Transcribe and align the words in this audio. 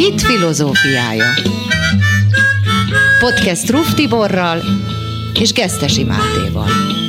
Hit 0.00 0.20
filozófiája. 0.22 1.24
Podcast 3.18 3.70
Ruf 3.70 3.94
Tiborral 3.94 4.62
és 5.40 5.52
Gesztesi 5.52 6.04
Mátéval. 6.04 6.99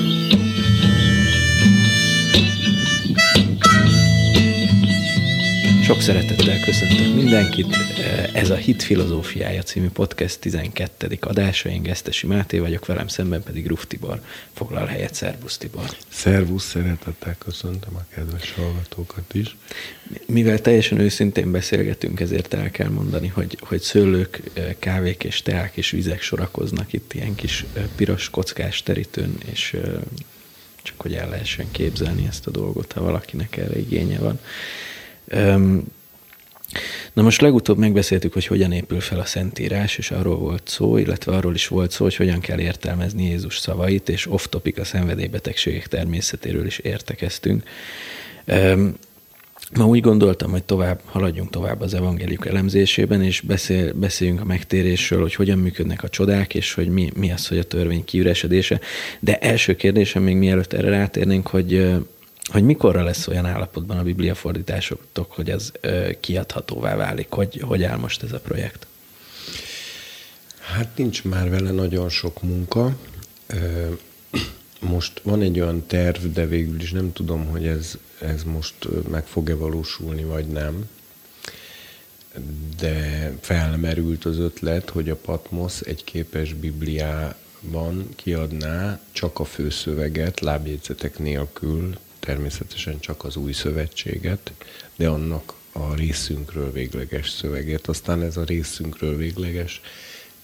Sok 5.91 6.01
szeretettel 6.01 6.59
köszöntök 6.59 7.13
mindenkit. 7.15 7.75
Ez 8.33 8.49
a 8.49 8.55
Hit 8.55 8.83
Filozófiája 8.83 9.61
című 9.63 9.89
podcast 9.89 10.39
12. 10.39 11.17
adása. 11.21 11.69
Én 11.69 11.81
Gesztesi 11.81 12.27
Máté 12.27 12.59
vagyok, 12.59 12.85
velem 12.85 13.07
szemben 13.07 13.43
pedig 13.43 13.67
Ruf 13.67 13.85
Tibor 13.87 14.21
foglal 14.53 14.85
helyet. 14.85 15.13
Szervusz 15.13 15.57
Tibor! 15.57 15.89
Szervusz, 16.09 16.63
szeretettel 16.63 17.35
köszöntöm 17.37 17.95
a 17.95 18.05
kedves 18.15 18.53
hallgatókat 18.53 19.33
is. 19.33 19.55
Mivel 20.25 20.59
teljesen 20.61 20.99
őszintén 20.99 21.51
beszélgetünk, 21.51 22.19
ezért 22.19 22.53
el 22.53 22.71
kell 22.71 22.89
mondani, 22.89 23.27
hogy, 23.27 23.57
hogy 23.59 23.81
szőlők, 23.81 24.41
kávék 24.79 25.23
és 25.23 25.41
teák 25.41 25.77
és 25.77 25.89
vizek 25.89 26.21
sorakoznak 26.21 26.93
itt 26.93 27.13
ilyen 27.13 27.35
kis 27.35 27.65
piros 27.95 28.29
kockás 28.29 28.83
terítőn, 28.83 29.37
és 29.51 29.77
csak 30.81 31.01
hogy 31.01 31.13
el 31.13 31.29
lehessen 31.29 31.71
képzelni 31.71 32.27
ezt 32.27 32.47
a 32.47 32.51
dolgot, 32.51 32.91
ha 32.91 33.01
valakinek 33.01 33.57
erre 33.57 33.79
igénye 33.79 34.19
van. 34.19 34.39
Na 37.13 37.21
most 37.21 37.41
legutóbb 37.41 37.77
megbeszéltük, 37.77 38.33
hogy 38.33 38.45
hogyan 38.45 38.71
épül 38.71 38.99
fel 38.99 39.19
a 39.19 39.25
Szentírás, 39.25 39.97
és 39.97 40.11
arról 40.11 40.37
volt 40.37 40.67
szó, 40.67 40.97
illetve 40.97 41.35
arról 41.35 41.53
is 41.53 41.67
volt 41.67 41.91
szó, 41.91 42.03
hogy 42.03 42.15
hogyan 42.15 42.39
kell 42.39 42.59
értelmezni 42.59 43.23
Jézus 43.23 43.57
szavait, 43.57 44.09
és 44.09 44.31
off-topic 44.31 44.79
a 44.79 44.83
szenvedélybetegségek 44.83 45.87
természetéről 45.87 46.65
is 46.65 46.77
értekeztünk. 46.77 47.63
Ma 49.73 49.85
úgy 49.85 50.01
gondoltam, 50.01 50.51
hogy 50.51 50.63
tovább 50.63 51.01
haladjunk 51.05 51.49
tovább 51.49 51.81
az 51.81 51.93
evangéliuk 51.93 52.47
elemzésében, 52.47 53.23
és 53.23 53.41
beszél, 53.41 53.93
beszéljünk 53.93 54.41
a 54.41 54.45
megtérésről, 54.45 55.21
hogy 55.21 55.35
hogyan 55.35 55.57
működnek 55.57 56.03
a 56.03 56.09
csodák, 56.09 56.55
és 56.55 56.73
hogy 56.73 56.87
mi, 56.87 57.11
mi 57.15 57.31
az, 57.31 57.47
hogy 57.47 57.57
a 57.57 57.63
törvény 57.63 58.03
kiüresedése. 58.05 58.79
De 59.19 59.37
első 59.37 59.75
kérdésem, 59.75 60.23
még 60.23 60.35
mielőtt 60.35 60.73
erre 60.73 60.89
rátérnénk, 60.89 61.47
hogy 61.47 61.91
hogy 62.51 62.63
mikorra 62.63 63.03
lesz 63.03 63.27
olyan 63.27 63.45
állapotban 63.45 63.97
a 63.97 64.03
Biblia 64.03 64.35
fordításotok, 64.35 65.31
hogy 65.31 65.49
ez 65.49 65.71
ö, 65.81 66.09
kiadhatóvá 66.19 66.95
válik? 66.95 67.27
Hogy, 67.29 67.61
hogy 67.61 67.83
áll 67.83 67.97
most 67.97 68.23
ez 68.23 68.31
a 68.31 68.39
projekt? 68.39 68.87
Hát 70.59 70.97
nincs 70.97 71.23
már 71.23 71.49
vele 71.49 71.71
nagyon 71.71 72.09
sok 72.09 72.41
munka. 72.41 72.95
Most 74.79 75.21
van 75.23 75.41
egy 75.41 75.59
olyan 75.59 75.85
terv, 75.87 76.25
de 76.25 76.45
végül 76.45 76.81
is 76.81 76.91
nem 76.91 77.13
tudom, 77.13 77.45
hogy 77.45 77.65
ez, 77.65 77.97
ez 78.19 78.43
most 78.43 78.75
meg 79.09 79.25
fog-e 79.25 79.55
valósulni, 79.55 80.23
vagy 80.23 80.47
nem. 80.47 80.89
De 82.79 83.31
felmerült 83.41 84.25
az 84.25 84.37
ötlet, 84.37 84.89
hogy 84.89 85.09
a 85.09 85.15
Patmos 85.15 85.79
egy 85.79 86.03
képes 86.03 86.53
Bibliában 86.53 88.09
kiadná 88.15 88.99
csak 89.11 89.39
a 89.39 89.45
főszöveget, 89.45 90.39
lábjegyzetek 90.39 91.19
nélkül, 91.19 91.97
természetesen 92.21 92.99
csak 92.99 93.23
az 93.23 93.35
új 93.35 93.51
szövetséget, 93.51 94.51
de 94.95 95.07
annak 95.07 95.53
a 95.71 95.95
részünkről 95.95 96.71
végleges 96.71 97.29
szövegét. 97.29 97.87
Aztán 97.87 98.21
ez 98.21 98.37
a 98.37 98.43
részünkről 98.43 99.17
végleges, 99.17 99.81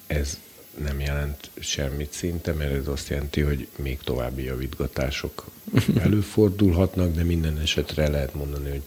ez 0.08 0.39
nem 0.78 1.00
jelent 1.00 1.50
semmit 1.59 2.14
szinte, 2.14 2.53
mert 2.53 2.73
ez 2.73 2.88
azt 2.88 3.09
jelenti, 3.09 3.42
hogy 3.42 3.67
még 3.75 4.00
további 4.03 4.44
javítgatások 4.44 5.45
előfordulhatnak, 6.05 7.16
de 7.16 7.23
minden 7.23 7.58
esetre 7.58 8.08
lehet 8.08 8.33
mondani, 8.33 8.70
hogy 8.70 8.83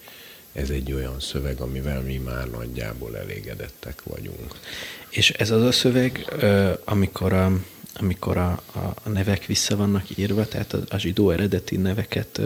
ez 0.52 0.70
egy 0.70 0.92
olyan 0.92 1.20
szöveg, 1.20 1.60
amivel 1.60 2.00
mi 2.00 2.16
már 2.16 2.50
nagyjából 2.50 3.16
elégedettek 3.16 4.02
vagyunk. 4.02 4.54
És 5.10 5.30
ez 5.30 5.50
az 5.50 5.62
a 5.62 5.72
szöveg, 5.72 6.34
amikor 6.84 7.32
a 7.32 7.52
amikor 7.94 8.36
a, 8.36 8.62
a, 8.72 8.94
a 9.02 9.08
nevek 9.08 9.46
vissza 9.46 9.76
vannak 9.76 10.18
írva, 10.18 10.48
tehát 10.48 10.72
a, 10.72 10.80
a 10.88 10.98
zsidó 10.98 11.30
eredeti 11.30 11.76
neveket... 11.76 12.40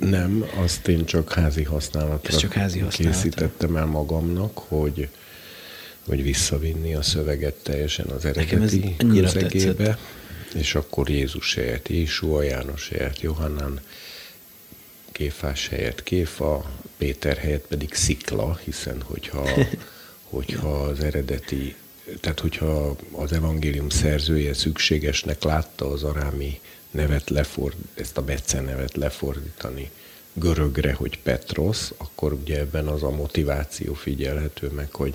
Nem, 0.00 0.44
azt 0.54 0.88
én 0.88 1.04
csak 1.04 1.32
házi 1.32 1.62
használatra, 1.62 2.38
csak 2.38 2.52
házi 2.52 2.78
használatra. 2.78 3.20
készítettem 3.20 3.76
el 3.76 3.86
magamnak, 3.86 4.58
hogy, 4.58 5.08
hogy 6.06 6.22
visszavinni 6.22 6.94
a 6.94 7.02
szöveget 7.02 7.54
teljesen 7.54 8.06
az 8.06 8.24
eredeti 8.24 8.96
közegébe, 8.96 9.98
és 10.54 10.74
akkor 10.74 11.10
Jézus 11.10 11.54
helyett 11.54 11.88
Jésua, 11.88 12.42
János 12.42 12.88
helyett 12.88 13.20
Johannán, 13.20 13.80
Kéfás 15.12 15.68
helyett 15.68 16.02
Kéfa, 16.02 16.70
Péter 16.98 17.36
helyett 17.36 17.66
pedig 17.66 17.94
Szikla, 17.94 18.58
hiszen 18.64 19.02
hogyha, 19.02 19.48
hogyha 20.30 20.82
az 20.82 21.00
eredeti 21.00 21.74
tehát 22.20 22.40
hogyha 22.40 22.96
az 23.12 23.32
evangélium 23.32 23.88
szerzője 23.88 24.54
szükségesnek 24.54 25.42
látta 25.42 25.90
az 25.90 26.02
arámi 26.02 26.60
nevet 26.90 27.30
leford, 27.30 27.76
ezt 27.94 28.16
a 28.16 28.22
Bece 28.22 28.60
nevet 28.60 28.96
lefordítani 28.96 29.90
görögre, 30.32 30.92
hogy 30.92 31.18
Petros, 31.22 31.90
akkor 31.96 32.32
ugye 32.32 32.58
ebben 32.58 32.86
az 32.86 33.02
a 33.02 33.10
motiváció 33.10 33.94
figyelhető 33.94 34.68
meg, 34.68 34.94
hogy, 34.94 35.14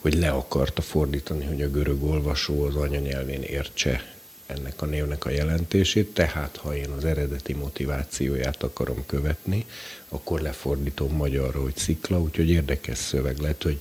hogy 0.00 0.14
le 0.14 0.30
akarta 0.30 0.82
fordítani, 0.82 1.44
hogy 1.44 1.62
a 1.62 1.70
görög 1.70 2.02
olvasó 2.02 2.62
az 2.62 2.76
anyanyelvén 2.76 3.42
értse 3.42 4.12
ennek 4.46 4.82
a 4.82 4.86
névnek 4.86 5.24
a 5.24 5.30
jelentését, 5.30 6.14
tehát 6.14 6.56
ha 6.56 6.76
én 6.76 6.90
az 6.96 7.04
eredeti 7.04 7.52
motivációját 7.52 8.62
akarom 8.62 9.06
követni, 9.06 9.66
akkor 10.08 10.40
lefordítom 10.40 11.16
magyarra, 11.16 11.60
hogy 11.60 11.76
szikla, 11.76 12.20
úgyhogy 12.20 12.50
érdekes 12.50 12.98
szöveg 12.98 13.38
lett, 13.38 13.62
hogy 13.62 13.80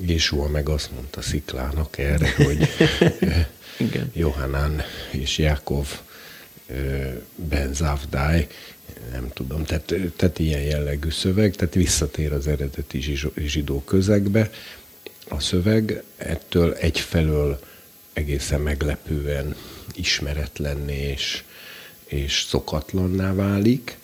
Jésua 0.00 0.48
meg 0.48 0.68
azt 0.68 0.90
mondta 0.92 1.22
Sziklának 1.22 1.98
erre, 1.98 2.34
hogy 2.36 2.68
Igen. 3.86 4.10
Johannán 4.14 4.82
és 5.10 5.38
Jákov 5.38 5.86
Ben 7.34 7.72
Zavdály, 7.74 8.46
nem 9.10 9.30
tudom, 9.34 9.64
tehát, 9.64 9.94
tehát 10.16 10.38
ilyen 10.38 10.62
jellegű 10.62 11.10
szöveg, 11.10 11.54
tehát 11.54 11.74
visszatér 11.74 12.32
az 12.32 12.46
eredeti 12.46 13.18
zsidó 13.36 13.82
közegbe. 13.84 14.50
A 15.28 15.40
szöveg 15.40 16.02
ettől 16.16 16.74
egyfelől 16.74 17.60
egészen 18.12 18.60
meglepően 18.60 19.56
ismeretlenné 19.94 21.10
és, 21.10 21.42
és 22.04 22.44
szokatlanná 22.48 23.34
válik, 23.34 23.98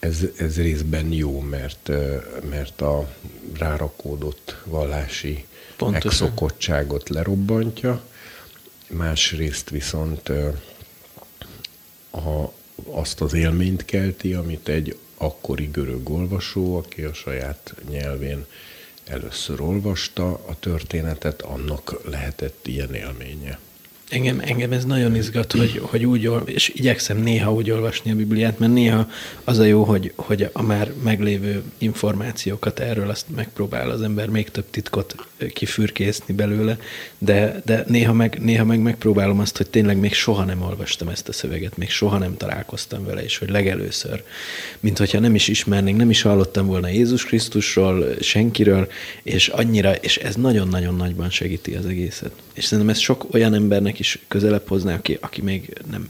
ez, 0.00 0.18
ez 0.36 0.56
részben 0.56 1.12
jó, 1.12 1.40
mert, 1.40 1.90
mert 2.48 2.80
a 2.80 3.14
rárakódott 3.58 4.56
vallási 4.64 5.46
Pontosan. 5.76 6.02
megszokottságot 6.02 7.08
lerobbantja, 7.08 8.02
másrészt 8.88 9.70
viszont 9.70 10.28
a, 12.10 12.52
azt 12.84 13.20
az 13.20 13.32
élményt 13.32 13.84
kelti, 13.84 14.34
amit 14.34 14.68
egy 14.68 14.98
akkori 15.16 15.66
görög 15.66 16.10
olvasó, 16.10 16.76
aki 16.76 17.02
a 17.02 17.12
saját 17.12 17.74
nyelvén 17.90 18.46
először 19.04 19.60
olvasta 19.60 20.32
a 20.32 20.58
történetet, 20.58 21.42
annak 21.42 22.00
lehetett 22.04 22.66
ilyen 22.66 22.94
élménye. 22.94 23.58
Engem, 24.10 24.40
engem 24.44 24.72
ez 24.72 24.84
nagyon 24.84 25.16
izgat, 25.16 25.52
hogy, 25.52 25.80
hogy 25.82 26.04
úgy 26.04 26.30
és 26.44 26.68
igyekszem 26.68 27.16
néha 27.16 27.52
úgy 27.52 27.70
olvasni 27.70 28.10
a 28.10 28.14
Bibliát, 28.14 28.58
mert 28.58 28.72
néha 28.72 29.10
az 29.44 29.58
a 29.58 29.64
jó, 29.64 29.82
hogy, 29.82 30.12
hogy 30.16 30.48
a 30.52 30.62
már 30.62 30.92
meglévő 31.02 31.62
információkat 31.78 32.80
erről 32.80 33.10
azt 33.10 33.26
megpróbál 33.34 33.90
az 33.90 34.02
ember 34.02 34.28
még 34.28 34.50
több 34.50 34.64
titkot 34.70 35.14
kifürkészni 35.52 36.34
belőle, 36.34 36.78
de, 37.18 37.62
de 37.64 37.84
néha, 37.86 38.12
meg, 38.12 38.38
néha 38.42 38.64
meg 38.64 38.80
megpróbálom 38.80 39.38
azt, 39.38 39.56
hogy 39.56 39.70
tényleg 39.70 39.96
még 39.96 40.14
soha 40.14 40.44
nem 40.44 40.62
olvastam 40.62 41.08
ezt 41.08 41.28
a 41.28 41.32
szöveget, 41.32 41.76
még 41.76 41.90
soha 41.90 42.18
nem 42.18 42.36
találkoztam 42.36 43.04
vele, 43.04 43.22
és 43.22 43.38
hogy 43.38 43.50
legelőször, 43.50 44.22
mint 44.80 44.98
hogyha 44.98 45.18
nem 45.18 45.34
is 45.34 45.48
ismernénk, 45.48 45.96
nem 45.98 46.10
is 46.10 46.22
hallottam 46.22 46.66
volna 46.66 46.88
Jézus 46.88 47.24
Krisztusról, 47.24 48.06
senkiről, 48.20 48.88
és 49.22 49.48
annyira, 49.48 49.94
és 49.94 50.16
ez 50.16 50.34
nagyon-nagyon 50.34 50.94
nagyban 50.94 51.30
segíti 51.30 51.74
az 51.74 51.86
egészet. 51.86 52.32
És 52.54 52.64
szerintem 52.64 52.94
ez 52.94 52.98
sok 52.98 53.26
olyan 53.34 53.54
embernek 53.54 53.98
is 54.00 54.18
közelebb 54.28 54.68
hozná, 54.68 54.94
aki, 54.94 55.18
aki 55.20 55.42
még 55.42 55.72
nem, 55.90 56.08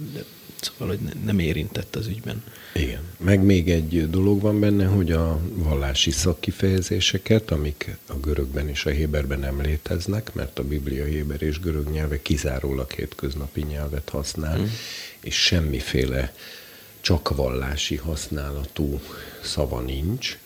szóval, 0.61 0.89
hogy 0.89 1.15
nem 1.25 1.39
érintett 1.39 1.97
az 1.97 2.07
ügyben. 2.07 2.43
Igen. 2.75 3.01
Meg 3.17 3.43
még 3.43 3.71
egy 3.71 4.11
dolog 4.11 4.41
van 4.41 4.61
benne, 4.61 4.85
hogy 4.85 5.13
a 5.13 5.41
vallási 5.55 6.11
szakkifejezéseket, 6.11 7.51
amik 7.51 7.97
a 8.07 8.15
görögben 8.15 8.69
és 8.69 8.87
a 8.87 8.91
héberben 8.91 9.39
nem 9.39 9.61
léteznek, 9.61 10.35
mert 10.35 10.59
a 10.59 10.65
Biblia 10.65 11.05
héber 11.05 11.43
és 11.43 11.61
görög 11.61 11.91
nyelve 11.91 12.23
kizárólag 12.23 12.91
hétköznapi 12.91 13.63
nyelvet 13.63 14.09
használ, 14.09 14.59
mm. 14.59 14.65
és 15.21 15.35
semmiféle 15.35 16.35
csak 17.01 17.37
vallási 17.37 17.97
használatú 17.97 19.01
szava 19.43 19.81
nincs, 19.81 20.39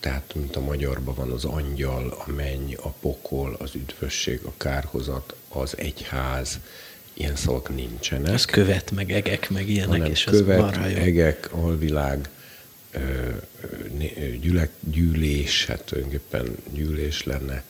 tehát 0.00 0.34
mint 0.34 0.56
a 0.56 0.60
magyarban 0.60 1.14
van 1.14 1.30
az 1.30 1.44
angyal, 1.44 2.24
a 2.26 2.30
menny, 2.30 2.74
a 2.74 2.88
pokol, 2.88 3.56
az 3.58 3.74
üdvösség, 3.74 4.40
a 4.44 4.52
kárhozat, 4.56 5.34
az 5.56 5.74
egyház, 5.76 6.58
ilyen 7.12 7.36
szavak 7.36 7.74
nincsenek. 7.74 8.34
Az 8.34 8.44
követ, 8.44 8.90
meg 8.90 9.12
egek, 9.12 9.50
meg 9.50 9.68
ilyenek, 9.68 10.08
és 10.08 10.24
követ, 10.24 10.76
az 10.76 10.92
egek, 10.94 11.52
alvilág, 11.52 12.28
gyülek, 14.40 14.70
gyűlés, 14.80 15.66
hát 15.66 15.82
tulajdonképpen 15.84 16.56
gyűlés 16.72 17.24
lenne. 17.24 17.62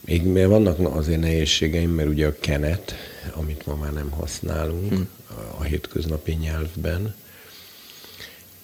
Még 0.00 0.22
mert 0.22 0.48
vannak 0.48 0.96
azért 0.96 1.20
nehézségeim, 1.20 1.90
mert 1.90 2.08
ugye 2.08 2.26
a 2.26 2.36
kenet, 2.40 2.94
amit 3.32 3.66
ma 3.66 3.74
már 3.74 3.92
nem 3.92 4.10
használunk 4.10 4.92
hmm. 4.92 5.08
a 5.58 5.62
hétköznapi 5.62 6.32
nyelvben, 6.32 7.14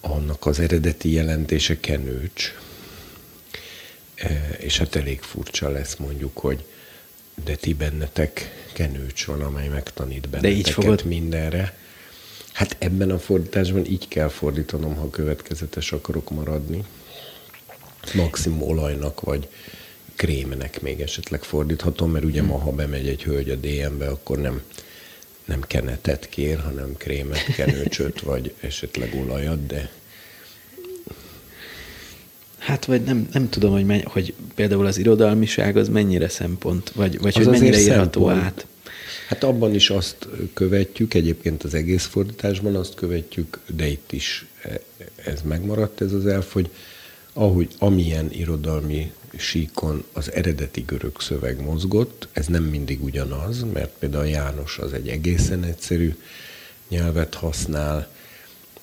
annak 0.00 0.46
az 0.46 0.60
eredeti 0.60 1.12
jelentése 1.12 1.80
kenőcs. 1.80 2.54
És 4.58 4.78
hát 4.78 4.96
elég 4.96 5.20
furcsa 5.20 5.68
lesz 5.68 5.96
mondjuk, 5.96 6.38
hogy 6.38 6.64
de 7.44 7.54
ti 7.54 7.74
bennetek 7.74 8.50
kenőcs 8.72 9.24
van, 9.24 9.40
amely 9.40 9.68
megtanít 9.68 10.28
benneteket 10.28 10.62
de 10.62 10.68
így 10.68 10.70
fogod... 10.70 11.04
mindenre. 11.04 11.78
Hát 12.52 12.76
ebben 12.78 13.10
a 13.10 13.18
fordításban 13.18 13.86
így 13.86 14.08
kell 14.08 14.28
fordítanom, 14.28 14.94
ha 14.94 15.10
következetes 15.10 15.92
akarok 15.92 16.30
maradni. 16.30 16.84
Maximum 18.14 18.62
olajnak, 18.62 19.20
vagy 19.20 19.48
krémnek 20.16 20.80
még 20.80 21.00
esetleg 21.00 21.42
fordíthatom, 21.42 22.10
mert 22.10 22.24
ugye 22.24 22.42
ma, 22.42 22.58
ha 22.58 22.70
bemegy 22.70 23.08
egy 23.08 23.22
hölgy 23.22 23.50
a 23.50 23.54
DM-be, 23.54 24.08
akkor 24.08 24.38
nem, 24.38 24.62
nem 25.44 25.60
kenetet 25.60 26.28
kér, 26.28 26.58
hanem 26.58 26.96
krémet, 26.96 27.44
kenőcsöt, 27.54 28.20
vagy 28.20 28.54
esetleg 28.60 29.14
olajat, 29.14 29.66
de 29.66 29.90
Hát 32.60 32.84
vagy 32.84 33.02
nem, 33.02 33.28
nem 33.32 33.48
tudom, 33.48 33.72
hogy, 33.72 33.84
menny, 33.84 34.02
hogy 34.04 34.34
például 34.54 34.86
az 34.86 34.98
irodalmiság 34.98 35.76
az 35.76 35.88
mennyire 35.88 36.28
szempont, 36.28 36.90
vagy, 36.90 37.18
vagy 37.18 37.32
az 37.38 37.44
hogy 37.44 37.58
mennyire 37.58 37.80
írható 37.80 38.26
szempont. 38.26 38.44
át. 38.44 38.66
Hát 39.28 39.44
abban 39.44 39.74
is 39.74 39.90
azt 39.90 40.28
követjük, 40.52 41.14
egyébként 41.14 41.62
az 41.62 41.74
egész 41.74 42.04
fordításban 42.04 42.74
azt 42.74 42.94
követjük, 42.94 43.58
de 43.74 43.86
itt 43.86 44.12
is 44.12 44.46
ez 45.24 45.42
megmaradt 45.42 46.00
ez 46.00 46.12
az 46.12 46.26
elf, 46.26 46.52
hogy 46.52 46.70
ahogy 47.32 47.68
amilyen 47.78 48.30
irodalmi 48.32 49.12
síkon 49.36 50.04
az 50.12 50.32
eredeti 50.32 50.80
görög 50.86 51.20
szöveg 51.20 51.60
mozgott, 51.60 52.28
ez 52.32 52.46
nem 52.46 52.62
mindig 52.62 53.04
ugyanaz, 53.04 53.64
mert 53.72 53.92
például 53.98 54.26
János 54.26 54.78
az 54.78 54.92
egy 54.92 55.08
egészen 55.08 55.64
egyszerű 55.64 56.14
nyelvet 56.88 57.34
használ, 57.34 58.08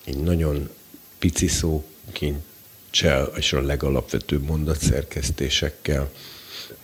egy 0.03 0.17
nagyon 0.17 0.69
pici 1.19 1.47
szókincsel 2.91 3.31
és 3.35 3.53
a 3.53 3.61
legalapvetőbb 3.61 4.43
mondatszerkesztésekkel, 4.43 6.09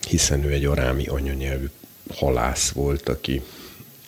hiszen 0.07 0.43
ő 0.43 0.51
egy 0.51 0.65
arámi 0.65 1.05
anyanyelvű 1.07 1.69
halász 2.15 2.69
volt, 2.69 3.09
aki, 3.09 3.41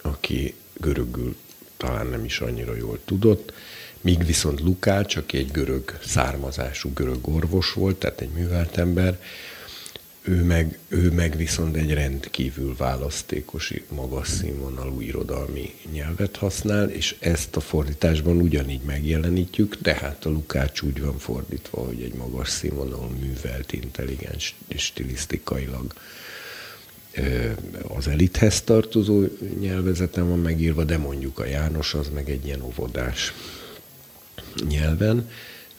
aki 0.01 0.53
görögül 0.73 1.35
talán 1.77 2.07
nem 2.07 2.25
is 2.25 2.39
annyira 2.39 2.75
jól 2.75 2.99
tudott, 3.05 3.53
míg 4.01 4.25
viszont 4.25 4.59
Lukács, 4.59 5.15
aki 5.15 5.37
egy 5.37 5.51
görög 5.51 5.99
származású 6.05 6.93
görög 6.93 7.27
orvos 7.27 7.73
volt, 7.73 7.95
tehát 7.95 8.21
egy 8.21 8.29
művelt 8.29 8.77
ember, 8.77 9.19
ő 10.27 10.43
meg, 10.43 10.79
ő 10.87 11.11
meg 11.11 11.35
viszont 11.37 11.75
egy 11.75 11.93
rendkívül 11.93 12.75
választékos, 12.75 13.73
magas 13.89 14.27
színvonalú 14.27 15.01
irodalmi 15.01 15.73
nyelvet 15.91 16.37
használ, 16.37 16.89
és 16.89 17.15
ezt 17.19 17.55
a 17.55 17.59
fordításban 17.59 18.37
ugyanígy 18.41 18.81
megjelenítjük, 18.81 19.77
tehát 19.81 20.25
a 20.25 20.29
Lukács 20.29 20.81
úgy 20.81 21.01
van 21.01 21.17
fordítva, 21.17 21.85
hogy 21.85 22.01
egy 22.01 22.13
magas 22.13 22.49
színvonalú, 22.49 23.09
művelt, 23.19 23.73
intelligens 23.73 24.55
és 24.67 24.83
stilisztikailag 24.83 25.93
az 27.87 28.07
elithez 28.07 28.61
tartozó 28.61 29.23
nyelvezeten 29.59 30.29
van 30.29 30.39
megírva, 30.39 30.83
de 30.83 30.97
mondjuk 30.97 31.39
a 31.39 31.45
János 31.45 31.93
az 31.93 32.09
meg 32.13 32.29
egy 32.29 32.45
ilyen 32.45 32.61
óvodás 32.61 33.33
nyelven. 34.67 35.29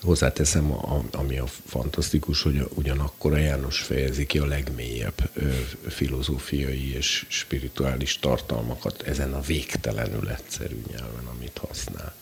Hozzáteszem, 0.03 0.73
a, 0.73 1.05
ami 1.13 1.39
a 1.39 1.47
fantasztikus, 1.47 2.43
hogy 2.43 2.69
ugyanakkor 2.75 3.33
a 3.33 3.37
János 3.37 3.81
fejezi 3.81 4.27
ki 4.27 4.39
a 4.39 4.47
legmélyebb 4.47 5.31
ö, 5.33 5.51
filozófiai 5.89 6.95
és 6.95 7.27
spirituális 7.29 8.19
tartalmakat 8.19 9.03
ezen 9.03 9.35
a 9.35 9.41
végtelenül 9.41 10.29
egyszerű 10.29 10.83
nyelven, 10.91 11.27
amit 11.27 11.59
használ. 11.59 12.15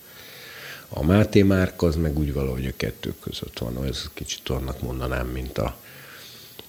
A 0.88 1.04
Máté 1.04 1.42
Márk 1.42 1.82
az 1.82 1.96
meg 1.96 2.18
úgy 2.18 2.32
valahogy 2.32 2.66
a 2.66 2.76
kettő 2.76 3.14
között 3.20 3.58
van, 3.58 3.84
ez 3.86 4.10
kicsit 4.14 4.48
annak 4.48 4.80
mondanám, 4.80 5.26
mint 5.26 5.58
a, 5.58 5.76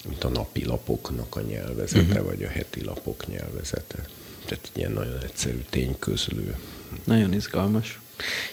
mint 0.07 0.23
a 0.23 0.29
napi 0.29 0.65
lapoknak 0.65 1.35
a 1.35 1.41
nyelvezete, 1.41 2.11
uh-huh. 2.11 2.25
vagy 2.25 2.43
a 2.43 2.49
heti 2.49 2.83
lapok 2.83 3.27
nyelvezete. 3.27 4.05
Tehát 4.45 4.71
ilyen 4.73 4.91
nagyon 4.91 5.19
egyszerű 5.23 5.63
tényközlő. 5.69 6.57
Nagyon 7.03 7.33
izgalmas. 7.33 7.99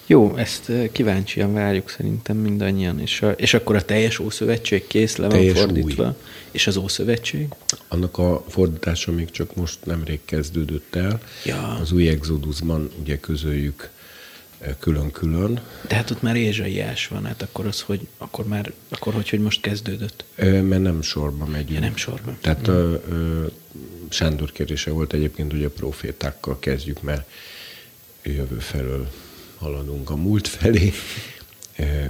Jó, 0.06 0.36
ezt 0.36 0.72
kíváncsian 0.92 1.52
várjuk 1.52 1.90
szerintem 1.90 2.36
mindannyian. 2.36 3.00
És, 3.00 3.22
a, 3.22 3.30
és 3.30 3.54
akkor 3.54 3.76
a 3.76 3.84
teljes 3.84 4.18
Ószövetség 4.18 4.86
kész 4.86 5.16
le 5.16 5.26
van 5.26 5.36
teljes 5.36 5.58
fordítva? 5.58 6.06
Új. 6.06 6.12
És 6.50 6.66
az 6.66 6.76
Ószövetség? 6.76 7.48
Annak 7.88 8.18
a 8.18 8.44
fordítása 8.48 9.12
még 9.12 9.30
csak 9.30 9.54
most 9.54 9.78
nemrég 9.84 10.20
kezdődött 10.24 10.94
el. 10.94 11.20
Ja. 11.44 11.78
Az 11.80 11.92
új 11.92 12.08
Exodusban 12.08 12.90
ugye 13.00 13.18
közöljük 13.18 13.90
külön-külön. 14.78 15.60
De 15.88 15.94
hát 15.94 16.10
ott 16.10 16.22
már 16.22 16.36
ézsaiás 16.36 17.08
van, 17.08 17.24
hát 17.24 17.42
akkor 17.42 17.66
az, 17.66 17.80
hogy 17.80 18.06
akkor 18.18 18.46
már, 18.46 18.72
akkor 18.88 19.14
hogy, 19.14 19.28
hogy 19.28 19.40
most 19.40 19.60
kezdődött? 19.60 20.24
Mert 20.36 20.82
nem 20.82 21.02
sorba 21.02 21.44
megyünk. 21.44 21.70
Ja, 21.70 21.80
nem 21.80 21.96
sorba. 21.96 22.36
Tehát 22.40 22.70
mm. 22.70 22.72
a, 22.72 23.00
Sándor 24.08 24.52
kérdése 24.52 24.90
volt 24.90 25.12
egyébként, 25.12 25.50
hogy 25.50 25.64
a 25.64 25.70
profétákkal 25.70 26.58
kezdjük, 26.58 27.02
mert 27.02 27.28
jövő 28.22 28.58
felől 28.58 29.10
haladunk 29.62 30.10
a 30.10 30.16
múlt 30.16 30.48
felé, 30.48 30.92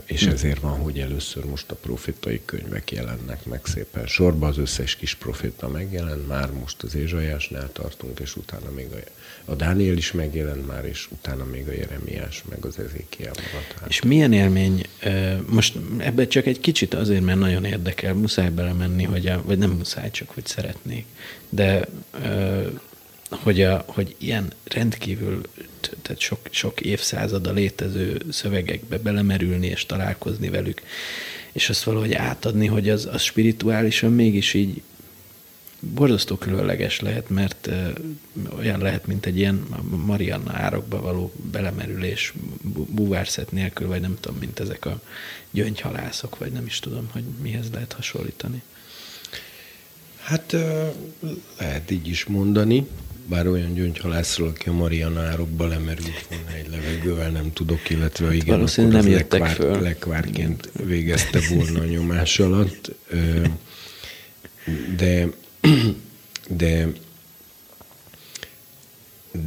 és 0.05 0.23
ezért 0.23 0.61
van, 0.61 0.79
hogy 0.79 0.99
először 0.99 1.45
most 1.45 1.71
a 1.71 1.75
profétai 1.75 2.41
könyvek 2.45 2.93
jelennek 2.93 3.45
meg 3.45 3.61
szépen 3.65 4.07
sorba, 4.07 4.47
az 4.47 4.59
összes 4.59 4.97
kis 4.97 5.15
proféta 5.15 5.69
megjelent, 5.69 6.29
már 6.29 6.51
most 6.53 6.83
az 6.83 6.95
Ézsajásnál 6.95 7.73
tartunk, 7.73 8.19
és 8.19 8.37
utána 8.37 8.71
még 8.71 8.89
a, 8.93 9.51
a 9.53 9.55
Dániel 9.55 9.97
is 9.97 10.13
megjelent 10.13 10.67
már, 10.67 10.85
és 10.85 11.09
utána 11.11 11.45
még 11.45 11.69
a 11.69 11.73
Jeremiás, 11.73 12.43
meg 12.49 12.65
az 12.65 12.79
Ezékiel 12.79 13.33
maradt. 13.37 13.73
Hát. 13.81 13.89
És 13.89 14.03
milyen 14.03 14.33
élmény, 14.33 14.87
most 15.47 15.77
ebbe 15.99 16.27
csak 16.27 16.47
egy 16.47 16.61
kicsit 16.61 16.95
azért, 16.95 17.23
mert 17.23 17.39
nagyon 17.39 17.65
érdekel, 17.65 18.15
muszáj 18.15 18.51
belemenni, 18.51 19.05
hogy 19.05 19.27
a, 19.27 19.43
vagy 19.45 19.59
nem 19.59 19.71
muszáj, 19.71 20.11
csak 20.11 20.31
hogy 20.31 20.47
szeretnék, 20.47 21.07
de 21.49 21.89
hogy, 23.32 23.62
a, 23.62 23.84
hogy 23.87 24.14
ilyen 24.19 24.52
rendkívül, 24.64 25.40
tehát 26.02 26.20
sok, 26.20 26.38
sok 26.50 26.81
évszázada 26.81 27.52
létező 27.52 28.22
szövegekbe 28.31 28.98
belemerülni 28.98 29.67
és 29.67 29.86
találkozni 29.86 30.48
velük, 30.48 30.82
és 31.53 31.69
azt 31.69 31.82
valahogy 31.82 32.12
átadni, 32.12 32.67
hogy 32.67 32.89
az, 32.89 33.08
az 33.12 33.22
spirituálisan 33.22 34.12
mégis 34.12 34.55
így 34.55 34.82
borzasztó 35.81 36.36
különleges 36.36 37.01
lehet, 37.01 37.29
mert 37.29 37.69
olyan 38.56 38.81
lehet, 38.81 39.06
mint 39.06 39.27
egy 39.27 39.39
ilyen 39.39 39.67
Marianna 40.06 40.53
árokba 40.53 41.01
való 41.01 41.32
belemerülés 41.51 42.32
búvárszet 42.89 43.53
nélkül, 43.53 43.89
vagy 43.89 44.01
nem 44.01 44.17
tudom, 44.20 44.39
mint 44.39 44.60
ezek 44.60 44.84
a 44.86 45.01
gyöngyhalászok, 45.51 46.39
vagy 46.39 46.53
nem 46.53 46.67
is 46.67 46.79
tudom, 46.79 47.08
hogy 47.12 47.24
mihez 47.43 47.70
lehet 47.72 47.93
hasonlítani. 47.93 48.62
Hát 50.22 50.56
lehet 51.58 51.91
így 51.91 52.08
is 52.08 52.24
mondani 52.24 52.86
bár 53.26 53.46
olyan 53.46 53.74
gyöngyhalászról, 53.74 54.48
aki 54.48 54.69
a 54.69 54.72
Marianárokba 54.72 55.67
lemerült 55.67 56.26
volna 56.29 56.52
egy 56.56 56.69
levegővel, 56.70 57.31
nem 57.31 57.52
tudok, 57.52 57.91
illetve 57.91 58.24
hát 58.24 58.34
igen, 58.34 58.60
akkor 58.60 58.84
nem 58.84 58.96
az 58.96 59.06
lekvár, 59.08 59.55
föl. 59.55 59.81
lekvárként 59.81 60.70
végezte 60.84 61.41
volna 61.50 61.81
a 61.81 61.84
nyomás 61.84 62.38
alatt. 62.38 62.91
De, 64.96 65.29
de, 66.48 66.88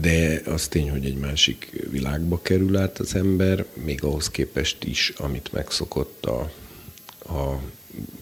de 0.02 0.42
az 0.46 0.68
tény, 0.68 0.90
hogy 0.90 1.06
egy 1.06 1.18
másik 1.18 1.86
világba 1.92 2.42
kerül 2.42 2.78
át 2.78 3.00
az 3.00 3.16
ember, 3.16 3.66
még 3.74 4.04
ahhoz 4.04 4.30
képest 4.30 4.84
is, 4.84 5.14
amit 5.18 5.52
megszokott 5.52 6.26
a, 6.26 6.52
a 7.34 7.62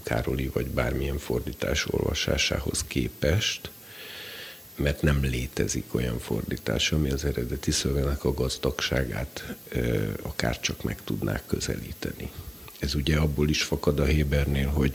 Károli 0.04 0.50
vagy 0.54 0.68
bármilyen 0.68 1.18
fordítás 1.18 1.86
olvasásához 1.92 2.84
képest, 2.88 3.70
mert 4.76 5.02
nem 5.02 5.24
létezik 5.24 5.96
olyan 5.96 6.20
fordítás, 6.20 6.92
ami 6.92 7.12
az 7.12 7.26
eredeti 7.26 7.72
szövegnek 7.72 8.24
a 8.24 8.34
gazdagságát 8.34 9.56
akár 10.22 10.60
csak 10.60 10.84
meg 10.84 10.98
tudnák 11.04 11.44
közelíteni. 11.46 12.32
Ez 12.80 12.96
ugye 12.96 13.18
abból 13.18 13.50
is 13.50 13.64
fakad 13.64 14.00
a 14.00 14.06
Hébernél, 14.06 14.68
hogy 14.68 14.94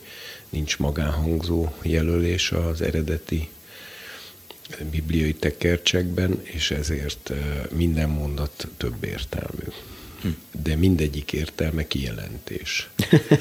nincs 0.49 0.78
magánhangzó 0.78 1.73
jelölés 1.82 2.52
az 2.52 2.80
eredeti 2.80 3.49
bibliai 4.90 5.35
tekercsekben, 5.35 6.40
és 6.42 6.70
ezért 6.70 7.32
minden 7.70 8.08
mondat 8.08 8.68
több 8.76 9.04
értelmű. 9.04 9.64
Hm. 10.22 10.28
De 10.62 10.76
mindegyik 10.76 11.32
értelme 11.32 11.87
kijelentés. 11.87 12.88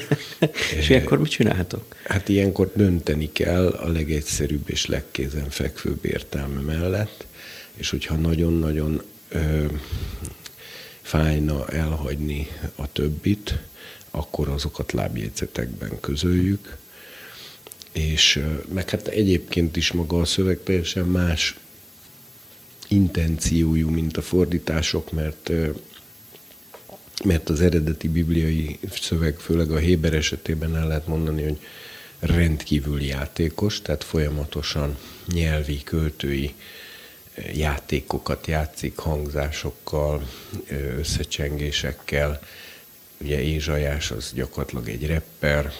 és 0.78 0.88
ilyenkor 0.88 1.18
mit 1.18 1.30
csinálhatok? 1.30 1.96
Hát 2.04 2.28
ilyenkor 2.28 2.72
dönteni 2.74 3.32
kell 3.32 3.66
a 3.66 3.88
legegyszerűbb 3.88 4.70
és 4.70 4.86
legkézenfekvőbb 4.86 6.04
értelme 6.04 6.60
mellett, 6.60 7.26
és 7.74 7.90
hogyha 7.90 8.14
nagyon-nagyon 8.14 9.02
ö, 9.28 9.64
fájna 11.02 11.68
elhagyni 11.68 12.46
a 12.74 12.92
többit, 12.92 13.58
akkor 14.10 14.48
azokat 14.48 14.92
lábjegyzetekben 14.92 16.00
közöljük, 16.00 16.76
és 17.92 18.44
meg 18.72 18.90
hát 18.90 19.08
egyébként 19.08 19.76
is 19.76 19.92
maga 19.92 20.20
a 20.20 20.24
szöveg 20.24 20.60
teljesen 20.62 21.04
más 21.04 21.56
intenciójú, 22.88 23.88
mint 23.88 24.16
a 24.16 24.22
fordítások, 24.22 25.12
mert 25.12 25.50
mert 27.24 27.48
az 27.48 27.60
eredeti 27.60 28.08
bibliai 28.08 28.78
szöveg, 29.00 29.38
főleg 29.38 29.70
a 29.70 29.76
Héber 29.76 30.14
esetében 30.14 30.76
el 30.76 30.86
lehet 30.86 31.06
mondani, 31.06 31.42
hogy 31.42 31.58
rendkívül 32.18 33.02
játékos, 33.02 33.82
tehát 33.82 34.04
folyamatosan 34.04 34.98
nyelvi, 35.26 35.82
költői 35.82 36.54
játékokat 37.54 38.46
játszik 38.46 38.98
hangzásokkal, 38.98 40.28
összecsengésekkel. 40.98 42.40
Ugye 43.20 43.40
Ézsajás 43.42 44.10
az 44.10 44.32
gyakorlatilag 44.34 44.88
egy 44.88 45.06
rapper, 45.06 45.72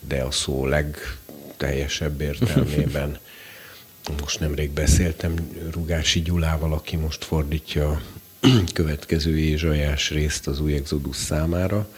de 0.00 0.22
a 0.22 0.30
szó 0.30 0.66
legteljesebb 0.66 2.20
értelmében. 2.20 3.18
Most 4.20 4.40
nemrég 4.40 4.70
beszéltem 4.70 5.34
Rugási 5.72 6.22
Gyulával, 6.22 6.72
aki 6.72 6.96
most 6.96 7.24
fordítja 7.24 8.02
következő 8.72 9.38
Ézsajás 9.38 10.10
részt 10.10 10.46
az 10.46 10.60
új 10.60 10.74
Exodus 10.74 11.16
számára, 11.16 11.88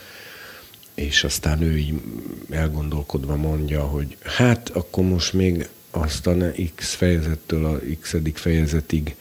és 0.95 1.25
aztán 1.25 1.63
ő 1.63 1.79
így 1.79 2.01
elgondolkodva 2.51 3.37
mondja, 3.37 3.83
hogy 3.83 4.17
hát 4.23 4.69
akkor 4.69 5.05
most 5.05 5.33
még 5.33 5.69
azt 5.91 6.27
a 6.27 6.35
X 6.75 6.95
fejezettől 6.95 7.65
a 7.65 7.81
X 8.01 8.15
fejezetig, 8.35 9.17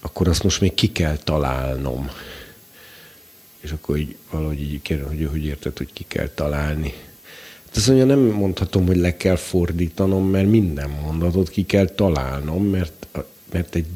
akkor 0.00 0.28
azt 0.28 0.42
most 0.42 0.60
még 0.60 0.74
ki 0.74 0.92
kell 0.92 1.16
találnom. 1.16 2.10
És 3.60 3.70
akkor 3.70 3.96
így 3.96 4.16
valahogy 4.30 4.60
így 4.60 4.82
kérdem, 4.82 5.06
hogy 5.06 5.28
hogy 5.30 5.44
érted, 5.44 5.78
hogy 5.78 5.92
ki 5.92 6.04
kell 6.08 6.28
találni. 6.28 6.94
Hát 7.66 7.76
azt 7.76 7.86
mondja, 7.86 8.04
nem 8.04 8.20
mondhatom, 8.20 8.86
hogy 8.86 8.96
le 8.96 9.16
kell 9.16 9.36
fordítanom, 9.36 10.30
mert 10.30 10.48
minden 10.48 10.90
mondatot 10.90 11.48
ki 11.48 11.64
kell 11.66 11.86
találnom, 11.86 12.64
mert, 12.64 13.06
mert 13.52 13.74
egy 13.74 13.86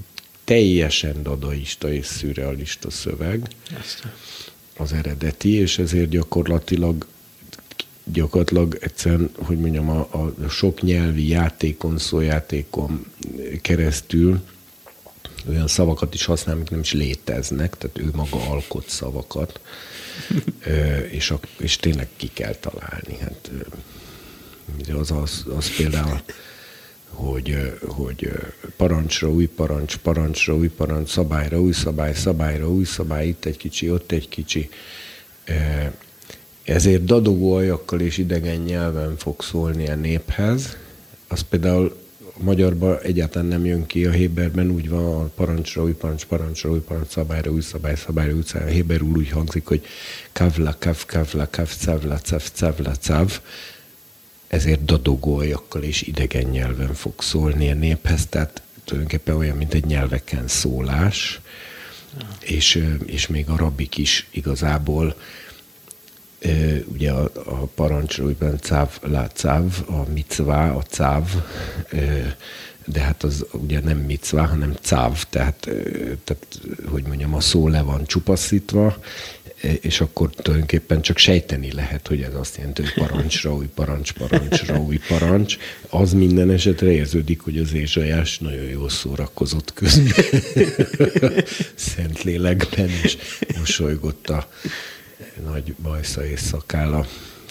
teljesen 0.49 1.23
dadaista 1.23 1.93
és 1.93 2.07
szürrealista 2.07 2.91
szöveg. 2.91 3.49
Az 4.77 4.93
eredeti, 4.93 5.53
és 5.53 5.79
ezért 5.79 6.09
gyakorlatilag 6.09 7.07
gyakorlatilag 8.05 8.79
egyszerűen, 8.81 9.31
hogy 9.39 9.59
mondjam, 9.59 9.91
a, 9.91 10.01
a 10.45 10.49
sok 10.49 10.83
nyelvi 10.83 11.29
játékon, 11.29 11.99
szójátékon 11.99 13.07
keresztül 13.63 14.41
olyan 15.49 15.69
szavakat 15.69 16.15
is 16.15 16.25
használ, 16.25 16.55
amik 16.55 16.71
nem 16.71 16.81
is 16.81 16.93
léteznek, 16.93 17.77
tehát 17.79 17.99
ő 17.99 18.11
maga 18.15 18.51
alkot 18.51 18.89
szavakat, 18.89 19.61
és, 21.11 21.31
a, 21.31 21.41
és 21.59 21.77
tényleg 21.77 22.09
ki 22.17 22.31
kell 22.33 22.55
találni. 22.55 23.19
Hát, 23.21 23.51
az, 24.93 25.11
az, 25.11 25.45
az 25.57 25.77
például, 25.77 26.21
hogy, 27.09 27.79
hogy 27.87 28.31
parancsra 28.77 29.31
új 29.31 29.47
parancs, 29.47 29.97
parancsra 29.97 30.55
új 30.55 30.69
parancs, 30.69 31.09
szabályra 31.09 31.61
új 31.61 31.73
szabály, 31.73 32.15
szabályra 32.15 32.71
új 32.71 32.85
szabály, 32.85 33.27
itt 33.27 33.45
egy 33.45 33.57
kicsi, 33.57 33.91
ott 33.91 34.13
egy 34.13 34.29
kicsi, 34.29 34.71
ezért 36.65 37.05
dadogó 37.05 37.55
ajakkal 37.55 38.01
és 38.01 38.19
idegen 38.19 38.61
nyelven 38.61 39.17
fog 39.17 39.43
szólni 39.43 39.89
a 39.89 39.95
néphez. 39.95 40.77
Az 41.29 41.41
például 41.41 41.97
magyarban 42.37 42.99
egyáltalán 43.03 43.49
nem 43.49 43.65
jön 43.65 43.87
ki, 43.87 44.05
a 44.05 44.11
Héberben 44.11 44.71
úgy 44.71 44.89
van, 44.89 45.05
a 45.05 45.31
parancsra 45.35 45.83
új 45.83 45.93
parancs, 45.93 46.25
parancsra 46.25 46.71
új 46.71 46.79
parancs, 46.79 47.09
szabályra 47.09 47.51
új 47.51 47.61
szabály, 47.61 47.95
szabályra 47.97 48.35
új 48.35 48.43
szabály. 48.45 48.69
A 48.69 48.73
Héberül 48.73 49.09
úgy 49.09 49.31
hangzik, 49.31 49.67
hogy 49.67 49.85
kavla, 50.33 50.77
kav, 50.79 51.05
kavla, 51.07 51.49
kav, 51.51 51.71
cavla, 51.85 52.19
cav, 52.19 52.43
cavla, 52.55 52.95
cav. 52.95 53.41
Ezért 54.49 54.85
dadogó 54.85 55.37
ajakkal 55.37 55.83
és 55.83 56.03
idegen 56.03 56.45
nyelven 56.45 56.95
fog 56.95 57.23
szólni 57.23 57.71
a 57.71 57.75
néphez, 57.75 58.27
tehát 58.27 58.63
tulajdonképpen 58.85 59.37
olyan, 59.37 59.57
mint 59.57 59.75
egy 59.75 59.85
nyelveken 59.85 60.49
szólás, 60.49 61.41
és, 62.41 62.85
és 63.07 63.27
még 63.27 63.49
a 63.49 63.57
rabik 63.57 63.97
is 63.97 64.27
igazából 64.31 65.15
ugye 66.85 67.11
a, 67.11 67.31
a 67.45 67.67
parancsújban 67.75 68.59
cáv, 68.59 68.99
lá 69.03 69.27
cáv, 69.27 69.85
a 69.87 70.11
micvá, 70.13 70.71
a 70.71 70.83
cáv, 70.83 71.45
de 72.93 73.01
hát 73.01 73.23
az 73.23 73.47
ugye 73.53 73.81
nem 73.81 73.99
micvá, 73.99 74.47
hanem 74.47 74.75
cáv, 74.81 75.25
tehát, 75.29 75.69
tehát 76.25 76.47
hogy 76.85 77.03
mondjam, 77.07 77.35
a 77.35 77.41
szó 77.41 77.69
le 77.69 77.83
van 77.83 78.07
csupaszítva, 78.07 78.97
és 79.81 80.01
akkor 80.01 80.31
tulajdonképpen 80.31 81.01
csak 81.01 81.19
sejteni 81.19 81.73
lehet, 81.73 82.09
hogy 82.09 82.23
ez 82.23 82.35
azt 82.35 82.57
jelenti, 82.57 82.83
hogy 82.83 82.95
parancsra, 82.95 83.55
új 83.55 83.67
parancs, 83.75 84.13
parancsra, 84.13 84.81
új 84.81 84.99
parancs. 85.09 85.57
Az 85.89 86.13
minden 86.13 86.51
esetre 86.51 86.91
érződik, 86.91 87.41
hogy 87.41 87.59
az 87.59 87.73
Ézsajás 87.73 88.39
nagyon 88.39 88.65
jól 88.65 88.89
szórakozott 88.89 89.73
közben. 89.73 90.25
Szentlélekben, 91.75 92.89
és 93.03 93.17
mosolygott 93.59 94.29
a 94.29 94.49
nagy 95.45 95.75
bajsza 95.83 96.27
és 96.27 96.41
szakála 96.41 97.07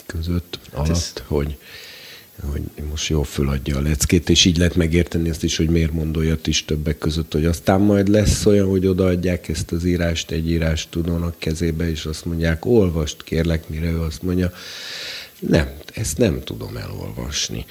között 0.06 0.60
hát 0.64 0.80
alatt, 0.80 0.90
ez... 0.90 1.14
hogy, 1.26 1.58
hogy 2.44 2.62
most 2.90 3.10
jól 3.10 3.24
föladja 3.24 3.78
a 3.78 3.82
leckét, 3.82 4.30
és 4.30 4.46
így 4.46 4.58
lehet 4.58 4.76
megérteni 4.76 5.30
ezt 5.30 5.44
is, 5.44 5.58
hogy 5.58 5.70
miért 5.70 5.92
mond 5.92 6.40
is 6.44 6.66
többek 6.66 6.98
között, 6.98 7.34
hogy 7.34 7.46
aztán 7.46 7.82
majd 7.82 8.08
lesz 8.08 8.46
olyan, 8.46 8.68
hogy 8.68 8.88
odaadják 8.88 9.48
ezt 9.48 9.72
az 9.72 9.86
írást 9.86 10.32
egy 10.32 10.50
írás 10.50 10.88
tudónak 10.90 11.36
kezébe, 11.38 11.90
és 11.90 12.06
azt 12.06 12.26
mondják, 12.26 12.66
olvast 12.66 13.24
kérlek, 13.24 13.70
mire 13.70 13.90
ő 13.90 14.02
azt 14.02 14.22
mondja, 14.22 14.52
nem, 15.40 15.68
ezt 15.94 16.18
nem 16.18 16.42
tudom 16.44 16.78
elolvasni. 16.78 17.66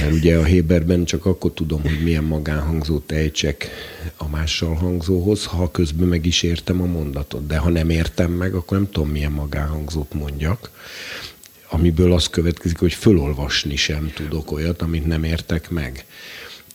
Mert 0.00 0.12
ugye 0.12 0.36
a 0.36 0.44
Héberben 0.44 1.04
csak 1.04 1.26
akkor 1.26 1.52
tudom, 1.52 1.82
hogy 1.82 2.02
milyen 2.02 2.24
magánhangzót 2.24 3.12
ejtsek 3.12 3.68
a 4.16 4.28
mással 4.28 4.74
hangzóhoz, 4.74 5.44
ha 5.44 5.70
közben 5.70 6.08
meg 6.08 6.26
is 6.26 6.42
értem 6.42 6.82
a 6.82 6.86
mondatot. 6.86 7.46
De 7.46 7.56
ha 7.56 7.70
nem 7.70 7.90
értem 7.90 8.32
meg, 8.32 8.54
akkor 8.54 8.78
nem 8.78 8.90
tudom, 8.90 9.08
milyen 9.08 9.32
magánhangzót 9.32 10.12
mondjak. 10.12 10.70
Amiből 11.70 12.12
az 12.12 12.26
következik, 12.28 12.78
hogy 12.78 12.92
fölolvasni 12.92 13.76
sem 13.76 14.12
tudok 14.14 14.52
olyat, 14.52 14.82
amit 14.82 15.06
nem 15.06 15.24
értek 15.24 15.70
meg. 15.70 16.04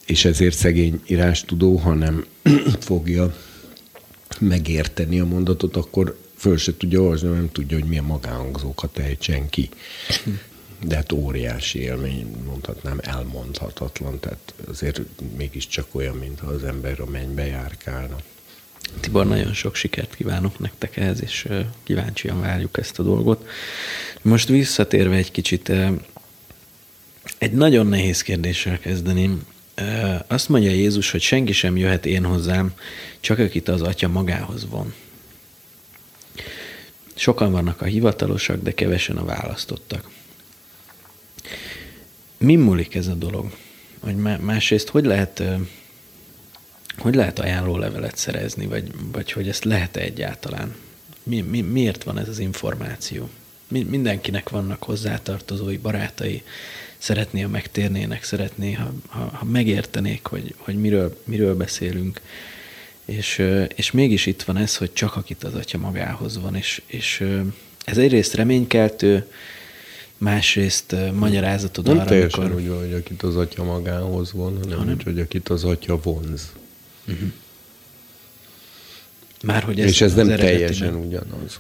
És 0.06 0.26
ezért 0.26 0.56
szegény 0.56 1.02
írástudó, 1.08 1.76
ha 1.76 1.94
nem 1.94 2.26
fogja 2.80 3.36
megérteni 4.40 5.20
a 5.20 5.26
mondatot, 5.26 5.76
akkor 5.76 6.18
föl 6.36 6.58
se 6.58 6.78
tudja 6.78 7.02
olvasni, 7.02 7.28
nem 7.28 7.52
tudja, 7.52 7.78
hogy 7.80 7.88
milyen 7.88 8.04
magánhangzókat 8.04 8.98
ejtsen 8.98 9.50
ki. 9.50 9.70
De 10.84 10.96
hát 10.96 11.12
óriási 11.12 11.80
élmény, 11.80 12.36
mondhatnám 12.46 13.00
elmondhatatlan, 13.02 14.20
tehát 14.20 14.54
azért 14.68 15.02
mégiscsak 15.38 15.96
olyan, 15.96 16.16
mintha 16.16 16.48
az 16.48 16.64
ember 16.64 17.00
a 17.00 17.06
mennybe 17.06 17.46
járkálna. 17.46 18.16
Tibor, 19.00 19.28
nagyon 19.28 19.54
sok 19.54 19.76
sikert 19.76 20.16
kívánok 20.16 20.60
nektek 20.60 20.98
ehhez, 20.98 21.22
és 21.22 21.48
kíváncsian 21.84 22.42
várjuk 22.42 22.78
ezt 22.78 23.00
a 23.00 23.04
dolgot. 23.04 23.48
Most 24.22 24.48
visszatérve 24.48 25.16
egy 25.16 25.32
kicsit, 25.32 25.72
egy 27.38 27.52
nagyon 27.52 27.88
nehéz 27.88 28.22
kérdéssel 28.22 28.80
kezdeném. 28.80 29.46
Azt 30.28 30.50
mondja 30.50 30.72
Jézus, 30.72 31.12
hogy 31.12 31.22
senki 31.22 31.52
sem 31.52 31.78
jöhet 31.78 32.06
én 32.06 32.26
hozzám, 32.26 32.74
csak 33.20 33.40
akit 33.40 33.68
az 33.68 33.82
atya 33.82 34.08
magához 34.08 34.70
von. 34.70 34.94
Sokan 37.16 37.52
vannak 37.52 37.82
a 37.82 37.86
hivatalosak, 37.86 38.62
de 38.62 38.74
kevesen 38.74 39.18
a 39.18 39.26
választottak. 39.26 40.10
Mi 42.38 42.56
múlik 42.56 42.96
ez 42.96 43.08
a 43.08 43.14
dolog? 43.14 43.52
Hogy 44.00 44.16
másrészt, 44.16 44.88
hogy 44.88 45.06
lehet, 45.06 45.44
hogy 46.98 47.16
lehet 47.16 47.40
ajánló 47.40 47.78
levelet 47.78 48.18
szerezni, 48.18 48.66
vagy, 48.66 48.92
vagy 49.12 49.32
hogy 49.32 49.48
ezt 49.48 49.64
lehet-e 49.64 50.00
egyáltalán? 50.00 50.76
Mi, 51.24 51.42
mi, 51.42 51.62
miért 51.62 52.04
van 52.04 52.20
ez 52.20 52.28
az 52.28 52.40
információ? 52.40 53.30
Mi, 53.68 53.84
mindenkinek 53.84 54.50
vannak 54.50 54.84
hozzátartozói, 54.84 55.78
barátai, 55.78 56.44
szeretné, 56.98 57.42
ha 57.42 57.48
megtérnének, 57.48 58.24
szeretné, 58.24 58.72
ha, 58.72 58.94
ha, 59.08 59.20
ha 59.20 59.46
megértenék, 59.46 60.26
hogy, 60.26 60.56
hogy 60.58 60.76
miről, 60.76 61.18
miről 61.24 61.56
beszélünk. 61.56 62.22
És, 63.06 63.44
és 63.76 63.92
mégis 63.92 64.26
itt 64.26 64.44
van 64.44 64.58
ez, 64.58 64.78
hogy 64.78 64.94
csak 64.94 65.16
akit 65.16 65.44
az 65.44 65.54
atya 65.54 65.78
magához 65.78 66.42
van, 66.42 66.56
és, 66.56 66.82
és 66.86 67.24
ez 67.86 67.98
egyrészt 67.98 68.34
reménykeltő, 68.34 69.28
másrészt 70.18 70.96
magyarázatod 71.14 71.88
Nem 71.88 72.00
arra, 72.00 72.16
amikor... 72.16 72.56
úgy 72.56 72.68
van, 72.68 72.80
hogy 72.80 72.94
akit 72.94 73.24
az 73.24 73.36
atya 73.36 73.64
magához 73.64 74.32
von, 74.32 74.58
hanem, 74.62 74.78
hanem... 74.78 74.94
úgy, 74.94 75.04
hogy 75.04 75.20
akit 75.20 75.50
az 75.50 75.64
atya 75.64 76.00
vonz. 76.02 76.52
Uh-huh. 77.08 77.32
Már 79.44 79.64
hogy 79.64 79.80
ez 79.80 79.88
És 79.90 80.02
ez 80.02 80.14
nem 80.14 80.28
teljesen 80.28 80.96
ugyanaz. 80.96 81.60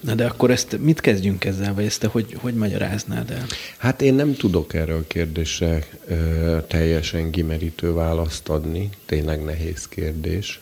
Na 0.00 0.14
de 0.14 0.26
akkor 0.26 0.50
ezt 0.50 0.78
mit 0.80 1.00
kezdjünk 1.00 1.44
ezzel, 1.44 1.74
vagy 1.74 1.84
ezt 1.84 2.00
te 2.00 2.06
hogy, 2.06 2.36
hogy 2.40 2.54
magyaráznád 2.54 3.30
el? 3.30 3.46
Hát 3.76 4.02
én 4.02 4.14
nem 4.14 4.34
tudok 4.34 4.74
erre 4.74 4.94
a 4.94 5.06
kérdésre 5.06 5.86
ö, 6.06 6.58
teljesen 6.68 7.30
kimerítő 7.30 7.92
választ 7.92 8.48
adni, 8.48 8.90
tényleg 9.06 9.44
nehéz 9.44 9.88
kérdés. 9.88 10.60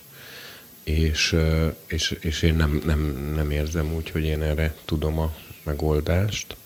és, 0.85 1.37
és, 1.87 2.17
és 2.21 2.43
én 2.43 2.55
nem, 2.55 2.81
nem, 2.85 3.33
nem 3.35 3.51
érzem 3.51 3.95
úgy, 3.95 4.11
hogy 4.11 4.25
én 4.25 4.43
erre 4.43 4.75
tudom 4.85 5.19
a 5.19 5.35
megoldást. 5.63 6.57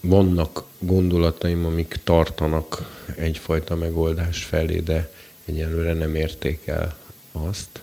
Vannak 0.00 0.64
gondolataim, 0.78 1.64
amik 1.64 1.98
tartanak 2.04 2.98
egyfajta 3.16 3.74
megoldás 3.76 4.44
felé, 4.44 4.78
de 4.78 5.10
egyelőre 5.50 5.92
nem 5.92 6.14
érték 6.14 6.66
el 6.66 6.96
azt. 7.32 7.80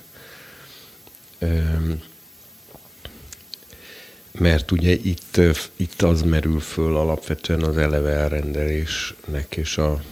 Mert 4.32 4.72
ugye 4.72 4.92
itt, 4.92 5.40
itt 5.76 6.02
az 6.02 6.22
merül 6.22 6.60
föl 6.60 6.96
alapvetően 6.96 7.64
az 7.64 7.78
eleve 7.78 8.10
elrendelésnek 8.10 9.56
és 9.56 9.78
a 9.78 10.04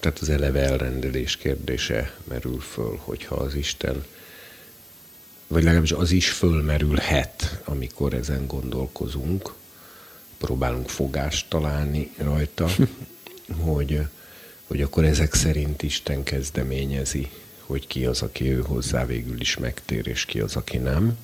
tehát 0.00 0.18
az 0.18 0.28
eleve 0.28 0.60
elrendelés 0.60 1.36
kérdése 1.36 2.14
merül 2.24 2.60
föl, 2.60 3.00
hogyha 3.04 3.34
az 3.34 3.54
Isten, 3.54 4.04
vagy 5.46 5.62
legalábbis 5.62 5.92
az 5.92 6.10
is 6.10 6.30
fölmerülhet, 6.30 7.60
amikor 7.64 8.14
ezen 8.14 8.46
gondolkozunk, 8.46 9.54
próbálunk 10.38 10.88
fogást 10.88 11.48
találni 11.48 12.10
rajta, 12.16 12.68
hogy, 13.66 14.00
hogy 14.66 14.82
akkor 14.82 15.04
ezek 15.04 15.34
szerint 15.34 15.82
Isten 15.82 16.22
kezdeményezi, 16.22 17.28
hogy 17.60 17.86
ki 17.86 18.04
az, 18.04 18.22
aki 18.22 18.50
ő 18.50 18.60
hozzá 18.60 19.06
végül 19.06 19.40
is 19.40 19.56
megtér, 19.56 20.06
és 20.06 20.24
ki 20.24 20.40
az, 20.40 20.56
aki 20.56 20.76
nem. 20.76 21.16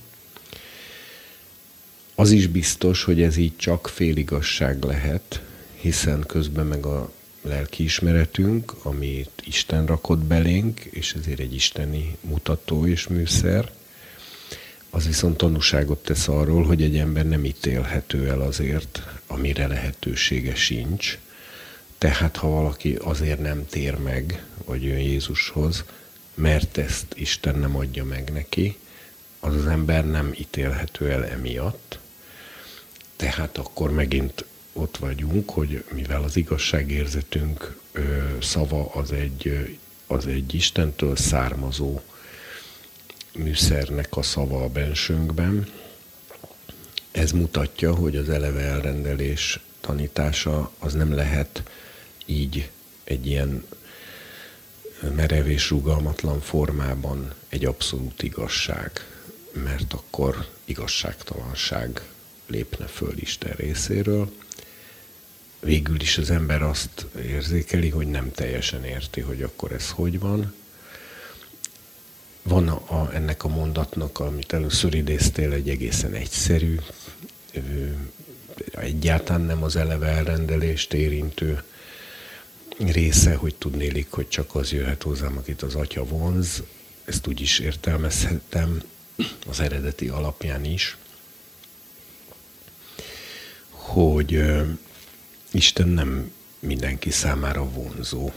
Az 2.15 2.31
is 2.31 2.47
biztos, 2.47 3.05
hogy 3.05 3.23
ez 3.23 3.37
így 3.37 3.57
csak 3.57 3.89
féligasság 3.89 4.83
lehet, 4.83 5.43
hiszen 5.75 6.25
közben 6.27 6.67
meg 6.67 6.87
a 6.87 7.13
lelkiismeretünk, 7.43 8.75
amit 8.83 9.43
Isten 9.45 9.87
rakott 9.87 10.25
belénk, 10.25 10.81
és 10.81 11.15
ezért 11.15 11.41
egy 11.41 11.55
isteni 11.55 12.17
mutató 12.21 12.87
és 12.87 13.07
műszer, 13.07 13.73
az 14.95 15.07
viszont 15.07 15.37
tanúságot 15.37 15.99
tesz 16.03 16.29
arról, 16.29 16.63
hogy 16.65 16.83
egy 16.83 16.97
ember 16.97 17.27
nem 17.27 17.45
ítélhető 17.45 18.29
el 18.29 18.41
azért, 18.41 19.03
amire 19.27 19.67
lehetősége 19.67 20.55
sincs. 20.55 21.19
Tehát 22.03 22.37
ha 22.37 22.49
valaki 22.49 22.95
azért 22.95 23.41
nem 23.41 23.67
tér 23.67 23.97
meg, 23.97 24.45
vagy 24.65 24.83
jön 24.83 24.99
Jézushoz, 24.99 25.85
mert 26.35 26.79
ezt 26.79 27.07
Isten 27.15 27.59
nem 27.59 27.77
adja 27.77 28.05
meg 28.05 28.33
neki, 28.33 28.79
az 29.41 29.55
az 29.55 29.67
ember 29.67 30.07
nem 30.07 30.33
ítélhető 30.39 31.11
el 31.11 31.25
emiatt. 31.27 31.99
Tehát 33.17 33.59
akkor 33.59 33.91
megint 33.93 34.45
ott 34.73 34.97
vagyunk, 34.97 35.51
hogy 35.51 35.85
mivel 35.93 36.23
az 36.23 36.37
igazságérzetünk 36.37 37.77
ö, 37.93 38.37
szava 38.41 38.91
az 38.95 39.13
egy, 39.13 39.77
az 40.07 40.27
egy 40.27 40.55
Istentől 40.55 41.17
származó 41.17 42.01
műszernek 43.35 44.17
a 44.17 44.23
szava 44.23 44.63
a 44.65 44.69
bensőnkben, 44.69 45.67
ez 47.11 47.33
mutatja, 47.33 47.95
hogy 47.95 48.17
az 48.17 48.29
eleve 48.29 48.61
elrendelés 48.61 49.61
tanítása 49.81 50.71
az 50.79 50.93
nem 50.93 51.15
lehet 51.15 51.63
így 52.27 52.71
egy 53.05 53.27
ilyen 53.27 53.65
merev 55.17 55.49
és 55.49 55.71
rugalmatlan 55.71 56.41
formában 56.41 57.35
egy 57.49 57.65
abszolút 57.65 58.23
igazság, 58.23 58.91
mert 59.53 59.93
akkor 59.93 60.47
igazságtalanság 60.65 62.03
lépne 62.47 62.87
föl 62.87 63.19
Isten 63.19 63.53
részéről, 63.57 64.33
végül 65.61 66.01
is 66.01 66.19
az 66.19 66.31
ember 66.31 66.63
azt 66.63 67.07
érzékeli, 67.25 67.89
hogy 67.89 68.07
nem 68.07 68.33
teljesen 68.33 68.85
érti, 68.85 69.21
hogy 69.21 69.43
akkor 69.43 69.73
ez 69.73 69.91
hogy 69.91 70.19
van. 70.19 70.55
Van 72.43 72.69
a, 72.69 73.01
a, 73.01 73.15
ennek 73.15 73.45
a 73.45 73.49
mondatnak, 73.49 74.19
amit 74.19 74.53
először 74.53 74.95
idéztél, 74.95 75.53
egy 75.53 75.69
egészen 75.69 76.13
egyszerű, 76.13 76.79
egyáltalán 78.73 79.41
nem 79.41 79.63
az 79.63 79.77
eleve 79.77 80.07
elrendelést 80.07 80.93
érintő 80.93 81.63
része, 82.79 83.35
hogy 83.35 83.55
tudnélik, 83.55 84.11
hogy 84.11 84.29
csak 84.29 84.55
az 84.55 84.73
jöhet 84.73 85.03
hozzám, 85.03 85.37
akit 85.37 85.63
az 85.63 85.75
atya 85.75 86.05
vonz. 86.05 86.63
Ezt 87.05 87.27
úgy 87.27 87.41
is 87.41 87.59
értelmezhetem 87.59 88.83
az 89.47 89.61
eredeti 89.61 90.09
alapján 90.09 90.65
is, 90.65 90.97
hogy 93.71 94.45
Isten 95.51 95.89
nem 95.89 96.33
mindenki 96.59 97.11
számára 97.11 97.71
vonzó. 97.71 98.31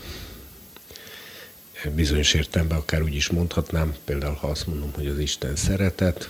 Bizonyos 1.95 2.33
értelemben 2.33 2.77
akár 2.77 3.01
úgy 3.01 3.15
is 3.15 3.29
mondhatnám, 3.29 3.95
például 4.05 4.33
ha 4.33 4.47
azt 4.47 4.67
mondom, 4.67 4.93
hogy 4.93 5.07
az 5.07 5.19
Isten 5.19 5.55
szeretet, 5.55 6.29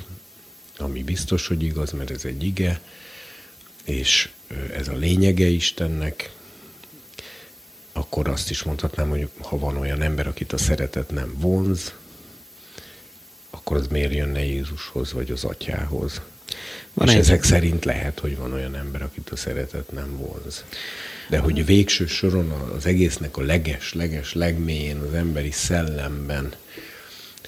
ami 0.78 1.04
biztos, 1.04 1.48
hogy 1.48 1.64
igaz, 1.64 1.92
mert 1.92 2.12
ez 2.12 2.26
egy 2.26 2.44
ige, 2.44 2.82
és 3.84 4.30
ez 4.74 4.88
a 4.88 4.96
lényege 4.96 5.46
Istennek, 5.46 6.32
akkor 7.98 8.28
azt 8.28 8.50
is 8.50 8.64
mondhatnám, 8.64 9.10
hogy 9.10 9.28
ha 9.42 9.60
van 9.60 9.78
olyan 9.78 10.02
ember, 10.02 10.28
akit 10.28 10.54
a 10.54 10.58
szeretet 10.58 11.10
nem 11.10 11.34
vonz, 11.38 11.94
akkor 13.50 13.78
az 13.78 13.88
miért 13.88 14.14
jönne 14.14 14.44
Jézushoz, 14.44 15.14
vagy 15.14 15.32
az 15.32 15.44
atyához? 15.44 16.22
Van 16.94 17.08
és 17.08 17.14
egy... 17.14 17.20
ezek 17.20 17.44
szerint 17.44 17.86
lehet, 17.86 18.20
hogy 18.20 18.38
van 18.38 18.54
olyan 18.54 18.76
ember, 18.76 19.02
akit 19.02 19.30
a 19.30 19.36
szeretet 19.36 19.92
nem 19.92 20.18
vonz. 20.18 20.64
De 21.30 21.38
hogy 21.38 21.66
végső 21.66 22.06
soron 22.06 22.52
az 22.52 22.86
egésznek 22.86 23.38
a 23.38 23.42
leges, 23.42 23.94
leges, 23.94 24.34
legmélyén 24.34 24.98
az 24.98 25.14
emberi 25.14 25.52
szellemben 25.52 26.54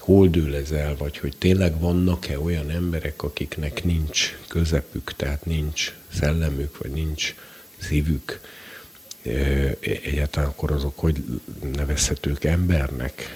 hol 0.08 0.28
dől 0.28 0.56
ez 0.56 0.70
el, 0.70 0.96
vagy 0.96 1.18
hogy 1.18 1.36
tényleg 1.38 1.80
vannak-e 1.80 2.40
olyan 2.40 2.70
emberek, 2.70 3.22
akiknek 3.22 3.84
nincs 3.84 4.36
közepük, 4.46 5.12
tehát 5.16 5.44
nincs 5.44 5.94
szellemük, 6.18 6.78
vagy 6.78 6.90
nincs 6.90 7.34
szívük, 7.78 8.40
egyáltalán 9.80 10.48
akkor 10.48 10.72
azok 10.72 10.98
hogy 10.98 11.24
nevezhetők 11.76 12.44
embernek, 12.44 13.28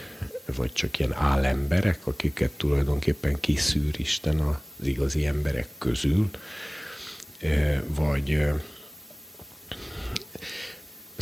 vagy 0.57 0.73
csak 0.73 0.99
ilyen 0.99 1.15
állemberek, 1.15 2.07
akiket 2.07 2.51
tulajdonképpen 2.51 3.41
kiszűr 3.41 3.95
Isten 3.97 4.41
az 4.41 4.87
igazi 4.87 5.27
emberek 5.27 5.69
közül, 5.79 6.31
vagy 7.87 8.53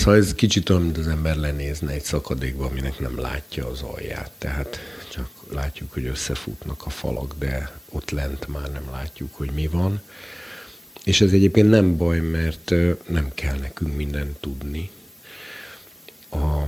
Szóval 0.01 0.17
ez 0.17 0.35
kicsit 0.35 0.71
olyan, 0.71 0.83
mint 0.83 0.99
az 0.99 1.07
ember 1.07 1.37
lenézne 1.37 1.93
egy 1.93 2.03
szakadékba, 2.03 2.65
aminek 2.65 2.99
nem 2.99 3.19
látja 3.19 3.67
az 3.67 3.83
alját. 3.83 4.31
Tehát 4.39 4.79
csak 5.13 5.29
látjuk, 5.51 5.93
hogy 5.93 6.07
összefutnak 6.07 6.87
a 6.87 6.91
falak, 6.91 7.35
de 7.39 7.73
ott 7.89 8.11
lent 8.11 8.47
már 8.47 8.73
nem 8.73 8.91
látjuk, 8.91 9.35
hogy 9.35 9.51
mi 9.51 9.67
van. 9.67 10.01
És 11.05 11.21
ez 11.21 11.33
egyébként 11.33 11.71
nem 11.71 11.97
baj, 11.97 12.21
mert 12.21 12.73
nem 13.09 13.31
kell 13.35 13.59
nekünk 13.59 13.97
mindent 13.97 14.37
tudni, 14.37 14.91
a, 16.31 16.67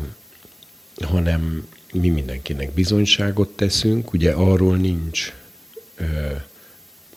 hanem 1.05 1.69
mi 1.93 2.09
mindenkinek 2.09 2.73
bizonyságot 2.73 3.49
teszünk, 3.49 4.13
ugye 4.13 4.33
arról 4.33 4.77
nincs, 4.77 5.33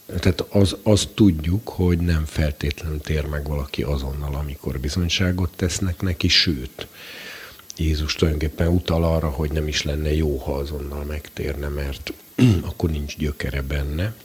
tehát 0.05 0.45
az, 0.49 0.75
azt 0.83 1.09
tudjuk, 1.09 1.69
hogy 1.69 1.97
nem 1.97 2.25
feltétlenül 2.25 3.01
tér 3.01 3.25
meg 3.25 3.47
valaki 3.47 3.83
azonnal, 3.83 4.35
amikor 4.35 4.79
bizonyságot 4.79 5.53
tesznek 5.55 6.01
neki, 6.01 6.27
sőt, 6.27 6.87
Jézus 7.77 8.13
tulajdonképpen 8.13 8.67
utal 8.67 9.03
arra, 9.03 9.29
hogy 9.29 9.51
nem 9.51 9.67
is 9.67 9.83
lenne 9.83 10.13
jó, 10.13 10.37
ha 10.37 10.53
azonnal 10.53 11.03
megtérne, 11.03 11.67
mert 11.67 12.13
akkor 12.69 12.89
nincs 12.89 13.17
gyökere 13.17 13.61
benne. 13.61 14.15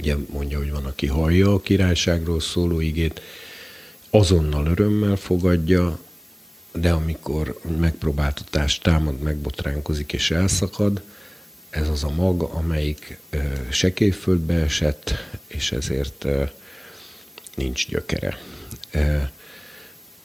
Ugye 0.00 0.16
mondja, 0.32 0.58
hogy 0.58 0.70
van, 0.70 0.84
aki 0.84 1.06
hallja 1.06 1.52
a 1.52 1.60
királyságról 1.60 2.40
szóló 2.40 2.80
igét, 2.80 3.20
azonnal 4.10 4.66
örömmel 4.66 5.16
fogadja, 5.16 5.98
de 6.72 6.90
amikor 6.90 7.60
megpróbáltatás 7.78 8.78
támad, 8.78 9.20
megbotránkozik 9.20 10.12
és 10.12 10.30
elszakad, 10.30 11.02
ez 11.70 11.88
az 11.88 12.04
a 12.04 12.10
mag, 12.10 12.42
amelyik 12.42 13.18
sekélyföldbe 13.70 14.54
esett, 14.54 15.14
és 15.46 15.72
ezért 15.72 16.26
nincs 17.54 17.88
gyökere. 17.88 18.38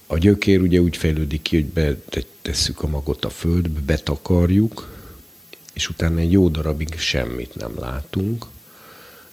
A 0.08 0.18
gyökér 0.18 0.62
ugye 0.62 0.80
úgy 0.80 0.98
fejlődik 0.98 1.42
ki, 1.42 1.56
hogy 1.56 1.66
betesszük 1.66 2.82
a 2.84 2.88
magot 2.88 3.26
a 3.26 3.30
földbe, 3.30 3.80
betakarjuk, 3.80 4.94
és 5.74 5.90
utána 5.90 6.20
egy 6.20 6.32
jó 6.32 6.50
darabig 6.50 6.98
semmit 6.98 7.56
nem 7.56 7.80
látunk. 7.80 8.46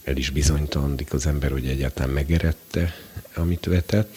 El 0.05 0.17
is 0.17 0.31
bizonytalanodik 0.31 1.13
az 1.13 1.27
ember, 1.27 1.51
hogy 1.51 1.67
egyáltalán 1.67 2.11
megerette, 2.11 2.95
amit 3.35 3.65
vetett 3.65 4.17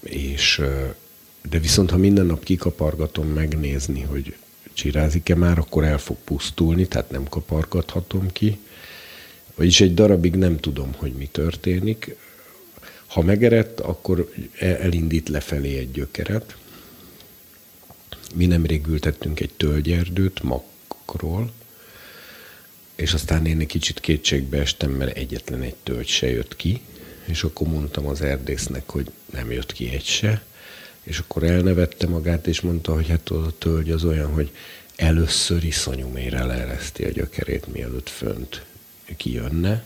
és 0.00 0.62
de 1.48 1.58
viszont 1.58 1.90
ha 1.90 1.96
minden 1.96 2.26
nap 2.26 2.44
kikapargatom 2.44 3.28
megnézni, 3.28 4.00
hogy 4.00 4.36
csirázik-e 4.72 5.34
már, 5.34 5.58
akkor 5.58 5.84
el 5.84 5.98
fog 5.98 6.16
pusztulni, 6.24 6.88
tehát 6.88 7.10
nem 7.10 7.28
kapargathatom 7.28 8.32
ki. 8.32 8.58
Vagyis 9.54 9.80
egy 9.80 9.94
darabig 9.94 10.34
nem 10.34 10.56
tudom, 10.60 10.92
hogy 10.96 11.12
mi 11.12 11.26
történik. 11.26 12.16
Ha 13.06 13.22
megerett, 13.22 13.80
akkor 13.80 14.32
elindít 14.58 15.28
lefelé 15.28 15.78
egy 15.78 15.90
gyökeret, 15.90 16.56
Mi 18.34 18.46
nemrég 18.46 18.86
ültettünk 18.86 19.40
egy 19.40 19.50
tölgyerdőt 19.56 20.42
makról, 20.42 21.52
és 22.96 23.12
aztán 23.12 23.46
én 23.46 23.60
egy 23.60 23.66
kicsit 23.66 24.00
kétségbe 24.00 24.58
estem, 24.58 24.90
mert 24.90 25.16
egyetlen 25.16 25.62
egy 25.62 25.74
tölgy 25.82 26.08
se 26.08 26.30
jött 26.30 26.56
ki, 26.56 26.80
és 27.24 27.42
akkor 27.42 27.68
mondtam 27.68 28.06
az 28.06 28.20
erdésznek, 28.22 28.90
hogy 28.90 29.10
nem 29.32 29.52
jött 29.52 29.72
ki 29.72 29.90
egy 29.90 30.04
se, 30.04 30.42
és 31.02 31.18
akkor 31.18 31.42
elnevette 31.42 32.06
magát, 32.06 32.46
és 32.46 32.60
mondta, 32.60 32.94
hogy 32.94 33.08
hát 33.08 33.28
a 33.28 33.52
tölgy 33.58 33.90
az 33.90 34.04
olyan, 34.04 34.32
hogy 34.32 34.50
először 34.96 35.64
iszonyú 35.64 36.08
mélyre 36.08 36.44
leereszti 36.44 37.04
a 37.04 37.10
gyökerét, 37.10 37.72
mielőtt 37.72 38.08
fönt 38.08 38.64
kijönne. 39.16 39.84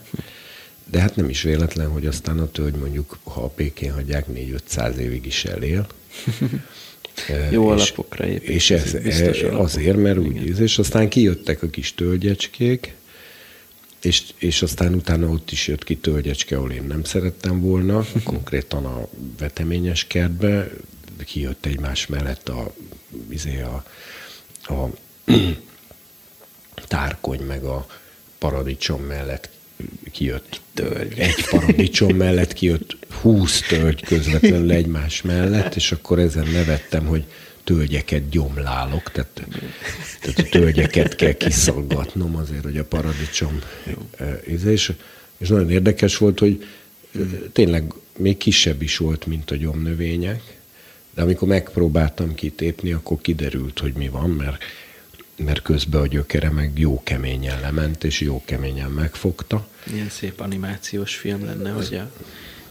De 0.85 0.99
hát 0.99 1.15
nem 1.15 1.29
is 1.29 1.41
véletlen, 1.41 1.89
hogy 1.89 2.05
aztán 2.05 2.39
a 2.39 2.51
tölgy 2.51 2.75
mondjuk, 2.75 3.19
ha 3.23 3.43
a 3.43 3.47
pékén 3.47 3.93
hagyják, 3.93 4.25
4-500 4.33 4.95
évig 4.95 5.25
is 5.25 5.45
elél. 5.45 5.87
Jó 7.51 7.73
és, 7.73 7.81
alapokra 7.81 8.25
épít. 8.27 8.49
És 8.49 8.71
ez, 8.71 8.93
ez 8.93 9.37
azért, 9.51 9.97
mert 9.97 10.17
úgy 10.17 10.47
íz, 10.47 10.59
és 10.59 10.77
aztán 10.77 11.09
kijöttek 11.09 11.63
a 11.63 11.69
kis 11.69 11.93
tölgyecskék, 11.93 12.93
és, 14.01 14.23
és 14.37 14.61
aztán 14.61 14.93
utána 14.93 15.27
ott 15.27 15.51
is 15.51 15.67
jött 15.67 15.83
ki 15.83 15.97
tölgyecske, 15.97 16.57
ahol 16.57 16.71
én 16.71 16.83
nem 16.83 17.03
szerettem 17.03 17.61
volna, 17.61 18.05
konkrétan 18.23 18.85
a 18.85 19.07
veteményes 19.39 20.07
kertbe, 20.07 20.69
kijött 21.25 21.65
egymás 21.65 22.07
mellett 22.07 22.49
a, 22.49 22.73
izé 23.29 23.61
a, 23.61 23.83
a 24.73 24.89
tárkony 26.87 27.41
meg 27.41 27.63
a 27.63 27.85
paradicsom 28.37 29.01
mellett 29.01 29.49
kijött 30.11 30.61
tölgy. 30.73 31.19
Egy 31.19 31.45
paradicsom 31.49 32.15
mellett 32.15 32.53
kijött 32.53 32.97
húsz 33.21 33.61
tölgy 33.61 34.01
közvetlenül 34.01 34.71
egymás 34.71 35.21
mellett, 35.21 35.75
és 35.75 35.91
akkor 35.91 36.19
ezen 36.19 36.47
nevettem, 36.47 37.05
hogy 37.05 37.25
tölgyeket 37.71 38.29
gyomlálok, 38.29 39.11
tehát, 39.11 39.47
tehát 40.21 40.39
a 40.39 40.43
tölgyeket 40.49 41.15
kell 41.15 41.31
kiszaggatnom 41.31 42.35
azért, 42.35 42.63
hogy 42.63 42.77
a 42.77 42.83
paradicsom 42.83 43.59
íze, 44.49 44.71
és, 44.71 44.93
és 45.37 45.47
nagyon 45.47 45.69
érdekes 45.69 46.17
volt, 46.17 46.39
hogy 46.39 46.65
tényleg 47.51 47.93
még 48.17 48.37
kisebb 48.37 48.81
is 48.81 48.97
volt, 48.97 49.25
mint 49.25 49.51
a 49.51 49.55
gyomnövények, 49.55 50.41
de 51.13 51.21
amikor 51.21 51.47
megpróbáltam 51.47 52.35
kitépni, 52.35 52.91
akkor 52.91 53.17
kiderült, 53.21 53.79
hogy 53.79 53.93
mi 53.93 54.09
van, 54.09 54.29
mert, 54.29 54.63
mert 55.35 55.61
közben 55.61 56.01
a 56.01 56.07
gyökere 56.07 56.49
meg 56.49 56.71
jó 56.79 57.03
keményen 57.03 57.59
lement, 57.59 58.03
és 58.03 58.19
jó 58.19 58.41
keményen 58.45 58.91
megfogta. 58.91 59.67
Ilyen 59.93 60.09
szép 60.09 60.39
animációs 60.39 61.15
film 61.15 61.45
lenne, 61.45 61.71
hogy 61.71 61.95
a, 61.95 62.11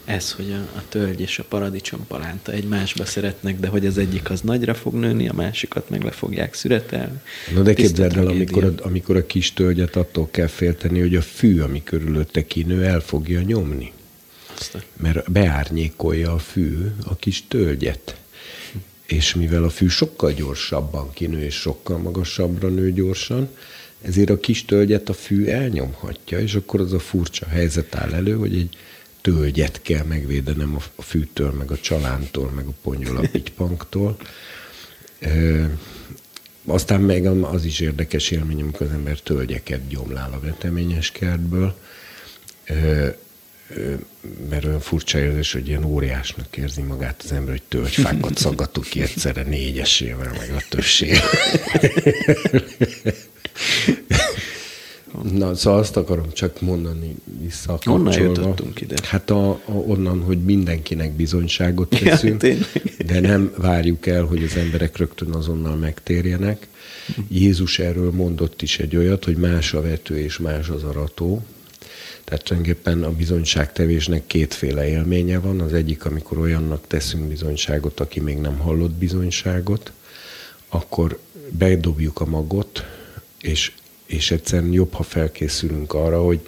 ez, 0.04 0.32
hogy 0.32 0.52
a, 0.52 0.78
a 0.78 0.82
tölgy 0.88 1.20
és 1.20 1.38
a 1.38 1.44
paradicsom 1.48 2.06
palánta 2.06 2.52
egymásba 2.52 3.04
szeretnek, 3.04 3.60
de 3.60 3.68
hogy 3.68 3.86
az 3.86 3.98
egyik 3.98 4.30
az 4.30 4.40
nagyra 4.40 4.74
fog 4.74 4.94
nőni, 4.94 5.28
a 5.28 5.32
másikat 5.32 5.90
meg 5.90 6.02
le 6.02 6.10
fogják 6.10 6.54
szüretelni. 6.54 7.20
Na 7.54 7.62
de 7.62 7.74
képzeld 7.74 8.16
el, 8.16 8.26
amikor 8.26 8.64
a, 8.64 8.72
amikor 8.82 9.16
a 9.16 9.26
kis 9.26 9.52
tölgyet 9.52 9.96
attól 9.96 10.28
kell 10.30 10.46
félteni, 10.46 11.00
hogy 11.00 11.16
a 11.16 11.22
fű, 11.22 11.60
ami 11.60 11.82
körülötte 11.84 12.46
kinő, 12.46 12.84
el 12.84 13.00
fogja 13.00 13.40
nyomni. 13.40 13.92
Aztán. 14.58 14.82
Mert 14.96 15.32
beárnyékolja 15.32 16.32
a 16.32 16.38
fű 16.38 16.92
a 17.04 17.16
kis 17.16 17.44
tölgyet 17.48 18.16
és 19.10 19.34
mivel 19.34 19.64
a 19.64 19.70
fű 19.70 19.88
sokkal 19.88 20.32
gyorsabban 20.32 21.12
kinő 21.12 21.42
és 21.42 21.54
sokkal 21.54 21.98
magasabbra 21.98 22.68
nő 22.68 22.92
gyorsan, 22.92 23.48
ezért 24.02 24.30
a 24.30 24.40
kis 24.40 24.64
tölgyet 24.64 25.08
a 25.08 25.12
fű 25.12 25.44
elnyomhatja, 25.44 26.38
és 26.38 26.54
akkor 26.54 26.80
az 26.80 26.92
a 26.92 26.98
furcsa 26.98 27.46
helyzet 27.46 27.94
áll 27.94 28.12
elő, 28.12 28.36
hogy 28.36 28.56
egy 28.56 28.76
tölgyet 29.20 29.82
kell 29.82 30.04
megvédenem 30.04 30.78
a 30.96 31.02
fűtől, 31.02 31.50
meg 31.50 31.70
a 31.70 31.80
csalántól, 31.80 32.50
meg 32.50 32.66
a 32.66 32.74
ponyol 32.82 33.28
pitypanktól. 33.32 34.16
E, 35.18 35.30
aztán 36.64 37.00
meg 37.00 37.26
az 37.26 37.64
is 37.64 37.80
érdekes 37.80 38.30
élmény, 38.30 38.60
amikor 38.60 38.86
az 38.86 38.92
ember 38.92 39.18
tölgyeket 39.18 39.88
gyomlál 39.88 40.32
a 40.32 40.40
veteményes 40.40 41.12
kertből. 41.12 41.74
Mert 44.48 44.64
olyan 44.64 44.80
furcsa 44.80 45.18
érzés, 45.18 45.52
hogy 45.52 45.68
ilyen 45.68 45.84
óriásnak 45.84 46.56
érzi 46.56 46.82
magát 46.82 47.22
az 47.24 47.32
ember, 47.32 47.50
hogy 47.50 47.62
tölgyfákat 47.68 48.38
szaggatok 48.38 48.84
ki 48.84 49.02
egyszerre 49.02 49.42
négyesével, 49.42 50.32
meg 50.38 50.52
a 50.54 50.62
többsével. 50.68 51.22
Na, 55.32 55.54
szóval 55.54 55.78
azt 55.78 55.96
akarom 55.96 56.32
csak 56.32 56.60
mondani 56.60 57.14
vissza. 57.40 57.78
Onnan 57.86 58.20
jutottunk 58.20 58.80
ide. 58.80 58.96
Hát 59.02 59.30
a, 59.30 59.50
a, 59.50 59.72
onnan, 59.72 60.20
hogy 60.20 60.38
mindenkinek 60.44 61.12
bizonyságot 61.12 61.88
teszünk, 62.04 62.42
ja, 62.42 62.54
de 63.06 63.20
nem 63.20 63.52
várjuk 63.56 64.06
el, 64.06 64.24
hogy 64.24 64.42
az 64.42 64.56
emberek 64.56 64.96
rögtön 64.96 65.34
azonnal 65.34 65.76
megtérjenek. 65.76 66.68
Jézus 67.28 67.78
erről 67.78 68.10
mondott 68.10 68.62
is 68.62 68.78
egy 68.78 68.96
olyat, 68.96 69.24
hogy 69.24 69.36
más 69.36 69.74
a 69.74 69.80
vető 69.80 70.18
és 70.18 70.38
más 70.38 70.68
az 70.68 70.82
arató. 70.82 71.42
Tehát 72.24 72.44
tulajdonképpen 72.44 73.02
a 73.02 73.10
bizonyságtevésnek 73.10 74.26
kétféle 74.26 74.88
élménye 74.88 75.38
van. 75.38 75.60
Az 75.60 75.72
egyik, 75.72 76.04
amikor 76.04 76.38
olyannak 76.38 76.86
teszünk 76.86 77.24
bizonyságot, 77.24 78.00
aki 78.00 78.20
még 78.20 78.38
nem 78.38 78.58
hallott 78.58 78.92
bizonyságot, 78.92 79.92
akkor 80.68 81.18
bedobjuk 81.50 82.20
a 82.20 82.26
magot, 82.26 82.84
és, 83.40 83.72
és 84.10 84.30
egyszerűen 84.30 84.72
jobb, 84.72 84.92
ha 84.92 85.02
felkészülünk 85.02 85.94
arra, 85.94 86.22
hogy 86.22 86.40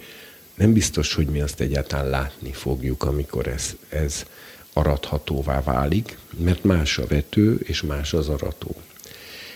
nem 0.55 0.73
biztos, 0.73 1.13
hogy 1.13 1.27
mi 1.27 1.41
azt 1.41 1.59
egyáltalán 1.59 2.09
látni 2.09 2.51
fogjuk, 2.51 3.03
amikor 3.03 3.47
ez, 3.47 3.75
ez 3.89 4.25
arathatóvá 4.73 5.61
válik, 5.61 6.17
mert 6.37 6.63
más 6.63 6.97
a 6.97 7.07
vető, 7.07 7.59
és 7.63 7.81
más 7.81 8.13
az 8.13 8.29
arató. 8.29 8.75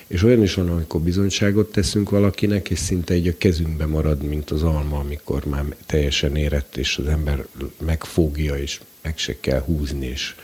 És 0.08 0.24
olyan 0.24 0.44
is 0.44 0.54
van, 0.54 0.70
amikor 0.70 1.02
bizonyságot 1.02 1.72
teszünk 1.72 2.10
valakinek, 2.10 2.70
és 2.70 2.80
szinte 2.80 3.14
egy 3.14 3.28
a 3.28 3.38
kezünkbe 3.38 3.86
marad, 3.86 4.24
mint 4.24 4.52
az 4.52 4.64
alma, 4.64 5.00
amikor 5.00 5.46
már 5.46 5.66
teljesen 5.86 6.36
érett, 6.36 6.78
és 6.78 6.98
az 6.98 7.08
ember 7.08 7.46
megfogja, 7.86 8.58
és 8.58 8.80
meg 9.02 9.18
se 9.18 9.40
kell 9.40 9.62
húzni, 9.62 10.06
és 10.06 10.36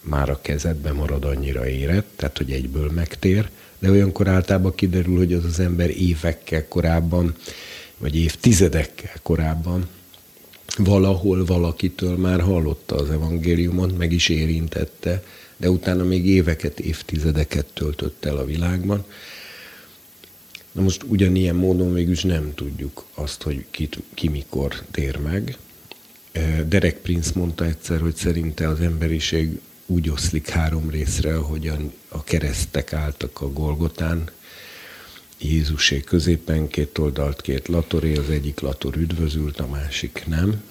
már 0.00 0.30
a 0.30 0.40
kezedbe 0.42 0.92
marad 0.92 1.24
annyira 1.24 1.68
érett, 1.68 2.08
tehát 2.16 2.36
hogy 2.36 2.50
egyből 2.50 2.90
megtér, 2.90 3.50
de 3.78 3.90
olyankor 3.90 4.28
általában 4.28 4.74
kiderül, 4.74 5.16
hogy 5.16 5.32
az 5.32 5.44
az 5.44 5.60
ember 5.60 5.90
évekkel 5.90 6.68
korábban, 6.68 7.34
vagy 7.98 8.16
évtizedekkel 8.16 9.14
korábban 9.22 9.88
valahol 10.76 11.44
valakitől 11.44 12.16
már 12.16 12.40
hallotta 12.40 12.94
az 12.96 13.10
evangéliumot, 13.10 13.98
meg 13.98 14.12
is 14.12 14.28
érintette, 14.28 15.22
de 15.56 15.70
utána 15.70 16.04
még 16.04 16.26
éveket, 16.26 16.80
évtizedeket 16.80 17.66
töltött 17.66 18.24
el 18.24 18.36
a 18.36 18.44
világban. 18.44 19.04
Na 20.72 20.82
most 20.82 21.02
ugyanilyen 21.02 21.56
módon 21.56 21.92
végül 21.92 22.14
nem 22.22 22.54
tudjuk 22.54 23.04
azt, 23.14 23.42
hogy 23.42 23.64
kit, 23.70 23.98
ki 24.14 24.28
mikor 24.28 24.82
tér 24.90 25.16
meg. 25.16 25.56
Derek 26.68 26.96
Prince 26.96 27.30
mondta 27.34 27.64
egyszer, 27.64 28.00
hogy 28.00 28.16
szerinte 28.16 28.68
az 28.68 28.80
emberiség 28.80 29.60
úgy 29.86 30.10
oszlik 30.10 30.48
három 30.48 30.90
részre, 30.90 31.36
ahogyan 31.36 31.92
a 32.08 32.24
keresztek 32.24 32.92
álltak 32.92 33.40
a 33.40 33.52
Golgotán, 33.52 34.30
Jézusé 35.38 36.00
középen 36.00 36.68
két 36.68 36.98
oldalt, 36.98 37.40
két 37.40 37.68
latoré, 37.68 38.16
az 38.16 38.30
egyik 38.30 38.60
lator 38.60 38.96
üdvözült, 38.96 39.60
a 39.60 39.66
másik 39.66 40.22
nem 40.26 40.62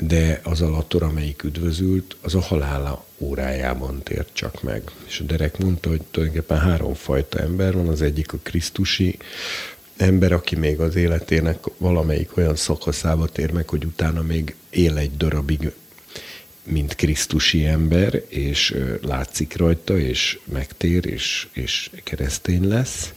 de 0.00 0.40
az 0.42 0.60
a 0.60 0.70
lator, 0.70 1.02
amelyik 1.02 1.42
üdvözült, 1.42 2.16
az 2.20 2.34
a 2.34 2.40
halála 2.40 3.04
órájában 3.18 4.02
tért 4.02 4.28
csak 4.32 4.62
meg. 4.62 4.90
És 5.06 5.20
a 5.20 5.24
Derek 5.24 5.58
mondta, 5.58 5.88
hogy 5.88 6.00
tulajdonképpen 6.10 6.58
háromfajta 6.58 7.38
ember 7.38 7.74
van, 7.74 7.88
az 7.88 8.02
egyik 8.02 8.32
a 8.32 8.38
Krisztusi 8.42 9.18
ember, 9.96 10.32
aki 10.32 10.56
még 10.56 10.80
az 10.80 10.96
életének 10.96 11.64
valamelyik 11.76 12.36
olyan 12.36 12.56
szakaszába 12.56 13.26
tér 13.26 13.52
meg, 13.52 13.68
hogy 13.68 13.84
utána 13.84 14.22
még 14.22 14.54
él 14.70 14.96
egy 14.96 15.16
darabig, 15.16 15.72
mint 16.66 16.94
Krisztusi 16.94 17.64
ember, 17.64 18.22
és 18.28 18.76
látszik 19.02 19.56
rajta, 19.56 19.98
és 19.98 20.38
megtér, 20.44 21.06
és, 21.06 21.48
és 21.52 21.90
keresztény 22.04 22.68
lesz 22.68 23.12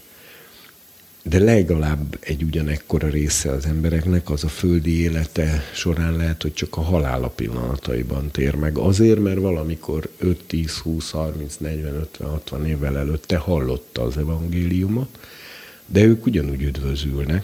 de 1.24 1.40
legalább 1.40 2.18
egy 2.20 2.44
ugyanekkora 2.44 3.08
része 3.08 3.52
az 3.52 3.66
embereknek 3.66 4.30
az 4.30 4.44
a 4.44 4.48
földi 4.48 5.02
élete 5.02 5.64
során 5.74 6.16
lehet, 6.16 6.42
hogy 6.42 6.54
csak 6.54 6.78
a 6.78 6.82
halála 6.82 7.28
pillanataiban 7.28 8.32
tér 8.32 8.56
meg. 8.56 8.78
Azért, 8.78 9.20
mert 9.20 9.40
valamikor 9.40 10.10
5, 10.18 10.44
10, 10.44 10.78
20, 10.78 11.12
30, 11.12 11.56
40, 11.56 11.96
50, 11.96 12.30
60 12.30 12.66
évvel 12.66 12.98
előtte 12.98 13.38
hallotta 13.38 14.02
az 14.02 14.18
evangéliumot, 14.18 15.20
de 15.86 16.04
ők 16.04 16.26
ugyanúgy 16.26 16.62
üdvözülnek, 16.62 17.44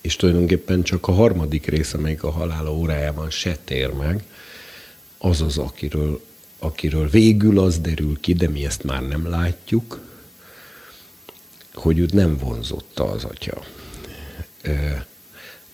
és 0.00 0.16
tulajdonképpen 0.16 0.82
csak 0.82 1.08
a 1.08 1.12
harmadik 1.12 1.66
része, 1.66 1.98
amelyik 1.98 2.22
a 2.22 2.30
halála 2.30 2.74
órájában 2.74 3.30
se 3.30 3.58
tér 3.64 3.92
meg, 3.92 4.22
az 5.18 5.40
az, 5.40 5.58
akiről, 5.58 6.20
akiről 6.58 7.08
végül 7.08 7.58
az 7.58 7.78
derül 7.78 8.20
ki, 8.20 8.32
de 8.32 8.48
mi 8.48 8.64
ezt 8.64 8.84
már 8.84 9.08
nem 9.08 9.28
látjuk, 9.28 10.00
hogy 11.74 11.98
őt 11.98 12.12
nem 12.12 12.36
vonzotta 12.36 13.10
az 13.10 13.24
atya. 13.24 13.64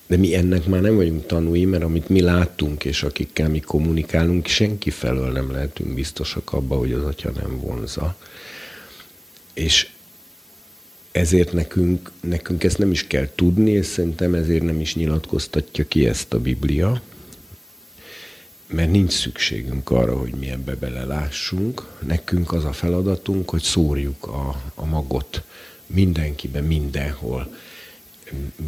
De 0.07 0.17
mi 0.17 0.35
ennek 0.35 0.67
már 0.67 0.81
nem 0.81 0.97
vagyunk 0.97 1.27
tanúi, 1.27 1.65
mert 1.65 1.83
amit 1.83 2.09
mi 2.09 2.21
láttunk, 2.21 2.85
és 2.85 3.03
akikkel 3.03 3.49
mi 3.49 3.61
kommunikálunk, 3.61 4.47
senki 4.47 4.91
felől 4.91 5.33
nem 5.33 5.51
lehetünk 5.51 5.95
biztosak 5.95 6.53
abba, 6.53 6.77
hogy 6.77 6.93
az 6.93 7.05
atya 7.05 7.31
nem 7.31 7.61
vonza. 7.61 8.17
és 9.55 9.89
ezért 11.13 11.53
nekünk, 11.53 12.11
nekünk 12.21 12.65
ezt 12.65 12.79
nem 12.79 12.91
is 12.91 13.07
kell 13.07 13.29
tudni, 13.35 13.71
és 13.71 13.87
szerintem 13.87 14.35
ezért 14.35 14.63
nem 14.63 14.81
is 14.81 14.95
nyilatkoztatja 14.95 15.85
ki 15.89 16.07
ezt 16.07 16.35
a 16.35 16.41
Biblia, 16.41 17.01
mert 18.75 18.91
nincs 18.91 19.13
szükségünk 19.13 19.91
arra, 19.91 20.17
hogy 20.19 20.33
mi 20.33 20.51
ebbe 20.51 20.75
belelássunk. 20.75 21.87
Nekünk 22.07 22.53
az 22.53 22.65
a 22.65 22.73
feladatunk, 22.73 23.51
hogy 23.51 23.63
szórjuk 23.63 24.27
a, 24.27 24.63
a 24.75 24.85
magot 24.85 25.43
mindenkibe, 25.87 26.61
mindenhol, 26.61 27.57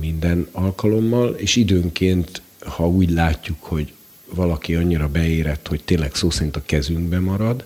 minden 0.01 0.49
alkalommal, 0.53 1.35
és 1.35 1.57
időnként, 1.57 2.43
ha 2.61 2.89
úgy 2.89 3.11
látjuk, 3.11 3.63
hogy 3.63 3.93
valaki 4.35 4.75
annyira 4.75 5.09
beérett, 5.09 5.67
hogy 5.67 5.85
tényleg 5.85 6.15
szó 6.15 6.31
szerint 6.31 6.57
a 6.57 6.63
kezünkbe 6.67 7.19
marad, 7.19 7.65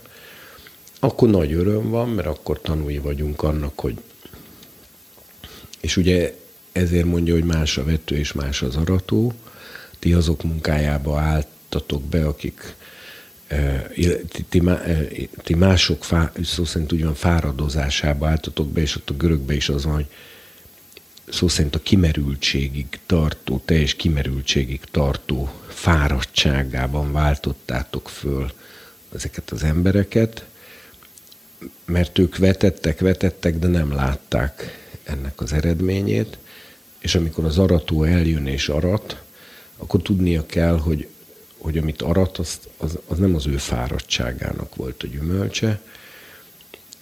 akkor 0.99 1.29
nagy 1.31 1.53
öröm 1.53 1.91
van, 1.91 2.09
mert 2.09 2.29
akkor 2.29 2.61
tanulni 2.61 2.99
vagyunk 2.99 3.43
annak, 3.43 3.81
hogy 3.81 3.99
és 5.81 5.97
ugye 5.97 6.39
ezért 6.73 7.05
mondja, 7.05 7.35
hogy 7.35 7.45
más 7.45 7.79
a 7.79 7.85
vető 7.85 8.17
és 8.17 8.33
más 8.33 8.63
az 8.63 8.77
arató. 8.77 9.33
Ti 9.99 10.13
azok 10.13 10.43
munkájába 10.43 11.21
álltatok 11.71 12.03
be, 12.03 12.27
akik 12.27 12.75
ti, 14.49 14.63
ti, 14.63 15.31
ti 15.43 15.55
mások 15.55 16.05
fá, 16.05 16.33
szó 16.43 16.65
szerint 16.65 16.93
úgy 16.93 17.05
van 17.05 17.15
fáradozásába 17.15 18.29
álltatok 18.29 18.69
be, 18.69 18.81
és 18.81 18.97
ott 18.97 19.11
a 19.11 19.15
görögbe 19.15 19.55
is 19.55 19.69
az 19.69 19.85
van, 19.85 19.95
hogy 19.95 20.07
szó 21.29 21.49
szerint 21.49 21.75
a 21.75 21.79
kimerültségig 21.79 22.87
tartó, 23.07 23.63
teljes 23.65 23.95
kimerültségig 23.95 24.81
tartó 24.91 25.51
fáradtságában 25.69 27.13
váltottátok 27.13 28.09
föl 28.09 28.53
ezeket 29.15 29.51
az 29.51 29.63
embereket, 29.63 30.45
mert 31.85 32.19
ők 32.19 32.37
vetettek, 32.37 33.01
vetettek, 33.01 33.59
de 33.59 33.67
nem 33.67 33.93
látták 33.93 34.79
ennek 35.03 35.41
az 35.41 35.53
eredményét, 35.53 36.39
és 36.99 37.15
amikor 37.15 37.45
az 37.45 37.59
arató 37.59 38.03
eljön 38.05 38.47
és 38.47 38.69
arat, 38.69 39.23
akkor 39.77 40.03
tudnia 40.03 40.47
kell, 40.47 40.79
hogy, 40.79 41.09
hogy 41.61 41.79
amit 41.79 42.03
arat, 42.03 42.39
az, 42.39 42.59
az, 42.77 42.99
az 43.07 43.19
nem 43.19 43.35
az 43.35 43.47
ő 43.47 43.57
fáradtságának 43.57 44.77
volt 44.77 45.03
a 45.03 45.07
gyümölcse, 45.07 45.81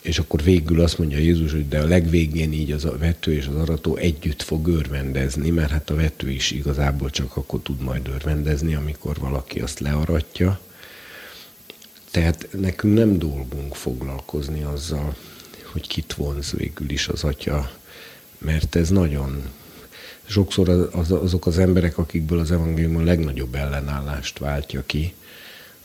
és 0.03 0.19
akkor 0.19 0.43
végül 0.43 0.81
azt 0.81 0.99
mondja 0.99 1.19
Jézus, 1.19 1.53
hogy 1.53 1.69
de 1.69 1.81
a 1.81 1.87
legvégén 1.87 2.53
így 2.53 2.73
az 2.73 2.85
a 2.85 2.99
vető 2.99 3.33
és 3.33 3.47
az 3.47 3.55
arató 3.55 3.97
együtt 3.97 4.43
fog 4.43 4.69
örvendezni, 4.69 5.51
mert 5.51 5.71
hát 5.71 5.91
a 5.91 5.95
vető 5.95 6.31
is 6.31 6.51
igazából 6.51 7.11
csak 7.11 7.37
akkor 7.37 7.61
tud 7.63 7.81
majd 7.81 8.09
örvendezni, 8.09 8.75
amikor 8.75 9.17
valaki 9.19 9.61
azt 9.61 9.81
learatja. 9.81 10.61
Tehát 12.11 12.49
nekünk 12.61 12.95
nem 12.95 13.19
dolgunk 13.19 13.75
foglalkozni 13.75 14.63
azzal, 14.63 15.17
hogy 15.73 15.87
kit 15.87 16.13
vonz 16.13 16.53
végül 16.53 16.91
is 16.91 17.09
az 17.09 17.25
atya 17.25 17.71
mert 18.39 18.77
ez 18.77 18.89
nagyon 18.89 19.43
sokszor 20.29 20.69
az, 20.93 21.11
azok 21.11 21.47
az 21.47 21.59
emberek, 21.59 21.99
akikből 21.99 22.39
az 22.39 22.51
evangélium 22.51 22.97
a 22.97 23.03
legnagyobb 23.03 23.55
ellenállást 23.55 24.39
váltja 24.39 24.83
ki, 24.87 25.15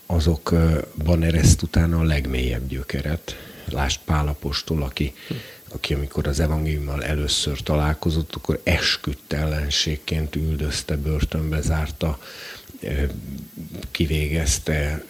azokban 0.05 1.23
ereszt 1.23 1.61
utána 1.61 1.99
a 1.99 2.03
legmélyebb 2.03 2.67
gyökeret. 2.67 3.35
Lásd 3.65 3.99
Pálapostól, 4.05 4.83
aki, 4.83 5.13
aki 5.73 5.93
amikor 5.93 6.27
az 6.27 6.39
evangéliummal 6.39 7.03
először 7.03 7.61
találkozott, 7.61 8.35
akkor 8.35 8.59
esküdt 8.63 9.33
ellenségként 9.33 10.35
üldözte, 10.35 10.97
börtönbe 10.97 11.61
zárta, 11.61 12.19
kivégezte, 13.91 15.03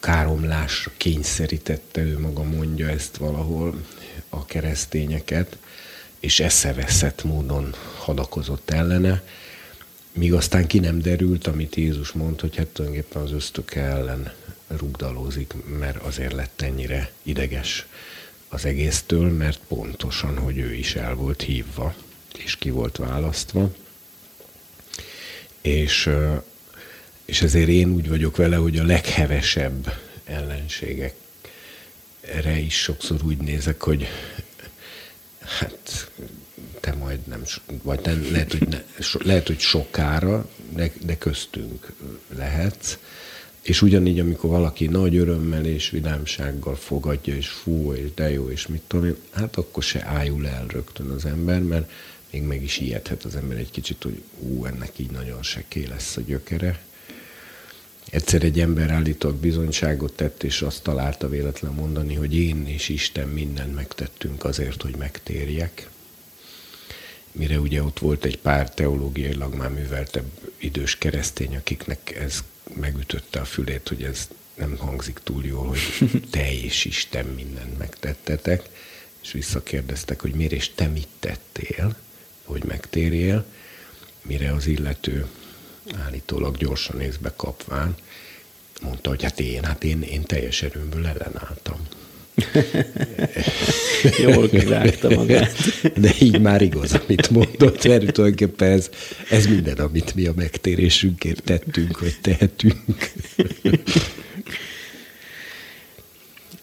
káromlásra 0.00 0.90
kényszerítette, 0.96 2.00
ő 2.00 2.18
maga 2.18 2.42
mondja 2.42 2.88
ezt 2.88 3.16
valahol 3.16 3.74
a 4.28 4.44
keresztényeket 4.44 5.56
és 6.22 6.40
eszeveszett 6.40 7.24
módon 7.24 7.74
hadakozott 7.98 8.70
ellene, 8.70 9.22
míg 10.12 10.34
aztán 10.34 10.66
ki 10.66 10.78
nem 10.78 11.00
derült, 11.00 11.46
amit 11.46 11.76
Jézus 11.76 12.12
mond, 12.12 12.40
hogy 12.40 12.56
hát 12.56 12.66
tulajdonképpen 12.66 13.22
az 13.22 13.32
ösztöke 13.32 13.80
ellen 13.80 14.32
rugdalózik, 14.66 15.54
mert 15.78 15.96
azért 16.02 16.32
lett 16.32 16.60
ennyire 16.62 17.12
ideges 17.22 17.86
az 18.48 18.64
egésztől, 18.64 19.30
mert 19.30 19.60
pontosan, 19.68 20.38
hogy 20.38 20.58
ő 20.58 20.74
is 20.74 20.94
el 20.94 21.14
volt 21.14 21.42
hívva, 21.42 21.94
és 22.38 22.56
ki 22.56 22.70
volt 22.70 22.96
választva. 22.96 23.74
És, 25.60 26.10
és 27.24 27.42
ezért 27.42 27.68
én 27.68 27.88
úgy 27.88 28.08
vagyok 28.08 28.36
vele, 28.36 28.56
hogy 28.56 28.78
a 28.78 28.84
leghevesebb 28.84 29.98
ellenségekre 30.24 31.14
is 32.58 32.74
sokszor 32.74 33.22
úgy 33.24 33.38
nézek, 33.38 33.82
hogy 33.82 34.08
Hát 35.44 36.10
te 36.80 36.94
majd 36.94 37.26
nem, 37.26 37.42
vagy 37.82 38.00
te 38.00 38.16
lehet, 38.30 38.52
hogy, 38.52 38.68
ne, 38.68 38.82
so, 39.00 39.18
lehet, 39.22 39.46
hogy 39.46 39.58
sokára, 39.58 40.48
de, 40.74 40.92
de 41.04 41.18
köztünk 41.18 41.92
lehetsz. 42.36 42.98
És 43.62 43.82
ugyanígy, 43.82 44.20
amikor 44.20 44.50
valaki 44.50 44.86
nagy 44.86 45.16
örömmel 45.16 45.64
és 45.64 45.90
vidámsággal 45.90 46.74
fogadja, 46.74 47.34
és 47.34 47.48
fú, 47.48 47.92
és 47.92 48.14
de 48.14 48.30
jó, 48.30 48.50
és 48.50 48.66
mit 48.66 48.82
tudom 48.86 49.04
én, 49.04 49.16
hát 49.30 49.56
akkor 49.56 49.82
se 49.82 50.04
ájul 50.04 50.46
el 50.46 50.66
rögtön 50.66 51.08
az 51.08 51.24
ember, 51.24 51.62
mert 51.62 51.90
még 52.30 52.42
meg 52.42 52.62
is 52.62 52.78
ijedhet 52.78 53.24
az 53.24 53.36
ember 53.36 53.56
egy 53.56 53.70
kicsit, 53.70 54.02
hogy 54.02 54.22
ú, 54.38 54.64
ennek 54.64 54.92
így 54.96 55.10
nagyon 55.10 55.42
seké 55.42 55.86
lesz 55.86 56.16
a 56.16 56.20
gyökere. 56.20 56.82
Egyszer 58.12 58.42
egy 58.42 58.60
ember 58.60 58.90
állítólag 58.90 59.36
bizonyságot 59.36 60.12
tett, 60.12 60.42
és 60.42 60.62
azt 60.62 60.82
találta 60.82 61.28
véletlen 61.28 61.72
mondani, 61.72 62.14
hogy 62.14 62.36
én 62.36 62.66
és 62.66 62.88
Isten 62.88 63.28
mindent 63.28 63.74
megtettünk 63.74 64.44
azért, 64.44 64.82
hogy 64.82 64.96
megtérjek. 64.96 65.88
Mire 67.32 67.60
ugye 67.60 67.82
ott 67.82 67.98
volt 67.98 68.24
egy 68.24 68.38
pár 68.38 68.74
teológiailag 68.74 69.54
már 69.54 69.70
műveltebb 69.70 70.30
idős 70.58 70.98
keresztény, 70.98 71.56
akiknek 71.56 72.16
ez 72.16 72.44
megütötte 72.74 73.40
a 73.40 73.44
fülét, 73.44 73.88
hogy 73.88 74.02
ez 74.02 74.28
nem 74.54 74.76
hangzik 74.76 75.20
túl 75.22 75.44
jól, 75.44 75.66
hogy 75.66 76.22
te 76.30 76.52
és 76.52 76.84
Isten 76.84 77.26
mindent 77.26 77.78
megtettetek, 77.78 78.68
és 79.22 79.32
visszakérdeztek, 79.32 80.20
hogy 80.20 80.34
miért 80.34 80.52
és 80.52 80.70
te 80.74 80.86
mit 80.86 81.08
tettél, 81.20 81.96
hogy 82.44 82.64
megtérjél, 82.64 83.44
mire 84.22 84.52
az 84.52 84.66
illető 84.66 85.26
állítólag 86.04 86.56
gyorsan 86.56 87.00
észbe 87.00 87.32
kapván, 87.36 87.94
mondta, 88.82 89.08
hogy 89.08 89.22
hát 89.22 89.40
én, 89.40 89.64
hát 89.64 89.84
én, 89.84 90.02
én 90.02 90.22
teljes 90.22 90.62
erőmből 90.62 91.06
ellenálltam. 91.06 91.86
Jól 94.22 94.48
kivágta 94.48 95.10
magát. 95.10 95.52
De 95.96 96.14
így 96.20 96.40
már 96.40 96.62
igaz, 96.62 96.94
amit 96.94 97.30
mondott, 97.30 97.84
mert 97.84 98.12
tulajdonképpen 98.12 98.70
ez, 98.70 98.90
ez 99.30 99.46
minden, 99.46 99.76
amit 99.76 100.14
mi 100.14 100.26
a 100.26 100.32
megtérésünkért 100.36 101.42
tettünk, 101.42 102.00
vagy 102.00 102.16
tehetünk. 102.20 103.12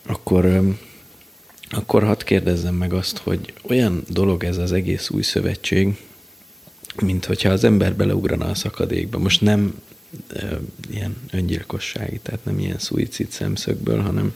Akkor, 0.05 0.75
akkor 1.69 2.03
hadd 2.03 2.23
kérdezzem 2.25 2.75
meg 2.75 2.93
azt, 2.93 3.17
hogy 3.17 3.53
olyan 3.61 4.03
dolog 4.07 4.43
ez 4.43 4.57
az 4.57 4.71
egész 4.71 5.09
új 5.09 5.21
szövetség, 5.21 5.97
mint 7.01 7.25
hogyha 7.25 7.49
az 7.49 7.63
ember 7.63 7.95
beleugrana 7.95 8.45
a 8.45 8.55
szakadékba. 8.55 9.17
Most 9.17 9.41
nem 9.41 9.81
e, 10.35 10.59
ilyen 10.91 11.15
öngyilkossági, 11.31 12.19
tehát 12.23 12.45
nem 12.45 12.59
ilyen 12.59 12.79
szuicid 12.79 13.31
szemszögből, 13.31 14.01
hanem, 14.01 14.33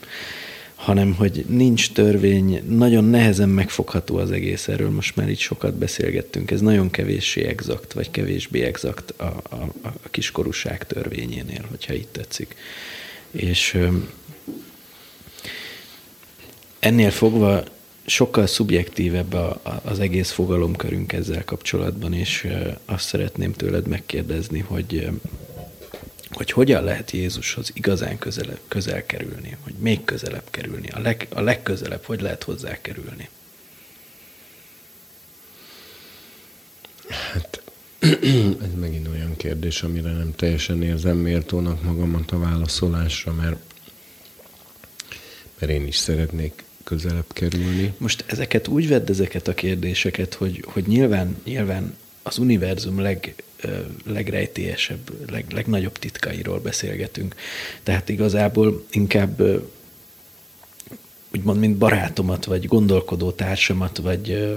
hanem 0.74 1.14
hogy 1.14 1.44
nincs 1.48 1.92
törvény, 1.92 2.62
nagyon 2.68 3.04
nehezen 3.04 3.48
megfogható 3.48 4.16
az 4.16 4.30
egész 4.30 4.68
erről, 4.68 4.90
most 4.90 5.16
már 5.16 5.30
itt 5.30 5.38
sokat 5.38 5.74
beszélgettünk, 5.74 6.50
ez 6.50 6.60
nagyon 6.60 6.90
kevéssé 6.90 7.44
exakt, 7.44 7.92
vagy 7.92 8.10
kevésbé 8.10 8.62
exakt 8.62 9.10
a, 9.10 9.42
a, 9.50 9.56
a 9.82 10.08
kiskorúság 10.10 10.86
törvényénél, 10.86 11.64
hogyha 11.68 11.92
itt 11.92 12.12
tetszik. 12.12 12.56
És 13.30 13.78
ennél 16.78 17.10
fogva 17.10 17.64
sokkal 18.06 18.46
szubjektívebb 18.46 19.32
a, 19.32 19.60
a, 19.62 19.80
az 19.84 20.00
egész 20.00 20.30
fogalomkörünk 20.30 21.12
ezzel 21.12 21.44
kapcsolatban, 21.44 22.12
és 22.12 22.48
azt 22.84 23.06
szeretném 23.06 23.52
tőled 23.52 23.86
megkérdezni, 23.86 24.58
hogy 24.58 25.08
hogy 26.34 26.50
hogyan 26.50 26.84
lehet 26.84 27.10
Jézushoz 27.10 27.70
igazán 27.74 28.18
közel, 28.18 28.58
közel 28.68 29.06
kerülni, 29.06 29.56
hogy 29.60 29.74
még 29.78 30.04
közelebb 30.04 30.50
kerülni, 30.50 30.88
a, 30.88 31.00
leg, 31.00 31.26
a 31.30 31.40
legközelebb, 31.40 32.04
hogy 32.04 32.20
lehet 32.20 32.42
hozzá 32.42 32.80
kerülni? 32.80 33.28
Hát 37.08 37.62
ez 38.64 38.74
megint 38.80 39.08
olyan 39.08 39.36
kérdés, 39.36 39.82
amire 39.82 40.12
nem 40.12 40.34
teljesen 40.36 40.82
érzem 40.82 41.16
méltónak 41.16 41.82
magamat 41.82 42.30
a 42.30 42.38
válaszolásra, 42.38 43.32
mert, 43.32 43.56
mert 45.58 45.72
én 45.72 45.86
is 45.86 45.96
szeretnék 45.96 46.64
közelebb 46.84 47.32
kerülni. 47.32 47.94
Most 47.98 48.24
ezeket 48.26 48.68
úgy 48.68 48.88
vedd 48.88 49.10
ezeket 49.10 49.48
a 49.48 49.54
kérdéseket, 49.54 50.34
hogy, 50.34 50.64
hogy 50.66 50.86
nyilván, 50.86 51.36
nyilván 51.44 51.96
az 52.22 52.38
univerzum 52.38 53.00
leg, 53.00 53.34
legrejtélyesebb, 54.06 55.30
leg, 55.30 55.44
legnagyobb 55.52 55.98
titkairól 55.98 56.58
beszélgetünk. 56.60 57.34
Tehát 57.82 58.08
igazából 58.08 58.84
inkább 58.90 59.42
úgymond, 61.32 61.58
mint 61.58 61.76
barátomat, 61.76 62.44
vagy 62.44 62.66
gondolkodó 62.66 63.30
társamat, 63.30 63.98
vagy 63.98 64.54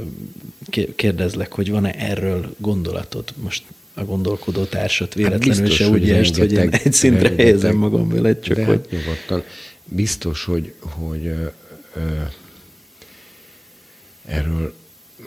kérdezlek, 0.95 1.51
hogy 1.53 1.71
van-e 1.71 1.93
erről 1.97 2.55
gondolatod? 2.57 3.33
Most 3.35 3.63
a 3.93 4.03
gondolkodó 4.03 4.63
társat 4.63 5.07
hát 5.07 5.15
véletlenül 5.15 5.53
hát 5.53 5.61
biztos, 5.61 5.77
se 5.77 5.89
úgy 5.89 6.09
est, 6.09 6.37
hogy 6.37 6.51
én 6.51 6.69
egy 6.69 6.93
szintre 6.93 7.33
helyezem 7.35 7.75
magam 7.75 8.09
vele, 8.09 8.39
csak 8.39 8.57
hogy... 8.57 8.81
Nyugodtan. 8.89 9.43
Biztos, 9.83 10.43
hogy, 10.43 10.73
hogy 10.79 11.33
erről 14.25 14.75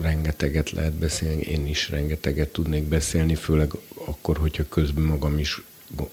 rengeteget 0.00 0.70
lehet 0.70 0.92
beszélni, 0.92 1.42
én 1.42 1.66
is 1.66 1.88
rengeteget 1.88 2.48
tudnék 2.48 2.82
beszélni, 2.82 3.34
főleg 3.34 3.72
akkor, 3.94 4.36
hogyha 4.36 4.68
közben 4.68 5.04
magam 5.04 5.38
is 5.38 5.60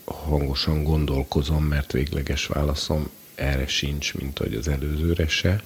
hangosan 0.06 0.84
gondolkozom, 0.84 1.64
mert 1.64 1.92
végleges 1.92 2.46
válaszom 2.46 3.10
erre 3.36 3.68
sincs, 3.68 4.14
mint 4.14 4.38
hogy 4.38 4.54
az 4.54 4.68
előzőre 4.68 5.28
se. 5.28 5.64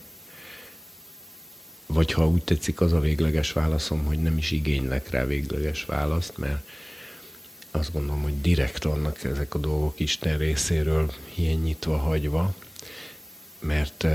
Vagy 1.86 2.12
ha 2.12 2.28
úgy 2.28 2.44
tetszik, 2.44 2.82
az 2.82 2.94
a 2.94 3.00
végleges 3.00 3.52
válaszom, 3.52 4.06
hogy 4.06 4.22
nem 4.22 4.38
is 4.38 4.52
igénylek 4.52 5.10
rá 5.10 5.26
végleges 5.26 5.86
választ, 5.86 6.38
mert 6.38 6.68
azt 7.72 7.94
gondolom, 7.94 8.22
hogy 8.22 8.42
direkt 8.42 8.84
vannak 8.84 9.24
ezek 9.24 9.56
a 9.56 9.60
dolgok 9.60 10.00
Isten 10.00 10.38
részéről 10.38 11.14
ilyen 11.36 11.58
nyitva 11.58 11.98
hagyva, 11.98 12.54
mert, 13.60 14.08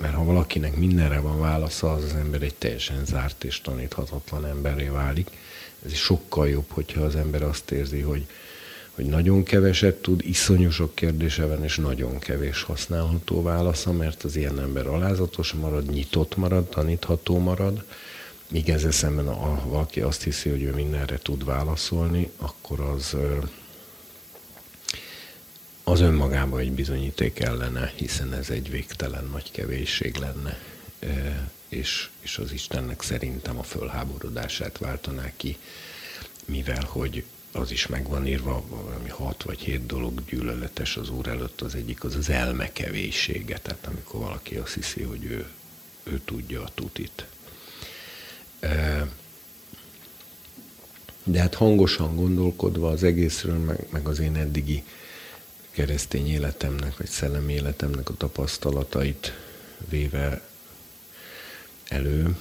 mert 0.00 0.14
ha 0.14 0.24
valakinek 0.24 0.76
mindenre 0.76 1.20
van 1.20 1.40
válasza, 1.40 1.92
az 1.92 2.04
az 2.04 2.14
ember 2.14 2.42
egy 2.42 2.54
teljesen 2.54 3.04
zárt 3.04 3.44
és 3.44 3.60
taníthatatlan 3.60 4.46
emberré 4.46 4.88
válik. 4.88 5.30
Ez 5.84 5.92
is 5.92 6.00
sokkal 6.00 6.48
jobb, 6.48 6.66
hogyha 6.68 7.02
az 7.02 7.16
ember 7.16 7.42
azt 7.42 7.70
érzi, 7.70 8.00
hogy, 8.00 8.26
hogy 8.90 9.04
nagyon 9.04 9.42
keveset 9.42 9.94
tud, 9.94 10.20
iszonyú 10.24 10.70
sok 10.70 10.94
kérdése 10.94 11.46
van, 11.46 11.64
és 11.64 11.76
nagyon 11.76 12.18
kevés 12.18 12.62
használható 12.62 13.42
válasza, 13.42 13.92
mert 13.92 14.22
az 14.22 14.36
ilyen 14.36 14.60
ember 14.60 14.86
alázatos 14.86 15.52
marad, 15.52 15.90
nyitott 15.90 16.36
marad, 16.36 16.68
tanítható 16.68 17.38
marad, 17.38 17.84
míg 18.48 18.68
ezzel 18.68 18.90
szemben, 18.90 19.26
ha 19.34 19.62
valaki 19.68 20.00
azt 20.00 20.22
hiszi, 20.22 20.48
hogy 20.48 20.62
ő 20.62 20.72
mindenre 20.72 21.18
tud 21.18 21.44
válaszolni, 21.44 22.30
akkor 22.36 22.80
az, 22.80 23.16
az 25.88 26.00
önmagában 26.00 26.60
egy 26.60 26.72
bizonyíték 26.72 27.38
ellene, 27.38 27.92
hiszen 27.96 28.32
ez 28.32 28.50
egy 28.50 28.70
végtelen 28.70 29.28
nagy 29.32 29.50
kevésség 29.50 30.16
lenne, 30.16 30.58
és, 31.68 32.08
és 32.20 32.38
az 32.38 32.52
Istennek 32.52 33.02
szerintem 33.02 33.58
a 33.58 33.62
fölháborodását 33.62 34.78
váltaná 34.78 35.32
ki, 35.36 35.56
mivel 36.44 36.84
hogy 36.84 37.24
az 37.52 37.70
is 37.70 37.86
meg 37.86 38.08
van 38.08 38.26
írva, 38.26 38.64
valami 38.68 39.08
hat 39.08 39.42
vagy 39.42 39.58
hét 39.58 39.86
dolog 39.86 40.24
gyűlöletes 40.24 40.96
az 40.96 41.10
Úr 41.10 41.28
előtt, 41.28 41.60
az 41.60 41.74
egyik 41.74 42.04
az 42.04 42.14
az 42.14 42.28
elmekevéssége, 42.28 43.58
tehát 43.58 43.86
amikor 43.86 44.20
valaki 44.20 44.54
azt 44.56 44.74
hiszi, 44.74 45.02
hogy 45.02 45.24
ő, 45.24 45.46
ő 46.02 46.20
tudja 46.24 46.62
a 46.62 46.70
tutit. 46.74 47.26
De 51.24 51.40
hát 51.40 51.54
hangosan 51.54 52.16
gondolkodva 52.16 52.88
az 52.88 53.02
egészről, 53.02 53.58
meg, 53.58 53.86
meg 53.90 54.08
az 54.08 54.18
én 54.18 54.36
eddigi 54.36 54.84
keresztény 55.76 56.28
életemnek, 56.28 56.96
vagy 56.96 57.06
szellemi 57.06 57.52
életemnek 57.52 58.08
a 58.08 58.16
tapasztalatait 58.16 59.32
véve 59.88 60.40
elő, 61.88 62.36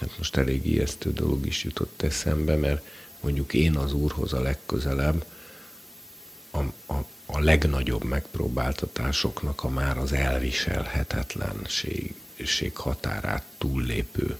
hát 0.00 0.18
most 0.18 0.36
elég 0.36 0.66
ijesztő 0.66 1.12
dolog 1.12 1.46
is 1.46 1.64
jutott 1.64 2.02
eszembe, 2.02 2.56
mert 2.56 2.84
mondjuk 3.20 3.54
én 3.54 3.76
az 3.76 3.92
Úrhoz 3.92 4.32
a 4.32 4.40
legközelebb, 4.40 5.24
a, 6.50 6.58
a, 6.86 7.04
a 7.26 7.38
legnagyobb 7.38 8.04
megpróbáltatásoknak 8.04 9.64
a 9.64 9.68
már 9.68 9.98
az 9.98 10.12
elviselhetetlenség 10.12 12.14
határát 12.74 13.44
túllépő 13.58 14.36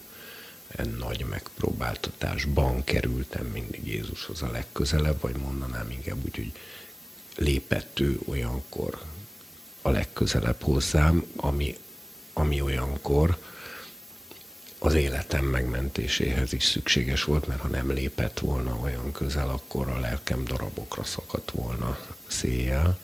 nagy 0.99 1.25
megpróbáltatásban 1.25 2.85
kerültem 2.85 3.47
mindig 3.47 3.87
Jézushoz 3.87 4.43
a 4.43 4.51
legközelebb, 4.51 5.21
vagy 5.21 5.37
mondanám 5.37 5.91
inkább 5.91 6.25
úgy, 6.25 6.37
hogy 6.37 6.53
lépett 7.37 8.01
ő 8.01 8.21
olyankor 8.25 8.99
a 9.83 9.91
legközelebb 9.91 10.63
hozzám, 10.63 11.25
ami, 11.37 11.77
ami 12.33 12.61
olyankor 12.61 13.39
az 14.79 14.95
életem 14.95 15.45
megmentéséhez 15.45 16.53
is 16.53 16.65
szükséges 16.65 17.25
volt, 17.25 17.47
mert 17.47 17.61
ha 17.61 17.69
nem 17.69 17.91
lépett 17.91 18.39
volna 18.39 18.79
olyan 18.83 19.13
közel, 19.13 19.49
akkor 19.49 19.89
a 19.89 20.01
lelkem 20.01 20.45
darabokra 20.45 21.05
szakadt 21.05 21.51
volna 21.51 21.99
széjjel. 22.27 22.99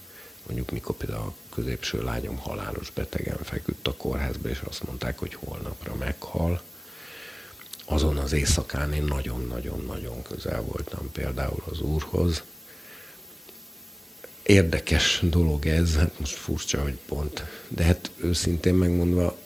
Mondjuk 0.47 0.71
mikor 0.71 0.97
például 0.97 1.27
a 1.27 1.55
középső 1.55 2.03
lányom 2.03 2.37
halálos 2.37 2.91
betegen 2.91 3.39
feküdt 3.43 3.87
a 3.87 3.95
kórházba, 3.97 4.49
és 4.49 4.61
azt 4.61 4.83
mondták, 4.83 5.19
hogy 5.19 5.35
holnapra 5.35 5.95
meghal. 5.95 6.63
Azon 7.85 8.17
az 8.17 8.33
éjszakán 8.33 8.93
én 8.93 9.05
nagyon-nagyon-nagyon 9.05 10.23
közel 10.23 10.63
voltam 10.63 11.13
például 11.13 11.63
az 11.71 11.81
úrhoz. 11.81 12.43
Érdekes 14.47 15.21
dolog 15.23 15.67
ez, 15.67 15.97
hát 15.97 16.19
most 16.19 16.35
furcsa, 16.35 16.83
hogy 16.83 16.99
pont, 17.07 17.45
de 17.69 17.85
hát 17.85 18.11
őszintén 18.17 18.75
megmondva 18.75 19.39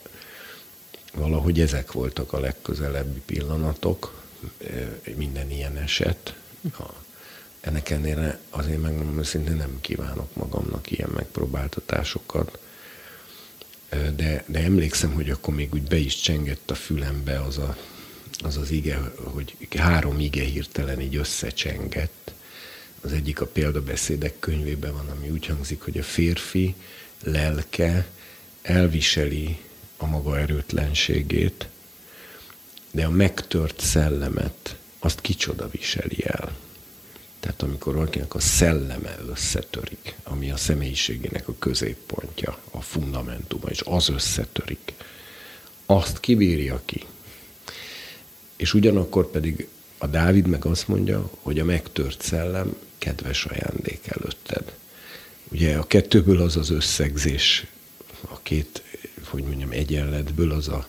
valahogy 1.13 1.59
ezek 1.59 1.91
voltak 1.91 2.33
a 2.33 2.39
legközelebbi 2.39 3.19
pillanatok, 3.25 4.21
minden 5.15 5.51
ilyen 5.51 5.77
eset. 5.77 6.35
Ennek 7.61 7.89
ennél 7.89 8.39
azért 8.49 8.81
megmondom 8.81 9.19
őszintén 9.19 9.55
nem 9.55 9.77
kívánok 9.81 10.35
magamnak 10.35 10.91
ilyen 10.91 11.09
megpróbáltatásokat, 11.15 12.59
de, 13.89 14.43
de 14.45 14.59
emlékszem, 14.59 15.13
hogy 15.13 15.29
akkor 15.29 15.53
még 15.53 15.73
úgy 15.73 15.83
be 15.83 15.97
is 15.97 16.19
csengett 16.19 16.71
a 16.71 16.75
fülembe 16.75 17.39
az 17.39 17.57
a, 17.57 17.77
az, 18.43 18.57
az 18.57 18.71
ige, 18.71 19.11
hogy 19.15 19.55
három 19.77 20.19
ige 20.19 20.43
hirtelen 20.43 21.01
így 21.01 21.15
összecsengett. 21.15 22.20
Az 23.01 23.13
egyik 23.13 23.41
a 23.41 23.45
példabeszédek 23.45 24.39
könyvében 24.39 24.93
van, 24.93 25.09
ami 25.09 25.29
úgy 25.29 25.45
hangzik, 25.45 25.81
hogy 25.81 25.97
a 25.97 26.03
férfi 26.03 26.75
lelke 27.23 28.07
elviseli 28.61 29.57
a 29.97 30.05
maga 30.05 30.39
erőtlenségét, 30.39 31.67
de 32.91 33.05
a 33.05 33.09
megtört 33.09 33.79
szellemet, 33.79 34.75
azt 34.99 35.21
kicsoda 35.21 35.69
viseli 35.69 36.23
el. 36.25 36.55
Tehát 37.39 37.61
amikor 37.61 37.93
valakinek 37.95 38.35
a 38.35 38.39
szelleme 38.39 39.17
összetörik, 39.29 40.15
ami 40.23 40.51
a 40.51 40.57
személyiségének 40.57 41.47
a 41.47 41.55
középpontja, 41.59 42.57
a 42.71 42.81
fundamentuma, 42.81 43.67
és 43.69 43.81
az 43.81 44.09
összetörik, 44.09 44.93
azt 45.85 46.19
kibírja 46.19 46.81
ki. 46.85 47.05
És 48.55 48.73
ugyanakkor 48.73 49.31
pedig 49.31 49.67
a 49.97 50.07
Dávid 50.07 50.47
meg 50.47 50.65
azt 50.65 50.87
mondja, 50.87 51.29
hogy 51.41 51.59
a 51.59 51.65
megtört 51.65 52.21
szellem 52.21 52.75
kedves 53.01 53.45
ajándék 53.45 54.07
előtted. 54.07 54.75
Ugye 55.51 55.77
a 55.77 55.87
kettőből 55.87 56.41
az 56.41 56.57
az 56.57 56.69
összegzés, 56.69 57.65
a 58.21 58.41
két 58.41 58.83
hogy 59.23 59.43
mondjam, 59.43 59.71
egyenletből 59.71 60.51
az 60.51 60.67
a 60.67 60.87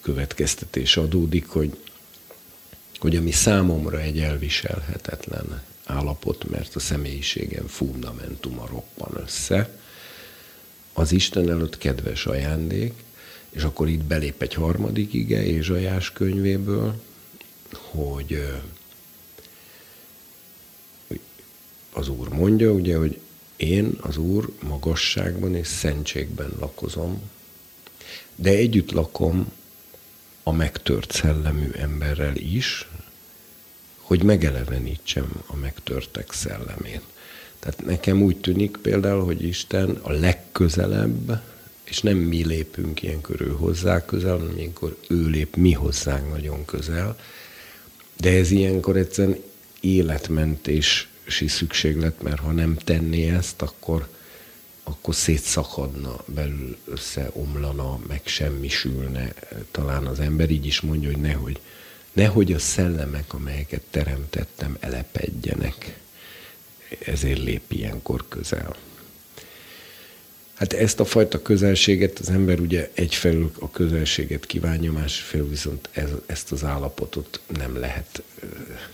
következtetés 0.00 0.96
adódik, 0.96 1.48
hogy, 1.48 1.76
hogy 2.98 3.16
ami 3.16 3.30
számomra 3.30 4.00
egy 4.00 4.20
elviselhetetlen 4.20 5.62
állapot, 5.84 6.48
mert 6.48 6.76
a 6.76 6.80
személyiségem 6.80 7.66
fundamentuma 7.66 8.66
roppan 8.66 9.22
össze, 9.22 9.76
az 10.92 11.12
Isten 11.12 11.50
előtt 11.50 11.78
kedves 11.78 12.26
ajándék, 12.26 12.92
és 13.50 13.62
akkor 13.62 13.88
itt 13.88 14.02
belép 14.02 14.42
egy 14.42 14.54
harmadik 14.54 15.12
ige 15.12 15.42
Ézsajás 15.42 16.12
könyvéből, 16.12 17.02
hogy 17.72 18.46
az 21.98 22.08
Úr 22.08 22.28
mondja, 22.28 22.72
ugye, 22.72 22.96
hogy 22.96 23.18
én 23.56 23.98
az 24.00 24.16
Úr 24.16 24.50
magasságban 24.62 25.54
és 25.54 25.66
szentségben 25.66 26.52
lakozom, 26.60 27.22
de 28.34 28.50
együtt 28.50 28.90
lakom 28.90 29.52
a 30.42 30.52
megtört 30.52 31.12
szellemű 31.12 31.70
emberrel 31.70 32.36
is, 32.36 32.88
hogy 33.96 34.22
megelevenítsem 34.22 35.42
a 35.46 35.56
megtörtek 35.56 36.32
szellemét. 36.32 37.02
Tehát 37.58 37.84
nekem 37.84 38.22
úgy 38.22 38.36
tűnik 38.36 38.76
például, 38.82 39.24
hogy 39.24 39.42
Isten 39.42 39.90
a 40.02 40.12
legközelebb, 40.12 41.42
és 41.84 42.00
nem 42.00 42.16
mi 42.16 42.46
lépünk 42.46 43.02
ilyenkor 43.02 43.40
ő 43.40 43.48
hozzá 43.48 44.04
közel, 44.04 44.36
hanem 44.36 44.56
ilyenkor 44.56 44.96
ő 45.08 45.26
lép 45.26 45.56
mi 45.56 45.72
hozzánk 45.72 46.30
nagyon 46.30 46.64
közel, 46.64 47.18
de 48.16 48.30
ez 48.30 48.50
ilyenkor 48.50 48.96
egyszerűen 48.96 49.42
életmentési 51.28 51.46
szükséglet, 51.48 52.22
mert 52.22 52.38
ha 52.38 52.52
nem 52.52 52.76
tenné 52.76 53.30
ezt, 53.30 53.62
akkor, 53.62 54.08
akkor 54.82 55.14
szétszakadna 55.14 56.16
belül, 56.26 56.76
összeomlana, 56.84 57.98
meg 58.06 58.20
semmisülne 58.24 59.32
talán 59.70 60.06
az 60.06 60.20
ember. 60.20 60.50
Így 60.50 60.66
is 60.66 60.80
mondja, 60.80 61.10
hogy 61.10 61.20
nehogy, 61.20 61.60
nehogy 62.12 62.52
a 62.52 62.58
szellemek, 62.58 63.34
amelyeket 63.34 63.82
teremtettem, 63.90 64.76
elepedjenek. 64.80 65.98
Ezért 67.06 67.38
lép 67.38 67.72
ilyenkor 67.72 68.24
közel. 68.28 68.76
Hát 70.58 70.72
ezt 70.72 71.00
a 71.00 71.04
fajta 71.04 71.42
közelséget 71.42 72.18
az 72.18 72.30
ember 72.30 72.60
ugye 72.60 72.90
egyfelől 72.94 73.50
a 73.58 73.70
közelséget 73.70 74.46
kívánja, 74.46 74.92
másfelől 74.92 75.48
viszont 75.48 75.88
ez, 75.92 76.10
ezt 76.26 76.52
az 76.52 76.64
állapotot 76.64 77.40
nem 77.46 77.76
lehet 77.76 78.22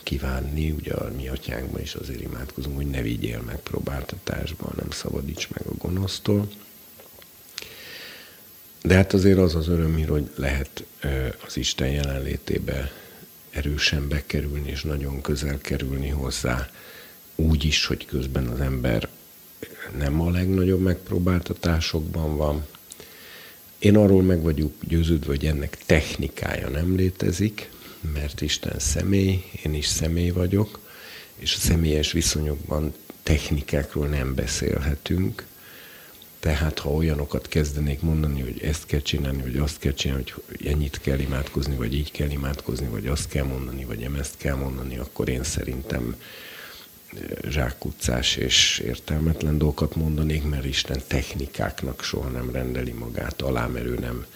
kívánni. 0.02 0.70
Ugye 0.70 0.92
a 0.92 1.10
mi 1.16 1.28
atyánkban 1.28 1.80
is 1.80 1.94
azért 1.94 2.20
imádkozunk, 2.20 2.76
hogy 2.76 2.86
ne 2.86 3.02
vigyél 3.02 3.40
meg 3.40 3.58
próbáltatásba, 3.58 4.72
nem 4.76 4.90
szabadíts 4.90 5.48
meg 5.48 5.66
a 5.66 5.74
gonosztól. 5.78 6.48
De 8.82 8.94
hát 8.94 9.12
azért 9.12 9.38
az 9.38 9.54
az 9.54 9.68
öröm, 9.68 10.06
hogy 10.08 10.30
lehet 10.36 10.84
az 11.46 11.56
Isten 11.56 11.90
jelenlétébe 11.90 12.92
erősen 13.50 14.08
bekerülni, 14.08 14.70
és 14.70 14.82
nagyon 14.82 15.20
közel 15.20 15.58
kerülni 15.58 16.08
hozzá, 16.08 16.70
úgy 17.34 17.64
is, 17.64 17.86
hogy 17.86 18.06
közben 18.06 18.46
az 18.46 18.60
ember 18.60 19.08
nem 19.98 20.20
a 20.20 20.30
legnagyobb 20.30 20.80
megpróbáltatásokban 20.80 22.36
van. 22.36 22.66
Én 23.78 23.96
arról 23.96 24.22
meg 24.22 24.42
vagyok 24.42 24.72
győződve, 24.80 25.26
hogy 25.26 25.46
ennek 25.46 25.78
technikája 25.86 26.68
nem 26.68 26.96
létezik, 26.96 27.70
mert 28.12 28.40
Isten 28.40 28.78
személy, 28.78 29.44
én 29.64 29.74
is 29.74 29.86
személy 29.86 30.30
vagyok, 30.30 30.78
és 31.36 31.54
a 31.54 31.58
személyes 31.58 32.12
viszonyokban 32.12 32.94
technikákról 33.22 34.06
nem 34.06 34.34
beszélhetünk. 34.34 35.46
Tehát 36.40 36.78
ha 36.78 36.90
olyanokat 36.90 37.48
kezdenék 37.48 38.00
mondani, 38.00 38.40
hogy 38.40 38.60
ezt 38.62 38.86
kell 38.86 39.00
csinálni, 39.00 39.42
vagy 39.42 39.56
azt 39.56 39.78
kell 39.78 39.92
csinálni, 39.92 40.24
hogy 40.46 40.66
ennyit 40.66 41.00
kell 41.00 41.18
imádkozni, 41.18 41.76
vagy 41.76 41.94
így 41.94 42.10
kell 42.10 42.30
imádkozni, 42.30 42.86
vagy 42.86 43.06
azt 43.06 43.28
kell 43.28 43.44
mondani, 43.44 43.84
vagy 43.84 43.98
nem 43.98 44.14
ezt 44.14 44.36
kell 44.36 44.54
mondani, 44.54 44.98
akkor 44.98 45.28
én 45.28 45.44
szerintem 45.44 46.16
zsákutcás 47.48 48.36
és 48.36 48.82
értelmetlen 48.84 49.58
dolgokat 49.58 49.96
mondanék, 49.96 50.44
mert 50.44 50.64
Isten 50.64 51.02
technikáknak 51.06 52.02
soha 52.02 52.28
nem 52.28 52.50
rendeli 52.50 52.92
magát 52.92 53.42
alá, 53.42 53.66
mert 53.66 53.86
ő 53.86 53.98
nem, 53.98 54.26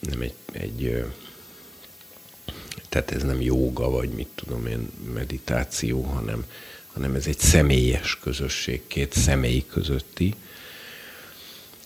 nem 0.00 0.20
egy, 0.20 0.34
egy 0.52 1.04
tehát 2.88 3.10
ez 3.10 3.22
nem 3.22 3.40
jóga, 3.40 3.90
vagy 3.90 4.10
mit 4.10 4.28
tudom 4.34 4.66
én, 4.66 4.90
meditáció, 5.14 6.02
hanem, 6.02 6.44
hanem 6.92 7.14
ez 7.14 7.26
egy 7.26 7.38
személyes 7.38 8.18
közösség, 8.22 8.82
két 8.86 9.12
személy 9.12 9.64
közötti. 9.66 10.34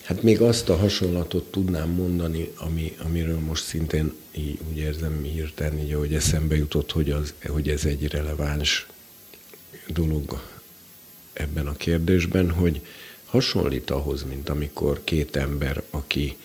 Hát 0.03 0.23
még 0.23 0.41
azt 0.41 0.69
a 0.69 0.77
hasonlatot 0.77 1.51
tudnám 1.51 1.89
mondani, 1.89 2.53
ami, 2.57 2.97
amiről 3.05 3.39
most 3.39 3.65
szintén 3.65 4.13
így, 4.33 4.59
úgy 4.71 4.77
érzem 4.77 5.23
hirtelen, 5.23 5.79
így 5.79 5.93
ahogy 5.93 6.15
eszembe 6.15 6.57
jutott, 6.57 6.93
hogy, 6.93 7.11
az, 7.11 7.35
hogy 7.47 7.69
ez 7.69 7.85
egy 7.85 8.07
releváns 8.07 8.87
dolog 9.87 10.43
ebben 11.33 11.67
a 11.67 11.77
kérdésben, 11.77 12.51
hogy 12.51 12.81
hasonlít 13.25 13.91
ahhoz, 13.91 14.25
mint 14.25 14.49
amikor 14.49 15.01
két 15.05 15.37
ember, 15.37 15.83
aki 15.91 16.37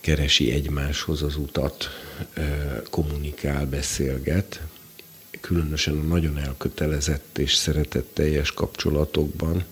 keresi 0.00 0.50
egymáshoz 0.50 1.22
az 1.22 1.36
utat, 1.36 1.88
kommunikál, 2.90 3.66
beszélget, 3.66 4.60
különösen 5.40 5.98
a 5.98 6.02
nagyon 6.02 6.38
elkötelezett 6.38 7.38
és 7.38 7.54
szeretetteljes 7.54 8.52
kapcsolatokban, 8.52 9.64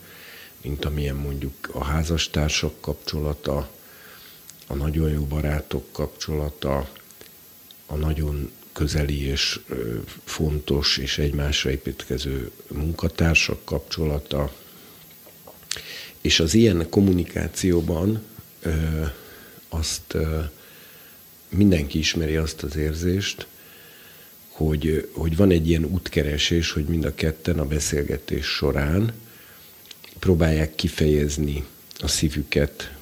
mint 0.62 0.85
amilyen 0.85 1.16
mondjuk 1.16 1.68
a 1.72 1.85
házastársak 1.85 2.80
kapcsolata, 2.80 3.70
a 4.66 4.74
nagyon 4.74 5.11
jó 5.11 5.24
barátok 5.24 5.93
kapcsolata, 5.93 6.89
a 7.87 7.95
nagyon 7.95 8.53
közeli 8.73 9.27
és 9.27 9.61
fontos 10.25 10.97
és 10.97 11.18
egymásra 11.18 11.70
építkező 11.70 12.51
munkatársak 12.68 13.64
kapcsolata. 13.64 14.53
És 16.20 16.41
az 16.41 16.55
ilyen 16.55 16.87
kommunikációban 16.91 18.23
azt 19.68 20.16
mindenki 21.49 21.99
ismeri 21.99 22.37
azt 22.37 22.62
az 22.62 22.77
érzést, 22.77 23.47
hogy, 24.49 25.09
hogy 25.12 25.37
van 25.37 25.51
egy 25.51 25.68
ilyen 25.68 25.85
útkeresés, 25.85 26.70
hogy 26.70 26.85
mind 26.85 27.05
a 27.05 27.14
ketten 27.14 27.59
a 27.59 27.66
beszélgetés 27.66 28.47
során 28.47 29.12
próbálják 30.18 30.75
kifejezni 30.75 31.64
a 31.99 32.09
szívüket 32.09 32.93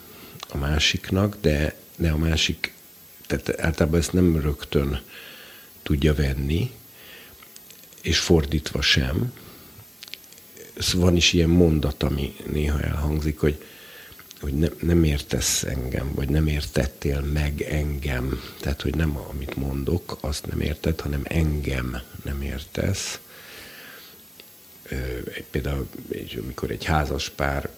a 0.49 0.57
másiknak, 0.57 1.37
de, 1.41 1.75
de 1.97 2.11
a 2.11 2.17
másik, 2.17 2.73
tehát 3.27 3.61
általában 3.61 4.01
ezt 4.01 4.13
nem 4.13 4.41
rögtön 4.41 5.01
tudja 5.91 6.15
venni, 6.15 6.71
és 8.03 8.19
fordítva 8.19 8.83
sem. 8.83 9.33
Van 10.95 11.17
is 11.17 11.33
ilyen 11.33 11.49
mondat, 11.49 12.03
ami 12.03 12.37
néha 12.53 12.81
elhangzik, 12.81 13.39
hogy, 13.39 13.65
hogy 14.41 14.55
ne, 14.55 14.69
nem 14.81 15.05
értesz 15.05 15.63
engem, 15.63 16.15
vagy 16.15 16.29
nem 16.29 16.47
értettél 16.47 17.21
meg 17.21 17.61
engem. 17.63 18.41
Tehát, 18.61 18.83
hogy 18.83 18.95
nem 18.95 19.17
amit 19.17 19.57
mondok, 19.57 20.19
azt 20.21 20.47
nem 20.47 20.61
érted, 20.61 21.01
hanem 21.01 21.21
engem 21.25 22.01
nem 22.25 22.43
értesz. 22.43 23.19
Például, 25.51 25.89
amikor 26.43 26.71
egy 26.71 26.85
házas 26.85 27.29
pár 27.29 27.71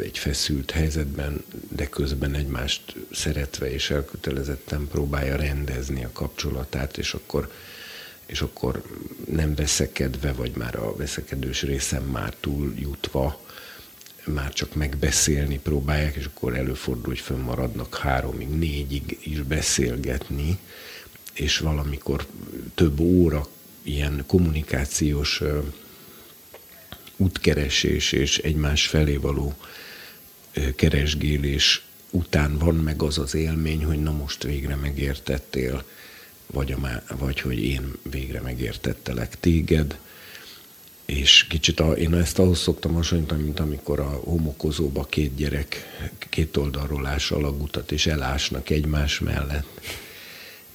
egy 0.00 0.18
feszült 0.18 0.70
helyzetben, 0.70 1.44
de 1.68 1.88
közben 1.88 2.34
egymást 2.34 2.94
szeretve 3.12 3.72
és 3.72 3.90
elkötelezetten 3.90 4.88
próbálja 4.88 5.36
rendezni 5.36 6.04
a 6.04 6.10
kapcsolatát, 6.12 6.98
és 6.98 7.14
akkor, 7.14 7.52
és 8.26 8.40
akkor 8.40 8.82
nem 9.30 9.54
veszekedve, 9.54 10.32
vagy 10.32 10.52
már 10.56 10.76
a 10.76 10.96
veszekedős 10.96 11.62
részem 11.62 12.04
már 12.04 12.34
túl 12.40 12.74
jutva, 12.78 13.40
már 14.24 14.52
csak 14.52 14.74
megbeszélni 14.74 15.58
próbálják, 15.58 16.14
és 16.14 16.24
akkor 16.24 16.56
előfordul, 16.56 17.06
hogy 17.06 17.18
fönnmaradnak 17.18 17.96
háromig, 17.96 18.48
négyig 18.48 19.18
is 19.22 19.42
beszélgetni, 19.42 20.58
és 21.32 21.58
valamikor 21.58 22.26
több 22.74 23.00
óra 23.00 23.46
ilyen 23.82 24.24
kommunikációs 24.26 25.42
útkeresés 27.20 28.12
és 28.12 28.38
egymás 28.38 28.86
felé 28.86 29.16
való 29.16 29.54
keresgélés 30.76 31.82
után 32.10 32.58
van 32.58 32.74
meg 32.74 33.02
az 33.02 33.18
az 33.18 33.34
élmény, 33.34 33.84
hogy 33.84 34.02
na 34.02 34.12
most 34.12 34.42
végre 34.42 34.76
megértettél, 34.76 35.84
vagy, 36.46 36.72
a, 36.72 37.02
vagy 37.18 37.40
hogy 37.40 37.64
én 37.64 37.92
végre 38.10 38.40
megértettelek 38.40 39.40
téged, 39.40 39.98
és 41.04 41.46
kicsit 41.48 41.80
a, 41.80 41.92
én 41.92 42.14
ezt 42.14 42.38
ahhoz 42.38 42.58
szoktam 42.58 42.92
hasonlítani, 42.92 43.42
mint 43.42 43.60
amikor 43.60 44.00
a 44.00 44.20
homokozóba 44.24 45.04
két 45.04 45.34
gyerek 45.34 45.98
két 46.28 46.56
oldalról 46.56 47.06
ás 47.06 47.30
alagutat, 47.30 47.92
és 47.92 48.06
elásnak 48.06 48.70
egymás 48.70 49.18
mellett 49.18 49.80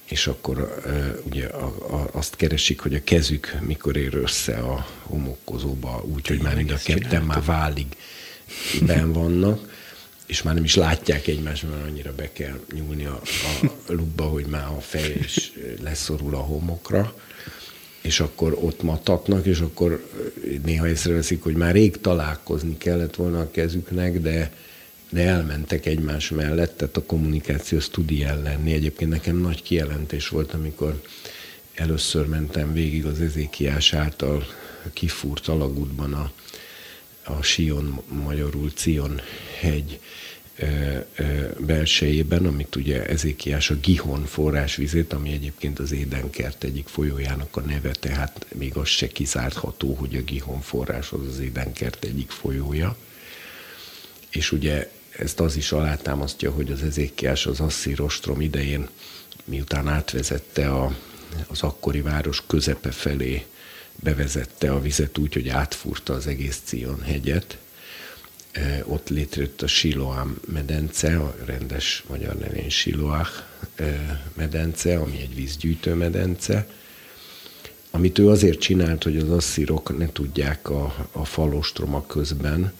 és 0.08 0.26
akkor 0.26 0.82
ugye 1.24 1.48
azt 2.12 2.36
keresik, 2.36 2.80
hogy 2.80 2.94
a 2.94 3.04
kezük 3.04 3.56
mikor 3.60 3.96
ér 3.96 4.14
össze 4.14 4.56
a 4.56 4.86
homokkozóba, 5.02 6.04
úgy, 6.14 6.26
hogy 6.26 6.42
már 6.42 6.56
mind 6.56 6.70
a 6.70 6.78
ketten 6.84 7.22
már 7.22 7.44
válig 7.44 7.86
ben 8.86 9.12
vannak, 9.12 9.74
és 10.26 10.42
már 10.42 10.54
nem 10.54 10.64
is 10.64 10.74
látják 10.74 11.26
egymást, 11.26 11.62
mert 11.62 11.86
annyira 11.86 12.14
be 12.14 12.32
kell 12.32 12.60
nyúlni 12.74 13.04
a, 13.04 13.20
a 13.88 13.92
lukba, 13.92 14.24
hogy 14.24 14.46
már 14.46 14.66
a 14.66 14.80
fej 14.80 15.14
is 15.24 15.52
leszorul 15.82 16.34
a 16.34 16.40
homokra, 16.40 17.14
és 18.00 18.20
akkor 18.20 18.56
ott 18.60 18.82
matatnak, 18.82 19.46
és 19.46 19.60
akkor 19.60 20.10
néha 20.64 20.88
észreveszik, 20.88 21.42
hogy 21.42 21.54
már 21.54 21.72
rég 21.72 22.00
találkozni 22.00 22.76
kellett 22.76 23.14
volna 23.14 23.40
a 23.40 23.50
kezüknek, 23.50 24.20
de 24.20 24.52
de 25.16 25.22
elmentek 25.22 25.86
egymás 25.86 26.28
mellett, 26.28 26.76
tehát 26.76 26.96
a 26.96 27.02
kommunikáció 27.02 27.78
az 27.78 27.88
tud 27.88 28.10
ilyen 28.10 28.42
lenni. 28.42 28.72
Egyébként 28.72 29.10
nekem 29.10 29.36
nagy 29.36 29.62
kijelentés 29.62 30.28
volt, 30.28 30.52
amikor 30.52 31.02
először 31.74 32.26
mentem 32.26 32.72
végig 32.72 33.06
az 33.06 33.20
Ezékiás 33.20 33.92
által 33.92 34.46
kifúrt 34.92 35.48
alagútban 35.48 36.12
a, 36.12 36.32
a 37.24 37.42
Sion, 37.42 38.02
magyarul 38.24 38.70
Cion 38.74 39.20
hegy 39.60 40.00
belsejében, 41.58 42.46
amit 42.46 42.76
ugye 42.76 43.06
Ezékiás 43.06 43.70
a 43.70 43.74
Gihon 43.74 44.24
forrásvizét, 44.24 45.12
ami 45.12 45.32
egyébként 45.32 45.78
az 45.78 45.92
Édenkert 45.92 46.64
egyik 46.64 46.88
folyójának 46.88 47.56
a 47.56 47.60
neve, 47.60 47.90
tehát 47.90 48.46
még 48.54 48.76
az 48.76 48.88
se 48.88 49.08
kizártható, 49.08 49.94
hogy 49.94 50.16
a 50.16 50.22
Gihon 50.22 50.60
forrás 50.60 51.12
az 51.12 51.26
az 51.26 51.38
Édenkert 51.38 52.04
egyik 52.04 52.30
folyója. 52.30 52.96
És 54.30 54.52
ugye 54.52 54.94
ezt 55.18 55.40
az 55.40 55.56
is 55.56 55.72
alátámasztja, 55.72 56.50
hogy 56.50 56.70
az 56.70 56.82
ezékiás 56.82 57.46
az 57.46 57.60
asszír 57.60 58.00
ostrom 58.00 58.40
idején, 58.40 58.88
miután 59.44 59.88
átvezette 59.88 60.70
a, 60.70 60.96
az 61.46 61.62
akkori 61.62 62.00
város 62.00 62.42
közepe 62.46 62.90
felé, 62.90 63.46
bevezette 64.02 64.72
a 64.72 64.80
vizet 64.80 65.18
úgy, 65.18 65.32
hogy 65.32 65.48
átfúrta 65.48 66.14
az 66.14 66.26
egész 66.26 66.60
Cion 66.64 67.02
hegyet, 67.02 67.58
e, 68.52 68.84
ott 68.86 69.08
létrejött 69.08 69.62
a 69.62 69.66
Siloám 69.66 70.40
medence, 70.46 71.16
a 71.16 71.36
rendes 71.44 72.04
magyar 72.08 72.38
nevén 72.38 72.68
Siloach 72.68 73.42
e, 73.74 74.22
medence, 74.34 74.98
ami 74.98 75.20
egy 75.20 75.34
vízgyűjtő 75.34 75.94
medence, 75.94 76.66
amit 77.90 78.18
ő 78.18 78.28
azért 78.28 78.58
csinált, 78.58 79.02
hogy 79.02 79.16
az 79.16 79.30
asszírok 79.30 79.98
ne 79.98 80.12
tudják 80.12 80.70
a, 80.70 81.08
a 81.12 81.24
falostroma 81.24 82.06
közben 82.06 82.72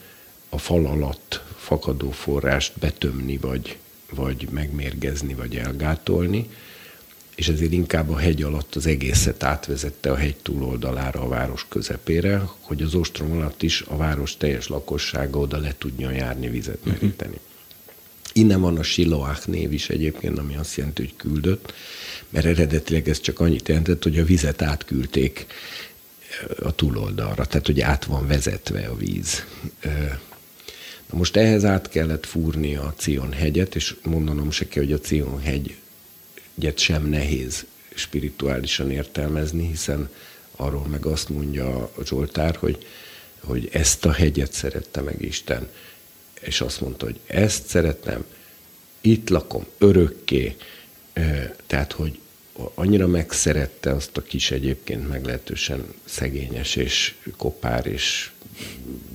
a 0.49 0.57
fal 0.57 0.85
alatt 0.85 1.41
fakadó 1.67 2.11
forrást 2.11 2.79
betömni, 2.79 3.37
vagy, 3.37 3.77
vagy 4.09 4.47
megmérgezni, 4.51 5.33
vagy 5.33 5.55
elgátolni, 5.55 6.49
és 7.35 7.47
ezért 7.47 7.71
inkább 7.71 8.09
a 8.09 8.17
hegy 8.17 8.41
alatt 8.41 8.75
az 8.75 8.85
egészet 8.85 9.43
átvezette 9.43 10.11
a 10.11 10.15
hegy 10.15 10.35
túloldalára, 10.35 11.21
a 11.21 11.27
város 11.27 11.65
közepére, 11.69 12.41
hogy 12.59 12.81
az 12.81 12.95
ostrom 12.95 13.31
alatt 13.31 13.63
is 13.63 13.81
a 13.87 13.97
város 13.97 14.37
teljes 14.37 14.67
lakossága 14.67 15.39
oda 15.39 15.57
le 15.57 15.75
tudjon 15.77 16.13
járni, 16.13 16.49
vizet 16.49 16.79
mhm. 16.79 16.89
meríteni. 16.89 17.31
Uh-huh. 17.31 17.45
Innen 18.33 18.61
van 18.61 18.77
a 18.77 18.83
Siloach 18.83 19.47
név 19.47 19.73
is 19.73 19.89
egyébként, 19.89 20.37
ami 20.37 20.55
azt 20.55 20.75
jelenti, 20.75 21.01
hogy 21.01 21.15
küldött, 21.15 21.73
mert 22.29 22.45
eredetileg 22.45 23.09
ez 23.09 23.19
csak 23.19 23.39
annyit 23.39 23.67
jelentett, 23.67 24.03
hogy 24.03 24.19
a 24.19 24.25
vizet 24.25 24.61
átküldték 24.61 25.45
a 26.59 26.75
túloldalra, 26.75 27.45
tehát 27.45 27.65
hogy 27.65 27.81
át 27.81 28.05
van 28.05 28.27
vezetve 28.27 28.87
a 28.87 28.97
víz. 28.97 29.43
Na 31.11 31.17
most 31.17 31.35
ehhez 31.35 31.65
át 31.65 31.89
kellett 31.89 32.25
fúrni 32.25 32.75
a 32.75 32.93
Cion 32.97 33.31
hegyet, 33.31 33.75
és 33.75 33.95
mondanom 34.03 34.51
se 34.51 34.67
kell, 34.67 34.83
hogy 34.83 34.93
a 34.93 34.99
Cion 34.99 35.39
hegyet 35.39 36.79
sem 36.79 37.05
nehéz 37.05 37.65
spirituálisan 37.95 38.91
értelmezni, 38.91 39.67
hiszen 39.67 40.09
arról 40.55 40.87
meg 40.87 41.05
azt 41.05 41.29
mondja 41.29 41.77
a 41.83 42.05
Zsoltár, 42.05 42.55
hogy, 42.55 42.85
hogy 43.39 43.69
ezt 43.71 44.05
a 44.05 44.11
hegyet 44.11 44.53
szerette 44.53 45.01
meg 45.01 45.21
Isten. 45.21 45.69
És 46.39 46.61
azt 46.61 46.81
mondta, 46.81 47.05
hogy 47.05 47.19
ezt 47.25 47.67
szeretem, 47.67 48.25
itt 49.01 49.29
lakom 49.29 49.65
örökké, 49.77 50.55
tehát, 51.67 51.91
hogy 51.91 52.19
annyira 52.73 53.07
megszerette 53.07 53.91
azt 53.91 54.17
a 54.17 54.21
kis 54.21 54.51
egyébként 54.51 55.07
meglehetősen 55.07 55.93
szegényes 56.05 56.75
és 56.75 57.15
kopár 57.37 57.85
és 57.85 58.31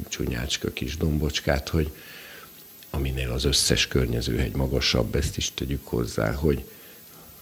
csúnyácska 0.09 0.73
kis 0.73 0.97
dombocskát, 0.97 1.69
hogy 1.69 1.91
aminél 2.91 3.31
az 3.31 3.45
összes 3.45 3.87
környező 3.87 4.37
hegy 4.37 4.55
magasabb, 4.55 5.15
ezt 5.15 5.37
is 5.37 5.51
tegyük 5.55 5.87
hozzá, 5.87 6.33
hogy, 6.33 6.65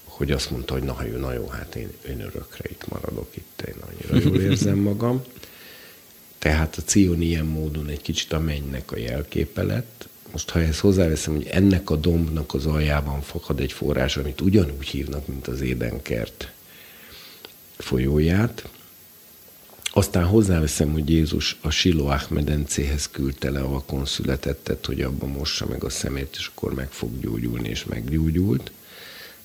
hogy 0.05 0.31
azt 0.31 0.51
mondta, 0.51 0.73
hogy 0.73 0.83
na, 0.83 1.05
jó, 1.05 1.17
na 1.17 1.33
jó, 1.33 1.47
hát 1.47 1.75
én, 1.75 1.93
én 2.09 2.21
örökre 2.21 2.65
itt 2.71 2.89
maradok, 2.89 3.37
itt 3.37 3.63
én 3.69 3.75
annyira 3.89 4.29
jól 4.29 4.41
érzem 4.41 4.79
magam. 4.91 5.23
Tehát 6.39 6.77
a 6.77 6.83
Cion 6.83 7.21
ilyen 7.21 7.47
módon 7.47 7.89
egy 7.89 8.03
kicsit 8.03 8.33
a 8.33 8.41
mennynek 8.41 8.93
a 8.93 8.97
jelképe 8.97 9.63
lett, 9.63 10.09
most 10.33 10.51
ha 10.51 10.61
ezt 10.61 10.79
hozzáveszem, 10.79 11.35
hogy 11.35 11.47
ennek 11.47 11.91
a 11.91 11.97
dombnak 11.97 12.55
az 12.55 12.67
aljában 12.67 13.21
fakad 13.21 13.61
egy 13.61 13.73
forrás, 13.73 14.17
amit 14.17 14.41
ugyanúgy 14.41 14.87
hívnak, 14.87 15.27
mint 15.27 15.47
az 15.47 15.61
édenkert 15.61 16.53
folyóját, 17.77 18.69
aztán 20.01 20.25
hozzáveszem, 20.25 20.93
hogy 20.93 21.11
Jézus 21.11 21.57
a 21.61 21.71
Siloach 21.71 22.31
medencéhez 22.31 23.09
küldte 23.11 23.51
le 23.51 23.61
a 23.61 23.69
vakon 23.69 24.07
születettet, 24.07 24.87
hogy 24.87 25.01
abban 25.01 25.29
mossa 25.29 25.67
meg 25.67 25.85
a 25.85 25.91
szemét, 25.91 26.37
és 26.39 26.51
akkor 26.55 26.75
meg 26.75 26.91
fog 26.91 27.21
gyógyulni, 27.21 27.69
és 27.69 27.85
meggyógyult. 27.85 28.71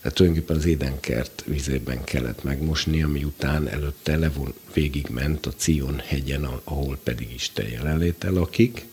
Tehát 0.02 0.18
tulajdonképpen 0.18 0.58
az 0.58 0.66
édenkert 0.66 1.44
vizében 1.46 2.04
kellett 2.04 2.44
megmosni, 2.44 3.04
ami 3.04 3.24
után 3.24 3.68
előtte 3.68 4.18
levon, 4.18 4.54
végigment 4.74 5.46
a 5.46 5.54
Cion 5.58 6.02
hegyen, 6.06 6.44
ahol 6.64 6.98
pedig 7.04 7.34
Isten 7.34 7.68
jelenléte 7.68 8.30
lakik. 8.30 8.86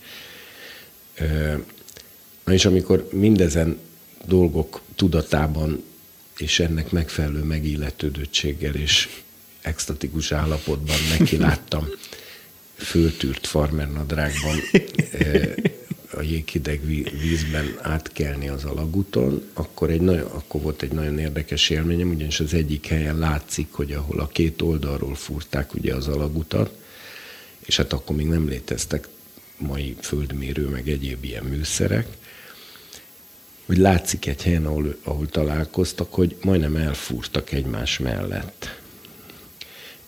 Na 2.45 2.53
és 2.53 2.65
amikor 2.65 3.09
mindezen 3.13 3.79
dolgok 4.27 4.81
tudatában 4.95 5.85
és 6.37 6.61
ennek 6.61 6.91
megfelelő 6.91 7.43
megilletődöttséggel 7.43 8.75
és 8.75 9.09
extatikus 9.63 10.33
állapotban 10.33 10.97
neki 11.19 11.37
láttam 11.37 11.89
föltűrt 12.77 13.47
farmernadrágban 13.47 14.57
eh, 15.13 15.53
a 16.15 16.23
jéghideg 16.23 16.87
vízben 17.21 17.79
átkelni 17.81 18.49
az 18.49 18.65
alagúton, 18.65 19.43
akkor, 19.53 19.91
egy 19.91 20.01
nagyon, 20.01 20.27
akkor 20.27 20.61
volt 20.61 20.83
egy 20.83 20.93
nagyon 20.93 21.19
érdekes 21.19 21.71
élményem, 21.71 22.11
ugyanis 22.11 22.41
az 22.41 22.55
egyik 22.55 22.87
helyen 22.87 23.19
látszik, 23.19 23.67
hogy 23.71 23.93
ahol 23.93 24.21
a 24.21 24.27
két 24.27 24.63
oldalról 24.63 25.15
fúrták 25.15 25.75
ugye 25.75 25.95
az 25.95 26.09
alagutat, 26.09 26.71
és 27.67 27.77
hát 27.77 27.93
akkor 27.93 28.17
még 28.17 28.27
nem 28.27 28.49
léteztek 28.49 29.09
mai 29.59 29.97
földmérő, 30.01 30.69
meg 30.69 30.89
egyéb 30.89 31.25
ilyen 31.25 31.45
műszerek, 31.45 32.07
hogy 33.67 33.77
látszik 33.77 34.27
egy 34.27 34.43
helyen, 34.43 34.67
ahol, 34.67 34.97
ahol 35.03 35.29
találkoztak, 35.29 36.15
hogy 36.15 36.37
majdnem 36.43 36.77
elfúrtak 36.77 37.53
egymás 37.53 37.99
mellett. 37.99 38.81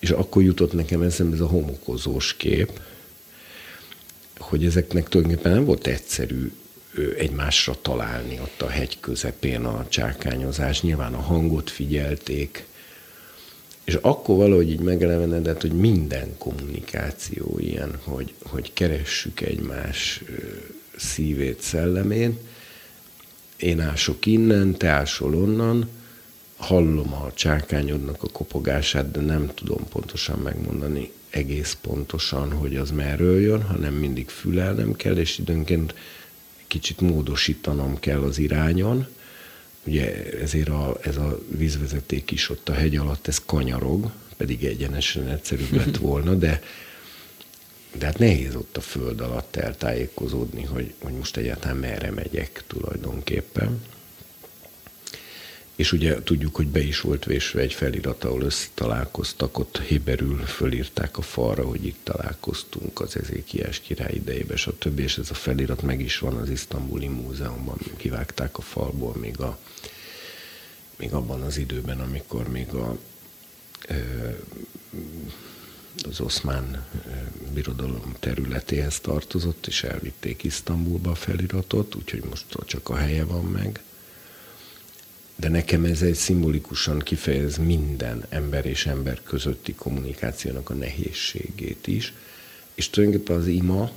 És 0.05 0.11
akkor 0.11 0.43
jutott 0.43 0.73
nekem 0.73 1.03
eszembe 1.03 1.35
ez 1.35 1.41
a 1.41 1.47
homokozós 1.47 2.37
kép, 2.37 2.81
hogy 4.39 4.65
ezeknek 4.65 5.09
tulajdonképpen 5.09 5.53
nem 5.53 5.65
volt 5.65 5.87
egyszerű 5.87 6.53
egymásra 7.19 7.75
találni 7.83 8.41
ott 8.41 8.63
a 8.63 8.69
hegy 8.69 9.01
közepén 9.01 9.65
a 9.65 9.87
csákányozás. 9.89 10.83
Nyilván 10.83 11.15
a 11.15 11.21
hangot 11.21 11.71
figyelték, 11.71 12.67
és 13.85 13.95
akkor 13.95 14.37
valahogy 14.37 14.71
így 14.71 14.81
megelevenedett, 14.81 15.61
hogy 15.61 15.73
minden 15.73 16.39
kommunikáció 16.39 17.59
ilyen, 17.59 17.99
hogy, 18.03 18.35
hogy 18.43 18.73
keressük 18.73 19.41
egymás 19.41 20.23
szívét, 20.97 21.61
szellemét, 21.61 22.41
én 23.57 23.81
ások 23.81 24.27
innen, 24.27 24.77
te 24.77 24.89
ásol 24.89 25.35
onnan, 25.35 25.89
hallom 26.65 27.13
a 27.13 27.33
csákányodnak 27.35 28.23
a 28.23 28.29
kopogását, 28.29 29.11
de 29.11 29.21
nem 29.21 29.51
tudom 29.55 29.89
pontosan 29.89 30.39
megmondani 30.39 31.11
egész 31.31 31.77
pontosan, 31.81 32.53
hogy 32.53 32.77
az 32.77 32.91
merről 32.91 33.41
jön, 33.41 33.63
hanem 33.63 33.95
mindig 33.95 34.29
fülelnem 34.29 34.97
kell, 34.97 35.17
és 35.17 35.39
időnként 35.39 35.95
kicsit 36.67 37.01
módosítanom 37.01 37.99
kell 37.99 38.23
az 38.23 38.39
irányon. 38.39 39.07
Ugye 39.87 40.33
ezért 40.41 40.69
a, 40.69 40.99
ez 41.03 41.17
a 41.17 41.39
vízvezeték 41.49 42.31
is 42.31 42.51
ott 42.51 42.69
a 42.69 42.73
hegy 42.73 42.97
alatt, 42.97 43.29
ez 43.29 43.43
kanyarog, 43.47 44.11
pedig 44.37 44.65
egyenesen 44.65 45.29
egyszerűbb 45.29 45.73
lett 45.81 45.97
volna, 45.97 46.35
de 46.35 46.63
de 47.99 48.07
hát 48.07 48.19
nehéz 48.19 48.55
ott 48.55 48.77
a 48.77 48.81
föld 48.81 49.21
alatt 49.21 49.57
eltájékozódni, 49.57 50.63
hogy, 50.63 50.95
hogy 51.03 51.13
most 51.13 51.37
egyáltalán 51.37 51.77
merre 51.77 52.11
megyek 52.11 52.63
tulajdonképpen. 52.67 53.83
És 55.75 55.93
ugye 55.93 56.23
tudjuk, 56.23 56.57
hogy 56.57 56.67
be 56.67 56.81
is 56.81 57.01
volt 57.01 57.25
vésve 57.25 57.61
egy 57.61 57.73
felirat, 57.73 58.25
ahol 58.25 58.43
összetalálkoztak, 58.43 59.59
ott 59.59 59.79
héberül 59.79 60.39
fölírták 60.39 61.19
a 61.19 61.23
falra, 61.23 61.65
hogy 61.65 61.87
itt 61.87 61.99
találkoztunk 62.03 63.01
az 63.01 63.17
Ezékiás 63.17 63.81
király 63.81 64.15
idejében, 64.15 64.57
stb. 64.57 64.99
És 64.99 65.19
ez 65.19 65.31
a 65.31 65.35
felirat 65.35 65.83
meg 65.83 66.01
is 66.01 66.19
van 66.19 66.37
az 66.37 66.51
Isztambuli 66.51 67.09
Múzeumban, 67.09 67.79
kivágták 67.97 68.59
a 68.59 68.63
falból 68.63 69.15
még, 69.17 69.41
a, 69.41 69.59
még 70.97 71.13
abban 71.13 71.43
az 71.43 71.57
időben, 71.57 72.01
amikor 72.01 72.49
még 72.49 72.69
a 72.69 72.99
az 76.09 76.21
oszmán 76.21 76.87
birodalom 77.53 78.15
területéhez 78.19 79.01
tartozott, 79.01 79.67
és 79.67 79.83
elvitték 79.83 80.43
Isztambulba 80.43 81.11
a 81.11 81.15
feliratot, 81.15 81.95
úgyhogy 81.95 82.25
most 82.29 82.47
csak 82.67 82.89
a 82.89 82.97
helye 82.97 83.25
van 83.25 83.45
meg. 83.45 83.83
De 85.37 85.49
nekem 85.49 85.85
ez 85.85 86.03
egy 86.03 86.15
szimbolikusan 86.15 86.99
kifejez 86.99 87.57
minden 87.57 88.27
ember 88.29 88.67
és 88.67 88.87
ember 88.87 89.23
közötti 89.23 89.75
kommunikációnak 89.75 90.71
a 90.71 90.75
nehézségét 90.75 91.87
is. 91.87 92.13
És 92.75 92.91
tulajdonképpen 92.91 93.37
az 93.37 93.47
ima, 93.47 93.91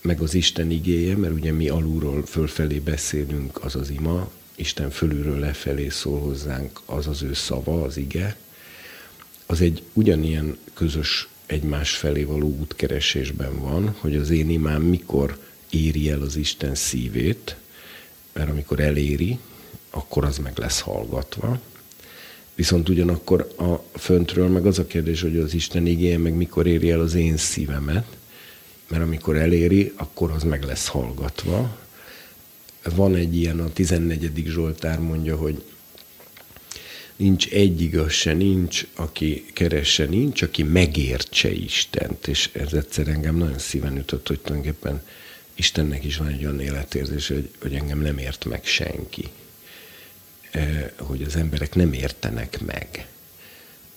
meg 0.00 0.20
az 0.20 0.34
Isten 0.34 0.70
igéje, 0.70 1.16
mert 1.16 1.34
ugye 1.34 1.52
mi 1.52 1.68
alulról 1.68 2.26
fölfelé 2.26 2.78
beszélünk, 2.78 3.64
az 3.64 3.74
az 3.74 3.90
ima, 3.90 4.30
Isten 4.54 4.90
fölülről 4.90 5.38
lefelé 5.38 5.88
szól 5.88 6.20
hozzánk, 6.20 6.80
az 6.84 7.06
az 7.06 7.22
ő 7.22 7.34
szava, 7.34 7.82
az 7.82 7.96
ige, 7.96 8.36
az 9.46 9.60
egy 9.60 9.82
ugyanilyen 9.92 10.58
közös 10.74 11.28
egymás 11.46 11.96
felé 11.96 12.22
való 12.22 12.56
útkeresésben 12.60 13.60
van, 13.60 13.94
hogy 13.98 14.16
az 14.16 14.30
én 14.30 14.50
imám 14.50 14.82
mikor 14.82 15.38
éri 15.70 16.10
el 16.10 16.20
az 16.20 16.36
Isten 16.36 16.74
szívét, 16.74 17.56
mert 18.32 18.50
amikor 18.50 18.80
eléri, 18.80 19.38
akkor 19.94 20.24
az 20.24 20.38
meg 20.38 20.58
lesz 20.58 20.80
hallgatva. 20.80 21.60
Viszont 22.54 22.88
ugyanakkor 22.88 23.54
a 23.58 23.98
föntről 23.98 24.48
meg 24.48 24.66
az 24.66 24.78
a 24.78 24.86
kérdés, 24.86 25.20
hogy 25.20 25.36
az 25.36 25.54
Isten 25.54 25.86
igéje 25.86 26.18
meg 26.18 26.34
mikor 26.34 26.66
éri 26.66 26.90
el 26.90 27.00
az 27.00 27.14
én 27.14 27.36
szívemet, 27.36 28.06
mert 28.88 29.02
amikor 29.02 29.36
eléri, 29.36 29.92
akkor 29.96 30.30
az 30.30 30.42
meg 30.42 30.62
lesz 30.62 30.86
hallgatva. 30.86 31.78
Van 32.94 33.14
egy 33.14 33.36
ilyen, 33.36 33.60
a 33.60 33.72
14. 33.72 34.42
Zsoltár 34.46 34.98
mondja, 34.98 35.36
hogy 35.36 35.62
nincs 37.16 37.48
egy 37.48 37.80
igaz 37.80 38.12
se 38.12 38.32
nincs, 38.32 38.86
aki 38.94 39.44
keresse 39.52 40.04
nincs, 40.04 40.42
aki 40.42 40.62
megértse 40.62 41.52
Istent. 41.52 42.26
És 42.26 42.50
ez 42.52 42.72
egyszer 42.72 43.08
engem 43.08 43.36
nagyon 43.36 43.58
szíven 43.58 43.96
ütött, 43.96 44.28
hogy 44.28 44.40
tulajdonképpen 44.40 45.02
Istennek 45.54 46.04
is 46.04 46.16
van 46.16 46.28
egy 46.28 46.44
olyan 46.44 46.60
életérzés, 46.60 47.28
hogy, 47.28 47.50
hogy 47.60 47.74
engem 47.74 48.00
nem 48.00 48.18
ért 48.18 48.44
meg 48.44 48.64
senki. 48.64 49.30
Hogy 50.98 51.22
az 51.22 51.36
emberek 51.36 51.74
nem 51.74 51.92
értenek 51.92 52.60
meg. 52.60 53.06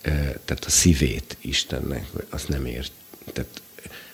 Eh, 0.00 0.34
tehát 0.44 0.64
a 0.64 0.70
szívét 0.70 1.36
Istennek, 1.40 2.06
azt 2.28 2.48
nem 2.48 2.66
ért. 2.66 2.92
Tehát 3.32 3.60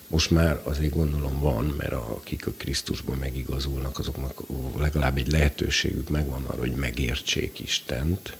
Most 0.06 0.30
már 0.30 0.60
azért 0.62 0.94
gondolom 0.94 1.40
van, 1.40 1.64
mert 1.64 1.92
akik 1.92 2.46
a 2.46 2.52
Krisztusban 2.56 3.16
megigazulnak, 3.16 3.98
azoknak 3.98 4.40
legalább 4.78 5.16
egy 5.16 5.30
lehetőségük 5.30 6.08
megvan 6.08 6.44
arra, 6.44 6.60
hogy 6.60 6.74
megértsék 6.74 7.60
Istent. 7.60 8.36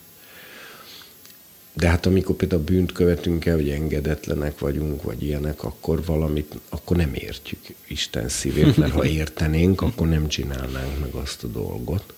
De 1.73 1.89
hát 1.89 2.07
amikor 2.07 2.37
például 2.37 2.63
bűnt 2.63 2.93
követünk 2.93 3.47
el, 3.47 3.55
hogy 3.55 3.71
engedetlenek 3.71 4.59
vagyunk, 4.59 5.03
vagy 5.03 5.23
ilyenek, 5.23 5.65
akkor 5.65 6.05
valamit, 6.05 6.55
akkor 6.69 6.97
nem 6.97 7.15
értjük 7.15 7.61
Isten 7.87 8.29
szívét, 8.29 8.77
mert 8.77 8.93
ha 8.93 9.05
értenénk, 9.21 9.81
akkor 9.81 10.09
nem 10.09 10.29
csinálnánk 10.29 11.01
meg 11.01 11.15
azt 11.15 11.45
a 11.45 11.47
dolgot. 11.47 12.15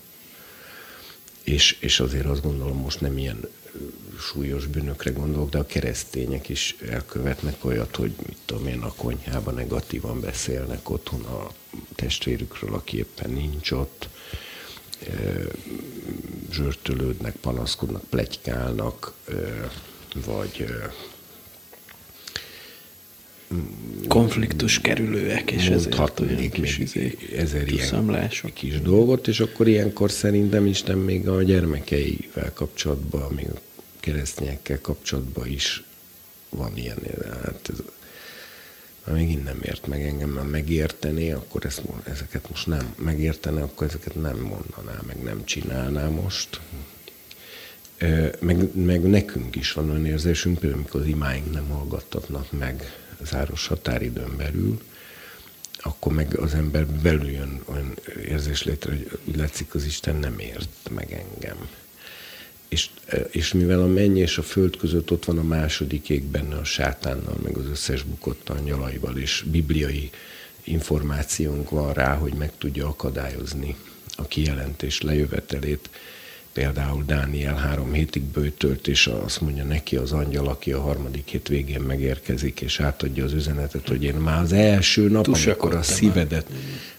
És, 1.47 1.77
és 1.79 1.99
azért 1.99 2.25
azt 2.25 2.41
gondolom, 2.41 2.77
most 2.77 3.01
nem 3.01 3.17
ilyen 3.17 3.47
súlyos 4.19 4.65
bűnökre 4.65 5.11
gondolok, 5.11 5.49
de 5.49 5.57
a 5.57 5.65
keresztények 5.65 6.49
is 6.49 6.75
elkövetnek 6.89 7.65
olyat, 7.65 7.95
hogy 7.95 8.13
mit 8.27 8.37
tudom 8.45 8.67
én, 8.67 8.81
a 8.81 8.93
konyhában 8.93 9.53
negatívan 9.53 10.19
beszélnek 10.19 10.89
otthon 10.89 11.23
a 11.23 11.51
testvérükről, 11.95 12.73
aki 12.73 12.97
éppen 12.97 13.29
nincs 13.29 13.71
ott, 13.71 14.09
zsörtölődnek, 16.51 17.35
panaszkodnak, 17.35 18.03
plegykálnak, 18.03 19.13
vagy 20.25 20.65
konfliktus 24.07 24.81
kerülőek, 24.81 25.51
és 25.51 25.67
ezért 25.69 26.19
olyan 26.19 26.49
kis 26.49 26.77
izé, 26.77 27.17
ezer 27.35 27.71
ilyen 27.71 28.29
kis 28.53 28.81
dolgot, 28.81 29.27
és 29.27 29.39
akkor 29.39 29.67
ilyenkor 29.67 30.11
szerintem 30.11 30.65
Isten 30.65 30.97
még 30.97 31.27
a 31.27 31.43
gyermekeivel 31.43 32.53
kapcsolatban, 32.53 33.33
még 33.33 33.47
a 33.49 33.59
keresztényekkel 33.99 34.81
kapcsolatban 34.81 35.47
is 35.47 35.83
van 36.49 36.77
ilyen, 36.77 36.97
hát 37.43 37.69
ez, 37.69 37.77
ha 39.03 39.11
megint 39.11 39.43
nem 39.43 39.59
ért 39.61 39.87
meg 39.87 40.01
engem, 40.01 40.29
mert 40.29 40.49
megértené, 40.49 41.31
akkor 41.31 41.65
ezt, 41.65 41.81
ezeket 42.03 42.49
most 42.49 42.67
nem 42.67 42.93
megértene, 42.95 43.61
akkor 43.61 43.87
ezeket 43.87 44.15
nem 44.21 44.37
mondaná, 44.37 45.01
meg 45.07 45.23
nem 45.23 45.45
csinálná 45.45 46.07
most. 46.07 46.59
Meg, 48.39 48.75
meg 48.75 49.01
nekünk 49.01 49.55
is 49.55 49.71
van 49.71 49.89
olyan 49.89 50.05
érzésünk, 50.05 50.59
például 50.59 50.81
amikor 50.81 51.01
az 51.01 51.07
imáink 51.07 51.51
nem 51.51 51.67
hallgattatnak 51.69 52.51
meg 52.51 53.06
záros 53.23 53.67
határidőn 53.67 54.37
belül, 54.37 54.81
akkor 55.79 56.13
meg 56.13 56.37
az 56.39 56.53
ember 56.53 56.85
belül 56.85 57.29
jön 57.29 57.61
olyan 57.65 57.93
érzés 58.27 58.63
létre, 58.63 58.91
hogy 58.91 59.19
úgy 59.23 59.35
látszik, 59.35 59.73
az 59.75 59.85
Isten 59.85 60.15
nem 60.15 60.39
ért 60.39 60.89
meg 60.89 61.11
engem 61.11 61.57
és, 62.67 62.89
és 63.31 63.53
mivel 63.53 63.81
a 63.81 63.87
menny 63.87 64.17
és 64.17 64.37
a 64.37 64.43
föld 64.43 64.77
között 64.77 65.11
ott 65.11 65.25
van 65.25 65.37
a 65.37 65.43
második 65.43 66.09
ég 66.09 66.23
benne 66.23 66.55
a 66.55 66.63
sátánnal, 66.63 67.37
meg 67.43 67.57
az 67.57 67.65
összes 67.65 68.03
bukott 68.03 68.49
angyalaival, 68.49 69.17
és 69.17 69.43
bibliai 69.51 70.09
információnk 70.63 71.69
van 71.69 71.93
rá, 71.93 72.15
hogy 72.15 72.33
meg 72.33 72.51
tudja 72.57 72.87
akadályozni 72.87 73.75
a 74.15 74.27
kijelentés 74.27 75.01
lejövetelét. 75.01 75.89
Például 76.57 77.03
Dániel 77.05 77.55
három 77.55 77.93
hétig 77.93 78.23
bőtölt, 78.23 78.87
és 78.87 79.07
azt 79.07 79.41
mondja 79.41 79.63
neki 79.63 79.95
az 79.95 80.11
angyal, 80.11 80.47
aki 80.47 80.71
a 80.71 80.81
harmadik 80.81 81.27
hét 81.27 81.47
végén 81.47 81.81
megérkezik, 81.81 82.61
és 82.61 82.79
átadja 82.79 83.23
az 83.23 83.33
üzenetet, 83.33 83.87
hogy 83.87 84.03
én 84.03 84.13
már 84.13 84.41
az 84.41 84.53
első 84.53 85.09
nap, 85.09 85.27
amikor 85.27 85.75
a 85.75 85.81
szívedet 85.81 86.47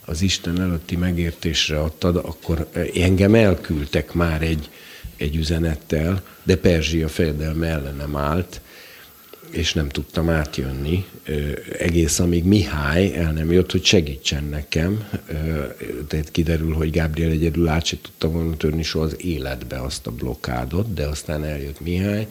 az 0.05 0.23
Isten 0.23 0.61
előtti 0.61 0.97
megértésre 0.97 1.81
adtad, 1.81 2.17
akkor 2.17 2.69
engem 2.95 3.35
elküldtek 3.35 4.13
már 4.13 4.43
egy, 4.43 4.71
egy 5.17 5.37
üzenettel, 5.37 6.23
de 6.43 6.57
Perzsia 6.57 7.09
fejedelme 7.09 7.67
ellenem 7.67 8.17
állt, 8.17 8.61
és 9.51 9.73
nem 9.73 9.89
tudtam 9.89 10.29
átjönni, 10.29 11.05
egész 11.79 12.19
amíg 12.19 12.45
Mihály 12.45 13.15
el 13.17 13.33
nem 13.33 13.53
jött, 13.53 13.71
hogy 13.71 13.85
segítsen 13.85 14.45
nekem. 14.45 15.09
Tehát 16.09 16.31
kiderül, 16.31 16.73
hogy 16.73 16.91
Gabriel 16.91 17.31
egyedül 17.31 17.69
át 17.69 17.85
se 17.85 17.97
tudta 18.03 18.31
volna 18.31 18.57
törni 18.57 18.83
soha 18.83 19.05
az 19.05 19.17
életbe 19.19 19.81
azt 19.81 20.07
a 20.07 20.11
blokkádot, 20.11 20.95
de 20.95 21.07
aztán 21.07 21.45
eljött 21.45 21.81
Mihály, 21.81 22.27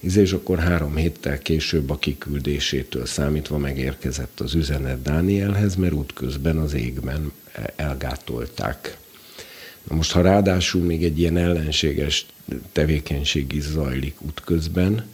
és 0.00 0.32
akkor 0.32 0.58
három 0.58 0.96
héttel 0.96 1.38
később 1.38 1.90
a 1.90 1.98
kiküldésétől 1.98 3.06
számítva 3.06 3.58
megérkezett 3.58 4.40
az 4.40 4.54
üzenet 4.54 5.02
Dánielhez, 5.02 5.74
mert 5.74 5.92
útközben 5.92 6.56
az 6.56 6.74
égben 6.74 7.32
elgátolták 7.76 8.98
Na 9.88 9.96
most, 9.96 10.12
ha 10.12 10.20
ráadásul 10.20 10.82
még 10.82 11.04
egy 11.04 11.18
ilyen 11.18 11.36
ellenséges 11.36 12.26
tevékenység 12.72 13.52
is 13.52 13.62
zajlik 13.62 14.22
útközben, 14.22 15.06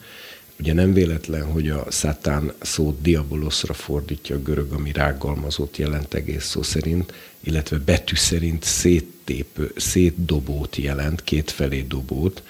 ugye 0.58 0.72
nem 0.72 0.92
véletlen, 0.92 1.44
hogy 1.44 1.68
a 1.68 1.86
szatán 1.88 2.52
szót 2.60 3.00
diaboloszra 3.02 3.74
fordítja 3.74 4.36
a 4.36 4.42
görög, 4.42 4.72
ami 4.72 4.92
rágalmazott 4.92 5.76
jelent 5.76 6.14
egész 6.14 6.44
szó 6.44 6.62
szerint, 6.62 7.12
illetve 7.40 7.78
betű 7.78 8.14
szerint 8.14 8.62
széttépő, 8.62 9.72
szétdobót 9.76 10.76
jelent, 10.76 11.24
kétfelé 11.24 11.80
dobót, 11.80 12.42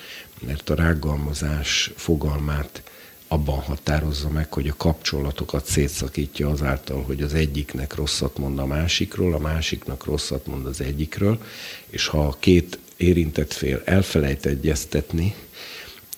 mert 0.46 0.70
a 0.70 0.74
rágalmazás 0.74 1.90
fogalmát 1.96 2.82
abban 3.28 3.60
határozza 3.60 4.28
meg, 4.28 4.52
hogy 4.52 4.68
a 4.68 4.74
kapcsolatokat 4.76 5.66
szétszakítja 5.66 6.48
azáltal, 6.48 7.02
hogy 7.02 7.22
az 7.22 7.34
egyiknek 7.34 7.94
rosszat 7.94 8.38
mond 8.38 8.58
a 8.58 8.66
másikról, 8.66 9.34
a 9.34 9.38
másiknak 9.38 10.04
rosszat 10.04 10.46
mond 10.46 10.66
az 10.66 10.80
egyikről, 10.80 11.38
és 11.86 12.06
ha 12.06 12.26
a 12.26 12.36
két 12.38 12.78
érintett 12.96 13.52
fél 13.52 13.82
elfelejt 13.84 14.46
egyeztetni, 14.46 15.34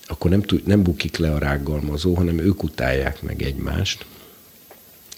akkor 0.07 0.31
nem, 0.31 0.43
tud, 0.43 0.67
nem 0.67 0.83
bukik 0.83 1.17
le 1.17 1.33
a 1.33 1.39
rággalmazó, 1.39 2.15
hanem 2.15 2.39
ők 2.39 2.63
utálják 2.63 3.23
meg 3.23 3.43
egymást. 3.43 4.07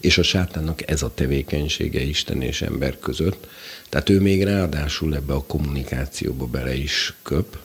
És 0.00 0.18
a 0.18 0.22
sátánnak 0.22 0.90
ez 0.90 1.02
a 1.02 1.14
tevékenysége 1.14 2.00
Isten 2.00 2.42
és 2.42 2.62
ember 2.62 2.98
között. 2.98 3.46
Tehát 3.88 4.08
ő 4.08 4.20
még 4.20 4.42
ráadásul 4.42 5.14
ebbe 5.14 5.32
a 5.32 5.44
kommunikációba 5.46 6.46
bele 6.46 6.74
is 6.74 7.14
köp, 7.22 7.58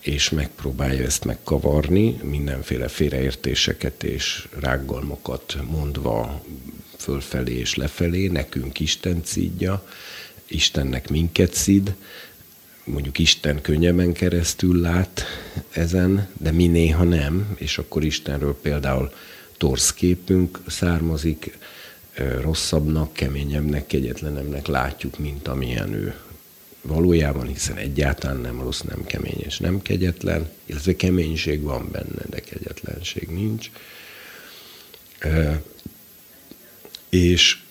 és 0.00 0.30
megpróbálja 0.30 1.04
ezt 1.04 1.24
megkavarni, 1.24 2.18
mindenféle 2.22 2.88
félreértéseket 2.88 4.02
és 4.02 4.48
rággalmokat 4.60 5.56
mondva 5.70 6.44
fölfelé 6.96 7.58
és 7.58 7.74
lefelé, 7.74 8.26
nekünk 8.26 8.80
Isten 8.80 9.20
szídja, 9.24 9.86
Istennek 10.46 11.08
minket 11.08 11.54
szid, 11.54 11.94
mondjuk 12.84 13.18
Isten 13.18 13.60
könnyebben 13.60 14.12
keresztül 14.12 14.80
lát 14.80 15.24
ezen, 15.70 16.28
de 16.38 16.50
mi 16.50 16.66
néha 16.66 17.04
nem, 17.04 17.54
és 17.56 17.78
akkor 17.78 18.04
Istenről 18.04 18.58
például 18.62 19.12
torsz 19.56 19.94
származik, 20.66 21.58
rosszabbnak, 22.40 23.12
keményebbnek, 23.12 23.86
kegyetlenemnek 23.86 24.66
látjuk, 24.66 25.18
mint 25.18 25.48
amilyen 25.48 25.92
ő 25.92 26.14
valójában, 26.82 27.46
hiszen 27.46 27.76
egyáltalán 27.76 28.36
nem 28.36 28.60
rossz, 28.60 28.80
nem 28.80 29.04
kemény 29.04 29.38
és 29.38 29.58
nem 29.58 29.82
kegyetlen, 29.82 30.50
illetve 30.66 30.96
keménység 30.96 31.62
van 31.62 31.88
benne, 31.92 32.22
de 32.30 32.40
kegyetlenség 32.40 33.28
nincs. 33.28 33.70
És, 37.08 37.62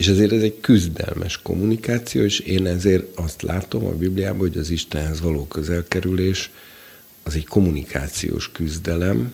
és 0.00 0.06
ezért 0.08 0.32
ez 0.32 0.42
egy 0.42 0.60
küzdelmes 0.60 1.42
kommunikáció, 1.42 2.22
és 2.22 2.38
én 2.38 2.66
ezért 2.66 3.18
azt 3.18 3.42
látom 3.42 3.84
a 3.84 3.90
Bibliában, 3.90 4.38
hogy 4.38 4.56
az 4.56 4.70
Istenhez 4.70 5.20
való 5.20 5.46
közelkerülés 5.46 6.50
az 7.22 7.34
egy 7.34 7.46
kommunikációs 7.46 8.52
küzdelem, 8.52 9.32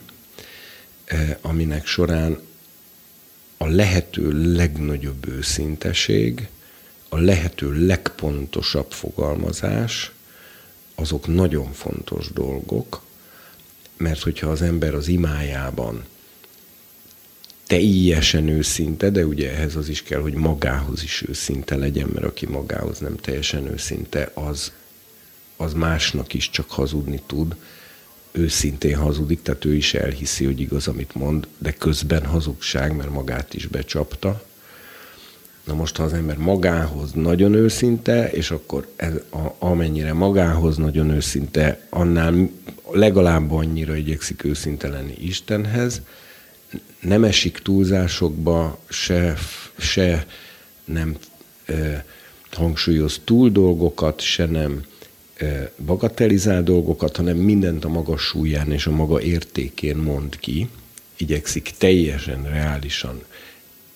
aminek 1.40 1.86
során 1.86 2.38
a 3.56 3.66
lehető 3.66 4.52
legnagyobb 4.54 5.28
őszinteség, 5.28 6.48
a 7.08 7.18
lehető 7.18 7.86
legpontosabb 7.86 8.90
fogalmazás, 8.92 10.12
azok 10.94 11.26
nagyon 11.26 11.72
fontos 11.72 12.32
dolgok, 12.32 13.02
mert 13.96 14.22
hogyha 14.22 14.50
az 14.50 14.62
ember 14.62 14.94
az 14.94 15.08
imájában 15.08 16.04
teljesen 17.66 18.48
őszinte, 18.48 19.10
de 19.10 19.26
ugye 19.26 19.52
ehhez 19.52 19.76
az 19.76 19.88
is 19.88 20.02
kell, 20.02 20.20
hogy 20.20 20.34
magához 20.34 21.02
is 21.02 21.24
őszinte 21.28 21.76
legyen, 21.76 22.08
mert 22.14 22.26
aki 22.26 22.46
magához 22.46 22.98
nem 22.98 23.16
teljesen 23.16 23.66
őszinte, 23.66 24.30
az, 24.34 24.72
az 25.56 25.72
másnak 25.72 26.34
is 26.34 26.50
csak 26.50 26.70
hazudni 26.70 27.20
tud, 27.26 27.56
őszintén 28.32 28.96
hazudik, 28.96 29.42
tehát 29.42 29.64
ő 29.64 29.74
is 29.74 29.94
elhiszi, 29.94 30.44
hogy 30.44 30.60
igaz, 30.60 30.88
amit 30.88 31.14
mond, 31.14 31.46
de 31.58 31.72
közben 31.72 32.24
hazugság, 32.24 32.96
mert 32.96 33.10
magát 33.10 33.54
is 33.54 33.66
becsapta. 33.66 34.44
Na 35.64 35.74
most, 35.74 35.96
ha 35.96 36.02
az 36.02 36.12
ember 36.12 36.36
magához 36.36 37.12
nagyon 37.12 37.54
őszinte, 37.54 38.30
és 38.30 38.50
akkor 38.50 38.88
ez, 38.96 39.14
a, 39.30 39.54
amennyire 39.58 40.12
magához 40.12 40.76
nagyon 40.76 41.10
őszinte, 41.10 41.86
annál 41.90 42.50
legalább 42.90 43.52
annyira 43.52 43.96
igyekszik 43.96 44.44
őszinte 44.44 44.88
lenni 44.88 45.14
Istenhez, 45.20 46.02
nem 47.06 47.24
esik 47.24 47.58
túlzásokba, 47.58 48.78
se, 48.88 49.36
se 49.78 50.26
nem 50.84 51.16
e, 51.64 52.04
hangsúlyoz 52.52 53.20
túl 53.24 53.50
dolgokat, 53.50 54.20
se 54.20 54.46
nem 54.46 54.84
e, 55.36 55.70
bagatelizál 55.84 56.62
dolgokat, 56.62 57.16
hanem 57.16 57.36
mindent 57.36 57.84
a 57.84 57.88
maga 57.88 58.16
súlyán 58.16 58.72
és 58.72 58.86
a 58.86 58.90
maga 58.90 59.20
értékén 59.20 59.96
mond 59.96 60.38
ki, 60.38 60.68
igyekszik 61.16 61.74
teljesen 61.78 62.42
reálisan, 62.44 63.22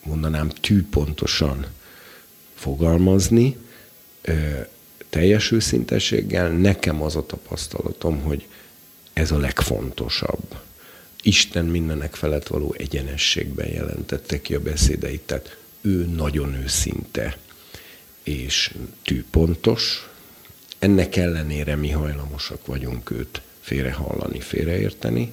mondanám 0.04 0.48
tűpontosan 0.48 1.66
fogalmazni, 2.54 3.56
teljes 5.08 5.50
őszintességgel, 5.50 6.48
nekem 6.48 7.02
az 7.02 7.16
a 7.16 7.26
tapasztalatom, 7.26 8.20
hogy 8.20 8.46
ez 9.12 9.30
a 9.30 9.38
legfontosabb. 9.38 10.58
Isten 11.22 11.64
mindenek 11.64 12.14
felett 12.14 12.46
való 12.46 12.74
egyenességben 12.78 13.68
jelentette 13.68 14.40
ki 14.40 14.54
a 14.54 14.60
beszédeit, 14.60 15.20
tehát 15.20 15.56
ő 15.80 16.04
nagyon 16.04 16.54
őszinte 16.54 17.38
és 18.22 18.74
tűpontos. 19.02 20.08
Ennek 20.78 21.16
ellenére 21.16 21.76
mi 21.76 21.90
hajlamosak 21.90 22.66
vagyunk 22.66 23.10
őt 23.10 23.40
félrehallani, 23.60 24.40
félreérteni, 24.40 25.32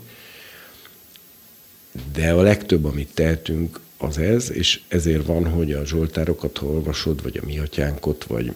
de 2.11 2.31
a 2.31 2.41
legtöbb, 2.41 2.85
amit 2.85 3.13
tehetünk, 3.13 3.79
az 3.97 4.17
ez, 4.17 4.51
és 4.51 4.81
ezért 4.87 5.25
van, 5.25 5.49
hogy 5.51 5.73
a 5.73 5.85
Zsoltárokat, 5.85 6.57
ha 6.57 6.65
olvasod, 6.65 7.21
vagy 7.21 7.39
a 7.41 7.45
mi 7.45 7.59
atyánkot, 7.59 8.23
vagy 8.23 8.53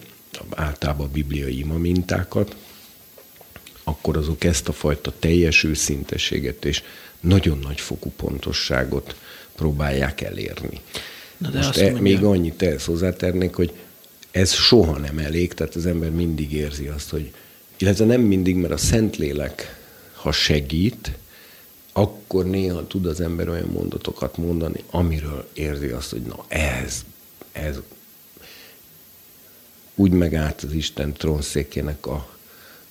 általában 0.50 1.06
a 1.06 1.10
bibliai 1.10 1.58
ima 1.58 1.76
mintákat, 1.76 2.56
akkor 3.84 4.16
azok 4.16 4.44
ezt 4.44 4.68
a 4.68 4.72
fajta 4.72 5.12
teljes 5.18 5.64
őszinteséget 5.64 6.64
és 6.64 6.82
nagyon 7.22 7.58
nagy 7.58 7.80
fokú 7.80 8.12
pontosságot 8.16 9.14
próbálják 9.54 10.20
elérni. 10.20 10.80
Na 11.36 11.48
de 11.48 11.58
Most 11.58 11.78
e, 11.78 11.82
mondja... 11.82 12.02
még 12.02 12.24
annyit 12.24 12.62
ehhez 12.62 12.84
hozzátennék, 12.84 13.54
hogy 13.54 13.72
ez 14.30 14.52
soha 14.52 14.98
nem 14.98 15.18
elég, 15.18 15.54
tehát 15.54 15.74
az 15.74 15.86
ember 15.86 16.10
mindig 16.10 16.52
érzi 16.52 16.86
azt, 16.86 17.10
hogy, 17.10 17.32
illetve 17.76 18.04
nem 18.04 18.20
mindig, 18.20 18.56
mert 18.56 18.72
a 18.72 18.76
Szentlélek, 18.76 19.80
ha 20.12 20.32
segít, 20.32 21.12
akkor 21.92 22.44
néha 22.44 22.86
tud 22.86 23.06
az 23.06 23.20
ember 23.20 23.48
olyan 23.48 23.68
mondatokat 23.68 24.36
mondani, 24.36 24.84
amiről 24.90 25.48
érzi 25.52 25.88
azt, 25.88 26.10
hogy 26.10 26.22
na 26.22 26.44
ez, 26.48 27.04
ez 27.52 27.76
úgy 29.94 30.10
megállt 30.10 30.62
az 30.62 30.72
Isten 30.72 31.12
trónszékének 31.12 32.06
a 32.06 32.28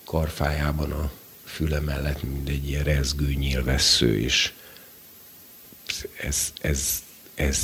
karfájában 0.04 0.92
a 0.92 1.12
füle 1.52 1.80
mellett, 1.80 2.24
mint 2.24 2.50
egy 2.50 2.68
ilyen 2.68 2.84
rezgő 2.84 3.34
nyílvessző, 3.34 4.20
és 4.20 4.54
ez, 6.18 6.54
ez, 6.62 7.04
ez, 7.36 7.60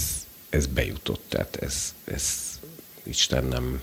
ez 0.49 0.65
bejutott, 0.67 1.23
tehát 1.29 1.55
ez, 1.55 1.93
ez 2.03 2.59
Isten 3.03 3.43
nem 3.45 3.81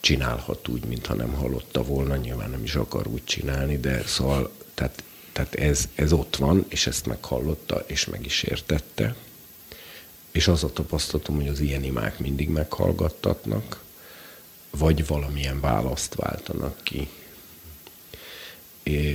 csinálhat 0.00 0.68
úgy, 0.68 0.84
mintha 0.84 1.14
nem 1.14 1.32
hallotta 1.32 1.82
volna, 1.82 2.16
nyilván 2.16 2.50
nem 2.50 2.62
is 2.62 2.74
akar 2.74 3.06
úgy 3.06 3.24
csinálni, 3.24 3.78
de 3.78 4.06
szóval, 4.06 4.52
tehát, 4.74 5.02
tehát 5.32 5.54
ez, 5.54 5.88
ez 5.94 6.12
ott 6.12 6.36
van, 6.36 6.64
és 6.68 6.86
ezt 6.86 7.06
meghallotta, 7.06 7.84
és 7.86 8.06
meg 8.06 8.24
is 8.24 8.42
értette. 8.42 9.14
És 10.30 10.48
az 10.48 10.64
a 10.64 10.72
tapasztalatom, 10.72 11.36
hogy 11.36 11.48
az 11.48 11.60
ilyen 11.60 11.84
imák 11.84 12.18
mindig 12.18 12.48
meghallgattatnak, 12.48 13.82
vagy 14.70 15.06
valamilyen 15.06 15.60
választ 15.60 16.14
váltanak 16.14 16.82
ki. 16.82 17.08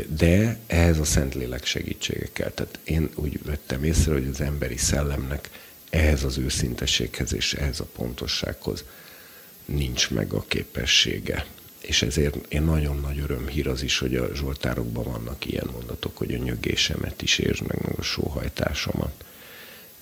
De 0.07 0.59
ehhez 0.67 0.99
a 0.99 1.03
Szentlélek 1.03 1.65
segítsége 1.65 2.27
kell. 2.33 2.49
Tehát 2.51 2.79
én 2.83 3.09
úgy 3.15 3.39
vettem 3.43 3.83
észre, 3.83 4.13
hogy 4.13 4.27
az 4.27 4.41
emberi 4.41 4.77
szellemnek 4.77 5.49
ehhez 5.89 6.23
az 6.23 6.37
őszintességhez 6.37 7.33
és 7.33 7.53
ehhez 7.53 7.79
a 7.79 7.87
pontossághoz 7.95 8.83
nincs 9.65 10.09
meg 10.09 10.33
a 10.33 10.45
képessége. 10.47 11.45
És 11.81 12.01
ezért 12.01 12.35
én 12.47 12.61
nagyon 12.61 12.99
nagy 12.99 13.19
öröm 13.19 13.47
hír 13.47 13.67
az 13.67 13.83
is, 13.83 13.97
hogy 13.97 14.15
a 14.15 14.35
Zsoltárokban 14.35 15.03
vannak 15.03 15.45
ilyen 15.45 15.69
mondatok, 15.71 16.17
hogy 16.17 16.33
a 16.33 16.37
nyögésemet 16.37 17.21
is 17.21 17.37
értsd 17.37 17.67
meg, 17.67 17.81
meg 17.81 17.99
a 17.99 18.01
sóhajtásomat. 18.01 19.23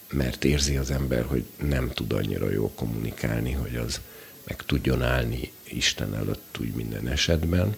Mert 0.09 0.45
érzi 0.45 0.78
az 0.78 0.91
ember, 0.91 1.26
hogy 1.26 1.45
nem 1.57 1.91
tud 1.91 2.13
annyira 2.13 2.51
jól 2.51 2.72
kommunikálni, 2.76 3.51
hogy 3.51 3.76
az 3.76 4.01
meg 4.43 4.63
tudjon 4.66 5.01
állni 5.01 5.51
Isten 5.63 6.16
előtt 6.16 6.57
úgy 6.59 6.74
minden 6.74 7.07
esetben. 7.07 7.76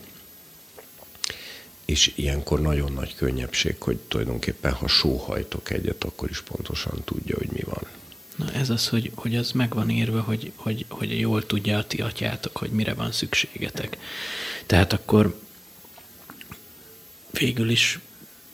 És 1.88 2.12
ilyenkor 2.16 2.62
nagyon 2.62 2.94
nagy 2.94 3.16
könnyebbség, 3.16 3.76
hogy 3.80 3.98
tulajdonképpen 3.98 4.74
ha 4.74 4.88
sóhajtok 4.88 5.70
egyet, 5.70 6.04
akkor 6.04 6.30
is 6.30 6.42
pontosan 6.42 7.02
tudja, 7.06 7.36
hogy 7.38 7.50
mi 7.52 7.62
van. 7.66 7.86
Na 8.36 8.52
ez 8.52 8.70
az, 8.70 8.88
hogy, 8.88 9.12
hogy 9.16 9.36
az 9.36 9.52
meg 9.52 9.74
van 9.74 9.90
írva, 9.90 10.22
hogy, 10.22 10.52
hogy, 10.56 10.86
hogy 10.90 11.20
jól 11.20 11.46
tudja 11.46 11.78
a 11.78 11.88
ti 11.88 12.02
atyátok, 12.02 12.58
hogy 12.58 12.70
mire 12.70 12.94
van 12.94 13.12
szükségetek. 13.12 13.98
Tehát 14.66 14.94
akkor 14.94 15.40
végül 17.32 17.70
is 17.70 18.00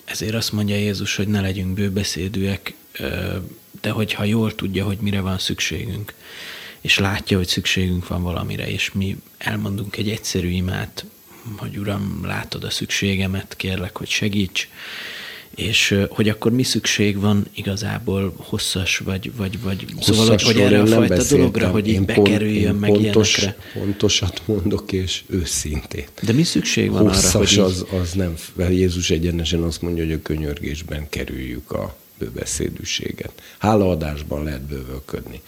ezért 0.06 0.34
azt 0.34 0.52
mondja 0.52 0.76
Jézus, 0.76 1.16
hogy 1.16 1.28
ne 1.28 1.42
legyünk 1.42 1.74
bőbeszédűek, 1.74 2.74
de 3.82 3.90
hogyha 3.90 4.24
jól 4.24 4.56
tudja, 4.56 4.86
hogy 4.86 4.98
mire 4.98 5.22
van 5.22 5.40
szükségünk, 5.40 6.14
és 6.82 6.98
látja, 6.98 7.38
hogy 7.38 7.48
szükségünk 7.48 8.08
van 8.08 8.24
valamire, 8.24 8.68
és 8.68 8.92
mi 8.92 9.18
elmondunk 9.38 9.98
egy 9.98 10.10
egyszerű 10.10 10.50
imát, 10.50 11.06
hogy 11.58 11.78
Uram, 11.78 12.20
látod 12.26 12.64
a 12.64 12.70
szükségemet, 12.70 13.56
kérlek, 13.56 13.98
hogy 13.98 14.10
segíts, 14.10 14.68
és 15.56 16.00
hogy 16.10 16.30
akkor 16.30 16.52
mi 16.52 16.64
szükség 16.64 17.20
van 17.20 17.46
igazából 17.54 18.34
hosszas, 18.38 18.98
vagy, 18.98 19.36
vagy, 19.36 19.62
vagy, 19.62 19.86
szóval, 20.00 20.28
hogy, 20.28 20.42
hogy 20.42 20.60
erre 20.60 20.82
a 20.82 20.86
fajta 20.86 21.24
dologra, 21.24 21.70
hogy 21.70 21.88
így 21.88 22.02
bekerüljön 22.06 22.76
meg 22.76 22.90
pontos, 22.92 23.38
ilyenekre. 23.38 23.80
Pontosat 23.80 24.42
mondok, 24.46 24.92
és 24.92 25.24
őszintén. 25.28 26.06
De 26.22 26.34
mi 26.34 26.44
szükség 26.44 26.92
van 26.92 27.08
Hosszas 27.08 27.58
arra, 27.58 27.64
hogy 27.64 27.72
az, 27.72 27.86
az 28.02 28.12
nem, 28.12 28.36
Jézus 28.70 29.10
egyenesen 29.10 29.62
azt 29.62 29.82
mondja, 29.82 30.04
hogy 30.04 30.14
a 30.14 30.22
könyörgésben 30.22 31.10
kerüljük 31.10 31.72
a 31.72 31.96
bőbeszédűséget. 32.18 33.32
Hálaadásban 33.58 34.44
lehet 34.44 34.62
bővölködni. 34.62 35.42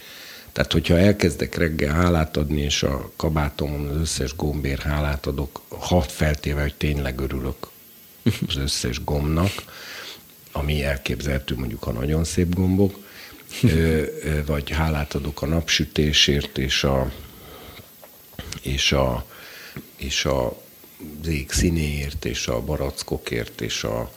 Tehát, 0.56 0.72
hogyha 0.72 0.98
elkezdek 0.98 1.54
reggel 1.54 1.94
hálát 1.94 2.36
adni, 2.36 2.60
és 2.60 2.82
a 2.82 3.10
kabátomon 3.16 3.86
az 3.86 3.96
összes 3.96 4.36
gombér 4.36 4.78
hálát 4.78 5.26
adok, 5.26 5.60
hat 5.68 6.12
feltéve, 6.12 6.60
hogy 6.60 6.74
tényleg 6.74 7.20
örülök 7.20 7.56
az 8.48 8.56
összes 8.56 9.04
gombnak, 9.04 9.50
ami 10.52 10.84
elképzelhető 10.84 11.56
mondjuk 11.56 11.86
a 11.86 11.92
nagyon 11.92 12.24
szép 12.24 12.54
gombok, 12.54 12.98
vagy 14.46 14.70
hálát 14.70 15.14
adok 15.14 15.42
a 15.42 15.46
napsütésért, 15.46 16.58
és 16.58 16.84
a, 16.84 17.12
és 18.62 18.92
a, 18.92 19.26
és 19.96 20.24
a 20.24 20.62
az 21.22 21.28
ég 21.28 21.50
színéért, 21.50 22.24
és 22.24 22.46
a 22.46 22.60
barackokért, 22.60 23.60
és 23.60 23.84
a 23.84 24.12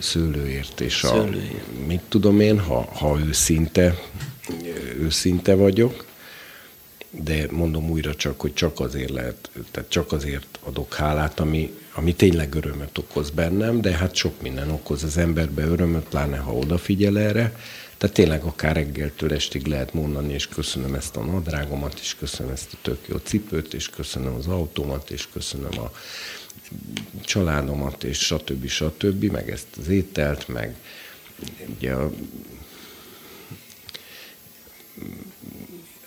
szőlőért, 0.00 0.80
és 0.80 1.02
a, 1.02 1.06
Szőlőért. 1.06 1.86
mit 1.86 2.02
tudom 2.08 2.40
én, 2.40 2.60
ha, 2.60 2.88
ha 2.92 3.18
őszinte, 3.18 3.98
őszinte 4.98 5.54
vagyok, 5.54 6.06
de 7.10 7.46
mondom 7.50 7.90
újra 7.90 8.14
csak, 8.14 8.40
hogy 8.40 8.54
csak 8.54 8.80
azért 8.80 9.10
lehet, 9.10 9.50
tehát 9.70 9.90
csak 9.90 10.12
azért 10.12 10.58
adok 10.62 10.94
hálát, 10.94 11.40
ami, 11.40 11.74
ami 11.92 12.14
tényleg 12.14 12.54
örömet 12.54 12.98
okoz 12.98 13.30
bennem, 13.30 13.80
de 13.80 13.90
hát 13.90 14.14
sok 14.14 14.42
minden 14.42 14.70
okoz 14.70 15.02
az 15.02 15.16
emberbe 15.16 15.62
örömöt, 15.64 16.08
pláne 16.08 16.36
ha 16.36 16.54
odafigyel 16.54 17.18
erre. 17.18 17.56
Tehát 17.96 18.14
tényleg 18.14 18.42
akár 18.42 18.74
reggeltől 18.74 19.32
estig 19.32 19.66
lehet 19.66 19.94
mondani, 19.94 20.32
és 20.32 20.48
köszönöm 20.48 20.94
ezt 20.94 21.16
a 21.16 21.24
nadrágomat, 21.24 21.98
és 22.00 22.14
köszönöm 22.18 22.52
ezt 22.52 22.72
a 22.72 22.76
tök 22.82 22.98
jó 23.06 23.16
cipőt, 23.16 23.74
és 23.74 23.90
köszönöm 23.90 24.34
az 24.34 24.46
autómat, 24.46 25.10
és 25.10 25.28
köszönöm 25.32 25.78
a 25.78 25.92
családomat, 27.24 28.04
és 28.04 28.18
stb. 28.18 28.66
stb., 28.66 29.24
meg 29.24 29.50
ezt 29.50 29.66
az 29.80 29.88
ételt, 29.88 30.48
meg 30.48 30.74
ugye 31.76 31.92
a 31.92 32.10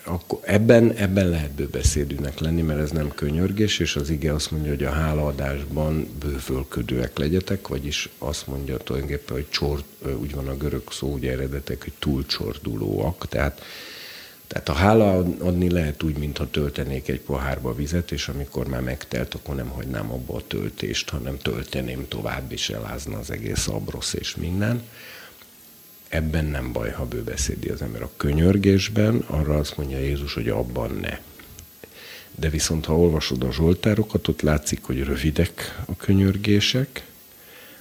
akkor 0.04 0.38
ebben, 0.42 0.92
ebben 0.92 1.28
lehet 1.28 1.50
bőbeszédűnek 1.50 2.38
lenni, 2.38 2.62
mert 2.62 2.80
ez 2.80 2.90
nem 2.90 3.08
könyörgés, 3.14 3.78
és 3.78 3.96
az 3.96 4.10
ige 4.10 4.32
azt 4.32 4.50
mondja, 4.50 4.70
hogy 4.70 4.84
a 4.84 4.90
hálaadásban 4.90 6.08
bővölködőek 6.20 7.18
legyetek, 7.18 7.68
vagyis 7.68 8.08
azt 8.18 8.46
mondja 8.46 8.76
tulajdonképpen, 8.76 9.34
hogy 9.36 9.48
csor, 9.48 9.82
úgy 10.20 10.34
van 10.34 10.48
a 10.48 10.56
görög 10.56 10.82
szó, 10.90 11.12
ugye 11.12 11.32
eredetek, 11.32 11.82
hogy 11.82 11.92
túlcsordulóak, 11.98 13.28
tehát 13.28 13.62
tehát 14.46 14.68
a 14.68 14.72
hála 14.72 15.16
adni 15.38 15.70
lehet 15.70 16.02
úgy, 16.02 16.18
mintha 16.18 16.50
töltenék 16.50 17.08
egy 17.08 17.20
pohárba 17.20 17.74
vizet, 17.74 18.12
és 18.12 18.28
amikor 18.28 18.66
már 18.66 18.80
megtelt, 18.80 19.34
akkor 19.34 19.54
nem 19.54 19.68
hagynám 19.68 20.10
abba 20.10 20.34
a 20.34 20.46
töltést, 20.46 21.10
hanem 21.10 21.38
tölteném 21.38 22.08
tovább, 22.08 22.52
és 22.52 22.70
elázna 22.70 23.18
az 23.18 23.30
egész 23.30 23.68
abrosz 23.68 24.12
és 24.12 24.36
minden 24.36 24.82
ebben 26.12 26.44
nem 26.44 26.72
baj, 26.72 26.90
ha 26.90 27.04
bőbeszédi 27.04 27.68
az 27.68 27.82
ember. 27.82 28.02
A 28.02 28.10
könyörgésben 28.16 29.16
arra 29.26 29.58
azt 29.58 29.76
mondja 29.76 29.98
Jézus, 29.98 30.34
hogy 30.34 30.48
abban 30.48 30.98
ne. 31.00 31.18
De 32.34 32.48
viszont, 32.48 32.84
ha 32.84 32.98
olvasod 32.98 33.42
a 33.42 33.52
Zsoltárokat, 33.52 34.28
ott 34.28 34.40
látszik, 34.40 34.82
hogy 34.82 35.04
rövidek 35.04 35.82
a 35.86 35.96
könyörgések, 35.96 37.06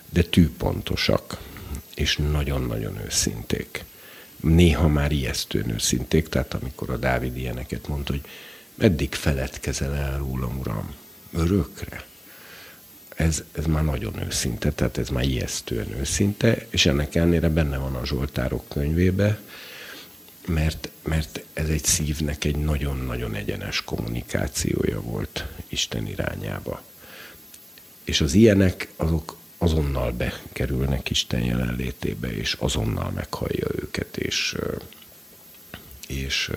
de 0.09 0.23
tűpontosak, 0.23 1.37
és 1.95 2.17
nagyon-nagyon 2.17 2.99
őszinték. 3.05 3.83
Néha 4.39 4.87
már 4.87 5.11
ijesztően 5.11 5.69
őszinték, 5.69 6.27
tehát 6.27 6.53
amikor 6.53 6.89
a 6.89 6.97
Dávid 6.97 7.37
ilyeneket 7.37 7.87
mondta, 7.87 8.11
hogy 8.11 8.23
meddig 8.75 9.13
feledkezel 9.13 9.95
el 9.95 10.17
rólam, 10.17 10.59
uram, 10.59 10.93
örökre? 11.33 12.05
Ez, 13.21 13.43
ez 13.51 13.65
már 13.65 13.83
nagyon 13.83 14.23
őszinte, 14.25 14.71
tehát 14.71 14.97
ez 14.97 15.09
már 15.09 15.23
ijesztően 15.23 15.91
őszinte, 15.99 16.65
és 16.69 16.85
ennek 16.85 17.15
ellenére 17.15 17.49
benne 17.49 17.77
van 17.77 17.95
a 17.95 18.05
Zsoltárok 18.05 18.69
könyvébe, 18.69 19.39
mert, 20.47 20.89
mert 21.03 21.45
ez 21.53 21.69
egy 21.69 21.83
szívnek 21.83 22.43
egy 22.45 22.55
nagyon-nagyon 22.55 23.35
egyenes 23.35 23.83
kommunikációja 23.83 25.01
volt 25.01 25.45
Isten 25.67 26.07
irányába. 26.07 26.81
És 28.03 28.21
az 28.21 28.33
ilyenek, 28.33 28.87
azok 28.95 29.37
azonnal 29.57 30.11
bekerülnek 30.11 31.09
Isten 31.09 31.41
jelenlétébe, 31.41 32.31
és 32.31 32.53
azonnal 32.59 33.11
meghallja 33.11 33.67
őket, 33.75 34.17
és, 34.17 34.55
és 36.07 36.51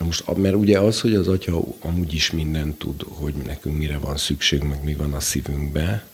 Na 0.00 0.06
most, 0.06 0.36
mert 0.36 0.54
ugye 0.54 0.78
az, 0.78 1.00
hogy 1.00 1.14
az 1.14 1.28
atya 1.28 1.62
amúgy 1.80 2.14
is 2.14 2.30
mindent 2.30 2.78
tud, 2.78 3.02
hogy 3.08 3.34
nekünk 3.34 3.76
mire 3.76 3.98
van 3.98 4.16
szükség, 4.16 4.62
meg 4.62 4.84
mi 4.84 4.94
van 4.94 5.12
a 5.12 5.20
szívünkbe, 5.20 6.04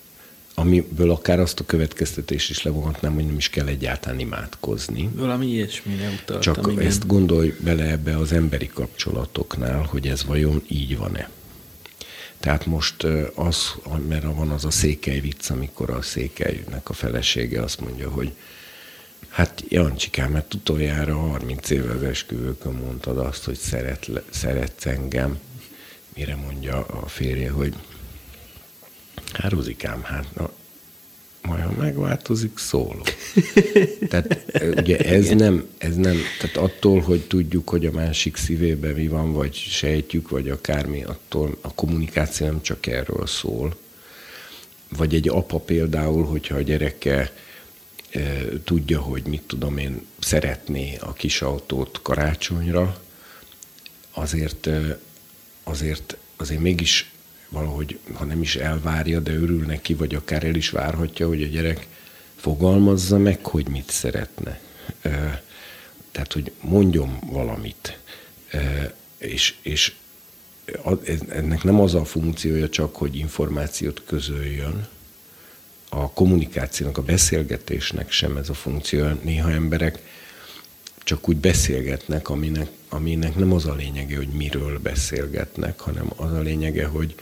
amiből 0.55 1.11
akár 1.11 1.41
azt 1.41 1.61
a 1.61 1.65
következtetést 1.65 2.51
is 2.51 2.63
levonhatnám, 2.63 3.15
hogy 3.15 3.27
nem 3.27 3.37
is 3.37 3.51
kell 3.51 3.67
egyáltalán 3.67 4.19
imádkozni. 4.19 5.11
Valami 5.15 5.47
ilyesmire 5.47 6.09
utaltam, 6.09 6.41
Csak 6.55 6.73
igen. 6.73 6.87
ezt 6.87 7.07
gondolj 7.07 7.57
bele 7.61 7.91
ebbe 7.91 8.17
az 8.17 8.33
emberi 8.33 8.67
kapcsolatoknál, 8.67 9.83
hogy 9.83 10.07
ez 10.09 10.25
vajon 10.25 10.63
így 10.69 10.97
van-e. 10.97 11.31
Tehát 12.41 12.67
most 12.67 13.07
az, 13.35 13.75
mert 14.09 14.25
van 14.25 14.51
az 14.51 14.65
a 14.65 14.71
székely 14.71 15.21
vicc, 15.21 15.51
amikor 15.51 15.91
a 15.91 16.03
székelynek 16.03 16.89
a 16.89 16.93
felesége 16.93 17.63
azt 17.63 17.81
mondja, 17.81 18.11
hogy 18.11 18.33
Hát 19.29 19.65
Jancsikám, 19.69 20.31
mert 20.31 20.55
utoljára 20.55 21.17
30 21.17 21.71
éve 21.71 21.93
az 21.93 22.03
esküvőkön 22.03 22.73
mondtad 22.73 23.19
azt, 23.19 23.45
hogy 23.45 23.57
szeret, 23.57 24.11
szeretsz 24.31 24.87
engem. 24.87 25.39
Mire 26.15 26.37
mondja 26.37 26.87
a 26.87 27.07
férje, 27.07 27.51
hogy 27.51 27.75
hát 29.33 29.53
Ruzikám, 29.53 30.03
hát 30.03 30.35
na, 30.35 30.51
majd 31.43 31.63
ha 31.63 31.73
megváltozik, 31.79 32.59
szólok. 32.59 33.07
tehát 34.11 34.45
ugye 34.77 34.99
ez 34.99 35.29
nem, 35.29 35.67
ez 35.79 35.97
nem, 35.97 36.17
tehát 36.41 36.57
attól, 36.57 37.01
hogy 37.01 37.21
tudjuk, 37.21 37.69
hogy 37.69 37.87
a 37.87 37.91
másik 37.91 38.37
szívében 38.37 38.95
mi 38.95 39.09
van, 39.09 39.33
vagy 39.33 39.55
sejtjük, 39.55 40.29
vagy 40.29 40.49
akármi, 40.49 41.05
attól 41.05 41.59
a 41.61 41.75
kommunikáció 41.75 42.47
nem 42.47 42.63
csak 42.63 42.87
erről 42.87 43.27
szól. 43.27 43.77
Vagy 44.97 45.15
egy 45.15 45.29
apa 45.29 45.59
például, 45.59 46.25
hogyha 46.25 46.57
a 46.57 46.63
gyereke 46.63 47.33
tudja, 48.65 49.01
hogy 49.01 49.23
mit 49.27 49.43
tudom 49.43 49.79
én, 49.79 50.07
szeretné 50.19 50.97
a 50.97 51.13
kis 51.13 51.43
autót 51.43 52.03
karácsonyra, 52.03 53.01
azért, 54.11 54.69
azért, 55.63 56.17
azért 56.37 56.61
mégis 56.61 57.11
valahogy, 57.49 57.99
ha 58.13 58.25
nem 58.25 58.43
is 58.43 58.57
elvárja, 58.57 59.21
de 59.21 59.33
örül 59.33 59.65
neki, 59.65 59.95
vagy 59.95 60.15
akár 60.15 60.45
el 60.45 60.55
is 60.55 60.71
várhatja, 60.71 61.27
hogy 61.27 61.43
a 61.43 61.47
gyerek 61.47 61.87
fogalmazza 62.37 63.19
meg, 63.19 63.45
hogy 63.45 63.69
mit 63.69 63.91
szeretne. 63.91 64.61
Tehát, 66.13 66.33
hogy 66.33 66.53
mondjon 66.61 67.19
valamit. 67.27 67.99
És, 69.19 69.55
és 69.63 69.95
ennek 71.29 71.63
nem 71.63 71.81
az 71.81 71.95
a 71.95 72.05
funkciója 72.05 72.69
csak, 72.69 72.97
hogy 72.97 73.17
információt 73.17 74.03
közöljön, 74.07 74.89
a 75.89 76.11
kommunikációnak, 76.11 76.99
a 76.99 77.03
beszélgetésnek 77.03 78.11
sem 78.11 78.37
ez 78.37 78.49
a 78.49 78.55
funkció. 78.55 79.07
Néha 79.23 79.51
emberek 79.51 79.99
csak 81.05 81.29
úgy 81.29 81.37
beszélgetnek, 81.37 82.29
aminek, 82.29 82.69
aminek 82.89 83.37
nem 83.37 83.53
az 83.53 83.67
a 83.67 83.75
lényege, 83.75 84.17
hogy 84.17 84.29
miről 84.29 84.79
beszélgetnek, 84.79 85.81
hanem 85.81 86.13
az 86.17 86.33
a 86.33 86.41
lényege, 86.41 86.87
hogy, 86.87 87.15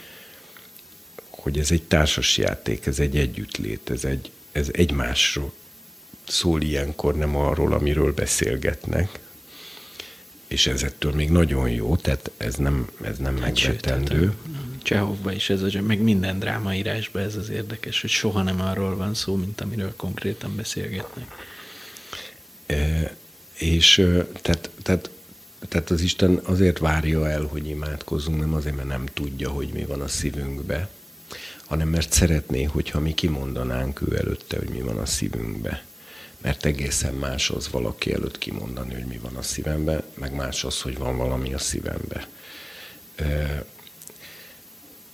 hogy 1.30 1.58
ez 1.58 1.70
egy 1.70 1.82
társasjáték, 1.82 2.86
ez 2.86 2.98
egy 2.98 3.16
együttlét, 3.16 3.90
ez, 3.90 4.04
egy, 4.04 4.30
ez 4.52 4.68
egymásról 4.72 5.52
szól 6.28 6.62
ilyenkor, 6.62 7.16
nem 7.16 7.36
arról, 7.36 7.72
amiről 7.72 8.14
beszélgetnek. 8.14 9.18
És 10.46 10.66
ez 10.66 10.82
ettől 10.82 11.12
még 11.12 11.30
nagyon 11.30 11.70
jó, 11.70 11.96
tehát 11.96 12.30
ez 12.36 12.54
nem, 12.54 12.88
ez 13.02 13.18
nem 13.18 13.34
megvetendő. 13.34 14.20
Sőt, 14.20 14.34
Csehovban 14.84 15.34
is 15.34 15.50
ez, 15.50 15.62
a, 15.62 15.80
meg 15.80 16.00
minden 16.00 16.38
drámaírásban 16.38 17.22
ez 17.22 17.36
az 17.36 17.48
érdekes, 17.48 18.00
hogy 18.00 18.10
soha 18.10 18.42
nem 18.42 18.60
arról 18.60 18.96
van 18.96 19.14
szó, 19.14 19.34
mint 19.34 19.60
amiről 19.60 19.96
konkrétan 19.96 20.56
beszélgetnek. 20.56 21.26
E, 22.66 23.14
és 23.54 23.94
tehát, 24.42 24.70
tehát, 24.82 25.10
tehát 25.68 25.90
az 25.90 26.00
Isten 26.00 26.40
azért 26.42 26.78
várja 26.78 27.28
el, 27.28 27.42
hogy 27.42 27.68
imádkozzunk, 27.68 28.38
nem 28.38 28.54
azért, 28.54 28.76
mert 28.76 28.88
nem 28.88 29.06
tudja, 29.14 29.50
hogy 29.50 29.68
mi 29.68 29.84
van 29.84 30.00
a 30.00 30.08
szívünkbe, 30.08 30.88
hanem 31.64 31.88
mert 31.88 32.12
szeretné, 32.12 32.62
hogyha 32.62 33.00
mi 33.00 33.14
kimondanánk 33.14 34.00
ő 34.00 34.16
előtte, 34.16 34.58
hogy 34.58 34.68
mi 34.68 34.80
van 34.80 34.98
a 34.98 35.06
szívünkbe. 35.06 35.84
Mert 36.38 36.64
egészen 36.64 37.14
más 37.14 37.50
az 37.50 37.68
valaki 37.70 38.12
előtt 38.12 38.38
kimondani, 38.38 38.94
hogy 38.94 39.06
mi 39.06 39.18
van 39.22 39.36
a 39.36 39.42
szívembe, 39.42 40.02
meg 40.14 40.34
más 40.34 40.64
az, 40.64 40.80
hogy 40.80 40.98
van 40.98 41.16
valami 41.16 41.54
a 41.54 41.58
szívembe 41.58 42.26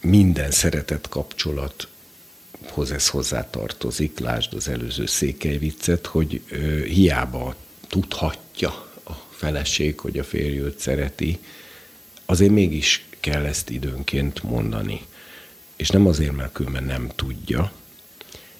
minden 0.01 0.51
szeretett 0.51 1.09
kapcsolathoz 1.09 2.91
ez 2.91 3.09
hozzátartozik, 3.09 4.19
lásd 4.19 4.55
az 4.55 4.69
előző 4.69 5.07
székely 5.07 5.59
viccet, 5.59 6.07
hogy 6.07 6.43
ö, 6.51 6.85
hiába 6.85 7.55
tudhatja 7.89 8.69
a 9.05 9.13
feleség, 9.31 9.99
hogy 10.01 10.19
a 10.19 10.25
férj 10.25 10.59
őt 10.59 10.79
szereti, 10.79 11.39
azért 12.25 12.53
mégis 12.53 13.05
kell 13.21 13.45
ezt 13.45 13.71
időnként 13.71 14.43
mondani. 14.43 15.01
És 15.77 15.89
nem 15.89 16.07
azért, 16.07 16.37
mert 16.37 16.53
különben 16.53 16.85
nem 16.85 17.11
tudja, 17.17 17.73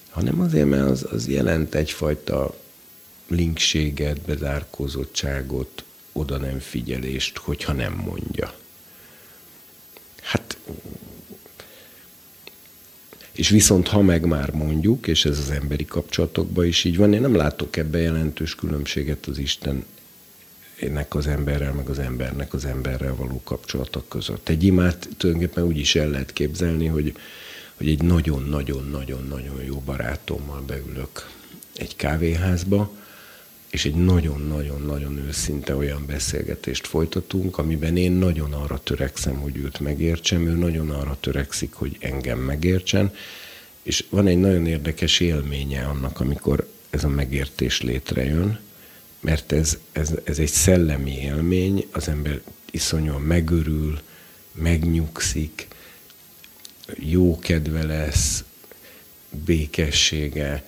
hanem 0.09 0.41
azért, 0.41 0.69
mert 0.69 0.89
az, 0.89 1.07
az 1.11 1.27
jelent 1.27 1.75
egyfajta 1.75 2.55
linkséget, 3.27 4.21
bezárkózottságot, 4.21 5.83
oda 6.11 6.37
nem 6.37 6.59
figyelést, 6.59 7.37
hogyha 7.37 7.73
nem 7.73 7.93
mondja. 7.93 8.53
Hát 10.21 10.57
és 13.41 13.49
viszont 13.49 13.87
ha 13.87 14.01
meg 14.01 14.25
már 14.25 14.51
mondjuk, 14.51 15.07
és 15.07 15.25
ez 15.25 15.37
az 15.37 15.49
emberi 15.49 15.85
kapcsolatokban 15.85 16.65
is 16.65 16.83
így 16.83 16.97
van, 16.97 17.13
én 17.13 17.21
nem 17.21 17.35
látok 17.35 17.77
ebbe 17.77 17.97
jelentős 17.97 18.55
különbséget 18.55 19.25
az 19.25 19.37
Isten 19.37 19.85
ennek 20.79 21.15
az 21.15 21.27
emberrel, 21.27 21.73
meg 21.73 21.89
az 21.89 21.99
embernek 21.99 22.53
az 22.53 22.65
emberrel 22.65 23.15
való 23.15 23.41
kapcsolatok 23.43 24.09
között. 24.09 24.49
Egy 24.49 24.63
imát 24.63 25.09
tulajdonképpen 25.17 25.63
úgy 25.63 25.77
is 25.77 25.95
el 25.95 26.09
lehet 26.09 26.33
képzelni, 26.33 26.85
hogy, 26.85 27.15
hogy 27.77 27.87
egy 27.87 28.01
nagyon-nagyon-nagyon-nagyon 28.03 29.63
jó 29.63 29.81
barátommal 29.85 30.63
beülök 30.67 31.29
egy 31.75 31.95
kávéházba, 31.95 32.91
és 33.71 33.85
egy 33.85 33.95
nagyon-nagyon-nagyon 33.95 35.17
őszinte 35.17 35.75
olyan 35.75 36.05
beszélgetést 36.05 36.87
folytatunk, 36.87 37.57
amiben 37.57 37.97
én 37.97 38.11
nagyon 38.11 38.53
arra 38.53 38.79
törekszem, 38.83 39.35
hogy 39.35 39.57
őt 39.57 39.79
megértsem, 39.79 40.47
ő 40.47 40.55
nagyon 40.55 40.89
arra 40.89 41.17
törekszik, 41.19 41.73
hogy 41.73 41.97
engem 41.99 42.39
megértsen, 42.39 43.13
és 43.83 44.05
van 44.09 44.27
egy 44.27 44.37
nagyon 44.37 44.65
érdekes 44.65 45.19
élménye 45.19 45.83
annak, 45.85 46.19
amikor 46.19 46.67
ez 46.89 47.03
a 47.03 47.07
megértés 47.07 47.81
létrejön, 47.81 48.59
mert 49.19 49.51
ez, 49.51 49.77
ez, 49.91 50.11
ez 50.23 50.39
egy 50.39 50.49
szellemi 50.49 51.17
élmény, 51.21 51.87
az 51.91 52.07
ember 52.07 52.41
iszonyúan 52.71 53.21
megörül, 53.21 53.99
megnyugszik, 54.51 55.67
jó 56.95 57.39
kedve 57.39 57.83
lesz, 57.83 58.43
békessége, 59.45 60.63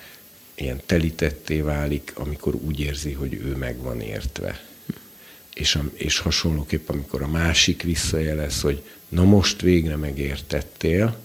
ilyen 0.55 0.81
telítetté 0.85 1.61
válik, 1.61 2.11
amikor 2.15 2.55
úgy 2.55 2.79
érzi, 2.79 3.11
hogy 3.11 3.33
ő 3.33 3.55
meg 3.55 3.77
van 3.77 4.01
értve. 4.01 4.65
És, 5.53 5.75
a, 5.75 5.83
és 5.93 6.19
hasonlóképp, 6.19 6.89
amikor 6.89 7.21
a 7.21 7.27
másik 7.27 7.83
visszajelez, 7.83 8.61
hogy 8.61 8.83
na 9.09 9.23
most 9.23 9.61
végre 9.61 9.95
megértettél, 9.95 11.17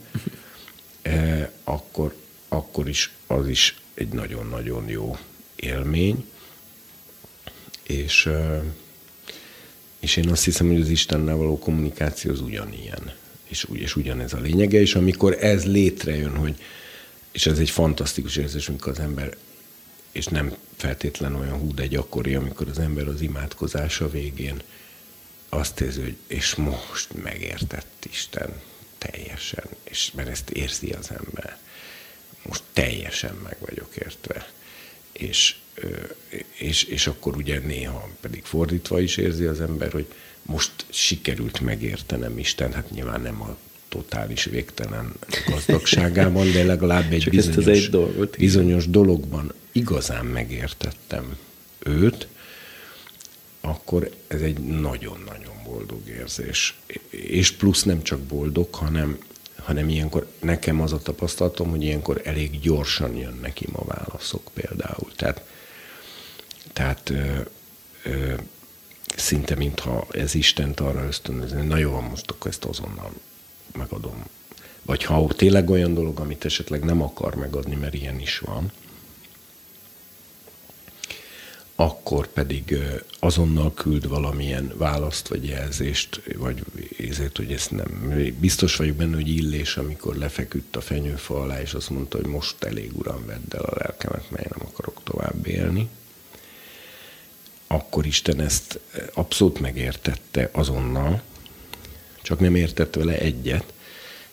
eh, 1.03 1.49
akkor, 1.65 2.15
akkor 2.49 2.89
is 2.89 3.13
az 3.27 3.49
is 3.49 3.77
egy 3.95 4.09
nagyon-nagyon 4.09 4.89
jó 4.89 5.19
élmény. 5.57 6.25
És, 7.83 8.27
eh, 8.27 8.63
és 10.01 10.17
én 10.17 10.29
azt 10.29 10.45
hiszem, 10.45 10.67
hogy 10.67 10.81
az 10.81 10.89
Istennel 10.89 11.37
való 11.37 11.59
kommunikáció 11.59 12.31
az 12.31 12.41
ugyanilyen. 12.41 13.13
És, 13.49 13.67
és 13.73 13.97
ugyanez 13.97 14.33
a 14.33 14.41
lényege, 14.41 14.81
és 14.81 14.95
amikor 14.95 15.37
ez 15.41 15.65
létrejön, 15.65 16.37
hogy, 16.37 16.55
és 17.33 17.47
ez 17.47 17.59
egy 17.59 17.71
fantasztikus 17.71 18.37
érzés, 18.37 18.69
amikor 18.69 18.93
az 18.93 18.99
ember, 18.99 19.37
és 20.13 20.27
nem 20.27 20.57
feltétlen 20.77 21.35
olyan 21.35 21.59
hú, 21.59 21.75
de 21.75 21.87
gyakori, 21.87 22.35
amikor 22.35 22.69
az 22.69 22.79
ember 22.79 23.09
az 23.09 23.21
imádkozása 23.21 24.11
végén 24.11 24.63
azt 25.49 25.81
érzi, 25.81 26.01
hogy 26.01 26.17
és 26.27 26.55
most 26.55 27.23
megértett 27.23 28.07
Isten 28.11 28.61
teljesen, 28.99 29.65
és 29.85 30.11
mert 30.15 30.29
ezt 30.29 30.51
érzi 30.51 30.91
az 30.91 31.11
ember. 31.11 31.59
Most 32.43 32.63
teljesen 32.73 33.35
meg 33.35 33.57
vagyok 33.59 33.97
értve. 33.97 34.51
És, 35.13 35.57
és, 36.59 36.83
és 36.83 37.07
akkor 37.07 37.37
ugye 37.37 37.59
néha 37.59 38.09
pedig 38.21 38.45
fordítva 38.45 39.01
is 39.01 39.17
érzi 39.17 39.45
az 39.45 39.61
ember, 39.61 39.93
hogy 39.93 40.07
most 40.43 40.73
sikerült 40.89 41.61
megértenem 41.61 42.39
Isten, 42.39 42.73
hát 42.73 42.91
nyilván 42.91 43.21
nem 43.21 43.43
a 43.43 43.57
totális 43.89 44.45
végtelen 44.45 45.13
gazdagságában, 45.47 46.53
de 46.53 46.65
legalább 46.65 47.13
egy 47.13 47.29
bizonyos, 47.31 47.67
egy 47.67 47.91
dolgot, 47.91 48.37
bizonyos 48.37 48.91
dologban 48.91 49.53
igazán 49.73 50.27
megértettem 50.27 51.37
őt, 51.79 52.27
akkor 53.61 54.11
ez 54.27 54.41
egy 54.41 54.59
nagyon-nagyon 54.59 55.55
boldog 55.65 56.09
érzés. 56.09 56.79
És 57.11 57.51
plusz 57.51 57.83
nem 57.83 58.03
csak 58.03 58.21
boldog, 58.21 58.75
hanem, 58.75 59.19
hanem 59.57 59.89
ilyenkor 59.89 60.27
nekem 60.41 60.81
az 60.81 60.93
a 60.93 60.99
tapasztalatom, 60.99 61.71
hogy 61.71 61.83
ilyenkor 61.83 62.21
elég 62.25 62.61
gyorsan 62.61 63.17
jönnek 63.17 63.61
ima 63.61 63.85
válaszok 63.85 64.51
például. 64.55 65.13
Tehát, 65.17 65.43
tehát 66.73 67.11
ö, 67.11 67.41
ö, 68.03 68.35
szinte 69.17 69.55
mintha 69.55 70.07
ez 70.11 70.35
Istent 70.35 70.81
arra 70.81 71.05
ösztönözni, 71.07 71.67
na 71.67 71.77
jó, 71.77 72.01
most 72.01 72.31
akkor 72.31 72.51
ezt 72.51 72.65
azonnal 72.65 73.13
megadom. 73.79 74.25
Vagy 74.83 75.05
ha 75.05 75.27
tényleg 75.37 75.71
olyan 75.71 75.95
dolog, 75.95 76.21
amit 76.21 76.45
esetleg 76.45 76.85
nem 76.85 77.03
akar 77.03 77.35
megadni, 77.35 77.75
mert 77.75 77.95
ilyen 77.95 78.21
is 78.21 78.39
van, 78.39 78.73
akkor 81.81 82.27
pedig 82.27 82.79
azonnal 83.19 83.75
küld 83.75 84.09
valamilyen 84.09 84.73
választ 84.77 85.29
vagy 85.29 85.45
jelzést, 85.45 86.23
vagy 86.37 86.63
ezért, 87.09 87.37
hogy 87.37 87.53
ezt 87.53 87.71
nem. 87.71 88.15
Biztos 88.41 88.77
vagyok 88.77 88.97
benne, 88.97 89.15
hogy 89.15 89.29
Illés, 89.29 89.77
amikor 89.77 90.17
lefeküdt 90.17 90.77
a 90.77 90.81
fenyőfa 90.81 91.41
alá, 91.41 91.61
és 91.61 91.75
azt 91.75 91.91
mondta, 91.91 92.17
hogy 92.17 92.27
most 92.27 92.65
elég 92.65 92.97
uram, 92.97 93.27
vedd 93.27 93.55
el 93.55 93.65
a 93.65 93.77
lelkemet, 93.79 94.31
mert 94.31 94.57
nem 94.57 94.69
akarok 94.73 95.01
tovább 95.05 95.47
élni. 95.47 95.89
Akkor 97.67 98.07
Isten 98.07 98.41
ezt 98.41 98.81
abszolút 99.15 99.61
megértette 99.61 100.49
azonnal, 100.53 101.23
csak 102.29 102.41
nem 102.41 102.55
értett 102.55 102.95
vele 102.95 103.19
egyet, 103.19 103.73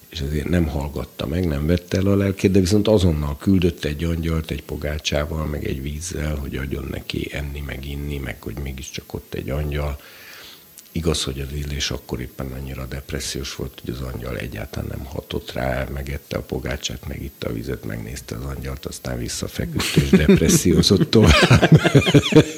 és 0.09 0.19
ezért 0.19 0.49
nem 0.49 0.67
hallgatta 0.67 1.27
meg, 1.27 1.47
nem 1.47 1.65
vette 1.65 1.97
el 1.97 2.05
a 2.05 2.15
lelkét, 2.15 2.51
de 2.51 2.59
viszont 2.59 2.87
azonnal 2.87 3.37
küldött 3.37 3.83
egy 3.83 4.03
angyalt 4.03 4.51
egy 4.51 4.63
pogácsával, 4.63 5.45
meg 5.45 5.65
egy 5.65 5.81
vízzel, 5.81 6.35
hogy 6.35 6.55
adjon 6.55 6.87
neki 6.91 7.29
enni, 7.31 7.59
meg 7.59 7.85
inni, 7.85 8.17
meg 8.17 8.41
hogy 8.41 8.57
mégiscsak 8.57 9.13
ott 9.13 9.33
egy 9.33 9.49
angyal, 9.49 9.99
Igaz, 10.95 11.23
hogy 11.23 11.39
az 11.39 11.57
illés 11.57 11.91
akkor 11.91 12.21
éppen 12.21 12.51
annyira 12.51 12.85
depressziós 12.85 13.55
volt, 13.55 13.81
hogy 13.85 13.93
az 13.93 14.01
angyal 14.01 14.37
egyáltalán 14.37 14.89
nem 14.89 15.05
hatott 15.05 15.51
rá, 15.51 15.87
megette 15.93 16.37
a 16.37 16.41
pogácsát, 16.41 17.07
megitta 17.07 17.49
a 17.49 17.53
vizet, 17.53 17.85
megnézte 17.85 18.35
az 18.35 18.43
angyalt, 18.43 18.85
aztán 18.85 19.17
visszafeküdt 19.17 19.95
és 19.95 20.09
depressziózott 20.09 21.09
tovább. 21.09 21.81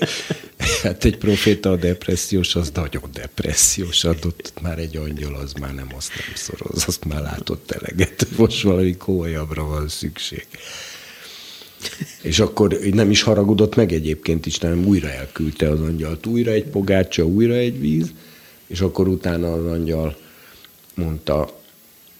hát 0.83 1.05
egy 1.05 1.17
proféta 1.17 1.71
a 1.71 1.75
depressziós, 1.75 2.55
az 2.55 2.71
nagyon 2.73 3.09
depressziós 3.13 4.03
adott, 4.03 4.53
már 4.61 4.79
egy 4.79 4.97
angyal, 4.97 5.35
az 5.35 5.53
már 5.53 5.73
nem 5.73 5.89
azt 5.95 6.09
nem 6.09 6.35
szoroz, 6.35 6.83
azt 6.87 7.05
már 7.05 7.21
látott 7.21 7.71
eleget, 7.71 8.27
most 8.35 8.61
valami 8.61 8.97
komolyabbra 8.97 9.63
van 9.63 9.87
szükség. 9.87 10.47
És 12.21 12.39
akkor 12.39 12.79
nem 12.91 13.11
is 13.11 13.21
haragudott 13.21 13.75
meg 13.75 13.91
egyébként 13.91 14.45
is, 14.45 14.57
hanem 14.57 14.85
újra 14.85 15.09
elküldte 15.09 15.69
az 15.69 15.79
angyalt. 15.79 16.25
Újra 16.25 16.51
egy 16.51 16.65
pogácsa, 16.65 17.25
újra 17.25 17.53
egy 17.53 17.79
víz, 17.79 18.11
és 18.67 18.79
akkor 18.79 19.07
utána 19.07 19.53
az 19.53 19.65
angyal 19.65 20.17
mondta 20.93 21.57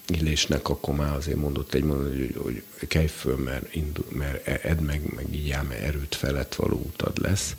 Illésnek, 0.07 0.69
akkor 0.69 0.95
már 0.95 1.15
azért 1.15 1.37
mondott 1.37 1.73
egy 1.73 1.83
mondat, 1.83 2.11
hogy, 2.11 2.63
hogy 2.77 2.87
kelj 2.87 3.07
föl, 3.07 3.35
mert, 3.35 3.75
indul, 3.75 4.05
mert 4.09 4.47
edd 4.47 4.81
meg, 4.81 5.13
meg 5.15 5.35
így 5.35 5.51
ám 5.51 5.71
erőt 5.71 6.15
felett 6.15 6.55
való 6.55 6.83
utad 6.85 7.21
lesz. 7.21 7.55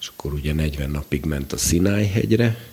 És 0.00 0.10
akkor 0.16 0.32
ugye 0.32 0.52
40 0.52 0.90
napig 0.90 1.24
ment 1.24 1.52
a 1.52 1.56
Sinai 1.56 2.06
hegyre, 2.06 2.70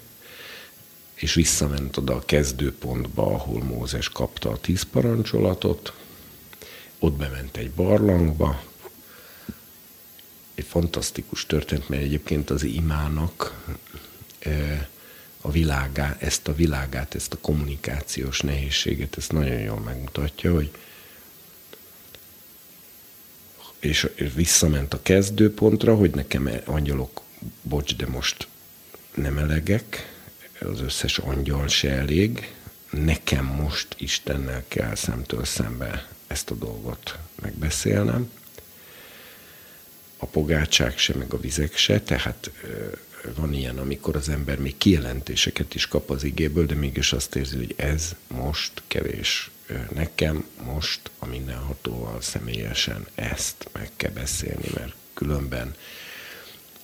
és 1.13 1.33
visszament 1.33 1.97
oda 1.97 2.15
a 2.15 2.25
kezdőpontba, 2.25 3.25
ahol 3.25 3.63
Mózes 3.63 4.09
kapta 4.09 4.49
a 4.49 4.57
tíz 4.57 4.83
parancsolatot, 4.83 5.93
ott 6.99 7.13
bement 7.13 7.57
egy 7.57 7.71
barlangba, 7.71 8.63
egy 10.55 10.65
fantasztikus 10.65 11.45
történet, 11.45 11.89
mert 11.89 12.01
egyébként 12.01 12.49
az 12.49 12.63
imának 12.63 13.65
e, 14.39 14.89
a 15.47 15.51
világá, 15.51 16.15
ezt 16.19 16.47
a 16.47 16.55
világát, 16.55 17.15
ezt 17.15 17.33
a 17.33 17.37
kommunikációs 17.41 18.39
nehézséget, 18.39 19.17
ezt 19.17 19.31
nagyon 19.31 19.59
jól 19.59 19.79
megmutatja, 19.79 20.53
hogy 20.53 20.71
és, 23.79 24.07
visszament 24.35 24.93
a 24.93 25.01
kezdőpontra, 25.01 25.95
hogy 25.95 26.11
nekem 26.11 26.49
angyalok, 26.65 27.21
bocs, 27.61 27.95
de 27.95 28.07
most 28.07 28.47
nem 29.15 29.37
elegek, 29.37 30.15
az 30.59 30.81
összes 30.81 31.17
angyal 31.17 31.67
se 31.67 31.91
elég, 31.91 32.53
nekem 32.89 33.45
most 33.45 33.95
Istennel 33.97 34.63
kell 34.67 34.95
szemtől 34.95 35.45
szembe 35.45 36.07
ezt 36.27 36.49
a 36.49 36.55
dolgot 36.55 37.17
megbeszélnem. 37.41 38.31
A 40.17 40.25
pogácsák 40.25 40.97
se, 40.97 41.15
meg 41.15 41.33
a 41.33 41.39
vizek 41.39 41.77
se, 41.77 42.01
tehát 42.01 42.51
van 43.35 43.53
ilyen, 43.53 43.77
amikor 43.77 44.15
az 44.15 44.29
ember 44.29 44.59
még 44.59 44.77
kijelentéseket 44.77 45.75
is 45.75 45.87
kap 45.87 46.09
az 46.09 46.23
igéből, 46.23 46.65
de 46.65 46.75
mégis 46.75 47.13
azt 47.13 47.35
érzi, 47.35 47.55
hogy 47.55 47.73
ez 47.77 48.15
most 48.27 48.81
kevés. 48.87 49.51
Nekem 49.93 50.45
most 50.63 51.11
a 51.19 51.25
mindenhatóval 51.25 52.21
személyesen 52.21 53.07
ezt 53.15 53.69
meg 53.71 53.91
kell 53.95 54.11
beszélni, 54.11 54.69
mert 54.73 54.93
különben 55.13 55.75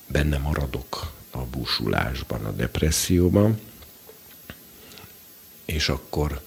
benne 0.07 0.37
maradok 0.37 1.11
a 1.31 1.37
búsulásban, 1.37 2.45
a 2.45 2.51
depresszióban, 2.51 3.59
és 5.65 5.89
akkor 5.89 6.41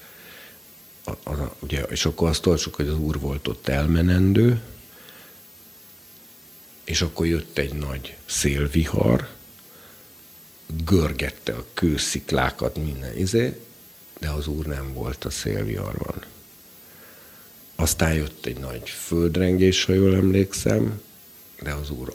a, 1.05 1.11
a, 1.11 1.57
ugye, 1.59 1.83
és 1.83 2.05
akkor 2.05 2.29
azt 2.29 2.47
olvasok, 2.47 2.75
hogy 2.75 2.89
az 2.89 2.99
úr 2.99 3.21
volt 3.21 3.49
ott 3.49 3.69
elmenendő, 3.69 4.61
és 6.85 7.03
akkor 7.03 7.27
jött 7.27 7.59
egy 7.59 7.75
nagy 7.75 8.17
szélvihar, 8.27 9.29
görgette 10.85 11.53
a 11.53 11.65
kősziklákat, 11.75 12.77
minden 12.77 13.19
izé, 13.19 13.61
de 14.21 14.31
az 14.31 14.47
úr 14.47 14.67
nem 14.67 14.93
volt 14.93 15.25
a 15.25 15.31
szélviharban. 15.31 16.23
Aztán 17.75 18.15
jött 18.15 18.47
egy 18.47 18.59
nagy 18.59 18.89
földrengés, 18.89 19.85
ha 19.85 19.93
jól 19.93 20.15
emlékszem, 20.15 21.01
de 21.63 21.73
az 21.73 21.91
úr 21.91 22.15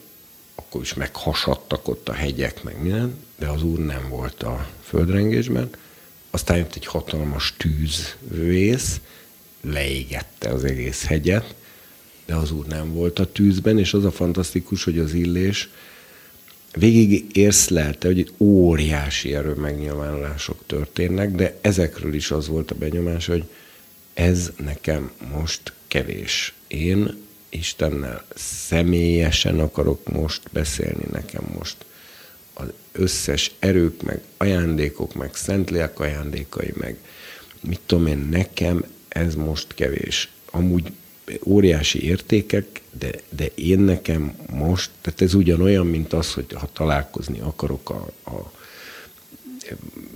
akkor 0.55 0.81
is 0.81 0.93
meghasadtak 0.93 1.87
ott 1.87 2.09
a 2.09 2.13
hegyek, 2.13 2.63
meg 2.63 2.81
minden, 2.81 3.15
de 3.37 3.47
az 3.47 3.63
úr 3.63 3.79
nem 3.79 4.09
volt 4.09 4.43
a 4.43 4.69
földrengésben. 4.83 5.69
Aztán 6.29 6.57
jött 6.57 6.75
egy 6.75 6.85
hatalmas 6.85 7.53
tűzvész, 7.57 8.99
leégette 9.61 10.49
az 10.49 10.63
egész 10.63 11.05
hegyet, 11.05 11.55
de 12.25 12.35
az 12.35 12.51
úr 12.51 12.65
nem 12.65 12.93
volt 12.93 13.19
a 13.19 13.31
tűzben, 13.31 13.79
és 13.79 13.93
az 13.93 14.05
a 14.05 14.11
fantasztikus, 14.11 14.83
hogy 14.83 14.99
az 14.99 15.13
illés 15.13 15.69
végig 16.73 17.37
észlelte, 17.37 18.07
hogy 18.07 18.17
itt 18.17 18.33
óriási 18.37 19.33
erő 19.33 19.53
megnyilvánulások 19.53 20.63
történnek, 20.65 21.31
de 21.31 21.57
ezekről 21.61 22.13
is 22.13 22.31
az 22.31 22.47
volt 22.47 22.71
a 22.71 22.75
benyomás, 22.75 23.25
hogy 23.25 23.43
ez 24.13 24.51
nekem 24.63 25.11
most 25.33 25.73
kevés. 25.87 26.53
Én 26.67 27.17
Istennel 27.49 28.25
személyesen 28.35 29.59
akarok 29.59 30.11
most 30.11 30.41
beszélni 30.51 31.05
nekem 31.11 31.43
most 31.57 31.85
az 32.53 32.67
összes 32.91 33.51
erők, 33.59 34.01
meg 34.03 34.21
ajándékok, 34.37 35.13
meg 35.13 35.35
szentlélek 35.35 35.99
ajándékai, 35.99 36.73
meg 36.73 36.97
mit 37.61 37.79
tudom 37.85 38.07
én, 38.07 38.27
nekem 38.29 38.85
ez 39.07 39.35
most 39.35 39.73
kevés. 39.73 40.29
Amúgy 40.51 40.91
óriási 41.45 42.03
értékek, 42.03 42.81
de, 42.99 43.11
de 43.29 43.45
én 43.55 43.79
nekem 43.79 44.35
most, 44.49 44.89
tehát 45.01 45.21
ez 45.21 45.33
ugyanolyan, 45.33 45.87
mint 45.87 46.13
az, 46.13 46.33
hogy 46.33 46.45
ha 46.53 46.69
találkozni 46.73 47.39
akarok 47.39 47.89
a, 47.89 48.11
a 48.29 48.51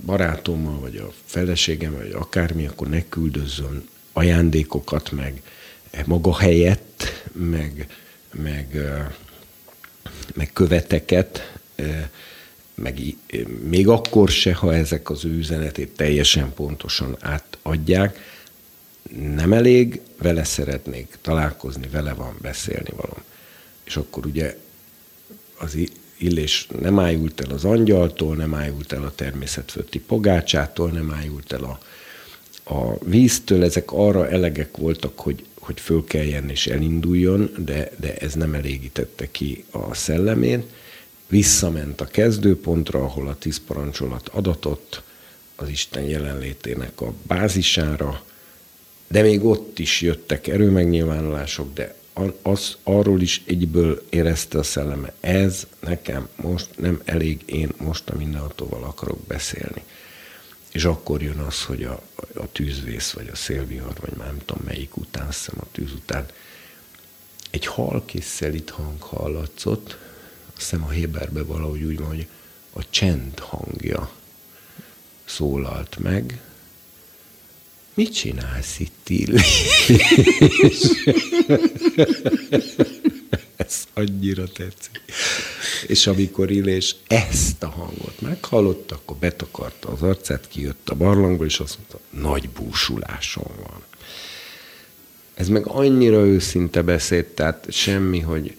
barátommal, 0.04 0.80
vagy 0.80 0.96
a 0.96 1.12
feleségem, 1.24 1.96
vagy 1.96 2.12
akármi, 2.12 2.66
akkor 2.66 2.88
ne 2.88 3.08
küldözzön 3.08 3.88
ajándékokat, 4.12 5.10
meg 5.10 5.42
maga 6.04 6.36
helyett, 6.36 7.04
meg, 7.32 7.86
meg, 8.32 8.80
meg 10.34 10.50
követeket, 10.52 11.58
meg 12.74 13.00
még 13.68 13.88
akkor 13.88 14.28
se, 14.28 14.54
ha 14.54 14.74
ezek 14.74 15.10
az 15.10 15.24
ő 15.24 15.36
üzenetét 15.36 15.90
teljesen 15.96 16.54
pontosan 16.54 17.16
átadják, 17.20 18.18
nem 19.34 19.52
elég, 19.52 20.00
vele 20.18 20.44
szeretnék 20.44 21.18
találkozni, 21.20 21.88
vele 21.88 22.12
van 22.12 22.36
beszélni 22.40 22.90
valam. 22.96 23.22
És 23.84 23.96
akkor 23.96 24.26
ugye 24.26 24.56
az 25.58 25.78
illés 26.16 26.68
nem 26.80 26.98
ájult 26.98 27.40
el 27.40 27.50
az 27.50 27.64
angyaltól, 27.64 28.36
nem 28.36 28.54
ájult 28.54 28.92
el 28.92 29.02
a 29.04 29.14
természetfölti 29.14 30.00
pogácsától, 30.00 30.90
nem 30.90 31.12
ájult 31.12 31.52
el 31.52 31.64
a, 31.64 31.78
a 32.74 32.98
víztől, 33.04 33.64
ezek 33.64 33.92
arra 33.92 34.28
elegek 34.28 34.76
voltak, 34.76 35.18
hogy, 35.18 35.44
hogy 35.58 35.80
fölkeljen 35.80 36.48
és 36.48 36.66
elinduljon, 36.66 37.50
de, 37.58 37.90
de 38.00 38.16
ez 38.16 38.34
nem 38.34 38.54
elégítette 38.54 39.30
ki 39.30 39.64
a 39.70 39.94
szellemén. 39.94 40.64
Visszament 41.28 42.00
a 42.00 42.04
kezdőpontra, 42.06 43.02
ahol 43.02 43.28
a 43.28 43.38
tíz 43.38 43.60
parancsolat 43.66 44.28
adatott, 44.28 45.02
az 45.56 45.68
Isten 45.68 46.02
jelenlétének 46.02 47.00
a 47.00 47.12
bázisára, 47.22 48.22
de 49.08 49.22
még 49.22 49.44
ott 49.44 49.78
is 49.78 50.00
jöttek 50.00 50.46
erőmegnyilvánulások, 50.46 51.72
de 51.74 51.94
az, 52.42 52.76
arról 52.82 53.20
is 53.20 53.42
egyből 53.46 54.02
érezte 54.08 54.58
a 54.58 54.62
szelleme, 54.62 55.12
ez 55.20 55.66
nekem 55.80 56.28
most 56.36 56.68
nem 56.78 57.02
elég, 57.04 57.42
én 57.44 57.72
most 57.76 58.08
a 58.08 58.16
mindenhatóval 58.16 58.82
akarok 58.82 59.20
beszélni. 59.20 59.82
És 60.72 60.84
akkor 60.84 61.22
jön 61.22 61.38
az, 61.38 61.64
hogy 61.64 61.82
a, 61.82 62.02
a 62.34 62.52
tűzvész, 62.52 63.10
vagy 63.10 63.28
a 63.32 63.36
szélvihar, 63.36 63.94
vagy 64.00 64.16
már 64.16 64.26
nem 64.26 64.38
tudom 64.44 64.62
melyik 64.64 64.96
után, 64.96 65.26
hiszem 65.26 65.54
a 65.58 65.66
tűz 65.72 65.92
után, 65.92 66.26
egy 67.50 67.66
halk 67.66 68.14
és 68.14 68.24
szelit 68.24 68.70
hang 68.70 69.02
hallatszott, 69.02 69.96
azt 70.56 70.72
a 70.72 70.88
Héberbe 70.88 71.42
valahogy 71.42 71.82
úgy 71.82 71.98
van, 71.98 72.08
hogy 72.08 72.26
a 72.72 72.90
csend 72.90 73.38
hangja 73.38 74.10
szólalt 75.24 75.98
meg. 75.98 76.40
Mit 77.96 78.14
csinálsz 78.14 78.78
itt? 78.78 79.08
Ez 83.56 83.84
annyira 83.94 84.48
tetszik. 84.48 85.00
És 85.86 86.06
amikor 86.06 86.50
Illés 86.50 86.96
ezt 87.06 87.62
a 87.62 87.68
hangot 87.68 88.20
meghallotta, 88.20 88.94
akkor 88.94 89.16
betakarta 89.16 89.88
az 89.88 90.02
arcát, 90.02 90.48
kijött 90.48 90.88
a 90.88 90.94
barlangba, 90.94 91.44
és 91.44 91.60
azt 91.60 91.76
mondta, 91.76 92.00
nagy 92.10 92.48
búsulásom 92.48 93.52
van. 93.62 93.82
Ez 95.34 95.48
meg 95.48 95.66
annyira 95.66 96.26
őszinte 96.26 96.82
beszéd, 96.82 97.26
tehát 97.26 97.66
semmi, 97.70 98.20
hogy 98.20 98.56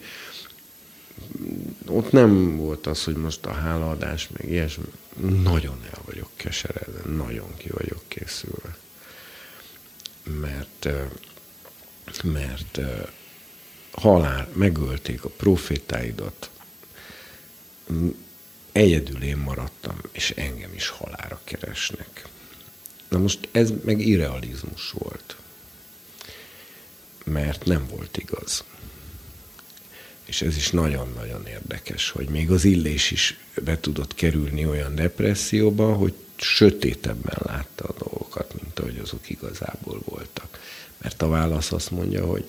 ott 1.86 2.12
nem 2.12 2.56
volt 2.56 2.86
az, 2.86 3.04
hogy 3.04 3.16
most 3.16 3.46
a 3.46 3.52
hálaadás, 3.52 4.28
meg 4.32 4.50
ilyesmi. 4.50 4.84
Nagyon 5.42 5.80
el 5.92 6.02
vagyok 6.04 6.30
keseredve, 6.36 7.10
nagyon 7.16 7.56
ki 7.56 7.68
vagyok 7.68 8.02
készülve. 8.08 8.76
Mert, 10.40 10.88
mert 12.22 12.80
halál, 13.90 14.48
megölték 14.52 15.24
a 15.24 15.28
profétáidat, 15.28 16.50
egyedül 18.72 19.22
én 19.22 19.36
maradtam, 19.36 19.98
és 20.12 20.30
engem 20.30 20.72
is 20.74 20.88
halára 20.88 21.40
keresnek. 21.44 22.28
Na 23.08 23.18
most 23.18 23.48
ez 23.52 23.72
meg 23.84 24.00
irrealizmus 24.00 24.90
volt, 24.90 25.36
mert 27.24 27.64
nem 27.64 27.86
volt 27.86 28.16
igaz 28.16 28.64
és 30.28 30.42
ez 30.42 30.56
is 30.56 30.70
nagyon-nagyon 30.70 31.46
érdekes, 31.46 32.10
hogy 32.10 32.28
még 32.28 32.50
az 32.50 32.64
illés 32.64 33.10
is 33.10 33.38
be 33.64 33.80
tudott 33.80 34.14
kerülni 34.14 34.66
olyan 34.66 34.94
depresszióba, 34.94 35.92
hogy 35.92 36.14
sötétebben 36.42 37.38
látta 37.38 37.84
a 37.84 37.94
dolgokat, 37.98 38.54
mint 38.62 38.78
ahogy 38.78 38.98
azok 38.98 39.30
igazából 39.30 40.00
voltak. 40.04 40.60
Mert 40.98 41.22
a 41.22 41.28
válasz 41.28 41.72
azt 41.72 41.90
mondja, 41.90 42.26
hogy 42.26 42.48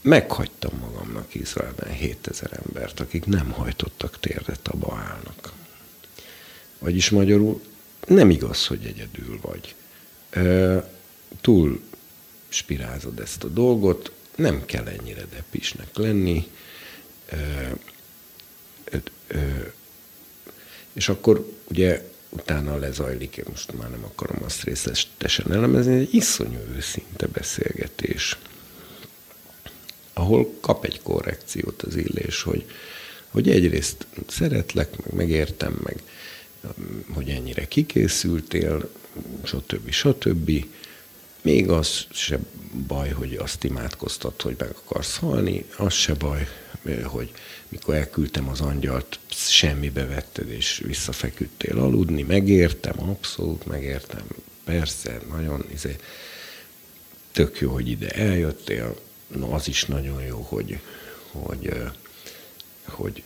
meghagytam 0.00 0.78
magamnak 0.78 1.34
Izraelben 1.34 1.92
7000 1.92 2.60
embert, 2.66 3.00
akik 3.00 3.24
nem 3.24 3.50
hajtottak 3.50 4.20
térdet 4.20 4.68
a 4.68 4.76
Baálnak. 4.76 5.52
Vagyis 6.78 7.10
magyarul 7.10 7.62
nem 8.06 8.30
igaz, 8.30 8.66
hogy 8.66 8.84
egyedül 8.84 9.40
vagy. 9.40 9.74
Túl 11.40 11.80
spirázod 12.48 13.18
ezt 13.18 13.44
a 13.44 13.48
dolgot, 13.48 14.12
nem 14.36 14.64
kell 14.64 14.86
ennyire 14.86 15.24
depisnek 15.24 15.96
lenni. 15.96 16.50
És 20.92 21.08
akkor 21.08 21.52
ugye 21.68 22.10
utána 22.28 22.76
lezajlik, 22.76 23.36
én 23.36 23.44
most 23.50 23.72
már 23.72 23.90
nem 23.90 24.04
akarom 24.04 24.42
azt 24.44 24.62
részletesen 24.62 25.52
elemezni, 25.52 25.94
egy 25.94 26.14
iszonyú 26.14 26.58
őszinte 26.76 27.26
beszélgetés, 27.26 28.38
ahol 30.12 30.54
kap 30.60 30.84
egy 30.84 31.02
korrekciót 31.02 31.82
az 31.82 31.96
illés, 31.96 32.42
hogy, 32.42 32.64
hogy 33.28 33.50
egyrészt 33.50 34.06
szeretlek, 34.28 34.96
meg 34.96 35.14
megértem, 35.14 35.80
meg 35.82 36.02
hogy 37.14 37.28
ennyire 37.28 37.68
kikészültél, 37.68 38.88
stb. 39.42 39.90
stb. 39.90 40.64
Még 41.42 41.68
az 41.68 42.06
se 42.10 42.38
baj, 42.86 43.10
hogy 43.10 43.34
azt 43.34 43.64
imádkoztat, 43.64 44.42
hogy 44.42 44.54
meg 44.58 44.68
akarsz 44.68 45.16
halni, 45.16 45.64
az 45.76 45.92
se 45.92 46.14
baj, 46.14 46.48
hogy 47.02 47.32
mikor 47.68 47.94
elküldtem 47.94 48.48
az 48.48 48.60
angyalt, 48.60 49.18
semmibe 49.28 50.06
vetted, 50.06 50.50
és 50.50 50.82
visszafeküdtél 50.86 51.78
aludni, 51.78 52.22
megértem, 52.22 53.00
abszolút 53.00 53.66
megértem, 53.66 54.24
persze, 54.64 55.20
nagyon, 55.30 55.64
izé, 55.72 55.96
tök 57.32 57.60
jó, 57.60 57.72
hogy 57.72 57.88
ide 57.88 58.08
eljöttél, 58.08 58.96
no, 59.26 59.54
az 59.54 59.68
is 59.68 59.84
nagyon 59.84 60.22
jó, 60.22 60.40
hogy, 60.40 60.80
hogy, 61.30 61.72
hogy 62.84 63.22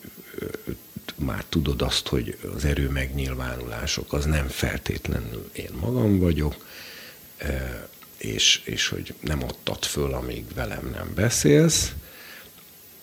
már 1.16 1.44
tudod 1.48 1.82
azt, 1.82 2.08
hogy 2.08 2.38
az 2.54 2.64
erő 2.64 2.88
megnyilvánulások 2.88 4.12
az 4.12 4.24
nem 4.24 4.48
feltétlenül 4.48 5.50
én 5.52 5.70
magam 5.80 6.18
vagyok, 6.18 6.66
és, 8.16 8.60
és 8.64 8.88
hogy 8.88 9.14
nem 9.20 9.42
adtad 9.42 9.84
föl, 9.84 10.14
amíg 10.14 10.44
velem 10.54 10.90
nem 10.92 11.12
beszélsz, 11.14 11.92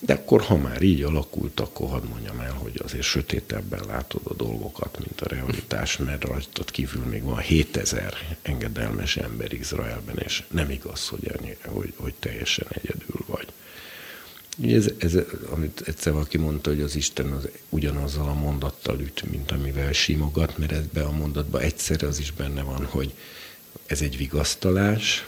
de 0.05 0.13
akkor, 0.13 0.41
ha 0.41 0.57
már 0.57 0.81
így 0.81 1.01
alakult, 1.01 1.59
akkor 1.59 1.89
hadd 1.89 2.05
mondjam 2.07 2.39
el, 2.39 2.51
hogy 2.51 2.81
azért 2.83 3.03
sötétebben 3.03 3.83
látod 3.87 4.21
a 4.23 4.33
dolgokat, 4.33 4.99
mint 4.99 5.21
a 5.21 5.27
realitás, 5.27 5.97
mert 5.97 6.23
rajtad 6.23 6.71
kívül 6.71 7.03
még 7.03 7.23
van 7.23 7.37
7000 7.37 8.37
engedelmes 8.41 9.17
ember 9.17 9.53
Izraelben, 9.53 10.17
és 10.17 10.43
nem 10.51 10.69
igaz, 10.69 11.07
hogy, 11.07 11.27
ennyi, 11.27 11.57
hogy, 11.65 11.93
hogy 11.95 12.13
teljesen 12.19 12.67
egyedül 12.69 13.25
vagy. 13.25 13.47
Ez, 14.61 14.91
ez, 14.97 15.17
amit 15.49 15.83
egyszer 15.85 16.13
valaki 16.13 16.37
mondta, 16.37 16.69
hogy 16.69 16.81
az 16.81 16.95
Isten 16.95 17.31
az 17.31 17.49
ugyanazzal 17.69 18.27
a 18.27 18.33
mondattal 18.33 18.99
üt, 18.99 19.31
mint 19.31 19.51
amivel 19.51 19.91
simogat, 19.91 20.57
mert 20.57 20.71
ebbe 20.71 21.03
a 21.03 21.11
mondatban 21.11 21.61
egyszer 21.61 22.03
az 22.03 22.19
is 22.19 22.31
benne 22.31 22.61
van, 22.61 22.85
hogy 22.85 23.13
ez 23.85 24.01
egy 24.01 24.17
vigasztalás, 24.17 25.27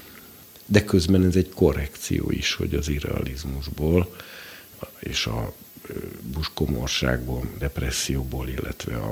de 0.66 0.84
közben 0.84 1.26
ez 1.26 1.36
egy 1.36 1.50
korrekció 1.50 2.32
is, 2.32 2.54
hogy 2.54 2.76
az 2.76 2.88
irrealizmusból 2.88 4.16
és 5.00 5.26
a 5.26 5.54
buskomorságból, 6.22 7.50
depresszióból, 7.58 8.48
illetve 8.48 8.98
a, 8.98 9.12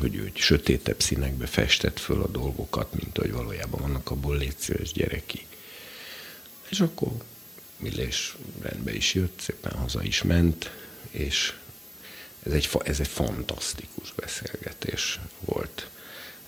hogy 0.00 0.14
ő 0.14 0.30
sötétebb 0.34 1.00
színekbe 1.00 1.46
festett 1.46 1.98
föl 1.98 2.22
a 2.22 2.28
dolgokat, 2.28 2.94
mint 2.94 3.16
hogy 3.18 3.32
valójában 3.32 3.80
vannak, 3.80 4.10
abból 4.10 4.36
létszíves 4.36 4.92
gyereki. 4.92 5.46
És 6.68 6.80
akkor 6.80 7.12
Millés 7.76 8.36
rendbe 8.60 8.94
is 8.94 9.14
jött, 9.14 9.40
szépen 9.40 9.72
haza 9.72 10.02
is 10.02 10.22
ment, 10.22 10.70
és 11.10 11.54
ez 12.42 12.52
egy, 12.52 12.68
ez 12.84 13.00
egy 13.00 13.08
fantasztikus 13.08 14.12
beszélgetés 14.14 15.20
volt 15.40 15.88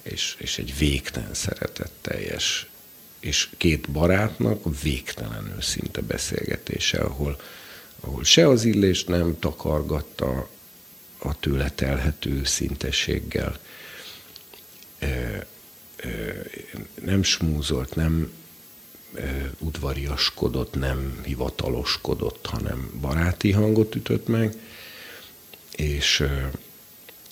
és, 0.03 0.35
és 0.39 0.59
egy 0.59 0.79
végtelen 0.79 1.35
szeretetteljes, 1.35 2.67
és 3.21 3.49
két 3.57 3.91
barátnak 3.91 4.81
végtelen 4.83 5.55
őszinte 5.57 6.01
beszélgetése, 6.01 6.99
ahol, 6.99 7.41
ahol 8.01 8.25
se 8.25 8.49
az 8.49 8.65
illést 8.65 9.09
nem 9.09 9.39
takargatta 9.39 10.49
a 11.19 11.39
tőle 11.39 11.71
telhető 11.71 12.31
őszintességgel, 12.31 13.59
nem 17.03 17.23
smúzolt, 17.23 17.95
nem 17.95 18.33
udvariaskodott, 19.59 20.75
nem 20.75 21.21
hivataloskodott, 21.25 22.47
hanem 22.47 22.91
baráti 23.01 23.53
hangot 23.53 23.95
ütött 23.95 24.27
meg, 24.27 24.55
és 25.77 26.25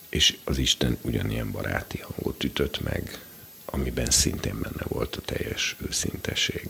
és 0.09 0.37
az 0.45 0.59
Isten 0.59 0.99
ugyanilyen 1.01 1.51
baráti 1.51 1.99
hangot 1.99 2.45
ütött 2.45 2.81
meg, 2.81 3.21
amiben 3.65 4.11
szintén 4.11 4.61
benne 4.61 4.85
volt 4.89 5.17
a 5.17 5.21
teljes 5.21 5.77
őszinteség. 5.89 6.69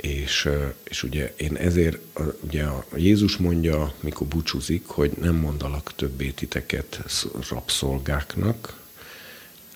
És, 0.00 0.48
és 0.84 1.02
ugye 1.02 1.34
én 1.36 1.56
ezért, 1.56 1.98
ugye 2.40 2.64
a 2.64 2.84
Jézus 2.96 3.36
mondja, 3.36 3.94
mikor 4.00 4.26
búcsúzik, 4.26 4.86
hogy 4.86 5.10
nem 5.20 5.34
mondalak 5.34 5.92
többé 5.96 6.30
titeket 6.30 7.02
rabszolgáknak, 7.50 8.80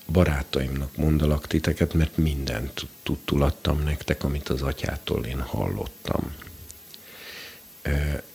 barátaimnak 0.07 0.97
mondalak 0.97 1.47
titeket, 1.47 1.95
mert 1.95 2.17
mindent 2.17 2.87
tudtul 3.03 3.43
adtam 3.43 3.83
nektek, 3.83 4.25
amit 4.25 4.49
az 4.49 4.63
atyától 4.63 5.25
én 5.25 5.41
hallottam. 5.41 6.35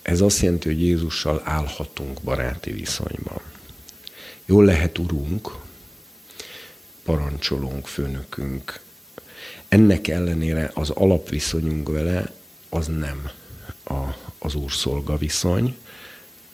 Ez 0.01 0.21
azt 0.21 0.41
jelenti, 0.41 0.67
hogy 0.67 0.81
Jézussal 0.81 1.41
állhatunk 1.43 2.21
baráti 2.21 2.71
viszonyban. 2.71 3.41
Jól 4.45 4.65
lehet 4.65 4.97
urunk, 4.97 5.55
parancsolónk, 7.03 7.87
főnökünk. 7.87 8.79
Ennek 9.69 10.07
ellenére 10.07 10.71
az 10.73 10.89
alapviszonyunk 10.89 11.89
vele 11.89 12.31
az 12.69 12.87
nem 12.87 13.29
a, 13.83 14.15
az 14.37 14.55
úr-szolga 14.55 15.17
viszony, 15.17 15.75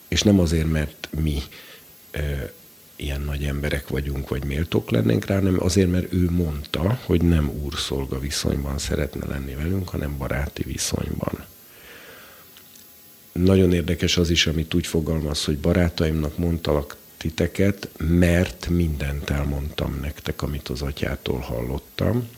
és 0.07 0.21
nem 0.21 0.39
azért, 0.39 0.71
mert 0.71 1.09
mi 1.19 1.41
ilyen 2.95 3.21
nagy 3.21 3.43
emberek 3.43 3.87
vagyunk, 3.87 4.29
vagy 4.29 4.43
méltók 4.43 4.89
lennénk 4.91 5.25
rá, 5.25 5.35
hanem 5.35 5.63
azért, 5.63 5.91
mert 5.91 6.13
ő 6.13 6.29
mondta, 6.29 6.99
hogy 7.05 7.21
nem 7.21 7.49
úrszolga 7.63 8.19
viszonyban 8.19 8.77
szeretne 8.77 9.27
lenni 9.27 9.55
velünk, 9.55 9.89
hanem 9.89 10.17
baráti 10.17 10.63
viszonyban. 10.63 11.45
Nagyon 13.31 13.73
érdekes 13.73 14.17
az 14.17 14.29
is, 14.29 14.47
amit 14.47 14.73
úgy 14.73 14.87
fogalmaz, 14.87 15.43
hogy 15.43 15.57
barátaimnak 15.57 16.37
mondtalak 16.37 16.95
titeket, 17.17 17.89
mert 17.97 18.67
mindent 18.69 19.29
elmondtam 19.29 19.97
nektek, 20.01 20.41
amit 20.41 20.67
az 20.67 20.81
atyától 20.81 21.39
hallottam. 21.39 22.29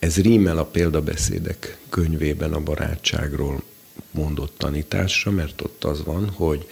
Ez 0.00 0.20
rímel 0.20 0.58
a 0.58 0.64
példabeszédek 0.64 1.78
könyvében 1.88 2.52
a 2.52 2.60
barátságról 2.60 3.62
mondott 4.10 4.54
tanításra, 4.58 5.30
mert 5.30 5.60
ott 5.60 5.84
az 5.84 6.04
van, 6.04 6.28
hogy 6.28 6.68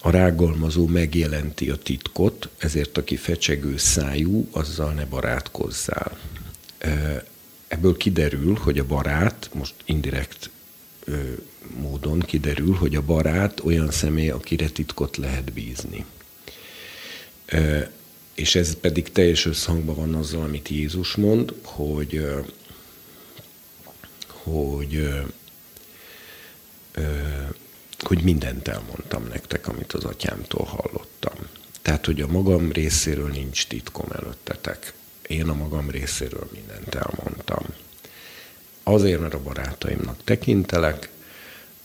a 0.00 0.10
rágalmazó 0.10 0.86
megjelenti 0.86 1.70
a 1.70 1.76
titkot, 1.76 2.48
ezért 2.58 2.98
aki 2.98 3.16
fecsegő 3.16 3.76
szájú, 3.76 4.48
azzal 4.50 4.92
ne 4.92 5.04
barátkozzál. 5.04 6.18
Ebből 7.68 7.96
kiderül, 7.96 8.54
hogy 8.54 8.78
a 8.78 8.86
barát, 8.86 9.50
most 9.52 9.74
indirekt 9.84 10.50
módon 11.80 12.18
kiderül, 12.18 12.74
hogy 12.74 12.94
a 12.94 13.02
barát 13.02 13.60
olyan 13.64 13.90
személy, 13.90 14.30
akire 14.30 14.68
titkot 14.68 15.16
lehet 15.16 15.52
bízni. 15.52 16.04
És 18.38 18.54
ez 18.54 18.74
pedig 18.74 19.12
teljes 19.12 19.46
összhangban 19.46 19.94
van 19.94 20.14
azzal, 20.14 20.42
amit 20.42 20.68
Jézus 20.68 21.14
mond, 21.14 21.54
hogy, 21.62 22.26
hogy, 24.26 25.08
hogy 27.98 28.22
mindent 28.22 28.68
elmondtam 28.68 29.26
nektek, 29.26 29.68
amit 29.68 29.92
az 29.92 30.04
atyámtól 30.04 30.64
hallottam. 30.64 31.34
Tehát, 31.82 32.06
hogy 32.06 32.20
a 32.20 32.26
magam 32.26 32.72
részéről 32.72 33.28
nincs 33.28 33.66
titkom 33.66 34.06
előttetek. 34.12 34.92
Én 35.26 35.48
a 35.48 35.54
magam 35.54 35.90
részéről 35.90 36.48
mindent 36.52 36.94
elmondtam. 36.94 37.64
Azért, 38.82 39.20
mert 39.20 39.34
a 39.34 39.42
barátaimnak 39.42 40.24
tekintelek, 40.24 41.10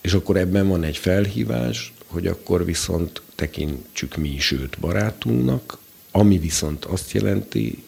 és 0.02 0.14
akkor 0.14 0.38
ebben 0.38 0.68
van 0.68 0.84
egy 0.84 0.98
felhívás, 0.98 1.94
hogy 2.06 2.28
akkor 2.28 2.66
viszont 2.66 3.22
tekintsük 3.36 4.16
mi 4.16 4.30
is 4.30 4.52
őt 4.52 4.80
barátunknak, 4.80 5.82
ami 6.16 6.38
viszont 6.38 6.86
azt 6.86 7.12
jelenti, 7.12 7.84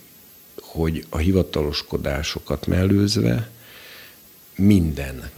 hogy 0.61 1.05
a 1.09 1.17
hivataloskodásokat 1.17 2.67
mellőzve 2.67 3.49
minden 4.55 5.29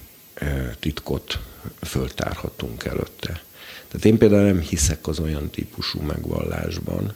titkot 0.80 1.40
föltárhatunk 1.82 2.84
előtte. 2.84 3.42
Tehát 3.88 4.06
én 4.06 4.18
például 4.18 4.44
nem 4.44 4.60
hiszek 4.60 5.08
az 5.08 5.20
olyan 5.20 5.50
típusú 5.50 6.02
megvallásban, 6.02 7.16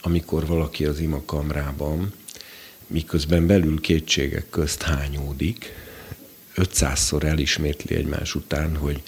amikor 0.00 0.46
valaki 0.46 0.84
az 0.84 0.98
imakamrában, 0.98 2.12
miközben 2.86 3.46
belül 3.46 3.80
kétségek 3.80 4.50
közt 4.50 4.82
hányódik, 4.82 5.72
500-szor 6.56 7.22
elismétli 7.22 7.94
egymás 7.94 8.34
után, 8.34 8.76
hogy, 8.76 9.02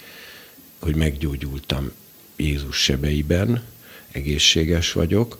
hogy 0.79 0.95
meggyógyultam 0.95 1.91
Jézus 2.35 2.77
sebeiben, 2.83 3.63
egészséges 4.11 4.91
vagyok, 4.91 5.37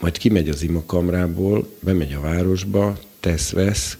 majd 0.00 0.18
kimegy 0.18 0.48
az 0.48 0.62
imakamrából, 0.62 1.68
bemegy 1.80 2.12
a 2.12 2.20
városba, 2.20 2.98
tesz-vesz, 3.20 3.96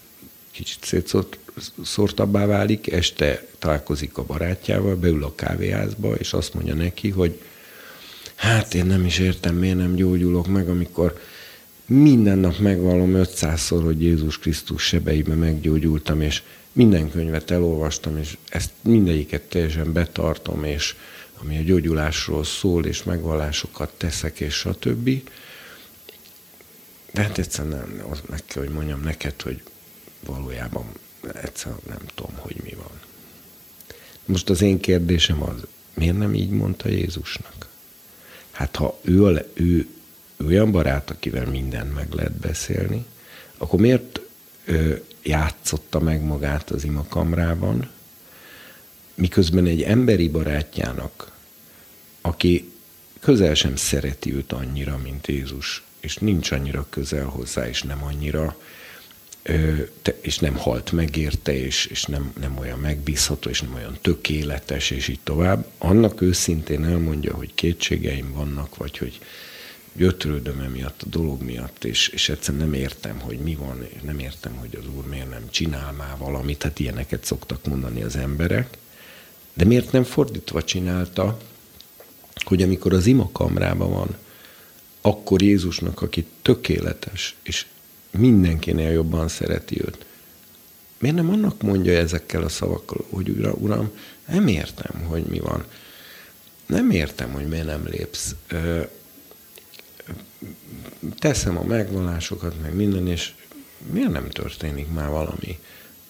kicsit 0.50 0.84
szétszórtabbá 0.84 2.46
válik, 2.46 2.92
este 2.92 3.46
találkozik 3.58 4.18
a 4.18 4.24
barátjával, 4.24 4.96
beül 4.96 5.24
a 5.24 5.34
kávéházba, 5.34 6.14
és 6.14 6.32
azt 6.32 6.54
mondja 6.54 6.74
neki, 6.74 7.10
hogy 7.10 7.40
hát 8.34 8.74
én 8.74 8.86
nem 8.86 9.04
is 9.04 9.18
értem, 9.18 9.54
miért 9.54 9.76
nem 9.76 9.94
gyógyulok 9.94 10.46
meg, 10.46 10.68
amikor 10.68 11.20
minden 11.86 12.38
nap 12.38 12.58
megvallom 12.58 13.12
500-szor, 13.14 13.80
hogy 13.84 14.02
Jézus 14.02 14.38
Krisztus 14.38 14.82
sebeiben 14.82 15.38
meggyógyultam, 15.38 16.20
és 16.20 16.42
minden 16.72 17.10
könyvet 17.10 17.50
elolvastam, 17.50 18.18
és 18.18 18.36
ezt 18.48 18.70
mindegyiket 18.80 19.42
teljesen 19.42 19.92
betartom, 19.92 20.64
és 20.64 20.94
ami 21.40 21.58
a 21.58 21.62
gyógyulásról 21.62 22.44
szól, 22.44 22.84
és 22.84 23.02
megvallásokat 23.02 23.92
teszek, 23.96 24.40
és 24.40 24.54
stb. 24.54 25.10
De 27.16 27.22
hát 27.22 27.38
egyszerűen 27.38 27.76
nem, 27.76 28.10
az 28.10 28.22
meg 28.28 28.42
kell, 28.44 28.62
hogy 28.62 28.72
mondjam 28.72 29.00
neked, 29.00 29.42
hogy 29.42 29.62
valójában 30.26 30.84
egyszerűen 31.42 31.80
nem 31.88 32.00
tudom, 32.14 32.34
hogy 32.36 32.56
mi 32.62 32.74
van. 32.74 33.00
Most 34.24 34.50
az 34.50 34.62
én 34.62 34.80
kérdésem 34.80 35.42
az, 35.42 35.62
miért 35.94 36.18
nem 36.18 36.34
így 36.34 36.50
mondta 36.50 36.88
Jézusnak? 36.88 37.68
Hát 38.50 38.76
ha 38.76 38.98
ő, 39.02 39.24
a, 39.24 39.30
ő, 39.54 39.88
ő 40.36 40.46
olyan 40.46 40.70
barát, 40.70 41.10
akivel 41.10 41.46
mindent 41.46 41.94
meg 41.94 42.12
lehet 42.12 42.32
beszélni, 42.32 43.04
akkor 43.56 43.80
miért 43.80 44.20
ö, 44.64 44.94
játszotta 45.22 46.00
meg 46.00 46.22
magát 46.22 46.70
az 46.70 46.84
imakamrában, 46.84 47.90
miközben 49.14 49.66
egy 49.66 49.82
emberi 49.82 50.28
barátjának, 50.28 51.32
aki 52.20 52.72
közel 53.20 53.54
sem 53.54 53.76
szereti 53.76 54.34
őt 54.34 54.52
annyira, 54.52 54.98
mint 55.02 55.26
Jézus, 55.26 55.85
és 56.06 56.16
nincs 56.16 56.50
annyira 56.50 56.86
közel 56.90 57.24
hozzá, 57.24 57.68
és 57.68 57.82
nem 57.82 58.04
annyira 58.04 58.56
és 60.20 60.38
nem 60.38 60.56
halt 60.56 60.92
meg 60.92 61.16
érte, 61.16 61.54
és, 61.54 61.86
és 61.86 62.04
nem, 62.04 62.32
nem 62.40 62.58
olyan 62.58 62.78
megbízható, 62.78 63.50
és 63.50 63.60
nem 63.60 63.74
olyan 63.74 63.98
tökéletes, 64.00 64.90
és 64.90 65.08
így 65.08 65.20
tovább, 65.24 65.66
annak 65.78 66.20
őszintén 66.20 66.84
elmondja, 66.84 67.34
hogy 67.34 67.54
kétségeim 67.54 68.32
vannak, 68.32 68.76
vagy 68.76 68.98
hogy 68.98 69.20
gyötrődöm 69.92 70.60
emiatt 70.60 71.02
a 71.02 71.08
dolog 71.08 71.42
miatt, 71.42 71.84
és, 71.84 72.08
és 72.08 72.28
egyszerűen 72.28 72.64
nem 72.64 72.74
értem, 72.74 73.20
hogy 73.20 73.38
mi 73.38 73.54
van, 73.54 73.86
nem 74.02 74.18
értem, 74.18 74.56
hogy 74.56 74.78
az 74.80 74.88
úr 74.96 75.06
miért 75.06 75.30
nem 75.30 75.50
csinál 75.50 75.92
már 75.92 76.16
valamit, 76.18 76.62
hát 76.62 76.78
ilyeneket 76.78 77.24
szoktak 77.24 77.66
mondani 77.66 78.02
az 78.02 78.16
emberek, 78.16 78.68
de 79.54 79.64
miért 79.64 79.92
nem 79.92 80.04
fordítva 80.04 80.64
csinálta, 80.64 81.38
hogy 82.44 82.62
amikor 82.62 82.92
az 82.92 83.06
imakamrában 83.06 83.90
van, 83.90 84.16
akkor 85.06 85.42
Jézusnak, 85.42 86.02
aki 86.02 86.26
tökéletes, 86.42 87.36
és 87.42 87.66
mindenkinél 88.10 88.90
jobban 88.90 89.28
szereti 89.28 89.80
őt. 89.80 90.06
Miért 90.98 91.16
nem 91.16 91.30
annak 91.30 91.62
mondja 91.62 91.92
ezekkel 91.92 92.42
a 92.42 92.48
szavakkal, 92.48 93.06
hogy 93.10 93.28
ura, 93.28 93.52
uram, 93.52 93.90
nem 94.28 94.46
értem, 94.46 95.04
hogy 95.04 95.24
mi 95.24 95.38
van. 95.38 95.64
Nem 96.66 96.90
értem, 96.90 97.32
hogy 97.32 97.48
miért 97.48 97.66
nem 97.66 97.86
lépsz. 97.86 98.34
Teszem 101.18 101.58
a 101.58 101.64
megvallásokat, 101.64 102.60
meg 102.62 102.74
minden, 102.74 103.06
és 103.06 103.32
miért 103.92 104.10
nem 104.12 104.28
történik 104.28 104.92
már 104.92 105.08
valami? 105.08 105.58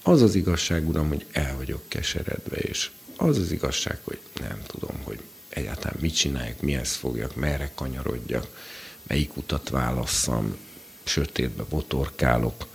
Az 0.03 0.23
az 0.23 0.35
igazság, 0.35 0.89
uram, 0.89 1.09
hogy 1.09 1.27
el 1.33 1.57
vagyok 1.57 1.83
keseredve, 1.89 2.57
és 2.57 2.91
az 3.17 3.39
az 3.39 3.53
igazság, 3.53 3.99
hogy 4.05 4.19
nem 4.41 4.63
tudom, 4.67 4.97
hogy 5.03 5.21
egyáltalán 5.49 5.97
mit 6.01 6.17
csináljak, 6.17 6.61
mihez 6.61 6.95
fogjak, 6.95 7.35
merre 7.35 7.71
kanyarodjak, 7.75 8.66
melyik 9.07 9.37
utat 9.37 9.69
válasszam, 9.69 10.57
sötétbe 11.05 11.63
botorkálok, 11.69 12.67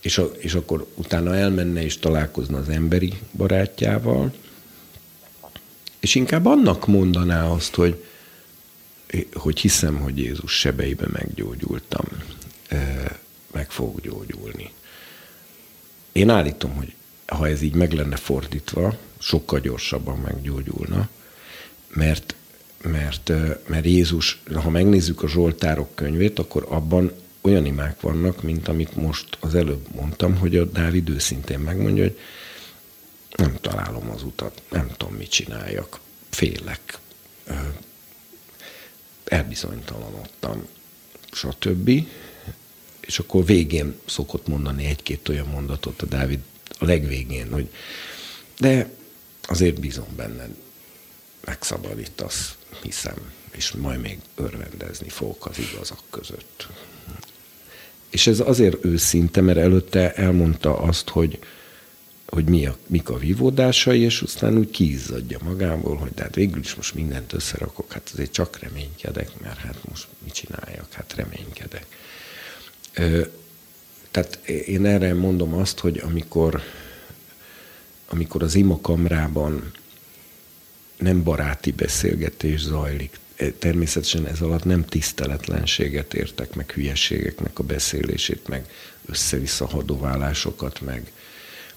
és, 0.00 0.18
a, 0.18 0.24
és 0.24 0.54
akkor 0.54 0.86
utána 0.94 1.36
elmenne 1.36 1.82
és 1.82 1.98
találkozna 1.98 2.58
az 2.58 2.68
emberi 2.68 3.12
barátjával, 3.32 4.34
és 5.98 6.14
inkább 6.14 6.46
annak 6.46 6.86
mondaná 6.86 7.46
azt, 7.48 7.74
hogy, 7.74 8.04
hogy 9.32 9.60
hiszem, 9.60 9.96
hogy 9.96 10.18
Jézus 10.18 10.58
sebeibe 10.58 11.06
meggyógyultam, 11.12 12.06
meg 13.52 13.70
fog 13.70 14.00
gyógyulni. 14.00 14.70
Én 16.12 16.30
állítom, 16.30 16.74
hogy 16.74 16.94
ha 17.26 17.48
ez 17.48 17.62
így 17.62 17.74
meg 17.74 17.92
lenne 17.92 18.16
fordítva, 18.16 18.98
sokkal 19.18 19.60
gyorsabban 19.60 20.18
meggyógyulna, 20.18 21.08
mert 21.88 22.34
mert, 22.82 23.32
mert 23.66 23.84
Jézus, 23.84 24.42
ha 24.54 24.70
megnézzük 24.70 25.22
a 25.22 25.28
Zsoltárok 25.28 25.94
könyvét, 25.94 26.38
akkor 26.38 26.66
abban 26.68 27.12
olyan 27.40 27.66
imák 27.66 28.00
vannak, 28.00 28.42
mint 28.42 28.68
amit 28.68 28.96
most 28.96 29.36
az 29.40 29.54
előbb 29.54 29.86
mondtam, 29.94 30.36
hogy 30.36 30.56
a 30.56 30.64
Dávid 30.64 31.08
őszintén 31.08 31.58
megmondja, 31.58 32.02
hogy 32.02 32.18
nem 33.36 33.56
találom 33.60 34.10
az 34.10 34.22
utat, 34.22 34.62
nem 34.70 34.90
tudom, 34.96 35.14
mit 35.14 35.30
csináljak, 35.30 36.00
félek, 36.30 36.98
elbizonytalanodtam, 39.24 40.66
stb. 41.32 41.90
És 43.00 43.18
akkor 43.18 43.44
végén 43.44 43.98
szokott 44.06 44.46
mondani 44.46 44.84
egy-két 44.84 45.28
olyan 45.28 45.46
mondatot 45.46 46.02
a 46.02 46.06
Dávid 46.06 46.40
a 46.78 46.84
legvégén, 46.84 47.52
hogy 47.52 47.70
de 48.58 48.90
azért 49.42 49.80
bízom 49.80 50.08
benned, 50.16 50.50
megszabadítasz, 51.44 52.56
hiszem, 52.82 53.32
és 53.50 53.72
majd 53.72 54.00
még 54.00 54.18
örvendezni 54.34 55.08
fogok 55.08 55.46
az 55.46 55.58
igazak 55.58 56.02
között. 56.10 56.66
És 58.10 58.26
ez 58.26 58.40
azért 58.40 58.84
őszinte, 58.84 59.40
mert 59.40 59.58
előtte 59.58 60.12
elmondta 60.12 60.78
azt, 60.78 61.08
hogy 61.08 61.38
hogy 62.26 62.48
mi 62.48 62.66
a, 62.66 62.76
mik 62.86 63.08
a 63.08 63.18
vívódásai, 63.18 64.00
és 64.00 64.20
aztán 64.20 64.58
úgy 64.58 64.70
kiizzadja 64.70 65.38
magából, 65.44 65.96
hogy 65.96 66.12
hát 66.16 66.34
végül 66.34 66.60
is 66.60 66.74
most 66.74 66.94
mindent 66.94 67.32
összerakok, 67.32 67.92
hát 67.92 68.10
azért 68.12 68.32
csak 68.32 68.58
reménykedek, 68.58 69.40
mert 69.40 69.58
hát 69.58 69.88
most 69.88 70.06
mit 70.24 70.32
csináljak, 70.32 70.92
hát 70.92 71.14
reménykedek. 71.14 71.86
Ö, 72.94 73.24
tehát 74.10 74.36
én 74.46 74.84
erre 74.84 75.14
mondom 75.14 75.54
azt, 75.54 75.78
hogy 75.78 75.98
amikor, 75.98 76.62
amikor 78.08 78.42
az 78.42 78.54
imakamrában 78.54 79.72
nem 80.98 81.22
baráti 81.22 81.70
beszélgetés 81.70 82.60
zajlik, 82.60 83.18
e, 83.36 83.50
természetesen 83.50 84.26
ez 84.26 84.40
alatt 84.40 84.64
nem 84.64 84.84
tiszteletlenséget 84.84 86.14
értek, 86.14 86.54
meg 86.54 86.70
hülyeségeknek 86.70 87.58
a 87.58 87.62
beszélését, 87.62 88.48
meg 88.48 88.66
össze-vissza 89.06 89.66
hadoválásokat, 89.66 90.80
meg, 90.80 91.12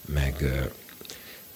meg, 0.06 0.54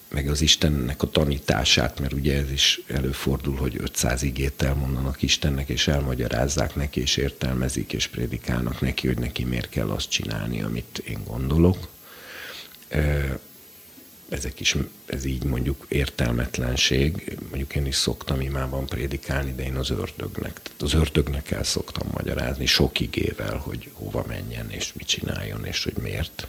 meg 0.09 0.27
az 0.27 0.41
Istennek 0.41 1.01
a 1.01 1.09
tanítását, 1.09 1.99
mert 1.99 2.13
ugye 2.13 2.37
ez 2.37 2.51
is 2.51 2.81
előfordul, 2.87 3.55
hogy 3.55 3.75
500 3.79 4.23
igét 4.23 4.61
elmondanak 4.61 5.21
Istennek, 5.21 5.69
és 5.69 5.87
elmagyarázzák 5.87 6.75
neki, 6.75 7.01
és 7.01 7.17
értelmezik, 7.17 7.93
és 7.93 8.07
prédikálnak 8.07 8.81
neki, 8.81 9.07
hogy 9.07 9.17
neki 9.17 9.43
miért 9.43 9.69
kell 9.69 9.89
azt 9.89 10.09
csinálni, 10.09 10.61
amit 10.61 11.03
én 11.07 11.19
gondolok. 11.25 11.87
Ezek 14.29 14.59
is, 14.59 14.75
ez 15.05 15.25
így 15.25 15.43
mondjuk 15.43 15.85
értelmetlenség. 15.89 17.37
Mondjuk 17.49 17.75
én 17.75 17.85
is 17.85 17.95
szoktam 17.95 18.41
imában 18.41 18.85
prédikálni, 18.85 19.53
de 19.55 19.63
én 19.63 19.75
az 19.75 19.89
ördögnek, 19.89 20.61
tehát 20.61 20.81
az 20.81 20.93
ördögnek 20.93 21.51
el 21.51 21.63
szoktam 21.63 22.07
magyarázni 22.11 22.65
sok 22.65 22.99
igével, 22.99 23.57
hogy 23.57 23.89
hova 23.93 24.23
menjen, 24.27 24.69
és 24.71 24.93
mit 24.93 25.07
csináljon, 25.07 25.65
és 25.65 25.83
hogy 25.83 25.97
miért 26.01 26.47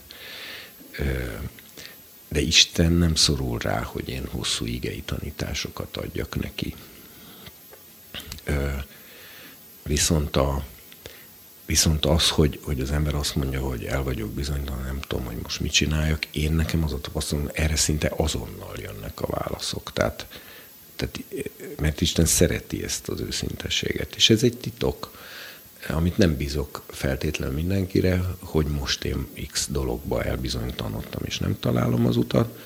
de 2.35 2.41
Isten 2.41 2.93
nem 2.93 3.15
szorul 3.15 3.59
rá, 3.59 3.83
hogy 3.83 4.09
én 4.09 4.27
hosszú 4.31 4.67
igei 4.67 5.03
tanításokat 5.03 5.97
adjak 5.97 6.41
neki. 6.41 6.75
Viszont, 9.83 10.37
a, 10.37 10.65
viszont 11.67 12.05
az, 12.05 12.29
hogy, 12.29 12.61
hogy 12.63 12.81
az 12.81 12.91
ember 12.91 13.15
azt 13.15 13.35
mondja, 13.35 13.61
hogy 13.61 13.85
el 13.85 14.03
vagyok 14.03 14.31
bizonytalan, 14.31 14.83
nem 14.83 15.01
tudom, 15.01 15.25
hogy 15.25 15.37
most 15.43 15.61
mit 15.61 15.73
csináljak, 15.73 16.27
én 16.27 16.53
nekem 16.53 16.85
az 16.85 16.93
a 16.93 17.01
tapasztalatom, 17.01 17.51
erre 17.55 17.77
szinte 17.77 18.13
azonnal 18.17 18.75
jönnek 18.83 19.21
a 19.21 19.27
válaszok. 19.27 19.93
Tehát, 19.93 20.27
tehát, 20.97 21.21
mert 21.81 22.01
Isten 22.01 22.27
szereti 22.27 22.85
ezt 22.85 23.09
az 23.09 23.21
őszintességet. 23.21 24.15
És 24.15 24.31
ez 24.31 24.43
egy 24.43 24.57
titok 24.57 25.23
amit 25.89 26.19
nem 26.19 26.37
bízok 26.37 26.83
feltétlenül 26.87 27.55
mindenkire, 27.55 28.25
hogy 28.41 28.67
most 28.67 29.05
én 29.05 29.27
X 29.51 29.69
dologba 29.71 30.23
elbizonytalanodtam, 30.23 31.23
és 31.25 31.39
nem 31.39 31.57
találom 31.61 32.07
az 32.07 32.17
utat, 32.17 32.59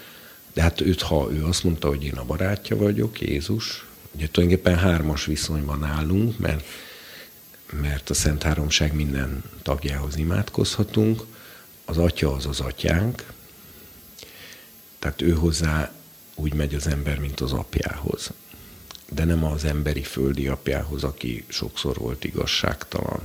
de 0.53 0.63
hát 0.63 0.81
őt, 0.81 1.03
ha 1.03 1.29
ő 1.33 1.45
azt 1.45 1.65
mondta, 1.65 1.89
hogy 1.89 2.05
én 2.05 2.15
a 2.15 2.25
barátja 2.25 2.77
vagyok, 2.77 3.21
Jézus, 3.21 3.87
ugye 4.15 4.29
tulajdonképpen 4.29 4.79
hármas 4.79 5.25
viszonyban 5.25 5.85
állunk, 5.85 6.39
mert, 6.39 6.65
mert 7.73 8.11
a 8.11 8.15
Szent 8.15 8.43
Háromság 8.43 8.95
minden 8.95 9.43
tagjához 9.63 10.17
imádkozhatunk, 10.17 11.23
az 11.85 11.99
Atya 11.99 12.33
az 12.33 12.47
az 12.47 12.61
Atyánk, 12.61 13.33
tehát 14.99 15.23
ő 15.23 15.31
hozzá 15.31 15.93
úgy 16.35 16.55
megy 16.55 16.75
az 16.75 16.87
ember, 16.87 17.19
mint 17.19 17.41
az 17.41 17.53
apjához. 17.53 18.31
De 19.11 19.25
nem 19.25 19.45
az 19.45 19.65
emberi 19.65 20.03
földi 20.03 20.47
apjához, 20.47 21.05
aki 21.05 21.45
sokszor 21.49 21.97
volt 21.97 22.25
igazságtalan, 22.25 23.21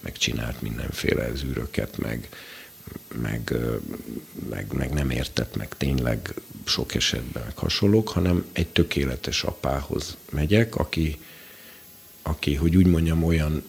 meg 0.00 0.16
csinált 0.16 0.62
mindenféle 0.62 1.34
zűröket, 1.34 1.98
meg, 1.98 2.28
meg, 3.14 3.54
meg, 4.48 4.72
meg 4.72 4.92
nem 4.92 5.10
értett 5.10 5.56
meg 5.56 5.68
tényleg 5.76 6.34
sok 6.64 6.94
esetben 6.94 7.42
meg 7.44 7.56
hasonlók, 7.58 8.08
hanem 8.08 8.44
egy 8.52 8.68
tökéletes 8.68 9.42
apához 9.42 10.16
megyek, 10.30 10.74
aki, 10.74 11.18
aki, 12.22 12.54
hogy 12.54 12.76
úgy 12.76 12.86
mondjam, 12.86 13.24
olyan, 13.24 13.62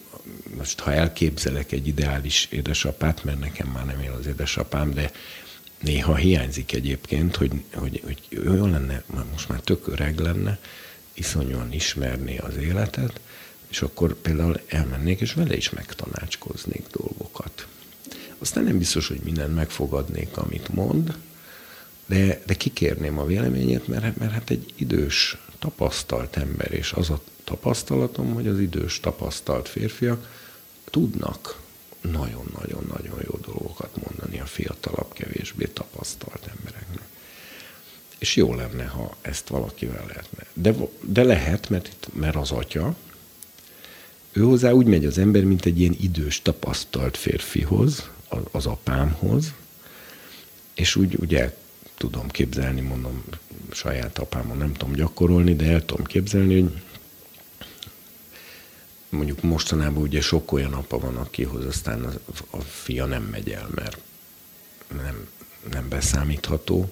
most 0.56 0.80
ha 0.80 0.92
elképzelek 0.92 1.72
egy 1.72 1.86
ideális 1.86 2.48
édesapát, 2.50 3.24
mert 3.24 3.40
nekem 3.40 3.68
már 3.68 3.86
nem 3.86 4.00
él 4.00 4.16
az 4.18 4.26
édesapám, 4.26 4.90
de 4.90 5.10
néha 5.80 6.14
hiányzik 6.14 6.72
egyébként, 6.72 7.36
hogy, 7.36 7.52
hogy, 7.74 8.02
hogy 8.04 8.48
olyan 8.48 8.70
lenne, 8.70 9.02
most 9.30 9.48
már 9.48 9.60
tök 9.60 9.86
öreg 9.88 10.18
lenne, 10.18 10.58
iszonyúan 11.12 11.72
ismerné 11.72 12.36
az 12.36 12.56
életet, 12.56 13.20
és 13.68 13.82
akkor 13.82 14.14
például 14.14 14.60
elmennék, 14.66 15.20
és 15.20 15.32
vele 15.32 15.56
is 15.56 15.70
megtanácskoznék 15.70 16.86
dolgokat. 16.90 17.66
Aztán 18.38 18.64
nem 18.64 18.78
biztos, 18.78 19.08
hogy 19.08 19.20
mindent 19.24 19.54
megfogadnék, 19.54 20.36
amit 20.36 20.68
mond, 20.68 21.16
de, 22.06 22.42
de 22.46 22.54
kikérném 22.54 23.18
a 23.18 23.24
véleményét, 23.24 23.88
mert, 23.88 24.16
mert 24.16 24.32
hát 24.32 24.50
egy 24.50 24.72
idős, 24.76 25.36
tapasztalt 25.58 26.36
ember, 26.36 26.72
és 26.72 26.92
az 26.92 27.10
a 27.10 27.20
tapasztalatom, 27.44 28.34
hogy 28.34 28.46
az 28.46 28.58
idős, 28.58 29.00
tapasztalt 29.00 29.68
férfiak 29.68 30.39
tudnak 30.90 31.60
nagyon-nagyon-nagyon 32.00 33.18
jó 33.26 33.38
dolgokat 33.46 33.96
mondani 34.06 34.40
a 34.40 34.46
fiatalabb, 34.46 35.12
kevésbé 35.12 35.64
tapasztalt 35.64 36.50
embereknek 36.56 37.08
és 38.20 38.36
jó 38.36 38.54
lenne, 38.54 38.84
ha 38.84 39.16
ezt 39.20 39.48
valakivel 39.48 40.04
lehetne. 40.06 40.44
De, 40.52 40.74
de 41.00 41.22
lehet, 41.22 41.68
mert, 41.68 41.86
itt, 41.88 42.08
mert 42.14 42.36
az 42.36 42.50
atya, 42.50 42.94
ő 44.32 44.42
hozzá 44.42 44.70
úgy 44.70 44.86
megy 44.86 45.04
az 45.04 45.18
ember, 45.18 45.44
mint 45.44 45.66
egy 45.66 45.80
ilyen 45.80 45.96
idős, 46.00 46.42
tapasztalt 46.42 47.16
férfihoz, 47.16 48.10
az, 48.50 48.66
apámhoz, 48.66 49.52
és 50.74 50.96
úgy, 50.96 51.16
úgy 51.16 51.52
tudom 51.96 52.28
képzelni, 52.28 52.80
mondom, 52.80 53.24
saját 53.70 54.18
apámon 54.18 54.56
nem 54.56 54.72
tudom 54.72 54.94
gyakorolni, 54.94 55.56
de 55.56 55.66
el 55.66 55.84
tudom 55.84 56.04
képzelni, 56.04 56.60
hogy 56.60 56.70
mondjuk 59.10 59.42
mostanában 59.42 60.02
ugye 60.02 60.20
sok 60.20 60.52
olyan 60.52 60.72
apa 60.72 60.98
van, 60.98 61.16
akihoz 61.16 61.64
aztán 61.64 62.04
a, 62.04 62.12
a 62.56 62.60
fia 62.60 63.04
nem 63.04 63.22
megy 63.22 63.50
el, 63.50 63.68
mert 63.74 63.98
nem, 65.02 65.28
nem 65.70 65.88
beszámítható, 65.88 66.90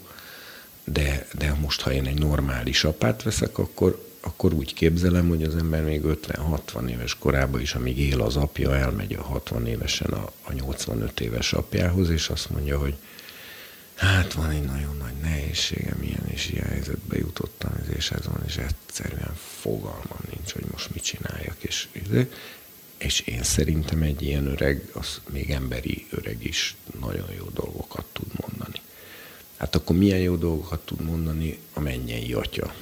de, 0.85 1.27
de 1.39 1.55
most, 1.61 1.81
ha 1.81 1.93
én 1.93 2.07
egy 2.07 2.19
normális 2.19 2.85
apát 2.85 3.23
veszek, 3.23 3.59
akkor, 3.59 4.07
akkor 4.21 4.53
úgy 4.53 4.75
képzelem, 4.75 5.29
hogy 5.29 5.43
az 5.43 5.57
ember 5.57 5.85
még 5.85 6.03
50-60 6.05 6.89
éves 6.89 7.19
korában 7.19 7.61
is, 7.61 7.75
amíg 7.75 7.99
él 7.99 8.21
az 8.21 8.37
apja, 8.37 8.77
elmegy 8.77 9.13
a 9.13 9.23
60 9.23 9.67
évesen 9.67 10.11
a, 10.11 10.31
a 10.43 10.53
85 10.53 11.21
éves 11.21 11.53
apjához, 11.53 12.11
és 12.11 12.29
azt 12.29 12.51
mondja, 12.51 12.79
hogy 12.79 12.95
hát 13.99 14.33
van 14.33 14.51
egy 14.51 14.65
nagyon 14.65 14.97
nagy 14.97 15.17
nehézségem, 15.23 16.03
ilyen 16.03 16.27
és 16.27 16.51
ilyen 16.51 16.67
helyzetbe 16.67 17.17
jutottam, 17.17 17.73
és 17.97 18.11
ez 18.11 18.27
van, 18.27 18.43
és 18.47 18.57
egyszerűen 18.57 19.35
fogalmam 19.61 20.21
nincs, 20.35 20.53
hogy 20.53 20.65
most 20.71 20.95
mit 20.95 21.03
csináljak, 21.03 21.57
és, 21.59 21.89
és 22.99 23.21
én 23.21 23.43
szerintem 23.43 24.03
egy 24.03 24.23
ilyen 24.23 24.47
öreg, 24.47 24.91
az 24.93 25.21
még 25.31 25.51
emberi 25.51 26.07
öreg 26.11 26.45
is 26.45 26.77
nagyon 27.01 27.29
jó 27.37 27.49
dolgokat 27.55 28.05
tud 28.13 28.27
mondani 28.41 28.81
hát 29.59 29.75
akkor 29.75 29.97
milyen 29.97 30.19
jó 30.19 30.37
dolgokat 30.37 30.81
tud 30.81 31.01
mondani 31.01 31.59
a 31.73 31.81
mennyei 31.81 32.33
atya. 32.33 32.75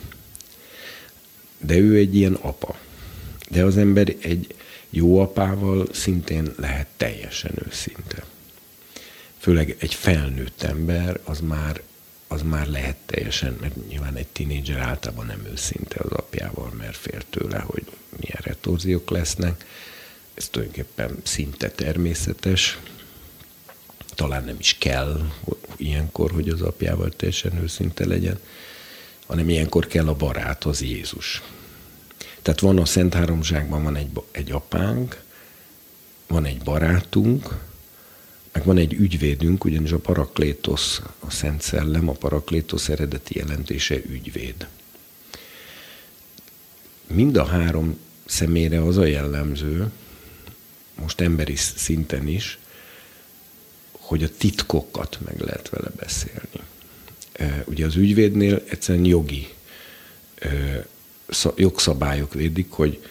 De 1.59 1.76
ő 1.76 1.97
egy 1.97 2.16
ilyen 2.16 2.34
apa. 2.34 2.78
De 3.51 3.64
az 3.64 3.76
ember 3.76 4.14
egy 4.20 4.55
jó 4.90 5.20
apával 5.20 5.86
szintén 5.93 6.52
lehet 6.56 6.86
teljesen 6.97 7.52
őszinte. 7.66 8.24
Főleg 9.47 9.77
egy 9.78 9.94
felnőtt 9.94 10.62
ember, 10.62 11.20
az 11.24 11.40
már, 11.40 11.81
az 12.27 12.43
már 12.43 12.66
lehet 12.66 12.97
teljesen, 13.06 13.56
mert 13.60 13.89
nyilván 13.89 14.16
egy 14.16 14.27
tinédzser 14.27 14.78
általában 14.78 15.27
nem 15.27 15.47
őszinte 15.51 15.97
az 15.98 16.10
apjával, 16.10 16.70
mert 16.78 16.97
fél 16.97 17.20
tőle, 17.31 17.59
hogy 17.59 17.82
milyen 18.20 18.40
retorziók 18.40 19.10
lesznek. 19.10 19.64
Ez 20.35 20.48
tulajdonképpen 20.48 21.16
szinte 21.23 21.70
természetes, 21.70 22.78
talán 24.14 24.44
nem 24.44 24.56
is 24.59 24.78
kell 24.78 25.31
ilyenkor, 25.77 26.31
hogy 26.31 26.48
az 26.48 26.62
apjával 26.62 27.10
teljesen 27.10 27.62
őszinte 27.62 28.06
legyen, 28.06 28.39
hanem 29.27 29.48
ilyenkor 29.48 29.86
kell 29.86 30.09
a 30.09 30.14
barát, 30.14 30.64
az 30.64 30.82
Jézus. 30.82 31.43
Tehát 32.43 32.60
van 32.60 32.78
a 32.78 32.85
Szent 32.85 33.14
Háromságban 33.14 33.82
van 33.82 33.97
egy, 33.97 34.10
egy 34.31 34.52
apánk, 34.52 35.23
van 36.27 36.44
egy 36.44 36.62
barátunk, 36.62 37.65
meg 38.56 38.64
van 38.64 38.78
egy 38.78 38.92
ügyvédünk, 38.92 39.64
ugyanis 39.64 39.92
a 39.92 39.98
paraklétos, 39.98 41.00
a 41.18 41.30
Szent 41.30 41.62
Szellem, 41.62 42.08
a 42.08 42.12
paraklétos 42.12 42.88
eredeti 42.88 43.38
jelentése 43.38 43.96
ügyvéd. 43.96 44.66
Mind 47.06 47.36
a 47.36 47.44
három 47.44 47.98
személyre 48.24 48.82
az 48.82 48.96
a 48.96 49.04
jellemző, 49.04 49.90
most 50.94 51.20
emberi 51.20 51.56
szinten 51.56 52.28
is, 52.28 52.58
hogy 53.92 54.22
a 54.22 54.36
titkokat 54.38 55.18
meg 55.24 55.40
lehet 55.40 55.68
vele 55.68 55.90
beszélni. 55.96 56.60
Ugye 57.64 57.86
az 57.86 57.96
ügyvédnél 57.96 58.62
egyszerűen 58.68 59.04
jogi 59.04 59.48
jogszabályok 61.56 62.34
védik, 62.34 62.70
hogy 62.70 63.04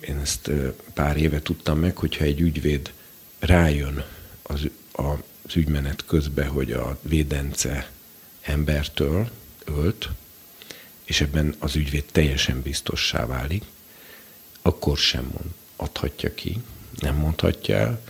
én 0.00 0.18
ezt 0.18 0.50
pár 0.94 1.16
éve 1.16 1.42
tudtam 1.42 1.78
meg, 1.78 1.96
hogyha 1.96 2.24
egy 2.24 2.40
ügyvéd 2.40 2.92
rájön 3.38 4.04
az, 4.50 4.68
az 4.92 5.56
ügymenet 5.56 6.04
közben, 6.04 6.48
hogy 6.48 6.72
a 6.72 6.98
védence 7.02 7.90
embertől 8.40 9.30
ölt, 9.64 10.08
és 11.04 11.20
ebben 11.20 11.54
az 11.58 11.76
ügyvéd 11.76 12.04
teljesen 12.12 12.62
biztossá 12.62 13.26
válik, 13.26 13.64
akkor 14.62 14.98
sem 14.98 15.24
mond, 15.24 15.50
adhatja 15.76 16.34
ki, 16.34 16.58
nem 17.00 17.14
mondhatja 17.14 17.76
el, 17.76 18.00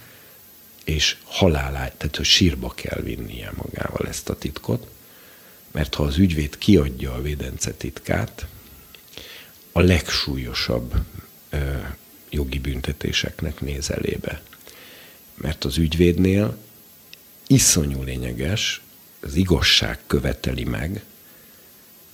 és 0.84 1.16
halálá, 1.24 1.88
tehát 1.88 2.16
hogy 2.16 2.24
sírba 2.24 2.68
kell 2.68 3.00
vinnie 3.00 3.52
magával 3.56 4.08
ezt 4.08 4.28
a 4.28 4.38
titkot, 4.38 4.86
mert 5.70 5.94
ha 5.94 6.02
az 6.02 6.18
ügyvéd 6.18 6.58
kiadja 6.58 7.14
a 7.14 7.22
védence 7.22 7.72
titkát, 7.72 8.46
a 9.72 9.80
legsúlyosabb 9.80 10.94
ö, 11.50 11.78
jogi 12.30 12.58
büntetéseknek 12.58 13.60
néz 13.60 13.90
elébe. 13.90 14.42
Mert 15.40 15.64
az 15.64 15.78
ügyvédnél 15.78 16.56
iszonyú 17.46 18.02
lényeges, 18.02 18.80
az 19.20 19.34
igazság 19.34 19.98
követeli 20.06 20.64
meg, 20.64 21.04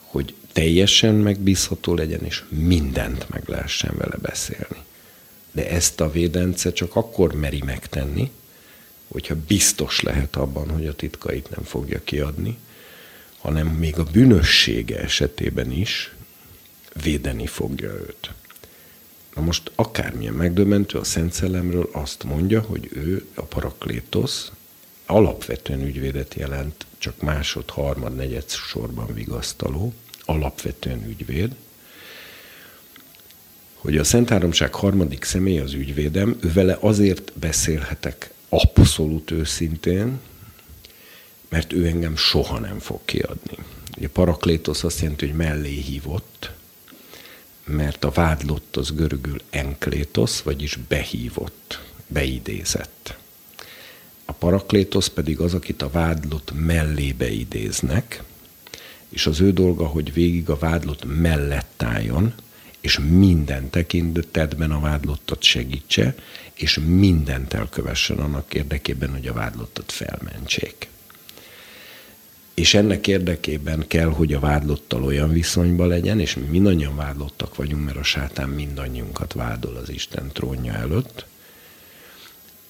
hogy 0.00 0.34
teljesen 0.52 1.14
megbízható 1.14 1.94
legyen, 1.94 2.24
és 2.24 2.42
mindent 2.48 3.28
meg 3.28 3.42
lehessen 3.48 3.94
vele 3.96 4.16
beszélni. 4.16 4.84
De 5.52 5.70
ezt 5.70 6.00
a 6.00 6.10
védence 6.10 6.72
csak 6.72 6.96
akkor 6.96 7.34
meri 7.34 7.62
megtenni, 7.64 8.30
hogyha 9.08 9.34
biztos 9.46 10.00
lehet 10.00 10.36
abban, 10.36 10.70
hogy 10.70 10.86
a 10.86 10.94
titkait 10.94 11.50
nem 11.50 11.64
fogja 11.64 12.00
kiadni, 12.04 12.58
hanem 13.38 13.66
még 13.66 13.98
a 13.98 14.04
bűnössége 14.04 14.98
esetében 14.98 15.70
is 15.70 16.14
védeni 17.02 17.46
fogja 17.46 17.92
őt. 17.92 18.30
Na 19.36 19.42
most 19.42 19.70
akármilyen 19.74 20.34
megdöbbentő, 20.34 20.98
a 20.98 21.04
Szent 21.04 21.32
Szellemről 21.32 21.88
azt 21.92 22.24
mondja, 22.24 22.60
hogy 22.60 22.88
ő 22.92 23.26
a 23.34 23.42
paraklétosz 23.42 24.50
alapvetően 25.06 25.82
ügyvédet 25.82 26.34
jelent, 26.34 26.86
csak 26.98 27.20
másod, 27.20 27.70
harmad, 27.70 28.14
negyed 28.14 28.50
sorban 28.50 29.14
vigasztaló, 29.14 29.92
alapvetően 30.24 31.06
ügyvéd, 31.08 31.54
hogy 33.74 33.98
a 33.98 34.04
Szent 34.04 34.28
Háromság 34.28 34.74
harmadik 34.74 35.24
személy 35.24 35.58
az 35.58 35.72
ügyvédem, 35.72 36.36
ő 36.40 36.52
vele 36.52 36.78
azért 36.80 37.32
beszélhetek 37.38 38.30
abszolút 38.48 39.30
őszintén, 39.30 40.18
mert 41.48 41.72
ő 41.72 41.86
engem 41.86 42.16
soha 42.16 42.58
nem 42.58 42.78
fog 42.78 43.00
kiadni. 43.04 43.56
Ugye 43.96 44.08
paraklétosz 44.08 44.84
azt 44.84 45.00
jelenti, 45.00 45.26
hogy 45.26 45.36
mellé 45.36 45.80
hívott, 45.80 46.50
mert 47.66 48.04
a 48.04 48.10
vádlott 48.10 48.76
az 48.76 48.94
görögül 48.94 49.40
enklétosz, 49.50 50.40
vagyis 50.40 50.78
behívott, 50.88 51.80
beidézett. 52.06 53.16
A 54.24 54.32
paraklétosz 54.32 55.08
pedig 55.08 55.40
az, 55.40 55.54
akit 55.54 55.82
a 55.82 55.90
vádlott 55.90 56.52
mellébe 56.54 57.30
idéznek, 57.30 58.22
és 59.08 59.26
az 59.26 59.40
ő 59.40 59.52
dolga, 59.52 59.86
hogy 59.86 60.12
végig 60.12 60.50
a 60.50 60.58
vádlott 60.58 61.04
mellett 61.20 61.82
álljon, 61.82 62.34
és 62.80 62.98
minden 62.98 63.70
tekintetben 63.70 64.70
a 64.70 64.80
vádlottat 64.80 65.42
segítse, 65.42 66.14
és 66.54 66.80
mindent 66.86 67.54
elkövessen 67.54 68.18
annak 68.18 68.54
érdekében, 68.54 69.10
hogy 69.10 69.26
a 69.26 69.32
vádlottat 69.32 69.92
felmentsék. 69.92 70.88
És 72.56 72.74
ennek 72.74 73.06
érdekében 73.06 73.84
kell, 73.86 74.08
hogy 74.08 74.32
a 74.32 74.40
vádlottal 74.40 75.04
olyan 75.04 75.30
viszonyban 75.32 75.88
legyen, 75.88 76.20
és 76.20 76.34
mi 76.34 76.46
mindannyian 76.46 76.96
vádlottak 76.96 77.56
vagyunk, 77.56 77.84
mert 77.84 77.96
a 77.96 78.02
sátán 78.02 78.48
mindannyiunkat 78.48 79.32
vádol 79.32 79.76
az 79.76 79.88
Isten 79.88 80.30
trónja 80.32 80.72
előtt, 80.72 81.26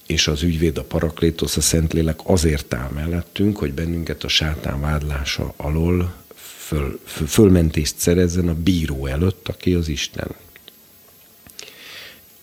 és 0.06 0.26
az 0.26 0.42
ügyvéd, 0.42 0.78
a 0.78 0.84
paraklétosz, 0.84 1.56
a 1.56 1.60
Szentlélek 1.60 2.18
azért 2.22 2.74
áll 2.74 2.90
mellettünk, 2.90 3.56
hogy 3.56 3.72
bennünket 3.72 4.24
a 4.24 4.28
sátán 4.28 4.80
vádlása 4.80 5.54
alól 5.56 6.14
föl, 6.34 7.00
föl, 7.04 7.26
fölmentést 7.26 7.98
szerezzen 7.98 8.48
a 8.48 8.54
bíró 8.54 9.06
előtt, 9.06 9.48
aki 9.48 9.74
az 9.74 9.88
Isten. 9.88 10.28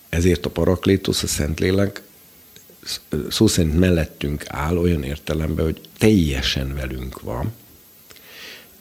Ezért 0.09 0.45
a 0.45 0.49
paraklétosz, 0.49 1.23
a 1.23 1.27
Szentlélek 1.27 2.01
szó 3.29 3.47
szerint 3.47 3.79
mellettünk 3.79 4.43
áll 4.47 4.77
olyan 4.77 5.03
értelemben, 5.03 5.65
hogy 5.65 5.81
teljesen 5.97 6.73
velünk 6.73 7.21
van, 7.21 7.51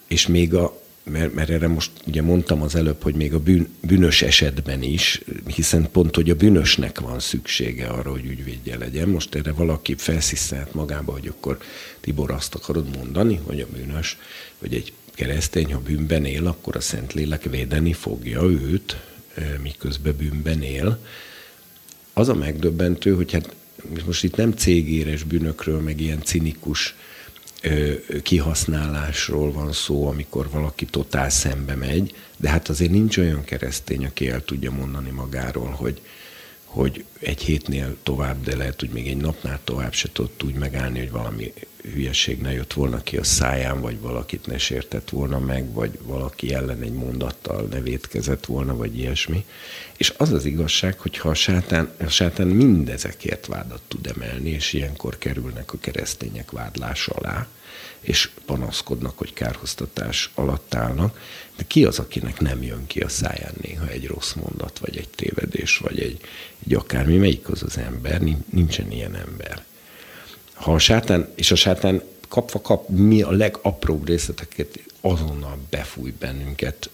és 0.07 0.27
még 0.27 0.55
a, 0.55 0.83
mert, 1.03 1.35
mert 1.35 1.51
erre 1.51 1.69
most 1.69 1.91
ugye 2.07 2.23
mondtam 2.23 2.63
az 2.63 2.75
előbb, 2.75 3.03
hogy 3.03 3.15
még 3.15 3.35
a 3.35 3.39
bűn, 3.39 3.69
bűnös 3.81 4.23
esetben 4.23 4.83
is, 4.83 5.23
hiszen 5.47 5.91
pont, 5.91 6.15
hogy 6.15 6.31
a 6.31 6.35
bűnösnek 6.35 7.01
van 7.01 7.21
szüksége 7.21 7.87
arra, 7.87 8.11
hogy 8.11 8.25
ügyvédje 8.25 8.79
legyen. 8.79 9.09
Most 9.09 9.35
erre 9.35 9.53
valaki 9.53 9.95
felszisztelt 9.95 10.75
magába, 10.75 11.13
hogy 11.13 11.27
akkor 11.29 11.59
Tibor 12.01 12.31
azt 12.31 12.55
akarod 12.55 12.97
mondani, 12.97 13.41
hogy 13.45 13.61
a 13.61 13.67
bűnös, 13.73 14.19
hogy 14.59 14.75
egy 14.75 14.93
keresztény, 15.15 15.73
ha 15.73 15.81
bűnben 15.81 16.25
él, 16.25 16.47
akkor 16.47 16.77
a 16.77 16.81
Szentlélek 16.81 17.43
védeni 17.43 17.93
fogja 17.93 18.43
őt, 18.43 18.97
miközben 19.63 20.17
bűnben 20.17 20.63
él. 20.63 20.99
Az 22.13 22.29
a 22.29 22.35
megdöbbentő, 22.35 23.15
hogy 23.15 23.33
hát 23.33 23.55
most 24.07 24.25
itt 24.25 24.37
nem 24.37 24.53
cégéres 24.53 25.23
bűnökről, 25.23 25.81
meg 25.81 26.01
ilyen 26.01 26.23
cinikus 26.23 26.95
kihasználásról 28.23 29.53
van 29.53 29.73
szó, 29.73 30.07
amikor 30.07 30.51
valaki 30.51 30.85
totál 30.85 31.31
szembe 31.31 31.75
megy, 31.75 32.15
de 32.37 32.49
hát 32.49 32.69
azért 32.69 32.91
nincs 32.91 33.17
olyan 33.19 33.45
keresztény, 33.45 34.05
aki 34.05 34.29
el 34.29 34.45
tudja 34.45 34.71
mondani 34.71 35.11
magáról, 35.11 35.69
hogy, 35.71 36.01
hogy 36.65 37.05
egy 37.21 37.41
hétnél 37.41 37.97
tovább, 38.03 38.45
de 38.45 38.57
lehet, 38.57 38.81
hogy 38.81 38.91
még 38.91 39.07
egy 39.07 39.17
napnál 39.17 39.61
tovább 39.65 39.93
se 39.93 40.09
tudott 40.13 40.43
úgy 40.43 40.55
megállni, 40.55 40.99
hogy 40.99 41.11
valami 41.11 41.53
hülyeség 41.83 42.41
ne 42.41 42.53
jött 42.53 42.73
volna 42.73 43.03
ki 43.03 43.17
a 43.17 43.25
száján, 43.25 43.81
vagy 43.81 44.01
valakit 44.01 44.47
ne 44.47 44.59
sértett 44.59 45.11
volna 45.11 45.39
meg, 45.39 45.73
vagy 45.73 45.99
valaki 46.03 46.55
ellen 46.55 46.83
egy 46.83 46.93
mondattal 46.93 47.67
ne 47.71 47.81
vétkezett 47.81 48.47
volna, 48.47 48.77
vagy 48.77 48.99
ilyesmi. 48.99 49.45
És 49.97 50.15
az 50.17 50.33
az 50.33 50.45
igazság, 50.45 50.99
hogy 50.99 51.19
ha 51.19 51.29
a 51.29 51.35
sátán, 51.35 51.93
a 52.01 52.09
sátán 52.09 52.47
mindezekért 52.47 53.47
vádat 53.47 53.83
tud 53.89 54.07
emelni, 54.07 54.51
és 54.51 54.73
ilyenkor 54.73 55.19
kerülnek 55.19 55.73
a 55.73 55.79
keresztények 55.79 56.51
vádlása 56.51 57.13
alá, 57.13 57.47
és 58.01 58.31
panaszkodnak, 58.47 59.19
hogy 59.19 59.33
kárhoztatás 59.33 60.31
alatt 60.35 60.75
állnak, 60.75 61.21
de 61.57 61.65
ki 61.67 61.85
az, 61.85 61.99
akinek 61.99 62.41
nem 62.41 62.63
jön 62.63 62.87
ki 62.87 63.01
a 63.01 63.09
száján 63.09 63.55
néha 63.61 63.87
egy 63.89 64.07
rossz 64.07 64.33
mondat, 64.33 64.79
vagy 64.79 64.97
egy 64.97 65.09
tévedés, 65.09 65.77
vagy 65.77 66.01
egy, 66.01 66.21
egy 66.67 66.75
akármi, 66.75 67.17
melyik 67.17 67.49
az 67.49 67.63
az 67.63 67.79
ember, 67.79 68.21
nincsen 68.51 68.91
ilyen 68.91 69.15
ember. 69.15 69.65
Ha 70.53 70.73
a 70.73 70.79
sátán, 70.79 71.29
és 71.35 71.51
a 71.51 71.55
sátán 71.55 72.03
kapva 72.29 72.61
kap 72.61 72.89
mi 72.89 73.23
a 73.23 73.31
legapróbb 73.31 74.07
részleteket, 74.07 74.79
azonnal 75.01 75.59
befúj 75.71 76.15
bennünket, 76.19 76.91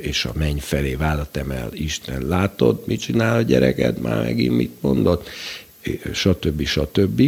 és 0.00 0.24
a 0.24 0.32
menny 0.34 0.58
felé 0.58 0.94
vállat 0.94 1.36
emel, 1.36 1.70
Isten, 1.72 2.26
látod, 2.26 2.82
mit 2.86 3.00
csinál 3.00 3.36
a 3.36 3.42
gyereked, 3.42 3.98
már 3.98 4.22
megint 4.22 4.56
mit 4.56 4.76
mondott, 4.80 5.28
stb. 6.12 6.64
stb. 6.64 7.22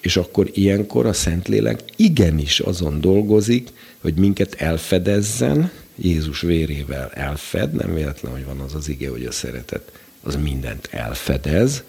És 0.00 0.16
akkor 0.16 0.50
ilyenkor 0.52 1.06
a 1.06 1.12
Szentlélek 1.12 1.82
igenis 1.96 2.60
azon 2.60 3.00
dolgozik, 3.00 3.68
hogy 4.00 4.14
minket 4.14 4.54
elfedezzen, 4.54 5.70
Jézus 5.94 6.40
vérével 6.40 7.10
elfed, 7.10 7.72
nem 7.72 7.94
véletlen, 7.94 8.32
hogy 8.32 8.44
van 8.44 8.60
az 8.60 8.74
az 8.74 8.88
ige, 8.88 9.10
hogy 9.10 9.24
a 9.24 9.32
szeretet 9.32 9.92
az 10.20 10.36
mindent 10.36 10.88
elfedez, 10.90 11.82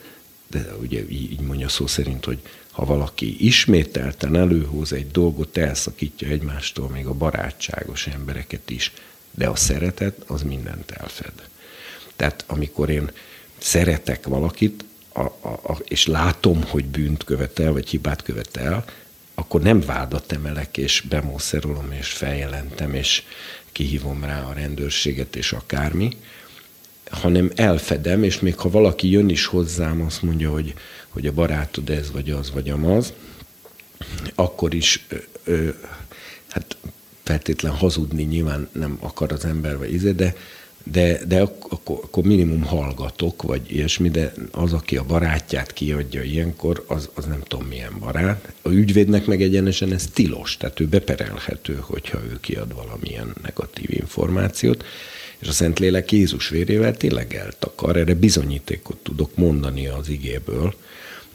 de 0.48 0.66
ugye 0.82 1.10
így 1.10 1.40
mondja 1.40 1.70
szó 1.70 1.88
szerint, 1.88 2.26
hogy 2.26 2.40
ha 2.72 2.86
valaki 2.86 3.46
ismételten 3.46 4.36
előhoz 4.36 4.94
egy 4.94 5.12
dolgot, 5.12 5.58
elszakítja 5.58 6.28
egymástól 6.28 6.90
még 6.90 7.06
a 7.06 7.14
barátságos 7.14 8.08
embereket 8.08 8.70
is, 8.70 8.92
de 9.32 9.48
a 9.48 9.56
szeretet 9.56 10.24
az 10.28 10.42
mindent 10.42 10.92
elfed. 10.92 11.34
Tehát 12.16 12.44
amikor 12.48 12.90
én 12.90 13.12
szeretek 13.58 14.26
valakit, 14.26 14.84
a, 15.14 15.22
a, 15.22 15.60
a, 15.64 15.78
és 15.88 16.06
látom, 16.06 16.64
hogy 16.64 16.86
bűnt 16.86 17.24
követel, 17.24 17.72
vagy 17.72 17.90
hibát 17.90 18.24
követel, 18.24 18.86
akkor 19.36 19.62
nem 19.62 19.80
vádat 19.80 20.32
emelek, 20.32 20.78
és 20.78 21.02
bemószerolom, 21.10 21.92
és 21.92 22.08
feljelentem, 22.08 22.94
és 22.94 23.24
kihívom 23.72 24.24
rá 24.24 24.42
a 24.42 24.54
rendőrséget, 24.54 25.36
és 25.36 25.52
akármi, 25.52 26.18
hanem 27.10 27.52
elfedem, 27.56 28.24
és 28.24 28.40
még 28.40 28.58
ha 28.58 28.70
valaki 28.70 29.10
jön 29.10 29.30
is 29.30 29.46
hozzám, 29.46 30.02
azt 30.02 30.22
mondja, 30.22 30.52
hogy, 30.52 30.74
hogy 31.10 31.26
a 31.26 31.34
barátod 31.34 31.90
ez, 31.90 32.12
vagy 32.12 32.32
az, 32.32 32.52
vagy 32.52 32.70
amaz, 32.70 33.14
akkor 34.36 34.74
is 34.74 35.06
ö, 35.08 35.16
ö, 35.44 35.70
hát 36.48 36.78
feltétlen 37.24 37.72
hazudni 37.72 38.24
nyilván 38.24 38.70
nem 38.72 38.98
akar 39.00 39.32
az 39.32 39.46
ember, 39.46 39.78
vagy 39.78 39.94
íze, 39.94 40.12
de, 40.12 40.36
de, 40.84 41.26
de 41.26 41.42
akkor, 41.42 42.00
akkor 42.04 42.24
minimum 42.24 42.64
hallgatok, 42.64 43.42
vagy 43.42 43.72
ilyesmi, 43.72 44.10
de 44.10 44.34
az, 44.52 44.74
aki 44.74 44.98
a 44.98 45.04
barátját 45.04 45.74
kiadja 45.74 46.24
ilyenkor, 46.24 46.84
az, 46.88 47.10
az 47.14 47.26
nem 47.26 47.42
tudom 47.48 47.68
milyen 47.68 48.00
barát. 48.00 48.54
A 48.62 48.70
ügyvédnek 48.70 49.26
meg 49.26 49.42
egyenesen 49.42 49.94
ez 49.94 50.08
tilos, 50.14 50.58
tehát 50.58 50.80
ő 50.80 50.88
beperelhető, 50.88 51.76
hogyha 51.82 52.20
ő 52.24 52.38
kiad 52.40 52.76
valamilyen 52.76 53.34
negatív 53.42 53.90
információt 53.90 54.84
és 55.40 55.48
a 55.48 55.52
Szentlélek 55.52 56.12
Jézus 56.12 56.50
vérével 56.50 56.98
tényleg 56.98 57.34
eltakar. 57.34 57.98
Erre 57.98 58.14
bizonyítékot 58.14 58.98
tudok 58.98 59.36
mondani 59.36 59.88
az 59.88 60.10
igéből, 60.10 60.76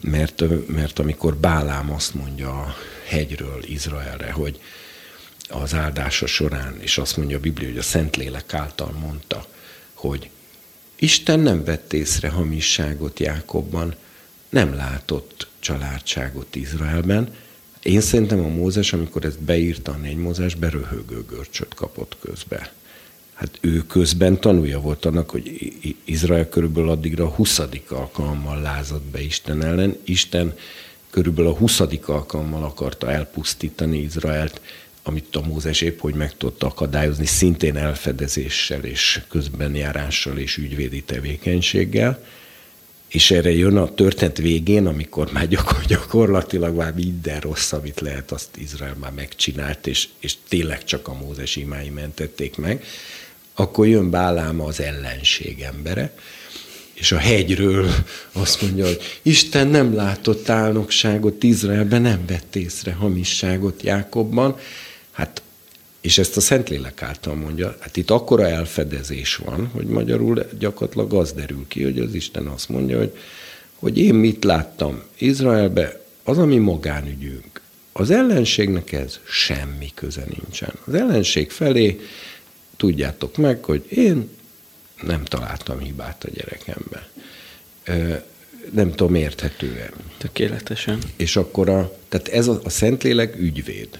mert, 0.01 0.43
mert 0.67 0.99
amikor 0.99 1.35
Bálám 1.35 1.91
azt 1.91 2.13
mondja 2.13 2.49
a 2.49 2.75
hegyről 3.05 3.63
Izraelre, 3.63 4.31
hogy 4.31 4.59
az 5.49 5.73
áldása 5.73 6.25
során, 6.25 6.77
és 6.79 6.97
azt 6.97 7.17
mondja 7.17 7.37
a 7.37 7.39
Biblia, 7.39 7.67
hogy 7.67 7.77
a 7.77 7.81
Szentlélek 7.81 8.53
által 8.53 8.91
mondta, 8.91 9.45
hogy 9.93 10.29
Isten 10.95 11.39
nem 11.39 11.63
vett 11.63 11.93
észre 11.93 12.29
hamisságot 12.29 13.19
Jákobban, 13.19 13.95
nem 14.49 14.73
látott 14.73 15.47
családságot 15.59 16.55
Izraelben. 16.55 17.35
Én 17.83 18.01
szerintem 18.01 18.39
a 18.39 18.47
Mózes, 18.47 18.93
amikor 18.93 19.25
ezt 19.25 19.41
beírta 19.41 19.91
a 19.91 19.97
négy 19.97 20.17
Mózes, 20.17 20.55
beröhögő 20.55 21.25
görcsöt 21.29 21.73
kapott 21.73 22.17
közbe. 22.19 22.73
Hát 23.35 23.57
ő 23.61 23.83
közben 23.87 24.39
tanulja 24.39 24.79
volt 24.79 25.05
annak, 25.05 25.29
hogy 25.29 25.73
Izrael 26.05 26.49
körülbelül 26.49 26.89
addigra 26.89 27.23
a 27.23 27.29
20. 27.29 27.61
alkalommal 27.89 28.61
lázadt 28.61 29.03
be 29.03 29.21
Isten 29.21 29.63
ellen. 29.63 29.97
Isten 30.03 30.53
körülbelül 31.09 31.51
a 31.51 31.55
20. 31.55 31.81
alkalommal 32.05 32.63
akarta 32.63 33.11
elpusztítani 33.11 33.97
Izraelt, 33.97 34.61
amit 35.03 35.35
a 35.35 35.41
Mózes 35.41 35.81
épp 35.81 35.99
hogy 35.99 36.13
meg 36.13 36.37
tudta 36.37 36.67
akadályozni, 36.67 37.25
szintén 37.25 37.75
elfedezéssel 37.77 38.83
és 38.83 39.21
közbenjárással 39.29 40.37
és 40.37 40.57
ügyvédi 40.57 41.03
tevékenységgel. 41.03 42.23
És 43.07 43.31
erre 43.31 43.51
jön 43.51 43.77
a 43.77 43.93
történet 43.93 44.37
végén, 44.37 44.85
amikor 44.85 45.31
már 45.31 45.47
gyakor, 45.47 45.83
gyakorlatilag 45.87 46.75
már 46.75 46.93
minden 46.93 47.39
rossz, 47.39 47.71
amit 47.71 47.99
lehet, 47.99 48.31
azt 48.31 48.57
Izrael 48.57 48.95
már 48.99 49.11
megcsinált, 49.11 49.87
és, 49.87 50.07
és 50.19 50.35
tényleg 50.47 50.83
csak 50.83 51.07
a 51.07 51.13
Mózes 51.13 51.55
imái 51.55 51.89
mentették 51.89 52.57
meg, 52.57 52.83
akkor 53.55 53.87
jön 53.87 54.09
Bálám 54.09 54.61
az 54.61 54.79
ellenség 54.79 55.61
embere, 55.61 56.13
és 56.93 57.11
a 57.11 57.17
hegyről 57.17 57.89
azt 58.31 58.61
mondja, 58.61 58.85
hogy 58.85 59.19
Isten 59.21 59.67
nem 59.67 59.95
látott 59.95 60.49
álnokságot 60.49 61.43
Izraelben, 61.43 62.01
nem 62.01 62.25
vett 62.27 62.55
észre 62.55 62.93
hamisságot 62.93 63.83
Jákobban. 63.83 64.57
Hát, 65.11 65.41
és 66.01 66.17
ezt 66.17 66.37
a 66.37 66.41
Szentlélek 66.41 67.01
által 67.01 67.35
mondja, 67.35 67.75
hát 67.79 67.97
itt 67.97 68.09
akkora 68.09 68.47
elfedezés 68.47 69.35
van, 69.35 69.69
hogy 69.73 69.85
magyarul 69.85 70.45
gyakorlatilag 70.59 71.13
az 71.13 71.31
derül 71.31 71.65
ki, 71.67 71.83
hogy 71.83 71.99
az 71.99 72.13
Isten 72.13 72.47
azt 72.47 72.69
mondja, 72.69 72.97
hogy, 72.97 73.17
hogy 73.75 73.97
én 73.97 74.13
mit 74.13 74.43
láttam 74.43 75.01
Izraelbe, 75.17 75.99
az 76.23 76.37
a 76.37 76.45
mi 76.45 76.57
magánügyünk. 76.57 77.61
Az 77.91 78.09
ellenségnek 78.11 78.91
ez 78.91 79.19
semmi 79.23 79.91
köze 79.93 80.23
nincsen. 80.27 80.73
Az 80.85 80.93
ellenség 80.93 81.51
felé 81.51 81.99
tudjátok 82.77 83.37
meg, 83.37 83.63
hogy 83.63 83.85
én 83.89 84.29
nem 85.01 85.23
találtam 85.23 85.79
hibát 85.79 86.23
a 86.23 86.29
gyerekemben. 86.33 87.03
Nem 88.71 88.91
tudom, 88.91 89.15
érthetően. 89.15 89.91
Tökéletesen. 90.17 90.99
És 91.15 91.35
akkor 91.35 91.69
a, 91.69 91.97
tehát 92.09 92.27
ez 92.27 92.47
a, 92.47 92.61
a 92.63 92.69
Szentlélek 92.69 93.39
ügyvéd. 93.39 93.99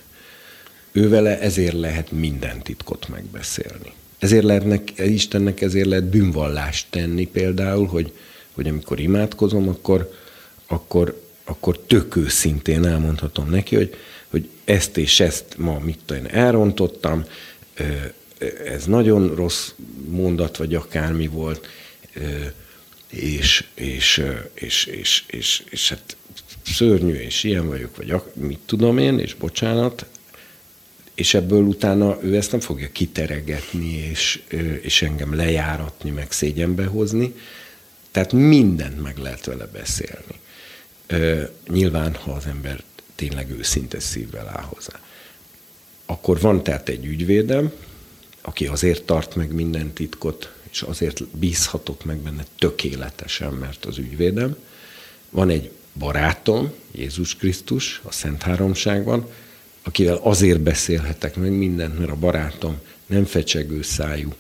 Ővele 0.92 1.40
ezért 1.40 1.74
lehet 1.74 2.12
minden 2.12 2.62
titkot 2.62 3.08
megbeszélni. 3.08 3.94
Ezért 4.20 4.44
lehetnek, 4.44 4.92
Istennek 4.98 5.62
ezért 5.62 5.88
lehet 5.88 6.06
bűnvallást 6.06 6.88
tenni 6.90 7.28
például, 7.28 7.86
hogy, 7.88 8.12
hogy 8.52 8.68
amikor 8.68 9.00
imádkozom, 9.00 9.68
akkor, 9.68 10.12
akkor, 10.68 11.22
akkor 11.44 11.80
tök 11.80 12.16
őszintén 12.16 12.86
elmondhatom 12.86 13.50
neki, 13.50 13.76
hogy, 13.76 13.96
hogy 14.30 14.50
ezt 14.64 14.98
és 14.98 15.20
ezt 15.20 15.46
ma 15.58 15.80
mit 15.80 16.00
tudom, 16.06 16.24
elrontottam, 16.28 17.26
ez 18.66 18.86
nagyon 18.86 19.36
rossz 19.36 19.72
mondat, 20.08 20.58
vagy 20.58 20.76
akármi 20.76 21.28
volt, 21.28 21.68
és, 23.10 23.66
és, 23.74 24.24
és, 24.54 24.86
és, 24.86 25.24
és, 25.28 25.64
és 25.70 25.90
hát 25.90 26.16
szörnyű, 26.66 27.14
és 27.14 27.44
ilyen 27.44 27.68
vagyok, 27.68 27.96
vagy 27.96 28.22
mit 28.34 28.60
tudom 28.66 28.98
én, 28.98 29.20
és 29.20 29.34
bocsánat, 29.34 30.06
és 31.16 31.34
ebből 31.34 31.64
utána 31.64 32.18
ő 32.24 32.36
ezt 32.36 32.52
nem 32.52 32.60
fogja 32.60 32.90
kiteregetni, 32.92 33.94
és, 33.94 34.42
és 34.82 35.02
engem 35.02 35.36
lejáratni, 35.36 36.10
meg 36.10 36.32
szégyenbe 36.32 36.86
hozni. 36.86 37.34
Tehát 38.12 38.34
mindent 38.34 39.02
meg 39.02 39.18
lehet 39.18 39.46
vele 39.46 39.66
beszélni. 39.66 40.40
Nyilván, 41.68 42.16
ha 42.16 42.32
az 42.32 42.46
ember 42.46 42.84
tényleg 43.16 43.50
őszinte 43.52 44.00
szívvel 44.00 44.48
áll 44.48 44.64
hozzá. 44.64 45.00
Akkor 46.06 46.40
van 46.40 46.64
tehát 46.64 46.90
egy 46.90 47.06
ügyvédem, 47.06 47.72
aki 48.46 48.68
azért 48.68 49.04
tart 49.04 49.36
meg 49.36 49.54
minden 49.54 49.94
titkot, 49.94 50.54
és 50.72 50.82
azért 50.82 51.24
bízhatok 51.28 52.04
meg 52.04 52.18
benne 52.18 52.46
tökéletesen, 52.60 53.54
mert 53.54 53.86
az 53.86 53.98
ügyvédem. 53.98 54.56
Van 55.30 55.50
egy 55.50 55.72
barátom, 55.94 56.72
Jézus 56.92 57.36
Krisztus, 57.36 58.02
a 58.04 58.12
Szent 58.12 58.42
Háromságban, 58.42 59.30
akivel 59.84 60.20
azért 60.22 60.62
beszélhetek 60.62 61.36
meg 61.36 61.52
mindent, 61.52 62.00
mert 62.00 62.12
a 62.12 62.16
barátom 62.16 62.78
nem 63.06 63.26
fecsegő 63.26 63.82
szájú, 63.82 64.34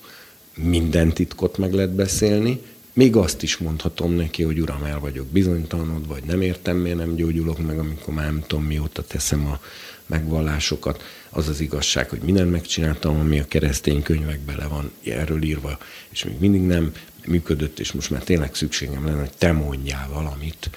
minden 0.55 1.13
titkot 1.13 1.57
meg 1.57 1.73
lehet 1.73 1.91
beszélni, 1.91 2.61
még 2.93 3.15
azt 3.15 3.43
is 3.43 3.57
mondhatom 3.57 4.11
neki, 4.11 4.43
hogy 4.43 4.59
uram, 4.59 4.83
el 4.83 4.99
vagyok 4.99 5.27
bizonytalanod, 5.27 6.07
vagy 6.07 6.23
nem 6.23 6.41
értem, 6.41 6.77
miért 6.77 6.97
nem 6.97 7.15
gyógyulok 7.15 7.65
meg, 7.65 7.79
amikor 7.79 8.13
már 8.13 8.25
nem 8.25 8.43
tudom, 8.47 8.65
mióta 8.65 9.03
teszem 9.03 9.45
a 9.45 9.59
megvallásokat. 10.05 11.03
Az 11.29 11.47
az 11.47 11.59
igazság, 11.59 12.09
hogy 12.09 12.19
mindent 12.19 12.51
megcsináltam, 12.51 13.19
ami 13.19 13.39
a 13.39 13.47
keresztény 13.47 14.01
könyvekben 14.01 14.57
le 14.57 14.67
van 14.67 14.91
erről 15.05 15.43
írva, 15.43 15.77
és 16.09 16.23
még 16.23 16.35
mindig 16.39 16.61
nem 16.61 16.91
működött, 17.25 17.79
és 17.79 17.91
most 17.91 18.09
már 18.09 18.23
tényleg 18.23 18.55
szükségem 18.55 19.05
lenne, 19.05 19.19
hogy 19.19 19.37
te 19.37 19.51
mondjál 19.51 20.09
valamit, 20.13 20.69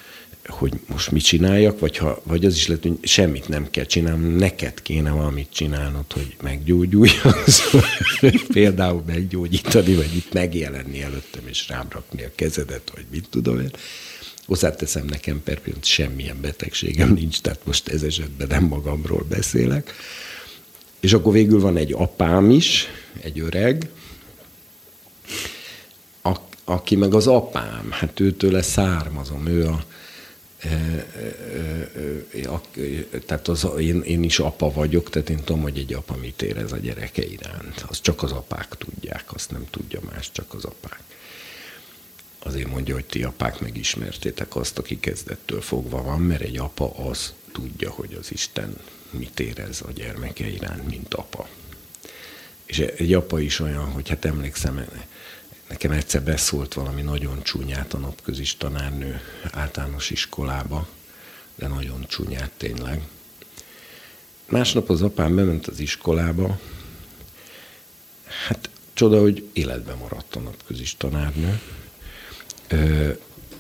hogy 0.48 0.72
most 0.86 1.10
mit 1.10 1.24
csináljak, 1.24 1.78
vagy, 1.78 1.96
ha, 1.96 2.22
vagy 2.24 2.44
az 2.44 2.55
is 2.55 2.66
lehet, 2.66 2.82
hogy 2.82 2.98
semmit 3.02 3.48
nem 3.48 3.70
kell 3.70 3.84
csinálnom, 3.84 4.36
neked 4.36 4.82
kéne 4.82 5.10
valamit 5.10 5.48
csinálnod, 5.50 6.12
hogy 6.12 6.36
meggyógyulj, 6.42 7.10
például 8.52 9.02
meggyógyítani, 9.06 9.94
vagy 9.94 10.16
itt 10.16 10.32
megjelenni 10.32 11.02
előttem, 11.02 11.42
és 11.46 11.68
rám 11.68 11.86
rakni 11.90 12.24
a 12.24 12.30
kezedet, 12.34 12.90
vagy 12.94 13.05
mit 13.10 13.28
tudom 13.30 13.60
én. 13.60 13.70
Hozzáteszem, 14.49 15.05
nekem 15.05 15.43
per 15.43 15.61
pillanat 15.61 15.85
semmilyen 15.85 16.41
betegségem 16.41 17.12
nincs, 17.12 17.41
tehát 17.41 17.66
most 17.66 17.89
ez 17.89 18.03
esetben 18.03 18.47
nem 18.47 18.65
magamról 18.65 19.25
beszélek. 19.29 19.95
És 21.01 21.12
akkor 21.12 21.33
végül 21.33 21.61
van 21.61 21.77
egy 21.77 21.93
apám 21.93 22.51
is, 22.51 22.87
egy 23.20 23.41
öreg, 23.41 23.89
aki 26.69 26.97
meg 26.97 27.15
az 27.15 27.27
apám, 27.27 27.91
hát 27.91 28.20
őtől 28.20 28.62
származom, 28.62 29.47
ő 29.47 29.66
a, 29.66 29.85
tehát 33.27 33.49
az, 33.49 33.69
én, 33.79 34.01
én 34.03 34.23
is 34.23 34.39
apa 34.39 34.73
vagyok, 34.73 35.11
tehát 35.11 35.31
én 35.31 35.37
tudom, 35.45 35.62
hogy 35.62 35.79
egy 35.79 35.95
apa 35.95 36.16
mit 36.16 36.43
érez 36.43 36.73
a 36.73 36.77
gyereke 36.77 37.27
iránt. 37.27 37.85
Azt 37.89 38.03
csak 38.03 38.23
az 38.23 38.33
apák 38.33 38.69
tudják, 38.79 39.25
azt 39.35 39.51
nem 39.51 39.66
tudja 39.70 40.01
más, 40.12 40.33
csak 40.33 40.55
az 40.55 40.65
apák. 40.65 41.01
Azért 42.39 42.69
mondja, 42.69 42.94
hogy 42.94 43.05
ti 43.05 43.23
apák 43.23 43.60
megismertétek 43.60 44.56
azt, 44.56 44.78
aki 44.78 45.01
kezdettől 45.01 45.60
fogva 45.60 46.02
van, 46.02 46.20
mert 46.20 46.43
egy 46.43 46.59
apa 46.59 46.94
az 47.09 47.32
tudja, 47.52 47.90
hogy 47.90 48.16
az 48.20 48.32
Isten 48.32 48.77
mit 49.10 49.40
érez 49.40 49.81
a 49.81 49.93
gyermeke 49.93 50.47
iránt, 50.47 50.86
mint 50.86 51.15
apa. 51.15 51.48
És 52.65 52.78
egy 52.78 53.15
apa 53.15 53.40
is 53.40 53.60
olyan, 53.60 53.90
hogy 53.93 54.09
hát 54.09 54.24
emlékszem, 54.24 54.89
Nekem 55.69 55.90
egyszer 55.90 56.23
beszólt 56.23 56.74
valami 56.74 57.02
nagyon 57.02 57.43
csúnyát 57.43 57.94
a 57.94 57.98
napközis 57.98 58.56
tanárnő 58.56 59.20
általános 59.51 60.10
iskolába, 60.10 60.89
de 61.55 61.66
nagyon 61.66 62.06
csúnyát 62.09 62.51
tényleg. 62.56 63.02
Másnap 64.48 64.90
az 64.90 65.02
apám 65.02 65.35
bement 65.35 65.66
az 65.66 65.81
iskolába, 65.81 66.60
hát 68.47 68.70
csoda, 68.93 69.20
hogy 69.20 69.48
életben 69.52 69.97
maradt 69.97 70.36
a 70.36 70.40
napközis 70.40 70.97
tanárnő. 70.97 71.60
Ö, 72.69 73.11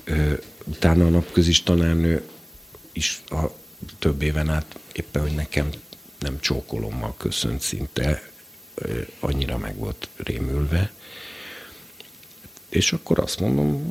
ö, 0.04 0.32
utána 0.64 1.06
a 1.06 1.10
napközis 1.10 1.62
tanárnő 1.62 2.22
is 2.92 3.22
a 3.28 3.44
több 3.98 4.22
éven 4.22 4.48
át 4.48 4.78
éppen, 4.92 5.22
hogy 5.22 5.34
nekem 5.34 5.70
nem 6.18 6.40
csókolommal 6.40 7.14
köszönt 7.16 7.60
szinte, 7.60 8.30
ö, 8.74 9.00
annyira 9.20 9.58
meg 9.58 9.76
volt 9.76 10.08
rémülve. 10.16 10.92
És 12.68 12.92
akkor 12.92 13.18
azt 13.18 13.40
mondom, 13.40 13.84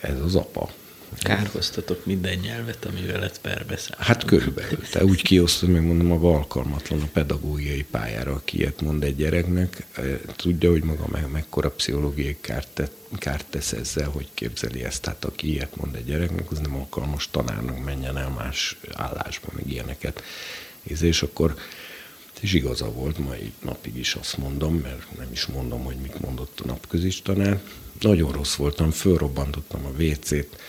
ez 0.00 0.20
az 0.20 0.34
apa. 0.34 0.72
Kárhoztatok 1.18 2.06
minden 2.06 2.38
nyelvet, 2.38 2.84
amivel 2.84 3.24
ezt 3.24 3.40
perbeszél. 3.40 3.94
Hát 3.98 4.24
körülbelül. 4.24 4.78
Te 4.90 5.04
úgy 5.04 5.22
kiosztod, 5.22 5.68
meg 5.68 5.82
mondom, 5.82 6.06
maga 6.06 6.30
alkalmatlan 6.30 7.00
a 7.00 7.08
pedagógiai 7.12 7.82
pályára, 7.82 8.32
aki 8.32 8.58
ilyet 8.58 8.80
mond 8.80 9.02
egy 9.02 9.16
gyereknek, 9.16 9.86
e, 9.92 10.02
tudja, 10.36 10.70
hogy 10.70 10.82
maga 10.82 11.04
meg, 11.10 11.30
mekkora 11.30 11.70
pszichológiai 11.70 12.36
kárt, 12.40 12.68
te, 12.68 12.88
kárt 13.18 13.46
tesz 13.46 13.72
ezzel, 13.72 14.08
hogy 14.08 14.28
képzeli 14.34 14.84
ezt. 14.84 15.02
Tehát 15.02 15.24
aki 15.24 15.50
ilyet 15.50 15.76
mond 15.76 15.94
egy 15.94 16.04
gyereknek, 16.04 16.50
az 16.50 16.58
nem 16.58 16.76
alkalmas 16.76 17.28
tanárnak 17.30 17.84
menjen 17.84 18.16
el 18.16 18.28
más 18.28 18.76
állásba, 18.92 19.48
meg 19.54 19.70
ilyeneket. 19.70 20.22
És 20.82 21.22
akkor 21.22 21.54
és 22.40 22.52
igaza 22.52 22.92
volt, 22.92 23.18
mai 23.18 23.52
napig 23.64 23.96
is 23.96 24.14
azt 24.14 24.36
mondom, 24.36 24.74
mert 24.74 25.16
nem 25.16 25.28
is 25.32 25.46
mondom, 25.46 25.84
hogy 25.84 25.96
mit 25.96 26.20
mondott 26.20 26.60
a 26.60 26.66
napközis 26.66 27.22
tanár. 27.22 27.60
Nagyon 28.00 28.32
rossz 28.32 28.54
voltam, 28.54 28.90
fölrobbantottam 28.90 29.84
a 29.84 30.02
WC-t, 30.02 30.60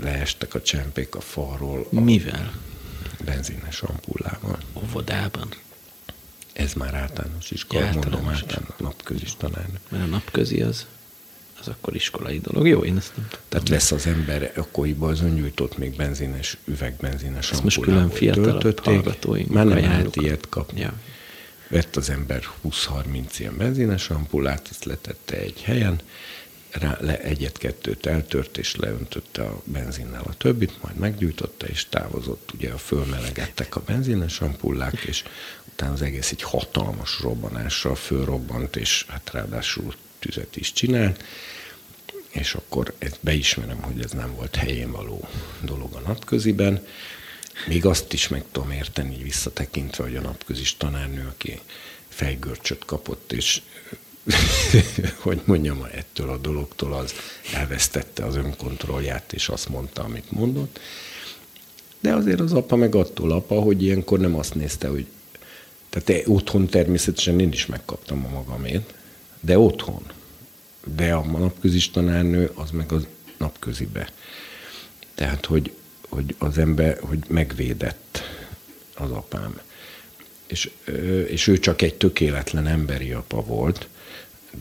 leestek 0.00 0.54
a 0.54 0.62
csempék 0.62 1.14
a 1.14 1.20
falról. 1.20 1.86
Mivel? 1.90 2.52
Benzines 3.24 3.82
ampullával. 3.82 4.58
Óvodában? 4.72 5.48
Ez 6.52 6.72
már 6.72 6.94
általános 6.94 7.50
iskola, 7.50 7.84
ja, 7.84 7.92
mondom 7.92 8.28
általános 8.28 8.76
napközis 8.76 9.36
tanárnő. 9.36 9.78
Mert 9.88 10.04
a 10.04 10.06
napközi 10.06 10.62
az, 10.62 10.86
az 11.60 11.68
akkor 11.68 11.94
iskolai 11.94 12.38
dolog. 12.38 12.66
Jó, 12.66 12.84
én 12.84 12.96
ezt 12.96 13.16
nem 13.16 13.26
tudom. 13.28 13.44
Tehát 13.48 13.68
lesz 13.68 13.92
az 13.92 14.06
ember, 14.06 14.52
akkoriban 14.56 15.10
az 15.10 15.20
öngyújtott 15.20 15.78
még 15.78 15.96
benzines, 15.96 16.56
üvegbenzines 16.64 17.50
Ezt 17.50 17.62
most 17.62 17.80
külön 17.80 18.12
hallgatóink 18.82 19.48
Már 19.48 19.66
nem 19.66 19.78
lehet 19.78 20.16
ilyet 20.16 20.48
kapni. 20.48 20.80
Ja. 20.80 20.92
Vett 21.68 21.96
az 21.96 22.10
ember 22.10 22.42
20-30 22.64 23.24
ilyen 23.38 23.56
benzines 23.56 24.10
ampullát, 24.10 24.68
ezt 24.70 24.84
letette 24.84 25.36
egy 25.36 25.60
helyen, 25.62 26.00
rá, 26.72 26.96
le 27.00 27.20
egyet-kettőt 27.20 28.06
eltört, 28.06 28.58
és 28.58 28.76
leöntötte 28.76 29.42
a 29.42 29.62
benzinnel 29.64 30.22
a 30.24 30.34
többit, 30.34 30.82
majd 30.82 30.96
meggyújtotta, 30.96 31.66
és 31.66 31.86
távozott. 31.88 32.52
Ugye 32.54 32.70
a 32.70 32.78
fölmelegedtek 32.78 33.76
a 33.76 33.80
benzines 33.80 34.40
ampullák, 34.40 35.00
és 35.00 35.22
utána 35.72 35.92
az 35.92 36.02
egész 36.02 36.30
egy 36.30 36.42
hatalmas 36.42 37.20
robbanással 37.20 37.94
fölrobbant, 37.94 38.76
és 38.76 39.04
hát 39.08 39.30
ráadásul 39.32 39.94
tüzet 40.18 40.56
is 40.56 40.72
csinált, 40.72 41.24
és 42.28 42.54
akkor 42.54 42.94
ezt 42.98 43.18
beismerem, 43.20 43.82
hogy 43.82 44.02
ez 44.02 44.10
nem 44.10 44.34
volt 44.34 44.56
helyén 44.56 44.90
való 44.90 45.28
dolog 45.60 45.94
a 45.94 46.00
napköziben. 46.00 46.86
Még 47.66 47.84
azt 47.84 48.12
is 48.12 48.28
meg 48.28 48.44
tudom 48.52 48.70
érteni, 48.70 49.14
így 49.14 49.22
visszatekintve, 49.22 50.04
hogy 50.04 50.16
a 50.16 50.20
napközis 50.20 50.76
tanárnő, 50.76 51.26
aki 51.26 51.60
fejgörcsöt 52.08 52.84
kapott, 52.84 53.32
és 53.32 53.62
hogy 55.24 55.40
mondjam, 55.44 55.86
ettől 55.92 56.30
a 56.30 56.36
dologtól 56.36 56.92
az 56.92 57.12
elvesztette 57.54 58.24
az 58.24 58.36
önkontrollját, 58.36 59.32
és 59.32 59.48
azt 59.48 59.68
mondta, 59.68 60.02
amit 60.02 60.30
mondott. 60.30 60.80
De 62.00 62.14
azért 62.14 62.40
az 62.40 62.52
apa 62.52 62.76
meg 62.76 62.94
attól 62.94 63.32
apa, 63.32 63.60
hogy 63.60 63.82
ilyenkor 63.82 64.18
nem 64.18 64.34
azt 64.34 64.54
nézte, 64.54 64.88
hogy 64.88 65.06
tehát 65.88 66.22
otthon 66.26 66.66
természetesen 66.66 67.40
én 67.40 67.52
is 67.52 67.66
megkaptam 67.66 68.24
a 68.24 68.28
magamét, 68.28 68.94
de 69.40 69.58
otthon. 69.58 70.02
De 70.96 71.14
a 71.14 71.24
napközis 71.38 71.90
tanárnő 71.90 72.50
az 72.54 72.70
meg 72.70 72.92
az 72.92 73.06
napközibe. 73.36 74.12
Tehát, 75.14 75.46
hogy, 75.46 75.72
hogy 76.08 76.34
az 76.38 76.58
ember, 76.58 76.98
hogy 77.00 77.18
megvédett 77.28 78.22
az 78.94 79.10
apám. 79.10 79.60
És, 80.46 80.70
és 81.26 81.46
ő 81.46 81.58
csak 81.58 81.82
egy 81.82 81.94
tökéletlen 81.94 82.66
emberi 82.66 83.12
apa 83.12 83.42
volt, 83.44 83.88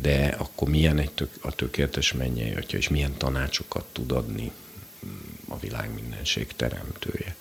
de 0.01 0.35
akkor 0.37 0.69
milyen 0.69 0.97
egy 0.97 1.11
tök, 1.11 1.29
a 1.41 1.51
tökéletes 1.51 2.13
mennyei 2.13 2.53
atya, 2.53 2.77
és 2.77 2.89
milyen 2.89 3.17
tanácsokat 3.17 3.85
tud 3.91 4.11
adni 4.11 4.51
a 5.47 5.59
világ 5.59 5.93
mindenség 5.93 6.47
teremtője. 6.55 7.35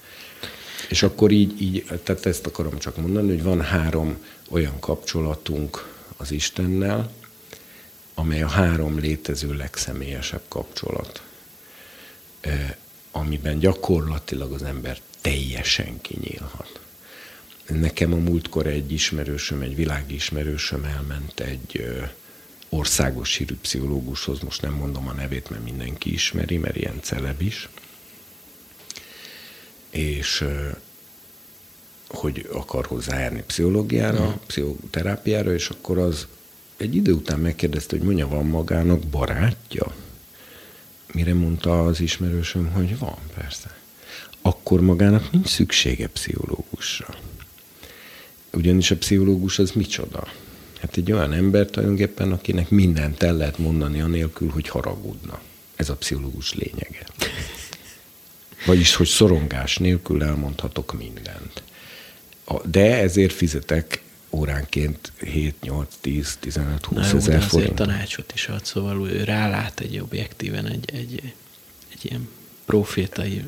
És 0.89 1.03
akkor 1.03 1.31
így, 1.31 1.63
így, 1.63 1.85
tehát 2.03 2.27
ezt 2.27 2.47
akarom 2.47 2.79
csak 2.79 2.97
mondani, 2.97 3.29
hogy 3.29 3.43
van 3.43 3.61
három 3.63 4.25
olyan 4.49 4.81
kapcsolatunk 4.81 5.89
az 6.17 6.31
Istennel, 6.31 7.13
amely 8.15 8.43
a 8.43 8.49
három 8.49 8.99
létező 8.99 9.55
legszemélyesebb 9.55 10.43
kapcsolat, 10.49 11.23
amiben 13.11 13.59
gyakorlatilag 13.59 14.53
az 14.53 14.63
ember 14.63 14.99
teljesen 15.21 16.01
kinyílhat. 16.01 16.81
Nekem 17.67 18.13
a 18.13 18.17
múltkor 18.17 18.67
egy 18.67 18.93
ismerősöm, 18.93 19.61
egy 19.61 19.77
világi 19.77 20.15
ismerősöm 20.15 20.85
elment 20.85 21.41
egy 21.41 22.01
országos 22.71 23.37
hírű 23.37 23.55
pszichológushoz, 23.55 24.41
most 24.41 24.63
nem 24.63 24.73
mondom 24.73 25.09
a 25.09 25.13
nevét, 25.13 25.51
mert 25.51 25.65
mindenki 25.65 26.13
ismeri, 26.13 26.57
mert 26.57 26.77
ilyen 26.77 27.01
celeb 27.03 27.41
is, 27.43 27.69
és 29.91 30.45
hogy 32.09 32.49
akar 32.53 32.87
hozzájárni 32.87 33.43
pszichológiára, 33.47 34.29
mm. 34.29 34.33
pszichoterápiára, 34.47 35.53
és 35.53 35.69
akkor 35.69 35.99
az 35.99 36.27
egy 36.77 36.95
idő 36.95 37.13
után 37.13 37.39
megkérdezte, 37.39 37.97
hogy 37.97 38.07
mondja, 38.07 38.29
van 38.29 38.47
magának 38.47 39.01
barátja? 39.01 39.95
Mire 41.13 41.35
mondta 41.35 41.85
az 41.85 42.01
ismerősöm, 42.01 42.71
hogy 42.73 42.99
van, 42.99 43.19
persze. 43.35 43.79
Akkor 44.43 44.81
magának 44.81 45.31
nincs 45.31 45.49
szüksége 45.49 46.09
pszichológusra. 46.09 47.15
Ugyanis 48.53 48.91
a 48.91 48.97
pszichológus 48.97 49.59
az 49.59 49.71
micsoda? 49.71 50.33
Hát 50.81 50.97
egy 50.97 51.13
olyan 51.13 51.33
ember 51.33 51.67
tulajdonképpen, 51.67 52.33
akinek 52.33 52.71
mindent 52.71 53.23
el 53.23 53.37
lehet 53.37 53.59
mondani 53.59 54.01
anélkül, 54.01 54.49
hogy 54.49 54.69
haragudna. 54.69 55.41
Ez 55.77 55.89
a 55.89 55.95
pszichológus 55.95 56.55
lényege. 56.55 57.07
Vagyis, 58.67 58.95
hogy 58.95 59.07
szorongás 59.07 59.79
nélkül 59.79 60.23
elmondhatok 60.23 60.99
mindent. 60.99 61.63
De 62.65 62.99
ezért 62.99 63.33
fizetek 63.33 64.03
óránként 64.31 65.13
7, 65.21 65.61
8, 65.61 65.95
10, 66.01 66.37
15, 66.41 66.85
20 66.85 67.13
ezer 67.13 67.43
forint. 67.43 67.75
tanácsot 67.75 68.33
is 68.35 68.49
ad, 68.49 68.65
szóval 68.65 69.11
ő 69.11 69.25
rálát 69.25 69.81
egy 69.81 69.99
objektíven 69.99 70.67
egy, 70.67 70.91
egy, 70.95 71.33
egy 71.93 72.05
ilyen 72.05 72.29
profétai 72.65 73.43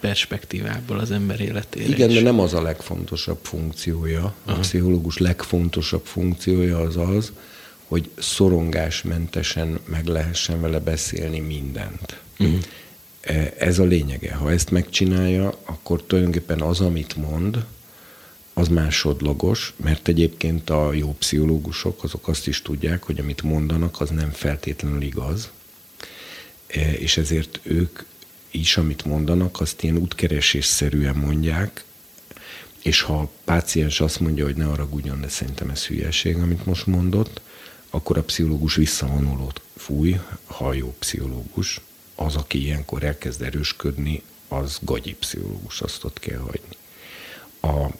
perspektívából 0.00 0.98
az 0.98 1.10
ember 1.10 1.40
életére. 1.40 1.88
Igen, 1.88 2.10
is. 2.10 2.16
de 2.16 2.22
nem 2.22 2.40
az 2.40 2.54
a 2.54 2.62
legfontosabb 2.62 3.38
funkciója. 3.42 4.34
Aha. 4.44 4.56
A 4.56 4.60
pszichológus 4.60 5.18
legfontosabb 5.18 6.04
funkciója 6.04 6.78
az 6.78 6.96
az, 6.96 7.32
hogy 7.86 8.10
szorongásmentesen 8.18 9.80
meg 9.84 10.06
lehessen 10.06 10.60
vele 10.60 10.78
beszélni 10.78 11.40
mindent. 11.40 12.20
Uh-huh. 12.38 12.58
Ez 13.58 13.78
a 13.78 13.84
lényege. 13.84 14.34
Ha 14.34 14.52
ezt 14.52 14.70
megcsinálja, 14.70 15.58
akkor 15.64 16.02
tulajdonképpen 16.02 16.60
az, 16.60 16.80
amit 16.80 17.16
mond, 17.16 17.64
az 18.52 18.68
másodlagos, 18.68 19.74
mert 19.76 20.08
egyébként 20.08 20.70
a 20.70 20.92
jó 20.92 21.14
pszichológusok 21.18 22.04
azok 22.04 22.28
azt 22.28 22.46
is 22.46 22.62
tudják, 22.62 23.02
hogy 23.02 23.18
amit 23.18 23.42
mondanak, 23.42 24.00
az 24.00 24.10
nem 24.10 24.30
feltétlenül 24.30 25.02
igaz, 25.02 25.50
e, 26.66 26.92
és 26.92 27.16
ezért 27.16 27.60
ők 27.62 28.02
is, 28.50 28.76
amit 28.76 29.04
mondanak, 29.04 29.60
azt 29.60 29.82
ilyen 29.82 29.96
útkeresésszerűen 29.96 31.16
mondják, 31.16 31.84
és 32.82 33.00
ha 33.00 33.20
a 33.20 33.30
páciens 33.44 34.00
azt 34.00 34.20
mondja, 34.20 34.44
hogy 34.44 34.56
ne 34.56 34.64
haragudjon, 34.64 35.20
de 35.20 35.28
szerintem 35.28 35.70
ez 35.70 35.86
hülyeség, 35.86 36.36
amit 36.36 36.66
most 36.66 36.86
mondott, 36.86 37.40
akkor 37.90 38.18
a 38.18 38.22
pszichológus 38.22 38.74
visszavonulót 38.74 39.60
fúj, 39.76 40.20
ha 40.44 40.72
jó 40.72 40.94
pszichológus. 40.98 41.80
Az, 42.14 42.36
aki 42.36 42.62
ilyenkor 42.62 43.02
elkezd 43.02 43.42
erősködni, 43.42 44.22
az 44.48 44.78
gagyi 44.82 45.14
pszichológus, 45.14 45.80
azt 45.80 46.04
ott 46.04 46.18
kell 46.18 46.38
hagyni. 46.38 46.76
A, 47.60 47.90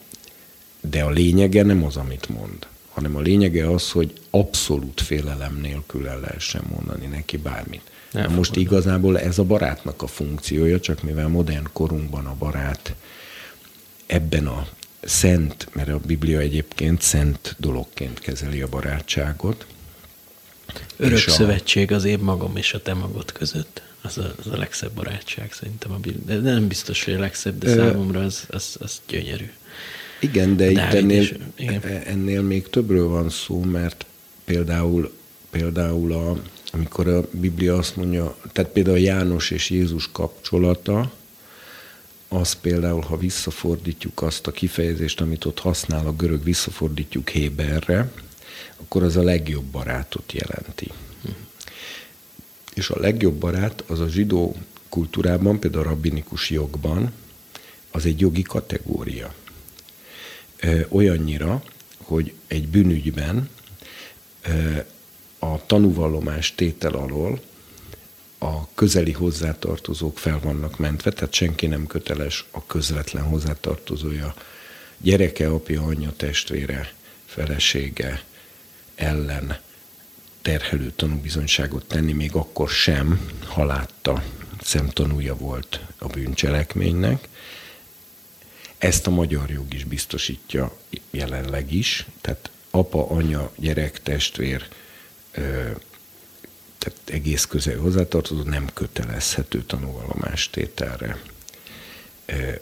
de 0.81 1.03
a 1.03 1.09
lényege 1.09 1.63
nem 1.63 1.83
az, 1.83 1.95
amit 1.95 2.29
mond, 2.29 2.67
hanem 2.89 3.15
a 3.15 3.19
lényege 3.19 3.69
az, 3.69 3.91
hogy 3.91 4.13
abszolút 4.29 5.01
félelem 5.01 5.55
nélkül 5.55 6.07
el 6.07 6.19
lehessen 6.19 6.63
mondani 6.75 7.05
neki 7.05 7.37
bármit. 7.37 7.90
Na 8.11 8.27
most 8.27 8.55
igazából 8.55 9.19
ez 9.19 9.37
a 9.37 9.43
barátnak 9.43 10.01
a 10.01 10.07
funkciója, 10.07 10.79
csak 10.79 11.03
mivel 11.03 11.27
modern 11.27 11.67
korunkban 11.73 12.25
a 12.25 12.35
barát 12.39 12.95
ebben 14.05 14.47
a 14.47 14.67
szent, 15.01 15.67
mert 15.73 15.89
a 15.89 15.99
Biblia 16.05 16.39
egyébként 16.39 17.01
szent 17.01 17.55
dologként 17.57 18.19
kezeli 18.19 18.61
a 18.61 18.67
barátságot. 18.67 19.65
Örök 20.97 21.27
a, 21.27 21.31
szövetség 21.31 21.91
az 21.91 22.03
én 22.03 22.19
magam 22.19 22.57
és 22.57 22.73
a 22.73 22.81
te 22.81 22.93
magad 22.93 23.31
között. 23.31 23.81
Az 24.01 24.17
a, 24.17 24.33
az 24.39 24.47
a 24.51 24.57
legszebb 24.57 24.91
barátság 24.91 25.53
szerintem. 25.53 25.91
A 25.91 25.97
Biblia. 25.97 26.39
De 26.39 26.51
nem 26.51 26.67
biztos, 26.67 27.03
hogy 27.03 27.13
a 27.13 27.19
legszebb, 27.19 27.57
de 27.57 27.69
ö, 27.69 27.75
számomra 27.75 28.19
az, 28.19 28.43
az, 28.49 28.75
az 28.79 29.01
gyönyörű. 29.07 29.51
Igen, 30.19 30.57
de 30.57 30.69
itt 30.69 30.77
ennél, 30.77 31.21
is, 31.21 31.33
igen. 31.55 31.81
ennél 31.85 32.41
még 32.41 32.69
többről 32.69 33.07
van 33.07 33.29
szó, 33.29 33.63
mert 33.63 34.05
például, 34.45 35.13
például 35.49 36.13
a, 36.13 36.41
amikor 36.71 37.07
a 37.07 37.27
Biblia 37.31 37.77
azt 37.77 37.95
mondja, 37.95 38.37
tehát 38.51 38.71
például 38.71 38.99
János 38.99 39.51
és 39.51 39.69
Jézus 39.69 40.09
kapcsolata, 40.11 41.11
az 42.27 42.53
például, 42.53 43.01
ha 43.01 43.17
visszafordítjuk 43.17 44.21
azt 44.21 44.47
a 44.47 44.51
kifejezést, 44.51 45.21
amit 45.21 45.45
ott 45.45 45.59
használ 45.59 46.07
a 46.07 46.15
görög, 46.15 46.43
visszafordítjuk 46.43 47.29
Héberre, 47.29 48.11
akkor 48.77 49.03
az 49.03 49.17
a 49.17 49.23
legjobb 49.23 49.63
barátot 49.63 50.31
jelenti. 50.31 50.91
És 52.73 52.89
a 52.89 52.99
legjobb 52.99 53.33
barát 53.33 53.83
az 53.87 53.99
a 53.99 54.07
zsidó 54.07 54.55
kultúrában, 54.89 55.59
például 55.59 55.83
a 55.83 55.89
rabbinikus 55.89 56.49
jogban, 56.49 57.11
az 57.91 58.05
egy 58.05 58.19
jogi 58.19 58.41
kategória. 58.41 59.33
Olyannyira, 60.87 61.63
hogy 61.97 62.33
egy 62.47 62.67
bűnügyben 62.67 63.49
a 65.43 65.65
tanúvallomás 65.65 66.55
tétel 66.55 66.93
alól 66.93 67.39
a 68.37 68.73
közeli 68.73 69.11
hozzátartozók 69.11 70.19
fel 70.19 70.39
vannak 70.39 70.77
mentve, 70.77 71.11
tehát 71.11 71.33
senki 71.33 71.67
nem 71.67 71.87
köteles 71.87 72.45
a 72.51 72.65
közvetlen 72.65 73.23
hozzátartozója, 73.23 74.33
gyereke, 74.97 75.47
apja, 75.47 75.81
anyja, 75.81 76.13
testvére, 76.17 76.93
felesége 77.25 78.23
ellen 78.95 79.59
terhelő 80.41 80.91
tanúbizonyságot 80.95 81.85
tenni, 81.85 82.11
még 82.13 82.33
akkor 82.33 82.69
sem, 82.69 83.31
ha 83.47 83.65
látta, 83.65 84.23
szemtanúja 84.61 85.35
volt 85.35 85.79
a 85.97 86.07
bűncselekménynek. 86.07 87.27
ezt 88.77 89.07
a 89.07 89.09
magyar 89.09 89.49
jog 89.49 89.73
is 89.73 89.83
biztosítja 89.83 90.77
jelenleg 91.09 91.73
is, 91.73 92.05
tehát 92.21 92.49
apa, 92.71 93.09
anya, 93.09 93.51
gyerek, 93.55 94.01
testvér, 94.01 94.67
tehát 96.77 96.99
egész 97.05 97.45
közel 97.45 97.77
hozzátartozó 97.77 98.41
nem 98.41 98.69
kötelezhető 98.73 99.63
tanúvallomástételre, 99.63 101.21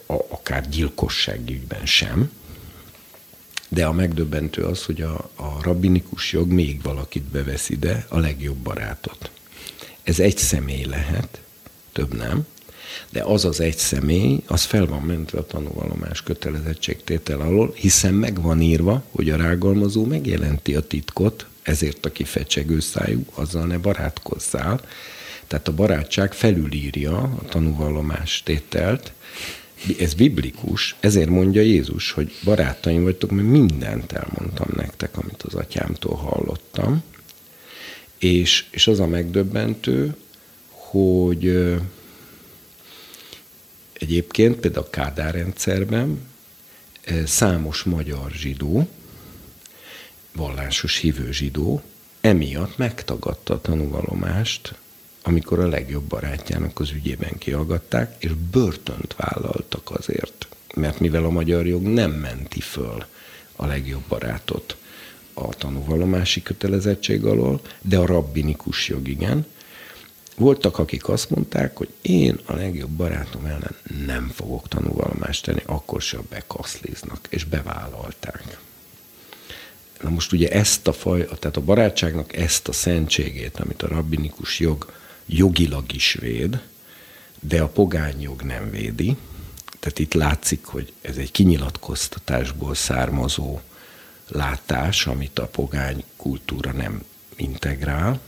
akár 0.06 0.68
gyilkossági 0.68 1.52
ügyben 1.52 1.86
sem. 1.86 2.30
De 3.68 3.86
a 3.86 3.92
megdöbbentő 3.92 4.62
az, 4.62 4.84
hogy 4.84 5.02
a, 5.02 5.30
a 5.34 5.62
rabbinikus 5.62 6.32
jog 6.32 6.50
még 6.50 6.82
valakit 6.82 7.22
bevesz 7.22 7.68
ide, 7.68 8.06
a 8.08 8.18
legjobb 8.18 8.56
barátot. 8.56 9.30
Ez 10.02 10.20
egy 10.20 10.38
személy 10.38 10.84
lehet, 10.84 11.40
több 11.92 12.14
nem, 12.16 12.46
de 13.10 13.22
az 13.22 13.44
az 13.44 13.60
egy 13.60 13.76
személy, 13.76 14.42
az 14.46 14.62
fel 14.62 14.86
van 14.86 15.02
mentve 15.02 15.38
a 15.38 15.46
tanúvallomás 15.46 16.22
kötelezettségtétel 16.22 17.40
alól, 17.40 17.72
hiszen 17.74 18.14
meg 18.14 18.42
van 18.42 18.60
írva, 18.60 19.02
hogy 19.10 19.30
a 19.30 19.36
rágalmazó 19.36 20.04
megjelenti 20.04 20.74
a 20.74 20.86
titkot, 20.86 21.46
ezért 21.62 22.06
a 22.06 22.12
kifecsegő 22.12 22.80
szájú, 22.80 23.24
azzal 23.34 23.66
ne 23.66 23.78
barátkozzál. 23.78 24.80
Tehát 25.46 25.68
a 25.68 25.74
barátság 25.74 26.32
felülírja 26.32 27.16
a 27.16 27.44
tanúvallomás 27.48 28.42
tételt, 28.42 29.12
ez 29.98 30.14
biblikus, 30.14 30.96
ezért 31.00 31.28
mondja 31.28 31.60
Jézus, 31.60 32.12
hogy 32.12 32.32
barátaim 32.44 33.02
vagytok, 33.02 33.30
mert 33.30 33.48
mindent 33.48 34.12
elmondtam 34.12 34.68
nektek, 34.76 35.16
amit 35.16 35.42
az 35.42 35.54
atyámtól 35.54 36.14
hallottam. 36.14 37.02
És, 38.18 38.64
és 38.70 38.86
az 38.86 39.00
a 39.00 39.06
megdöbbentő, 39.06 40.16
hogy 40.68 41.70
egyébként 43.92 44.56
például 44.56 44.84
a 44.84 44.90
Kádár 44.90 45.34
rendszerben 45.34 46.28
számos 47.24 47.82
magyar 47.82 48.30
zsidó, 48.30 48.88
vallásos 50.32 50.96
hívő 50.96 51.32
zsidó 51.32 51.82
emiatt 52.20 52.76
megtagadta 52.76 53.54
a 53.54 53.60
tanúvalomást, 53.60 54.74
amikor 55.22 55.58
a 55.58 55.68
legjobb 55.68 56.04
barátjának 56.04 56.80
az 56.80 56.90
ügyében 56.90 57.38
kiallgatták, 57.38 58.14
és 58.18 58.30
börtönt 58.50 59.14
vállaltak 59.16 59.90
azért, 59.90 60.46
mert 60.74 61.00
mivel 61.00 61.24
a 61.24 61.30
magyar 61.30 61.66
jog 61.66 61.82
nem 61.82 62.10
menti 62.10 62.60
föl 62.60 63.04
a 63.56 63.66
legjobb 63.66 64.02
barátot 64.08 64.76
a 65.34 65.48
tanúvallomási 65.48 66.42
kötelezettség 66.42 67.24
alól, 67.24 67.60
de 67.80 67.98
a 67.98 68.06
rabbinikus 68.06 68.88
jog 68.88 69.08
igen, 69.08 69.46
voltak, 70.36 70.78
akik 70.78 71.08
azt 71.08 71.30
mondták, 71.30 71.76
hogy 71.76 71.88
én 72.02 72.40
a 72.44 72.54
legjobb 72.54 72.90
barátom 72.90 73.44
ellen 73.44 73.76
nem 74.06 74.28
fogok 74.34 74.68
tanúvallomást 74.68 75.44
tenni, 75.44 75.62
akkor 75.66 76.02
se 76.02 76.18
bekaszliznak, 76.28 77.26
és 77.30 77.44
bevállalták. 77.44 78.58
Na 80.02 80.08
most 80.08 80.32
ugye 80.32 80.48
ezt 80.48 80.86
a 80.88 80.92
faj, 80.92 81.24
tehát 81.24 81.56
a 81.56 81.60
barátságnak 81.60 82.36
ezt 82.36 82.68
a 82.68 82.72
szentségét, 82.72 83.60
amit 83.60 83.82
a 83.82 83.88
rabbinikus 83.88 84.58
jog 84.58 84.92
jogilag 85.26 85.92
is 85.92 86.12
véd, 86.20 86.60
de 87.40 87.62
a 87.62 87.68
pogány 87.68 88.20
jog 88.20 88.42
nem 88.42 88.70
védi. 88.70 89.16
Tehát 89.78 89.98
itt 89.98 90.14
látszik, 90.14 90.64
hogy 90.64 90.92
ez 91.00 91.16
egy 91.16 91.30
kinyilatkoztatásból 91.30 92.74
származó 92.74 93.60
látás, 94.28 95.06
amit 95.06 95.38
a 95.38 95.46
pogány 95.46 96.04
kultúra 96.16 96.72
nem 96.72 97.02
integrál. 97.36 98.20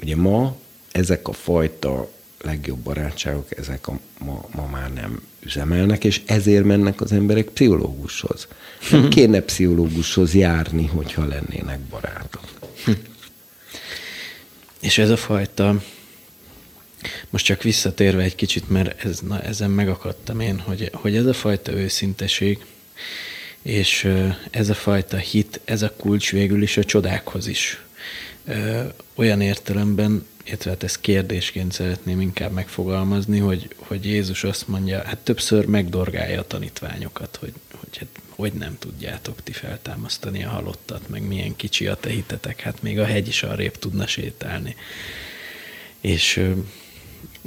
Ugye 0.00 0.16
ma 0.16 0.56
ezek 0.92 1.28
a 1.28 1.32
fajta 1.32 2.10
legjobb 2.42 2.78
barátságok, 2.78 3.58
ezek 3.58 3.88
a, 3.88 3.98
ma, 4.18 4.48
ma 4.54 4.66
már 4.66 4.92
nem 4.92 5.22
üzemelnek, 5.40 6.04
és 6.04 6.22
ezért 6.26 6.64
mennek 6.64 7.00
az 7.00 7.12
emberek 7.12 7.44
pszichológushoz. 7.44 8.48
Nem 8.90 9.08
kéne 9.14 9.40
pszichológushoz 9.40 10.34
járni, 10.34 10.86
hogyha 10.86 11.26
lennének 11.26 11.80
barátok. 11.80 12.42
És 14.80 14.98
ez 14.98 15.10
a 15.10 15.16
fajta, 15.16 15.82
most 17.30 17.44
csak 17.44 17.62
visszatérve 17.62 18.22
egy 18.22 18.34
kicsit, 18.34 18.68
mert 18.68 19.04
ez, 19.04 19.20
na, 19.20 19.40
ezen 19.40 19.70
megakadtam 19.70 20.40
én, 20.40 20.58
hogy, 20.58 20.90
hogy 20.92 21.16
ez 21.16 21.26
a 21.26 21.32
fajta 21.32 21.72
őszinteség, 21.72 22.64
és 23.62 24.08
ez 24.50 24.68
a 24.68 24.74
fajta 24.74 25.16
hit, 25.16 25.60
ez 25.64 25.82
a 25.82 25.92
kulcs 25.96 26.30
végül 26.30 26.62
is 26.62 26.76
a 26.76 26.84
csodákhoz 26.84 27.46
is. 27.46 27.82
Olyan 29.14 29.40
értelemben 29.40 30.26
illetve 30.48 30.70
hát 30.70 30.82
ezt 30.82 31.00
kérdésként 31.00 31.72
szeretném 31.72 32.20
inkább 32.20 32.52
megfogalmazni, 32.52 33.38
hogy, 33.38 33.68
hogy 33.76 34.04
Jézus 34.04 34.44
azt 34.44 34.68
mondja, 34.68 35.02
hát 35.04 35.18
többször 35.18 35.66
megdorgálja 35.66 36.40
a 36.40 36.46
tanítványokat, 36.46 37.36
hogy, 37.40 37.52
hogy 37.80 37.98
hát 37.98 38.08
hogy 38.28 38.52
nem 38.52 38.76
tudjátok 38.78 39.42
ti 39.42 39.52
feltámasztani 39.52 40.44
a 40.44 40.48
halottat, 40.48 41.08
meg 41.08 41.26
milyen 41.26 41.56
kicsi 41.56 41.86
a 41.86 41.94
te 41.94 42.10
hitetek, 42.10 42.60
hát 42.60 42.82
még 42.82 42.98
a 42.98 43.04
hegy 43.04 43.28
is 43.28 43.42
arrébb 43.42 43.76
tudna 43.78 44.06
sétálni. 44.06 44.76
És 46.00 46.50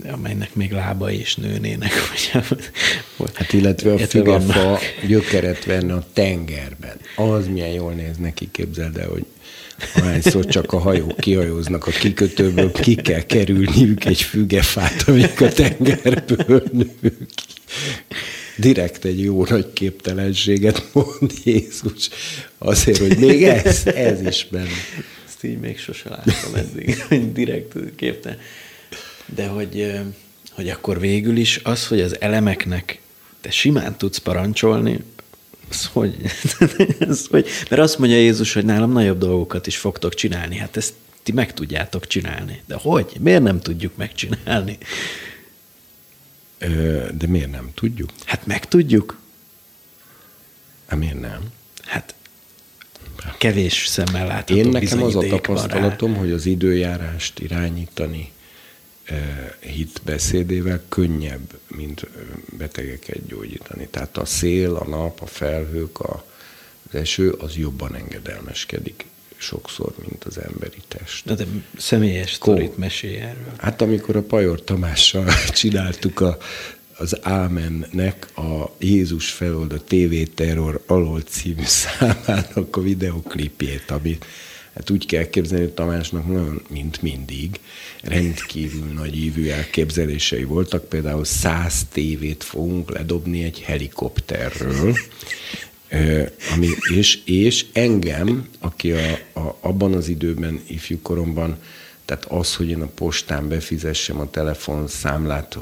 amelynek 0.10 0.56
még 0.56 0.72
lábai 0.72 1.20
is 1.20 1.36
nőnének. 1.36 1.92
Vagy, 3.18 3.32
hát 3.34 3.54
illetve 3.54 3.94
a 3.94 3.98
fügefa 3.98 4.80
gyökeret 5.08 5.66
venne 5.66 5.94
a 5.94 6.08
tengerben. 6.14 6.98
Az 7.16 7.48
milyen 7.48 7.70
jól 7.70 7.94
néz 7.94 8.18
neki, 8.18 8.52
képzeld 8.52 8.98
el, 8.98 9.10
hogy 9.10 9.26
Ahányszor 9.96 10.46
csak 10.46 10.74
a 10.74 10.78
hajók 10.78 11.18
kihajóznak 11.18 11.88
a 11.88 11.92
kikötőből, 11.92 12.72
ki 12.72 12.96
kell 12.96 13.22
kerülniük 13.22 14.06
egy 14.06 14.22
fügefát, 14.22 15.04
amik 15.08 15.42
a 15.42 15.48
tengerből 15.48 16.64
nő. 16.72 17.18
Direkt 18.58 19.06
egy 19.06 19.22
jó 19.22 19.46
nagy 19.46 19.74
képtelenséget 19.74 20.84
mond 20.94 21.32
Jézus, 21.44 22.10
azért, 22.58 22.98
hogy 22.98 23.18
még 23.18 23.44
ez, 23.44 23.86
ez 23.86 24.22
is 24.22 24.48
benne. 24.52 24.70
Ezt 25.28 25.44
így 25.44 25.60
még 25.60 25.80
sose 25.80 26.10
láttam 26.10 26.56
eddig, 26.56 27.04
hogy 27.08 27.32
direkt 27.32 27.74
képtelen. 27.96 28.38
De 29.36 29.48
hogy, 29.48 29.92
hogy 30.52 30.70
akkor 30.70 31.00
végül 31.00 31.38
is 31.38 31.60
az, 31.64 31.88
hogy 31.88 32.02
az 32.02 32.22
elemeknek 32.22 33.00
te 33.42 33.52
simán 33.52 33.98
tudsz 33.98 34.18
parancsolni, 34.18 35.00
az 35.72 35.90
hogy, 35.94 36.16
az 37.00 37.28
hogy, 37.30 37.48
mert 37.70 37.82
azt 37.82 37.98
mondja 37.98 38.18
Jézus, 38.18 38.54
hogy 38.54 38.66
nálam 38.66 38.92
nagyobb 38.92 39.18
dolgokat 39.18 39.68
is 39.68 39.78
fogtok 39.78 40.14
csinálni. 40.14 40.58
Hát 40.58 40.78
ezt 40.78 40.94
ti 41.24 41.32
meg 41.32 41.54
tudjátok 41.54 42.08
csinálni. 42.08 42.62
De 42.66 42.76
hogy? 42.76 43.12
Miért 43.20 43.44
nem 43.44 43.60
tudjuk 43.60 43.96
megcsinálni? 43.96 44.78
De 47.12 47.28
miért 47.28 47.52
nem 47.52 47.72
tudjuk? 47.74 48.10
Hát 48.26 48.46
meg 48.46 48.68
tudjuk. 48.68 49.20
Hát 50.88 51.00
miért 51.00 51.20
nem? 51.20 51.42
Hát 51.84 52.16
kevés 53.38 53.86
szemmel 53.88 54.28
látható 54.28 54.60
Én 54.60 54.70
nekem 54.70 55.04
az 55.04 55.16
a 55.16 55.28
tapasztalatom, 55.28 56.16
hogy 56.16 56.32
az 56.32 56.46
időjárást 56.46 57.40
irányítani 57.40 58.32
hitbeszédével 59.60 60.82
könnyebb, 60.90 61.60
mint 61.68 62.08
betegeket 62.58 63.28
gyógyítani. 63.28 63.88
Tehát 63.92 64.18
a 64.18 64.26
szél, 64.26 64.76
a 64.76 64.88
nap, 64.88 65.22
a 65.22 65.26
felhők, 65.26 66.00
a, 66.00 66.26
az 66.90 67.00
eső, 67.00 67.30
az 67.30 67.56
jobban 67.56 67.96
engedelmeskedik 67.96 69.06
sokszor, 69.38 69.94
mint 70.08 70.24
az 70.24 70.38
emberi 70.38 70.82
test. 70.88 71.26
De, 71.26 71.34
de 71.36 71.46
személyes 71.78 72.34
sztorit 72.34 72.78
mesélj 72.78 73.16
erről. 73.16 73.54
Hát 73.58 73.82
amikor 73.82 74.16
a 74.16 74.22
Pajor 74.22 74.64
Tamással 74.64 75.26
csináltuk 75.60 76.20
a, 76.20 76.38
az 76.98 77.18
Ámennek 77.22 78.38
a 78.38 78.76
Jézus 78.78 79.32
felold 79.32 79.74
a 79.74 79.82
TV 79.82 80.34
Terror 80.36 80.84
alól 80.88 81.22
című 81.22 81.64
számának 81.66 82.78
a 82.78 82.82
videoklipjét, 82.82 83.92
amit 83.92 84.26
hát 84.76 84.90
úgy 84.90 85.06
kell 85.06 85.30
képzelni, 85.30 85.64
hogy 85.64 85.74
Tamásnak 85.74 86.28
nagyon, 86.28 86.62
mint 86.70 87.02
mindig, 87.02 87.60
rendkívül 88.02 88.86
nagy 88.86 89.18
ívű 89.18 89.50
elképzelései 89.50 90.44
voltak. 90.44 90.90
Például 90.90 91.26
száz 91.26 91.86
tévét 91.92 92.44
fogunk 92.44 92.92
ledobni 92.92 93.44
egy 93.44 93.62
helikopterről, 93.62 94.96
ami, 96.54 96.68
és, 96.96 97.20
és 97.26 97.66
engem, 97.74 98.48
aki 98.60 98.92
a, 98.92 99.12
a, 99.34 99.58
abban 99.60 99.94
az 99.94 100.08
időben, 100.08 100.62
ifjúkoromban, 100.68 101.58
tehát 102.06 102.26
az, 102.26 102.56
hogy 102.56 102.70
én 102.70 102.82
a 102.82 102.88
postán 102.96 103.48
befizessem 103.48 104.20
a 104.20 104.30
telefonszámlát, 104.30 105.58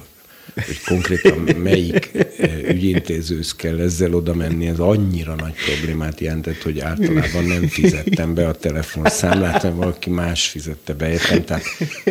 hogy 0.54 0.80
konkrétan 0.86 1.40
melyik 1.40 2.12
eh, 2.38 2.70
ügyintézőhöz 2.70 3.56
kell 3.56 3.80
ezzel 3.80 4.14
oda 4.14 4.34
menni, 4.34 4.68
ez 4.68 4.80
annyira 4.80 5.36
nagy 5.36 5.54
problémát 5.66 6.20
jelentett, 6.20 6.62
hogy 6.62 6.80
általában 6.80 7.44
nem 7.44 7.68
fizettem 7.68 8.34
be 8.34 8.48
a 8.48 8.54
telefonszámlát, 8.54 9.64
mert 9.64 9.76
valaki 9.76 10.10
más 10.10 10.48
fizette 10.48 10.94
be 10.94 11.12
értem. 11.12 11.44
Tehát 11.44 11.64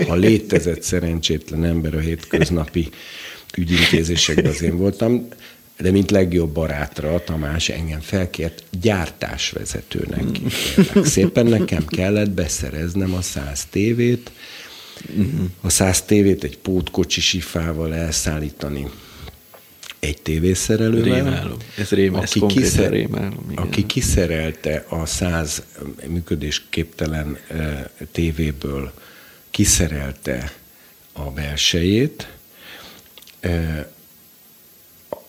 ha 0.07 0.15
létezett 0.15 0.83
szerencsétlen 0.83 1.65
ember 1.65 1.95
a 1.95 2.01
hétköznapi 2.01 2.89
ügyintézésekben 3.57 4.53
az 4.53 4.63
én 4.63 4.77
voltam, 4.77 5.29
de 5.79 5.91
mint 5.91 6.11
legjobb 6.11 6.51
barátra 6.51 7.25
Tamás 7.25 7.69
engem 7.69 8.01
felkért 8.01 8.63
gyártásvezetőnek. 8.81 10.25
Kérlek. 10.33 11.05
Szépen 11.07 11.47
nekem 11.47 11.87
kellett 11.87 12.31
beszereznem 12.31 13.15
a 13.15 13.23
száz 13.23 13.67
tévét, 13.71 14.31
uh-huh. 15.17 15.49
a 15.61 15.69
száz 15.69 16.03
tévét 16.03 16.45
egy 16.45 16.59
pótkocsi 16.59 17.21
sifával 17.21 17.95
elszállítani 17.95 18.87
egy 19.99 20.23
tévészerelővel. 20.23 21.25
Rémálom. 21.25 21.57
Ez, 21.77 21.89
rém, 21.91 22.15
aki, 22.15 22.45
ez 22.45 22.53
kiszer, 22.53 22.91
rémálom, 22.91 23.47
igen. 23.51 23.65
aki 23.65 23.87
kiszerelte 23.87 24.85
a 24.89 25.07
száz 25.07 25.63
működésképtelen 26.07 27.39
uh, 27.51 28.07
tévéből, 28.13 28.93
kiszerelte 29.51 30.53
a 31.13 31.31
belsejét, 31.31 32.29
uh, 33.45 33.87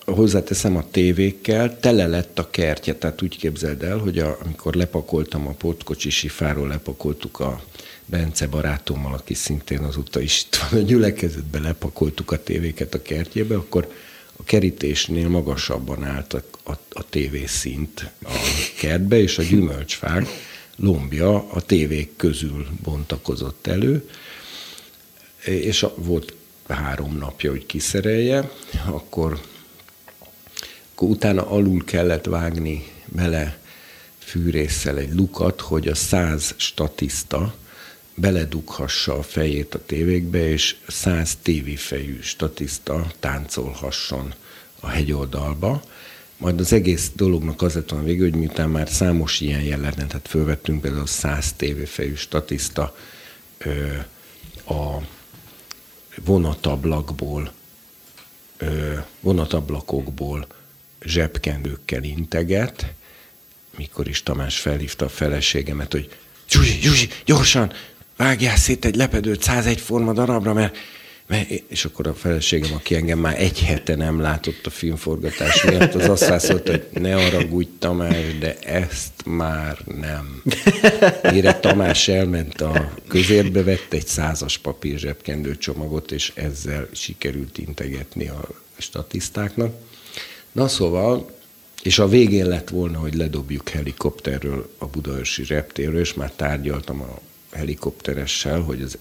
hozzáteszem 0.06 0.76
a 0.76 0.90
tévékkel, 0.91 1.80
tele 1.80 2.08
lett 2.08 2.40
a 2.40 2.50
kertje, 2.50 2.96
tehát 2.96 3.22
úgy 3.22 3.38
képzeld 3.38 3.84
el, 3.84 3.98
hogy 3.98 4.20
a, 4.20 4.38
amikor 4.44 4.74
lepakoltam 4.74 5.48
a 5.48 5.52
pótkocsi 5.52 6.28
fáról, 6.28 6.68
lepakoltuk 6.68 7.40
a 7.40 7.62
Bence 8.10 8.48
barátommal, 8.48 9.14
aki 9.14 9.34
szintén 9.34 9.80
azóta 9.80 10.19
is 10.19 10.45
itt 10.45 10.56
van 10.56 10.80
a 10.80 10.84
gyülekezetben, 10.84 11.61
lepakoltuk 11.61 12.31
a 12.31 12.44
tévéket 12.44 12.94
a 12.94 13.02
kertjébe, 13.02 13.56
akkor 13.56 13.94
a 14.36 14.44
kerítésnél 14.44 15.30
magasabban 15.30 16.03
állt 16.03 16.34
a, 16.34 16.44
a, 16.64 16.72
a 16.90 17.10
tévészint 17.10 18.11
a 18.23 18.31
kertbe, 18.80 19.18
és 19.18 19.38
a 19.38 19.44
gyümölcsfák 19.44 20.27
lombja 20.76 21.49
a 21.49 21.61
tévék 21.61 22.15
közül 22.15 22.68
bontakozott 22.84 23.68
elő, 23.68 24.10
és 25.44 25.84
a, 25.84 25.94
volt 25.95 26.34
három 26.68 27.18
napja, 27.18 27.52
hogy 27.52 27.65
kiszerelje, 27.65 28.52
akkor, 28.86 29.40
akkor 30.94 31.10
utána 31.10 31.49
alul 31.49 31.84
kellett 31.86 32.26
vágni 32.26 32.88
bele 33.06 33.60
fűrészsel 34.18 34.98
egy 34.98 35.14
lukat, 35.14 35.61
hogy 35.61 35.88
a 35.88 35.95
száz 35.95 36.53
statiszta, 36.57 37.56
beledughassa 38.20 39.18
a 39.18 39.24
fejét 39.24 39.76
a 39.76 39.86
tévékbe, 39.86 40.50
és 40.50 40.76
száz 40.88 41.38
tévifejű 41.41 42.22
statiszta 42.22 43.12
táncolhasson 43.20 44.34
a 44.80 44.88
hegyoldalba. 44.88 45.82
Majd 46.38 46.60
az 46.60 46.74
egész 46.74 47.12
dolognak 47.16 47.62
az 47.62 47.74
lett 47.74 47.90
volna 47.90 48.06
végül, 48.06 48.30
hogy 48.30 48.40
miután 48.40 48.70
már 48.70 48.90
számos 48.90 49.40
ilyen 49.40 49.62
jelenet, 49.62 50.12
hát 50.12 50.28
fölvettünk 50.28 50.82
például 50.82 51.08
száz 51.08 51.54
tévéfejű 51.54 52.16
statiszta 52.16 52.96
ö, 53.58 53.96
a 54.74 55.02
vonatablakból, 56.24 57.52
ö, 58.58 58.94
vonatablakokból 59.20 60.48
zsebkendőkkel 61.02 62.04
integet, 62.04 62.94
mikor 63.78 64.08
is 64.08 64.24
Tamás 64.24 64.60
felhívta 64.60 65.06
a 65.06 65.10
feleségemet, 65.10 65.91
hogy 65.91 66.18
Zsuzsi, 66.50 66.80
Zsuzsi, 66.82 67.10
gyorsan, 67.26 67.74
vágjál 68.20 68.56
szét 68.56 68.86
egy 68.86 68.96
lepedőt 68.96 69.41
101 69.41 69.80
forma 69.80 70.14
darabra, 70.14 70.54
mert, 70.54 70.76
és 71.68 71.86
akkor 71.86 72.08
a 72.08 72.14
feleségem, 72.14 72.74
aki 72.74 72.96
engem 72.96 73.20
már 73.20 73.41
egy 73.41 73.60
hete 73.60 73.96
nem 73.96 74.20
látott 74.20 74.66
a 74.66 74.70
filmforgatás 74.70 75.64
miatt, 75.64 75.94
az 75.94 76.10
azt 76.10 76.26
válaszolta, 76.26 76.72
hogy 76.72 76.88
ne 76.94 77.14
haragudj 77.14 77.70
Tamás, 77.80 78.38
de 78.40 78.60
ezt 78.60 79.26
már 79.26 79.78
nem. 80.00 80.44
Mire 81.32 81.60
Tamás 81.60 82.08
elment 82.08 82.62
a 82.62 82.94
közérbe, 83.08 83.64
vett 83.64 83.94
egy 83.94 84.08
százas 84.08 84.58
papír 84.58 84.98
zsebkendő 84.98 85.58
csomagot, 85.58 86.12
és 86.12 86.32
ezzel 86.36 86.88
sikerült 86.94 87.58
integetni 87.58 88.28
a 88.28 88.48
statisztáknak. 88.78 89.76
Na 90.52 90.68
szóval, 90.68 91.32
és 91.84 92.00
a 92.00 92.08
végén 92.08 92.48
lett 92.48 92.70
volna, 92.70 92.98
hogy 92.98 93.14
ledobjuk 93.14 93.70
helikopterről 93.70 94.70
a 94.78 94.86
Budaörsi 94.86 95.44
reptérről, 95.46 96.00
és 96.00 96.14
már 96.14 96.32
tárgyaltam 96.32 97.02
a 97.02 97.20
helikopteressel, 97.52 98.62
hogy 98.62 98.82
az 98.82 98.98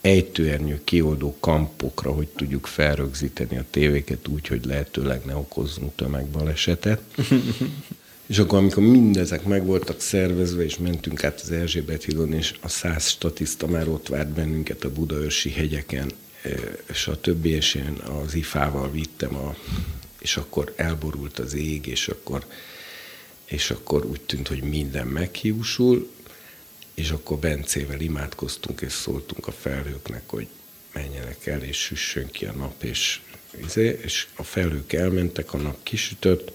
ejtőernyő 0.00 0.80
kioldó 0.84 1.36
kampokra, 1.40 2.12
hogy 2.12 2.28
tudjuk 2.28 2.66
felrögzíteni 2.66 3.56
a 3.56 3.64
tévéket 3.70 4.28
úgy, 4.28 4.46
hogy 4.46 4.64
lehetőleg 4.64 5.24
ne 5.24 5.36
okozzunk 5.36 5.94
tömegbalesetet. 5.94 7.00
és 8.26 8.38
akkor, 8.38 8.58
amikor 8.58 8.82
mindezek 8.82 9.44
meg 9.44 9.64
voltak 9.64 10.00
szervezve, 10.00 10.64
és 10.64 10.78
mentünk 10.78 11.24
át 11.24 11.40
az 11.40 11.50
Erzsébet 11.50 12.04
hídon, 12.04 12.32
és 12.32 12.54
a 12.60 12.68
száz 12.68 13.08
statiszta 13.08 13.66
már 13.66 13.88
ott 13.88 14.08
várt 14.08 14.28
bennünket 14.28 14.84
a 14.84 14.92
Budaörsi 14.92 15.50
hegyeken, 15.50 16.12
és 16.90 17.06
a 17.06 17.20
többi, 17.20 17.48
és 17.48 17.74
én 17.74 17.98
az 18.24 18.34
ifával 18.34 18.90
vittem, 18.90 19.34
a, 19.36 19.56
és 20.18 20.36
akkor 20.36 20.72
elborult 20.76 21.38
az 21.38 21.54
ég, 21.54 21.86
és 21.86 22.08
akkor, 22.08 22.44
és 23.44 23.70
akkor 23.70 24.04
úgy 24.04 24.20
tűnt, 24.20 24.48
hogy 24.48 24.62
minden 24.62 25.06
meghiúsul, 25.06 26.10
és 26.98 27.10
akkor 27.10 27.38
Bencével 27.38 28.00
imádkoztunk, 28.00 28.80
és 28.80 28.92
szóltunk 28.92 29.46
a 29.46 29.52
felhőknek, 29.52 30.22
hogy 30.26 30.46
menjenek 30.92 31.46
el, 31.46 31.62
és 31.62 31.76
süssön 31.76 32.26
ki 32.30 32.44
a 32.44 32.52
nap, 32.52 32.82
és, 32.82 33.20
izé, 33.66 33.98
és 34.02 34.26
a 34.36 34.42
felhők 34.42 34.92
elmentek, 34.92 35.54
a 35.54 35.56
nap 35.56 35.76
kisütött, 35.82 36.52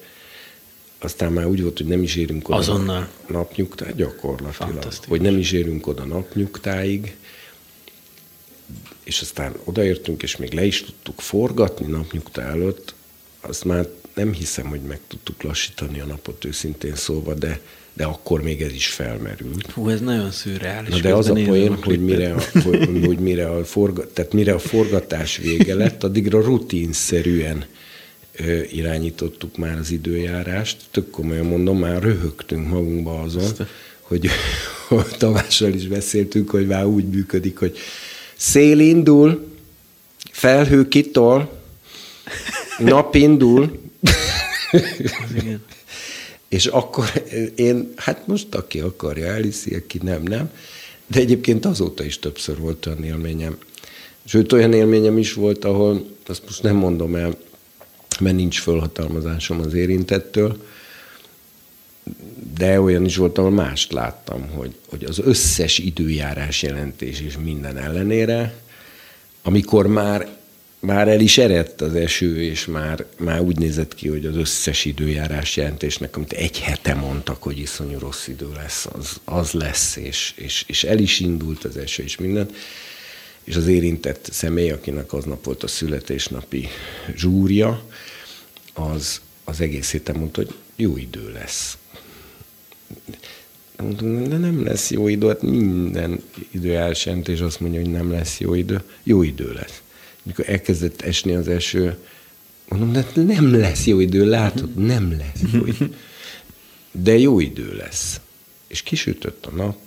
aztán 0.99 1.31
már 1.31 1.45
úgy 1.45 1.61
volt, 1.61 1.77
hogy 1.77 1.87
nem 1.87 2.03
is 2.03 2.15
érünk 2.15 2.49
oda 2.49 2.57
Azonnal. 2.57 3.09
napnyugtáig, 3.27 3.95
gyakorlatilag, 3.95 4.93
hogy 5.07 5.21
nem 5.21 5.37
is 5.37 5.51
érünk 5.51 5.87
oda 5.87 6.03
napnyugtáig, 6.03 7.15
és 9.03 9.21
aztán 9.21 9.55
odaértünk, 9.63 10.23
és 10.23 10.37
még 10.37 10.53
le 10.53 10.65
is 10.65 10.83
tudtuk 10.83 11.21
forgatni 11.21 11.85
napnyugta 11.85 12.41
előtt, 12.41 12.93
azt 13.41 13.63
már 13.63 13.87
nem 14.13 14.33
hiszem, 14.33 14.65
hogy 14.65 14.81
meg 14.81 14.99
tudtuk 15.07 15.43
lassítani 15.43 15.99
a 15.99 16.05
napot 16.05 16.45
őszintén 16.45 16.95
szólva, 16.95 17.33
de 17.33 17.61
de 17.93 18.03
akkor 18.05 18.41
még 18.41 18.61
ez 18.61 18.71
is 18.71 18.87
felmerült. 18.87 19.71
Hú, 19.71 19.89
ez 19.89 19.99
nagyon 19.99 20.31
szürreális. 20.31 20.89
Na 20.89 20.99
de 20.99 21.13
az 21.13 21.29
a 21.29 21.33
poén, 21.33 21.75
hogy 21.83 21.99
mire, 21.99 22.33
a, 22.33 22.41
hogy, 22.63 22.89
hogy 23.05 23.19
mire, 23.19 23.49
a 23.49 23.65
forga, 23.65 24.07
tehát 24.13 24.33
mire 24.33 24.53
a 24.53 24.59
forgatás 24.59 25.37
vége 25.37 25.75
lett, 25.75 26.03
addigra 26.03 26.41
rutinszerűen 26.41 27.65
ö, 28.35 28.61
irányítottuk 28.71 29.57
már 29.57 29.77
az 29.77 29.91
időjárást. 29.91 30.77
Tök 30.91 31.09
komolyan 31.09 31.45
mondom, 31.45 31.79
már 31.79 32.01
röhögtünk 32.01 32.67
magunkba 32.67 33.21
azon, 33.21 33.43
Aztán. 33.43 33.67
hogy, 34.01 34.29
Tamással 35.17 35.73
is 35.73 35.87
beszéltünk, 35.87 36.49
hogy 36.49 36.67
már 36.67 36.85
úgy 36.85 37.05
működik, 37.05 37.57
hogy 37.57 37.77
szél 38.35 38.79
indul, 38.79 39.47
felhő 40.31 40.87
kitol, 40.87 41.61
nap 42.79 43.15
indul, 43.15 43.79
igen. 45.39 45.63
És 46.53 46.65
akkor 46.65 47.23
én, 47.55 47.93
hát 47.95 48.27
most 48.27 48.55
aki 48.55 48.79
akarja, 48.79 49.25
elhiszi, 49.25 49.75
aki 49.75 49.99
nem, 50.03 50.23
nem. 50.23 50.51
De 51.07 51.19
egyébként 51.19 51.65
azóta 51.65 52.03
is 52.03 52.19
többször 52.19 52.57
volt 52.57 52.85
olyan 52.85 53.03
élményem. 53.03 53.57
Sőt, 54.25 54.51
olyan 54.51 54.73
élményem 54.73 55.17
is 55.17 55.33
volt, 55.33 55.65
ahol, 55.65 56.05
azt 56.25 56.43
most 56.45 56.63
nem 56.63 56.75
mondom 56.75 57.15
el, 57.15 57.37
mert 58.19 58.35
nincs 58.35 58.59
fölhatalmazásom 58.59 59.59
az 59.59 59.73
érintettől, 59.73 60.63
de 62.57 62.81
olyan 62.81 63.05
is 63.05 63.15
volt, 63.15 63.37
ahol 63.37 63.51
mást 63.51 63.91
láttam, 63.91 64.49
hogy, 64.49 64.75
hogy 64.89 65.03
az 65.03 65.19
összes 65.19 65.77
időjárás 65.77 66.61
jelentés 66.61 67.21
és 67.21 67.37
minden 67.43 67.77
ellenére, 67.77 68.53
amikor 69.43 69.87
már 69.87 70.37
már 70.83 71.07
el 71.07 71.19
is 71.19 71.37
eredt 71.37 71.81
az 71.81 71.95
eső, 71.95 72.43
és 72.43 72.65
már, 72.65 73.05
már 73.17 73.41
úgy 73.41 73.57
nézett 73.57 73.95
ki, 73.95 74.07
hogy 74.07 74.25
az 74.25 74.35
összes 74.35 74.85
időjárás 74.85 75.57
jelentésnek, 75.57 76.15
amit 76.15 76.33
egy 76.33 76.59
hete 76.59 76.93
mondtak, 76.93 77.43
hogy 77.43 77.59
iszonyú 77.59 77.99
rossz 77.99 78.27
idő 78.27 78.51
lesz, 78.55 78.85
az, 78.85 79.19
az 79.23 79.51
lesz, 79.51 79.95
és, 79.95 80.33
és, 80.35 80.63
és 80.67 80.83
el 80.83 80.99
is 80.99 81.19
indult 81.19 81.63
az 81.63 81.77
eső, 81.77 82.03
és 82.03 82.17
minden. 82.17 82.49
És 83.43 83.55
az 83.55 83.67
érintett 83.67 84.27
személy, 84.31 84.71
akinek 84.71 85.13
aznap 85.13 85.45
volt 85.45 85.63
a 85.63 85.67
születésnapi 85.67 86.67
zsúrja, 87.15 87.83
az, 88.73 89.21
az 89.43 89.61
egész 89.61 89.91
héten 89.91 90.15
mondta, 90.15 90.41
hogy 90.41 90.53
jó 90.75 90.97
idő 90.97 91.31
lesz. 91.31 91.77
Mondtam, 93.77 94.29
de 94.29 94.37
nem 94.37 94.63
lesz 94.63 94.91
jó 94.91 95.07
idő, 95.07 95.27
hát 95.27 95.41
minden 95.41 96.23
időjárás 96.51 97.05
jelentés 97.05 97.39
azt 97.39 97.59
mondja, 97.59 97.79
hogy 97.79 97.89
nem 97.89 98.11
lesz 98.11 98.39
jó 98.39 98.53
idő. 98.53 98.81
Jó 99.03 99.23
idő 99.23 99.53
lesz 99.53 99.82
mikor 100.23 100.49
elkezdett 100.49 101.01
esni 101.01 101.33
az 101.33 101.47
eső, 101.47 101.97
mondom, 102.67 102.91
de 102.91 103.05
nem 103.23 103.59
lesz 103.59 103.85
jó 103.85 103.99
idő, 103.99 104.29
látod, 104.29 104.75
nem 104.75 105.17
lesz 105.17 105.51
jó 105.53 105.65
idő. 105.65 105.95
De 106.91 107.17
jó 107.17 107.39
idő 107.39 107.75
lesz. 107.75 108.19
És 108.67 108.81
kisütött 108.81 109.45
a 109.45 109.51
nap, 109.51 109.77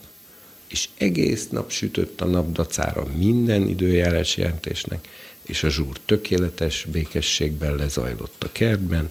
és 0.68 0.88
egész 0.98 1.48
nap 1.48 1.70
sütött 1.70 2.20
a 2.20 2.24
nap 2.24 2.52
dacára 2.52 3.06
minden 3.16 3.68
időjárás 3.68 4.36
jelentésnek, 4.36 5.08
és 5.42 5.62
a 5.62 5.68
zsúr 5.68 5.98
tökéletes 6.04 6.86
békességben 6.90 7.74
lezajlott 7.74 8.44
a 8.44 8.52
kertben, 8.52 9.10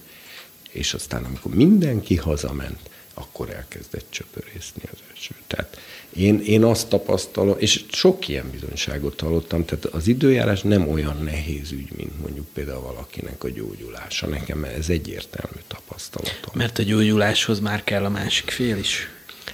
és 0.71 0.93
aztán, 0.93 1.23
amikor 1.23 1.53
mindenki 1.53 2.15
hazament, 2.15 2.89
akkor 3.13 3.49
elkezdett 3.49 4.05
csöpörészni 4.09 4.81
az 4.91 4.99
eső. 5.13 5.35
Tehát 5.47 5.77
én, 6.15 6.41
én 6.45 6.63
azt 6.63 6.87
tapasztalom, 6.87 7.55
és 7.57 7.83
sok 7.91 8.27
ilyen 8.27 8.51
bizonyságot 8.51 9.19
hallottam, 9.19 9.65
tehát 9.65 9.85
az 9.85 10.07
időjárás 10.07 10.61
nem 10.61 10.87
olyan 10.87 11.17
nehéz 11.23 11.71
ügy, 11.71 11.89
mint 11.97 12.21
mondjuk 12.21 12.45
például 12.53 12.81
valakinek 12.81 13.43
a 13.43 13.49
gyógyulása. 13.49 14.27
Nekem 14.27 14.63
ez 14.63 14.89
egyértelmű 14.89 15.59
tapasztalatom. 15.67 16.53
Mert 16.53 16.79
a 16.79 16.83
gyógyuláshoz 16.83 17.59
már 17.59 17.83
kell 17.83 18.05
a 18.05 18.09
másik 18.09 18.49
fél 18.49 18.77
is? 18.77 19.09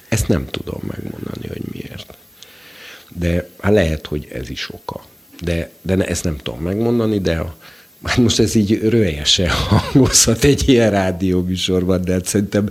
Ezt 0.08 0.28
nem 0.28 0.48
tudom 0.50 0.82
megmondani, 0.88 1.48
hogy 1.48 1.62
miért. 1.72 2.18
De 3.16 3.50
hát 3.60 3.74
lehet, 3.74 4.08
hogy 4.08 4.28
ez 4.32 4.50
is 4.50 4.70
oka. 4.72 5.06
De, 5.42 5.72
de 5.82 5.96
ne, 5.96 6.06
ezt 6.08 6.24
nem 6.24 6.38
tudom 6.38 6.60
megmondani, 6.60 7.20
de 7.20 7.36
a 7.36 7.56
Hát 8.04 8.18
most 8.18 8.40
ez 8.40 8.56
így 8.56 8.80
rölyesen 8.80 9.50
hangozhat 9.70 10.44
egy 10.44 10.70
ilyen 10.70 10.92
rádióműsorban, 10.92 12.02
de 12.02 12.12
hát 12.12 12.26
szerintem 12.26 12.70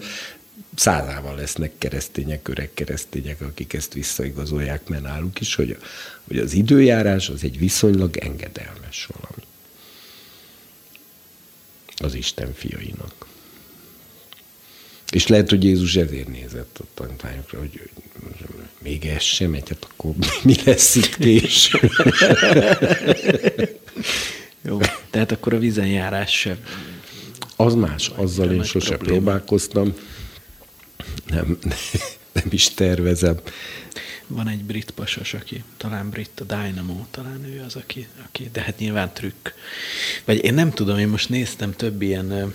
százával 0.81 1.37
lesznek 1.37 1.73
keresztények, 1.79 2.49
öreg 2.49 2.71
keresztények, 2.75 3.41
akik 3.41 3.73
ezt 3.73 3.93
visszaigazolják, 3.93 4.89
mert 4.89 5.03
náluk 5.03 5.41
is, 5.41 5.55
hogy, 5.55 5.77
hogy 6.29 6.39
az 6.39 6.53
időjárás 6.53 7.29
az 7.29 7.45
egy 7.45 7.59
viszonylag 7.59 8.17
engedelmes 8.17 9.09
valami. 9.13 9.43
Az 11.97 12.15
Isten 12.15 12.55
fiainak. 12.55 13.27
És 15.13 15.27
lehet, 15.27 15.51
hogy 15.51 15.65
Jézus 15.65 15.97
ezért 15.97 16.29
nézett 16.29 16.79
a 16.79 16.85
tanítványokra, 16.95 17.59
hogy 17.59 17.91
még 18.79 19.05
ez 19.05 19.23
sem 19.23 19.51
megy, 19.51 19.69
hát 19.69 19.87
akkor 19.91 20.15
mi 20.43 20.55
lesz 20.65 20.95
itt 20.95 21.17
később? 21.17 21.91
Jó, 24.69 24.79
tehát 25.11 25.33
akkor 25.33 25.55
a 25.55 25.59
vizenjárás 25.59 26.39
sem. 26.39 26.59
Az 27.57 27.75
más, 27.75 28.11
azzal 28.15 28.53
én 28.53 28.63
sose 28.63 28.97
probléma. 28.97 29.17
próbálkoztam. 29.17 29.95
Nem, 31.27 31.59
nem 32.33 32.47
is 32.49 32.69
tervezem. 32.75 33.41
Van 34.27 34.49
egy 34.49 34.65
brit 34.65 34.91
pasas, 34.91 35.35
aki 35.35 35.65
talán 35.77 36.11
brit, 36.11 36.41
a 36.41 36.45
Dynamo, 36.45 37.05
talán 37.11 37.45
ő 37.45 37.63
az, 37.67 37.77
aki, 37.77 38.09
aki 38.25 38.49
de 38.53 38.61
hát 38.61 38.79
nyilván 38.79 39.13
trükk. 39.13 39.49
Vagy 40.25 40.45
én 40.45 40.55
nem 40.55 40.71
tudom, 40.71 40.99
én 40.99 41.09
most 41.09 41.29
néztem 41.29 41.73
több 41.73 42.03
ilyen 42.03 42.55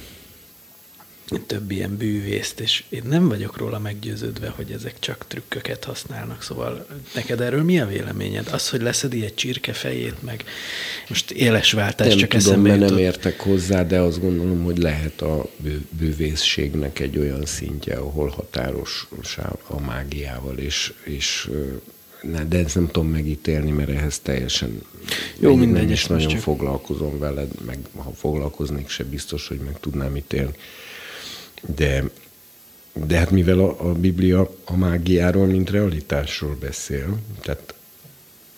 több 1.45 1.71
ilyen 1.71 1.97
bűvészt, 1.97 2.59
és 2.59 2.83
én 2.89 3.01
nem 3.05 3.27
vagyok 3.27 3.57
róla 3.57 3.79
meggyőződve, 3.79 4.49
hogy 4.49 4.71
ezek 4.71 4.99
csak 4.99 5.25
trükköket 5.27 5.83
használnak. 5.83 6.43
Szóval 6.43 6.87
neked 7.13 7.41
erről 7.41 7.63
mi 7.63 7.79
a 7.79 7.87
véleményed? 7.87 8.47
Az, 8.51 8.69
hogy 8.69 8.81
leszedi 8.81 9.25
egy 9.25 9.33
csirke 9.33 9.73
fejét, 9.73 10.23
meg 10.23 10.43
most 11.09 11.31
éles 11.31 11.71
váltás 11.71 12.07
nem 12.07 12.17
csak 12.17 12.29
tudom, 12.29 12.43
eszembe 12.43 12.69
mert 12.69 12.89
nem 12.89 12.97
értek 12.97 13.39
hozzá, 13.39 13.83
de 13.83 13.99
azt 13.99 14.21
gondolom, 14.21 14.63
hogy 14.63 14.77
lehet 14.77 15.21
a 15.21 15.49
bűvészségnek 15.89 16.99
egy 16.99 17.17
olyan 17.17 17.45
szintje, 17.45 17.95
ahol 17.95 18.29
határos 18.29 19.07
a 19.67 19.79
mágiával, 19.79 20.57
és, 20.57 20.93
és 21.03 21.49
de 22.47 22.57
ezt 22.57 22.75
nem 22.75 22.87
tudom 22.87 23.07
megítélni, 23.07 23.71
mert 23.71 23.89
ehhez 23.89 24.19
teljesen 24.19 24.81
jó, 25.39 25.55
mindegy, 25.55 25.83
nem 25.83 25.91
is 25.91 26.05
nagyon 26.05 26.27
csak... 26.27 26.39
foglalkozom 26.39 27.19
veled, 27.19 27.51
meg 27.65 27.77
ha 27.95 28.11
foglalkoznék, 28.15 28.89
se 28.89 29.03
biztos, 29.03 29.47
hogy 29.47 29.59
meg 29.59 29.79
tudnám 29.79 30.15
ítélni. 30.15 30.53
De, 31.65 32.03
de 32.93 33.17
hát 33.17 33.31
mivel 33.31 33.59
a, 33.59 33.89
a 33.89 33.93
Biblia 33.93 34.55
a 34.63 34.75
mágiáról, 34.75 35.45
mint 35.45 35.69
realitásról 35.69 36.55
beszél, 36.59 37.19
tehát 37.41 37.73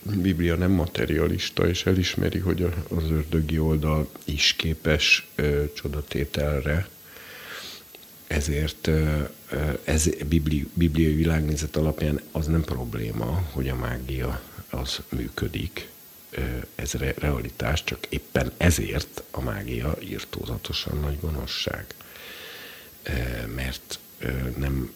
a 0.06 0.16
Biblia 0.16 0.56
nem 0.56 0.72
materialista, 0.72 1.68
és 1.68 1.86
elismeri, 1.86 2.40
hogy 2.40 2.64
az 2.88 3.04
ördögi 3.12 3.60
oldal 3.60 4.10
is 4.26 4.54
képes 4.58 5.28
ö, 5.36 5.64
csodatételre, 5.74 6.88
ezért 8.28 8.90
ez 9.84 10.10
bibli, 10.28 10.68
bibliai 10.74 11.14
világnézet 11.14 11.76
alapján 11.76 12.22
az 12.32 12.46
nem 12.46 12.64
probléma, 12.64 13.44
hogy 13.52 13.70
a 13.70 13.76
mágia 13.76 14.42
az 14.70 15.00
működik, 15.10 15.90
ez 16.76 16.92
realitás, 16.94 17.84
csak 17.84 18.06
éppen 18.10 18.52
ezért 18.58 19.24
a 19.32 19.42
mágia 19.42 19.98
írtózatosan 20.00 21.00
nagy 21.00 21.20
gonoszság 21.20 21.86
mert 23.56 24.00
nem 24.58 24.94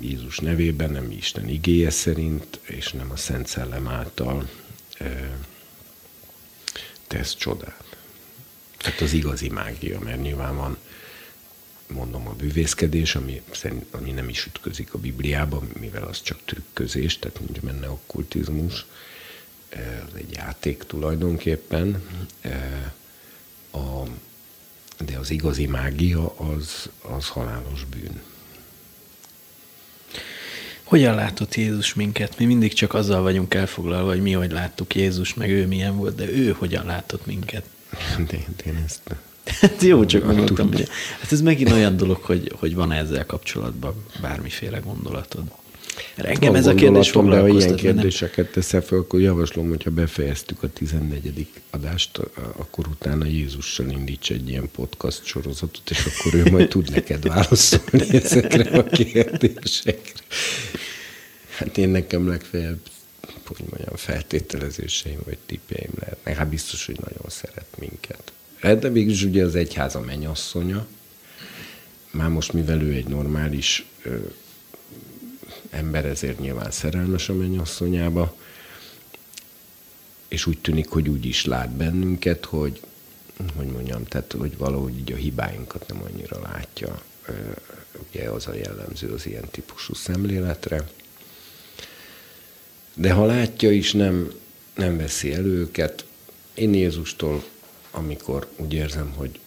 Jézus 0.00 0.38
nevében, 0.38 0.90
nem 0.90 1.10
Isten 1.10 1.48
igéje 1.48 1.90
szerint, 1.90 2.60
és 2.62 2.92
nem 2.92 3.10
a 3.10 3.16
Szent 3.16 3.46
Szellem 3.46 3.88
által 3.88 4.48
tesz 7.06 7.34
csodát. 7.34 7.96
Tehát 8.76 9.00
az 9.00 9.12
igazi 9.12 9.48
mágia, 9.48 9.98
mert 9.98 10.22
nyilván 10.22 10.56
van, 10.56 10.78
mondom, 11.86 12.28
a 12.28 12.32
bűvészkedés, 12.32 13.14
ami, 13.14 13.42
szerint, 13.50 13.86
ami 13.90 14.10
nem 14.10 14.28
is 14.28 14.46
ütközik 14.46 14.94
a 14.94 14.98
Bibliában, 14.98 15.70
mivel 15.80 16.04
az 16.04 16.22
csak 16.22 16.38
trükközés, 16.44 17.18
tehát 17.18 17.40
nincs 17.40 17.60
benne 17.60 17.90
okkultizmus, 17.90 18.86
ez 19.68 20.14
egy 20.14 20.32
játék 20.32 20.82
tulajdonképpen. 20.82 22.02
A, 23.70 24.02
de 25.06 25.18
az 25.18 25.30
igazi 25.30 25.66
mágia 25.66 26.34
az, 26.36 26.88
az 27.16 27.28
halálos 27.28 27.84
bűn. 27.84 28.20
Hogyan 30.82 31.14
látott 31.14 31.54
Jézus 31.54 31.94
minket? 31.94 32.38
Mi 32.38 32.44
mindig 32.44 32.72
csak 32.72 32.94
azzal 32.94 33.22
vagyunk 33.22 33.54
elfoglalva, 33.54 34.08
hogy 34.08 34.22
mi 34.22 34.32
hogy 34.32 34.50
láttuk 34.50 34.94
Jézus, 34.94 35.34
meg 35.34 35.50
ő 35.50 35.66
milyen 35.66 35.96
volt, 35.96 36.14
de 36.14 36.28
ő 36.30 36.50
hogyan 36.58 36.86
látott 36.86 37.26
minket? 37.26 37.64
De 38.28 38.36
én, 38.64 38.82
ezt 38.84 39.00
Hát 39.60 39.82
jó, 39.82 40.04
csak 40.04 40.24
mondtam, 40.24 40.72
hogy 40.72 40.88
hát 41.20 41.32
ez 41.32 41.40
megint 41.40 41.70
olyan 41.70 41.96
dolog, 41.96 42.16
hogy, 42.22 42.52
hogy 42.56 42.74
van 42.74 42.92
ezzel 42.92 43.26
kapcsolatban 43.26 44.04
bármiféle 44.20 44.78
gondolatod. 44.78 45.42
Engem 46.16 46.54
ez 46.54 46.66
a 46.66 46.74
kérdés 46.74 47.10
de 47.10 47.38
ha 47.38 47.48
ilyen 47.48 47.76
kérdéseket 47.76 48.52
teszel 48.52 48.82
fel, 48.82 48.98
akkor 48.98 49.20
javaslom, 49.20 49.68
hogyha 49.68 49.90
befejeztük 49.90 50.62
a 50.62 50.68
14. 50.68 51.46
adást, 51.70 52.18
akkor 52.56 52.86
utána 52.86 53.24
Jézussal 53.24 53.90
indíts 53.90 54.30
egy 54.30 54.48
ilyen 54.48 54.68
podcast 54.72 55.24
sorozatot, 55.24 55.90
és 55.90 56.04
akkor 56.06 56.34
ő 56.34 56.50
majd 56.50 56.68
tud 56.68 56.90
neked 56.90 57.28
válaszolni 57.28 58.14
ezekre 58.22 58.78
a 58.78 58.84
kérdésekre. 58.84 60.22
Hát 61.48 61.78
én 61.78 61.88
nekem 61.88 62.28
legfeljebb 62.28 62.78
hogy 63.56 63.66
mondjam, 63.70 63.96
feltételezéseim 63.96 65.18
vagy 65.24 65.38
tippjeim 65.46 65.90
lehetnek. 66.00 66.36
Hát 66.36 66.48
biztos, 66.48 66.86
hogy 66.86 66.98
nagyon 67.00 67.28
szeret 67.28 67.66
minket. 67.78 68.32
Hát 68.60 68.78
de 68.78 68.88
mégis 68.88 69.22
ugye 69.22 69.44
az 69.44 69.54
egyháza 69.54 70.00
mennyasszonya, 70.00 70.86
már 72.10 72.28
most 72.28 72.52
mivel 72.52 72.82
ő 72.82 72.92
egy 72.92 73.06
normális 73.06 73.86
ember 75.70 76.04
ezért 76.04 76.38
nyilván 76.38 76.70
szerelmes 76.70 77.28
a 77.28 77.34
mennyasszonyába, 77.34 78.36
és 80.28 80.46
úgy 80.46 80.58
tűnik, 80.58 80.88
hogy 80.88 81.08
úgy 81.08 81.24
is 81.24 81.44
lát 81.44 81.70
bennünket, 81.70 82.44
hogy, 82.44 82.80
hogy 83.56 83.66
mondjam, 83.66 84.04
tehát, 84.04 84.32
hogy 84.32 84.56
valahogy 84.56 84.98
így 84.98 85.12
a 85.12 85.16
hibáinkat 85.16 85.88
nem 85.88 86.02
annyira 86.02 86.40
látja. 86.40 87.02
Ugye 88.08 88.30
az 88.30 88.46
a 88.46 88.54
jellemző 88.54 89.12
az 89.12 89.26
ilyen 89.26 89.48
típusú 89.50 89.94
szemléletre. 89.94 90.88
De 92.94 93.12
ha 93.12 93.24
látja 93.24 93.70
is, 93.70 93.92
nem, 93.92 94.32
nem 94.74 94.96
veszi 94.96 95.32
elő 95.32 95.58
őket. 95.58 96.04
Én 96.54 96.74
Jézustól, 96.74 97.44
amikor 97.90 98.48
úgy 98.56 98.72
érzem, 98.72 99.12
hogy, 99.16 99.40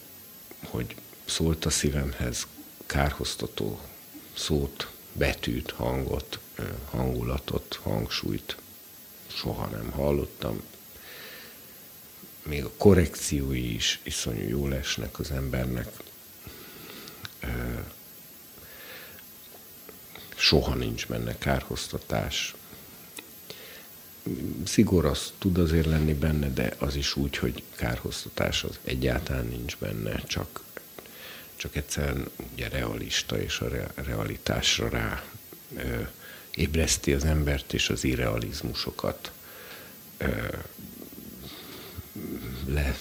hogy 0.65 0.95
szólt 1.26 1.65
a 1.65 1.69
szívemhez 1.69 2.48
kárhoztató 2.85 3.80
szót, 4.34 4.91
betűt, 5.13 5.71
hangot, 5.71 6.39
hangulatot, 6.89 7.79
hangsúlyt 7.83 8.57
soha 9.27 9.65
nem 9.65 9.91
hallottam. 9.91 10.61
Még 12.43 12.63
a 12.63 12.71
korrekciói 12.77 13.73
is 13.73 13.99
iszonyú 14.03 14.47
jól 14.47 14.75
esnek 14.75 15.19
az 15.19 15.31
embernek. 15.31 15.88
Soha 20.35 20.75
nincs 20.75 21.07
benne 21.07 21.38
kárhoztatás. 21.38 22.55
Szigor 24.65 25.05
az 25.05 25.33
tud 25.38 25.57
azért 25.57 25.85
lenni 25.85 26.13
benne, 26.13 26.49
de 26.49 26.73
az 26.77 26.95
is 26.95 27.15
úgy, 27.15 27.38
hogy 27.38 27.63
kárhoztatás 27.75 28.63
az 28.63 28.79
egyáltalán 28.83 29.45
nincs 29.45 29.77
benne, 29.77 30.21
csak 30.21 30.63
csak 31.61 31.75
egyszerűen 31.75 32.29
ugye 32.53 32.67
realista 32.67 33.41
és 33.41 33.59
a 33.59 33.67
realitásra 33.95 34.89
rá 34.89 35.23
ö, 35.75 36.01
ébreszti 36.55 37.13
az 37.13 37.23
embert 37.23 37.73
és 37.73 37.89
az 37.89 38.03
irrealizmusokat 38.03 39.31
ö, 40.17 40.27
le, 42.65 42.97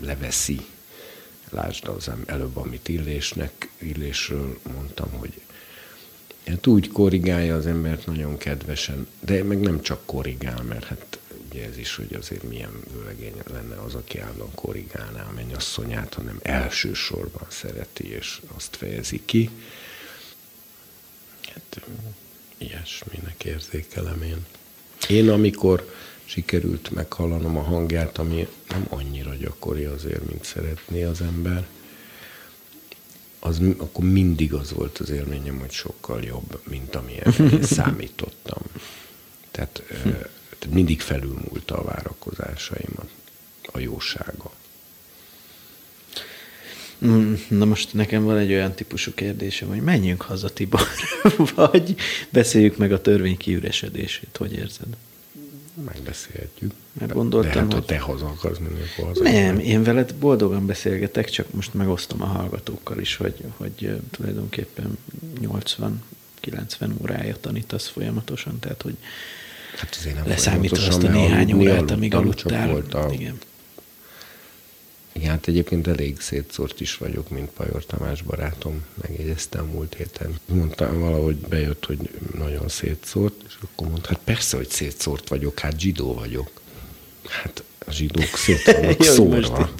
leveszi. 0.00 0.60
Lásd 1.50 1.88
az 1.88 2.10
előbb, 2.26 2.56
amit 2.56 2.88
illésnek, 2.88 3.70
illésről 3.78 4.58
mondtam, 4.72 5.10
hogy 5.10 5.40
hát 6.46 6.66
úgy 6.66 6.88
korrigálja 6.88 7.56
az 7.56 7.66
embert 7.66 8.06
nagyon 8.06 8.38
kedvesen, 8.38 9.06
de 9.20 9.44
meg 9.44 9.60
nem 9.60 9.80
csak 9.80 10.06
korrigál, 10.06 10.62
mert 10.62 10.84
hát 10.84 11.18
ugye 11.50 11.66
ez 11.66 11.76
is, 11.78 11.94
hogy 11.94 12.14
azért 12.14 12.42
milyen 12.42 12.82
vőlegény 12.92 13.34
lenne 13.50 13.76
az, 13.76 13.94
aki 13.94 14.18
állandóan 14.18 14.54
korrigálná 14.54 15.22
a 15.22 15.32
mennyasszonyát, 15.34 16.14
hanem 16.14 16.38
elsősorban 16.42 17.46
szereti, 17.48 18.12
és 18.12 18.40
azt 18.54 18.76
fejezi 18.76 19.22
ki. 19.24 19.50
Hát 21.54 21.80
ilyesminek 22.58 23.44
érzékelem 23.44 24.22
én. 24.22 24.46
Én 25.08 25.28
amikor 25.28 25.94
sikerült 26.24 26.90
meghallanom 26.90 27.56
a 27.56 27.62
hangját, 27.62 28.18
ami 28.18 28.48
nem 28.68 28.86
annyira 28.88 29.34
gyakori 29.34 29.84
azért, 29.84 30.28
mint 30.28 30.44
szeretné 30.44 31.04
az 31.04 31.20
ember, 31.20 31.66
az, 33.38 33.60
akkor 33.76 34.04
mindig 34.04 34.54
az 34.54 34.72
volt 34.72 34.98
az 34.98 35.10
élményem, 35.10 35.58
hogy 35.58 35.70
sokkal 35.70 36.22
jobb, 36.22 36.60
mint 36.68 36.94
amilyen 36.94 37.32
számítottam. 37.62 38.62
Tehát 39.50 39.82
tehát 40.58 40.74
mindig 40.74 41.00
felülmúlta 41.00 41.78
a 41.78 41.84
várakozásaimat 41.84 43.08
a 43.62 43.78
jósága. 43.78 44.50
Na 47.48 47.64
most 47.64 47.94
nekem 47.94 48.24
van 48.24 48.36
egy 48.36 48.52
olyan 48.52 48.72
típusú 48.72 49.14
kérdésem, 49.14 49.68
hogy 49.68 49.80
menjünk 49.80 50.22
haza, 50.22 50.48
Tibor, 50.48 50.86
vagy 51.54 51.96
beszéljük 52.30 52.76
meg 52.76 52.92
a 52.92 53.00
törvény 53.00 53.36
kiüresedését, 53.36 54.36
hogy 54.36 54.52
érzed? 54.52 54.96
Megbeszélhetjük. 55.84 56.72
Mert 56.92 57.12
gondoltam, 57.12 57.52
De 57.52 57.58
hát, 57.58 57.72
hogy... 57.72 57.80
ha 57.80 57.86
te 57.86 57.98
haza 57.98 58.26
akarsz 58.26 58.58
menni, 58.58 58.80
akkor 58.92 59.06
haza. 59.06 59.22
Nem, 59.22 59.58
én 59.58 59.82
veled 59.82 60.14
boldogan 60.14 60.66
beszélgetek, 60.66 61.30
csak 61.30 61.52
most 61.52 61.74
megosztom 61.74 62.22
a 62.22 62.26
hallgatókkal 62.26 62.98
is, 62.98 63.16
hogy, 63.16 63.34
hogy 63.56 64.00
tulajdonképpen 64.10 64.98
80-90 65.40 65.92
órája 67.02 67.36
tanítasz 67.40 67.88
folyamatosan, 67.88 68.58
tehát 68.58 68.82
hogy 68.82 68.96
hát 69.78 69.96
azért 69.98 70.14
nem 70.14 70.28
leszámítva 70.28 70.86
azt 70.86 71.02
a 71.02 71.08
néhány 71.08 71.52
órát, 71.52 71.90
amíg 71.90 72.14
aludtál. 72.14 72.68
Volt 72.68 72.94
a... 72.94 73.08
Igen. 73.12 73.38
Igen, 75.12 75.30
hát 75.30 75.48
egyébként 75.48 75.86
elég 75.86 76.20
szétszórt 76.20 76.80
is 76.80 76.96
vagyok, 76.96 77.28
mint 77.30 77.48
Pajor 77.50 77.86
Tamás 77.86 78.22
barátom, 78.22 78.84
megjegyeztem 79.02 79.64
múlt 79.64 79.94
héten. 79.94 80.38
Mondtam, 80.46 81.00
valahogy 81.00 81.36
bejött, 81.36 81.84
hogy 81.84 82.10
nagyon 82.38 82.68
szétszórt, 82.68 83.34
és 83.48 83.54
akkor 83.62 83.88
mondta, 83.88 84.08
hát 84.08 84.20
persze, 84.24 84.56
hogy 84.56 84.68
szétszórt 84.68 85.28
vagyok, 85.28 85.58
hát 85.58 85.80
zsidó 85.80 86.14
vagyok. 86.14 86.50
Hát 87.28 87.62
a 87.86 87.90
zsidók 87.90 88.36
szét 88.36 88.62
vannak 88.72 89.02
szórva. 89.02 89.70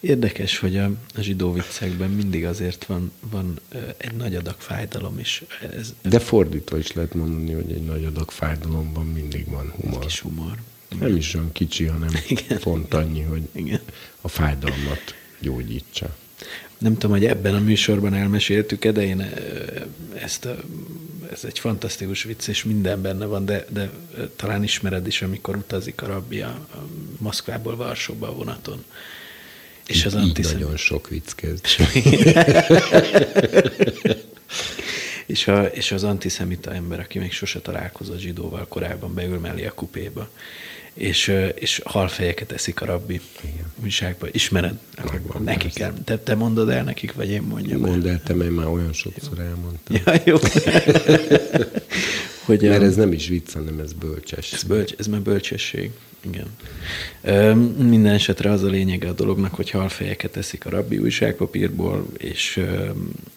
Érdekes, 0.00 0.58
hogy 0.58 0.76
a, 0.76 0.90
zsidó 1.18 1.52
viccekben 1.52 2.10
mindig 2.10 2.44
azért 2.44 2.84
van, 2.84 3.12
van 3.30 3.60
egy 3.96 4.14
nagy 4.14 4.34
adag 4.34 4.54
fájdalom 4.58 5.18
is. 5.18 5.42
Ez, 5.76 5.94
De 6.02 6.18
fordítva 6.18 6.78
is 6.78 6.92
lehet 6.92 7.14
mondani, 7.14 7.52
hogy 7.52 7.72
egy 7.72 7.84
nagy 7.84 8.04
adag 8.04 8.30
fájdalomban 8.30 9.06
mindig 9.06 9.48
van 9.50 9.72
humor. 9.80 10.00
Kis 10.00 10.20
humor. 10.20 10.58
Nem 10.98 11.16
is 11.16 11.34
olyan 11.34 11.52
kicsi, 11.52 11.84
hanem 11.84 12.08
Igen. 12.28 12.58
pont 12.58 12.94
annyi, 12.94 13.22
hogy 13.22 13.48
Igen. 13.52 13.80
a 14.20 14.28
fájdalmat 14.28 15.14
gyógyítsa. 15.40 16.16
Nem 16.78 16.92
tudom, 16.92 17.10
hogy 17.10 17.24
ebben 17.24 17.54
a 17.54 17.60
műsorban 17.60 18.14
elmeséltük 18.14 18.86
de 18.86 19.02
én 19.02 19.34
ezt 20.14 20.44
a, 20.44 20.56
ez 21.32 21.44
egy 21.44 21.58
fantasztikus 21.58 22.22
vicc, 22.22 22.46
és 22.46 22.64
minden 22.64 23.02
benne 23.02 23.24
van, 23.24 23.44
de, 23.44 23.66
de 23.68 23.90
talán 24.36 24.62
ismered 24.62 25.06
is, 25.06 25.22
amikor 25.22 25.56
utazik 25.56 26.02
a 26.02 26.06
rabbi 26.06 26.40
a 26.40 26.66
Moszkvából 27.18 27.76
Varsóba 27.76 28.28
a 28.28 28.34
vonaton 28.34 28.84
és 29.88 30.04
az 30.04 30.14
antiszemita. 30.14 30.62
nagyon 30.62 30.76
sok 30.76 31.08
vicc 31.08 31.32
kezd. 31.34 31.64
és, 35.26 35.48
a, 35.48 35.64
és 35.64 35.92
az 35.92 36.04
antiszemita 36.04 36.74
ember, 36.74 37.00
aki 37.00 37.18
még 37.18 37.32
sose 37.32 37.60
találkozott 37.60 38.18
zsidóval 38.18 38.66
korábban, 38.68 39.14
beül 39.14 39.38
mellé 39.38 39.66
a 39.66 39.72
kupéba, 39.72 40.28
és, 40.94 41.32
és 41.54 41.80
halfejeket 41.84 42.52
eszik 42.52 42.80
a 42.80 42.84
rabbi 42.84 43.20
Igen. 43.42 43.72
újságban. 43.82 44.28
Ismered? 44.32 44.78
Megvan, 45.10 45.42
nekik 45.42 45.78
el. 45.78 45.94
Te, 46.04 46.18
te 46.18 46.34
mondod 46.34 46.68
el 46.68 46.84
nekik, 46.84 47.12
vagy 47.12 47.30
én 47.30 47.42
mondjam 47.42 47.80
Mondd 47.80 48.06
el, 48.06 48.22
te 48.22 48.34
már 48.34 48.66
olyan 48.66 48.92
sokszor 48.92 49.38
elmondtam. 49.38 49.96
Ja, 50.04 50.12
jó. 50.24 50.36
hogy, 52.46 52.62
Mert 52.62 52.82
ez 52.82 52.96
nem 52.96 53.12
is 53.12 53.28
vicc, 53.28 53.52
hanem 53.52 53.78
ez 53.78 53.92
bölcsesség. 53.92 54.54
Ez, 54.54 54.62
bölcs, 54.62 54.92
ez 54.98 55.06
már 55.06 55.20
bölcsesség. 55.20 55.90
Igen. 56.20 56.46
Minden 57.88 58.14
esetre 58.14 58.50
az 58.50 58.62
a 58.62 58.68
lényege 58.68 59.08
a 59.08 59.12
dolognak, 59.12 59.54
hogy 59.54 59.70
halfejeket 59.70 60.36
eszik 60.36 60.66
a 60.66 60.70
rabbi 60.70 60.98
újságpapírból, 60.98 62.06
és, 62.16 62.60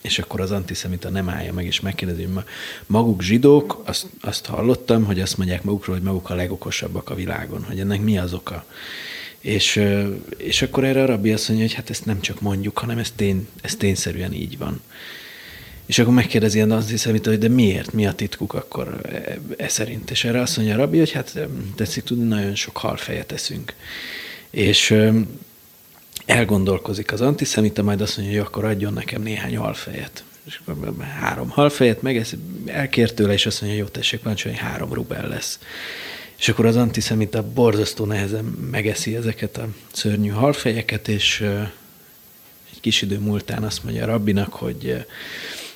és 0.02 0.20
akkor 0.20 0.42
az 0.42 0.52
antiszemita 0.52 1.10
nem 1.10 1.30
állja 1.30 1.54
meg, 1.54 1.66
és 1.66 1.80
megkérdezi, 1.80 2.24
hogy 2.24 2.44
maguk 2.86 3.22
zsidók, 3.22 3.82
azt, 3.86 4.08
azt 4.22 4.46
hallottam, 4.46 5.04
hogy 5.04 5.20
azt 5.20 5.38
mondják 5.38 5.64
magukról, 5.64 5.96
hogy 5.96 6.06
maguk 6.06 6.30
a 6.30 6.36
legokosabbak 6.36 7.10
a 7.10 7.16
világon, 7.16 7.64
hogy 7.64 7.80
ennek 7.80 8.02
mi 8.02 8.18
az 8.18 8.34
oka. 8.34 8.66
És, 9.40 9.84
és 10.38 10.62
akkor 10.62 10.84
erre 10.84 11.04
a 11.04 11.06
rabbi 11.06 11.32
azt 11.32 11.48
mondja, 11.48 11.66
hogy 11.66 11.76
hát 11.76 11.90
ezt 11.90 12.06
nem 12.06 12.22
csak 12.22 12.42
mondjuk, 12.42 12.78
hanem 12.78 12.98
ez, 12.98 13.12
tény, 13.16 13.48
ez 13.62 13.76
tényszerűen 13.76 14.34
így 14.34 14.58
van. 14.58 14.82
És 15.92 16.00
akkor 16.00 16.14
megkérdezi 16.14 16.62
az 16.62 16.72
antiszemita, 16.72 17.30
hogy 17.30 17.40
de 17.40 17.48
miért, 17.48 17.94
mi 17.94 18.08
a 18.08 18.14
titkuk 18.14 18.54
akkor 18.54 19.02
e, 19.04 19.40
e 19.58 19.68
szerint. 19.68 20.12
És 20.12 20.24
erre 20.24 20.42
azt 20.42 20.58
mondja 20.58 20.76
a 20.76 20.78
rabbi, 20.78 20.98
hogy 20.98 21.12
hát 21.12 21.40
tetszik 21.76 22.04
tudni, 22.04 22.28
nagyon 22.28 22.56
sok 22.56 22.78
halfejet 22.78 23.32
eszünk. 23.32 23.74
És 24.50 24.96
elgondolkozik 26.26 27.12
az 27.12 27.22
antiszemita, 27.22 27.84
majd 27.84 28.02
azt 28.02 28.18
mondja, 28.18 28.38
hogy 28.38 28.48
akkor 28.48 28.66
adjon 28.66 28.94
nekem 28.94 29.22
néhány 29.22 29.58
halfejet. 29.58 30.24
És 30.46 30.60
akkor 30.66 30.94
három 31.20 31.50
halfejet 31.50 32.02
megeszi, 32.02 32.38
elkért 32.66 33.16
tőle, 33.16 33.34
és 33.34 33.46
azt 33.46 33.62
mondja, 33.62 33.80
jó, 33.80 33.86
tessék, 33.86 34.24
hogy 34.24 34.58
három 34.58 34.94
rubel 34.94 35.28
lesz. 35.28 35.60
És 36.38 36.50
akkor 36.50 36.66
az 36.66 36.76
antiszemita 36.76 37.44
borzasztó 37.44 38.06
nehezen 38.06 38.46
megeszi 38.72 39.16
ezeket 39.16 39.58
a 39.58 39.68
szörnyű 39.92 40.30
halfejeket, 40.30 41.08
és 41.08 41.42
egy 42.74 42.80
kis 42.80 43.02
idő 43.02 43.20
múltán 43.20 43.64
azt 43.64 43.84
mondja 43.84 44.04
a 44.04 44.08
rabbinak, 44.08 44.54
hogy 44.54 45.06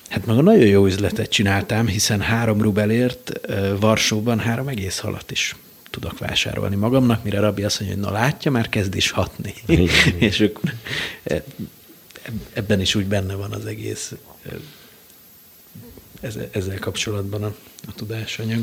Hát 0.08 0.26
maga 0.26 0.40
nagyon 0.40 0.66
jó 0.66 0.86
üzletet 0.86 1.30
csináltam, 1.30 1.86
hiszen 1.86 2.20
három 2.20 2.62
rubelért 2.62 3.32
Varsóban 3.80 4.38
három 4.38 4.68
egész 4.68 4.98
halat 4.98 5.30
is 5.30 5.56
tudok 5.90 6.18
vásárolni 6.18 6.76
magamnak, 6.76 7.24
mire 7.24 7.40
Rabbi 7.40 7.62
azt 7.62 7.80
mondja, 7.80 7.98
hogy 7.98 8.06
na 8.06 8.12
látja, 8.12 8.50
már 8.50 8.68
kezd 8.68 8.94
is 8.94 9.10
hatni. 9.10 9.54
és 10.18 10.40
ők, 10.40 10.58
e, 11.22 11.42
ebben 12.52 12.80
is 12.80 12.94
úgy 12.94 13.06
benne 13.06 13.34
van 13.34 13.52
az 13.52 13.66
egész 13.66 14.12
ezzel 16.50 16.78
kapcsolatban 16.78 17.42
a, 17.42 17.54
a 17.88 17.94
tudásanyag. 17.94 18.62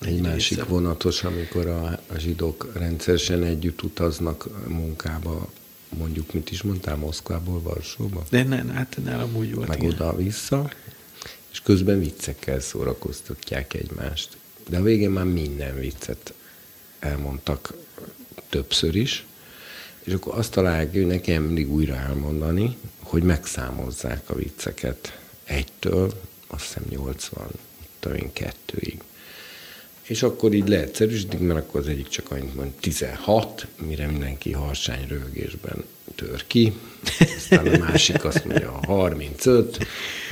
Egy, 0.00 0.08
Egy 0.08 0.20
másik 0.20 0.56
része. 0.56 0.68
vonatos, 0.70 1.24
amikor 1.24 1.66
a, 1.66 1.84
a 1.86 2.18
zsidók 2.18 2.70
rendszeresen 2.74 3.42
együtt 3.42 3.82
utaznak 3.82 4.68
munkába 4.68 5.48
mondjuk, 5.96 6.32
mit 6.32 6.50
is 6.50 6.62
mondtál, 6.62 6.96
Moszkvából 6.96 7.62
Varsóba? 7.62 8.24
De 8.30 8.42
ne, 8.42 8.72
hát 8.72 8.98
nálam 9.04 9.36
úgy 9.36 9.54
volt. 9.54 9.68
Meg 9.68 9.82
oda-vissza, 9.82 10.70
és 11.52 11.60
közben 11.60 11.98
viccekkel 11.98 12.60
szórakoztatják 12.60 13.74
egymást. 13.74 14.36
De 14.68 14.78
a 14.78 14.82
végén 14.82 15.10
már 15.10 15.24
minden 15.24 15.78
viccet 15.78 16.34
elmondtak 16.98 17.74
többször 18.48 18.94
is, 18.94 19.26
és 20.04 20.12
akkor 20.12 20.38
azt 20.38 20.52
találják, 20.52 20.92
hogy 20.92 21.06
nekem 21.06 21.42
mindig 21.42 21.72
újra 21.72 21.94
elmondani, 21.94 22.76
hogy 22.98 23.22
megszámozzák 23.22 24.30
a 24.30 24.34
vicceket 24.34 25.18
egytől, 25.44 26.20
azt 26.46 26.64
hiszem 26.64 26.82
80, 26.88 27.46
talán 28.00 28.32
kettőig. 28.32 29.00
És 30.04 30.22
akkor 30.22 30.52
így 30.52 30.68
leegyszerűsítik, 30.68 31.38
mert 31.38 31.58
akkor 31.58 31.80
az 31.80 31.88
egyik 31.88 32.08
csak 32.08 32.30
annyit 32.30 32.54
mond 32.54 32.70
16, 32.70 33.66
mire 33.86 34.06
mindenki 34.06 34.52
harsány 34.52 35.06
rögésben 35.08 35.84
tör 36.14 36.46
ki, 36.46 36.72
aztán 37.36 37.66
a 37.66 37.78
másik 37.78 38.24
azt 38.24 38.44
mondja 38.44 38.70
35, 38.70 39.86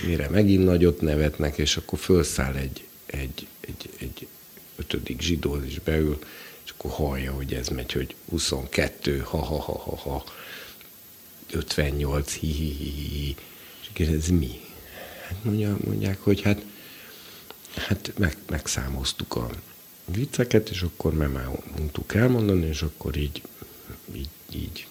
mire 0.06 0.28
megint 0.28 0.64
nagyot 0.64 1.00
nevetnek, 1.00 1.58
és 1.58 1.76
akkor 1.76 1.98
felszáll 1.98 2.54
egy, 2.54 2.84
egy, 3.06 3.46
egy, 3.60 3.90
egy 3.98 4.26
ötödik 4.76 5.20
zsidó 5.20 5.62
is 5.66 5.78
beül, 5.78 6.18
és 6.64 6.70
akkor 6.76 6.90
hallja, 6.90 7.32
hogy 7.32 7.54
ez 7.54 7.68
megy, 7.68 7.92
hogy 7.92 8.14
22, 8.30 9.18
ha-ha-ha-ha-ha, 9.18 10.24
58, 11.52 12.32
hi-hi-hi-hi, 12.32 13.34
és 13.80 13.88
kérdez, 13.92 14.28
mi? 14.28 14.60
Hát 15.26 15.44
mondja, 15.44 15.76
mondják, 15.84 16.18
hogy 16.20 16.40
hát 16.40 16.64
hát 17.74 18.12
meg, 18.18 18.36
megszámoztuk 18.50 19.36
a 19.36 19.50
vicceket, 20.04 20.68
és 20.68 20.82
akkor 20.82 21.14
már 21.14 21.48
mondtuk 21.76 22.14
elmondani, 22.14 22.66
és 22.66 22.82
akkor 22.82 23.16
így, 23.16 23.42
így, 24.14 24.28
így 24.54 24.86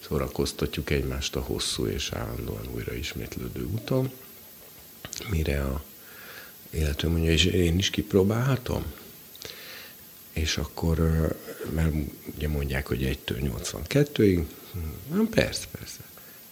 szórakoztatjuk 0.00 0.90
egymást 0.90 1.36
a 1.36 1.40
hosszú 1.40 1.86
és 1.86 2.12
állandóan 2.12 2.68
újra 2.74 2.94
ismétlődő 2.94 3.64
úton, 3.64 4.10
mire 5.30 5.62
a 5.62 5.82
illető 6.70 7.08
mondja, 7.08 7.30
és 7.30 7.44
én 7.44 7.78
is 7.78 7.90
kipróbálhatom? 7.90 8.84
És 10.32 10.56
akkor, 10.56 10.98
mert 11.74 11.94
ugye 12.34 12.48
mondják, 12.48 12.86
hogy 12.86 13.18
1-től 13.26 13.52
82-ig, 13.64 14.44
hm, 15.10 15.24
persze, 15.24 15.66
persze. 15.70 16.00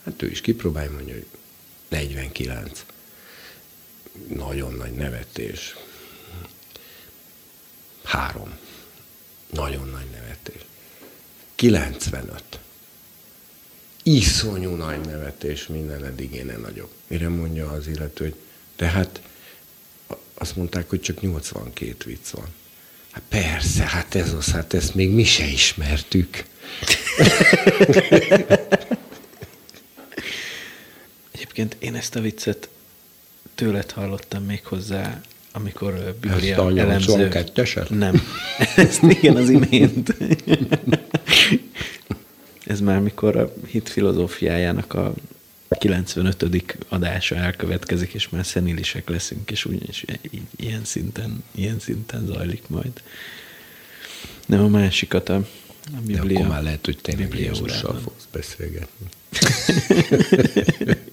Hát 0.04 0.22
ő 0.22 0.30
is 0.30 0.40
kipróbálja, 0.40 0.90
mondja, 0.90 1.14
hogy 1.14 1.26
49 1.88 2.84
nagyon 4.28 4.74
nagy 4.74 4.92
nevetés. 4.92 5.76
Három. 8.02 8.58
Nagyon 9.50 9.88
nagy 9.88 10.06
nevetés. 10.10 10.64
95. 11.54 12.42
Iszonyú 14.02 14.74
nagy 14.74 15.00
nevetés, 15.00 15.66
minden 15.66 16.04
eddig 16.04 16.34
én 16.34 16.56
nagyobb. 16.60 16.90
Mire 17.06 17.28
mondja 17.28 17.70
az 17.70 17.86
illető, 17.86 18.24
hogy 18.24 18.34
tehát 18.76 19.20
azt 20.34 20.56
mondták, 20.56 20.88
hogy 20.88 21.00
csak 21.00 21.20
82 21.20 21.94
vicc 22.04 22.28
van. 22.28 22.54
Hát 23.10 23.22
persze, 23.28 23.82
hát 23.82 24.14
ez 24.14 24.32
az, 24.32 24.46
hát 24.46 24.74
ezt 24.74 24.94
még 24.94 25.10
mi 25.10 25.24
se 25.24 25.46
ismertük. 25.46 26.44
Egyébként 31.32 31.76
én 31.78 31.94
ezt 31.94 32.14
a 32.14 32.20
viccet 32.20 32.68
tőled 33.60 33.90
hallottam 33.90 34.44
még 34.44 34.64
hozzá 34.64 35.20
amikor 35.52 36.14
Biblia 36.20 36.50
Ezt 36.50 36.78
elemző... 36.78 37.28
Nem. 37.88 38.22
Ezt 38.76 39.02
igen, 39.02 39.36
az 39.36 39.48
imént. 39.48 40.16
Ez 42.66 42.80
már 42.80 43.00
mikor 43.00 43.36
a 43.36 43.52
hit 43.66 43.88
filozófiájának 43.88 44.94
a 44.94 45.14
95. 45.78 46.76
adása 46.88 47.36
elkövetkezik, 47.36 48.14
és 48.14 48.28
már 48.28 48.46
szenilisek 48.46 49.08
leszünk, 49.08 49.50
és 49.50 49.64
úgyis 49.64 50.04
ilyen 50.56 50.84
szinten, 50.84 51.44
ilyen 51.54 51.78
szinten 51.78 52.26
zajlik 52.26 52.62
majd. 52.68 53.02
Nem 54.46 54.64
a 54.64 54.68
másikat, 54.68 55.28
a, 55.28 55.36
a 55.36 56.00
Biblia. 56.06 56.24
De 56.24 56.34
akkor 56.34 56.46
már 56.46 56.62
lehet, 56.62 56.84
hogy 56.84 56.98
tényleg 57.02 57.38
Jézussal 57.38 58.00
fogsz 58.04 58.26
beszélgetni. 58.32 59.06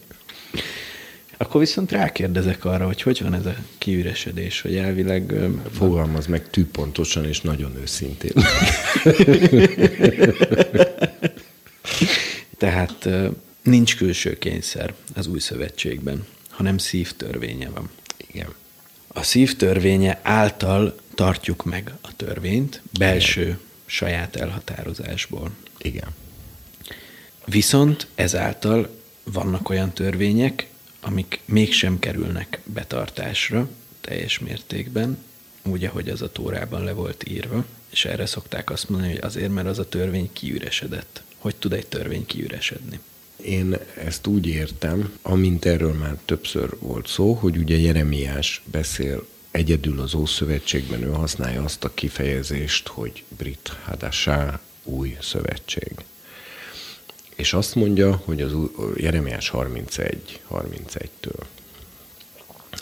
Akkor 1.37 1.59
viszont 1.59 1.91
rákérdezek 1.91 2.65
arra, 2.65 2.85
hogy 2.85 3.01
hogy 3.01 3.21
van 3.21 3.33
ez 3.33 3.45
a 3.45 3.55
kiüresedés, 3.77 4.61
hogy 4.61 4.75
elvileg... 4.75 5.33
Fogalmaz 5.71 6.25
meg 6.25 6.49
tűpontosan 6.49 7.25
és 7.25 7.41
nagyon 7.41 7.75
őszintén. 7.81 8.31
Tehát 12.57 13.09
nincs 13.63 13.97
külső 13.97 14.37
kényszer 14.37 14.93
az 15.15 15.27
új 15.27 15.39
szövetségben, 15.39 16.25
hanem 16.49 16.77
szívtörvénye 16.77 17.69
van. 17.69 17.89
Igen. 18.27 18.53
A 19.07 19.23
szívtörvénye 19.23 20.19
által 20.23 20.95
tartjuk 21.15 21.63
meg 21.65 21.93
a 22.01 22.15
törvényt 22.15 22.81
belső 22.97 23.41
Igen. 23.41 23.59
saját 23.85 24.35
elhatározásból. 24.35 25.51
Igen. 25.77 26.07
Viszont 27.45 28.07
ezáltal 28.15 28.89
vannak 29.23 29.69
olyan 29.69 29.93
törvények, 29.93 30.67
amik 31.07 31.39
mégsem 31.45 31.99
kerülnek 31.99 32.59
betartásra 32.63 33.69
teljes 34.01 34.39
mértékben, 34.39 35.17
úgy, 35.63 35.83
ahogy 35.83 36.09
az 36.09 36.21
a 36.21 36.31
tórában 36.31 36.83
le 36.83 36.91
volt 36.91 37.29
írva, 37.29 37.65
és 37.89 38.05
erre 38.05 38.25
szokták 38.25 38.69
azt 38.69 38.89
mondani, 38.89 39.11
hogy 39.11 39.23
azért, 39.23 39.53
mert 39.53 39.67
az 39.67 39.79
a 39.79 39.89
törvény 39.89 40.29
kiüresedett. 40.33 41.21
Hogy 41.37 41.55
tud 41.55 41.73
egy 41.73 41.87
törvény 41.87 42.25
kiüresedni? 42.25 42.99
Én 43.43 43.77
ezt 44.03 44.27
úgy 44.27 44.47
értem, 44.47 45.13
amint 45.21 45.65
erről 45.65 45.93
már 45.93 46.17
többször 46.25 46.69
volt 46.79 47.07
szó, 47.07 47.33
hogy 47.33 47.57
ugye 47.57 47.77
Jeremiás 47.77 48.61
beszél 48.65 49.25
egyedül 49.51 49.99
az 49.99 50.13
Ószövetségben, 50.13 51.03
ő 51.03 51.11
használja 51.11 51.63
azt 51.63 51.83
a 51.83 51.93
kifejezést, 51.93 52.87
hogy 52.87 53.23
Brit 53.37 53.73
Hadasá 53.83 54.59
új 54.83 55.17
szövetség. 55.21 55.91
És 57.37 57.53
azt 57.53 57.75
mondja, 57.75 58.21
hogy 58.25 58.41
az 58.41 58.53
Jeremiás 58.95 59.49
31, 59.49 60.39
31-től. 60.51 61.43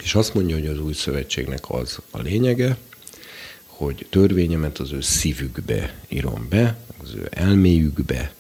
És 0.04 0.16
azt 0.16 0.34
mondja, 0.34 0.56
hogy 0.56 0.68
az 0.68 0.80
új 0.80 0.94
szövetségnek 0.94 1.70
az 1.70 2.00
a 2.12 2.22
lényege, 2.22 2.78
hogy 3.66 4.08
törvényemet 4.10 4.78
az 4.78 4.92
ő 4.92 5.02
szívükbe 5.02 6.00
írom 6.08 6.48
be, 6.50 6.78
az 7.02 7.14
ő 7.14 7.28
elméjükbe, 7.32 8.34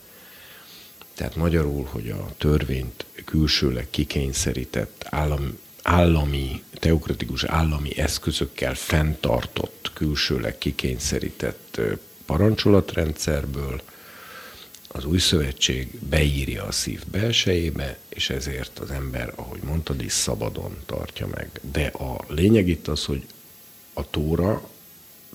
tehát 1.13 1.35
magyarul, 1.35 1.87
hogy 1.91 2.09
a 2.09 2.33
törvényt 2.37 3.05
külsőleg 3.25 3.87
kikényszerített 3.89 5.05
állam, 5.09 5.57
állami, 5.83 6.63
teokratikus 6.73 7.43
állami 7.43 7.97
eszközökkel 7.97 8.75
fenntartott, 8.75 9.91
külsőleg 9.93 10.57
kikényszerített 10.57 11.79
parancsolatrendszerből, 12.25 13.81
az 14.95 15.05
új 15.05 15.17
szövetség 15.17 15.99
beírja 15.99 16.63
a 16.63 16.71
szív 16.71 17.03
belsejébe, 17.11 17.97
és 18.09 18.29
ezért 18.29 18.79
az 18.79 18.91
ember, 18.91 19.33
ahogy 19.35 19.61
mondtad 19.61 20.01
is, 20.01 20.11
szabadon 20.11 20.77
tartja 20.85 21.27
meg. 21.27 21.49
De 21.71 21.85
a 21.85 22.25
lényeg 22.27 22.67
itt 22.67 22.87
az, 22.87 23.05
hogy 23.05 23.25
a 23.93 24.09
tóra 24.09 24.69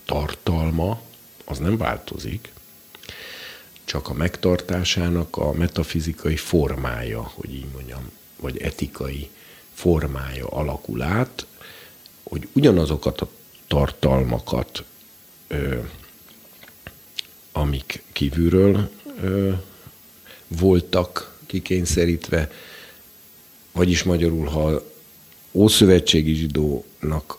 tartalma 0.05 1.01
az 1.45 1.59
nem 1.59 1.77
változik, 1.77 2.53
csak 3.85 4.09
a 4.09 4.13
megtartásának 4.13 5.37
a 5.37 5.53
metafizikai 5.53 6.37
formája, 6.37 7.23
hogy 7.23 7.55
így 7.55 7.69
mondjam, 7.73 8.11
vagy 8.37 8.59
etikai 8.59 9.31
formája 9.75 10.47
alakul 10.47 11.03
át, 11.03 11.47
hogy 12.23 12.49
ugyanazokat 12.53 13.21
a 13.21 13.29
tartalmakat, 13.67 14.85
amik 17.53 18.03
kívülről 18.13 18.91
ö, 19.23 19.53
voltak 20.47 21.39
kikényszerítve, 21.47 22.51
vagyis 23.73 24.03
magyarul, 24.03 24.47
ha 24.47 24.83
ószövetségi 25.53 26.35
zsidónak 26.35 27.39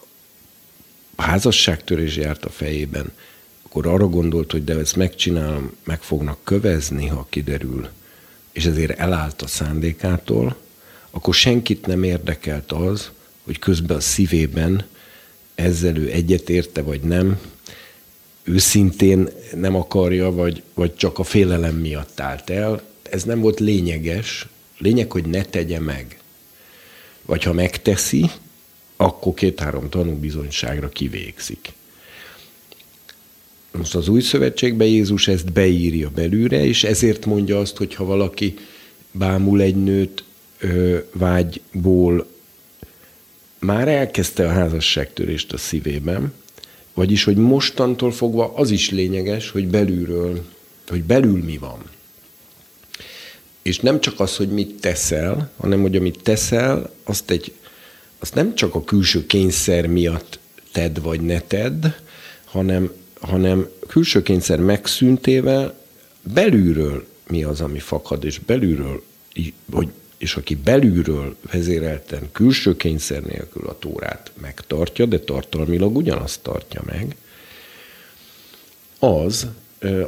házasságtörés 1.16 2.16
járt 2.16 2.46
a 2.46 2.50
fejében, 2.50 3.12
akkor 3.64 3.88
arra 3.88 4.08
gondolt, 4.08 4.52
hogy 4.52 4.64
de 4.64 4.78
ezt 4.78 4.96
megcsinálom, 4.96 5.72
meg 5.84 6.02
fognak 6.02 6.38
kövezni, 6.44 7.08
ha 7.08 7.28
kiderül, 7.30 7.90
és 8.52 8.66
ezért 8.66 9.00
elállt 9.00 9.42
a 9.42 9.48
szándékától, 9.48 10.56
akkor 11.12 11.34
senkit 11.34 11.86
nem 11.86 12.04
érdekelt 12.04 12.72
az, 12.72 13.12
hogy 13.44 13.60
közben 13.60 13.98
a 13.98 14.00
szívében 14.00 14.86
ezzel 15.56 15.98
ő 15.98 16.12
egyetérte 16.12 16.82
vagy 16.82 17.02
nem, 17.02 17.40
őszintén 18.44 19.30
nem 19.56 19.76
akarja, 19.76 20.32
vagy, 20.32 20.64
vagy 20.74 20.96
csak 20.96 21.20
a 21.20 21.24
félelem 21.24 21.76
miatt 21.76 22.20
állt 22.20 22.50
el. 22.50 22.82
Ez 23.10 23.24
nem 23.24 23.40
volt 23.40 23.60
lényeges. 23.60 24.48
Lényeg, 24.78 25.12
hogy 25.12 25.26
ne 25.26 25.44
tegye 25.44 25.80
meg. 25.80 26.20
Vagy 27.26 27.44
ha 27.44 27.54
megteszi, 27.54 28.30
akkor 28.96 29.34
két-három 29.34 29.90
tanúbizonyságra 29.90 30.90
kivégzik. 30.90 31.74
Most 33.72 33.96
az 33.96 34.08
új 34.08 34.22
szövetségben 34.22 34.88
Jézus 34.88 35.28
ezt 35.28 35.52
beírja 35.52 36.10
belőle, 36.10 36.66
és 36.66 36.84
ezért 36.84 37.26
mondja 37.26 37.60
azt, 37.60 37.78
hogy 37.78 37.96
ha 37.96 38.06
valaki 38.06 38.58
bámul 39.12 39.62
egy 39.62 39.76
nőt 39.76 40.24
ö, 40.60 40.98
vágyból, 41.12 42.28
már 43.60 43.88
elkezdte 43.88 44.48
a 44.48 44.52
házasságtörést 44.52 45.54
a 45.54 45.58
szívében, 45.58 46.34
vagyis, 46.94 47.24
hogy 47.24 47.36
mostantól 47.36 48.12
fogva 48.12 48.54
az 48.56 48.72
is 48.72 48.90
lényeges, 48.90 49.50
hogy 49.50 49.68
belülről, 49.68 50.46
hogy 50.88 51.04
belül 51.04 51.44
mi 51.44 51.58
van. 51.58 51.80
És 53.62 53.80
nem 53.80 54.02
csak 54.02 54.20
az, 54.20 54.36
hogy 54.36 54.50
mit 54.50 54.80
teszel, 54.80 55.52
hanem 55.58 55.82
hogy 55.82 55.96
amit 55.96 56.20
teszel, 56.24 56.94
azt, 57.04 57.32
egy, 57.32 57.54
azt 58.20 58.36
nem 58.36 58.56
csak 58.56 58.76
a 58.76 58.84
külső 58.84 59.26
kényszer 59.26 59.88
miatt 59.88 60.40
tedd 60.72 61.02
vagy 61.02 61.22
ne 61.22 61.40
tedd, 61.40 61.86
hanem 62.46 62.92
hanem 63.22 63.70
külső 63.88 64.22
kényszer 64.22 64.60
megszüntével 64.60 65.80
belülről 66.22 67.08
mi 67.28 67.44
az, 67.44 67.62
ami 67.62 67.80
fakad, 67.80 68.24
és 68.24 68.40
belülről, 68.40 69.04
hogy, 69.72 69.88
és 70.22 70.36
aki 70.36 70.56
belülről 70.56 71.36
vezérelten 71.52 72.30
külső 72.32 72.76
kényszer 72.76 73.22
nélkül 73.22 73.68
a 73.68 73.80
tórát 73.80 74.32
megtartja, 74.42 75.06
de 75.06 75.20
tartalmilag 75.20 75.96
ugyanazt 75.96 76.42
tartja 76.42 76.82
meg, 76.86 77.16
az, 79.00 79.48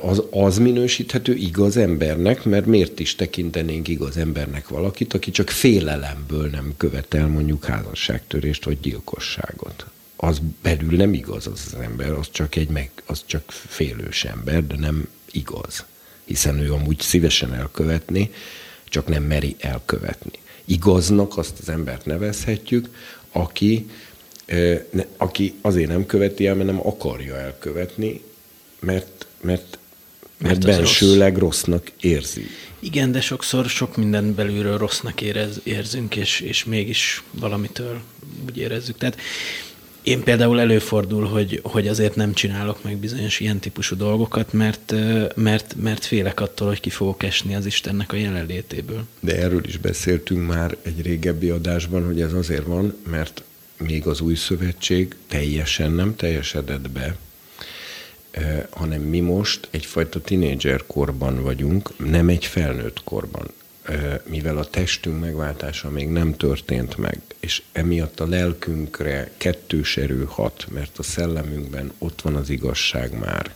az, 0.02 0.24
az 0.32 0.58
minősíthető 0.58 1.34
igaz 1.34 1.78
embernek, 1.78 2.44
mert 2.44 2.66
miért 2.66 3.00
is 3.00 3.16
tekintenénk 3.16 3.88
igaz 3.88 4.18
embernek 4.18 4.68
valakit, 4.68 5.14
aki 5.14 5.32
csak 5.32 5.50
félelemből 5.50 6.50
nem 6.50 6.74
követel 6.78 7.28
mondjuk 7.28 7.66
házasságtörést 7.66 8.66
vagy 8.66 8.80
gyilkosságot 8.80 9.86
az 10.16 10.42
belül 10.62 10.98
nem 10.98 11.14
igaz 11.14 11.48
az, 11.48 11.62
az 11.66 11.80
ember, 11.80 12.12
az 12.12 12.28
csak 12.32 12.56
egy 12.56 12.70
meg, 12.70 12.92
az 13.06 13.24
csak 13.26 13.52
félős 13.52 14.24
ember, 14.24 14.68
de 14.68 14.76
nem 14.76 15.08
igaz. 15.32 15.86
Hiszen 16.26 16.60
ő 16.60 16.74
amúgy 16.74 17.00
szívesen 17.00 17.54
elkövetni, 17.54 18.30
csak 18.94 19.08
nem 19.08 19.24
meri 19.24 19.56
elkövetni. 19.60 20.40
Igaznak 20.66 21.38
azt 21.38 21.60
az 21.62 21.70
embert 21.70 22.06
nevezhetjük, 22.06 22.90
aki, 23.32 23.90
aki 25.18 25.54
azért 25.62 25.90
nem 25.90 26.06
követi 26.06 26.48
el, 26.48 26.56
mert 26.56 26.68
nem 26.68 26.88
akarja 26.88 27.38
elkövetni, 27.38 28.22
mert, 28.80 29.28
mert, 29.42 29.78
mert, 30.38 30.64
mert 30.64 30.66
bensőleg 30.66 31.32
rossz. 31.32 31.42
rossznak 31.42 31.92
érzi. 32.00 32.46
Igen, 32.80 33.12
de 33.12 33.22
sokszor 33.22 33.66
sok 33.66 33.96
minden 33.96 34.36
belülről 34.36 34.78
rossznak 34.78 35.22
érez, 35.22 35.60
érzünk, 35.64 36.16
és, 36.16 36.40
és 36.40 36.64
mégis 36.64 37.24
valamitől 37.32 38.02
úgy 38.46 38.58
érezzük. 38.58 38.98
Tehát 38.98 39.18
én 40.04 40.24
például 40.24 40.60
előfordul, 40.60 41.26
hogy, 41.26 41.60
hogy 41.64 41.88
azért 41.88 42.16
nem 42.16 42.34
csinálok 42.34 42.84
meg 42.84 42.98
bizonyos 42.98 43.40
ilyen 43.40 43.60
típusú 43.60 43.96
dolgokat, 43.96 44.54
mert, 44.54 44.94
mert, 45.36 45.76
mert 45.76 46.06
félek 46.06 46.40
attól, 46.40 46.68
hogy 46.68 46.80
ki 46.80 46.90
fogok 46.90 47.24
esni 47.24 47.56
az 47.56 47.66
Istennek 47.66 48.12
a 48.12 48.16
jelenlétéből. 48.16 49.04
De 49.20 49.38
erről 49.38 49.66
is 49.66 49.78
beszéltünk 49.78 50.48
már 50.48 50.78
egy 50.82 51.02
régebbi 51.02 51.50
adásban, 51.50 52.06
hogy 52.06 52.22
ez 52.22 52.34
azért 52.34 52.66
van, 52.66 52.98
mert 53.10 53.44
még 53.78 54.08
az 54.08 54.22
új 54.22 54.36
szövetség 54.36 55.16
teljesen 55.28 55.92
nem 55.92 56.16
teljesedett 56.16 56.90
be, 56.90 57.16
hanem 58.70 59.02
mi 59.02 59.20
most 59.20 59.68
egyfajta 59.72 60.22
tinédzser 60.22 60.84
korban 60.88 61.42
vagyunk, 61.42 61.98
nem 61.98 62.30
egy 62.30 62.46
felnőtt 62.46 63.04
korban. 63.04 63.48
Mivel 64.24 64.58
a 64.58 64.66
testünk 64.66 65.20
megváltása 65.20 65.90
még 65.90 66.08
nem 66.08 66.36
történt 66.36 66.98
meg, 66.98 67.22
és 67.40 67.62
emiatt 67.72 68.20
a 68.20 68.28
lelkünkre 68.28 69.32
kettős 69.38 69.98
erő 69.98 70.26
hat, 70.28 70.66
mert 70.72 70.98
a 70.98 71.04
szellemünkben 71.04 71.92
ott 71.98 72.22
van 72.22 72.36
az 72.36 72.50
igazság 72.50 73.20
már 73.20 73.56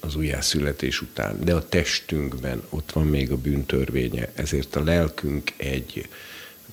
az 0.00 0.14
újjászületés 0.14 1.00
után, 1.00 1.44
de 1.44 1.54
a 1.54 1.68
testünkben 1.68 2.62
ott 2.68 2.92
van 2.92 3.06
még 3.06 3.30
a 3.30 3.36
bűntörvénye, 3.36 4.28
ezért 4.34 4.76
a 4.76 4.84
lelkünk 4.84 5.52
egy 5.56 6.08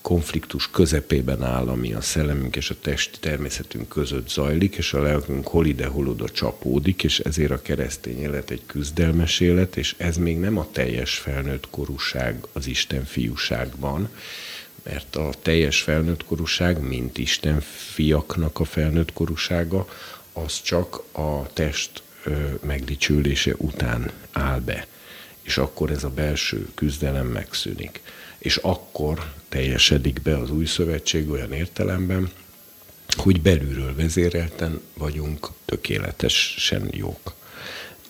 konfliktus 0.03 0.69
közepében 0.71 1.43
áll, 1.43 1.67
ami 1.67 1.93
a 1.93 2.01
szellemünk 2.01 2.55
és 2.55 2.69
a 2.69 2.75
testi 2.81 3.19
természetünk 3.19 3.87
között 3.87 4.29
zajlik, 4.29 4.75
és 4.75 4.93
a 4.93 5.01
lelkünk 5.01 5.47
hol 5.47 5.65
ide, 5.65 5.85
hol 5.85 6.07
oda 6.07 6.29
csapódik, 6.29 7.03
és 7.03 7.19
ezért 7.19 7.51
a 7.51 7.61
keresztény 7.61 8.21
élet 8.21 8.49
egy 8.49 8.61
küzdelmes 8.65 9.39
élet, 9.39 9.77
és 9.77 9.95
ez 9.97 10.17
még 10.17 10.39
nem 10.39 10.57
a 10.57 10.67
teljes 10.71 11.17
felnőtt 11.17 11.69
korúság 11.69 12.45
az 12.51 12.67
Isten 12.67 13.05
fiúságban, 13.05 14.09
mert 14.83 15.15
a 15.15 15.29
teljes 15.41 15.81
felnőtt 15.81 16.25
korúság, 16.25 16.81
mint 16.81 17.17
Isten 17.17 17.61
fiaknak 17.93 18.59
a 18.59 18.65
felnőtt 18.65 19.13
korúsága, 19.13 19.87
az 20.33 20.61
csak 20.61 21.03
a 21.11 21.53
test 21.53 22.03
megdicsülése 22.61 23.53
után 23.57 24.11
áll 24.31 24.59
be. 24.59 24.87
És 25.41 25.57
akkor 25.57 25.91
ez 25.91 26.03
a 26.03 26.09
belső 26.09 26.67
küzdelem 26.73 27.27
megszűnik 27.27 28.01
és 28.43 28.57
akkor 28.57 29.31
teljesedik 29.53 30.21
be 30.21 30.37
az 30.37 30.51
új 30.51 30.65
szövetség 30.65 31.29
olyan 31.29 31.51
értelemben, 31.51 32.29
hogy 33.15 33.41
belülről 33.41 33.95
vezérelten 33.95 34.81
vagyunk 34.97 35.49
tökéletesen 35.65 36.87
jók, 36.91 37.33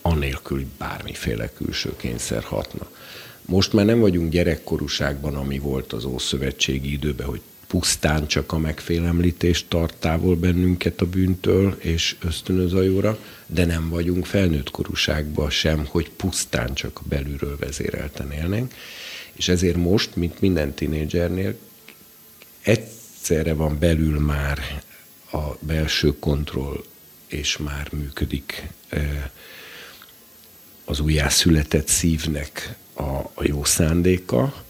anélkül 0.02 0.64
bármiféle 0.78 1.52
külső 1.52 1.96
kényszer 1.96 2.42
hatna. 2.42 2.86
Most 3.44 3.72
már 3.72 3.84
nem 3.84 4.00
vagyunk 4.00 4.30
gyerekkorúságban, 4.30 5.34
ami 5.34 5.58
volt 5.58 5.92
az 5.92 6.04
Ószövetségi 6.04 6.92
időben, 6.92 7.26
hogy 7.26 7.40
pusztán 7.66 8.26
csak 8.26 8.52
a 8.52 8.58
megfélemlítés 8.58 9.64
tart 9.68 9.94
távol 9.94 10.36
bennünket 10.36 11.00
a 11.00 11.06
bűntől 11.06 11.76
és 11.80 12.16
ösztönöz 12.20 12.72
a 12.72 12.82
jóra, 12.82 13.18
de 13.46 13.64
nem 13.64 13.88
vagyunk 13.88 14.26
felnőtt 14.26 14.70
korúságban 14.70 15.50
sem, 15.50 15.86
hogy 15.88 16.10
pusztán 16.10 16.74
csak 16.74 17.00
belülről 17.08 17.56
vezérelten 17.58 18.32
élnénk. 18.32 18.72
És 19.36 19.48
ezért 19.48 19.76
most, 19.76 20.16
mint 20.16 20.40
minden 20.40 20.74
tinédzsernél, 20.74 21.56
egyszerre 22.62 23.54
van 23.54 23.78
belül 23.78 24.20
már 24.20 24.82
a 25.32 25.56
belső 25.58 26.18
kontroll, 26.18 26.84
és 27.26 27.56
már 27.56 27.88
működik 27.92 28.68
az 30.84 31.00
újjászületett 31.00 31.88
szívnek 31.88 32.76
a, 32.92 33.02
a 33.34 33.42
jó 33.42 33.64
szándéka, 33.64 34.64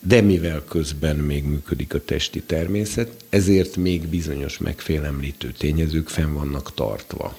de 0.00 0.20
mivel 0.20 0.64
közben 0.64 1.16
még 1.16 1.44
működik 1.44 1.94
a 1.94 2.04
testi 2.04 2.42
természet, 2.42 3.24
ezért 3.28 3.76
még 3.76 4.06
bizonyos 4.06 4.58
megfélemlítő 4.58 5.52
tényezők 5.52 6.08
fenn 6.08 6.32
vannak 6.32 6.74
tartva 6.74 7.36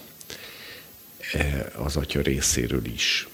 az 1.75 1.95
atya 1.95 2.21
részéről 2.21 2.85
is. 2.85 3.27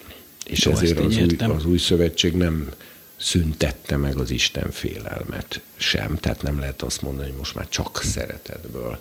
És 0.46 0.66
Jó, 0.66 0.72
ezért 0.72 1.00
az 1.00 1.18
új, 1.18 1.36
az 1.40 1.66
új 1.66 1.78
szövetség 1.78 2.34
nem 2.34 2.72
szüntette 3.18 3.98
meg 3.98 4.18
az 4.18 4.30
Isten 4.30 4.72
félelmet 4.72 5.62
sem. 5.76 6.18
Tehát 6.18 6.42
nem 6.42 6.60
lehet 6.60 6.82
azt 6.82 7.02
mondani, 7.02 7.28
hogy 7.28 7.38
most 7.38 7.56
már 7.56 7.70
csak 7.70 8.02
szeretetből 8.04 9.00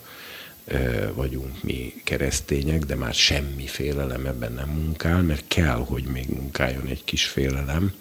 vagyunk 1.15 1.63
mi 1.63 2.01
keresztények, 2.05 2.85
de 2.85 2.95
már 2.95 3.15
semmi 3.15 3.67
félelem 3.67 4.27
ebben 4.27 4.53
nem 4.53 4.69
munkál, 4.69 5.23
mert 5.23 5.45
kell, 5.49 5.85
hogy 5.85 6.05
még 6.05 6.29
munkáljon 6.29 6.87
egy 6.87 7.05
kis 7.05 7.25
félelem, 7.25 7.95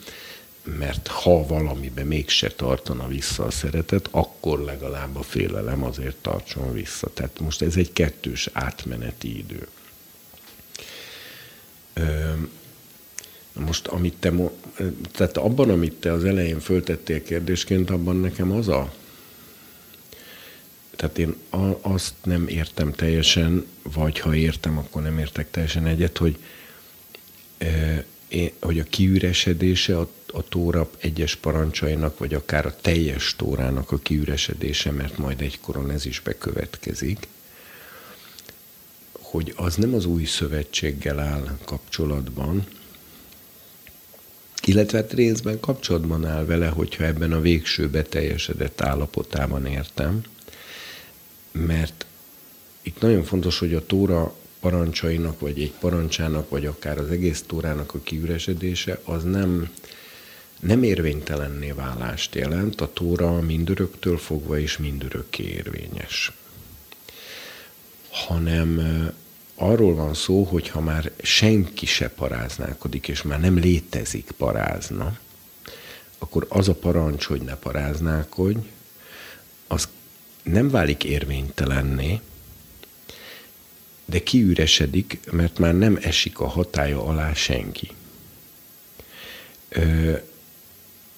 mert 0.64 1.08
ha 1.08 1.46
valamiben 1.46 2.08
mégse 2.08 2.50
tartana 2.50 3.08
vissza 3.08 3.44
a 3.44 3.52
szeretet, 3.52 4.08
akkor 4.12 4.60
legalább 4.60 5.16
a 5.16 5.22
félelem 5.22 5.84
azért 5.84 6.16
tartson 6.16 6.74
vissza. 6.74 7.14
Tehát 7.14 7.40
most 7.40 7.62
ez 7.62 7.76
egy 7.76 7.94
kettős 7.94 8.50
átmeneti 8.54 9.38
idő. 9.38 9.68
Most, 13.60 13.88
amit 13.88 14.14
te, 14.20 14.32
tehát 15.12 15.38
abban, 15.38 15.70
amit 15.70 15.94
te 15.94 16.12
az 16.12 16.24
elején 16.24 16.60
föltettél 16.60 17.24
kérdésként, 17.24 17.90
abban 17.90 18.16
nekem 18.16 18.52
az 18.52 18.68
a, 18.68 18.94
tehát 20.96 21.18
én 21.18 21.36
azt 21.82 22.14
nem 22.24 22.48
értem 22.48 22.92
teljesen, 22.92 23.66
vagy 23.82 24.20
ha 24.20 24.36
értem, 24.36 24.78
akkor 24.78 25.02
nem 25.02 25.20
értek 25.20 25.52
teljesen 25.52 25.86
egyet, 25.86 26.18
hogy, 26.18 26.38
hogy 28.60 28.80
a 28.80 28.84
kiüresedése 28.84 29.98
a, 29.98 30.10
a 30.34 30.44
tóra 30.44 30.90
egyes 30.98 31.36
parancsainak, 31.36 32.18
vagy 32.18 32.34
akár 32.34 32.66
a 32.66 32.76
teljes 32.82 33.36
tórának 33.36 33.92
a 33.92 33.98
kiüresedése, 33.98 34.92
mert 34.92 35.18
majd 35.18 35.42
egykoron 35.42 35.92
ez 35.92 36.06
is 36.06 36.20
bekövetkezik, 36.20 37.28
hogy 39.12 39.54
az 39.56 39.76
nem 39.76 39.94
az 39.94 40.06
új 40.06 40.24
szövetséggel 40.24 41.20
áll 41.20 41.58
kapcsolatban, 41.66 42.66
illetve 44.68 44.98
hát 44.98 45.14
részben 45.14 45.60
kapcsolatban 45.60 46.26
áll 46.26 46.46
vele, 46.46 46.68
hogyha 46.68 47.04
ebben 47.04 47.32
a 47.32 47.42
végső 47.42 47.90
beteljesedett 47.90 48.82
állapotában 48.82 49.66
értem, 49.66 50.22
mert 51.52 52.06
itt 52.82 53.00
nagyon 53.00 53.24
fontos, 53.24 53.60
hogy 53.60 53.74
a 53.74 53.86
tóra 53.86 54.36
parancsainak, 54.60 55.40
vagy 55.40 55.62
egy 55.62 55.74
parancsának, 55.80 56.50
vagy 56.50 56.66
akár 56.66 56.98
az 56.98 57.10
egész 57.10 57.44
tórának 57.48 57.94
a 57.94 58.00
kiüresedése, 58.04 59.00
az 59.04 59.24
nem, 59.24 59.70
nem 60.60 60.84
érvénytelenné 60.84 61.72
válást 61.72 62.36
jelent, 62.36 62.82
a 62.82 62.94
tóra 62.94 63.42
mindöröktől 63.42 64.18
fogva 64.18 64.60
és 64.60 64.78
mindörökké 64.78 65.44
érvényes. 65.44 66.32
Hanem 68.10 68.80
arról 69.56 69.96
van 69.96 70.14
szó, 70.14 70.44
hogy 70.44 70.70
ha 70.70 70.82
már 70.82 71.12
senki 71.22 71.86
se 71.86 72.10
paráználkodik, 72.10 73.08
és 73.08 73.22
már 73.22 73.40
nem 73.40 73.58
létezik 73.58 74.32
parázna, 74.38 75.18
akkor 76.18 76.46
az 76.50 76.68
a 76.68 76.76
parancs, 76.76 77.26
hogy 77.26 77.42
ne 77.42 77.56
paráználkodj, 77.56 78.60
az 79.68 79.88
nem 80.44 80.70
válik 80.70 81.04
érvénytelenné, 81.04 82.20
de 84.06 84.24
kiüresedik, 84.24 85.20
mert 85.32 85.60
már 85.60 85.78
nem 85.78 86.00
esik 86.02 86.40
a 86.40 86.48
hatája 86.48 87.06
alá 87.06 87.34
senki. 87.34 87.92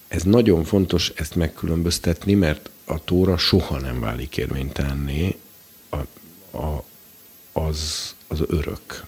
Ez 0.08 0.24
nagyon 0.24 0.64
fontos 0.64 1.12
ezt 1.16 1.36
megkülönböztetni, 1.36 2.34
mert 2.34 2.70
a 2.86 3.04
tóra 3.04 3.38
soha 3.38 3.80
nem 3.80 4.00
válik 4.00 4.38
érvénytelenné, 4.38 5.38
a, 5.90 5.98
a, 6.58 6.84
az, 7.52 8.16
az 8.28 8.40
örök. 8.48 9.06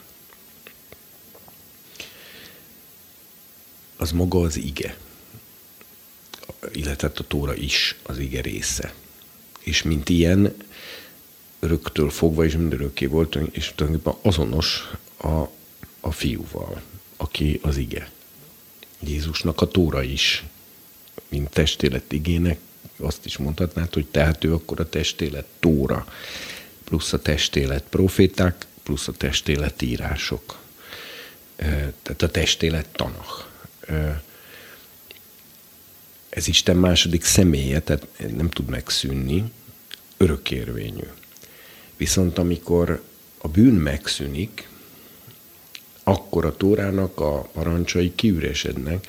Az 3.97 4.11
maga 4.11 4.39
az 4.39 4.57
ige. 4.57 4.97
Illetve 6.73 7.11
a 7.15 7.27
tóra 7.27 7.55
is 7.55 7.95
az 8.03 8.17
ige 8.17 8.41
része. 8.41 8.93
És 9.59 9.83
mint 9.83 10.09
ilyen, 10.09 10.55
öröktől 11.59 12.09
fogva 12.09 12.45
is 12.45 12.55
mindörökké 12.55 13.05
volt, 13.05 13.35
és 13.51 13.71
tulajdonképpen 13.75 14.19
azonos 14.21 14.91
a, 15.17 15.27
a 15.99 16.11
fiúval, 16.11 16.81
aki 17.17 17.59
az 17.63 17.77
ige. 17.77 18.11
Jézusnak 18.99 19.61
a 19.61 19.67
tóra 19.67 20.03
is, 20.03 20.43
mint 21.27 21.49
testélet 21.49 22.11
igének, 22.11 22.59
azt 22.97 23.25
is 23.25 23.37
mondhatnád, 23.37 23.93
hogy 23.93 24.05
tehát 24.05 24.43
ő 24.43 24.53
akkor 24.53 24.79
a 24.79 24.89
testélet 24.89 25.45
tóra 25.59 26.07
plusz 26.83 27.13
a 27.13 27.21
testélet 27.21 27.83
proféták, 27.89 28.65
plusz 28.89 29.07
a 29.07 29.11
testélet 29.11 29.81
írások. 29.81 30.57
Tehát 32.01 32.21
a 32.21 32.29
testélet 32.31 32.87
tanach. 32.91 33.45
Ez 36.29 36.47
Isten 36.47 36.75
második 36.75 37.23
személye, 37.23 37.79
tehát 37.79 38.07
nem 38.35 38.49
tud 38.49 38.69
megszűnni, 38.69 39.51
örökérvényű. 40.17 41.07
Viszont 41.97 42.37
amikor 42.37 43.03
a 43.37 43.47
bűn 43.47 43.73
megszűnik, 43.73 44.67
akkor 46.03 46.45
a 46.45 46.57
Tórának 46.57 47.19
a 47.19 47.41
parancsai 47.41 48.15
kiüresednek, 48.15 49.07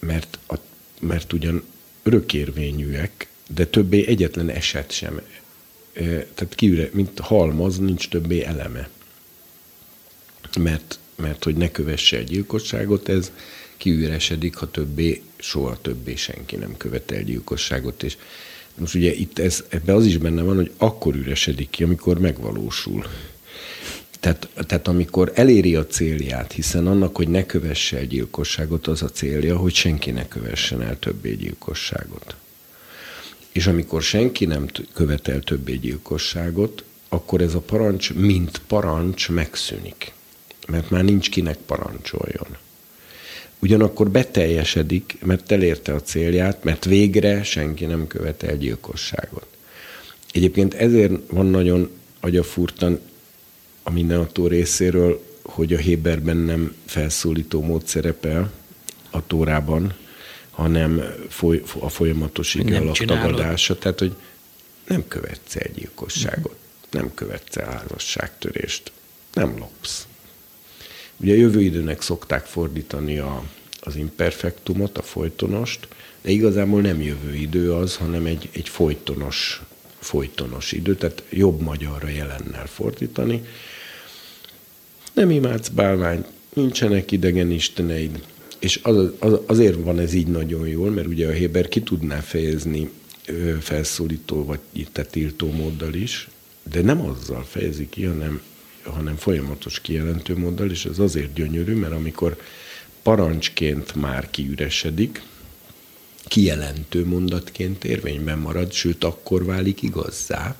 mert, 0.00 0.38
a, 0.48 0.54
mert 1.00 1.32
ugyan 1.32 1.64
örökérvényűek, 2.02 3.28
de 3.48 3.66
többé 3.66 4.06
egyetlen 4.06 4.48
eset 4.48 4.90
sem 4.90 5.20
tehát 6.34 6.54
kiüre, 6.54 6.88
mint 6.92 7.18
halmaz, 7.18 7.78
nincs 7.78 8.08
többé 8.08 8.42
eleme. 8.42 8.88
Mert, 10.58 10.98
mert 11.16 11.44
hogy 11.44 11.54
ne 11.54 11.70
kövesse 11.70 12.16
egy 12.16 12.26
gyilkosságot, 12.26 13.08
ez 13.08 13.32
kiüresedik, 13.76 14.54
ha 14.54 14.70
többé, 14.70 15.22
soha 15.36 15.80
többé 15.80 16.14
senki 16.14 16.56
nem 16.56 16.76
követel 16.76 17.22
gyilkosságot. 17.22 18.02
És 18.02 18.16
most 18.74 18.94
ugye 18.94 19.14
itt 19.14 19.38
ez, 19.38 19.64
ebbe 19.68 19.94
az 19.94 20.06
is 20.06 20.16
benne 20.16 20.42
van, 20.42 20.56
hogy 20.56 20.70
akkor 20.76 21.14
üresedik 21.14 21.70
ki, 21.70 21.82
amikor 21.82 22.18
megvalósul. 22.18 23.06
Tehát, 24.20 24.48
tehát 24.66 24.88
amikor 24.88 25.32
eléri 25.34 25.74
a 25.74 25.86
célját, 25.86 26.52
hiszen 26.52 26.86
annak, 26.86 27.16
hogy 27.16 27.28
ne 27.28 27.46
kövesse 27.46 27.96
el 27.96 28.04
gyilkosságot, 28.04 28.86
az 28.86 29.02
a 29.02 29.08
célja, 29.08 29.56
hogy 29.56 29.74
senki 29.74 30.10
ne 30.10 30.28
kövessen 30.28 30.82
el 30.82 30.98
többé 30.98 31.34
gyilkosságot. 31.34 32.36
És 33.58 33.66
amikor 33.66 34.02
senki 34.02 34.44
nem 34.44 34.66
követel 34.94 35.40
többé 35.40 35.76
gyilkosságot, 35.76 36.84
akkor 37.08 37.40
ez 37.40 37.54
a 37.54 37.60
parancs, 37.60 38.14
mint 38.14 38.60
parancs 38.66 39.28
megszűnik. 39.28 40.12
Mert 40.68 40.90
már 40.90 41.04
nincs 41.04 41.30
kinek 41.30 41.56
parancsoljon. 41.66 42.56
Ugyanakkor 43.58 44.10
beteljesedik, 44.10 45.16
mert 45.24 45.52
elérte 45.52 45.94
a 45.94 46.02
célját, 46.02 46.64
mert 46.64 46.84
végre 46.84 47.42
senki 47.42 47.84
nem 47.84 48.06
követel 48.06 48.56
gyilkosságot. 48.56 49.46
Egyébként 50.32 50.74
ezért 50.74 51.12
van 51.30 51.46
nagyon 51.46 51.90
agyafurtan 52.20 53.00
a 53.82 53.90
mindenható 53.90 54.46
részéről, 54.46 55.24
hogy 55.42 55.72
a 55.72 55.78
Héberben 55.78 56.36
nem 56.36 56.74
felszólító 56.84 57.62
mód 57.62 57.86
szerepel 57.86 58.52
a 59.10 59.26
Tórában, 59.26 59.94
hanem 60.58 61.02
foly, 61.28 61.62
a 61.78 61.88
folyamatos 61.88 62.54
ige 62.54 62.80
tagadása. 63.06 63.78
Tehát, 63.78 63.98
hogy 63.98 64.12
nem 64.86 65.08
követsz 65.08 65.56
el 65.56 65.70
gyilkosságot, 65.74 66.52
uh-huh. 66.52 67.02
nem 67.02 67.14
követsz 67.14 67.56
el 67.56 67.70
házasságtörést, 67.70 68.92
nem 69.32 69.58
lopsz. 69.58 70.06
Ugye 71.16 71.32
a 71.32 71.36
jövő 71.36 71.60
időnek 71.60 72.02
szokták 72.02 72.44
fordítani 72.44 73.18
a, 73.18 73.42
az 73.80 73.96
imperfektumot, 73.96 74.98
a 74.98 75.02
folytonost, 75.02 75.88
de 76.22 76.30
igazából 76.30 76.80
nem 76.80 77.02
jövő 77.02 77.34
idő 77.34 77.72
az, 77.72 77.96
hanem 77.96 78.26
egy, 78.26 78.48
egy 78.52 78.68
folytonos, 78.68 79.62
folytonos 79.98 80.72
idő, 80.72 80.94
tehát 80.94 81.22
jobb 81.30 81.60
magyarra 81.60 82.08
jelennel 82.08 82.66
fordítani. 82.66 83.42
Nem 85.12 85.30
imádsz 85.30 85.68
bálványt, 85.68 86.26
nincsenek 86.52 87.10
idegen 87.10 87.50
isteneid, 87.50 88.22
és 88.58 88.80
az, 88.82 89.10
az, 89.18 89.38
azért 89.46 89.82
van 89.82 89.98
ez 89.98 90.12
így 90.12 90.26
nagyon 90.26 90.68
jól, 90.68 90.90
mert 90.90 91.06
ugye 91.06 91.28
a 91.28 91.32
Héber 91.32 91.68
ki 91.68 91.82
tudná 91.82 92.20
fejezni 92.20 92.90
felszólító 93.60 94.44
vagy 94.44 94.60
itt 94.72 95.06
tiltó 95.10 95.50
móddal 95.50 95.94
is, 95.94 96.28
de 96.72 96.82
nem 96.82 97.00
azzal 97.00 97.44
fejezi 97.44 97.88
ki, 97.88 98.04
hanem, 98.04 98.42
hanem 98.82 99.16
folyamatos 99.16 99.80
kijelentő 99.80 100.36
móddal, 100.36 100.70
és 100.70 100.84
ez 100.84 100.98
azért 100.98 101.32
gyönyörű, 101.32 101.74
mert 101.74 101.92
amikor 101.92 102.36
parancsként 103.02 103.94
már 103.94 104.30
kiüresedik, 104.30 105.22
kijelentő 106.24 107.06
mondatként 107.06 107.84
érvényben 107.84 108.38
marad, 108.38 108.72
sőt 108.72 109.04
akkor 109.04 109.44
válik 109.44 109.82
igazzá, 109.82 110.56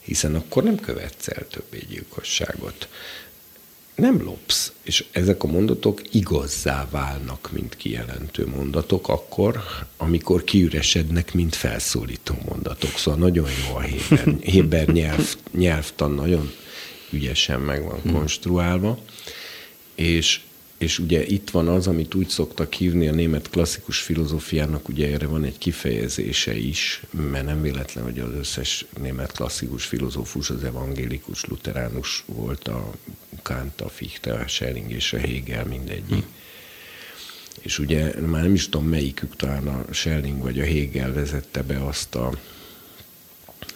hiszen 0.00 0.34
akkor 0.34 0.62
nem 0.62 0.76
követsz 0.76 1.28
el 1.28 1.46
többé 1.50 1.84
gyilkosságot 1.88 2.88
nem 3.98 4.22
lopsz, 4.22 4.72
és 4.82 5.04
ezek 5.10 5.42
a 5.42 5.46
mondatok 5.46 6.02
igazzá 6.10 6.88
válnak, 6.90 7.48
mint 7.52 7.76
kijelentő 7.76 8.46
mondatok, 8.46 9.08
akkor, 9.08 9.62
amikor 9.96 10.44
kiüresednek, 10.44 11.34
mint 11.34 11.54
felszólító 11.54 12.34
mondatok. 12.48 12.90
Szóval 12.90 13.20
nagyon 13.20 13.48
jó 13.68 13.76
a 13.76 13.80
Héber, 13.80 14.34
Héber 14.52 14.88
nyelv, 14.88 15.36
nyelvtan, 15.52 16.10
nagyon 16.10 16.52
ügyesen 17.10 17.60
meg 17.60 17.84
van 17.84 18.12
konstruálva, 18.12 18.98
és 19.94 20.40
és 20.78 20.98
ugye 20.98 21.26
itt 21.26 21.50
van 21.50 21.68
az, 21.68 21.86
amit 21.86 22.14
úgy 22.14 22.28
szoktak 22.28 22.72
hívni 22.72 23.08
a 23.08 23.12
német 23.12 23.50
klasszikus 23.50 23.98
filozófiának, 23.98 24.88
ugye 24.88 25.12
erre 25.12 25.26
van 25.26 25.44
egy 25.44 25.58
kifejezése 25.58 26.56
is, 26.56 27.02
mert 27.10 27.44
nem 27.44 27.62
véletlen, 27.62 28.04
hogy 28.04 28.18
az 28.18 28.32
összes 28.38 28.84
német 29.00 29.32
klasszikus 29.32 29.84
filozófus 29.84 30.50
az 30.50 30.64
evangélikus, 30.64 31.44
luteránus 31.44 32.24
volt, 32.26 32.68
a 32.68 32.92
Kant, 33.42 33.80
a 33.80 33.88
Fichte, 33.88 34.32
a 34.32 34.48
Schelling 34.48 34.90
és 34.90 35.12
a 35.12 35.18
Hegel 35.18 35.64
mindegyik. 35.64 36.24
Hm. 36.24 36.30
És 37.60 37.78
ugye 37.78 38.20
már 38.20 38.42
nem 38.42 38.54
is 38.54 38.68
tudom 38.68 38.86
melyikük, 38.86 39.36
talán 39.36 39.66
a 39.66 39.92
Schelling 39.92 40.42
vagy 40.42 40.60
a 40.60 40.64
Hegel 40.64 41.12
vezette 41.12 41.62
be 41.62 41.84
azt 41.84 42.14
a 42.14 42.32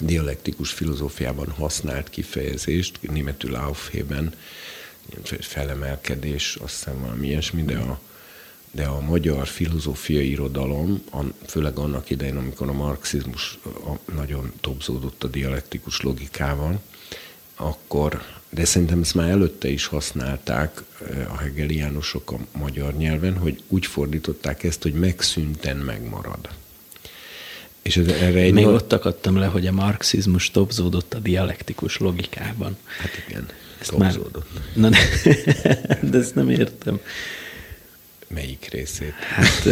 dialektikus 0.01 0.71
filozófiában 0.71 1.49
használt 1.49 2.11
kifejezést, 2.11 2.99
németül 3.01 3.55
Aufheben, 3.55 4.35
felemelkedés, 5.41 6.57
azt 6.63 6.75
hiszem 6.75 7.01
valami 7.01 7.27
ilyesmi, 7.27 7.63
de 7.63 7.77
a, 7.77 8.01
de 8.71 8.85
a 8.85 9.01
magyar 9.01 9.47
filozófiai 9.47 10.31
irodalom, 10.31 11.03
főleg 11.47 11.79
annak 11.79 12.11
idején, 12.11 12.37
amikor 12.37 12.69
a 12.69 12.73
marxizmus 12.73 13.59
nagyon 14.15 14.53
topzódott 14.61 15.25
a 15.25 15.29
dialektikus 15.29 16.01
logikával, 16.01 16.81
akkor, 17.57 18.23
de 18.51 18.65
szerintem 18.65 19.01
ezt 19.01 19.15
már 19.15 19.29
előtte 19.29 19.69
is 19.69 19.87
használták 19.87 20.83
a 21.29 21.37
hegeliánusok 21.37 22.33
a 22.33 22.59
magyar 22.59 22.95
nyelven, 22.95 23.37
hogy 23.37 23.63
úgy 23.69 23.87
fordították 23.87 24.63
ezt, 24.63 24.83
hogy 24.83 24.93
megszűnten 24.93 25.77
megmarad. 25.77 26.49
És 27.83 27.97
ez, 27.97 28.07
erre 28.07 28.41
egy 28.41 28.53
Még 28.53 28.67
ott 28.67 28.93
akadtam 28.93 29.37
le, 29.37 29.47
hogy 29.47 29.67
a 29.67 29.73
marxizmus 29.73 30.51
topzódott 30.51 31.15
a 31.15 31.19
dialektikus 31.19 31.99
logikában. 31.99 32.77
Hát 32.99 33.11
igen. 33.29 33.49
Ezt 33.83 33.99
már... 33.99 34.19
Na, 34.75 34.89
de, 34.89 34.99
de 36.11 36.19
ezt 36.19 36.35
nem 36.35 36.51
értem. 36.51 37.01
Melyik 38.29 38.69
részét? 38.71 39.13
Hát... 39.13 39.63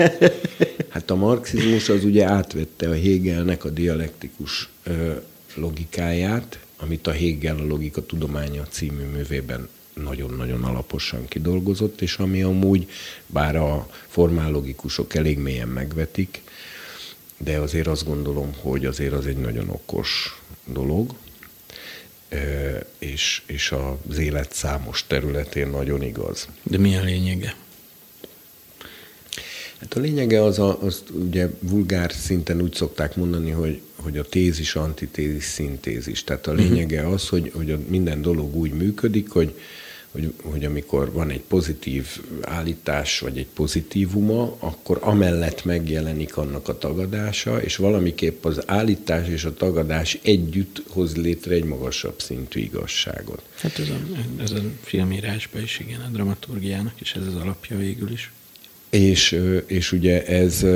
hát 0.94 1.10
a 1.10 1.14
marxizmus 1.14 1.88
az 1.88 2.04
ugye 2.04 2.24
átvette 2.24 2.88
a 2.88 2.94
Hegelnek 2.94 3.64
a 3.64 3.68
dialektikus 3.68 4.68
ö, 4.82 5.12
logikáját, 5.54 6.58
amit 6.76 7.06
a 7.06 7.12
Hegel 7.12 7.58
a 7.58 7.66
logika 7.66 8.06
tudománya 8.06 8.62
című 8.70 9.02
művében 9.02 9.68
nagyon-nagyon 9.94 10.64
alaposan 10.64 11.28
kidolgozott, 11.28 12.00
és 12.00 12.16
ami 12.16 12.42
amúgy, 12.42 12.88
bár 13.26 13.56
a 13.56 13.90
formállogikusok 14.08 15.14
elég 15.14 15.38
mélyen 15.38 15.68
megvetik, 15.68 16.42
de 17.38 17.58
azért 17.58 17.86
azt 17.86 18.06
gondolom, 18.06 18.54
hogy 18.60 18.86
azért 18.86 19.12
az 19.12 19.26
egy 19.26 19.36
nagyon 19.36 19.68
okos 19.68 20.40
dolog, 20.64 21.14
és, 22.98 23.42
és 23.46 23.74
az 24.08 24.18
élet 24.18 24.52
számos 24.52 25.04
területén 25.06 25.68
nagyon 25.68 26.02
igaz. 26.02 26.48
De 26.62 26.78
mi 26.78 26.96
a 26.96 27.02
lényege? 27.02 27.54
Hát 29.80 29.94
a 29.94 30.00
lényege 30.00 30.42
az, 30.42 30.58
a, 30.58 30.82
az 30.82 31.02
ugye 31.12 31.48
vulgár 31.60 32.12
szinten 32.12 32.60
úgy 32.60 32.74
szokták 32.74 33.16
mondani, 33.16 33.50
hogy, 33.50 33.80
hogy 33.96 34.18
a 34.18 34.24
tézis, 34.24 34.74
antitézis, 34.74 35.44
szintézis. 35.44 36.24
Tehát 36.24 36.46
a 36.46 36.52
mhm. 36.52 36.60
lényege 36.60 37.08
az, 37.08 37.28
hogy, 37.28 37.50
hogy 37.54 37.70
a 37.70 37.78
minden 37.88 38.22
dolog 38.22 38.56
úgy 38.56 38.72
működik, 38.72 39.30
hogy, 39.30 39.54
hogy, 40.10 40.32
hogy 40.42 40.64
amikor 40.64 41.12
van 41.12 41.30
egy 41.30 41.40
pozitív 41.40 42.06
állítás, 42.40 43.18
vagy 43.18 43.38
egy 43.38 43.46
pozitívuma, 43.46 44.56
akkor 44.58 44.98
amellett 45.00 45.64
megjelenik 45.64 46.36
annak 46.36 46.68
a 46.68 46.78
tagadása, 46.78 47.62
és 47.62 47.76
valamiképp 47.76 48.44
az 48.44 48.62
állítás 48.66 49.28
és 49.28 49.44
a 49.44 49.54
tagadás 49.54 50.18
együtt 50.22 50.82
hoz 50.88 51.16
létre 51.16 51.54
egy 51.54 51.64
magasabb 51.64 52.20
szintű 52.20 52.60
igazságot. 52.60 53.42
Hát 53.54 53.78
ez 53.78 53.88
a, 53.88 53.98
ez 54.42 54.50
a 54.50 54.60
filmírásban 54.82 55.62
is, 55.62 55.78
igen, 55.78 56.00
a 56.00 56.08
dramaturgiának 56.12 57.00
is 57.00 57.12
ez 57.14 57.26
az 57.26 57.34
alapja 57.34 57.76
végül 57.76 58.10
is. 58.10 58.32
És, 58.90 59.40
és 59.66 59.92
ugye 59.92 60.26
ez, 60.26 60.66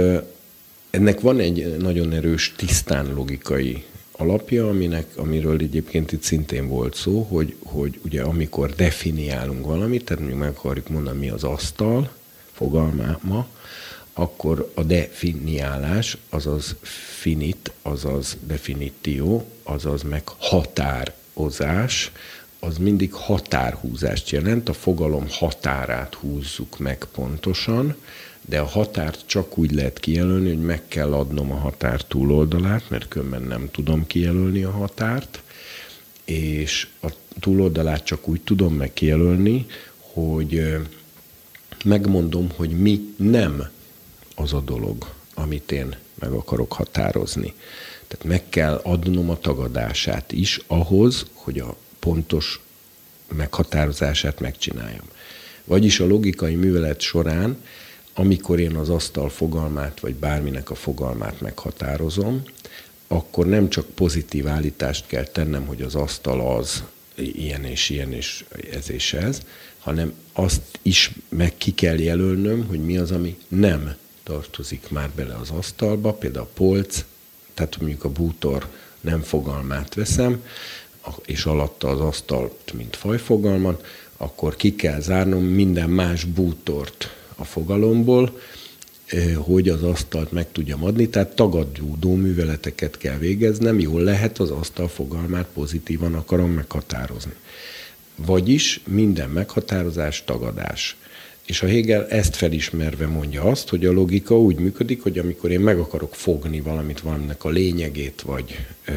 ennek 0.90 1.20
van 1.20 1.40
egy 1.40 1.76
nagyon 1.76 2.12
erős, 2.12 2.52
tisztán 2.56 3.14
logikai 3.14 3.84
alapja, 4.16 4.68
aminek, 4.68 5.16
amiről 5.16 5.60
egyébként 5.60 6.12
itt 6.12 6.22
szintén 6.22 6.68
volt 6.68 6.94
szó, 6.94 7.22
hogy, 7.22 7.56
hogy 7.64 8.00
ugye 8.04 8.22
amikor 8.22 8.70
definiálunk 8.70 9.66
valamit, 9.66 10.04
tehát 10.04 10.22
mondjuk 10.22 10.42
meg 10.42 10.50
akarjuk 10.50 10.88
mondani, 10.88 11.18
mi 11.18 11.28
az 11.28 11.44
asztal 11.44 12.10
fogalmáma, 12.52 13.46
akkor 14.12 14.70
a 14.74 14.82
definiálás, 14.82 16.16
azaz 16.28 16.74
finit, 17.20 17.72
azaz 17.82 18.36
definitio, 18.46 19.42
azaz 19.62 20.02
meg 20.02 20.22
határozás, 20.38 22.12
az 22.60 22.78
mindig 22.78 23.12
határhúzást 23.12 24.30
jelent, 24.30 24.68
a 24.68 24.72
fogalom 24.72 25.26
határát 25.30 26.14
húzzuk 26.14 26.78
meg 26.78 27.06
pontosan, 27.12 27.96
de 28.48 28.60
a 28.60 28.66
határt 28.66 29.22
csak 29.26 29.58
úgy 29.58 29.72
lehet 29.72 30.00
kijelölni, 30.00 30.48
hogy 30.48 30.62
meg 30.62 30.82
kell 30.88 31.12
adnom 31.12 31.52
a 31.52 31.56
határ 31.56 32.02
túloldalát, 32.02 32.90
mert 32.90 33.08
különben 33.08 33.42
nem 33.42 33.68
tudom 33.70 34.06
kijelölni 34.06 34.62
a 34.62 34.70
határt, 34.70 35.42
és 36.24 36.88
a 37.02 37.08
túloldalát 37.40 38.04
csak 38.04 38.28
úgy 38.28 38.40
tudom 38.40 38.74
meg 38.74 38.92
kijelölni, 38.92 39.66
hogy 39.98 40.76
megmondom, 41.84 42.50
hogy 42.56 42.70
mi 42.70 43.14
nem 43.16 43.68
az 44.34 44.52
a 44.52 44.60
dolog, 44.60 45.12
amit 45.34 45.72
én 45.72 45.96
meg 46.14 46.30
akarok 46.30 46.72
határozni. 46.72 47.54
Tehát 48.08 48.24
meg 48.24 48.42
kell 48.48 48.80
adnom 48.82 49.30
a 49.30 49.38
tagadását 49.38 50.32
is 50.32 50.60
ahhoz, 50.66 51.26
hogy 51.32 51.58
a 51.58 51.76
pontos 51.98 52.60
meghatározását 53.36 54.40
megcsináljam. 54.40 55.04
Vagyis 55.64 56.00
a 56.00 56.06
logikai 56.06 56.54
művelet 56.54 57.00
során 57.00 57.56
amikor 58.14 58.60
én 58.60 58.76
az 58.76 58.88
asztal 58.88 59.28
fogalmát, 59.28 60.00
vagy 60.00 60.14
bárminek 60.14 60.70
a 60.70 60.74
fogalmát 60.74 61.40
meghatározom, 61.40 62.42
akkor 63.08 63.46
nem 63.46 63.68
csak 63.68 63.86
pozitív 63.86 64.48
állítást 64.48 65.06
kell 65.06 65.24
tennem, 65.24 65.66
hogy 65.66 65.82
az 65.82 65.94
asztal 65.94 66.56
az, 66.56 66.84
ilyen 67.14 67.64
és 67.64 67.90
ilyen 67.90 68.12
és 68.12 68.44
ez 68.72 68.90
és 68.90 69.12
ez, 69.12 69.40
hanem 69.78 70.12
azt 70.32 70.62
is 70.82 71.12
meg 71.28 71.56
ki 71.56 71.74
kell 71.74 71.98
jelölnöm, 71.98 72.66
hogy 72.66 72.84
mi 72.84 72.98
az, 72.98 73.10
ami 73.10 73.38
nem 73.48 73.94
tartozik 74.22 74.90
már 74.90 75.10
bele 75.10 75.34
az 75.34 75.50
asztalba, 75.50 76.12
például 76.12 76.44
a 76.44 76.54
polc, 76.54 77.04
tehát 77.54 77.80
mondjuk 77.80 78.04
a 78.04 78.10
bútor 78.10 78.68
nem 79.00 79.20
fogalmát 79.20 79.94
veszem, 79.94 80.42
és 81.24 81.44
alatta 81.44 81.88
az 81.88 82.00
asztalt, 82.00 82.72
mint 82.72 82.96
fajfogalmat, 82.96 83.86
akkor 84.16 84.56
ki 84.56 84.74
kell 84.74 85.00
zárnom 85.00 85.44
minden 85.44 85.90
más 85.90 86.24
bútort 86.24 87.14
a 87.36 87.44
fogalomból, 87.44 88.40
eh, 89.06 89.34
hogy 89.34 89.68
az 89.68 89.82
asztalt 89.82 90.32
meg 90.32 90.52
tudjam 90.52 90.84
adni, 90.84 91.08
tehát 91.08 91.34
tagadó 91.34 92.14
műveleteket 92.14 92.98
kell 92.98 93.18
végeznem, 93.18 93.80
jól 93.80 94.02
lehet 94.02 94.38
az 94.38 94.50
asztal 94.50 94.88
fogalmát 94.88 95.46
pozitívan 95.54 96.14
akarom 96.14 96.50
meghatározni. 96.50 97.32
Vagyis 98.16 98.80
minden 98.86 99.30
meghatározás 99.30 100.24
tagadás. 100.24 100.96
És 101.46 101.62
a 101.62 101.66
Hegel 101.66 102.08
ezt 102.08 102.36
felismerve 102.36 103.06
mondja 103.06 103.42
azt, 103.42 103.68
hogy 103.68 103.86
a 103.86 103.92
logika 103.92 104.40
úgy 104.40 104.58
működik, 104.58 105.02
hogy 105.02 105.18
amikor 105.18 105.50
én 105.50 105.60
meg 105.60 105.78
akarok 105.78 106.14
fogni 106.14 106.60
valamit, 106.60 107.00
valaminek 107.00 107.44
a 107.44 107.48
lényegét, 107.48 108.22
vagy 108.22 108.58
ö, 108.86 108.92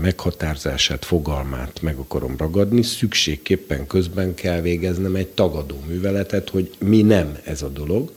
meghatározását, 0.00 1.04
fogalmát 1.04 1.82
meg 1.82 1.96
akarom 1.96 2.34
ragadni, 2.36 2.82
szükségképpen 2.82 3.86
közben 3.86 4.34
kell 4.34 4.60
végeznem 4.60 5.14
egy 5.14 5.26
tagadó 5.26 5.76
műveletet, 5.86 6.48
hogy 6.48 6.70
mi 6.78 7.02
nem 7.02 7.38
ez 7.44 7.62
a 7.62 7.68
dolog, 7.68 8.12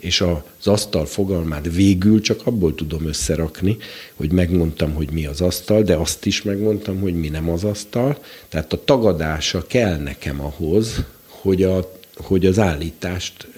és 0.00 0.20
az 0.20 0.66
asztal 0.66 1.06
fogalmát 1.06 1.74
végül 1.74 2.20
csak 2.20 2.46
abból 2.46 2.74
tudom 2.74 3.06
összerakni, 3.06 3.76
hogy 4.14 4.32
megmondtam, 4.32 4.92
hogy 4.92 5.10
mi 5.10 5.26
az 5.26 5.40
asztal, 5.40 5.82
de 5.82 5.94
azt 5.94 6.26
is 6.26 6.42
megmondtam, 6.42 7.00
hogy 7.00 7.14
mi 7.14 7.28
nem 7.28 7.50
az 7.50 7.64
asztal. 7.64 8.18
Tehát 8.48 8.72
a 8.72 8.84
tagadása 8.84 9.66
kell 9.66 9.96
nekem 9.96 10.40
ahhoz, 10.40 11.04
hogy 11.26 11.62
a 11.62 11.98
hogy 12.20 12.46
az 12.46 12.58
állítást 12.58 13.48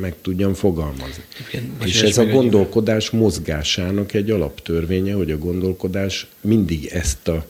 meg 0.00 0.14
tudjam 0.22 0.54
fogalmazni. 0.54 1.24
Igen, 1.48 1.76
és 1.84 2.02
ez 2.02 2.18
a 2.18 2.24
gondolkodás 2.24 3.10
mozgásának 3.10 4.14
egy 4.14 4.30
alaptörvénye, 4.30 5.12
hogy 5.12 5.30
a 5.30 5.38
gondolkodás 5.38 6.26
mindig 6.40 6.86
ezt 6.86 7.28
a 7.28 7.46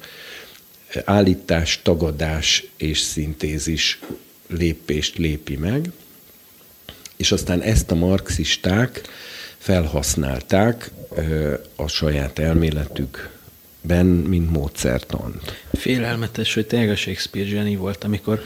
állítás, 1.04 1.80
tagadás 1.82 2.64
és 2.76 2.98
szintézis 2.98 3.98
lépést 4.48 5.18
lépi 5.18 5.56
meg, 5.56 5.90
és 7.16 7.32
aztán 7.32 7.60
ezt 7.60 7.90
a 7.90 7.94
marxisták 7.94 9.02
felhasználták 9.58 10.90
a 11.76 11.88
saját 11.88 12.38
elméletük 12.38 13.38
ben, 13.80 14.06
mint 14.06 14.50
módszertant. 14.50 15.62
Félelmetes, 15.72 16.54
hogy 16.54 16.66
tényleg 16.66 16.90
a 16.90 16.96
Shakespeare 16.96 17.48
zseni 17.48 17.76
volt, 17.76 18.04
amikor 18.04 18.42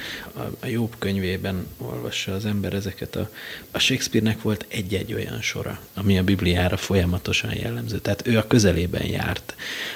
a 0.60 0.66
Jobb 0.66 0.94
könyvében 0.98 1.66
olvassa 1.78 2.34
az 2.34 2.44
ember 2.44 2.72
ezeket 2.72 3.16
a... 3.16 3.30
A 3.70 3.78
Shakespeare-nek 3.78 4.42
volt 4.42 4.66
egy-egy 4.68 5.14
olyan 5.14 5.40
sora, 5.40 5.80
ami 5.94 6.18
a 6.18 6.22
Bibliára 6.22 6.76
folyamatosan 6.76 7.54
jellemző. 7.54 7.98
Tehát 7.98 8.26
ő 8.26 8.38
a 8.38 8.46
közelében 8.46 9.06
járt 9.06 9.54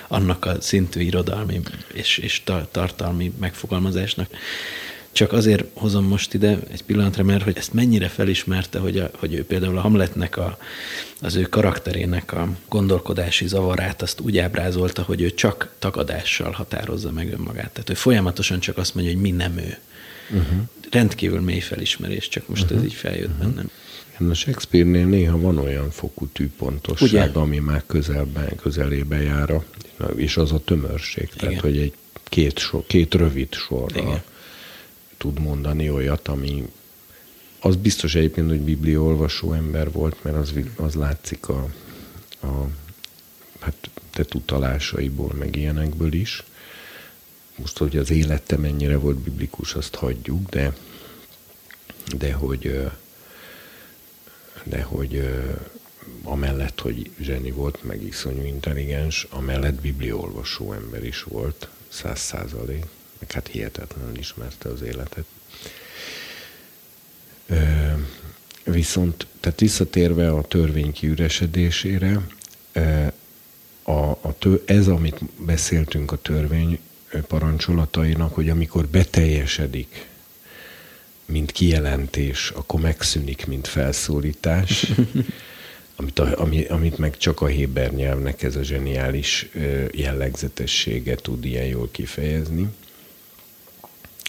annak 0.09 0.45
a 0.45 0.61
szintű 0.61 1.01
irodalmi 1.01 1.61
és, 1.93 2.19
és 2.19 2.43
tartalmi 2.71 3.33
megfogalmazásnak, 3.39 4.31
csak 5.19 5.33
azért 5.33 5.65
hozom 5.75 6.05
most 6.05 6.35
ide 6.35 6.59
egy 6.71 6.83
pillanatra, 6.83 7.23
mert 7.23 7.43
hogy 7.43 7.57
ezt 7.57 7.73
mennyire 7.73 8.09
felismerte, 8.09 8.79
hogy, 8.79 8.99
a, 8.99 9.11
hogy 9.15 9.35
ő 9.35 9.45
például 9.45 9.77
a 9.77 9.81
Hamletnek, 9.81 10.37
a, 10.37 10.59
az 11.21 11.35
ő 11.35 11.43
karakterének 11.43 12.33
a 12.33 12.49
gondolkodási 12.69 13.47
zavarát 13.47 14.03
azt 14.03 14.21
úgy 14.21 14.39
ábrázolta, 14.39 15.03
hogy 15.03 15.21
ő 15.21 15.31
csak 15.35 15.75
tagadással 15.79 16.51
határozza 16.51 17.11
meg 17.11 17.33
önmagát. 17.33 17.71
Tehát 17.71 17.91
ő 17.91 17.95
folyamatosan 17.95 18.61
csak 18.61 18.77
azt 18.77 18.95
mondja, 18.95 19.13
hogy 19.13 19.23
mi 19.23 19.31
nem 19.31 19.57
ő. 19.57 19.79
Uh-huh. 20.31 20.59
Rendkívül 20.91 21.41
mély 21.41 21.61
felismerés, 21.61 22.29
csak 22.29 22.49
most 22.49 22.63
uh-huh. 22.63 22.79
ez 22.79 22.85
így 22.85 22.95
feljött 22.95 23.31
uh-huh. 23.39 23.53
bennem. 23.53 23.71
A 24.31 24.35
Shakespeare-nél 24.35 25.07
néha 25.07 25.39
van 25.39 25.59
olyan 25.59 25.91
fokú 25.91 26.27
tűpontosság, 26.27 27.09
Ugye? 27.09 27.41
ami 27.41 27.59
már 27.59 27.83
közelben, 27.87 28.57
közelébe 28.57 29.23
jár, 29.23 29.63
és 30.17 30.37
az 30.37 30.53
a 30.53 30.59
tömörség. 30.59 31.29
Igen. 31.35 31.49
Tehát, 31.49 31.61
hogy 31.61 31.79
egy 31.79 31.93
két, 32.25 32.59
sor, 32.59 32.85
két 32.87 33.15
rövid 33.15 33.55
sorra 33.55 34.01
Igen 34.01 34.23
tud 35.19 35.41
mondani 35.41 35.91
olyat, 35.91 36.29
ami 36.29 36.69
az 37.61 37.77
biztos 37.77 38.15
egyébként, 38.15 38.49
hogy 38.49 38.61
bibliaolvasó 38.61 39.53
ember 39.53 39.93
volt, 39.93 40.25
mert 40.25 40.37
az, 40.37 40.53
az 40.77 40.95
látszik 40.95 41.49
a, 41.49 41.69
a 42.41 42.69
hát 43.61 43.91
tett 44.11 44.35
utalásaiból, 44.35 45.33
meg 45.39 45.57
ilyenekből 45.57 46.13
is. 46.13 46.45
Most, 47.57 47.79
hogy 47.79 47.97
az 47.97 48.11
élete 48.11 48.57
mennyire 48.57 48.97
volt 48.99 49.17
biblikus, 49.17 49.75
azt 49.75 49.95
hagyjuk, 49.95 50.49
de, 50.49 50.77
de 52.17 52.33
hogy, 52.33 52.91
de 54.63 54.83
hogy 54.83 55.29
amellett, 56.23 56.81
hogy 56.81 57.11
zseni 57.21 57.51
volt, 57.51 57.83
meg 57.83 58.03
iszonyú 58.03 58.45
intelligens, 58.45 59.27
amellett 59.31 59.81
bibliaolvasó 59.81 60.73
ember 60.73 61.05
is 61.05 61.23
volt, 61.23 61.69
száz 61.89 62.19
százalék 62.19 62.85
meg 63.19 63.33
hát 63.33 63.49
hihetetlenül 63.49 64.19
ismerte 64.19 64.69
az 64.69 64.83
életet. 64.83 65.25
Viszont, 68.65 69.27
tehát 69.41 69.61
visszatérve 69.61 70.31
a 70.31 70.43
törvény 70.43 70.93
kiüresedésére, 70.93 72.21
a, 73.83 74.11
a 74.11 74.35
tő, 74.39 74.63
ez, 74.65 74.87
amit 74.89 75.21
beszéltünk 75.45 76.13
a 76.13 76.17
törvény 76.17 76.79
parancsolatainak, 77.27 78.35
hogy 78.35 78.49
amikor 78.49 78.87
beteljesedik, 78.87 80.07
mint 81.25 81.53
kijelentés, 81.53 82.51
akkor 82.51 82.81
megszűnik, 82.81 83.47
mint 83.47 83.67
felszólítás, 83.67 84.87
amit, 85.97 86.19
a, 86.19 86.41
ami, 86.41 86.65
amit 86.65 86.99
meg 86.99 87.17
csak 87.17 87.41
a 87.41 87.47
héber 87.47 87.93
nyelvnek 87.93 88.43
ez 88.43 88.57
a 88.57 88.63
zseniális 88.63 89.49
jellegzetessége 89.93 91.15
tud 91.15 91.45
ilyen 91.45 91.67
jól 91.67 91.89
kifejezni 91.91 92.69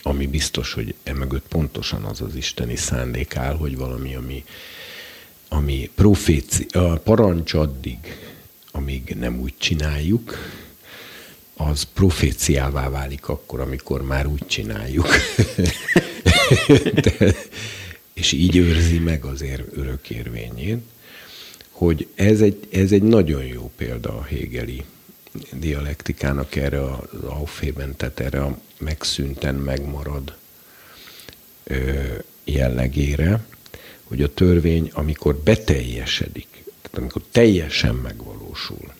ami 0.01 0.27
biztos, 0.27 0.73
hogy 0.73 0.93
emögött 1.03 1.47
pontosan 1.47 2.03
az 2.03 2.21
az 2.21 2.35
isteni 2.35 2.75
szándék 2.75 3.35
áll, 3.35 3.55
hogy 3.55 3.77
valami, 3.77 4.15
ami, 4.15 4.43
ami 5.49 5.89
proféci, 5.95 6.65
a 6.71 6.97
parancs 6.97 7.53
addig, 7.53 7.97
amíg 8.71 9.15
nem 9.19 9.39
úgy 9.39 9.53
csináljuk, 9.57 10.37
az 11.55 11.83
proféciává 11.83 12.89
válik 12.89 13.27
akkor, 13.27 13.59
amikor 13.59 14.01
már 14.01 14.27
úgy 14.27 14.45
csináljuk. 14.47 15.07
De, 16.93 17.35
és 18.13 18.31
így 18.31 18.55
őrzi 18.55 18.99
meg 18.99 19.25
azért 19.25 19.77
örök 19.77 20.09
érvényét, 20.09 20.83
hogy 21.69 22.07
ez 22.15 22.41
egy, 22.41 22.67
ez 22.71 22.91
egy 22.91 23.03
nagyon 23.03 23.43
jó 23.43 23.71
példa 23.75 24.17
a 24.17 24.23
Hegeli 24.23 24.83
dialektikának 25.53 26.55
erre 26.55 26.83
az 26.83 27.23
aufében, 27.23 27.95
tehát 27.95 28.19
erre 28.19 28.43
a 28.43 28.57
megszűnten 28.77 29.55
megmarad 29.55 30.37
jellegére, 32.43 33.45
hogy 34.03 34.23
a 34.23 34.33
törvény, 34.33 34.91
amikor 34.93 35.35
beteljesedik, 35.35 36.63
tehát 36.81 36.97
amikor 36.97 37.21
teljesen 37.31 37.95
megvalósul, 37.95 38.93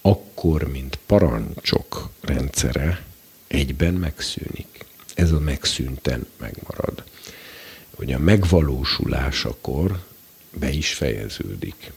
akkor, 0.00 0.68
mint 0.68 0.98
parancsok 1.06 2.10
rendszere, 2.20 3.02
egyben 3.46 3.94
megszűnik. 3.94 4.84
Ez 5.14 5.30
a 5.30 5.40
megszűnten 5.40 6.26
megmarad. 6.36 7.04
Hogy 7.94 8.12
a 8.12 8.18
megvalósulásakor 8.18 10.02
be 10.52 10.70
is 10.70 10.94
fejeződik. 10.94 11.92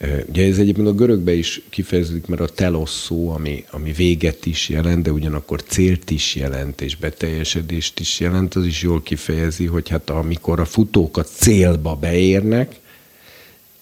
Ugye 0.00 0.46
ez 0.46 0.58
egyébként 0.58 0.86
a 0.88 0.92
görögbe 0.92 1.32
is 1.32 1.60
kifejeződik, 1.70 2.26
mert 2.26 2.40
a 2.40 2.48
telos 2.48 2.90
szó, 2.90 3.30
ami, 3.30 3.64
ami 3.70 3.92
véget 3.92 4.46
is 4.46 4.68
jelent, 4.68 5.02
de 5.02 5.10
ugyanakkor 5.10 5.62
célt 5.62 6.10
is 6.10 6.34
jelent, 6.34 6.80
és 6.80 6.96
beteljesedést 6.96 8.00
is 8.00 8.20
jelent, 8.20 8.54
az 8.54 8.64
is 8.64 8.82
jól 8.82 9.02
kifejezi, 9.02 9.66
hogy 9.66 9.88
hát 9.88 10.10
amikor 10.10 10.60
a 10.60 10.64
futók 10.64 11.16
a 11.16 11.22
célba 11.22 11.94
beérnek, 11.94 12.80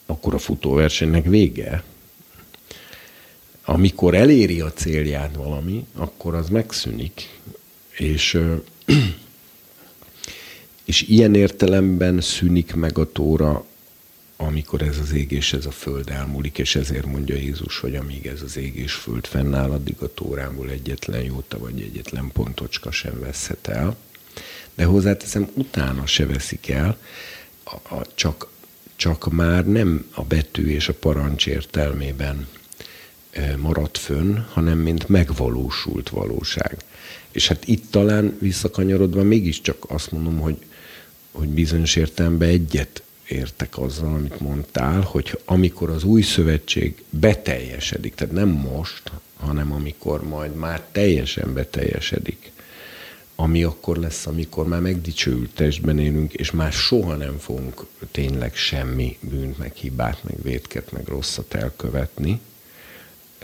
akkor 0.07 0.35
a 0.35 0.39
futóversenynek 0.39 1.25
vége. 1.25 1.85
Amikor 3.65 4.15
eléri 4.15 4.61
a 4.61 4.73
célját 4.73 5.37
valami, 5.37 5.87
akkor 5.95 6.35
az 6.35 6.49
megszűnik. 6.49 7.29
És, 7.97 8.39
és 10.85 11.03
ilyen 11.03 11.35
értelemben 11.35 12.21
szűnik 12.21 12.75
meg 12.75 12.99
a 12.99 13.13
tóra 13.13 13.65
amikor 14.43 14.83
ez 14.83 14.99
az 14.99 15.13
ég 15.13 15.31
és 15.31 15.53
ez 15.53 15.67
a 15.67 15.71
föld 15.71 16.11
elmúlik, 16.11 16.59
és 16.59 16.77
ezért 16.77 17.07
mondja 17.07 17.35
Jézus, 17.35 17.79
hogy 17.79 17.97
amíg 17.97 18.27
ez 18.27 18.43
az 18.43 18.57
ég 18.57 18.77
és 18.77 18.93
föld 18.93 19.27
fennáll, 19.27 19.71
addig 19.71 19.97
a 19.99 20.15
tórámból 20.15 20.71
egyetlen 20.71 21.23
jóta 21.23 21.59
vagy 21.59 21.81
egyetlen 21.81 22.31
pontocska 22.33 22.91
sem 22.91 23.21
veszhet 23.21 23.69
el. 23.69 23.97
De 24.75 24.85
hozzáteszem, 24.85 25.51
utána 25.55 26.07
se 26.07 26.27
veszik 26.27 26.69
el, 26.69 26.99
a, 27.65 27.95
a, 27.95 28.07
csak, 28.15 28.49
csak 28.97 29.33
már 29.33 29.67
nem 29.67 30.07
a 30.15 30.23
betű 30.23 30.69
és 30.69 30.89
a 30.89 30.95
parancs 30.95 31.47
értelmében 31.47 32.47
maradt 33.57 33.99
fönn, 33.99 34.37
hanem 34.37 34.79
mint 34.79 35.09
megvalósult 35.09 36.09
valóság. 36.09 36.77
És 37.31 37.49
hát 37.49 37.69
itt 37.69 37.91
talán 37.91 38.37
visszakanyarodva 38.41 39.23
mégiscsak 39.23 39.85
azt 39.89 40.11
mondom, 40.11 40.39
hogy, 40.39 40.57
hogy 41.33 41.49
bizonyos 41.49 41.97
értelemben 41.97 42.49
egyet 42.49 43.03
értek 43.33 43.79
azzal, 43.79 44.15
amit 44.15 44.41
mondtál, 44.41 45.01
hogy 45.01 45.39
amikor 45.45 45.91
az 45.91 46.05
új 46.05 46.23
szövetség 46.23 47.05
beteljesedik, 47.11 48.15
tehát 48.15 48.35
nem 48.35 48.49
most, 48.49 49.03
hanem 49.37 49.73
amikor 49.73 50.25
majd 50.25 50.55
már 50.55 50.83
teljesen 50.93 51.55
beteljesedik, 51.55 52.53
ami 53.37 53.63
akkor 53.63 53.97
lesz, 53.97 54.27
amikor 54.27 54.67
már 54.67 54.81
megdicsőült 54.81 55.51
testben 55.55 55.99
élünk, 55.99 56.33
és 56.33 56.51
már 56.51 56.73
soha 56.73 57.15
nem 57.15 57.39
fogunk 57.39 57.87
tényleg 58.11 58.55
semmi 58.55 59.19
bűnt, 59.21 59.59
meg 59.59 59.75
hibát, 59.75 60.25
meg 60.25 60.43
vétket, 60.43 60.93
meg 60.93 61.07
rosszat 61.07 61.55
elkövetni, 61.55 62.41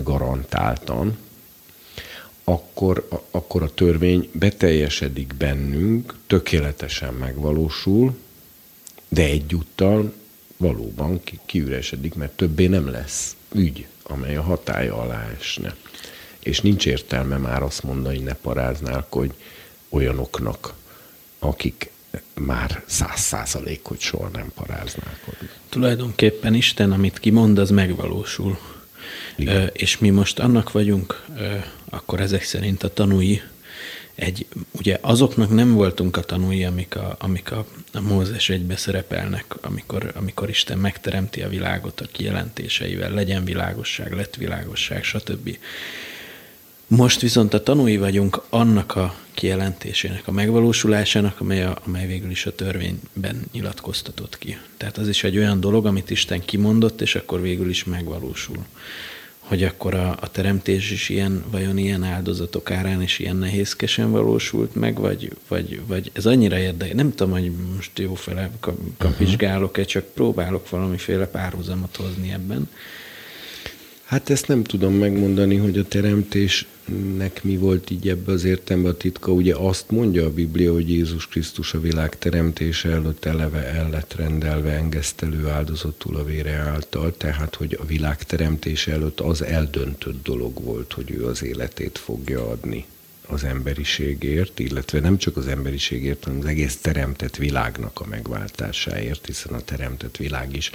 garantáltan, 0.02 1.16
akkor, 2.44 3.08
akkor 3.30 3.62
a 3.62 3.74
törvény 3.74 4.30
beteljesedik 4.32 5.34
bennünk, 5.34 6.14
tökéletesen 6.26 7.14
megvalósul, 7.14 8.16
de 9.08 9.22
egyúttal 9.22 10.12
valóban 10.56 11.24
ki, 11.24 11.38
kiüresedik, 11.46 12.14
mert 12.14 12.32
többé 12.32 12.66
nem 12.66 12.90
lesz 12.90 13.36
ügy, 13.54 13.86
amely 14.02 14.36
a 14.36 14.42
hatája 14.42 14.96
alá 14.96 15.30
esne. 15.38 15.76
És 16.38 16.60
nincs 16.60 16.86
értelme 16.86 17.36
már 17.36 17.62
azt 17.62 17.82
mondani, 17.82 18.18
ne 18.18 18.34
paráznál, 18.34 19.06
hogy 19.10 19.32
olyanoknak, 19.88 20.74
akik 21.38 21.90
már 22.34 22.82
száz 22.86 23.20
százalék, 23.20 23.84
hogy 23.84 24.00
soha 24.00 24.28
nem 24.28 24.52
paráználkodnak. 24.54 25.56
Tulajdonképpen 25.68 26.54
Isten, 26.54 26.92
amit 26.92 27.18
kimond, 27.18 27.58
az 27.58 27.70
megvalósul. 27.70 28.58
Igen. 29.36 29.70
És 29.72 29.98
mi 29.98 30.10
most 30.10 30.38
annak 30.38 30.72
vagyunk, 30.72 31.24
akkor 31.88 32.20
ezek 32.20 32.42
szerint 32.42 32.82
a 32.82 32.92
tanúi, 32.92 33.42
egy, 34.18 34.46
ugye 34.72 34.98
azoknak 35.00 35.50
nem 35.50 35.74
voltunk 35.74 36.16
a 36.16 36.20
tanúi, 36.20 36.64
amik 36.64 36.96
a, 36.96 37.16
amik 37.18 37.52
a, 37.52 37.66
a 37.92 38.00
Mózes 38.00 38.48
egybe 38.48 38.76
szerepelnek, 38.76 39.44
amikor, 39.60 40.12
amikor 40.14 40.48
Isten 40.48 40.78
megteremti 40.78 41.42
a 41.42 41.48
világot 41.48 42.00
a 42.00 42.06
kijelentéseivel, 42.12 43.10
legyen 43.10 43.44
világosság, 43.44 44.12
lett 44.12 44.34
világosság, 44.34 45.04
stb. 45.04 45.58
Most 46.86 47.20
viszont 47.20 47.54
a 47.54 47.62
tanúi 47.62 47.96
vagyunk 47.96 48.42
annak 48.48 48.96
a 48.96 49.14
kijelentésének, 49.34 50.28
a 50.28 50.32
megvalósulásának, 50.32 51.40
amely, 51.40 51.64
a, 51.64 51.78
amely 51.86 52.06
végül 52.06 52.30
is 52.30 52.46
a 52.46 52.54
törvényben 52.54 53.44
nyilatkoztatott 53.52 54.38
ki. 54.38 54.58
Tehát 54.76 54.98
az 54.98 55.08
is 55.08 55.24
egy 55.24 55.36
olyan 55.36 55.60
dolog, 55.60 55.86
amit 55.86 56.10
Isten 56.10 56.44
kimondott, 56.44 57.00
és 57.00 57.14
akkor 57.14 57.40
végül 57.40 57.68
is 57.68 57.84
megvalósul. 57.84 58.64
Hogy 59.48 59.62
akkor 59.62 59.94
a, 59.94 60.16
a 60.20 60.30
teremtés 60.30 60.90
is 60.90 61.08
ilyen, 61.08 61.44
vajon 61.50 61.78
ilyen 61.78 62.02
áldozatok 62.02 62.70
árán 62.70 63.02
is 63.02 63.18
ilyen 63.18 63.36
nehézkesen 63.36 64.10
valósult 64.10 64.74
meg, 64.74 64.98
vagy, 64.98 65.32
vagy, 65.48 65.80
vagy 65.86 66.10
ez 66.12 66.26
annyira 66.26 66.58
érdekel. 66.58 66.94
Nem 66.94 67.14
tudom, 67.14 67.32
hogy 67.32 67.52
most 67.74 67.98
jó 67.98 68.14
fele 68.14 68.50
kapizsgálok-e, 68.98 69.84
csak 69.84 70.04
próbálok 70.04 70.70
valamiféle 70.70 71.26
párhuzamot 71.26 71.96
hozni 71.96 72.32
ebben. 72.32 72.68
Hát 74.08 74.30
ezt 74.30 74.48
nem 74.48 74.64
tudom 74.64 74.94
megmondani, 74.94 75.56
hogy 75.56 75.78
a 75.78 75.88
teremtésnek 75.88 77.42
mi 77.42 77.56
volt 77.56 77.90
így 77.90 78.08
ebbe 78.08 78.32
az 78.32 78.44
értelemben 78.44 78.92
a 78.92 78.96
titka. 78.96 79.32
Ugye 79.32 79.54
azt 79.54 79.90
mondja 79.90 80.24
a 80.24 80.32
Biblia, 80.32 80.72
hogy 80.72 80.90
Jézus 80.90 81.26
Krisztus 81.26 81.74
a 81.74 81.80
világ 81.80 82.18
teremtése 82.18 82.90
előtt 82.90 83.24
eleve 83.24 83.64
el 83.64 83.90
lett 83.90 84.14
rendelve 84.14 84.72
engesztelő 84.72 85.48
áldozatul 85.48 86.16
a 86.16 86.24
vére 86.24 86.52
által, 86.52 87.16
tehát 87.16 87.54
hogy 87.54 87.78
a 87.80 87.84
világ 87.84 88.22
teremtése 88.22 88.92
előtt 88.92 89.20
az 89.20 89.42
eldöntött 89.42 90.22
dolog 90.22 90.64
volt, 90.64 90.92
hogy 90.92 91.10
ő 91.10 91.26
az 91.26 91.42
életét 91.42 91.98
fogja 91.98 92.50
adni 92.50 92.84
az 93.26 93.44
emberiségért, 93.44 94.58
illetve 94.58 95.00
nem 95.00 95.18
csak 95.18 95.36
az 95.36 95.46
emberiségért, 95.46 96.24
hanem 96.24 96.38
az 96.38 96.46
egész 96.46 96.76
teremtett 96.76 97.36
világnak 97.36 98.00
a 98.00 98.06
megváltásáért, 98.06 99.26
hiszen 99.26 99.52
a 99.52 99.60
teremtett 99.60 100.16
világ 100.16 100.56
is 100.56 100.70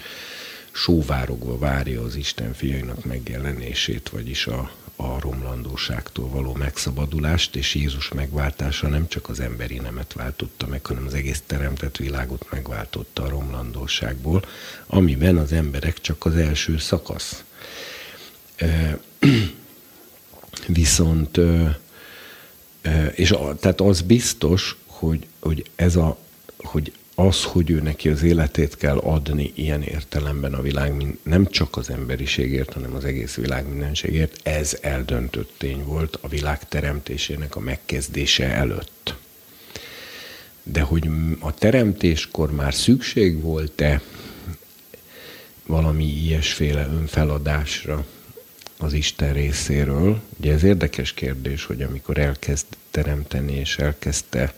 sóvárogva 0.73 1.57
várja 1.57 2.01
az 2.01 2.15
Isten 2.15 2.53
fiainak 2.53 3.05
megjelenését, 3.05 4.09
vagyis 4.09 4.47
a, 4.47 4.71
a 4.95 5.19
romlandóságtól 5.19 6.29
való 6.29 6.53
megszabadulást, 6.53 7.55
és 7.55 7.75
Jézus 7.75 8.09
megváltása 8.09 8.87
nem 8.87 9.07
csak 9.07 9.29
az 9.29 9.39
emberi 9.39 9.79
nemet 9.79 10.13
váltotta 10.13 10.67
meg, 10.67 10.85
hanem 10.85 11.05
az 11.05 11.13
egész 11.13 11.43
teremtett 11.45 11.97
világot 11.97 12.47
megváltotta 12.51 13.23
a 13.23 13.29
romlandóságból, 13.29 14.45
amiben 14.87 15.37
az 15.37 15.51
emberek 15.51 16.01
csak 16.01 16.25
az 16.25 16.35
első 16.35 16.77
szakasz. 16.77 17.43
Viszont, 20.67 21.39
és 23.11 23.31
a, 23.31 23.55
tehát 23.55 23.81
az 23.81 24.01
biztos, 24.01 24.77
hogy, 24.85 25.27
hogy 25.39 25.69
ez 25.75 25.95
a, 25.95 26.17
hogy 26.57 26.93
az, 27.15 27.43
hogy 27.43 27.69
ő 27.69 27.81
neki 27.81 28.09
az 28.09 28.23
életét 28.23 28.77
kell 28.77 28.97
adni 28.97 29.51
ilyen 29.55 29.81
értelemben 29.81 30.53
a 30.53 30.61
világ, 30.61 31.17
nem 31.23 31.47
csak 31.47 31.77
az 31.77 31.89
emberiségért, 31.89 32.73
hanem 32.73 32.95
az 32.95 33.05
egész 33.05 33.35
világ 33.35 33.67
mindenségért, 33.67 34.47
ez 34.47 34.77
eldöntött 34.81 35.53
tény 35.57 35.83
volt 35.83 36.17
a 36.21 36.27
világ 36.27 36.67
teremtésének 36.67 37.55
a 37.55 37.59
megkezdése 37.59 38.45
előtt. 38.45 39.15
De 40.63 40.81
hogy 40.81 41.09
a 41.39 41.53
teremtéskor 41.53 42.51
már 42.51 42.73
szükség 42.73 43.41
volt-e 43.41 44.01
valami 45.65 46.05
ilyesféle 46.05 46.85
önfeladásra 46.85 48.05
az 48.77 48.93
Isten 48.93 49.33
részéről, 49.33 50.21
ugye 50.39 50.53
ez 50.53 50.63
érdekes 50.63 51.13
kérdés, 51.13 51.65
hogy 51.65 51.81
amikor 51.81 52.17
elkezd 52.17 52.65
teremteni 52.91 53.53
és 53.53 53.77
elkezdte 53.77 54.53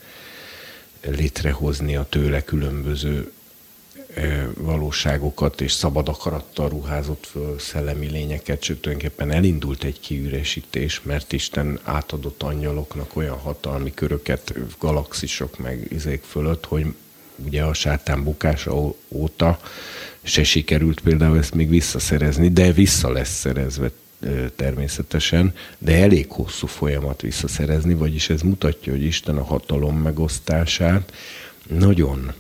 létrehozni 1.10 1.96
a 1.96 2.06
tőle 2.10 2.44
különböző 2.44 3.32
valóságokat 4.58 5.62
és 5.62 5.72
szabad 5.72 6.10
akarattal 6.10 6.70
ruházott 6.70 7.26
föl 7.26 7.60
szellemi 7.60 8.10
lényeket, 8.10 8.64
sőt 8.64 8.82
tulajdonképpen 8.82 9.32
elindult 9.32 9.84
egy 9.84 10.00
kiüresítés, 10.00 11.02
mert 11.04 11.34
Isten 11.34 11.80
átadott 11.84 12.44
angyaloknak 12.44 13.16
olyan 13.16 13.38
hatalmi 13.38 13.94
köröket, 13.94 14.54
galaxisok 14.80 15.60
meg 15.60 15.88
izék 15.90 16.24
fölött, 16.24 16.66
hogy 16.66 16.86
ugye 17.46 17.64
a 17.64 17.74
sátán 17.74 18.24
bukása 18.24 18.94
óta 19.08 19.60
se 20.22 20.44
sikerült 20.44 21.00
például 21.00 21.38
ezt 21.38 21.54
még 21.54 21.70
visszaszerezni, 21.70 22.50
de 22.50 22.72
vissza 22.72 23.12
lesz 23.12 23.40
szerezve 23.40 23.92
természetesen, 24.56 25.54
de 25.78 25.98
elég 25.98 26.26
hosszú 26.30 26.68
folyamat 26.68 27.22
visszaszerezni, 27.22 27.94
vagyis 27.94 28.30
ez 28.30 28.42
mutatja, 28.42 28.92
hogy 28.92 29.04
Isten 29.04 29.38
a 29.38 29.44
hatalom 29.44 29.98
megosztását 29.98 31.14
nagyon 31.68 32.34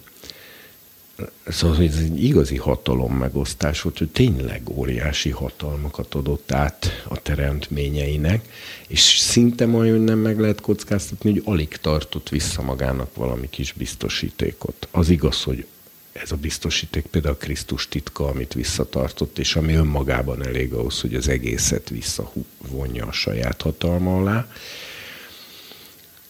Szóval 1.47 1.83
ez 1.83 1.97
egy 1.97 2.23
igazi 2.23 2.55
hatalom 2.55 3.13
megosztás 3.13 3.81
volt, 3.81 3.97
hogy 3.97 4.09
tényleg 4.09 4.69
óriási 4.69 5.29
hatalmakat 5.29 6.15
adott 6.15 6.51
át 6.51 7.03
a 7.07 7.21
teremtményeinek, 7.21 8.49
és 8.87 9.01
szinte 9.01 9.65
majd 9.65 10.03
nem 10.03 10.19
meg 10.19 10.39
lehet 10.39 10.61
kockáztatni, 10.61 11.31
hogy 11.31 11.41
alig 11.45 11.67
tartott 11.67 12.29
vissza 12.29 12.61
magának 12.61 13.15
valami 13.15 13.49
kis 13.49 13.71
biztosítékot. 13.71 14.87
Az 14.91 15.09
igaz, 15.09 15.43
hogy 15.43 15.65
ez 16.21 16.31
a 16.31 16.35
biztosíték 16.35 17.05
például 17.05 17.37
Krisztus 17.37 17.87
titka, 17.87 18.27
amit 18.27 18.53
visszatartott, 18.53 19.39
és 19.39 19.55
ami 19.55 19.73
önmagában 19.73 20.45
elég 20.45 20.73
ahhoz, 20.73 21.01
hogy 21.01 21.15
az 21.15 21.27
egészet 21.27 21.89
visszavonja 21.89 23.05
a 23.05 23.11
saját 23.11 23.61
hatalma 23.61 24.17
alá. 24.17 24.47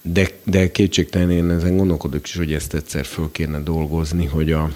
De, 0.01 0.29
de 0.43 0.71
kétségtelen 0.71 1.31
én 1.31 1.49
ezen 1.49 1.77
gondolkodok 1.77 2.27
is, 2.27 2.35
hogy 2.35 2.53
ezt 2.53 2.73
egyszer 2.73 3.05
föl 3.05 3.31
kéne 3.31 3.59
dolgozni, 3.59 4.25
hogy 4.25 4.51
a, 4.51 4.75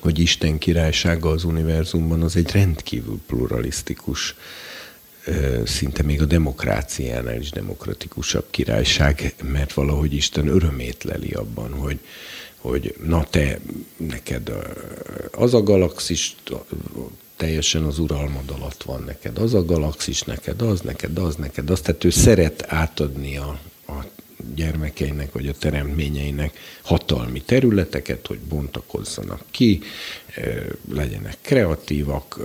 hogy 0.00 0.18
Isten 0.18 0.58
királysága 0.58 1.30
az 1.30 1.44
univerzumban 1.44 2.22
az 2.22 2.36
egy 2.36 2.50
rendkívül 2.50 3.20
pluralisztikus, 3.26 4.34
szinte 5.64 6.02
még 6.02 6.22
a 6.22 6.24
demokráciánál 6.24 7.40
is 7.40 7.50
demokratikusabb 7.50 8.46
királyság, 8.50 9.34
mert 9.42 9.72
valahogy 9.72 10.14
Isten 10.14 10.48
örömét 10.48 11.04
leli 11.04 11.30
abban, 11.30 11.72
hogy, 11.72 11.98
hogy 12.64 12.94
na 13.02 13.24
te, 13.30 13.58
neked 13.96 14.52
az 15.30 15.54
a 15.54 15.62
galaxis 15.62 16.36
teljesen 17.36 17.82
az 17.82 17.98
uralmad 17.98 18.50
alatt 18.50 18.82
van 18.82 19.02
neked, 19.06 19.38
az 19.38 19.54
a 19.54 19.64
galaxis 19.64 20.22
neked, 20.22 20.62
az 20.62 20.80
neked, 20.80 21.18
az 21.18 21.36
neked, 21.36 21.70
azt, 21.70 21.82
tehát 21.82 22.04
ő 22.04 22.10
szeret 22.10 22.64
átadni 22.68 23.36
a, 23.36 23.58
a 23.86 24.04
gyermekeinek, 24.54 25.32
vagy 25.32 25.48
a 25.48 25.52
teremtményeinek 25.52 26.58
hatalmi 26.82 27.42
területeket, 27.42 28.26
hogy 28.26 28.38
bontakozzanak 28.38 29.40
ki, 29.50 29.80
legyenek 30.92 31.36
kreatívak, 31.40 32.40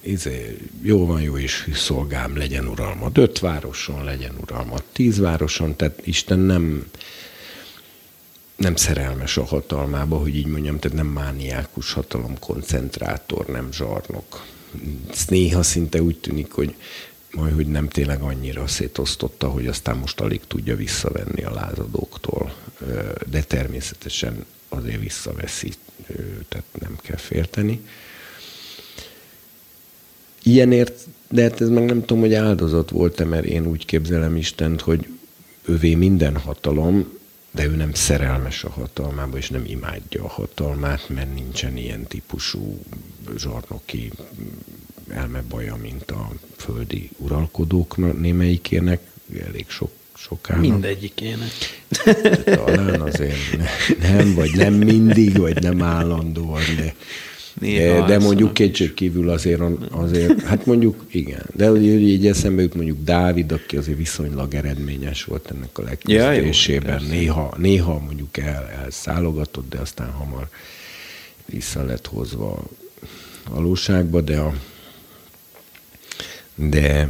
izé, 0.00 0.58
jó 0.82 1.06
van, 1.06 1.22
jó 1.22 1.36
is 1.36 1.66
szolgám, 1.74 2.36
legyen 2.36 2.66
uralmad 2.66 3.18
öt 3.18 3.38
városon, 3.38 4.04
legyen 4.04 4.34
uralmad 4.40 4.82
tíz 4.92 5.18
városon, 5.18 5.76
tehát 5.76 6.06
Isten 6.06 6.38
nem 6.38 6.90
nem 8.62 8.76
szerelmes 8.76 9.36
a 9.36 9.44
hatalmába, 9.44 10.16
hogy 10.16 10.36
így 10.36 10.46
mondjam, 10.46 10.78
tehát 10.78 10.96
nem 10.96 11.06
mániákus 11.06 11.92
hatalom 11.92 12.38
koncentrátor, 12.38 13.46
nem 13.46 13.72
zsarnok. 13.72 14.46
Ez 15.10 15.24
néha 15.28 15.62
szinte 15.62 16.02
úgy 16.02 16.18
tűnik, 16.18 16.52
hogy 16.52 16.74
majd 17.30 17.54
hogy 17.54 17.66
nem 17.66 17.88
tényleg 17.88 18.20
annyira 18.20 18.66
szétosztotta, 18.66 19.48
hogy 19.48 19.66
aztán 19.66 19.96
most 19.96 20.20
alig 20.20 20.40
tudja 20.46 20.76
visszavenni 20.76 21.42
a 21.42 21.54
lázadóktól. 21.54 22.54
De 23.30 23.42
természetesen 23.42 24.44
azért 24.68 25.00
visszaveszi, 25.00 25.72
tehát 26.48 26.66
nem 26.80 26.96
kell 27.02 27.16
félteni. 27.16 27.80
Ilyenért, 30.42 31.06
de 31.28 31.42
hát 31.42 31.60
ez 31.60 31.68
meg 31.68 31.84
nem 31.84 32.00
tudom, 32.00 32.20
hogy 32.20 32.34
áldozat 32.34 32.90
volt-e, 32.90 33.24
mert 33.24 33.44
én 33.44 33.66
úgy 33.66 33.84
képzelem 33.84 34.36
Istent, 34.36 34.80
hogy 34.80 35.06
ővé 35.64 35.94
minden 35.94 36.36
hatalom, 36.36 37.20
de 37.52 37.64
ő 37.64 37.76
nem 37.76 37.92
szerelmes 37.92 38.64
a 38.64 38.70
hatalmába, 38.70 39.36
és 39.36 39.48
nem 39.48 39.64
imádja 39.66 40.24
a 40.24 40.28
hatalmát, 40.28 41.08
mert 41.08 41.34
nincsen 41.34 41.76
ilyen 41.76 42.06
típusú 42.06 42.80
zsarnoki 43.36 44.10
elmebaja, 45.08 45.76
mint 45.76 46.10
a 46.10 46.30
földi 46.56 47.10
uralkodók 47.16 48.18
némelyikének, 48.20 49.00
elég 49.48 49.64
sok 49.68 49.90
sokának. 50.14 50.62
Mindegyikének. 50.62 51.50
Talán 52.44 53.00
azért 53.00 53.56
nem, 54.00 54.34
vagy 54.34 54.54
nem 54.54 54.74
mindig, 54.74 55.36
vagy 55.36 55.62
nem 55.62 55.82
állandóan, 55.82 56.62
de 56.76 56.94
Néha 57.60 58.06
de 58.06 58.18
mondjuk 58.18 58.54
kétség 58.54 58.94
kívül 58.94 59.28
azért, 59.28 59.60
azért, 59.90 60.42
hát 60.42 60.66
mondjuk 60.66 61.04
igen, 61.10 61.42
de 61.54 61.72
így 61.80 62.26
eszembe 62.26 62.62
jut 62.62 62.74
mondjuk 62.74 63.04
Dávid, 63.04 63.52
aki 63.52 63.76
azért 63.76 63.98
viszonylag 63.98 64.54
eredményes 64.54 65.24
volt 65.24 65.50
ennek 65.50 65.78
a 65.78 65.82
legküzdésében. 65.82 67.02
Ja, 67.02 67.08
néha, 67.08 67.54
néha 67.58 67.98
mondjuk 67.98 68.36
el, 68.36 68.68
elszállogatott, 68.82 69.68
de 69.68 69.78
aztán 69.78 70.10
hamar 70.10 70.48
vissza 71.44 71.84
lett 71.84 72.06
hozva 72.06 72.50
a 73.44 73.50
valóságba, 73.50 74.20
de 74.20 74.38
a, 74.38 74.54
de 76.54 77.08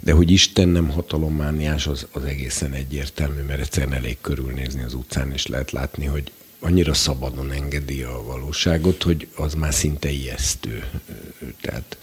de 0.00 0.12
hogy 0.12 0.30
Isten 0.30 0.68
nem 0.68 0.88
hatalommániás, 0.88 1.86
az, 1.86 2.06
az 2.12 2.24
egészen 2.24 2.72
egyértelmű, 2.72 3.40
mert 3.40 3.60
egyszerűen 3.60 3.92
elég 3.92 4.16
körülnézni 4.20 4.82
az 4.82 4.94
utcán, 4.94 5.32
és 5.32 5.46
lehet 5.46 5.70
látni, 5.70 6.04
hogy 6.04 6.32
annyira 6.64 6.94
szabadon 6.94 7.52
engedi 7.52 8.02
a 8.02 8.22
valóságot, 8.26 9.02
hogy 9.02 9.28
az 9.34 9.54
már 9.54 9.74
szinte 9.74 10.10
ijesztő. 10.10 10.84
Tehát, 11.60 11.96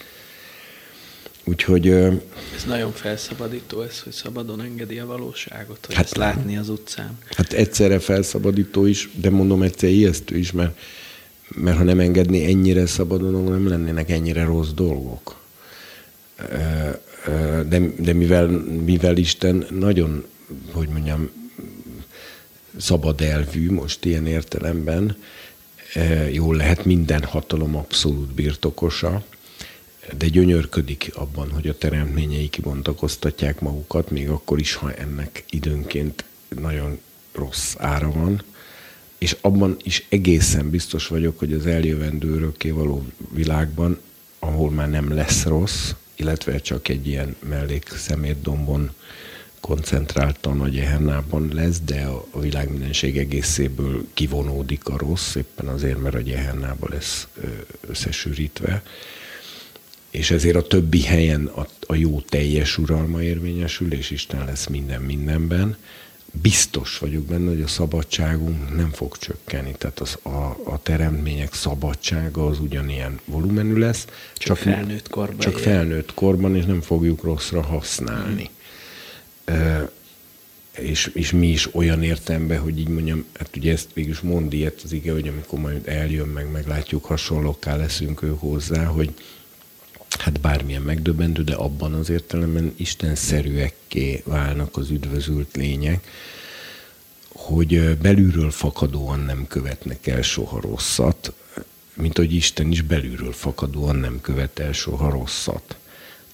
úgyhogy... 1.44 1.88
Ez 1.88 2.64
nagyon 2.66 2.92
felszabadító 2.92 3.80
ez, 3.80 4.00
hogy 4.00 4.12
szabadon 4.12 4.60
engedi 4.60 4.98
a 4.98 5.06
valóságot, 5.06 5.86
hogy 5.86 5.94
hát, 5.94 6.04
ezt 6.04 6.16
látni 6.16 6.56
az 6.56 6.68
utcán. 6.68 7.18
Hát 7.36 7.52
egyszerre 7.52 7.98
felszabadító 7.98 8.86
is, 8.86 9.08
de 9.14 9.30
mondom 9.30 9.62
egyszer 9.62 9.90
ijesztő 9.90 10.36
is, 10.36 10.52
mert, 10.52 10.78
mert 11.48 11.76
ha 11.76 11.84
nem 11.84 12.00
engedni 12.00 12.44
ennyire 12.44 12.86
szabadon, 12.86 13.42
nem 13.42 13.68
lennének 13.68 14.10
ennyire 14.10 14.44
rossz 14.44 14.70
dolgok. 14.70 15.40
De, 17.68 17.80
de 17.98 18.12
mivel, 18.12 18.46
mivel 18.84 19.16
Isten 19.16 19.66
nagyon, 19.70 20.24
hogy 20.72 20.88
mondjam, 20.88 21.30
szabad 22.76 23.20
elvű 23.20 23.70
most 23.70 24.04
ilyen 24.04 24.26
értelemben, 24.26 25.16
e, 25.94 26.30
jól 26.30 26.56
lehet 26.56 26.84
minden 26.84 27.22
hatalom 27.24 27.76
abszolút 27.76 28.28
birtokosa, 28.28 29.24
de 30.16 30.28
gyönyörködik 30.28 31.10
abban, 31.14 31.50
hogy 31.50 31.68
a 31.68 31.78
teremtményei 31.78 32.48
kibontakoztatják 32.48 33.60
magukat, 33.60 34.10
még 34.10 34.28
akkor 34.28 34.58
is, 34.58 34.74
ha 34.74 34.94
ennek 34.94 35.44
időnként 35.50 36.24
nagyon 36.60 36.98
rossz 37.32 37.74
ára 37.78 38.10
van, 38.12 38.42
és 39.18 39.36
abban 39.40 39.76
is 39.82 40.06
egészen 40.08 40.70
biztos 40.70 41.06
vagyok, 41.06 41.38
hogy 41.38 41.52
az 41.52 41.66
eljövendő 41.66 42.34
örökké 42.34 42.70
való 42.70 43.06
világban, 43.30 44.00
ahol 44.38 44.70
már 44.70 44.90
nem 44.90 45.14
lesz 45.14 45.44
rossz, 45.44 45.92
illetve 46.14 46.58
csak 46.58 46.88
egy 46.88 47.06
ilyen 47.06 47.36
mellék 47.48 47.88
szemétdombon 47.96 48.90
koncentráltan 49.62 50.60
a 50.60 50.68
gyehennában 50.68 51.50
lesz, 51.52 51.80
de 51.80 52.04
a 52.30 52.40
világ 52.40 52.70
mindenség 52.70 53.18
egészéből 53.18 54.06
kivonódik 54.14 54.88
a 54.88 54.98
rossz, 54.98 55.34
éppen 55.34 55.66
azért, 55.66 56.02
mert 56.02 56.14
a 56.14 56.20
gyehennában 56.20 56.90
lesz 56.92 57.28
összesűrítve. 57.86 58.82
És 60.10 60.30
ezért 60.30 60.56
a 60.56 60.66
többi 60.66 61.02
helyen 61.02 61.46
a, 61.46 61.66
a 61.86 61.94
jó 61.94 62.20
teljes 62.20 62.78
uralma 62.78 63.22
érvényesül, 63.22 63.92
és 63.92 64.10
Isten 64.10 64.44
lesz 64.44 64.66
minden 64.66 65.02
mindenben. 65.02 65.76
Biztos 66.42 66.98
vagyok 66.98 67.24
benne, 67.24 67.48
hogy 67.48 67.62
a 67.62 67.66
szabadságunk 67.66 68.76
nem 68.76 68.90
fog 68.90 69.16
csökkenni. 69.16 69.74
Tehát 69.78 70.00
az, 70.00 70.18
a, 70.22 70.56
a 70.64 70.80
teremtmények 70.82 71.54
szabadsága 71.54 72.46
az 72.46 72.60
ugyanilyen 72.60 73.20
volumenű 73.24 73.78
lesz. 73.78 74.04
Csak, 74.04 74.14
csak 74.34 74.56
felnőtt 74.56 75.08
korban. 75.08 75.38
Csak 75.38 75.56
ér. 75.56 75.62
felnőtt 75.62 76.14
korban, 76.14 76.56
és 76.56 76.64
nem 76.64 76.80
fogjuk 76.80 77.22
rosszra 77.22 77.62
használni. 77.62 78.42
Mm 78.42 78.60
és, 80.78 81.10
és 81.14 81.30
mi 81.30 81.48
is 81.48 81.74
olyan 81.74 82.02
értemben, 82.02 82.58
hogy 82.58 82.78
így 82.78 82.88
mondjam, 82.88 83.24
hát 83.38 83.56
ugye 83.56 83.72
ezt 83.72 83.88
végül 83.94 84.10
is 84.10 84.20
mond 84.20 84.52
ilyet 84.52 84.80
az 84.84 84.92
ige, 84.92 85.12
hogy 85.12 85.28
amikor 85.28 85.58
majd 85.58 85.88
eljön 85.88 86.28
meg, 86.28 86.50
meglátjuk, 86.50 87.04
hasonlókká 87.04 87.76
leszünk 87.76 88.22
ő 88.22 88.34
hozzá, 88.38 88.84
hogy 88.84 89.14
hát 90.18 90.40
bármilyen 90.40 90.82
megdöbbentő, 90.82 91.42
de 91.42 91.54
abban 91.54 91.94
az 91.94 92.10
értelemben 92.10 92.72
istenszerűekké 92.76 94.22
válnak 94.24 94.76
az 94.76 94.90
üdvözült 94.90 95.56
lények, 95.56 96.06
hogy 97.32 97.96
belülről 97.98 98.50
fakadóan 98.50 99.20
nem 99.20 99.46
követnek 99.46 100.06
el 100.06 100.22
soha 100.22 100.60
rosszat, 100.60 101.32
mint 101.94 102.16
hogy 102.16 102.34
Isten 102.34 102.70
is 102.70 102.82
belülről 102.82 103.32
fakadóan 103.32 103.96
nem 103.96 104.20
követ 104.20 104.58
el 104.58 104.72
soha 104.72 105.10
rosszat. 105.10 105.76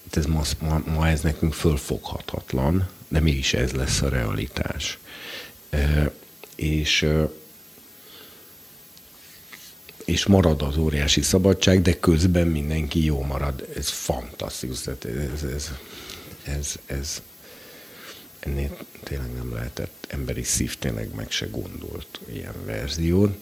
Hát 0.03 0.17
ez 0.17 0.25
ma, 0.25 0.41
ma, 0.59 0.81
ma 0.93 1.07
ez 1.07 1.21
nekünk 1.21 1.53
fölfoghatatlan, 1.53 2.87
de 3.09 3.19
mégis 3.19 3.53
ez 3.53 3.71
lesz 3.71 4.01
a 4.01 4.09
realitás. 4.09 4.97
És 6.55 7.07
és 10.05 10.25
marad 10.25 10.61
az 10.61 10.77
óriási 10.77 11.21
szabadság, 11.21 11.81
de 11.81 11.99
közben 11.99 12.47
mindenki 12.47 13.05
jó 13.05 13.21
marad. 13.21 13.67
Ez 13.75 13.89
fantasztikus. 13.89 14.87
Ez, 14.87 14.95
ez, 15.03 15.43
ez, 15.43 15.71
ez, 16.43 16.75
ez 16.85 17.21
ennél 18.39 18.77
tényleg 19.03 19.33
nem 19.33 19.53
lehetett 19.53 20.05
emberi 20.07 20.43
szív 20.43 20.77
tényleg 20.77 21.15
meg 21.15 21.31
se 21.31 21.45
gondolt 21.45 22.19
ilyen 22.31 22.65
verziót. 22.65 23.37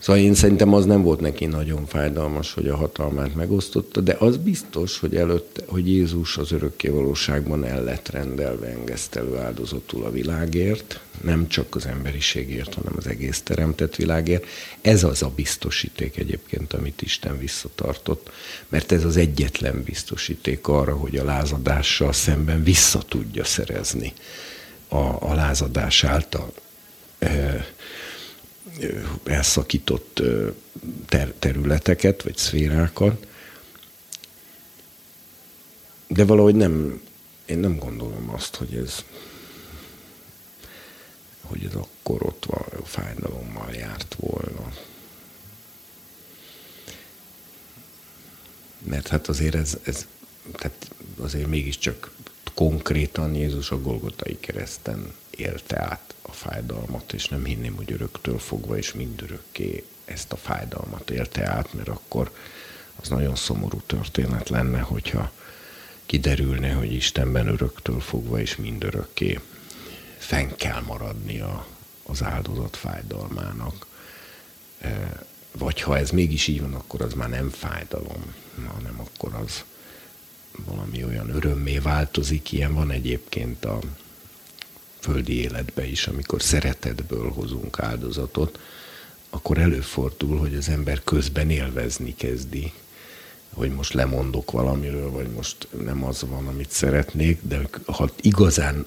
Szóval 0.00 0.22
én 0.22 0.34
szerintem 0.34 0.74
az 0.74 0.84
nem 0.84 1.02
volt 1.02 1.20
neki 1.20 1.46
nagyon 1.46 1.86
fájdalmas, 1.86 2.52
hogy 2.54 2.68
a 2.68 2.76
hatalmát 2.76 3.34
megosztotta, 3.34 4.00
de 4.00 4.16
az 4.18 4.36
biztos, 4.36 4.98
hogy 4.98 5.16
előtte, 5.16 5.62
hogy 5.66 5.88
Jézus 5.88 6.36
az 6.36 6.52
örökké 6.52 6.88
valóságban 6.88 7.64
el 7.64 7.84
lett 7.84 8.08
rendelve 8.08 8.66
engesztelő 8.66 9.36
áldozatul 9.36 10.04
a 10.04 10.10
világért, 10.10 11.00
nem 11.22 11.48
csak 11.48 11.74
az 11.74 11.86
emberiségért, 11.86 12.74
hanem 12.74 12.92
az 12.96 13.06
egész 13.06 13.40
teremtett 13.40 13.96
világért. 13.96 14.44
Ez 14.80 15.04
az 15.04 15.22
a 15.22 15.32
biztosíték 15.34 16.16
egyébként, 16.16 16.72
amit 16.72 17.02
Isten 17.02 17.38
visszatartott, 17.38 18.30
mert 18.68 18.92
ez 18.92 19.04
az 19.04 19.16
egyetlen 19.16 19.82
biztosíték 19.82 20.68
arra, 20.68 20.96
hogy 20.96 21.16
a 21.16 21.24
lázadással 21.24 22.12
szemben 22.12 22.62
vissza 22.62 22.98
tudja 22.98 23.44
szerezni 23.44 24.12
a, 24.88 25.30
a 25.30 25.34
lázadás 25.34 26.04
által 26.04 26.52
elszakított 29.24 30.22
ter- 31.06 31.34
területeket, 31.34 32.22
vagy 32.22 32.36
szférákat, 32.36 33.26
de 36.06 36.24
valahogy 36.24 36.54
nem, 36.54 37.02
én 37.46 37.58
nem 37.58 37.78
gondolom 37.78 38.30
azt, 38.30 38.56
hogy 38.56 38.74
ez 38.74 39.04
hogy 41.50 41.64
ez 41.64 41.74
akkor 41.74 42.22
ott 42.26 42.44
van, 42.44 42.64
fájdalommal 42.84 43.72
járt 43.72 44.16
volna. 44.18 44.72
Mert 48.78 49.08
hát 49.08 49.28
azért 49.28 49.54
ez, 49.54 49.78
ez 49.82 50.06
tehát 50.52 50.90
azért 51.18 51.46
mégiscsak 51.46 52.10
konkrétan 52.54 53.34
Jézus 53.34 53.70
a 53.70 53.80
Golgotai 53.80 54.40
kereszten 54.40 55.14
élte 55.30 55.82
át 55.82 56.14
a 56.22 56.32
fájdalmat, 56.32 57.12
és 57.12 57.28
nem 57.28 57.44
hinném, 57.44 57.76
hogy 57.76 57.92
öröktől 57.92 58.38
fogva 58.38 58.76
és 58.76 58.92
mindörökké 58.92 59.84
ezt 60.04 60.32
a 60.32 60.36
fájdalmat 60.36 61.10
élte 61.10 61.46
át, 61.46 61.74
mert 61.74 61.88
akkor 61.88 62.30
az 62.96 63.08
nagyon 63.08 63.36
szomorú 63.36 63.80
történet 63.86 64.48
lenne, 64.48 64.80
hogyha 64.80 65.32
kiderülne, 66.06 66.72
hogy 66.72 66.92
Istenben 66.92 67.46
öröktől 67.46 68.00
fogva 68.00 68.40
és 68.40 68.56
mindörökké 68.56 69.40
fenn 70.18 70.48
kell 70.56 70.80
maradnia 70.80 71.66
az 72.02 72.22
áldozat 72.22 72.76
fájdalmának. 72.76 73.86
E, 74.80 75.22
vagy 75.52 75.80
ha 75.80 75.98
ez 75.98 76.10
mégis 76.10 76.46
így 76.46 76.60
van, 76.60 76.74
akkor 76.74 77.00
az 77.02 77.12
már 77.14 77.28
nem 77.28 77.50
fájdalom, 77.50 78.34
hanem 78.66 79.00
akkor 79.00 79.34
az 79.34 79.64
valami 80.64 81.04
olyan 81.04 81.28
örömmé 81.28 81.78
változik. 81.78 82.52
Ilyen 82.52 82.74
van 82.74 82.90
egyébként 82.90 83.64
a 83.64 83.78
földi 85.00 85.40
életbe 85.40 85.86
is, 85.86 86.06
amikor 86.06 86.42
szeretetből 86.42 87.30
hozunk 87.30 87.80
áldozatot, 87.80 88.58
akkor 89.30 89.58
előfordul, 89.58 90.38
hogy 90.38 90.54
az 90.54 90.68
ember 90.68 91.00
közben 91.04 91.50
élvezni 91.50 92.14
kezdi, 92.14 92.72
hogy 93.54 93.70
most 93.70 93.92
lemondok 93.92 94.50
valamiről, 94.50 95.10
vagy 95.10 95.28
most 95.28 95.68
nem 95.84 96.04
az 96.04 96.24
van, 96.28 96.46
amit 96.46 96.70
szeretnék, 96.70 97.38
de 97.42 97.60
ha 97.86 98.10
igazán 98.20 98.86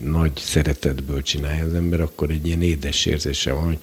nagy 0.00 0.32
szeretetből 0.36 1.22
csinálja 1.22 1.64
az 1.64 1.74
ember, 1.74 2.00
akkor 2.00 2.30
egy 2.30 2.46
ilyen 2.46 2.62
édes 2.62 3.06
érzése 3.06 3.52
van, 3.52 3.64
hogy, 3.64 3.78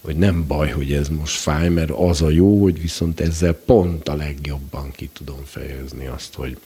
hogy 0.00 0.16
nem 0.16 0.46
baj, 0.46 0.70
hogy 0.70 0.92
ez 0.92 1.08
most 1.08 1.36
fáj, 1.36 1.68
mert 1.68 1.90
az 1.90 2.22
a 2.22 2.30
jó, 2.30 2.62
hogy 2.62 2.80
viszont 2.80 3.20
ezzel 3.20 3.52
pont 3.52 4.08
a 4.08 4.14
legjobban 4.14 4.90
ki 4.90 5.10
tudom 5.12 5.44
fejezni 5.44 6.06
azt, 6.06 6.34
hogy 6.34 6.58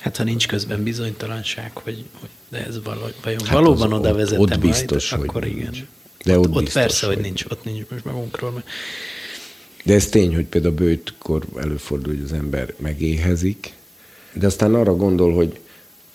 Hát 0.00 0.16
ha 0.16 0.24
nincs 0.24 0.46
közben 0.46 0.82
bizonytalanság, 0.82 1.70
hogy, 1.74 2.04
hogy 2.20 2.28
de 2.48 2.66
ez 2.66 2.82
valahogy, 2.82 3.14
vajon 3.22 3.40
hát 3.44 3.52
valóban 3.52 3.92
oda 3.92 4.14
vezet 4.14 4.38
ott, 4.38 4.58
biztos, 4.58 5.10
majd, 5.10 5.20
hogy 5.20 5.28
akkor 5.28 5.42
nincs. 5.42 5.56
igen. 5.56 5.88
De 6.24 6.38
ott, 6.38 6.46
ott, 6.46 6.54
ott 6.54 6.62
biztos, 6.62 6.82
persze, 6.82 7.06
hogy, 7.06 7.14
hogy 7.14 7.24
nincs, 7.24 7.44
ott 7.48 7.64
nincs 7.64 7.88
most 7.90 8.04
magunkról. 8.04 8.50
Mert... 8.50 8.66
De 9.84 9.94
ez 9.94 10.06
tény, 10.06 10.34
hogy 10.34 10.44
például 10.44 10.74
bőtkor 10.74 11.44
előfordul, 11.56 12.14
hogy 12.14 12.22
az 12.24 12.32
ember 12.32 12.74
megéhezik, 12.76 13.72
de 14.32 14.46
aztán 14.46 14.74
arra 14.74 14.96
gondol, 14.96 15.34
hogy, 15.34 15.58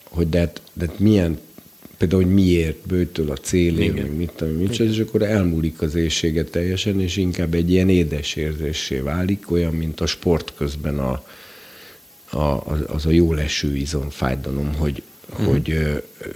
hogy 0.03 0.29
de, 0.29 0.39
hát, 0.39 0.61
de 0.73 0.85
hát 0.85 0.99
milyen, 0.99 1.39
például, 1.97 2.23
hogy 2.23 2.33
miért 2.33 2.87
bőtől 2.87 3.31
a 3.31 3.35
célér, 3.35 3.93
meg 3.93 4.15
mit 4.15 4.31
tudom, 4.35 4.53
mit 4.53 4.79
és 4.79 4.99
akkor 4.99 5.21
elmúlik 5.21 5.81
az 5.81 5.95
éjsége 5.95 6.43
teljesen, 6.43 7.01
és 7.01 7.17
inkább 7.17 7.53
egy 7.53 7.71
ilyen 7.71 7.89
édes 7.89 8.35
érzésé 8.35 8.99
válik, 8.99 9.51
olyan, 9.51 9.73
mint 9.73 10.01
a 10.01 10.05
sport 10.05 10.53
közben 10.55 10.99
a, 10.99 11.23
a, 12.35 12.63
az 12.87 13.05
a 13.05 13.09
jó 13.09 13.33
leső 13.33 13.75
izom, 13.75 14.09
fájdalom, 14.09 14.75
hogy, 14.75 15.03
mm. 15.41 15.45
hogy 15.45 15.77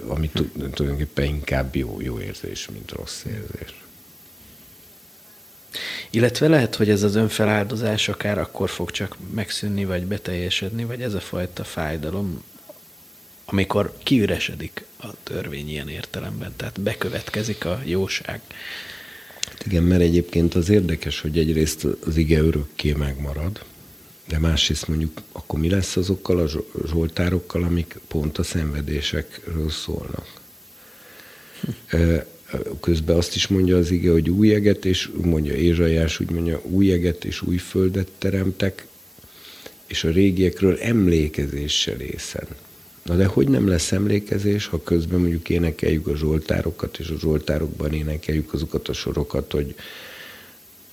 ami 0.06 0.30
tulajdonképpen 0.54 1.24
inkább 1.24 1.76
jó, 1.76 2.00
jó 2.00 2.20
érzés, 2.20 2.68
mint 2.72 2.90
rossz 2.90 3.24
érzés. 3.24 3.74
Illetve 6.10 6.48
lehet, 6.48 6.74
hogy 6.74 6.90
ez 6.90 7.02
az 7.02 7.14
önfeláldozás 7.14 8.08
akár 8.08 8.38
akkor 8.38 8.70
fog 8.70 8.90
csak 8.90 9.16
megszűnni, 9.34 9.84
vagy 9.84 10.04
beteljesedni, 10.04 10.84
vagy 10.84 11.02
ez 11.02 11.14
a 11.14 11.20
fajta 11.20 11.64
fájdalom, 11.64 12.42
amikor 13.44 13.92
kiüresedik 14.02 14.84
a 15.00 15.08
törvény 15.22 15.68
ilyen 15.68 15.88
értelemben, 15.88 16.52
tehát 16.56 16.80
bekövetkezik 16.80 17.64
a 17.64 17.80
jóság. 17.84 18.40
Hát 19.46 19.66
igen, 19.66 19.82
mert 19.82 20.00
egyébként 20.00 20.54
az 20.54 20.68
érdekes, 20.68 21.20
hogy 21.20 21.38
egyrészt 21.38 21.86
az 22.06 22.16
ige 22.16 22.40
örökké 22.40 22.92
megmarad, 22.92 23.64
de 24.30 24.38
másrészt 24.38 24.88
mondjuk, 24.88 25.22
akkor 25.32 25.58
mi 25.58 25.70
lesz 25.70 25.96
azokkal 25.96 26.38
a 26.38 26.48
zsoltárokkal, 26.86 27.62
amik 27.62 27.98
pont 28.08 28.38
a 28.38 28.42
szenvedésekről 28.42 29.70
szólnak? 29.70 30.26
Hm. 31.86 32.14
Közben 32.80 33.16
azt 33.16 33.34
is 33.34 33.46
mondja 33.46 33.76
az 33.76 33.90
ige, 33.90 34.10
hogy 34.10 34.30
új 34.30 34.54
eget, 34.54 34.84
és 34.84 35.10
mondja 35.22 35.54
Ézsajás, 35.54 36.20
úgy 36.20 36.30
mondja, 36.30 36.60
új 36.64 36.92
eget 36.92 37.24
és 37.24 37.42
új 37.42 37.56
földet 37.56 38.08
teremtek, 38.18 38.86
és 39.86 40.04
a 40.04 40.10
régiekről 40.10 40.78
emlékezéssel 40.78 42.00
észen. 42.00 42.46
Na 43.02 43.16
de 43.16 43.26
hogy 43.26 43.48
nem 43.48 43.68
lesz 43.68 43.92
emlékezés, 43.92 44.66
ha 44.66 44.82
közben 44.82 45.20
mondjuk 45.20 45.48
énekeljük 45.48 46.06
a 46.06 46.16
zsoltárokat, 46.16 46.98
és 46.98 47.08
a 47.08 47.18
zsoltárokban 47.18 47.92
énekeljük 47.92 48.52
azokat 48.52 48.88
a 48.88 48.92
sorokat, 48.92 49.52
hogy 49.52 49.74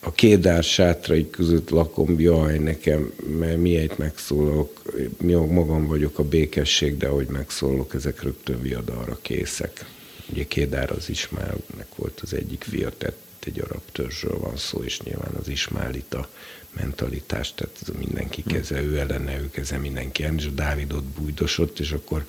a 0.07 0.11
kédár 0.11 0.63
sátrai 0.63 1.29
között 1.29 1.69
lakom, 1.69 2.19
jaj, 2.19 2.57
nekem, 2.57 3.13
mert 3.39 3.57
miért 3.57 3.97
megszólok, 3.97 4.81
mi 5.21 5.33
magam 5.33 5.87
vagyok 5.87 6.19
a 6.19 6.23
békesség, 6.23 6.97
de 6.97 7.07
ahogy 7.07 7.27
megszólok, 7.27 7.93
ezek 7.93 8.23
rögtön 8.23 8.61
viadalra 8.61 9.19
készek. 9.21 9.85
Ugye 10.29 10.43
Kédár 10.47 10.91
az 10.91 11.09
Ismálnek 11.09 11.87
volt 11.95 12.19
az 12.23 12.33
egyik 12.33 12.63
fia, 12.63 12.91
tehát 12.97 13.15
egy 13.43 13.59
arab 13.59 13.81
törzsről 13.91 14.39
van 14.39 14.57
szó, 14.57 14.83
és 14.83 15.01
nyilván 15.01 15.33
az 15.39 15.47
ismálita 15.47 16.29
mentalitás, 16.71 17.53
tehát 17.53 17.81
mindenki 17.97 18.43
keze, 18.43 18.81
ő 18.81 18.97
ellene, 18.99 19.39
ő 19.39 19.49
keze 19.49 19.77
mindenki 19.77 20.23
ellen, 20.23 20.37
és 20.37 20.45
a 20.45 20.49
Dávidot 20.49 21.03
bújdosott, 21.03 21.79
és 21.79 21.91
akkor 21.91 22.23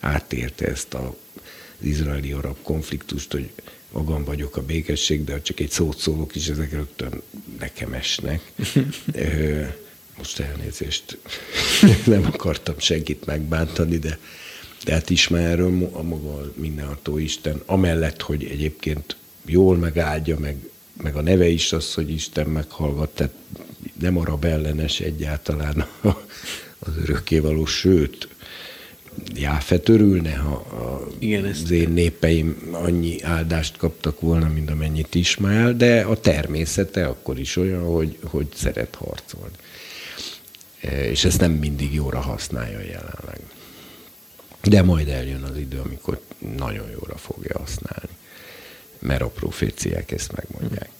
átélte 0.00 0.66
ezt 0.66 0.94
a, 0.94 1.14
az 1.80 1.86
izraeli-arab 1.86 2.56
konfliktust, 2.62 3.32
hogy 3.32 3.50
magam 3.92 4.24
vagyok 4.24 4.56
a 4.56 4.62
békesség, 4.62 5.24
de 5.24 5.32
ha 5.32 5.42
csak 5.42 5.60
egy 5.60 5.70
szót 5.70 5.98
szólok 5.98 6.34
is, 6.34 6.48
ezek 6.48 6.72
rögtön 6.72 7.22
nekem 7.58 7.92
esnek. 7.92 8.52
Most 10.18 10.40
elnézést, 10.40 11.18
nem 12.06 12.24
akartam 12.32 12.74
senkit 12.78 13.26
megbántani, 13.26 13.98
de, 13.98 14.18
de 14.84 14.92
hát 14.92 15.10
Ismáelről 15.10 15.88
a 15.92 16.02
maga 16.02 16.52
mindenható 16.54 17.18
Isten, 17.18 17.62
amellett, 17.66 18.20
hogy 18.20 18.44
egyébként 18.44 19.16
jól 19.46 19.76
megáldja, 19.76 20.38
meg, 20.38 20.68
meg 21.02 21.16
a 21.16 21.20
neve 21.20 21.48
is 21.48 21.72
az, 21.72 21.94
hogy 21.94 22.10
Isten 22.10 22.46
meghallgat, 22.46 23.10
tehát 23.10 23.32
nem 24.00 24.18
arab 24.18 24.44
ellenes 24.44 25.00
egyáltalán 25.00 25.86
az 26.78 26.96
örökkévaló, 27.02 27.64
sőt, 27.66 28.28
Jáfet 29.34 29.88
örülne, 29.88 30.36
ha 30.36 30.54
a, 30.54 31.08
Igen, 31.18 31.44
az 31.44 31.70
én 31.70 31.88
népeim 31.90 32.68
annyi 32.72 33.22
áldást 33.22 33.76
kaptak 33.76 34.20
volna, 34.20 34.48
mint 34.48 34.70
amennyit 34.70 35.14
Ismael, 35.14 35.74
de 35.76 36.00
a 36.00 36.20
természete 36.20 37.06
akkor 37.06 37.38
is 37.38 37.56
olyan, 37.56 37.82
hogy, 37.82 38.18
hogy 38.22 38.46
szeret 38.54 38.94
harcolni. 38.94 39.54
E, 40.80 41.04
és 41.10 41.24
ezt 41.24 41.40
nem 41.40 41.52
mindig 41.52 41.94
jóra 41.94 42.20
használja 42.20 42.80
jelenleg. 42.80 43.40
De 44.62 44.82
majd 44.82 45.08
eljön 45.08 45.42
az 45.42 45.56
idő, 45.56 45.80
amikor 45.84 46.20
nagyon 46.56 46.90
jóra 46.90 47.16
fogja 47.16 47.58
használni. 47.58 48.16
Mert 48.98 49.22
a 49.22 49.28
proféciák 49.28 50.10
ezt 50.10 50.32
megmondják. 50.32 50.90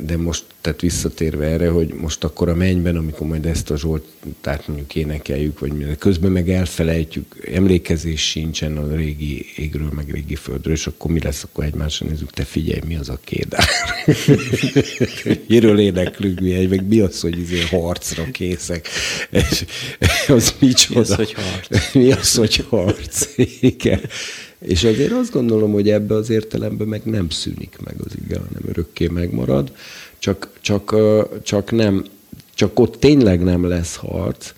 De 0.00 0.16
most, 0.16 0.44
tehát 0.60 0.80
visszatérve 0.80 1.46
erre, 1.46 1.68
hogy 1.68 1.94
most 1.94 2.24
akkor 2.24 2.48
a 2.48 2.54
mennyben, 2.54 2.96
amikor 2.96 3.26
majd 3.26 3.46
ezt 3.46 3.70
a 3.70 3.76
Zsoltát 3.76 4.68
mondjuk 4.68 4.94
énekeljük, 4.94 5.58
vagy 5.58 5.72
minden, 5.72 5.98
közben 5.98 6.32
meg 6.32 6.50
elfelejtjük, 6.50 7.48
emlékezés 7.52 8.28
sincsen 8.28 8.76
a 8.76 8.94
régi 8.94 9.46
égről, 9.56 9.90
meg 9.94 10.10
régi 10.10 10.34
földről, 10.34 10.74
és 10.74 10.86
akkor 10.86 11.10
mi 11.10 11.20
lesz, 11.20 11.42
akkor 11.42 11.64
egymásra 11.64 12.06
nézzük, 12.06 12.30
te 12.30 12.44
figyelj, 12.44 12.80
mi 12.86 12.96
az 12.96 13.08
a 13.08 13.18
kédár? 13.24 13.68
Miről 15.48 15.78
éneklünk 15.78 16.40
mi, 16.40 16.66
meg 16.66 16.86
mi 16.86 17.00
az, 17.00 17.20
hogy 17.20 17.38
izé 17.38 17.60
harcra 17.60 18.24
készek? 18.32 18.88
És 19.30 19.64
az 20.28 20.54
micsoda? 20.58 21.00
Mi 21.00 21.00
az, 21.00 21.14
hogy 21.14 21.32
harc? 21.32 21.94
Mi 21.94 22.12
az, 22.12 22.34
hogy 22.34 22.64
harc? 22.68 23.28
Igen. 23.60 24.00
És 24.64 24.84
azért 24.84 25.12
azt 25.12 25.32
gondolom, 25.32 25.72
hogy 25.72 25.90
ebbe 25.90 26.14
az 26.14 26.30
értelemben 26.30 26.86
meg 26.86 27.04
nem 27.04 27.30
szűnik 27.30 27.76
meg 27.84 27.94
az 28.04 28.12
ige, 28.24 28.36
hanem 28.36 28.62
örökké 28.68 29.06
megmarad, 29.06 29.72
csak, 30.18 30.50
csak, 30.60 30.94
csak, 31.42 31.70
nem, 31.70 32.04
csak 32.54 32.78
ott 32.78 33.00
tényleg 33.00 33.42
nem 33.42 33.68
lesz 33.68 33.96
harc, 33.96 34.52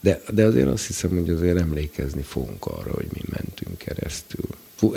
de, 0.00 0.22
de 0.32 0.44
azért 0.44 0.68
azt 0.68 0.86
hiszem, 0.86 1.10
hogy 1.10 1.30
azért 1.30 1.58
emlékezni 1.58 2.22
fogunk 2.22 2.66
arra, 2.66 2.92
hogy 2.92 3.06
mi 3.12 3.20
mentünk 3.30 3.78
keresztül. 3.78 4.44
Fú, 4.74 4.94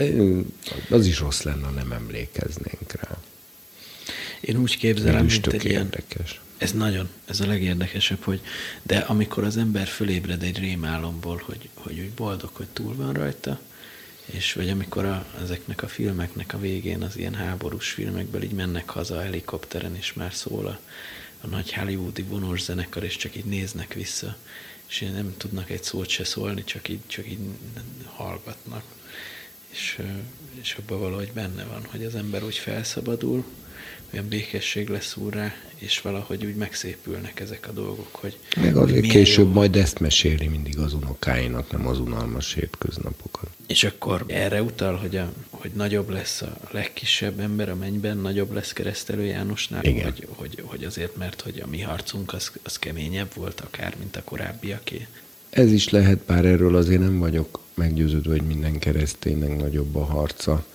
az 0.89 1.05
is 1.07 1.19
rossz 1.19 1.41
lenne, 1.41 1.65
ha 1.65 1.71
nem 1.71 1.91
emlékeznénk 1.91 2.91
rá. 3.01 3.17
Én 4.41 4.57
úgy 4.57 4.77
képzelem, 4.77 5.25
mint 5.25 5.47
egy 5.47 5.65
érdekes. 5.65 6.31
Ilyen, 6.31 6.45
ez 6.57 6.71
nagyon, 6.71 7.09
ez 7.25 7.39
a 7.39 7.47
legérdekesebb, 7.47 8.23
hogy 8.23 8.41
de 8.83 8.97
amikor 8.97 9.43
az 9.43 9.57
ember 9.57 9.87
fölébred 9.87 10.43
egy 10.43 10.59
rémálomból, 10.59 11.41
hogy, 11.45 11.69
hogy 11.73 11.99
úgy 11.99 12.11
boldog, 12.11 12.49
hogy 12.53 12.67
túl 12.73 12.95
van 12.95 13.13
rajta, 13.13 13.59
és 14.27 14.53
vagy 14.53 14.69
amikor 14.69 15.05
a, 15.05 15.25
ezeknek 15.41 15.83
a 15.83 15.87
filmeknek 15.87 16.53
a 16.53 16.59
végén, 16.59 17.01
az 17.01 17.17
ilyen 17.17 17.33
háborús 17.33 17.89
filmekből 17.89 18.43
így 18.43 18.51
mennek 18.51 18.89
haza 18.89 19.21
helikopteren, 19.21 19.95
és 19.95 20.13
már 20.13 20.33
szól 20.33 20.67
a, 20.67 20.79
a 21.41 21.47
nagy 21.47 21.73
hollywoodi 21.73 22.21
vonós 22.21 22.61
zenekar, 22.61 23.03
és 23.03 23.15
csak 23.15 23.35
így 23.35 23.45
néznek 23.45 23.93
vissza, 23.93 24.37
és 24.87 24.99
nem 24.99 25.35
tudnak 25.37 25.69
egy 25.69 25.83
szót 25.83 26.09
se 26.09 26.23
szólni, 26.23 26.63
csak 26.63 26.89
így, 26.89 26.99
csak 27.07 27.29
így 27.29 27.39
hallgatnak. 28.05 28.83
És, 29.69 30.01
és 30.61 30.75
abban 30.79 30.99
valahogy 30.99 31.31
benne 31.31 31.63
van, 31.63 31.85
hogy 31.85 32.05
az 32.05 32.15
ember 32.15 32.43
úgy 32.43 32.55
felszabadul, 32.55 33.45
olyan 34.13 34.27
békesség 34.27 34.87
lesz 34.89 35.15
úrrá, 35.15 35.53
és 35.75 36.01
valahogy 36.01 36.45
úgy 36.45 36.55
megszépülnek 36.55 37.39
ezek 37.39 37.67
a 37.67 37.71
dolgok, 37.71 38.15
hogy 38.15 38.37
Meg 38.61 38.75
azért 38.75 39.07
később 39.07 39.45
jó. 39.45 39.51
majd 39.51 39.75
ezt 39.75 39.99
meséli 39.99 40.47
mindig 40.47 40.77
az 40.77 40.93
unokáinak, 40.93 41.71
nem 41.71 41.87
az 41.87 41.99
unalmas 41.99 42.53
hétköznapokat. 42.53 43.49
És 43.67 43.83
akkor 43.83 44.23
erre 44.27 44.61
utal, 44.61 44.95
hogy, 44.95 45.15
a, 45.15 45.33
hogy 45.49 45.71
nagyobb 45.73 46.09
lesz 46.09 46.41
a 46.41 46.57
legkisebb 46.71 47.39
ember 47.39 47.69
a 47.69 47.75
mennyben, 47.75 48.17
nagyobb 48.17 48.53
lesz 48.53 48.73
keresztelő 48.73 49.23
Jánosnál, 49.23 49.83
Igen. 49.83 50.03
Hogy, 50.03 50.27
hogy, 50.35 50.61
hogy 50.65 50.83
azért, 50.83 51.17
mert 51.17 51.41
hogy 51.41 51.61
a 51.63 51.67
mi 51.67 51.81
harcunk 51.81 52.33
az, 52.33 52.51
az 52.63 52.79
keményebb 52.79 53.31
volt 53.35 53.59
akár, 53.59 53.95
mint 53.99 54.15
a 54.15 54.23
korábbiaké. 54.23 55.07
Ez 55.49 55.71
is 55.71 55.89
lehet, 55.89 56.17
bár 56.17 56.45
erről 56.45 56.75
azért 56.75 57.01
nem 57.01 57.19
vagyok 57.19 57.59
meggyőződve, 57.73 58.31
hogy 58.31 58.41
minden 58.47 58.79
kereszténynek 58.79 59.57
nagyobb 59.57 59.95
a 59.95 60.05
harca. 60.05 60.65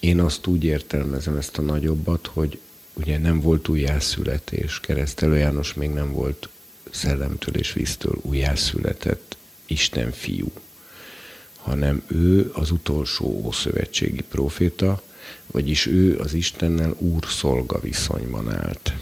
Én 0.00 0.20
azt 0.20 0.46
úgy 0.46 0.64
értelmezem 0.64 1.36
ezt 1.36 1.58
a 1.58 1.62
nagyobbat, 1.62 2.30
hogy 2.32 2.58
ugye 2.96 3.18
nem 3.18 3.40
volt 3.40 3.68
újjászületés, 3.68 4.80
keresztelő 4.80 5.36
János 5.36 5.74
még 5.74 5.90
nem 5.90 6.12
volt 6.12 6.48
szellemtől 6.90 7.56
és 7.56 7.72
víztől 7.72 8.18
újjászületett 8.22 9.36
Isten 9.66 10.12
fiú, 10.12 10.52
hanem 11.56 12.02
ő 12.06 12.50
az 12.54 12.70
utolsó 12.70 13.42
ószövetségi 13.44 14.22
proféta, 14.22 15.02
vagyis 15.46 15.86
ő 15.86 16.18
az 16.18 16.34
Istennel 16.34 16.94
úr-szolga 16.98 17.80
viszonyban 17.80 18.52
állt. 18.52 18.92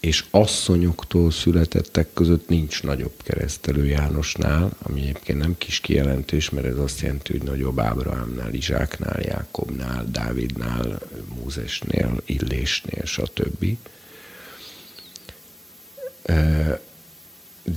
És 0.00 0.24
asszonyoktól 0.30 1.30
születettek 1.30 2.08
között 2.14 2.48
nincs 2.48 2.82
nagyobb 2.82 3.12
keresztelő 3.22 3.86
Jánosnál, 3.86 4.70
ami 4.82 5.00
egyébként 5.00 5.38
nem 5.38 5.54
kis 5.58 5.80
kijelentés, 5.80 6.50
mert 6.50 6.66
ez 6.66 6.76
azt 6.76 7.00
jelenti, 7.00 7.32
hogy 7.32 7.42
nagyobb 7.42 7.78
Ábrahámnál, 7.78 8.54
Izsáknál, 8.54 9.20
Jákobnál, 9.20 10.06
Dávidnál, 10.10 10.98
Mózesnél, 11.34 12.20
Illésnél, 12.26 13.04
stb. 13.04 13.76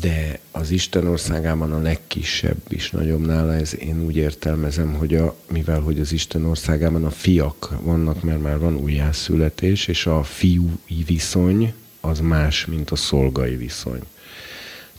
De 0.02 0.40
az 0.52 0.72
Isten 0.72 1.08
országában 1.08 1.72
a 1.72 1.82
legkisebb 1.82 2.62
is 2.70 2.92
nagyobb 2.92 3.26
nála, 3.26 3.54
ez 3.54 3.76
én 3.80 4.06
úgy 4.06 4.16
értelmezem, 4.16 4.94
hogy 4.94 5.16
a, 5.16 5.36
mivel 5.50 5.80
hogy 5.80 6.00
az 6.00 6.12
Isten 6.12 6.46
országában 6.46 7.06
a 7.06 7.10
fiak 7.10 7.76
vannak, 7.82 8.24
mert 8.24 8.42
már 8.42 8.60
van 8.60 8.76
újjászületés, 8.76 9.88
és 9.88 10.06
a 10.06 10.24
fiúi 10.24 11.04
viszony, 11.06 11.74
az 12.02 12.20
más, 12.20 12.66
mint 12.66 12.92
a 12.92 12.96
szolgai 12.96 13.56
viszony. 13.56 14.02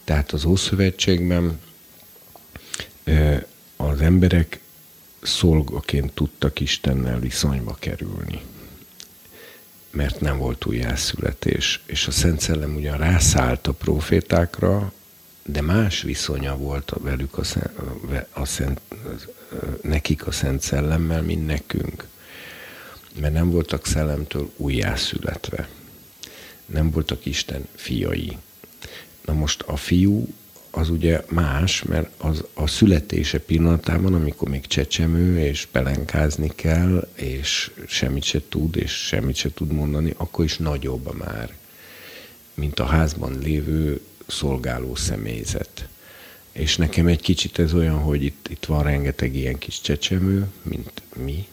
Tehát 0.05 0.33
az 0.33 0.45
Ószövetségben 0.45 1.61
az 3.77 4.01
emberek 4.01 4.61
szolgaként 5.23 6.13
tudtak 6.13 6.61
Istennel 6.61 7.19
viszonyba 7.19 7.77
kerülni, 7.79 8.41
mert 9.91 10.21
nem 10.21 10.39
volt 10.39 10.67
újjászületés. 10.67 11.83
És 11.87 12.07
a 12.07 12.11
Szent 12.11 12.41
Szellem 12.41 12.75
ugyan 12.75 12.99
rászállt 12.99 13.67
a 13.67 13.73
profétákra, 13.73 14.93
de 15.45 15.61
más 15.61 16.03
viszonya 16.03 16.57
volt 16.57 16.93
velük 17.01 17.39
a, 17.39 17.45
szent, 17.45 17.71
a 18.33 18.45
szent, 18.45 18.81
nekik 19.83 20.27
a 20.27 20.31
Szent 20.31 20.63
Szellemmel, 20.63 21.23
mint 21.23 21.47
nekünk. 21.47 22.07
Mert 23.21 23.33
nem 23.33 23.51
voltak 23.51 23.87
szellemtől 23.87 24.53
újjászületve 24.57 25.69
nem 26.73 26.91
voltak 26.91 27.27
Isten 27.27 27.69
fiai. 27.75 28.37
Na 29.25 29.33
most 29.33 29.63
a 29.63 29.77
fiú 29.77 30.29
az 30.75 30.91
ugye 30.91 31.25
más, 31.29 31.83
mert 31.83 32.11
az 32.17 32.45
a 32.55 32.67
születése 32.67 33.39
pillanatában, 33.39 34.15
amikor 34.15 34.49
még 34.49 34.67
csecsemő, 34.67 35.39
és 35.39 35.67
pelenkázni 35.67 36.51
kell, 36.55 37.09
és 37.15 37.71
semmit 37.87 38.23
se 38.23 38.41
tud, 38.49 38.77
és 38.77 38.93
semmit 38.93 39.37
se 39.37 39.53
tud 39.53 39.73
mondani, 39.73 40.15
akkor 40.17 40.45
is 40.45 40.57
nagyobb 40.57 41.15
már, 41.19 41.55
mint 42.55 42.81
a 42.81 42.85
házban 42.85 43.39
lévő 43.39 44.01
szolgáló 44.27 44.95
személyzet. 44.95 45.89
És 46.53 46.77
nekem 46.77 47.07
egy 47.07 47.21
kicsit 47.21 47.59
ez 47.59 47.75
olyan, 47.75 47.99
hogy 47.99 48.25
itt, 48.25 48.47
itt 48.51 48.65
van 48.65 48.83
rengeteg 48.83 49.35
ilyen 49.35 49.59
kis 49.59 49.81
csecsemő, 49.81 50.47
mint 50.63 51.03
mi, 51.17 51.47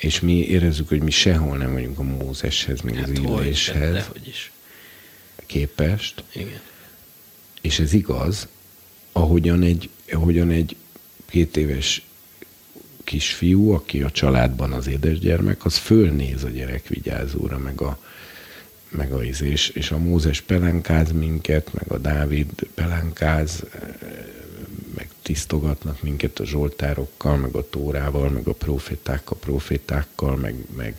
és 0.00 0.20
mi 0.20 0.46
érezzük, 0.46 0.88
hogy 0.88 1.02
mi 1.02 1.10
sehol 1.10 1.56
nem 1.56 1.72
vagyunk 1.72 1.98
a 1.98 2.02
Mózeshez, 2.02 2.80
meg 2.80 2.94
hát 2.94 3.08
az 3.08 3.10
illéshez 3.10 4.10
is. 4.24 4.52
képest. 5.46 6.24
Igen. 6.32 6.60
És 7.60 7.78
ez 7.78 7.92
igaz, 7.92 8.48
ahogyan 9.12 9.62
egy, 9.62 9.88
ahogyan 10.12 10.50
egy 10.50 10.76
két 11.28 11.56
éves 11.56 12.02
kisfiú, 13.04 13.70
aki 13.72 14.02
a 14.02 14.10
családban 14.10 14.72
az 14.72 14.86
édesgyermek, 14.86 15.64
az 15.64 15.76
fölnéz 15.76 16.44
a 16.44 16.48
gyerek 16.48 16.88
vigyázóra, 16.88 17.58
meg 17.58 17.80
a, 17.80 17.98
meg 18.88 19.12
a 19.12 19.24
izés, 19.24 19.68
és 19.68 19.90
a 19.90 19.98
Mózes 19.98 20.40
pelenkáz 20.40 21.12
minket, 21.12 21.72
meg 21.72 21.92
a 21.92 21.98
Dávid 21.98 22.50
pelenkáz, 22.74 23.64
tisztogatnak 25.22 26.02
minket 26.02 26.38
a 26.38 26.44
zsoltárokkal, 26.44 27.36
meg 27.36 27.54
a 27.54 27.68
tórával, 27.68 28.28
meg 28.28 28.46
a 28.46 28.52
profétákkal, 28.52 29.38
profétákkal, 29.40 30.36
meg, 30.36 30.54
meg, 30.76 30.96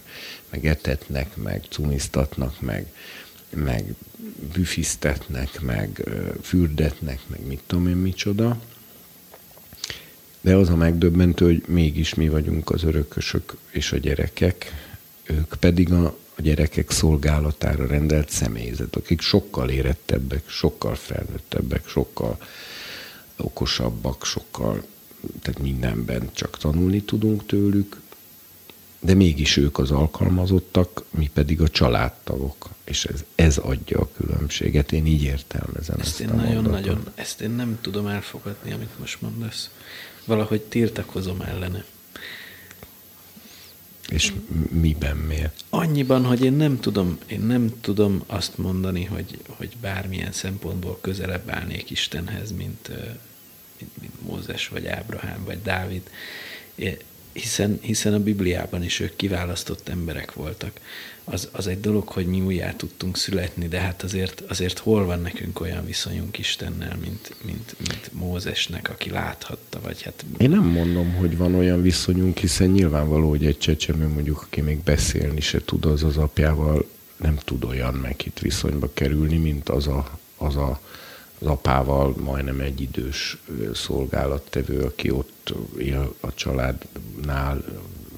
meg 0.50 0.66
etetnek, 0.66 1.36
meg 1.36 1.66
cumisztatnak, 1.70 2.62
meg, 2.62 2.94
meg 3.56 3.86
büfisztetnek, 4.54 5.62
meg 5.62 6.10
fürdetnek, 6.42 7.20
meg 7.28 7.46
mit 7.48 7.62
tudom 7.68 7.88
én 7.88 7.96
micsoda. 7.96 8.62
De 10.42 10.56
az 10.56 10.70
a 10.70 10.76
megdöbbentő, 10.76 11.46
hogy 11.46 11.64
mégis 11.68 12.14
mi 12.14 12.30
vagyunk 12.30 12.70
az 12.70 12.84
örökösök 12.84 13.58
és 13.70 13.92
a 13.92 13.98
gyerekek, 13.98 14.72
ők 15.24 15.54
pedig 15.60 15.92
a, 15.92 16.06
a 16.36 16.42
gyerekek 16.42 16.92
szolgálatára 16.92 17.88
rendelt 17.88 18.30
személyzet, 18.30 18.96
akik 18.96 19.22
sokkal 19.22 19.70
érettebbek, 19.70 20.50
sokkal 20.50 20.96
felnőttebbek, 20.96 21.88
sokkal 21.88 22.38
okosabbak, 23.42 24.26
sokkal, 24.26 24.84
tehát 25.42 25.62
mindenben 25.62 26.30
csak 26.34 26.58
tanulni 26.58 27.02
tudunk 27.02 27.46
tőlük, 27.46 28.02
de 29.04 29.14
mégis 29.14 29.58
ők 29.58 29.78
az 29.78 29.92
alkalmazottak, 29.92 31.04
mi 31.10 31.30
pedig 31.34 31.62
a 31.62 31.68
családtagok, 31.68 32.70
és 32.84 33.06
ez, 33.06 33.24
ez 33.36 33.58
adja 33.58 34.00
a 34.00 34.10
különbséget. 34.18 34.92
Én 34.92 35.06
így 35.06 35.24
értelmezem 35.24 35.96
ezt. 36.00 36.08
Ezt 36.08 36.20
én 36.20 36.36
nagyon-nagyon, 36.36 37.04
ezt 37.16 37.42
én 37.42 37.50
nem 37.50 37.78
tudom 37.82 38.08
elfogadni, 38.08 38.72
amit 38.72 39.00
most 39.00 39.22
mondasz. 39.22 39.70
Valahogy 40.26 40.62
tiltakozom 40.62 41.42
ellene. 41.42 41.86
És 44.10 44.34
miben 44.70 45.18
miért? 45.18 45.64
Annyiban, 45.70 46.26
hogy 46.26 46.44
én 46.44 46.54
nem 46.54 46.80
tudom, 46.80 47.18
én 47.28 47.42
nem 47.42 47.74
tudom 47.82 48.24
azt 48.26 48.58
mondani, 48.58 49.04
hogy, 49.04 49.42
hogy 49.48 49.78
bármilyen 49.82 50.32
szempontból 50.32 50.98
közelebb 51.02 51.50
állnék 51.50 51.90
Istenhez, 51.90 52.52
mint, 52.52 52.92
mint, 53.82 54.02
mint 54.02 54.30
Mózes, 54.32 54.68
vagy 54.68 54.88
Ábrahám, 54.88 55.44
vagy 55.46 55.62
Dávid, 55.62 56.02
hiszen, 57.32 57.80
hiszen 57.82 58.14
a 58.14 58.20
Bibliában 58.20 58.84
is 58.84 59.00
ők 59.00 59.16
kiválasztott 59.16 59.90
emberek 59.90 60.34
voltak. 60.34 60.80
Az, 61.24 61.50
az 61.52 61.68
egy 61.68 61.80
dolog, 61.80 62.08
hogy 62.08 62.26
mi 62.26 62.42
újjá 62.42 62.74
tudtunk 62.74 63.18
születni, 63.18 63.68
de 63.68 63.80
hát 63.80 64.04
azért, 64.04 64.44
azért 64.48 64.80
hol 64.80 65.06
van 65.06 65.22
nekünk 65.22 65.60
olyan 65.60 65.86
viszonyunk 65.86 66.38
Istennel, 66.38 66.98
mint, 67.02 67.36
mint, 67.44 67.76
mint 67.88 68.10
Mózesnek, 68.14 68.90
aki 68.90 69.10
láthatta, 69.10 69.80
vagy 69.82 70.02
hát... 70.02 70.26
Én 70.38 70.50
nem 70.50 70.64
mondom, 70.64 71.14
hogy 71.14 71.38
van 71.38 71.56
olyan 71.56 71.82
viszonyunk, 71.82 72.38
hiszen 72.38 72.70
nyilvánvaló, 72.70 73.30
hogy 73.30 73.46
egy 73.46 73.58
csecsemő 73.58 74.08
mondjuk, 74.08 74.42
aki 74.42 74.62
még 74.62 74.84
beszélni 74.84 75.42
se 75.42 75.62
tud, 75.66 75.86
az 75.86 76.04
az 76.04 76.18
apjával 76.18 76.90
nem 77.18 77.36
tud 77.36 77.64
olyan 77.64 77.94
meg 77.94 78.16
itt 78.24 78.40
viszonyba 78.40 78.90
kerülni, 78.94 79.38
mint 79.38 79.70
az 79.70 79.88
a, 79.88 80.20
az 80.38 80.56
a 80.56 80.82
az 81.42 81.48
apával 81.48 82.16
majdnem 82.18 82.60
egy 82.60 82.82
idős 82.82 83.38
szolgálattevő, 83.74 84.82
aki 84.82 85.10
ott 85.10 85.54
él 85.78 86.14
a 86.20 86.34
családnál 86.34 87.64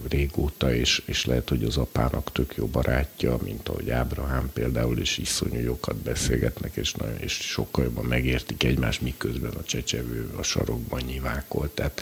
régóta, 0.10 0.74
és, 0.74 1.02
és 1.06 1.26
lehet, 1.26 1.50
hogy 1.50 1.64
az 1.64 1.78
apának 1.78 2.32
tök 2.32 2.56
jó 2.56 2.66
barátja, 2.66 3.38
mint 3.44 3.70
ahogy 3.70 3.90
Ábrahám 3.90 4.50
például, 4.54 5.00
és 5.00 5.18
iszonyú 5.18 5.60
jókat 5.60 5.96
beszélgetnek, 5.96 6.76
és, 6.76 6.94
nagyon, 6.94 7.18
és 7.20 7.34
sokkal 7.34 7.84
jobban 7.84 8.06
megértik 8.06 8.64
egymást, 8.64 9.02
miközben 9.02 9.52
a 9.52 9.64
csecsevő 9.64 10.30
a 10.38 10.44
sarokban 10.44 11.02
nyilvákol. 11.06 11.70
Tehát, 11.74 12.02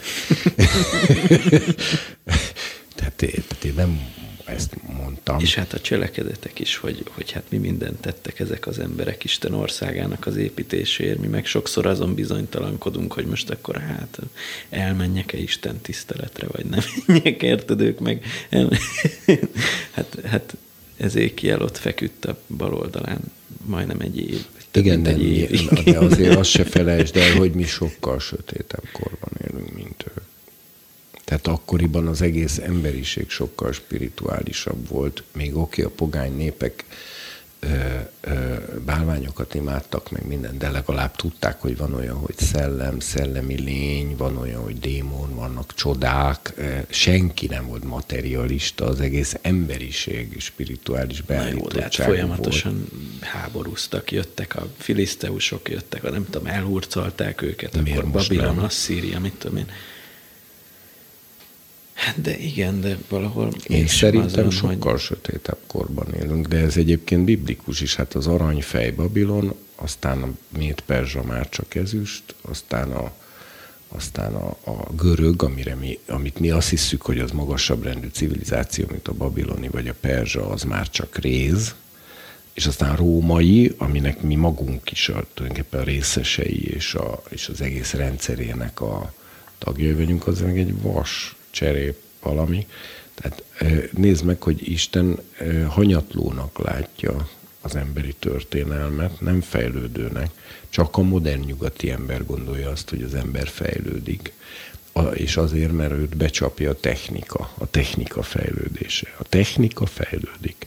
tehát, 2.94 3.14
tehát 3.16 3.64
én 3.64 3.74
nem 3.74 4.00
ezt 4.44 4.76
mondtam. 4.96 5.38
És 5.40 5.54
hát 5.54 5.72
a 5.72 5.80
cselekedetek 5.80 6.58
is, 6.58 6.76
hogy, 6.76 7.04
hogy 7.10 7.30
hát 7.30 7.44
mi 7.48 7.56
mindent 7.56 8.00
tettek 8.00 8.40
ezek 8.40 8.66
az 8.66 8.78
emberek 8.78 9.24
Isten 9.24 9.54
országának 9.54 10.26
az 10.26 10.36
építéséért, 10.36 11.18
mi 11.18 11.26
meg 11.26 11.46
sokszor 11.46 11.86
azon 11.86 12.14
bizonytalankodunk, 12.14 13.12
hogy 13.12 13.26
most 13.26 13.50
akkor 13.50 13.76
hát 13.76 14.18
elmenjek-e 14.70 15.38
Isten 15.38 15.80
tiszteletre, 15.80 16.46
vagy 16.46 16.64
nem 16.64 16.80
menjek, 17.06 17.42
érted 17.42 17.80
ők 17.80 17.98
meg. 17.98 18.24
Hát, 19.90 20.18
hát 20.24 20.56
ezékiel 20.96 21.62
ott 21.62 21.76
feküdt 21.76 22.24
a 22.24 22.38
bal 22.56 22.74
oldalán 22.74 23.20
majdnem 23.64 24.00
egy 24.00 24.18
év. 24.18 24.46
Igen, 24.72 25.02
de, 25.02 25.10
egy 25.10 25.22
év. 25.22 25.68
de 25.84 25.98
azért 25.98 26.36
azt 26.36 26.50
se 26.50 26.64
felejtsd 26.64 27.16
el, 27.16 27.36
hogy 27.36 27.52
mi 27.52 27.64
sokkal 27.64 28.20
sötétebb 28.20 28.88
korban 28.92 29.30
élünk, 29.48 29.74
mint 29.74 30.04
ők. 30.08 30.31
Tehát 31.32 31.60
akkoriban 31.60 32.06
az 32.06 32.22
egész 32.22 32.58
emberiség 32.58 33.30
sokkal 33.30 33.72
spirituálisabb 33.72 34.88
volt. 34.88 35.22
Még 35.32 35.56
oké, 35.56 35.82
okay, 35.82 35.92
a 35.92 35.96
pogány 35.96 36.36
népek 36.36 36.84
ö, 37.60 37.66
ö, 38.20 38.54
bálványokat 38.84 39.54
imádtak, 39.54 40.10
meg 40.10 40.26
minden, 40.26 40.58
de 40.58 40.70
legalább 40.70 41.16
tudták, 41.16 41.60
hogy 41.60 41.76
van 41.76 41.94
olyan, 41.94 42.16
hogy 42.16 42.38
szellem, 42.38 43.00
szellemi 43.00 43.60
lény, 43.60 44.16
van 44.16 44.36
olyan, 44.36 44.62
hogy 44.62 44.78
démon, 44.78 45.34
vannak 45.34 45.74
csodák. 45.74 46.54
Senki 46.88 47.46
nem 47.46 47.66
volt 47.66 47.84
materialista, 47.84 48.86
az 48.86 49.00
egész 49.00 49.36
emberiség 49.42 50.40
spirituális 50.40 51.20
beállítottság 51.20 52.06
hát 52.06 52.14
folyamatosan 52.14 52.72
volt. 52.72 53.24
háborúztak, 53.24 54.12
jöttek 54.12 54.56
a 54.56 54.66
filiszteusok, 54.78 55.68
jöttek, 55.68 56.04
a 56.04 56.10
nem 56.10 56.24
tudom, 56.30 56.46
elhurcolták 56.46 57.42
őket, 57.42 57.82
Miért 57.82 57.98
akkor 57.98 58.10
Babilon, 58.10 58.58
Asszíria, 58.58 59.20
mit 59.20 59.34
tudom 59.34 59.56
én 59.56 59.66
Hát 62.02 62.20
de 62.20 62.38
igen, 62.38 62.80
de 62.80 62.96
valahol... 63.08 63.52
Én 63.66 63.86
szerintem 63.86 64.46
azon, 64.46 64.50
sokkal 64.50 64.92
hogy... 64.92 65.00
sötétebb 65.00 65.58
korban 65.66 66.06
élünk, 66.14 66.46
de 66.46 66.56
ez 66.56 66.76
egyébként 66.76 67.24
biblikus 67.24 67.80
is. 67.80 67.94
Hát 67.94 68.14
az 68.14 68.26
aranyfej 68.26 68.90
Babilon, 68.90 69.54
aztán 69.74 70.22
a 70.22 70.28
Mét 70.58 70.80
Perzsa 70.86 71.22
már 71.22 71.48
csak 71.48 71.74
ezüst, 71.74 72.34
aztán 72.40 72.90
a, 72.90 73.12
aztán 73.88 74.34
a, 74.34 74.56
a 74.64 74.92
görög, 74.96 75.42
amire 75.42 75.74
mi, 75.74 75.98
amit 76.06 76.38
mi 76.38 76.50
azt 76.50 76.68
hiszük, 76.68 77.02
hogy 77.02 77.18
az 77.18 77.30
magasabb 77.30 77.82
rendű 77.82 78.08
civilizáció, 78.12 78.86
mint 78.90 79.08
a 79.08 79.12
babiloni 79.12 79.68
vagy 79.68 79.88
a 79.88 79.94
perzsa, 80.00 80.48
az 80.48 80.62
már 80.62 80.90
csak 80.90 81.18
réz, 81.18 81.74
és 82.52 82.66
aztán 82.66 82.96
római, 82.96 83.74
aminek 83.76 84.22
mi 84.22 84.34
magunk 84.34 84.90
is 84.90 85.08
a, 85.08 85.24
tulajdonképpen 85.34 85.80
a 85.80 85.84
részesei 85.84 86.74
és, 86.74 86.94
a, 86.94 87.22
és 87.28 87.48
az 87.48 87.60
egész 87.60 87.92
rendszerének 87.92 88.80
a 88.80 89.12
tagjai 89.58 89.94
vagyunk, 89.94 90.26
az 90.26 90.40
meg 90.40 90.58
egy 90.58 90.82
vas 90.82 91.36
cserép 91.52 91.96
valami. 92.22 92.66
Tehát 93.14 93.44
nézd 93.92 94.24
meg, 94.24 94.42
hogy 94.42 94.70
Isten 94.70 95.18
hanyatlónak 95.68 96.58
látja 96.58 97.28
az 97.60 97.76
emberi 97.76 98.14
történelmet, 98.18 99.20
nem 99.20 99.40
fejlődőnek. 99.40 100.30
Csak 100.68 100.96
a 100.96 101.02
modern 101.02 101.40
nyugati 101.40 101.90
ember 101.90 102.26
gondolja 102.26 102.70
azt, 102.70 102.90
hogy 102.90 103.02
az 103.02 103.14
ember 103.14 103.48
fejlődik, 103.48 104.32
és 105.12 105.36
azért, 105.36 105.72
mert 105.72 105.92
őt 105.92 106.16
becsapja 106.16 106.70
a 106.70 106.80
technika, 106.80 107.50
a 107.58 107.70
technika 107.70 108.22
fejlődése. 108.22 109.14
A 109.18 109.22
technika 109.22 109.86
fejlődik. 109.86 110.66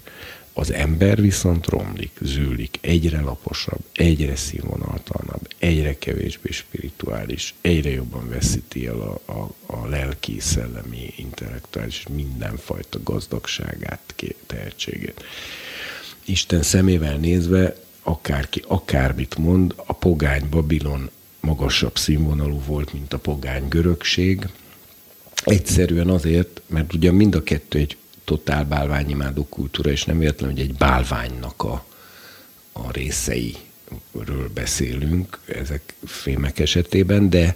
Az 0.57 0.71
ember 0.73 1.21
viszont 1.21 1.67
romlik, 1.67 2.11
zűlik, 2.21 2.77
egyre 2.81 3.21
laposabb, 3.21 3.83
egyre 3.93 4.35
színvonaltalanabb, 4.35 5.47
egyre 5.57 5.97
kevésbé 5.97 6.51
spirituális, 6.51 7.53
egyre 7.61 7.89
jobban 7.89 8.29
veszíti 8.29 8.87
el 8.87 8.99
a, 8.99 9.31
a, 9.31 9.53
a 9.65 9.87
lelki, 9.87 10.39
szellemi, 10.39 11.13
intellektuális 11.15 12.05
mindenfajta 12.07 12.99
gazdagságát, 13.03 14.15
tehetségét. 14.45 15.23
Isten 16.25 16.61
szemével 16.61 17.17
nézve 17.17 17.75
akárki 18.03 18.63
akármit 18.67 19.37
mond, 19.37 19.73
a 19.85 19.93
pogány 19.93 20.49
Babilon 20.49 21.09
magasabb 21.39 21.97
színvonalú 21.97 22.61
volt, 22.65 22.93
mint 22.93 23.13
a 23.13 23.19
pogány 23.19 23.67
görögség. 23.67 24.47
Egyszerűen 25.43 26.09
azért, 26.09 26.61
mert 26.67 26.93
ugye 26.93 27.11
mind 27.11 27.35
a 27.35 27.43
kettő 27.43 27.79
egy 27.79 27.97
totál 28.25 28.65
bálványimádó 28.65 29.45
kultúra, 29.49 29.89
és 29.89 30.03
nem 30.03 30.17
véletlen, 30.17 30.49
hogy 30.49 30.59
egy 30.59 30.73
bálványnak 30.73 31.63
a, 31.63 31.85
a 32.71 32.91
részeiről 32.91 34.49
beszélünk 34.53 35.39
ezek 35.45 35.93
fémek 36.05 36.59
esetében, 36.59 37.29
de, 37.29 37.55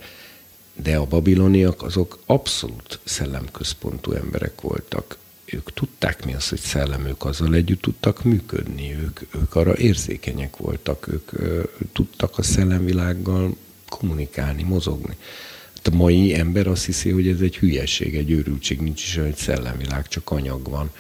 de 0.76 0.98
a 0.98 1.06
babiloniak 1.06 1.84
azok 1.84 2.20
abszolút 2.26 3.00
szellemközpontú 3.04 4.12
emberek 4.12 4.62
voltak. 4.62 5.18
Ők 5.46 5.74
tudták 5.74 6.26
mi 6.26 6.34
az, 6.34 6.50
hogy 6.50 6.60
szellem, 6.60 7.06
ők 7.06 7.26
azzal 7.26 7.56
együtt 7.56 7.82
tudtak 7.82 8.24
működni, 8.24 8.96
ők, 8.96 9.20
ők 9.36 9.56
arra 9.56 9.78
érzékenyek 9.78 10.58
voltak, 10.58 11.08
ők 11.08 11.34
ö, 11.34 11.64
tudtak 11.94 12.38
a 12.38 12.42
szellemvilággal 12.42 13.56
kommunikálni, 13.90 14.64
mozogni. 14.64 15.18
Hát 15.90 15.98
a 15.98 16.04
mai 16.04 16.34
ember 16.34 16.68
azt 16.68 16.86
hiszi, 16.86 17.10
hogy 17.10 17.28
ez 17.28 17.40
egy 17.42 17.58
hülyeség, 17.58 18.16
egy 18.16 18.32
őrültség, 18.32 18.80
nincs 18.80 19.04
is 19.04 19.18
egy 19.18 19.36
szellemvilág, 19.36 20.08
csak 20.08 20.32
anyag 20.32 20.70
van. 20.70 20.92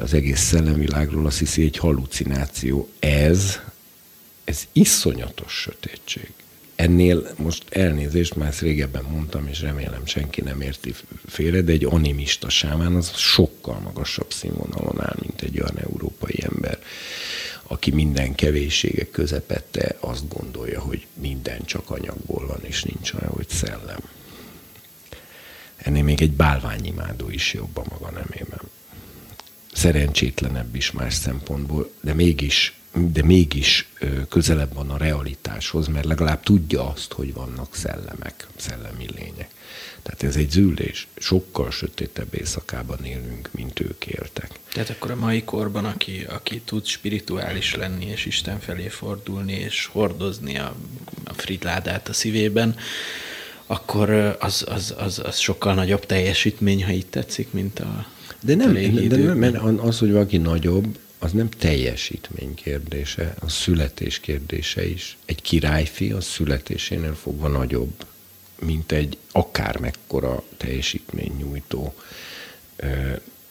Az 0.00 0.14
egész 0.14 0.40
szellemvilágról 0.40 1.26
azt 1.26 1.38
hiszi, 1.38 1.62
egy 1.62 1.76
halucináció. 1.76 2.88
Ez, 2.98 3.58
ez 4.44 4.66
iszonyatos 4.72 5.52
sötétség. 5.52 6.32
Ennél 6.74 7.34
most 7.36 7.64
elnézést, 7.70 8.36
már 8.36 8.48
ezt 8.48 8.60
régebben 8.60 9.04
mondtam, 9.10 9.46
és 9.46 9.60
remélem 9.60 10.06
senki 10.06 10.40
nem 10.40 10.60
érti 10.60 10.94
félre, 11.26 11.60
de 11.60 11.72
egy 11.72 11.84
animista 11.84 12.48
sámán 12.48 12.94
az 12.94 13.16
sokkal 13.16 13.78
magasabb 13.78 14.32
színvonalon 14.32 15.00
áll, 15.00 15.16
mint 15.20 15.42
egy 15.42 15.60
olyan 15.60 15.78
európai 15.78 16.42
ember 16.42 16.78
aki 17.66 17.90
minden 17.90 18.34
kevésségek 18.34 19.10
közepette 19.10 19.96
azt 20.00 20.28
gondolja, 20.28 20.80
hogy 20.80 21.06
minden 21.14 21.64
csak 21.64 21.90
anyagból 21.90 22.46
van, 22.46 22.60
és 22.62 22.82
nincs 22.82 23.12
olyan, 23.12 23.32
hogy 23.32 23.48
szellem. 23.48 24.00
Ennél 25.76 26.02
még 26.02 26.22
egy 26.22 26.32
bálványimádó 26.32 27.30
is 27.30 27.52
jobb 27.52 27.76
a 27.76 27.84
maga 27.90 28.10
nemében. 28.10 28.60
Szerencsétlenebb 29.72 30.74
is 30.74 30.90
más 30.90 31.14
szempontból, 31.14 31.90
de 32.00 32.14
mégis, 32.14 32.78
de 32.92 33.22
mégis 33.22 33.88
közelebb 34.28 34.74
van 34.74 34.90
a 34.90 34.96
realitáshoz, 34.96 35.86
mert 35.86 36.04
legalább 36.04 36.42
tudja 36.42 36.90
azt, 36.90 37.12
hogy 37.12 37.32
vannak 37.32 37.74
szellemek, 37.74 38.46
szellemi 38.56 39.06
lények. 39.14 39.50
Tehát 40.02 40.22
ez 40.22 40.36
egy 40.36 40.50
züllés. 40.50 41.06
Sokkal 41.16 41.70
sötétebb 41.70 42.34
éjszakában 42.34 43.04
élünk, 43.04 43.48
mint 43.50 43.80
ők 43.80 44.06
éltek. 44.06 44.50
Tehát 44.72 44.90
akkor 44.90 45.10
a 45.10 45.16
mai 45.16 45.42
korban, 45.42 45.84
aki, 45.84 46.26
aki 46.28 46.60
tud 46.64 46.86
spirituális 46.86 47.74
lenni, 47.74 48.06
és 48.06 48.26
Isten 48.26 48.60
felé 48.60 48.88
fordulni, 48.88 49.52
és 49.52 49.86
hordozni 49.86 50.58
a, 50.58 50.74
a 51.24 51.32
fridládát 51.32 52.08
a 52.08 52.12
szívében, 52.12 52.76
akkor 53.66 54.36
az, 54.40 54.64
az, 54.68 54.94
az, 54.98 55.18
az 55.24 55.38
sokkal 55.38 55.74
nagyobb 55.74 56.06
teljesítmény, 56.06 56.84
ha 56.84 56.90
így 56.90 57.06
tetszik, 57.06 57.52
mint 57.52 57.80
a 57.80 58.06
De 58.40 58.54
nem, 58.54 58.72
de 59.08 59.16
nem 59.16 59.38
mert 59.38 59.56
az, 59.80 59.98
hogy 59.98 60.12
valaki 60.12 60.36
nagyobb, 60.36 60.98
az 61.18 61.32
nem 61.32 61.48
teljesítmény 61.48 62.54
kérdése, 62.54 63.34
az 63.40 63.52
születés 63.52 64.20
kérdése 64.20 64.88
is. 64.88 65.16
Egy 65.24 65.42
királyfi 65.42 66.10
az 66.10 66.24
születésénél 66.24 67.14
fogva 67.14 67.48
nagyobb 67.48 67.92
mint 68.64 68.92
egy 68.92 69.18
akármekkora 69.32 70.42
teljesítmény 70.56 71.32
nyújtó 71.38 71.94
ö, 72.76 72.86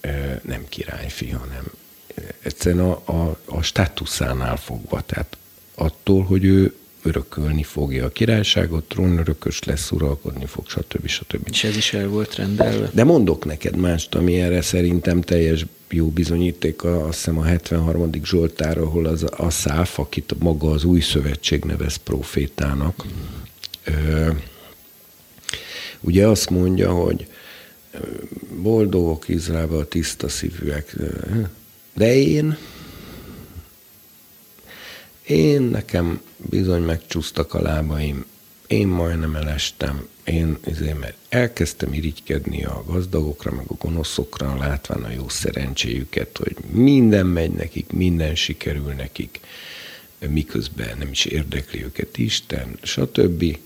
ö, 0.01 0.09
nem 0.41 0.65
királyfi, 0.69 1.30
hanem 1.30 1.64
egyszerűen 2.41 2.85
a, 2.85 3.01
a, 3.06 3.40
a 3.45 3.61
státuszánál 3.61 4.57
fogva. 4.57 5.01
Tehát 5.01 5.38
attól, 5.75 6.23
hogy 6.23 6.45
ő 6.45 6.75
örökölni 7.03 7.64
fogja 7.64 8.06
a 8.06 8.09
királyságot, 8.09 8.88
trónörökös 8.88 9.64
lesz, 9.64 9.91
uralkodni 9.91 10.45
fog, 10.45 10.69
stb. 10.69 11.07
stb. 11.07 11.48
És 11.51 11.64
ez 11.64 11.77
is 11.77 11.93
el 11.93 12.07
volt 12.07 12.35
rendelve? 12.35 12.90
De 12.93 13.03
mondok 13.03 13.45
neked 13.45 13.75
mást, 13.75 14.15
ami 14.15 14.41
erre 14.41 14.61
szerintem 14.61 15.22
teljes 15.22 15.65
jó 15.90 16.07
bizonyíték, 16.07 16.83
azt 16.83 17.17
hiszem 17.17 17.38
a 17.38 17.43
73. 17.43 18.09
Zsoltár, 18.23 18.77
ahol 18.77 19.06
az 19.06 19.25
a 19.38 19.49
száf, 19.49 19.99
akit 19.99 20.35
maga 20.40 20.72
az 20.72 20.83
új 20.83 20.99
szövetség 20.99 21.64
nevez 21.64 21.95
profétának, 21.95 23.06
mm 23.06 24.38
ugye 26.02 26.28
azt 26.28 26.50
mondja, 26.50 26.92
hogy 26.92 27.28
boldogok 28.62 29.28
Izraelben 29.30 29.88
tiszta 29.88 30.30
szívűek. 30.30 30.96
De 31.94 32.16
én, 32.16 32.58
én 35.28 35.62
nekem 35.62 36.22
bizony 36.38 36.82
megcsúsztak 36.82 37.54
a 37.54 37.62
lábaim, 37.62 38.26
én 38.68 38.88
majdnem 38.88 39.36
elestem, 39.36 40.08
én 40.24 40.58
azért, 40.66 41.00
mert 41.00 41.16
elkezdtem 41.30 41.94
irigykedni 41.94 42.64
a 42.64 42.84
gazdagokra, 42.88 43.52
meg 43.52 43.66
a 43.68 43.74
gonoszokra, 43.74 44.58
látván 44.58 45.04
a 45.04 45.12
jó 45.12 45.30
szerencséjüket, 45.30 46.38
hogy 46.38 46.56
minden 46.70 47.26
megy 47.26 47.52
nekik, 47.52 47.92
minden 47.92 48.36
sikerül 48.36 48.94
nekik, 48.94 49.40
miközben 50.30 50.98
nem 50.98 51.10
is 51.12 51.26
érdekli 51.26 51.84
őket 51.84 52.18
Isten, 52.18 52.78
stb. 52.82 53.58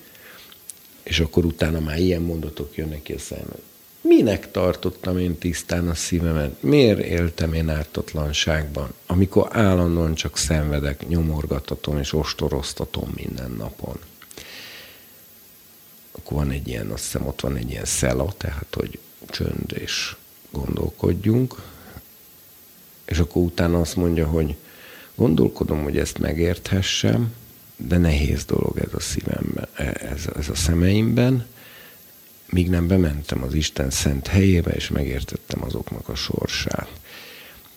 És 1.05 1.19
akkor 1.19 1.45
utána 1.45 1.79
már 1.79 1.99
ilyen 1.99 2.21
mondatok 2.21 2.75
jönnek 2.75 3.01
ki 3.01 3.13
a 3.13 3.19
szemben. 3.19 3.59
Minek 4.01 4.51
tartottam 4.51 5.17
én 5.17 5.37
tisztán 5.37 5.89
a 5.89 5.93
szívemet? 5.93 6.61
Miért 6.61 6.99
éltem 6.99 7.53
én 7.53 7.69
ártatlanságban, 7.69 8.93
amikor 9.05 9.47
állandóan 9.51 10.13
csak 10.13 10.37
szenvedek, 10.37 11.07
nyomorgatatom 11.07 11.97
és 11.97 12.13
ostoroztatom 12.13 13.11
minden 13.15 13.51
napon? 13.51 13.99
Akkor 16.11 16.37
van 16.37 16.51
egy 16.51 16.67
ilyen, 16.67 16.91
azt 16.91 17.03
hiszem 17.03 17.27
ott 17.27 17.41
van 17.41 17.55
egy 17.55 17.69
ilyen 17.69 17.85
szela, 17.85 18.33
tehát 18.37 18.75
hogy 18.75 18.99
csönd 19.29 19.73
és 19.73 20.15
gondolkodjunk. 20.51 21.61
És 23.05 23.19
akkor 23.19 23.43
utána 23.43 23.79
azt 23.79 23.95
mondja, 23.95 24.27
hogy 24.27 24.55
gondolkodom, 25.15 25.83
hogy 25.83 25.97
ezt 25.97 26.17
megérthessem, 26.17 27.33
de 27.77 27.97
nehéz 27.97 28.45
dolog 28.45 28.77
ez 28.77 28.93
a 28.93 28.99
szívemben, 28.99 29.67
e, 29.73 29.95
ez, 29.99 30.27
ez 30.35 30.49
a 30.49 30.55
szemeimben, 30.55 31.45
míg 32.49 32.69
nem 32.69 32.87
bementem 32.87 33.43
az 33.43 33.53
Isten 33.53 33.89
szent 33.89 34.27
helyébe, 34.27 34.71
és 34.71 34.89
megértettem 34.89 35.63
azoknak 35.63 36.09
a 36.09 36.15
sorsát. 36.15 36.89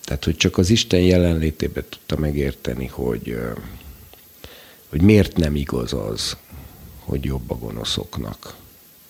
Tehát, 0.05 0.25
hogy 0.25 0.37
csak 0.37 0.59
az 0.59 0.71
Isten 0.71 1.01
jelenlétében 1.01 1.85
tudta 1.89 2.17
megérteni, 2.17 2.87
hogy, 2.87 3.39
hogy 4.89 5.03
miért 5.03 5.37
nem 5.37 5.57
igaz 5.57 5.93
az, 5.93 6.37
hogy 6.99 7.25
jobb 7.25 7.51
a 7.51 7.59
gonoszoknak, 7.59 8.57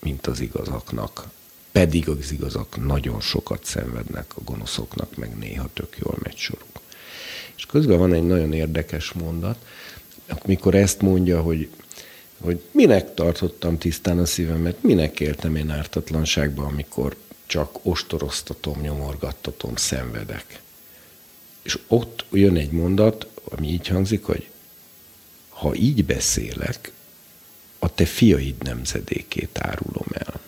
mint 0.01 0.27
az 0.27 0.41
igazaknak. 0.41 1.29
Pedig 1.73 2.09
az 2.09 2.33
igazak 2.33 2.85
nagyon 2.87 3.21
sokat 3.21 3.65
szenvednek 3.65 4.37
a 4.37 4.41
gonoszoknak, 4.45 5.17
meg 5.17 5.37
néha 5.37 5.69
tök 5.73 5.97
jól 5.99 6.19
megy 6.23 6.37
soruk. 6.37 6.81
És 7.57 7.67
közben 7.67 7.99
van 7.99 8.13
egy 8.13 8.27
nagyon 8.27 8.53
érdekes 8.53 9.13
mondat, 9.13 9.57
amikor 10.29 10.75
ezt 10.75 11.01
mondja, 11.01 11.41
hogy, 11.43 11.69
hogy 12.41 12.63
minek 12.71 13.15
tartottam 13.15 13.79
tisztán 13.79 14.19
a 14.19 14.27
szívemet, 14.27 14.83
minek 14.83 15.21
éltem 15.21 15.57
én 15.57 15.71
ártatlanságban, 15.71 16.67
amikor 16.67 17.17
csak 17.47 17.79
ostoroztatom, 17.83 18.81
nyomorgattatom, 18.81 19.77
szenvedek. 19.77 20.61
És 21.63 21.79
ott 21.87 22.25
jön 22.31 22.57
egy 22.57 22.71
mondat, 22.71 23.27
ami 23.45 23.69
így 23.69 23.87
hangzik, 23.87 24.25
hogy 24.25 24.49
ha 25.49 25.75
így 25.75 26.05
beszélek, 26.05 26.93
a 27.79 27.95
te 27.95 28.05
fiaid 28.05 28.63
nemzedékét 28.63 29.59
árulom 29.59 30.07
el. 30.13 30.41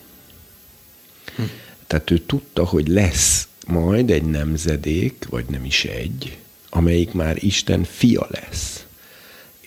Hm. 1.35 1.43
Tehát 1.87 2.11
ő 2.11 2.19
tudta, 2.19 2.65
hogy 2.65 2.87
lesz 2.87 3.47
majd 3.67 4.09
egy 4.09 4.23
nemzedék, 4.23 5.25
vagy 5.29 5.45
nem 5.45 5.65
is 5.65 5.85
egy, 5.85 6.37
amelyik 6.69 7.11
már 7.11 7.43
Isten 7.43 7.83
fia 7.83 8.27
lesz. 8.29 8.80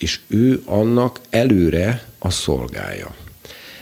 És 0.05 0.19
ő 0.27 0.61
annak 0.65 1.19
előre 1.29 2.07
a 2.19 2.29
szolgája. 2.29 3.15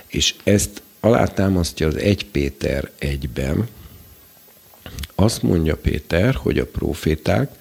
És 0.07 0.35
ezt 0.43 0.81
alátámasztja 0.99 1.87
az 1.87 1.95
1 1.95 2.25
Péter 2.25 2.91
1-ben, 2.99 3.67
azt 5.15 5.41
mondja 5.41 5.75
Péter, 5.77 6.35
hogy 6.35 6.59
a 6.59 6.65
proféták 6.65 7.51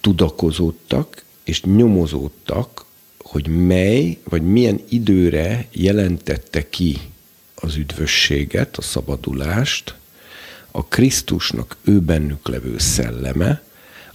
tudakozódtak 0.00 1.24
és 1.44 1.62
nyomozódtak, 1.62 2.84
hogy 3.18 3.48
mely 3.48 4.18
vagy 4.24 4.42
milyen 4.42 4.80
időre 4.88 5.66
jelentette 5.70 6.68
ki 6.68 6.98
az 7.54 7.76
üdvösséget, 7.76 8.76
a 8.76 8.82
szabadulást, 8.82 9.94
a 10.70 10.84
Krisztusnak 10.84 11.76
ő 11.84 12.00
bennük 12.00 12.48
levő 12.48 12.78
szelleme, 12.78 13.62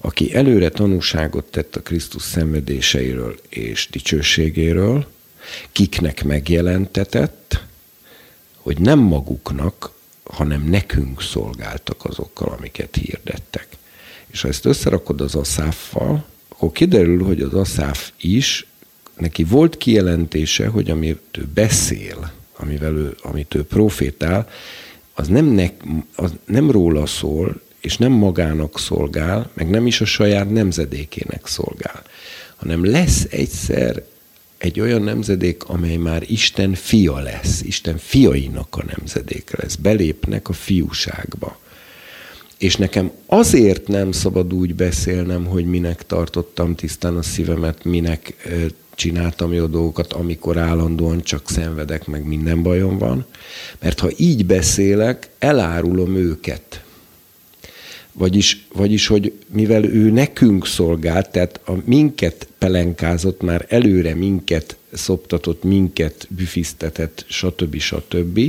aki 0.06 0.34
előre 0.34 0.70
tanúságot 0.70 1.46
tett 1.46 1.76
a 1.76 1.82
Krisztus 1.82 2.22
szenvedéseiről 2.22 3.40
és 3.50 3.88
dicsőségéről, 3.92 5.06
kiknek 5.72 6.24
megjelentetett, 6.24 7.64
hogy 8.56 8.80
nem 8.80 9.00
maguknak, 9.00 9.92
hanem 10.24 10.64
nekünk 10.64 11.22
szolgáltak 11.22 12.06
azokkal, 12.06 12.56
amiket 12.58 12.96
hirdettek. 12.96 13.68
És 14.28 14.42
ha 14.42 14.48
ezt 14.48 14.66
összerakod 14.66 15.22
az 15.22 15.36
aszáffal, 15.36 16.26
akkor 16.48 16.72
kiderül, 16.72 17.24
hogy 17.24 17.42
az 17.42 17.54
aszáf 17.54 18.12
is, 18.18 18.68
neki 19.18 19.44
volt 19.44 19.78
kijelentése, 19.78 20.68
hogy 20.68 20.90
amit 20.90 21.38
ő 21.38 21.48
beszél, 21.54 22.32
amivel 22.58 22.96
ő, 22.96 23.16
amit 23.22 23.56
ő 23.56 23.64
profétál, 23.64 24.50
az 25.14 25.28
nem, 25.28 25.46
ne, 25.46 25.70
az 26.16 26.32
nem 26.46 26.72
róla 26.72 27.06
szól, 27.06 27.62
és 27.84 27.98
nem 27.98 28.12
magának 28.12 28.80
szolgál, 28.80 29.50
meg 29.54 29.70
nem 29.70 29.88
is 29.88 30.02
a 30.02 30.06
saját 30.06 30.50
nemzedékének 30.50 31.48
szolgál, 31.48 32.04
hanem 32.56 32.86
lesz 32.86 33.28
egyszer 33.30 34.04
egy 34.58 34.80
olyan 34.80 35.02
nemzedék, 35.02 35.64
amely 35.64 35.96
már 35.96 36.24
Isten 36.28 36.74
fia 36.74 37.20
lesz, 37.20 37.62
Isten 37.62 37.98
fiainak 37.98 38.76
a 38.76 38.84
nemzedék 38.96 39.52
lesz, 39.58 39.76
belépnek 39.76 40.50
a 40.50 40.54
fiúságba. 40.54 41.60
És 42.58 42.76
nekem 42.76 43.12
azért 43.26 43.88
nem 43.88 44.12
szabad 44.12 44.54
úgy 44.54 44.76
beszélnem, 44.76 45.46
hogy 45.46 45.66
minek 45.66 46.06
tartottam 46.06 46.76
tisztán 46.76 47.18
a 47.18 47.22
szívemet, 47.22 47.84
minek 47.84 48.34
csináltam 48.96 49.54
jó 49.54 49.66
dolgokat, 49.66 50.14
amikor 50.14 50.58
állandóan 50.58 51.22
csak 51.22 51.50
szenvedek, 51.50 52.08
meg 52.08 52.26
minden 52.26 52.62
bajom 52.62 52.98
van. 52.98 53.26
Mert 53.80 54.00
ha 54.00 54.10
így 54.18 54.46
beszélek, 54.46 55.30
elárulom 55.40 56.16
őket. 56.16 56.83
Vagyis, 58.14 58.66
vagyis, 58.74 59.08
hogy 59.08 59.34
mivel 59.48 59.84
ő 59.84 60.12
nekünk 60.12 60.68
szolgált, 60.68 61.30
tehát 61.30 61.62
a 61.66 61.72
minket 61.86 62.48
pelenkázott, 62.58 63.42
már 63.42 63.66
előre 63.70 64.16
minket 64.16 64.78
szoptatott, 64.92 65.64
minket 65.64 66.28
büfisztetett, 66.30 67.26
stb. 67.28 67.78
stb. 67.78 68.40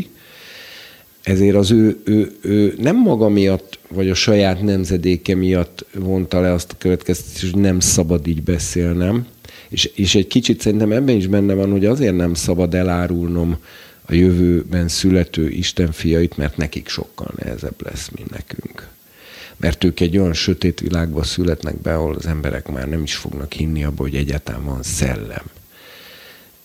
Ezért 1.23 1.57
az 1.57 1.71
ő, 1.71 2.01
ő, 2.05 2.37
ő 2.41 2.75
nem 2.79 2.97
maga 2.97 3.29
miatt, 3.29 3.79
vagy 3.89 4.11
a 4.11 4.15
saját 4.15 4.63
nemzedéke 4.63 5.35
miatt 5.35 5.85
vonta 5.95 6.41
le 6.41 6.53
azt 6.53 6.73
a 6.73 6.79
következtetést, 6.79 7.53
hogy 7.53 7.61
nem 7.61 7.81
szabad 7.81 8.27
így 8.27 8.43
beszélnem, 8.43 9.27
és, 9.69 9.91
és 9.95 10.15
egy 10.15 10.27
kicsit 10.27 10.61
szerintem 10.61 10.93
ebben 10.93 11.17
is 11.17 11.27
benne 11.27 11.55
van, 11.55 11.71
hogy 11.71 11.85
azért 11.85 12.17
nem 12.17 12.35
szabad 12.35 12.75
elárulnom 12.75 13.57
a 14.07 14.15
jövőben 14.15 14.89
születő 14.89 15.49
Isten 15.49 15.93
fiait, 15.93 16.37
mert 16.37 16.57
nekik 16.57 16.89
sokkal 16.89 17.35
nehezebb 17.37 17.83
lesz, 17.85 18.11
mint 18.17 18.31
nekünk. 18.31 18.94
Mert 19.57 19.85
ők 19.85 20.01
egy 20.01 20.19
olyan 20.19 20.33
sötét 20.33 20.81
világba 20.81 21.23
születnek 21.23 21.81
be, 21.81 21.95
ahol 21.95 22.15
az 22.15 22.27
emberek 22.27 22.69
már 22.69 22.89
nem 22.89 23.03
is 23.03 23.15
fognak 23.15 23.53
hinni 23.53 23.85
abba, 23.85 24.03
hogy 24.03 24.17
egyáltalán 24.17 24.65
van 24.65 24.83
szellem 24.83 25.45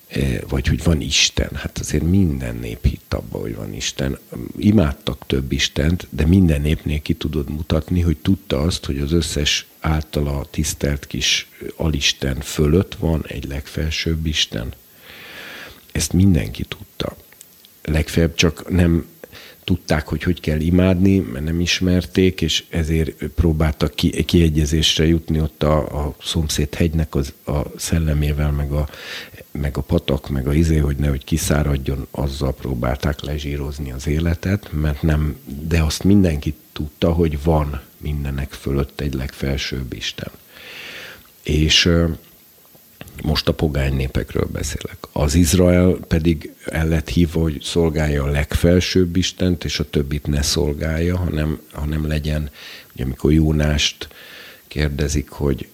E, 0.09 0.39
vagy 0.47 0.67
hogy 0.67 0.83
van 0.83 1.01
Isten. 1.01 1.49
Hát 1.53 1.77
azért 1.77 2.03
minden 2.03 2.55
nép 2.55 2.85
hitt 2.85 3.13
abba, 3.13 3.39
hogy 3.39 3.55
van 3.55 3.73
Isten. 3.73 4.17
Imádtak 4.57 5.23
több 5.27 5.51
Istent, 5.51 6.07
de 6.09 6.25
minden 6.25 6.61
népnél 6.61 7.01
ki 7.01 7.13
tudod 7.13 7.49
mutatni, 7.49 8.01
hogy 8.01 8.17
tudta 8.17 8.61
azt, 8.61 8.85
hogy 8.85 8.99
az 8.99 9.11
összes 9.11 9.67
általa 9.79 10.47
tisztelt 10.49 11.07
kis 11.07 11.49
alisten 11.75 12.41
fölött 12.41 12.95
van 12.95 13.25
egy 13.27 13.47
legfelsőbb 13.47 14.25
Isten. 14.25 14.73
Ezt 15.91 16.13
mindenki 16.13 16.63
tudta. 16.63 17.15
Legfeljebb 17.83 18.35
csak 18.35 18.69
nem 18.69 19.05
tudták, 19.69 20.07
hogy 20.07 20.23
hogy 20.23 20.39
kell 20.39 20.59
imádni, 20.59 21.17
mert 21.19 21.45
nem 21.45 21.59
ismerték, 21.59 22.41
és 22.41 22.63
ezért 22.69 23.23
próbáltak 23.23 23.95
ki, 23.95 24.23
kiegyezésre 24.23 25.05
jutni 25.05 25.41
ott 25.41 25.63
a, 25.63 26.05
a 26.05 26.15
szomszéd 26.21 26.75
hegynek 26.75 27.15
az, 27.15 27.33
a 27.45 27.59
szellemével, 27.75 28.51
meg 28.51 28.71
a, 28.71 28.89
meg 29.51 29.77
a 29.77 29.81
patak, 29.81 30.29
meg 30.29 30.47
a 30.47 30.53
izé, 30.53 30.77
hogy 30.77 30.95
nehogy 30.95 31.23
kiszáradjon, 31.23 32.07
azzal 32.11 32.53
próbálták 32.53 33.21
lezsírozni 33.21 33.91
az 33.91 34.07
életet, 34.07 34.69
mert 34.71 35.01
nem, 35.01 35.35
de 35.67 35.83
azt 35.83 36.03
mindenki 36.03 36.55
tudta, 36.73 37.11
hogy 37.11 37.43
van 37.43 37.81
mindenek 37.97 38.51
fölött 38.51 39.01
egy 39.01 39.13
legfelsőbb 39.13 39.93
Isten. 39.93 40.31
És 41.43 41.89
most 43.23 43.47
a 43.47 43.53
pogány 43.53 43.95
népekről 43.95 44.47
beszélek. 44.51 44.97
Az 45.11 45.35
Izrael 45.35 45.97
pedig 46.07 46.53
el 46.65 46.87
lett 46.87 47.09
hívva, 47.09 47.41
hogy 47.41 47.61
szolgálja 47.61 48.23
a 48.23 48.31
legfelsőbb 48.31 49.15
Istent, 49.15 49.63
és 49.63 49.79
a 49.79 49.89
többit 49.89 50.27
ne 50.27 50.41
szolgálja, 50.41 51.17
hanem, 51.17 51.59
hanem 51.71 52.07
legyen, 52.07 52.49
ugye 52.93 53.03
amikor 53.03 53.31
Jónást 53.31 54.07
kérdezik, 54.67 55.29
hogy 55.29 55.67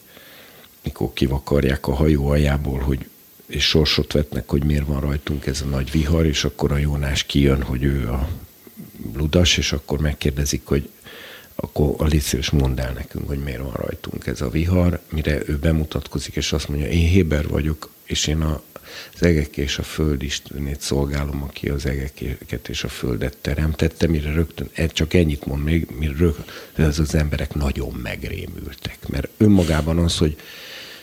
mikor 0.84 1.14
kivakarják 1.14 1.88
a 1.88 1.94
hajó 1.94 2.28
aljából, 2.28 2.80
hogy 2.80 3.06
és 3.46 3.64
sorsot 3.64 4.14
vetnek, 4.14 4.50
hogy 4.50 4.64
miért 4.64 4.86
van 4.86 5.00
rajtunk 5.00 5.46
ez 5.46 5.62
a 5.62 5.66
nagy 5.66 5.92
vihar, 5.92 6.26
és 6.26 6.44
akkor 6.44 6.72
a 6.72 6.78
Jónás 6.78 7.24
kijön, 7.24 7.62
hogy 7.62 7.84
ő 7.84 8.10
a 8.10 8.30
ludas, 9.14 9.58
és 9.58 9.72
akkor 9.72 10.00
megkérdezik, 10.00 10.62
hogy 10.66 10.90
akkor 11.56 11.96
a 11.98 12.04
létszíves 12.04 12.50
mondd 12.50 12.80
el 12.80 12.92
nekünk, 12.92 13.28
hogy 13.28 13.40
miért 13.40 13.62
van 13.62 13.74
rajtunk 13.74 14.28
ez 14.28 14.42
a 14.42 14.50
vihar, 14.50 15.00
mire 15.10 15.42
ő 15.46 15.58
bemutatkozik, 15.58 16.36
és 16.36 16.54
azt 16.54 16.68
mondja, 16.68 16.88
én 16.88 17.08
Héber 17.08 17.48
vagyok, 17.48 17.90
és 18.04 18.28
én 18.28 18.42
a, 18.42 18.62
az 19.14 19.24
egek 19.24 19.58
és 19.58 19.78
a 19.78 19.84
föld 19.84 20.24
istenét 20.24 20.82
szolgálom, 20.82 21.44
aki 21.44 21.70
az 21.70 21.86
egeket 21.86 22.70
és 22.70 22.84
a 22.84 22.88
földet 22.88 23.38
teremtette, 23.38 24.08
mire 24.08 24.32
rögtön, 24.32 24.70
csak 24.88 25.14
ennyit 25.14 25.46
mond 25.46 25.64
még, 25.64 25.88
mire 25.98 26.14
rögtön, 26.18 26.46
ez 26.86 27.00
az 27.00 27.16
emberek 27.16 27.54
nagyon 27.54 27.94
megrémültek. 27.94 28.98
Mert 29.08 29.28
önmagában 29.38 29.98
az, 29.98 30.18
hogy, 30.18 30.36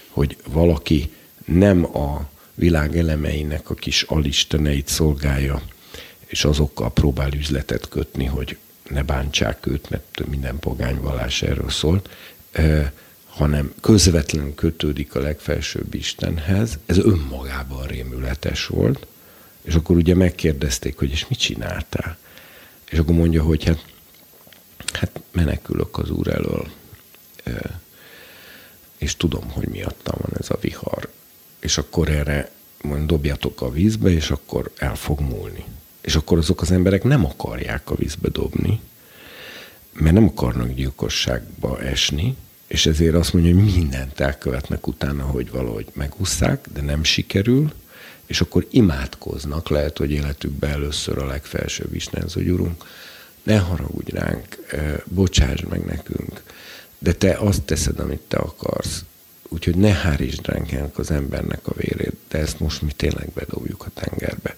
hogy 0.08 0.36
valaki 0.46 1.12
nem 1.44 1.96
a 1.96 2.30
világ 2.54 2.96
elemeinek 2.96 3.70
a 3.70 3.74
kis 3.74 4.02
alisteneit 4.02 4.88
szolgálja, 4.88 5.62
és 6.26 6.44
azokkal 6.44 6.92
próbál 6.92 7.32
üzletet 7.32 7.88
kötni, 7.88 8.24
hogy 8.24 8.56
ne 8.92 9.02
bántsák 9.02 9.66
őt, 9.66 9.90
mert 9.90 10.22
minden 10.28 10.58
pogányvallás 10.58 11.42
erről 11.42 11.70
szólt, 11.70 12.10
hanem 13.28 13.74
közvetlenül 13.80 14.54
kötődik 14.54 15.14
a 15.14 15.20
legfelsőbb 15.20 15.94
Istenhez. 15.94 16.78
Ez 16.86 16.98
önmagában 16.98 17.86
rémületes 17.86 18.66
volt. 18.66 19.06
És 19.62 19.74
akkor 19.74 19.96
ugye 19.96 20.14
megkérdezték, 20.14 20.98
hogy 20.98 21.10
és 21.10 21.28
mit 21.28 21.38
csináltál? 21.38 22.18
És 22.90 22.98
akkor 22.98 23.14
mondja, 23.14 23.42
hogy 23.42 23.64
hát, 23.64 23.84
hát 24.92 25.20
menekülök 25.30 25.98
az 25.98 26.10
úr 26.10 26.28
elől, 26.28 26.70
és 28.98 29.16
tudom, 29.16 29.50
hogy 29.50 29.68
miattam 29.68 30.14
van 30.18 30.30
ez 30.40 30.50
a 30.50 30.58
vihar. 30.60 31.08
És 31.58 31.78
akkor 31.78 32.08
erre 32.08 32.50
mondjuk 32.82 33.08
dobjatok 33.08 33.60
a 33.60 33.70
vízbe, 33.70 34.10
és 34.10 34.30
akkor 34.30 34.70
el 34.76 34.94
fog 34.94 35.20
múlni. 35.20 35.64
És 36.02 36.14
akkor 36.14 36.38
azok 36.38 36.60
az 36.60 36.70
emberek 36.70 37.04
nem 37.04 37.24
akarják 37.24 37.90
a 37.90 37.94
vízbe 37.94 38.28
dobni, 38.28 38.80
mert 39.92 40.14
nem 40.14 40.24
akarnak 40.24 40.72
gyilkosságba 40.74 41.80
esni, 41.80 42.36
és 42.66 42.86
ezért 42.86 43.14
azt 43.14 43.32
mondja, 43.32 43.54
hogy 43.54 43.64
mindent 43.72 44.20
elkövetnek 44.20 44.86
utána, 44.86 45.22
hogy 45.24 45.50
valahogy 45.50 45.86
megúszszák, 45.92 46.68
de 46.72 46.80
nem 46.80 47.04
sikerül, 47.04 47.72
és 48.26 48.40
akkor 48.40 48.66
imádkoznak, 48.70 49.68
lehet, 49.68 49.98
hogy 49.98 50.10
életükben 50.10 50.70
először 50.70 51.18
a 51.18 51.26
legfelsőbb 51.26 51.94
Isten, 51.94 52.24
hogy 52.32 52.48
Urunk, 52.48 52.84
ne 53.42 53.58
haragudj 53.58 54.10
ránk, 54.10 54.58
bocsáss 55.04 55.60
meg 55.68 55.84
nekünk, 55.84 56.42
de 56.98 57.12
te 57.12 57.36
azt 57.36 57.62
teszed, 57.62 57.98
amit 57.98 58.20
te 58.28 58.36
akarsz. 58.36 59.04
Úgyhogy 59.48 59.76
ne 59.76 59.92
hárítsd 59.92 60.46
ránk 60.46 60.98
az 60.98 61.10
embernek 61.10 61.66
a 61.66 61.74
vérét, 61.76 62.16
de 62.28 62.38
ezt 62.38 62.60
most 62.60 62.82
mi 62.82 62.92
tényleg 62.96 63.28
bedobjuk 63.34 63.84
a 63.86 64.00
tengerbe 64.00 64.56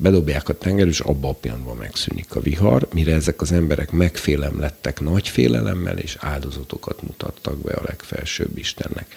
bedobják 0.00 0.48
a 0.48 0.58
tenger, 0.58 0.86
és 0.86 1.00
abban 1.00 1.30
a 1.30 1.34
pillanatban 1.34 1.76
megszűnik 1.76 2.34
a 2.34 2.40
vihar, 2.40 2.88
mire 2.92 3.14
ezek 3.14 3.40
az 3.40 3.52
emberek 3.52 3.90
megfélem 3.90 4.60
lettek 4.60 5.00
nagy 5.00 5.28
félelemmel, 5.28 5.98
és 5.98 6.16
áldozatokat 6.20 7.02
mutattak 7.02 7.58
be 7.58 7.72
a 7.72 7.82
legfelsőbb 7.86 8.58
Istennek. 8.58 9.14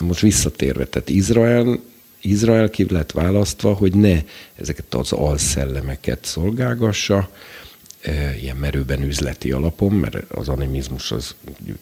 Most 0.00 0.20
visszatérve, 0.20 0.84
tehát 0.84 1.08
Izrael, 1.08 1.80
Izrael 2.20 2.70
ki 2.70 2.86
lett 2.88 3.12
választva, 3.12 3.72
hogy 3.72 3.94
ne 3.94 4.22
ezeket 4.54 4.94
az 4.94 5.12
alszellemeket 5.12 6.24
szolgálgassa, 6.24 7.30
ilyen 8.40 8.56
merőben 8.56 9.02
üzleti 9.02 9.52
alapon, 9.52 9.92
mert 9.92 10.30
az 10.30 10.48
animizmus 10.48 11.12
az 11.12 11.34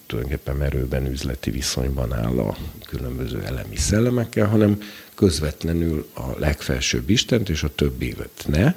tulajdonképpen 0.06 0.56
merőben 0.56 1.06
üzleti 1.06 1.50
viszonyban 1.50 2.12
áll 2.12 2.38
a 2.38 2.56
különböző 2.86 3.42
elemi 3.42 3.76
szellemekkel, 3.76 4.46
hanem 4.46 4.80
közvetlenül 5.14 6.08
a 6.14 6.38
legfelsőbb 6.38 7.10
Istent 7.10 7.48
és 7.48 7.62
a 7.62 7.74
többivet 7.74 8.44
ne. 8.46 8.74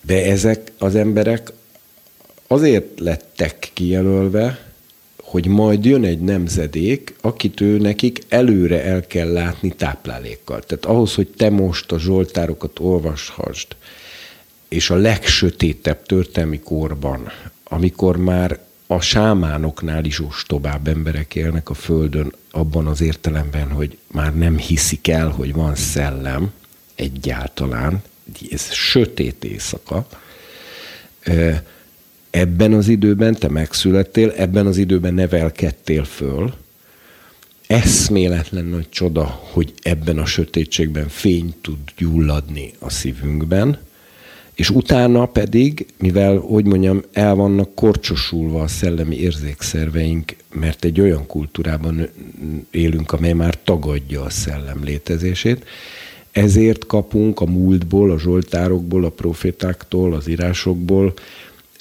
De 0.00 0.24
ezek 0.24 0.72
az 0.78 0.94
emberek 0.94 1.52
azért 2.46 3.00
lettek 3.00 3.70
kijelölve, 3.72 4.66
hogy 5.22 5.46
majd 5.46 5.84
jön 5.84 6.04
egy 6.04 6.20
nemzedék, 6.20 7.14
akit 7.20 7.60
ő 7.60 7.78
nekik 7.78 8.20
előre 8.28 8.84
el 8.84 9.06
kell 9.06 9.32
látni 9.32 9.74
táplálékkal. 9.74 10.62
Tehát 10.62 10.84
ahhoz, 10.84 11.14
hogy 11.14 11.28
te 11.28 11.50
most 11.50 11.92
a 11.92 11.98
Zsoltárokat 11.98 12.78
olvashasd, 12.78 13.76
és 14.68 14.90
a 14.90 14.96
legsötétebb 14.96 16.02
történelmi 16.02 16.60
korban, 16.60 17.32
amikor 17.64 18.16
már 18.16 18.58
a 18.86 19.00
sámánoknál 19.00 20.04
is 20.04 20.20
ostobább 20.20 20.88
emberek 20.88 21.34
élnek 21.34 21.70
a 21.70 21.74
Földön, 21.74 22.32
abban 22.50 22.86
az 22.86 23.00
értelemben, 23.00 23.70
hogy 23.70 23.98
már 24.06 24.36
nem 24.36 24.58
hiszik 24.58 25.08
el, 25.08 25.28
hogy 25.28 25.52
van 25.52 25.74
szellem 25.74 26.52
egyáltalán, 26.94 28.02
ez 28.50 28.72
sötét 28.72 29.44
éjszaka, 29.44 30.06
ebben 32.30 32.72
az 32.72 32.88
időben 32.88 33.34
te 33.34 33.48
megszülettél, 33.48 34.30
ebben 34.36 34.66
az 34.66 34.76
időben 34.76 35.14
nevelkedtél 35.14 36.04
föl, 36.04 36.54
eszméletlen 37.66 38.64
nagy 38.64 38.88
csoda, 38.88 39.24
hogy 39.24 39.72
ebben 39.82 40.18
a 40.18 40.26
sötétségben 40.26 41.08
fény 41.08 41.54
tud 41.60 41.78
gyulladni 41.96 42.72
a 42.78 42.90
szívünkben, 42.90 43.78
és 44.58 44.70
utána 44.70 45.26
pedig, 45.26 45.86
mivel, 45.98 46.36
hogy 46.36 46.64
mondjam, 46.64 47.02
el 47.12 47.34
vannak 47.34 47.74
korcsosulva 47.74 48.62
a 48.62 48.68
szellemi 48.68 49.16
érzékszerveink, 49.16 50.36
mert 50.54 50.84
egy 50.84 51.00
olyan 51.00 51.26
kultúrában 51.26 52.08
élünk, 52.70 53.12
amely 53.12 53.32
már 53.32 53.62
tagadja 53.62 54.22
a 54.22 54.30
szellem 54.30 54.84
létezését, 54.84 55.64
ezért 56.30 56.86
kapunk 56.86 57.40
a 57.40 57.46
múltból, 57.46 58.10
a 58.10 58.18
zsoltárokból, 58.18 59.04
a 59.04 59.10
profétáktól, 59.10 60.14
az 60.14 60.28
írásokból 60.28 61.14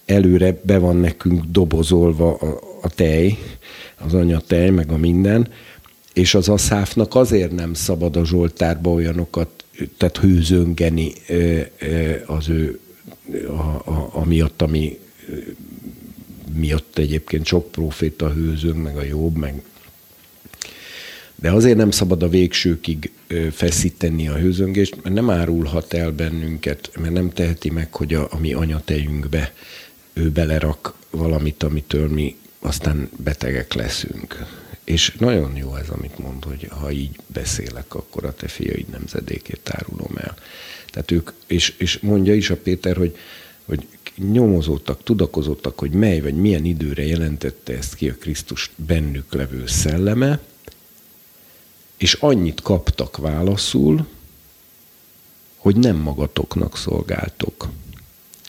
előre 0.06 0.60
be 0.64 0.78
van 0.78 0.96
nekünk 0.96 1.44
dobozolva 1.44 2.36
a, 2.36 2.60
a 2.82 2.90
tej, 2.90 3.38
az 4.06 4.14
anyatej, 4.14 4.70
meg 4.70 4.92
a 4.92 4.98
minden, 4.98 5.48
és 6.14 6.36
az 6.36 6.50
aszáfnak 6.50 7.16
azért 7.16 7.52
nem 7.52 7.74
szabad 7.74 8.16
a 8.16 8.26
Zsoltárba 8.26 8.90
olyanokat, 8.90 9.57
tehát 9.98 10.18
hőzöngeni 10.18 11.14
az 12.26 12.50
ő, 12.50 12.80
a, 13.48 13.92
a, 13.92 14.10
amiatt, 14.14 14.62
ami 14.62 15.00
miatt 16.54 16.98
egyébként 16.98 17.46
sok 17.46 17.72
proféta 17.72 18.30
hőzöng, 18.30 18.82
meg 18.82 18.98
a 18.98 19.04
jobb, 19.04 19.36
meg 19.36 19.62
de 21.42 21.52
azért 21.52 21.78
nem 21.78 21.92
szabad 21.92 22.24
a 22.24 22.30
végsőkig 22.30 23.12
feszíteni 23.52 24.28
a 24.28 24.38
hőzöngést, 24.38 25.04
mert 25.04 25.16
nem 25.16 25.30
árulhat 25.30 25.94
el 25.94 26.12
bennünket, 26.12 26.92
mert 27.00 27.14
nem 27.14 27.30
teheti 27.30 27.70
meg, 27.70 27.94
hogy 27.94 28.14
a, 28.14 28.28
a 28.32 28.40
mi 28.40 28.54
anyatejünkbe 28.54 29.54
ő 30.14 30.30
belerak 30.30 30.94
valamit, 31.10 31.64
amitől 31.64 32.08
mi 32.08 32.36
aztán 32.60 33.10
betegek 33.24 33.74
leszünk. 33.74 34.46
És 34.88 35.16
nagyon 35.20 35.56
jó 35.56 35.76
ez, 35.76 35.90
amit 35.90 36.18
mond, 36.18 36.44
hogy 36.44 36.68
ha 36.70 36.92
így 36.92 37.20
beszélek, 37.28 37.96
akkor 37.96 38.26
a 38.26 38.34
te 38.34 38.48
fiaid 38.48 38.88
nemzedékét 38.88 39.70
árulom 39.70 40.12
el. 40.16 40.36
Tehát 40.92 41.12
ők, 41.12 41.32
és, 41.48 41.74
és 41.78 42.00
mondja 42.00 42.34
is 42.34 42.50
a 42.50 42.56
Péter, 42.56 42.98
hogy, 42.98 43.18
hogy 43.66 43.88
nyomozottak, 44.16 45.04
tudakozottak, 45.04 45.80
hogy 45.80 45.92
mely 45.92 46.20
vagy 46.20 46.34
milyen 46.34 46.66
időre 46.66 47.06
jelentette 47.06 47.74
ezt 47.74 47.96
ki 47.96 48.10
a 48.10 48.16
Krisztus 48.16 48.72
bennük 48.76 49.34
levő 49.34 49.66
szelleme, 49.66 50.40
és 51.98 52.14
annyit 52.14 52.62
kaptak 52.62 53.18
válaszul, 53.18 54.08
hogy 55.56 55.76
nem 55.76 55.96
magatoknak 55.96 56.78
szolgáltok, 56.78 57.70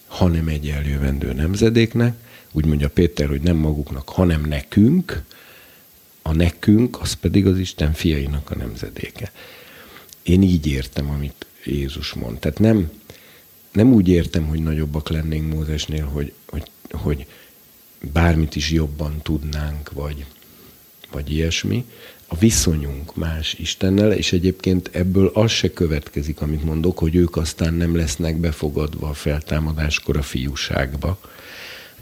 hanem 0.06 0.48
egy 0.48 0.68
eljövendő 0.68 1.32
nemzedéknek, 1.32 2.16
úgy 2.52 2.66
mondja 2.66 2.90
Péter, 2.90 3.28
hogy 3.28 3.42
nem 3.42 3.56
maguknak, 3.56 4.08
hanem 4.08 4.44
nekünk, 4.44 5.22
a 6.28 6.34
nekünk, 6.34 7.00
az 7.00 7.12
pedig 7.12 7.46
az 7.46 7.58
Isten 7.58 7.92
fiainak 7.92 8.50
a 8.50 8.56
nemzedéke. 8.56 9.32
Én 10.22 10.42
így 10.42 10.66
értem, 10.66 11.10
amit 11.10 11.46
Jézus 11.64 12.12
mond. 12.12 12.38
Tehát 12.38 12.58
nem, 12.58 12.90
nem 13.72 13.92
úgy 13.92 14.08
értem, 14.08 14.46
hogy 14.46 14.62
nagyobbak 14.62 15.08
lennénk 15.08 15.52
Mózesnél, 15.52 16.04
hogy, 16.04 16.32
hogy, 16.46 16.70
hogy 16.90 17.26
bármit 18.12 18.56
is 18.56 18.70
jobban 18.70 19.20
tudnánk, 19.22 19.92
vagy, 19.92 20.24
vagy 21.10 21.32
ilyesmi, 21.32 21.84
a 22.26 22.36
viszonyunk 22.36 23.16
más 23.16 23.54
Istennel, 23.54 24.12
és 24.12 24.32
egyébként 24.32 24.90
ebből 24.92 25.30
az 25.34 25.50
se 25.50 25.72
következik, 25.72 26.40
amit 26.40 26.64
mondok, 26.64 26.98
hogy 26.98 27.14
ők 27.14 27.36
aztán 27.36 27.74
nem 27.74 27.96
lesznek 27.96 28.36
befogadva 28.36 29.08
a 29.08 29.14
feltámadáskor 29.14 30.16
a 30.16 30.22
fiúságba, 30.22 31.18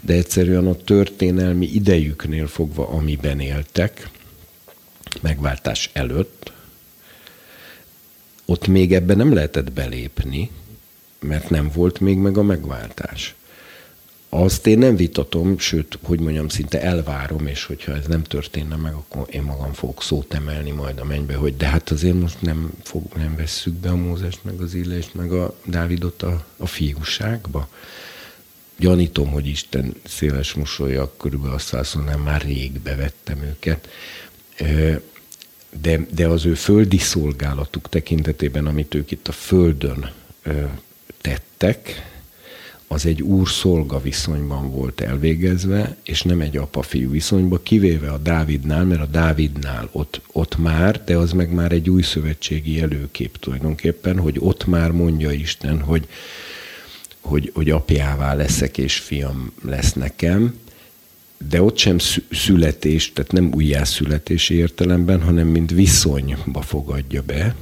de 0.01 0.13
egyszerűen 0.13 0.67
a 0.67 0.75
történelmi 0.75 1.65
idejüknél 1.65 2.47
fogva, 2.47 2.87
amiben 2.87 3.39
éltek, 3.39 4.09
megváltás 5.21 5.89
előtt, 5.93 6.51
ott 8.45 8.67
még 8.67 8.93
ebben 8.93 9.17
nem 9.17 9.33
lehetett 9.33 9.71
belépni, 9.71 10.51
mert 11.19 11.49
nem 11.49 11.71
volt 11.73 11.99
még 11.99 12.17
meg 12.17 12.37
a 12.37 12.43
megváltás. 12.43 13.35
Azt 14.29 14.67
én 14.67 14.77
nem 14.77 14.95
vitatom, 14.95 15.59
sőt, 15.59 15.99
hogy 16.01 16.19
mondjam, 16.19 16.47
szinte 16.47 16.81
elvárom, 16.81 17.47
és 17.47 17.63
hogyha 17.63 17.95
ez 17.95 18.05
nem 18.05 18.23
történne 18.23 18.75
meg, 18.75 18.93
akkor 18.93 19.25
én 19.29 19.41
magam 19.41 19.73
fogok 19.73 20.03
szót 20.03 20.33
emelni 20.33 20.71
majd 20.71 20.99
a 20.99 21.03
mennybe, 21.03 21.35
hogy 21.35 21.57
de 21.57 21.67
hát 21.67 21.89
azért 21.89 22.19
most 22.19 22.41
nem, 22.41 22.71
fog, 22.83 23.03
nem 23.15 23.35
vesszük 23.35 23.73
be 23.73 23.89
a 23.89 23.95
Mózest, 23.95 24.39
meg 24.43 24.61
az 24.61 24.73
Illést, 24.73 25.13
meg 25.13 25.31
a 25.31 25.55
Dávidot 25.65 26.23
a, 26.23 26.45
a 26.57 26.67
fiúságba. 26.67 27.69
Gyanítom, 28.77 29.31
hogy 29.31 29.47
Isten 29.47 29.95
széles 30.03 30.53
mosolya, 30.53 31.13
körülbelül 31.17 31.55
azt 31.55 31.69
válaszolnám, 31.69 32.19
már 32.19 32.41
rég 32.41 32.79
bevettem 32.79 33.41
őket. 33.41 33.87
De, 35.81 36.05
de 36.15 36.27
az 36.27 36.45
ő 36.45 36.53
földi 36.53 36.97
szolgálatuk 36.97 37.89
tekintetében, 37.89 38.65
amit 38.65 38.95
ők 38.95 39.11
itt 39.11 39.27
a 39.27 39.31
földön 39.31 40.11
tettek, 41.21 42.07
az 42.87 43.05
egy 43.05 43.21
úr-szolga 43.21 44.01
viszonyban 44.01 44.71
volt 44.71 45.01
elvégezve, 45.01 45.95
és 46.03 46.21
nem 46.21 46.41
egy 46.41 46.57
apa-fiú 46.57 47.11
viszonyban, 47.11 47.63
kivéve 47.63 48.09
a 48.09 48.17
Dávidnál, 48.17 48.85
mert 48.85 49.01
a 49.01 49.05
Dávidnál 49.05 49.89
ott, 49.91 50.21
ott 50.31 50.57
már, 50.57 51.03
de 51.03 51.17
az 51.17 51.31
meg 51.31 51.53
már 51.53 51.71
egy 51.71 51.89
új 51.89 52.01
szövetségi 52.01 52.81
előkép 52.81 53.37
tulajdonképpen, 53.37 54.19
hogy 54.19 54.35
ott 54.39 54.65
már 54.65 54.91
mondja 54.91 55.31
Isten, 55.31 55.81
hogy, 55.81 56.07
hogy, 57.19 57.51
hogy 57.53 57.69
apjává 57.69 58.33
leszek, 58.33 58.77
és 58.77 58.97
fiam 58.97 59.51
lesz 59.63 59.93
nekem, 59.93 60.53
de 61.37 61.61
ott 61.61 61.77
sem 61.77 61.97
születés, 62.31 63.13
tehát 63.13 63.31
nem 63.31 63.53
újjászületési 63.53 64.53
értelemben, 64.53 65.21
hanem 65.21 65.47
mint 65.47 65.71
viszonyba 65.71 66.61
fogadja 66.61 67.21
be, 67.21 67.55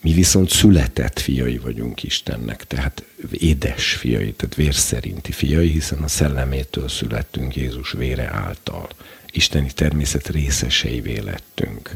mi 0.00 0.12
viszont 0.12 0.50
született 0.50 1.18
fiai 1.18 1.58
vagyunk 1.58 2.02
Istennek, 2.02 2.64
tehát 2.66 3.04
édes 3.30 3.92
fiai, 3.92 4.32
tehát 4.32 4.54
vérszerinti 4.54 5.32
fiai, 5.32 5.68
hiszen 5.68 6.02
a 6.02 6.08
szellemétől 6.08 6.88
születtünk 6.88 7.56
Jézus 7.56 7.92
vére 7.92 8.30
által. 8.32 8.88
Isteni 9.30 9.70
természet 9.74 10.28
részeseivé 10.28 11.18
lettünk. 11.18 11.90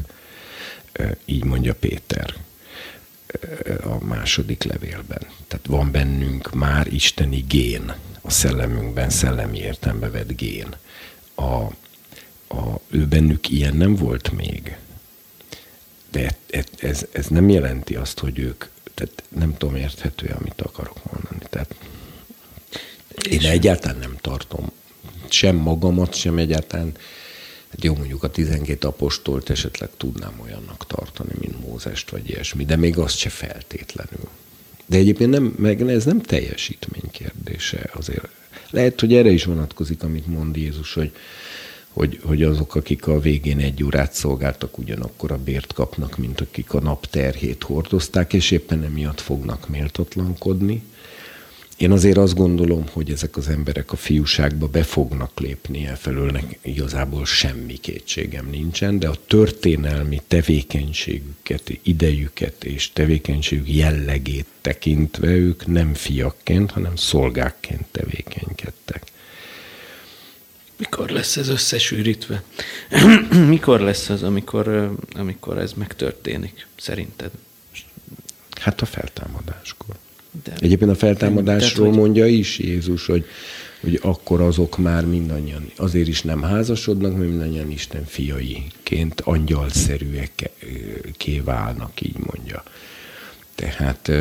Így 1.25 1.43
mondja 1.43 1.73
Péter 1.73 2.33
a 3.83 4.05
második 4.05 4.63
levélben. 4.63 5.27
Tehát 5.47 5.65
van 5.67 5.91
bennünk 5.91 6.53
már 6.53 6.87
isteni 6.93 7.45
gén, 7.47 7.93
a 8.21 8.31
szellemünkben 8.31 9.09
szellemi 9.09 9.57
értelme 9.57 10.09
vett 10.09 10.35
gén. 10.35 10.75
A, 11.35 11.63
a, 12.47 12.79
ő 12.87 13.05
bennük 13.05 13.49
ilyen 13.49 13.75
nem 13.75 13.95
volt 13.95 14.31
még 14.31 14.77
de 16.11 16.37
ez, 16.77 17.05
ez 17.11 17.27
nem 17.27 17.49
jelenti 17.49 17.95
azt, 17.95 18.19
hogy 18.19 18.39
ők, 18.39 18.65
tehát 18.93 19.23
nem 19.29 19.57
tudom 19.57 19.75
érthető, 19.75 20.35
amit 20.39 20.61
akarok 20.61 21.11
mondani. 21.11 21.41
Tehát 21.49 21.75
én 23.29 23.45
egyáltalán 23.45 23.97
nem 23.97 24.17
tartom 24.21 24.71
sem 25.29 25.55
magamat, 25.55 26.13
sem 26.13 26.37
egyáltalán, 26.37 26.91
hát 27.69 27.83
jó 27.83 27.95
mondjuk 27.95 28.23
a 28.23 28.29
12 28.29 28.87
apostolt 28.87 29.49
esetleg 29.49 29.89
tudnám 29.97 30.39
olyannak 30.41 30.87
tartani, 30.87 31.31
mint 31.39 31.67
Mózest, 31.67 32.09
vagy 32.09 32.29
ilyesmi, 32.29 32.65
de 32.65 32.75
még 32.75 32.97
azt 32.97 33.17
se 33.17 33.29
feltétlenül. 33.29 34.27
De 34.85 34.97
egyébként 34.97 35.29
nem, 35.29 35.53
meg 35.57 35.81
ez 35.81 36.05
nem 36.05 36.21
teljesítmény 36.21 37.11
kérdése 37.11 37.89
azért. 37.93 38.27
Lehet, 38.69 38.99
hogy 38.99 39.13
erre 39.13 39.29
is 39.29 39.43
vonatkozik, 39.43 40.03
amit 40.03 40.27
mond 40.27 40.55
Jézus, 40.55 40.93
hogy 40.93 41.11
hogy, 41.99 42.19
hogy 42.23 42.43
azok, 42.43 42.75
akik 42.75 43.07
a 43.07 43.19
végén 43.19 43.59
egy 43.59 43.83
órát 43.83 44.13
szolgáltak, 44.13 44.77
ugyanakkor 44.77 45.31
a 45.31 45.37
bért 45.37 45.73
kapnak, 45.73 46.17
mint 46.17 46.41
akik 46.41 46.73
a 46.73 46.79
nap 46.79 47.05
terhét 47.05 47.63
hordozták, 47.63 48.33
és 48.33 48.51
éppen 48.51 48.83
emiatt 48.83 49.21
fognak 49.21 49.69
méltatlankodni. 49.69 50.83
Én 51.79 51.91
azért 51.91 52.17
azt 52.17 52.35
gondolom, 52.35 52.85
hogy 52.91 53.11
ezek 53.11 53.37
az 53.37 53.47
emberek 53.47 53.91
a 53.91 53.95
fiúságba 53.95 54.67
be 54.67 54.83
fognak 54.83 55.39
lépni 55.39 55.85
elfelől, 55.85 56.39
igazából 56.61 57.25
semmi 57.25 57.73
kétségem 57.73 58.49
nincsen, 58.49 58.99
de 58.99 59.07
a 59.07 59.15
történelmi 59.27 60.21
tevékenységüket, 60.27 61.71
idejüket 61.81 62.63
és 62.63 62.91
tevékenységük 62.93 63.73
jellegét 63.73 64.45
tekintve 64.61 65.27
ők 65.27 65.65
nem 65.67 65.93
fiakként, 65.93 66.71
hanem 66.71 66.95
szolgákként 66.95 67.85
tevékenykedtek. 67.91 69.03
Mikor 70.77 71.09
lesz 71.09 71.37
ez 71.37 71.47
összesűrítve? 71.47 72.43
Mikor 73.47 73.79
lesz 73.79 74.09
az, 74.09 74.23
amikor, 74.23 74.91
amikor 75.13 75.57
ez 75.57 75.73
megtörténik, 75.73 76.67
szerinted? 76.77 77.31
Hát 78.61 78.81
a 78.81 78.85
feltámadáskor. 78.85 79.95
De, 80.43 80.53
Egyébként 80.59 80.91
a 80.91 80.95
feltámadásról 80.95 81.85
tehát, 81.85 82.01
mondja 82.01 82.25
is 82.25 82.59
Jézus, 82.59 83.05
hogy, 83.05 83.25
hogy 83.81 83.99
akkor 84.01 84.41
azok 84.41 84.77
már 84.77 85.05
mindannyian 85.05 85.71
azért 85.75 86.07
is 86.07 86.21
nem 86.21 86.41
házasodnak, 86.41 87.17
mert 87.17 87.29
mindannyian 87.29 87.71
Isten 87.71 88.05
fiaiként 88.05 89.21
angyalszerűek 89.21 90.49
válnak, 91.43 92.01
így 92.01 92.17
mondja. 92.17 92.63
Tehát... 93.55 94.11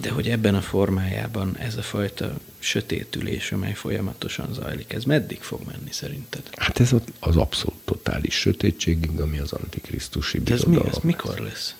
De 0.00 0.10
hogy 0.10 0.28
ebben 0.28 0.54
a 0.54 0.60
formájában 0.60 1.56
ez 1.58 1.76
a 1.76 1.82
fajta 1.82 2.38
sötétülés, 2.58 3.52
amely 3.52 3.72
folyamatosan 3.72 4.52
zajlik, 4.52 4.92
ez 4.92 5.04
meddig 5.04 5.40
fog 5.40 5.60
menni 5.66 5.90
szerinted? 5.90 6.42
Hát 6.56 6.80
ez 6.80 6.92
az 7.20 7.36
abszolút 7.36 7.78
totális 7.84 8.34
sötétségig, 8.34 9.20
ami 9.20 9.38
az 9.38 9.52
antikrisztusi 9.52 10.40
De 10.40 10.54
ez 10.54 10.62
mi? 10.62 10.78
Ez 10.86 10.98
mikor 11.02 11.38
lesz? 11.38 11.74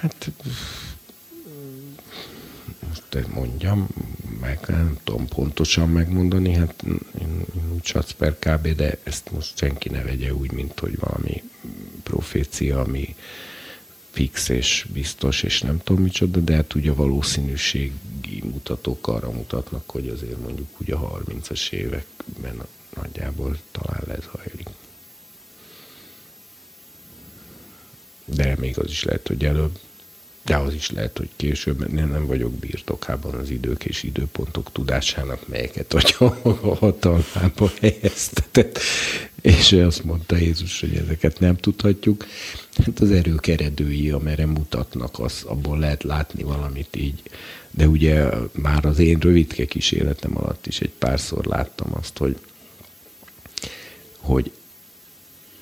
Hát 0.00 0.30
mondjam, 3.34 3.88
meg 4.40 4.58
nem 4.66 4.98
tudom 5.04 5.26
pontosan 5.26 5.88
megmondani, 5.88 6.54
hát 6.54 6.84
csatsz 7.80 8.12
per 8.12 8.38
kb, 8.38 8.68
de 8.68 8.98
ezt 9.02 9.30
most 9.30 9.56
senki 9.56 9.88
ne 9.88 10.02
vegye 10.02 10.34
úgy, 10.34 10.52
mint 10.52 10.78
hogy 10.78 10.98
valami 10.98 11.42
profécia, 12.02 12.80
ami 12.80 13.14
fix 14.10 14.48
és 14.48 14.86
biztos, 14.92 15.42
és 15.42 15.60
nem 15.60 15.80
tudom 15.84 16.02
micsoda, 16.02 16.40
de 16.40 16.54
hát 16.54 16.74
ugye 16.74 16.90
a 16.90 16.94
valószínűségi 16.94 18.42
mutatók 18.42 19.08
arra 19.08 19.30
mutatnak, 19.30 19.90
hogy 19.90 20.08
azért 20.08 20.40
mondjuk 20.40 20.80
ugye 20.80 20.94
a 20.94 21.22
30-as 21.24 21.70
években 21.70 22.62
nagyjából 22.94 23.58
talán 23.70 24.02
lezajlik. 24.06 24.68
De 28.24 28.56
még 28.58 28.78
az 28.78 28.90
is 28.90 29.02
lehet, 29.02 29.28
hogy 29.28 29.44
előbb 29.44 29.78
de 30.44 30.56
az 30.56 30.74
is 30.74 30.90
lehet, 30.90 31.18
hogy 31.18 31.28
később, 31.36 31.78
mert 31.78 31.92
én 31.92 32.06
nem 32.06 32.26
vagyok 32.26 32.52
birtokában 32.52 33.34
az 33.34 33.50
idők 33.50 33.84
és 33.84 34.02
időpontok 34.02 34.72
tudásának, 34.72 35.48
melyeket 35.48 35.94
a 35.94 36.28
hatalmába 36.78 37.70
helyeztetett. 37.80 38.78
És 39.40 39.72
ő 39.72 39.86
azt 39.86 40.04
mondta 40.04 40.36
Jézus, 40.36 40.80
hogy 40.80 40.94
ezeket 40.94 41.40
nem 41.40 41.56
tudhatjuk. 41.56 42.26
Hát 42.84 43.00
az 43.00 43.10
erők 43.10 43.46
eredői, 43.46 44.10
amire 44.10 44.46
mutatnak, 44.46 45.18
az, 45.18 45.42
abból 45.46 45.78
lehet 45.78 46.02
látni 46.02 46.42
valamit 46.42 46.96
így. 46.96 47.22
De 47.70 47.86
ugye 47.86 48.30
már 48.52 48.84
az 48.84 48.98
én 48.98 49.18
rövidke 49.18 49.64
kísérletem 49.64 50.38
alatt 50.38 50.66
is 50.66 50.80
egy 50.80 50.92
párszor 50.98 51.44
láttam 51.44 51.94
azt, 51.94 52.18
hogy 52.18 52.36
hogy 54.18 54.52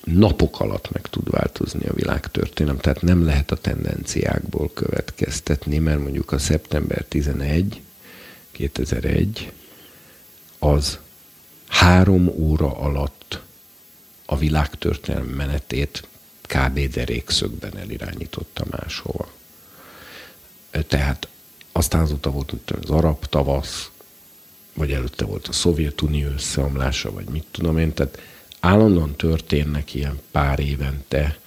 napok 0.03 0.59
alatt 0.59 0.91
meg 0.91 1.07
tud 1.07 1.29
változni 1.29 1.85
a 1.85 1.93
világtörténelem, 1.93 2.79
tehát 2.79 3.01
nem 3.01 3.25
lehet 3.25 3.51
a 3.51 3.55
tendenciákból 3.55 4.71
következtetni, 4.73 5.77
mert 5.77 5.99
mondjuk 5.99 6.31
a 6.31 6.37
szeptember 6.37 7.03
11, 7.03 7.81
2001 8.51 9.51
az 10.59 10.99
három 11.67 12.27
óra 12.27 12.77
alatt 12.77 13.41
a 14.25 14.37
világtörténelem 14.37 15.27
menetét 15.27 16.07
kb. 16.41 16.79
derékszögben 16.79 17.77
elirányította 17.77 18.65
máshova. 18.69 19.31
Tehát 20.87 21.27
aztán 21.71 22.01
azóta 22.01 22.31
volt 22.31 22.53
az 22.81 22.89
arab 22.89 23.25
tavasz, 23.25 23.89
vagy 24.73 24.91
előtte 24.91 25.25
volt 25.25 25.47
a 25.47 25.51
Szovjetunió 25.51 26.27
összeomlása, 26.27 27.11
vagy 27.11 27.25
mit 27.25 27.45
tudom 27.51 27.77
én, 27.77 27.93
tehát 27.93 28.21
állandóan 28.61 29.15
történnek 29.15 29.93
ilyen 29.93 30.19
pár 30.31 30.59
évente, 30.59 31.39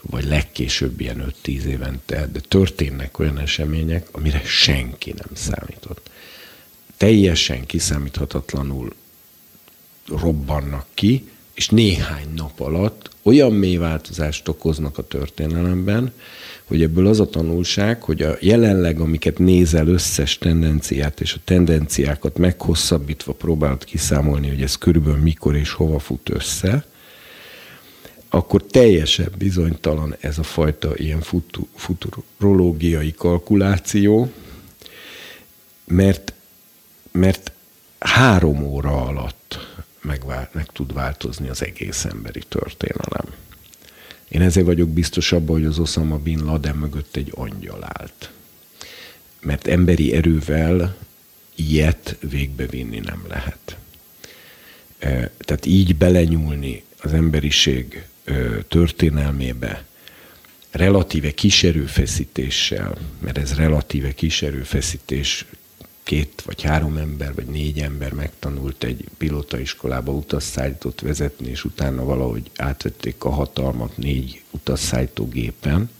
vagy 0.00 0.24
legkésőbb 0.24 1.00
ilyen 1.00 1.34
5-10 1.44 1.62
évente, 1.62 2.26
de 2.26 2.40
történnek 2.40 3.18
olyan 3.18 3.38
események, 3.38 4.08
amire 4.12 4.42
senki 4.44 5.14
nem 5.16 5.34
számított. 5.34 6.10
Teljesen 6.96 7.66
kiszámíthatatlanul 7.66 8.94
robbannak 10.06 10.86
ki, 10.94 11.28
és 11.56 11.68
néhány 11.68 12.26
nap 12.34 12.60
alatt 12.60 13.10
olyan 13.22 13.52
mély 13.52 13.76
változást 13.76 14.48
okoznak 14.48 14.98
a 14.98 15.06
történelemben, 15.06 16.12
hogy 16.64 16.82
ebből 16.82 17.06
az 17.06 17.20
a 17.20 17.28
tanulság, 17.28 18.02
hogy 18.02 18.22
a 18.22 18.36
jelenleg, 18.40 19.00
amiket 19.00 19.38
nézel 19.38 19.86
összes 19.86 20.38
tendenciát, 20.38 21.20
és 21.20 21.34
a 21.34 21.40
tendenciákat 21.44 22.38
meghosszabbítva 22.38 23.32
próbálod 23.32 23.84
kiszámolni, 23.84 24.48
hogy 24.48 24.62
ez 24.62 24.76
körülbelül 24.76 25.20
mikor 25.20 25.56
és 25.56 25.72
hova 25.72 25.98
fut 25.98 26.28
össze, 26.28 26.86
akkor 28.28 28.62
teljesen 28.62 29.32
bizonytalan 29.38 30.16
ez 30.20 30.38
a 30.38 30.42
fajta 30.42 30.96
ilyen 30.96 31.22
futurológiai 31.74 33.12
kalkuláció, 33.12 34.32
mert, 35.84 36.32
mert 37.12 37.52
három 37.98 38.62
óra 38.62 39.06
alatt 39.06 39.58
meg, 40.06 40.22
meg 40.52 40.66
tud 40.66 40.92
változni 40.92 41.48
az 41.48 41.62
egész 41.62 42.04
emberi 42.04 42.42
történelem. 42.48 43.26
Én 44.28 44.42
ezért 44.42 44.66
vagyok 44.66 44.88
biztos 44.88 45.32
abban, 45.32 45.56
hogy 45.56 45.64
az 45.64 45.78
Osama 45.78 46.18
Bin 46.18 46.44
Laden 46.44 46.76
mögött 46.76 47.16
egy 47.16 47.32
angyal 47.34 47.84
állt. 47.84 48.30
Mert 49.40 49.66
emberi 49.66 50.14
erővel 50.14 50.96
ilyet 51.54 52.16
végbevinni 52.20 52.98
nem 52.98 53.24
lehet. 53.28 53.76
Tehát 55.38 55.66
így 55.66 55.96
belenyúlni 55.96 56.82
az 57.02 57.12
emberiség 57.12 58.06
történelmébe 58.68 59.84
relatíve 60.70 61.30
kis 61.30 61.62
erőfeszítéssel, 61.62 62.96
mert 63.18 63.38
ez 63.38 63.54
relatíve 63.54 64.14
kis 64.14 64.42
erőfeszítés 64.42 65.44
két 66.06 66.42
vagy 66.44 66.62
három 66.62 66.96
ember, 66.96 67.34
vagy 67.34 67.46
négy 67.46 67.78
ember 67.78 68.12
megtanult 68.12 68.84
egy 68.84 69.04
pilotaiskolába 69.16 70.12
utasszállítót 70.12 71.00
vezetni, 71.00 71.48
és 71.48 71.64
utána 71.64 72.04
valahogy 72.04 72.50
átvették 72.56 73.24
a 73.24 73.30
hatalmat 73.30 73.96
négy 73.96 74.42
utasszállítógépen, 74.50 75.90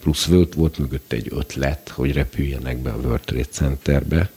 plusz 0.00 0.24
volt, 0.24 0.54
volt 0.54 0.78
mögött 0.78 1.12
egy 1.12 1.26
ötlet, 1.30 1.88
hogy 1.88 2.12
repüljenek 2.12 2.78
be 2.78 2.90
a 2.90 2.96
World 2.96 3.20
Trade 3.20 3.44
Centerbe, 3.44 4.30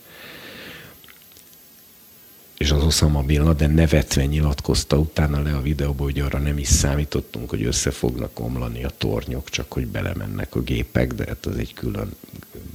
és 2.62 2.72
az 2.72 2.84
Osama 2.84 3.22
Bin 3.22 3.44
Laden 3.44 3.72
nevetve 3.72 4.26
nyilatkozta 4.26 4.98
utána 4.98 5.42
le 5.42 5.56
a 5.56 5.62
videóba, 5.62 6.04
hogy 6.04 6.20
arra 6.20 6.40
nem 6.40 6.58
is 6.58 6.68
számítottunk, 6.68 7.50
hogy 7.50 7.64
össze 7.64 7.92
fognak 7.92 8.40
omlani 8.40 8.84
a 8.84 8.92
tornyok, 8.98 9.50
csak 9.50 9.72
hogy 9.72 9.88
belemennek 9.88 10.56
a 10.56 10.62
gépek, 10.62 11.14
de 11.14 11.26
hát 11.28 11.46
az 11.46 11.58
egy 11.58 11.74
külön 11.74 12.16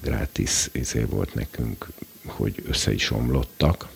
gratis 0.02 0.68
izé 0.72 1.02
volt 1.02 1.34
nekünk 1.34 1.86
hogy 2.26 2.62
össze 2.68 2.92
is 2.92 3.10
omlottak. 3.10 3.88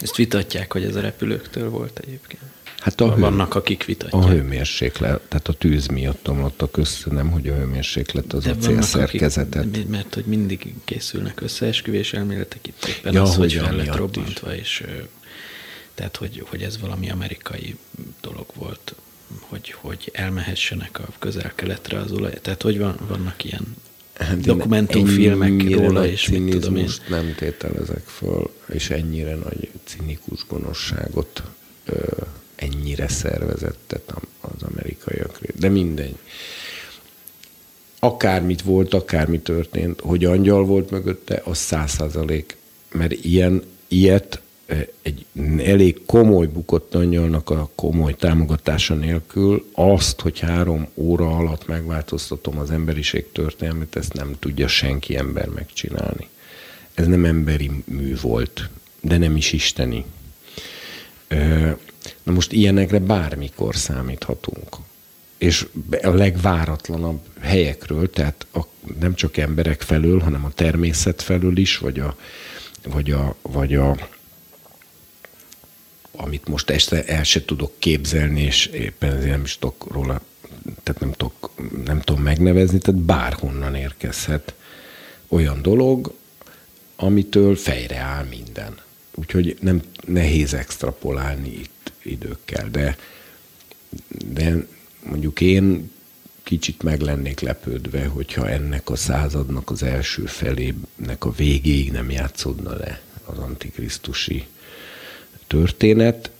Ezt 0.00 0.16
vitatják, 0.16 0.72
hogy 0.72 0.84
ez 0.84 0.96
a 0.96 1.00
repülőktől 1.00 1.70
volt 1.70 1.98
egyébként? 1.98 2.42
Hát 2.84 3.00
a 3.00 3.14
hő, 3.14 3.20
Vannak, 3.20 3.54
akik 3.54 3.84
vitatják. 3.84 4.22
A 4.22 4.28
hőmérséklet, 4.28 5.20
tehát 5.20 5.48
a 5.48 5.52
tűz 5.52 5.86
miatt 5.86 6.28
omlottak 6.28 6.76
össze, 6.76 7.10
nem, 7.10 7.30
hogy 7.30 7.48
a 7.48 7.54
hőmérséklet 7.54 8.32
az 8.32 8.44
De 8.44 8.50
a 8.50 8.56
célszerkezetet. 8.56 9.64
Akik, 9.64 9.88
mert 9.88 10.14
hogy 10.14 10.24
mindig 10.24 10.74
készülnek 10.84 11.40
összeesküvés 11.40 12.12
elméletek, 12.12 12.66
itt 12.66 12.84
éppen 12.84 13.12
ja, 13.12 13.22
az, 13.22 13.34
hogy 13.34 13.52
fel 13.52 13.76
lett 13.76 13.96
robbantva, 13.96 14.54
is. 14.54 14.60
és 14.60 14.86
tehát, 15.94 16.16
hogy, 16.16 16.44
hogy 16.46 16.62
ez 16.62 16.80
valami 16.80 17.10
amerikai 17.10 17.76
dolog 18.20 18.46
volt, 18.54 18.94
hogy, 19.40 19.70
hogy 19.70 20.10
elmehessenek 20.12 20.98
a 20.98 21.08
közel-keletre 21.18 21.98
az 21.98 22.12
olaj. 22.12 22.32
Tehát, 22.42 22.62
hogy 22.62 22.78
van, 22.78 22.96
vannak 23.08 23.44
ilyen 23.44 23.76
hát 24.14 24.40
dokumentumfilmek 24.40 25.70
róla, 25.70 26.06
és 26.06 26.28
mit 26.28 26.50
tudom 26.50 26.76
én. 26.76 26.90
nem 27.08 27.34
tételezek 27.36 28.06
föl, 28.06 28.50
és 28.66 28.90
ennyire 28.90 29.34
nagy 29.34 29.70
cinikus 29.84 30.46
gonoszságot 30.48 31.42
ö, 31.84 32.00
ennyire 32.56 33.08
szervezettet 33.08 34.14
az 34.40 34.62
amerikaiak. 34.72 35.40
De 35.58 35.68
mindegy. 35.68 36.16
Akármit 37.98 38.62
volt, 38.62 38.94
akármi 38.94 39.40
történt, 39.40 40.00
hogy 40.00 40.24
angyal 40.24 40.64
volt 40.64 40.90
mögötte, 40.90 41.42
az 41.44 41.58
száz 41.58 41.90
százalék. 41.90 42.56
Mert 42.92 43.12
ilyen, 43.12 43.62
ilyet 43.88 44.40
egy 45.02 45.24
elég 45.58 46.00
komoly 46.06 46.46
bukott 46.46 46.94
angyalnak 46.94 47.50
a 47.50 47.70
komoly 47.74 48.14
támogatása 48.14 48.94
nélkül 48.94 49.66
azt, 49.72 50.20
hogy 50.20 50.38
három 50.38 50.88
óra 50.94 51.36
alatt 51.36 51.66
megváltoztatom 51.66 52.58
az 52.58 52.70
emberiség 52.70 53.32
történelmét, 53.32 53.96
ezt 53.96 54.12
nem 54.12 54.36
tudja 54.38 54.68
senki 54.68 55.16
ember 55.16 55.48
megcsinálni. 55.48 56.28
Ez 56.94 57.06
nem 57.06 57.24
emberi 57.24 57.70
mű 57.84 58.16
volt, 58.20 58.68
de 59.00 59.18
nem 59.18 59.36
is 59.36 59.52
isteni. 59.52 60.04
Na 62.22 62.32
most 62.32 62.52
ilyenekre 62.52 62.98
bármikor 62.98 63.76
számíthatunk. 63.76 64.76
És 65.38 65.66
a 66.02 66.08
legváratlanabb 66.08 67.20
helyekről, 67.40 68.10
tehát 68.10 68.46
a, 68.52 68.60
nem 68.98 69.14
csak 69.14 69.36
emberek 69.36 69.82
felől, 69.82 70.20
hanem 70.20 70.44
a 70.44 70.50
természet 70.50 71.22
felől 71.22 71.56
is, 71.56 71.78
vagy 71.78 71.98
a, 72.00 72.16
vagy 72.82 73.10
a, 73.10 73.36
vagy 73.42 73.74
a 73.74 73.96
amit 76.16 76.48
most 76.48 76.70
este 76.70 77.04
el 77.04 77.22
se 77.22 77.44
tudok 77.44 77.72
képzelni, 77.78 78.40
és 78.40 78.66
éppen 78.66 79.12
ezért 79.12 79.30
nem 79.30 79.42
is 79.42 79.58
tudok 79.58 79.92
róla, 79.92 80.20
tehát 80.82 81.00
nem, 81.00 81.12
tudok, 81.12 81.50
nem 81.84 82.00
tudom 82.00 82.22
megnevezni, 82.22 82.78
tehát 82.78 83.00
bárhonnan 83.00 83.74
érkezhet 83.74 84.54
olyan 85.28 85.62
dolog, 85.62 86.14
amitől 86.96 87.56
fejre 87.56 87.96
áll 87.96 88.24
minden. 88.24 88.78
Úgyhogy 89.14 89.56
nem 89.60 89.82
nehéz 90.06 90.54
extrapolálni 90.54 91.48
itt 91.48 91.92
időkkel, 92.02 92.70
de, 92.70 92.96
de 94.26 94.66
mondjuk 95.02 95.40
én 95.40 95.90
kicsit 96.42 96.82
meg 96.82 97.00
lennék 97.00 97.40
lepődve, 97.40 98.06
hogyha 98.06 98.48
ennek 98.48 98.90
a 98.90 98.96
századnak 98.96 99.70
az 99.70 99.82
első 99.82 100.24
felének 100.24 101.24
a 101.24 101.32
végéig 101.32 101.92
nem 101.92 102.10
játszódna 102.10 102.76
le 102.76 103.00
az 103.24 103.38
antikrisztusi 103.38 104.46
történet, 105.46 106.30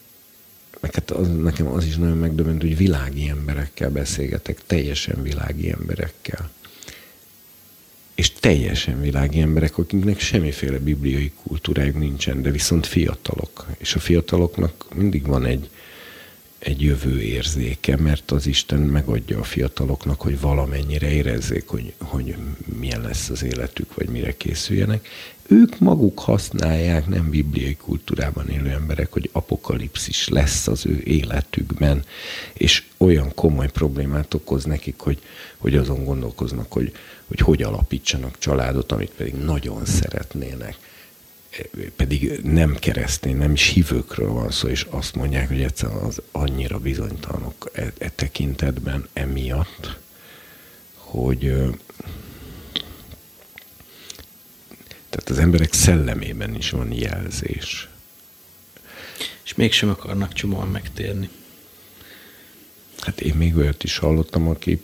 meg 0.81 0.95
hát 0.95 1.11
az, 1.11 1.29
nekem 1.37 1.67
az 1.67 1.85
is 1.85 1.97
nagyon 1.97 2.17
megdöbbentő, 2.17 2.67
hogy 2.67 2.77
világi 2.77 3.29
emberekkel 3.29 3.91
beszélgetek, 3.91 4.61
teljesen 4.67 5.23
világi 5.23 5.71
emberekkel. 5.71 6.51
És 8.15 8.33
teljesen 8.33 9.01
világi 9.01 9.41
emberek, 9.41 9.79
akiknek 9.79 10.21
semmiféle 10.21 10.79
bibliai 10.79 11.33
kultúrájuk 11.43 11.99
nincsen, 11.99 12.43
de 12.43 12.51
viszont 12.51 12.87
fiatalok. 12.87 13.67
És 13.79 13.95
a 13.95 13.99
fiataloknak 13.99 14.87
mindig 14.95 15.27
van 15.27 15.45
egy, 15.45 15.69
egy 16.59 16.83
jövő 16.83 17.21
érzéke, 17.21 17.97
mert 17.97 18.31
az 18.31 18.47
Isten 18.47 18.81
megadja 18.81 19.39
a 19.39 19.45
fiataloknak, 19.45 20.21
hogy 20.21 20.41
valamennyire 20.41 21.11
érezzék, 21.11 21.67
hogy, 21.67 21.93
hogy 21.99 22.37
milyen 22.79 23.01
lesz 23.01 23.29
az 23.29 23.43
életük, 23.43 23.95
vagy 23.95 24.09
mire 24.09 24.37
készüljenek. 24.37 25.09
Ők 25.49 25.79
maguk 25.79 26.19
használják, 26.19 27.07
nem 27.07 27.31
bibliai 27.31 27.77
kultúrában 27.77 28.49
élő 28.49 28.69
emberek, 28.69 29.13
hogy 29.13 29.29
apokalipszis 29.33 30.29
lesz 30.29 30.67
az 30.67 30.87
ő 30.87 31.01
életükben, 31.05 32.05
és 32.53 32.83
olyan 32.97 33.35
komoly 33.35 33.71
problémát 33.71 34.35
okoz 34.35 34.65
nekik, 34.65 34.99
hogy, 34.99 35.19
hogy 35.57 35.77
azon 35.77 36.05
gondolkoznak, 36.05 36.73
hogy, 36.73 36.93
hogy 37.27 37.39
hogy 37.39 37.63
alapítsanak 37.63 38.39
családot, 38.39 38.93
amit 38.93 39.11
pedig 39.11 39.35
nagyon 39.35 39.85
szeretnének 39.85 40.77
pedig 41.97 42.41
nem 42.43 42.75
keresztény, 42.75 43.37
nem 43.37 43.53
is 43.53 43.69
hívőkről 43.69 44.33
van 44.33 44.51
szó, 44.51 44.69
és 44.69 44.87
azt 44.91 45.15
mondják, 45.15 45.49
hogy 45.49 45.63
egyszerűen 45.63 45.99
az 45.99 46.23
annyira 46.33 46.79
bizonytalanok 46.79 47.71
e, 47.73 47.93
e 47.99 48.09
tekintetben 48.09 49.09
emiatt, 49.13 49.99
hogy 50.95 51.41
tehát 55.11 55.31
az 55.31 55.39
emberek 55.39 55.73
szellemében 55.73 56.55
is 56.55 56.71
van 56.71 56.93
jelzés. 56.93 57.89
És 59.45 59.55
mégsem 59.55 59.89
akarnak 59.89 60.33
csomóan 60.33 60.69
megtérni. 60.69 61.29
Hát 62.99 63.21
én 63.21 63.35
még 63.35 63.57
olyat 63.57 63.85
is 63.85 63.99
hallottam, 63.99 64.49
aki 64.49 64.83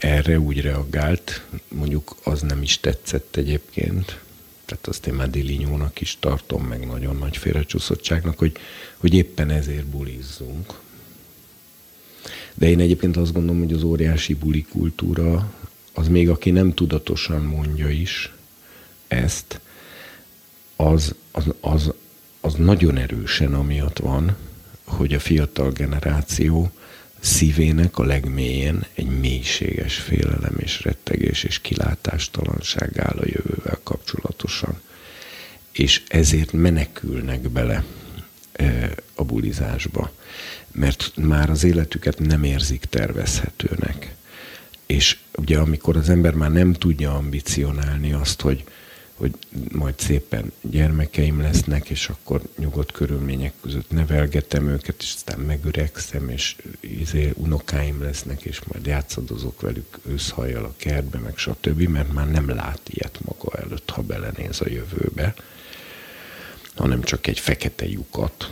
erre 0.00 0.38
úgy 0.38 0.60
reagált, 0.60 1.46
mondjuk 1.68 2.16
az 2.24 2.40
nem 2.40 2.62
is 2.62 2.80
tetszett 2.80 3.36
egyébként, 3.36 4.20
tehát 4.64 4.86
azt 4.86 5.06
én 5.06 5.14
Medilinyónak 5.14 6.00
is 6.00 6.16
tartom, 6.20 6.64
meg 6.64 6.86
nagyon 6.86 7.16
nagy 7.16 7.36
félrecsúszottságnak, 7.36 8.38
hogy, 8.38 8.52
hogy 8.96 9.14
éppen 9.14 9.50
ezért 9.50 9.86
bulizzunk. 9.86 10.80
De 12.54 12.68
én 12.68 12.80
egyébként 12.80 13.16
azt 13.16 13.32
gondolom, 13.32 13.60
hogy 13.60 13.72
az 13.72 13.82
óriási 13.82 14.34
buli 14.34 14.62
kultúra, 14.62 15.52
az 15.92 16.08
még 16.08 16.28
aki 16.28 16.50
nem 16.50 16.74
tudatosan 16.74 17.42
mondja 17.42 17.88
is 17.88 18.32
ezt, 19.08 19.60
az, 20.76 21.14
az, 21.30 21.54
az, 21.60 21.92
az 22.40 22.54
nagyon 22.54 22.96
erősen 22.96 23.54
amiatt 23.54 23.98
van, 23.98 24.36
hogy 24.84 25.14
a 25.14 25.20
fiatal 25.20 25.70
generáció 25.70 26.70
szívének 27.20 27.98
a 27.98 28.04
legmélyén 28.04 28.84
egy 28.94 29.18
mélységes 29.20 29.96
félelem 29.96 30.54
és 30.56 30.82
rettegés 30.82 31.44
és 31.44 31.60
kilátástalanság 31.60 32.98
áll 32.98 33.16
a 33.18 33.26
jövővel 33.26 33.80
kapcsolatosan. 33.82 34.80
És 35.72 36.02
ezért 36.08 36.52
menekülnek 36.52 37.40
bele 37.40 37.84
a 39.14 39.24
bulizásba, 39.24 40.12
mert 40.72 41.12
már 41.16 41.50
az 41.50 41.64
életüket 41.64 42.18
nem 42.18 42.44
érzik 42.44 42.84
tervezhetőnek. 42.84 44.14
És 44.86 45.18
ugye 45.34 45.58
amikor 45.58 45.96
az 45.96 46.08
ember 46.08 46.34
már 46.34 46.52
nem 46.52 46.72
tudja 46.72 47.14
ambicionálni 47.14 48.12
azt, 48.12 48.40
hogy, 48.40 48.64
hogy 49.20 49.34
majd 49.72 49.98
szépen 49.98 50.52
gyermekeim 50.60 51.40
lesznek, 51.40 51.88
és 51.88 52.08
akkor 52.08 52.42
nyugodt 52.58 52.92
körülmények 52.92 53.52
között 53.62 53.90
nevelgetem 53.90 54.68
őket, 54.68 54.94
és 54.98 55.12
aztán 55.14 55.38
megöregszem, 55.38 56.28
és 56.28 56.56
izé, 56.80 57.32
unokáim 57.34 58.02
lesznek, 58.02 58.42
és 58.42 58.60
majd 58.72 58.86
játszadozok 58.86 59.60
velük 59.60 59.98
őszhajjal 60.08 60.64
a 60.64 60.74
kertbe, 60.76 61.18
meg 61.18 61.36
stb., 61.36 61.80
mert 61.80 62.12
már 62.12 62.30
nem 62.30 62.48
lát 62.48 62.80
ilyet 62.88 63.18
maga 63.24 63.58
előtt, 63.58 63.90
ha 63.90 64.02
belenéz 64.02 64.60
a 64.60 64.68
jövőbe, 64.68 65.34
hanem 66.74 67.02
csak 67.02 67.26
egy 67.26 67.38
fekete 67.38 67.86
lyukat, 67.86 68.50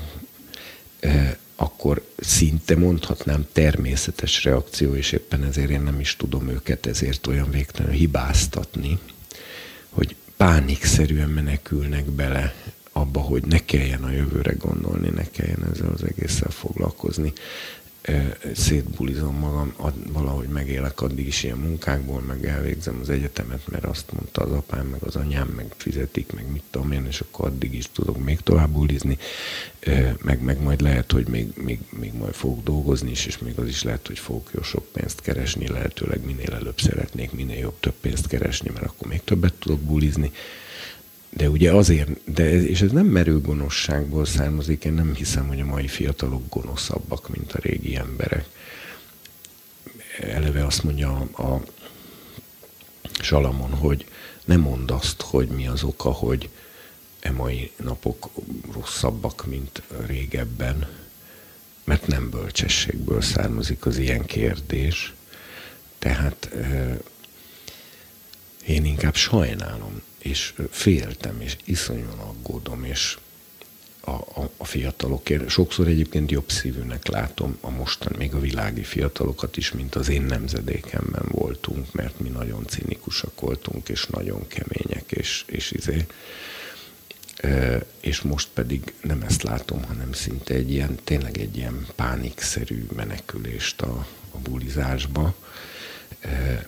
e, 1.01 1.39
akkor 1.57 2.05
szinte 2.17 2.77
mondhatnám 2.77 3.47
természetes 3.53 4.45
reakció, 4.45 4.95
és 4.95 5.13
éppen 5.13 5.45
ezért 5.45 5.71
én 5.71 5.81
nem 5.81 6.01
is 6.01 6.17
tudom 6.17 6.49
őket 6.49 6.87
ezért 6.87 7.27
olyan 7.27 7.51
végtelenül 7.51 7.97
hibáztatni, 7.97 8.99
hogy 9.89 10.17
pánikszerűen 10.39 11.29
menekülnek 11.29 12.05
bele 12.05 12.55
abba, 12.93 13.21
hogy 13.21 13.45
ne 13.45 13.59
kelljen 13.65 14.03
a 14.03 14.11
jövőre 14.11 14.53
gondolni, 14.53 15.09
ne 15.09 15.31
kelljen 15.31 15.67
ezzel 15.73 15.91
az 15.95 16.03
egésszel 16.03 16.51
foglalkozni 16.51 17.33
szétbulizom 18.55 19.35
magam, 19.39 19.75
valahogy 20.13 20.49
megélek 20.49 21.01
addig 21.01 21.27
is 21.27 21.43
ilyen 21.43 21.59
munkákból, 21.59 22.21
meg 22.21 22.45
elvégzem 22.45 22.99
az 23.01 23.11
egyetemet, 23.11 23.69
mert 23.71 23.85
azt 23.85 24.13
mondta 24.13 24.43
az 24.43 24.53
apám, 24.53 24.87
meg 24.87 25.03
az 25.03 25.17
anyám, 25.17 25.49
meg 25.49 25.67
fizetik, 25.77 26.33
meg 26.33 26.51
mit 26.53 26.63
tudom 26.71 26.93
én, 26.93 27.07
és 27.07 27.21
akkor 27.21 27.47
addig 27.47 27.75
is 27.75 27.89
tudok 27.93 28.25
még 28.25 28.41
tovább 28.41 28.71
bulizni, 28.71 29.19
meg, 30.23 30.43
meg 30.43 30.63
majd 30.63 30.81
lehet, 30.81 31.13
hogy 31.13 31.29
még, 31.29 31.53
még, 31.55 31.81
még 31.91 32.13
majd 32.13 32.35
fogok 32.35 32.65
dolgozni 32.65 33.11
is, 33.11 33.27
és 33.27 33.39
még 33.39 33.59
az 33.59 33.67
is 33.67 33.83
lehet, 33.83 34.07
hogy 34.07 34.19
fogok 34.19 34.51
jó 34.55 34.63
sok 34.63 34.87
pénzt 34.93 35.21
keresni, 35.21 35.69
lehetőleg 35.69 36.25
minél 36.25 36.53
előbb 36.53 36.81
szeretnék 36.81 37.33
minél 37.33 37.59
jobb 37.59 37.81
több 37.81 37.95
pénzt 38.01 38.27
keresni, 38.27 38.71
mert 38.75 38.87
akkor 38.87 39.09
még 39.09 39.25
többet 39.25 39.55
tudok 39.55 39.81
bulizni 39.81 40.33
de 41.31 41.51
ugye 41.51 41.73
azért, 41.73 42.33
de 42.33 42.45
ez, 42.45 42.65
és 42.65 42.81
ez 42.81 42.91
nem 42.91 43.07
merő 43.07 43.41
gonoszságból 43.41 44.25
származik, 44.25 44.85
én 44.85 44.93
nem 44.93 45.15
hiszem, 45.15 45.49
hogy 45.49 45.61
a 45.61 45.65
mai 45.65 45.89
fiatalok 45.89 46.49
gonoszabbak, 46.49 47.29
mint 47.29 47.53
a 47.53 47.59
régi 47.63 47.97
emberek. 47.97 48.45
Eleve 50.21 50.65
azt 50.65 50.83
mondja 50.83 51.29
a, 51.33 51.43
a 51.43 51.63
Salamon, 53.21 53.71
hogy 53.71 54.07
nem 54.45 54.61
mond 54.61 54.91
azt, 54.91 55.23
hogy 55.23 55.49
mi 55.49 55.67
az 55.67 55.83
oka, 55.83 56.11
hogy 56.11 56.49
e 57.21 57.31
mai 57.31 57.71
napok 57.77 58.31
rosszabbak, 58.73 59.47
mint 59.47 59.83
régebben, 60.07 60.89
mert 61.85 62.07
nem 62.07 62.31
bölcsességből 62.31 63.21
származik 63.21 63.87
az 63.87 63.99
ilyen 63.99 64.25
kérdés. 64.25 65.15
Tehát 65.99 66.51
én 68.67 68.85
inkább 68.85 69.15
sajnálom 69.15 70.03
és 70.29 70.55
féltem, 70.71 71.41
és 71.41 71.57
iszonyan 71.65 72.19
aggódom, 72.19 72.85
és 72.85 73.19
a, 74.01 74.41
a, 74.41 74.51
a 74.57 74.65
fiatalokért. 74.65 75.49
Sokszor 75.49 75.87
egyébként 75.87 76.31
jobb 76.31 76.51
szívűnek 76.51 77.07
látom 77.07 77.59
a 77.61 77.71
mostan, 77.71 78.13
még 78.19 78.35
a 78.35 78.41
világi 78.41 78.83
fiatalokat 78.83 79.57
is, 79.57 79.73
mint 79.73 79.95
az 79.95 80.09
én 80.09 80.23
nemzedékemben 80.23 81.25
voltunk, 81.29 81.93
mert 81.93 82.21
mi 82.21 82.29
nagyon 82.29 82.67
cinikusak 82.67 83.41
voltunk, 83.41 83.89
és 83.89 84.07
nagyon 84.07 84.47
kemények, 84.47 85.13
és, 85.13 85.45
és 85.47 85.71
izé. 85.71 86.07
E, 87.37 87.83
és 88.01 88.21
most 88.21 88.49
pedig 88.55 88.93
nem 89.03 89.23
ezt 89.23 89.43
látom, 89.43 89.85
hanem 89.85 90.13
szinte 90.13 90.55
egy 90.55 90.71
ilyen, 90.71 90.99
tényleg 91.05 91.39
egy 91.39 91.57
ilyen 91.57 91.87
pánikszerű 91.95 92.87
menekülést 92.97 93.83
a, 93.83 94.07
a 94.31 94.39
bulizásba 94.39 95.35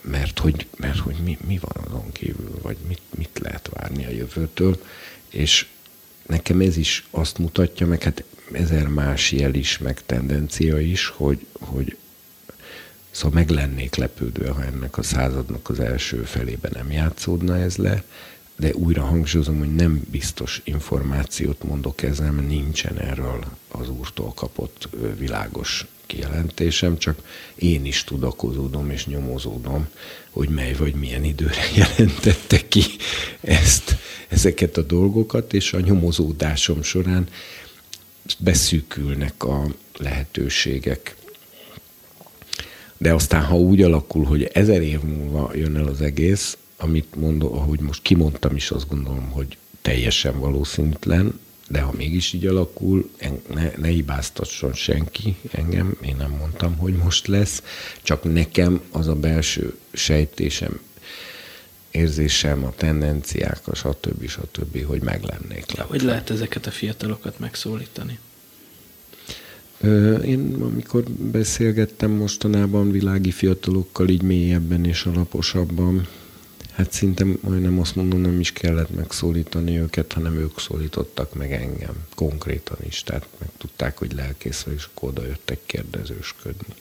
mert 0.01 0.39
hogy, 0.39 0.67
mert 0.77 0.97
hogy 0.97 1.15
mi, 1.23 1.37
mi 1.47 1.59
van 1.61 1.83
azon 1.85 2.11
kívül, 2.11 2.59
vagy 2.61 2.77
mit, 2.87 3.01
mit 3.17 3.39
lehet 3.41 3.69
várni 3.73 4.05
a 4.05 4.09
jövőtől, 4.09 4.83
és 5.29 5.67
nekem 6.25 6.61
ez 6.61 6.77
is 6.77 7.05
azt 7.09 7.37
mutatja, 7.37 7.87
meg 7.87 8.03
hát 8.03 8.23
ezer 8.51 8.87
más 8.87 9.31
jel 9.31 9.53
is, 9.53 9.77
meg 9.77 10.01
tendencia 10.05 10.79
is, 10.79 11.07
hogy, 11.07 11.45
hogy 11.59 11.97
szóval 13.11 13.39
meg 13.39 13.49
lennék 13.49 13.95
lepődve, 13.95 14.49
ha 14.49 14.63
ennek 14.63 14.97
a 14.97 15.03
századnak 15.03 15.69
az 15.69 15.79
első 15.79 16.23
felében 16.23 16.71
nem 16.73 16.91
játszódna 16.91 17.57
ez 17.57 17.75
le, 17.75 18.03
de 18.55 18.73
újra 18.73 19.03
hangsúlyozom, 19.03 19.57
hogy 19.57 19.75
nem 19.75 20.01
biztos 20.11 20.61
információt 20.63 21.63
mondok 21.63 22.01
mert 22.01 22.41
nincsen 22.41 22.97
erről 22.97 23.45
az 23.67 23.89
úrtól 23.89 24.33
kapott 24.33 24.89
világos 25.17 25.85
kijelentésem, 26.11 26.97
csak 26.97 27.19
én 27.55 27.85
is 27.85 28.03
tudakozódom 28.03 28.89
és 28.89 29.05
nyomozódom, 29.05 29.87
hogy 30.29 30.49
mely 30.49 30.73
vagy 30.73 30.93
milyen 30.93 31.23
időre 31.23 31.61
jelentette 31.75 32.67
ki 32.67 32.83
ezt, 33.41 33.95
ezeket 34.27 34.77
a 34.77 34.81
dolgokat, 34.81 35.53
és 35.53 35.73
a 35.73 35.79
nyomozódásom 35.79 36.81
során 36.81 37.27
beszűkülnek 38.37 39.43
a 39.43 39.65
lehetőségek. 39.97 41.15
De 42.97 43.13
aztán, 43.13 43.43
ha 43.43 43.57
úgy 43.57 43.81
alakul, 43.81 44.23
hogy 44.23 44.43
ezer 44.43 44.81
év 44.81 45.01
múlva 45.01 45.51
jön 45.55 45.75
el 45.75 45.87
az 45.87 46.01
egész, 46.01 46.57
amit 46.77 47.15
mondom, 47.15 47.53
ahogy 47.53 47.79
most 47.79 48.01
kimondtam 48.01 48.55
is, 48.55 48.71
azt 48.71 48.87
gondolom, 48.87 49.29
hogy 49.29 49.57
teljesen 49.81 50.39
valószínűtlen, 50.39 51.39
de 51.71 51.81
ha 51.81 51.91
mégis 51.97 52.33
így 52.33 52.45
alakul, 52.45 53.09
ne, 53.53 53.71
ne 53.77 53.87
hibáztasson 53.87 54.73
senki 54.73 55.35
engem, 55.51 55.97
én 56.01 56.15
nem 56.15 56.31
mondtam, 56.31 56.77
hogy 56.77 56.93
most 56.93 57.27
lesz, 57.27 57.63
csak 58.01 58.33
nekem 58.33 58.81
az 58.91 59.07
a 59.07 59.15
belső 59.15 59.77
sejtésem, 59.91 60.79
érzésem, 61.91 62.63
a 62.63 62.73
tendenciák, 62.75 63.67
a 63.67 63.75
stb. 63.75 64.27
stb., 64.27 64.83
hogy 64.83 65.01
meg 65.01 65.23
lennék 65.23 65.71
le. 65.71 65.83
Hogy 65.83 66.01
lehet 66.01 66.29
ezeket 66.29 66.65
a 66.65 66.71
fiatalokat 66.71 67.39
megszólítani? 67.39 68.19
Én 70.25 70.57
amikor 70.59 71.03
beszélgettem 71.11 72.11
mostanában 72.11 72.91
világi 72.91 73.31
fiatalokkal 73.31 74.09
így 74.09 74.21
mélyebben 74.21 74.85
és 74.85 75.05
alaposabban, 75.05 76.07
Hát 76.81 76.91
szinte 76.91 77.25
majdnem 77.41 77.79
azt 77.79 77.95
mondom, 77.95 78.19
nem 78.19 78.39
is 78.39 78.53
kellett 78.53 78.95
megszólítani 78.95 79.79
őket, 79.79 80.13
hanem 80.13 80.35
ők 80.35 80.59
szólítottak 80.59 81.33
meg 81.33 81.51
engem, 81.51 82.05
konkrétan 82.15 82.77
is. 82.87 83.03
Tehát 83.03 83.27
meg 83.37 83.49
tudták, 83.57 83.97
hogy 83.97 84.13
lelkész 84.13 84.61
vagy, 84.61 84.73
és 84.73 84.87
akkor 84.93 85.09
oda 85.09 85.25
jöttek 85.25 85.59
kérdezősködni. 85.65 86.73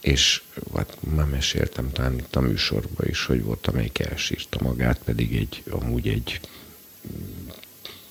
És 0.00 0.42
hát 0.74 0.98
már 1.14 1.26
meséltem 1.26 1.92
talán 1.92 2.18
itt 2.18 2.36
a 2.36 2.40
műsorban 2.40 3.06
is, 3.08 3.24
hogy 3.24 3.42
volt, 3.42 3.66
amelyik 3.66 3.98
elsírta 3.98 4.58
magát, 4.62 4.98
pedig 5.04 5.36
egy, 5.36 5.62
amúgy 5.70 6.08
egy 6.08 6.40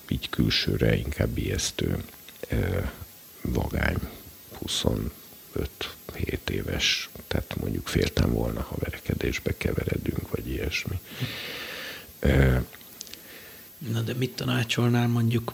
így 0.08 0.30
külsőre 0.30 0.96
inkább 0.96 1.38
ijesztő 1.38 2.04
vagány, 3.42 3.98
25 4.60 5.12
7 6.16 6.50
éves, 6.50 7.10
tehát 7.28 7.56
mondjuk 7.60 7.88
féltem 7.88 8.32
volna, 8.32 8.62
ha 8.62 8.76
verekedésbe 8.80 9.54
keveredünk, 9.58 10.30
vagy 10.30 10.48
ilyesmi. 10.50 11.00
Na 13.92 14.02
de 14.02 14.14
mit 14.14 14.36
tanácsolnál 14.36 15.08
mondjuk 15.08 15.54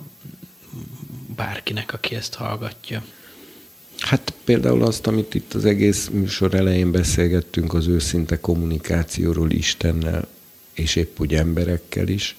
bárkinek, 1.36 1.94
aki 1.94 2.16
ezt 2.16 2.34
hallgatja? 2.34 3.04
Hát 4.00 4.34
például 4.44 4.84
azt, 4.84 5.08
amit 5.08 5.34
itt 5.34 5.54
az 5.54 5.66
egész 5.66 6.08
műsor 6.08 6.54
elején 6.54 6.92
beszélgettünk 6.92 7.74
az 7.74 7.88
őszinte 7.88 8.40
kommunikációról 8.40 9.52
Istennel, 9.52 10.28
és 10.74 10.96
épp 10.96 11.20
úgy 11.20 11.34
emberekkel 11.34 12.08
is. 12.08 12.36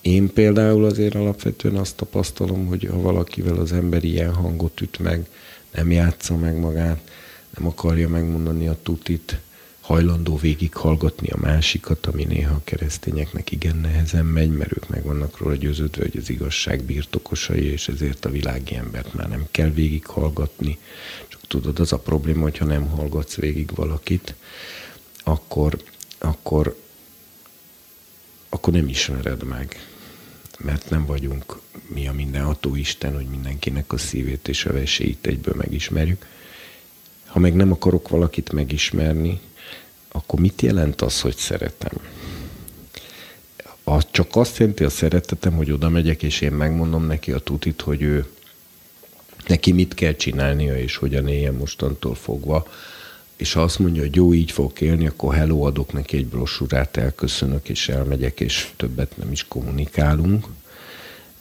Én 0.00 0.32
például 0.32 0.84
azért 0.84 1.14
alapvetően 1.14 1.76
azt 1.76 1.96
tapasztalom, 1.96 2.66
hogy 2.66 2.84
ha 2.90 3.00
valakivel 3.00 3.56
az 3.56 3.72
ember 3.72 4.04
ilyen 4.04 4.34
hangot 4.34 4.80
üt 4.80 4.98
meg, 4.98 5.26
nem 5.74 5.90
játsza 5.90 6.36
meg 6.36 6.58
magát, 6.58 7.10
nem 7.56 7.66
akarja 7.66 8.08
megmondani 8.08 8.68
a 8.68 8.78
tutit, 8.82 9.38
hajlandó 9.80 10.36
végighallgatni 10.36 11.28
a 11.28 11.36
másikat, 11.36 12.06
ami 12.06 12.24
néha 12.24 12.54
a 12.54 12.60
keresztényeknek 12.64 13.50
igen 13.50 13.76
nehezen 13.76 14.24
megy, 14.24 14.50
mert 14.50 14.72
ők 14.76 14.88
meg 14.88 15.02
vannak 15.02 15.38
róla 15.38 15.54
győződve, 15.54 16.02
hogy 16.02 16.16
az 16.16 16.30
igazság 16.30 16.82
birtokosai, 16.82 17.64
és 17.64 17.88
ezért 17.88 18.24
a 18.24 18.30
világi 18.30 18.74
embert 18.74 19.14
már 19.14 19.28
nem 19.28 19.46
kell 19.50 19.68
végighallgatni. 19.68 20.78
Csak 21.28 21.40
tudod, 21.48 21.78
az 21.78 21.92
a 21.92 21.98
probléma, 21.98 22.42
hogyha 22.42 22.64
nem 22.64 22.86
hallgatsz 22.86 23.34
végig 23.34 23.70
valakit, 23.74 24.34
akkor, 25.24 25.82
akkor, 26.18 26.78
akkor 28.48 28.72
nem 28.72 28.88
ismered 28.88 29.42
meg. 29.42 29.86
Mert 30.58 30.90
nem 30.90 31.06
vagyunk 31.06 31.60
mi 31.94 32.08
a 32.08 32.12
mindenható 32.12 32.76
Isten, 32.76 33.14
hogy 33.14 33.26
mindenkinek 33.26 33.92
a 33.92 33.98
szívét 33.98 34.48
és 34.48 34.64
a 34.64 34.72
veséit 34.72 35.26
egyből 35.26 35.54
megismerjük 35.56 36.26
ha 37.34 37.40
meg 37.40 37.54
nem 37.54 37.72
akarok 37.72 38.08
valakit 38.08 38.52
megismerni, 38.52 39.40
akkor 40.12 40.40
mit 40.40 40.62
jelent 40.62 41.02
az, 41.02 41.20
hogy 41.20 41.36
szeretem? 41.36 41.92
Az 43.84 44.06
csak 44.10 44.36
azt 44.36 44.58
jelenti 44.58 44.84
a 44.84 44.90
szeretetem, 44.90 45.52
hogy 45.52 45.70
oda 45.70 45.88
megyek, 45.88 46.22
és 46.22 46.40
én 46.40 46.52
megmondom 46.52 47.06
neki 47.06 47.32
a 47.32 47.38
tutit, 47.38 47.80
hogy 47.80 48.02
ő 48.02 48.26
neki 49.46 49.72
mit 49.72 49.94
kell 49.94 50.14
csinálnia, 50.14 50.78
és 50.78 50.96
hogyan 50.96 51.28
éljen 51.28 51.54
mostantól 51.54 52.14
fogva. 52.14 52.66
És 53.36 53.52
ha 53.52 53.62
azt 53.62 53.78
mondja, 53.78 54.02
hogy 54.02 54.14
jó, 54.14 54.34
így 54.34 54.50
fog 54.50 54.80
élni, 54.80 55.06
akkor 55.06 55.34
hello, 55.34 55.62
adok 55.62 55.92
neki 55.92 56.16
egy 56.16 56.26
brosúrát, 56.26 56.96
elköszönök, 56.96 57.68
és 57.68 57.88
elmegyek, 57.88 58.40
és 58.40 58.70
többet 58.76 59.16
nem 59.16 59.32
is 59.32 59.44
kommunikálunk. 59.48 60.46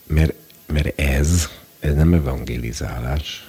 Mert, 0.08 0.34
mert 0.66 1.00
ez, 1.00 1.50
ez 1.80 1.96
nem 1.96 2.14
evangelizálás 2.14 3.48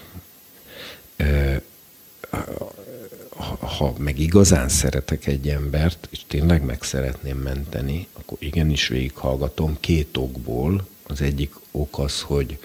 ha 3.76 3.94
meg 3.98 4.18
igazán 4.18 4.68
szeretek 4.68 5.26
egy 5.26 5.48
embert, 5.48 6.08
és 6.10 6.20
tényleg 6.26 6.64
meg 6.64 6.82
szeretném 6.82 7.38
menteni, 7.38 8.06
akkor 8.12 8.38
igenis 8.40 8.88
végighallgatom 8.88 9.76
két 9.80 10.16
okból. 10.16 10.86
Az 11.06 11.20
egyik 11.20 11.54
ok 11.70 11.98
az, 11.98 12.20
hogy, 12.20 12.58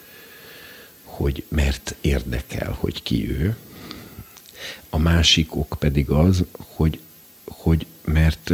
hogy 1.03 1.43
mert 1.47 1.95
érdekel, 2.01 2.75
hogy 2.79 3.03
ki 3.03 3.29
ő. 3.29 3.55
A 4.89 4.97
másik 4.97 5.55
ok 5.55 5.75
pedig 5.79 6.09
az, 6.09 6.43
hogy, 6.57 6.99
hogy 7.47 7.85
mert, 8.03 8.49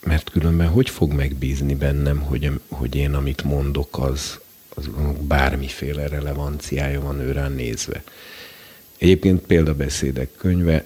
mert 0.00 0.30
különben 0.30 0.68
hogy 0.68 0.90
fog 0.90 1.12
megbízni 1.12 1.74
bennem, 1.74 2.20
hogy, 2.20 2.60
hogy 2.68 2.94
én 2.94 3.14
amit 3.14 3.42
mondok, 3.42 3.98
az, 3.98 4.40
az 4.78 4.88
bármiféle 5.20 6.08
relevanciája 6.08 7.00
van 7.00 7.20
őre 7.20 7.48
nézve. 7.48 8.02
Egyébként 8.98 9.40
példabeszédek 9.40 10.30
könyve, 10.36 10.84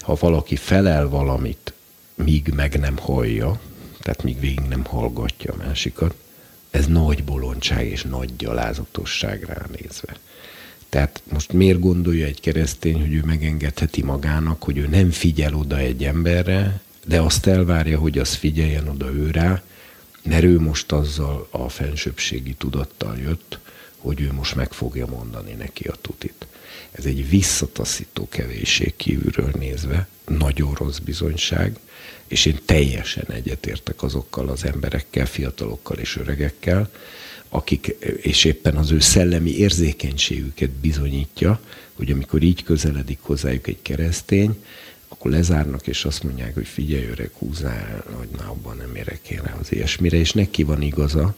ha 0.00 0.16
valaki 0.20 0.56
felel 0.56 1.08
valamit, 1.08 1.72
míg 2.14 2.52
meg 2.54 2.78
nem 2.78 2.96
hallja, 2.96 3.60
tehát 4.00 4.22
míg 4.22 4.40
végig 4.40 4.60
nem 4.68 4.84
hallgatja 4.84 5.52
a 5.52 5.56
másikat, 5.56 6.14
ez 6.70 6.86
nagy 6.86 7.24
bolondság 7.24 7.86
és 7.86 8.02
nagy 8.02 8.36
gyalázatosság 8.36 9.42
ránézve. 9.42 10.16
Tehát 10.88 11.22
most 11.32 11.52
miért 11.52 11.80
gondolja 11.80 12.26
egy 12.26 12.40
keresztény, 12.40 13.00
hogy 13.00 13.12
ő 13.12 13.22
megengedheti 13.24 14.02
magának, 14.02 14.62
hogy 14.62 14.78
ő 14.78 14.86
nem 14.86 15.10
figyel 15.10 15.54
oda 15.54 15.78
egy 15.78 16.04
emberre, 16.04 16.80
de 17.06 17.20
azt 17.20 17.46
elvárja, 17.46 17.98
hogy 17.98 18.18
az 18.18 18.34
figyeljen 18.34 18.88
oda 18.88 19.12
ő 19.12 19.30
rá, 19.30 19.62
mert 20.26 20.44
ő 20.44 20.60
most 20.60 20.92
azzal 20.92 21.48
a 21.50 21.68
fensőbbségi 21.68 22.54
tudattal 22.54 23.18
jött, 23.18 23.58
hogy 23.96 24.20
ő 24.20 24.32
most 24.32 24.54
meg 24.54 24.72
fogja 24.72 25.06
mondani 25.06 25.52
neki 25.52 25.84
a 25.84 25.94
tutit. 26.00 26.46
Ez 26.92 27.04
egy 27.04 27.28
visszataszító 27.28 28.28
kevésség 28.28 28.96
kívülről 28.96 29.50
nézve, 29.58 30.08
nagyon 30.26 30.74
rossz 30.74 30.98
bizonyság, 30.98 31.78
és 32.26 32.46
én 32.46 32.58
teljesen 32.64 33.26
egyetértek 33.28 34.02
azokkal 34.02 34.48
az 34.48 34.64
emberekkel, 34.64 35.26
fiatalokkal 35.26 35.96
és 35.98 36.16
öregekkel, 36.16 36.90
akik, 37.48 37.86
és 38.16 38.44
éppen 38.44 38.76
az 38.76 38.90
ő 38.90 39.00
szellemi 39.00 39.50
érzékenységüket 39.50 40.70
bizonyítja, 40.70 41.60
hogy 41.92 42.10
amikor 42.10 42.42
így 42.42 42.62
közeledik 42.62 43.18
hozzájuk 43.20 43.66
egy 43.66 43.82
keresztény, 43.82 44.64
akkor 45.08 45.30
lezárnak, 45.30 45.86
és 45.86 46.04
azt 46.04 46.22
mondják, 46.22 46.54
hogy 46.54 46.66
figyelj 46.66 47.06
öreg, 47.06 47.30
húzzál, 47.38 48.04
hogy 48.12 48.28
na, 48.38 48.50
abban 48.50 48.76
nem 48.76 48.94
érek 48.94 49.30
én 49.30 49.40
rá 49.44 49.56
az 49.60 49.72
ilyesmire, 49.72 50.16
és 50.16 50.32
neki 50.32 50.62
van 50.62 50.82
igaza, 50.82 51.36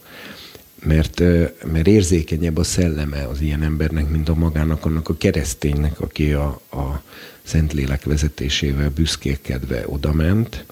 mert, 0.84 1.20
mert 1.64 1.86
érzékenyebb 1.86 2.56
a 2.56 2.62
szelleme 2.62 3.26
az 3.26 3.40
ilyen 3.40 3.62
embernek, 3.62 4.08
mint 4.08 4.28
a 4.28 4.34
magának, 4.34 4.84
annak 4.84 5.08
a 5.08 5.16
kereszténynek, 5.16 6.00
aki 6.00 6.32
a, 6.32 6.60
a 6.70 7.02
Szentlélek 7.42 8.04
vezetésével 8.04 8.90
büszkélkedve 8.90 9.82
odament, 9.86 10.64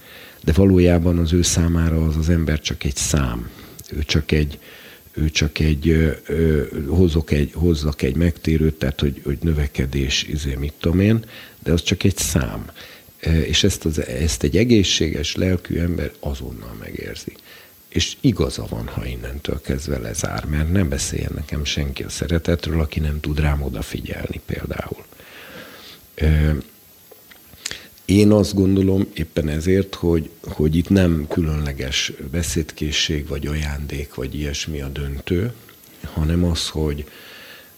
de 0.44 0.52
valójában 0.52 1.18
az 1.18 1.32
ő 1.32 1.42
számára 1.42 2.06
az 2.06 2.16
az 2.16 2.28
ember 2.28 2.60
csak 2.60 2.84
egy 2.84 2.96
szám. 2.96 3.50
Ő 3.90 4.02
csak 4.02 4.32
egy, 4.32 4.58
ő 5.16 5.30
csak 5.30 5.58
egy, 5.58 6.16
hozok 6.88 7.30
egy, 7.30 7.50
hozzak 7.54 8.02
egy 8.02 8.16
megtérőt, 8.16 8.74
tehát 8.74 9.00
hogy, 9.00 9.20
hogy 9.24 9.38
növekedés, 9.40 10.22
izé, 10.22 10.54
mit 10.54 10.72
tudom 10.78 11.00
én, 11.00 11.24
de 11.62 11.72
az 11.72 11.82
csak 11.82 12.04
egy 12.04 12.16
szám. 12.16 12.70
És 13.44 13.64
ezt, 13.64 13.84
az, 13.84 14.06
ezt 14.06 14.42
egy 14.42 14.56
egészséges 14.56 15.34
lelkű 15.34 15.78
ember 15.78 16.12
azonnal 16.20 16.76
megérzi 16.80 17.32
és 17.96 18.16
igaza 18.20 18.66
van, 18.68 18.86
ha 18.86 19.06
innentől 19.06 19.60
kezdve 19.60 19.98
lezár, 19.98 20.44
mert 20.44 20.72
nem 20.72 20.88
beszéljen 20.88 21.32
nekem 21.34 21.64
senki 21.64 22.02
a 22.02 22.08
szeretetről, 22.08 22.80
aki 22.80 23.00
nem 23.00 23.20
tud 23.20 23.40
rám 23.40 23.62
odafigyelni 23.62 24.40
például. 24.46 25.04
Én 28.06 28.32
azt 28.32 28.54
gondolom 28.54 29.06
éppen 29.14 29.48
ezért, 29.48 29.94
hogy, 29.94 30.30
hogy 30.42 30.76
itt 30.76 30.88
nem 30.88 31.26
különleges 31.28 32.12
beszédkészség, 32.30 33.26
vagy 33.28 33.46
ajándék, 33.46 34.14
vagy 34.14 34.34
ilyesmi 34.34 34.80
a 34.80 34.88
döntő, 34.88 35.52
hanem 36.04 36.44
az, 36.44 36.68
hogy, 36.68 37.04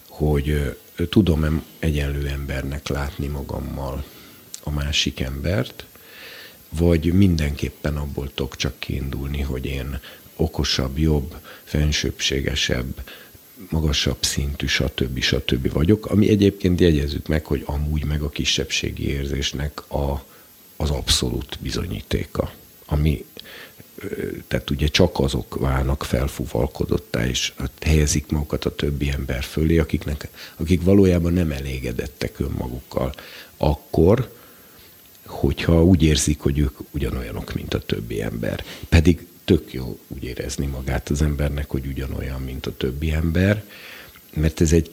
hogy 0.09 0.77
tudom 1.09 1.65
egyenlő 1.79 2.27
embernek 2.27 2.89
látni 2.89 3.27
magammal 3.27 4.05
a 4.63 4.71
másik 4.71 5.21
embert, 5.21 5.87
vagy 6.69 7.13
mindenképpen 7.13 7.97
abból 7.97 8.31
tudok 8.35 8.57
csak 8.57 8.79
kiindulni, 8.79 9.41
hogy 9.41 9.67
én 9.67 10.01
okosabb, 10.37 10.99
jobb, 10.99 11.37
fensőbbségesebb, 11.65 13.03
magasabb 13.71 14.25
szintű, 14.25 14.67
stb. 14.67 15.21
stb. 15.21 15.73
vagyok, 15.73 16.07
ami 16.07 16.29
egyébként 16.29 16.81
jegyezzük 16.81 17.27
meg, 17.27 17.47
hogy 17.47 17.63
amúgy 17.67 18.05
meg 18.05 18.23
a 18.23 18.29
kisebbségi 18.29 19.09
érzésnek 19.09 19.91
a, 19.91 20.25
az 20.77 20.91
abszolút 20.91 21.59
bizonyítéka, 21.61 22.53
ami 22.87 23.25
tehát 24.49 24.71
ugye 24.71 24.87
csak 24.87 25.19
azok 25.19 25.59
válnak 25.59 26.05
felfúvalkodottá, 26.05 27.27
és 27.27 27.53
helyezik 27.81 28.31
magukat 28.31 28.65
a 28.65 28.75
többi 28.75 29.11
ember 29.11 29.43
fölé, 29.43 29.79
akiknek, 29.79 30.29
akik 30.57 30.83
valójában 30.83 31.33
nem 31.33 31.53
elégedettek 31.53 32.41
önmagukkal, 32.41 33.15
akkor, 33.57 34.33
hogyha 35.27 35.85
úgy 35.85 36.03
érzik, 36.03 36.41
hogy 36.41 36.59
ők 36.59 36.79
ugyanolyanok, 36.91 37.55
mint 37.55 37.75
a 37.75 37.79
többi 37.79 38.23
ember. 38.23 38.65
Pedig 38.89 39.27
tök 39.49 39.73
jó 39.73 39.99
úgy 40.09 40.25
érezni 40.25 40.67
magát 40.67 41.09
az 41.09 41.23
embernek, 41.23 41.71
hogy 41.71 41.87
ugyanolyan, 41.87 42.41
mint 42.41 42.67
a 42.67 42.77
többi 42.77 43.13
ember, 43.13 43.63
mert 44.35 44.61
ez 44.61 44.73
egy 44.73 44.91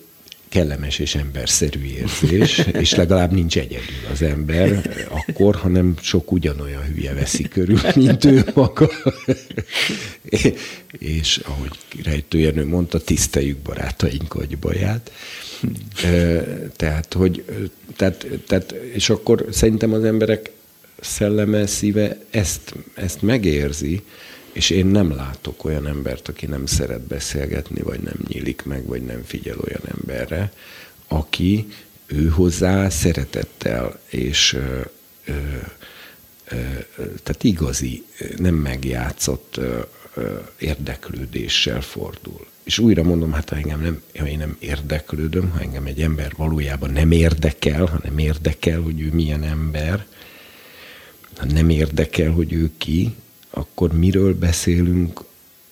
kellemes 0.49 0.99
és 0.99 1.15
emberszerű 1.15 1.83
érzés, 1.83 2.57
és 2.83 2.95
legalább 2.95 3.31
nincs 3.31 3.57
egyedül 3.57 4.05
az 4.11 4.21
ember 4.21 4.95
akkor, 5.09 5.55
hanem 5.55 5.93
sok 6.01 6.31
ugyanolyan 6.31 6.83
hülye 6.83 7.13
veszi 7.13 7.43
körül, 7.43 7.79
mint 7.95 8.25
ő 8.25 8.43
maga. 8.53 8.91
és 11.21 11.37
ahogy 11.37 11.71
Rejtőjenő 12.03 12.65
mondta, 12.65 12.99
tiszteljük 12.99 13.57
barátaink 13.57 14.57
baját. 14.59 15.11
Tehát, 16.75 17.13
hogy, 17.13 17.43
tehát, 17.95 18.27
tehát, 18.47 18.71
és 18.71 19.09
akkor 19.09 19.45
szerintem 19.51 19.93
az 19.93 20.03
emberek 20.03 20.51
szelleme, 20.99 21.65
szíve 21.65 22.17
ezt, 22.29 22.73
ezt 22.93 23.21
megérzi, 23.21 24.01
és 24.55 24.69
én 24.69 24.85
nem 24.85 25.15
látok 25.15 25.63
olyan 25.63 25.87
embert, 25.87 26.27
aki 26.27 26.45
nem 26.45 26.65
szeret 26.65 27.01
beszélgetni, 27.01 27.81
vagy 27.81 27.99
nem 27.99 28.17
nyílik 28.27 28.63
meg, 28.63 28.85
vagy 28.85 29.01
nem 29.01 29.23
figyel 29.23 29.57
olyan 29.59 29.81
emberre, 29.99 30.51
aki 31.07 31.67
ő 32.05 32.27
hozzá 32.27 32.89
szeretettel 32.89 33.99
és 34.09 34.53
ö, 34.53 34.79
ö, 35.25 35.33
ö, 36.47 36.55
tehát 36.95 37.43
igazi, 37.43 38.05
nem 38.37 38.55
megjátszott 38.55 39.57
ö, 39.57 39.79
ö, 40.13 40.39
érdeklődéssel 40.59 41.81
fordul. 41.81 42.45
És 42.63 42.79
újra 42.79 43.03
mondom, 43.03 43.31
hát 43.31 43.49
ha 43.49 43.55
engem 43.55 43.81
nem, 43.81 44.01
ha 44.17 44.27
én 44.27 44.37
nem 44.37 44.57
érdeklődöm, 44.59 45.49
ha 45.49 45.59
engem 45.59 45.85
egy 45.85 46.01
ember 46.01 46.33
valójában 46.37 46.89
nem 46.89 47.11
érdekel, 47.11 47.85
hanem 47.85 48.17
érdekel, 48.17 48.81
hogy 48.81 49.01
ő 49.01 49.09
milyen 49.13 49.43
ember, 49.43 50.05
ha 51.37 51.45
nem 51.45 51.69
érdekel, 51.69 52.31
hogy 52.31 52.53
ő 52.53 52.71
ki, 52.77 53.15
akkor 53.55 53.93
miről 53.93 54.33
beszélünk 54.33 55.23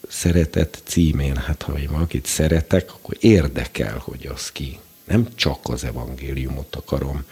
szeretet 0.10 0.82
címén? 0.86 1.36
Hát 1.36 1.62
ha 1.62 1.80
én 1.80 1.90
valakit 1.92 2.26
szeretek, 2.26 2.92
akkor 2.94 3.18
érdekel, 3.20 3.98
hogy 3.98 4.30
az 4.34 4.52
ki. 4.52 4.80
Nem 5.04 5.28
csak 5.36 5.60
az 5.62 5.84
evangéliumot 5.84 6.76
akarom 6.76 7.24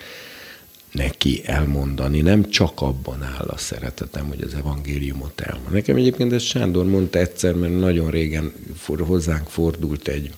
neki 0.92 1.42
elmondani, 1.46 2.22
nem 2.22 2.50
csak 2.50 2.82
abban 2.82 3.24
áll 3.24 3.48
a 3.48 3.58
szeretetem, 3.58 4.28
hogy 4.28 4.42
az 4.42 4.54
evangéliumot 4.54 5.42
elmond. 5.42 5.72
Nekem 5.72 5.96
egyébként 5.96 6.34
ezt 6.34 6.46
Sándor 6.46 6.86
mondta 6.86 7.20
egyszer, 7.20 7.54
mert 7.54 7.80
nagyon 7.80 8.10
régen 8.10 8.54
for, 8.78 9.02
hozzánk 9.02 9.50
fordult 9.50 10.08
egy, 10.08 10.34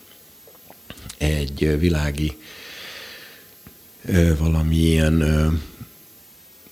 egy 1.18 1.80
világi 1.80 2.38
valamilyen 4.38 5.24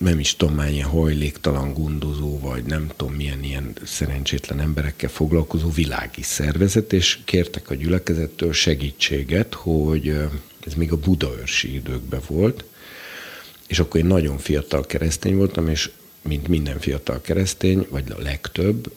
nem 0.02 0.18
is 0.18 0.36
tudom 0.36 0.54
már 0.54 0.70
ilyen 0.70 0.88
hajléktalan 0.88 1.72
gondozó, 1.72 2.38
vagy 2.38 2.64
nem 2.64 2.90
tudom 2.96 3.14
milyen 3.14 3.44
ilyen 3.44 3.72
szerencsétlen 3.84 4.60
emberekkel 4.60 5.08
foglalkozó 5.08 5.70
világi 5.70 6.22
szervezet, 6.22 6.92
és 6.92 7.18
kértek 7.24 7.70
a 7.70 7.74
gyülekezettől 7.74 8.52
segítséget, 8.52 9.54
hogy 9.54 10.08
ez 10.66 10.74
még 10.74 10.92
a 10.92 10.96
budaörsi 10.96 11.74
időkben 11.74 12.20
volt, 12.26 12.64
és 13.66 13.78
akkor 13.78 14.00
én 14.00 14.06
nagyon 14.06 14.38
fiatal 14.38 14.86
keresztény 14.86 15.36
voltam, 15.36 15.68
és 15.68 15.90
mint 16.22 16.48
minden 16.48 16.78
fiatal 16.78 17.20
keresztény, 17.20 17.86
vagy 17.90 18.10
a 18.10 18.22
legtöbb, 18.22 18.92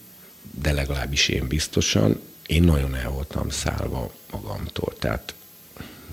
de 0.61 0.71
legalábbis 0.71 1.27
én 1.27 1.47
biztosan, 1.47 2.19
én 2.45 2.63
nagyon 2.63 2.95
el 2.95 3.09
voltam 3.09 3.49
szállva 3.49 4.13
magamtól. 4.31 4.93
Tehát, 4.99 5.33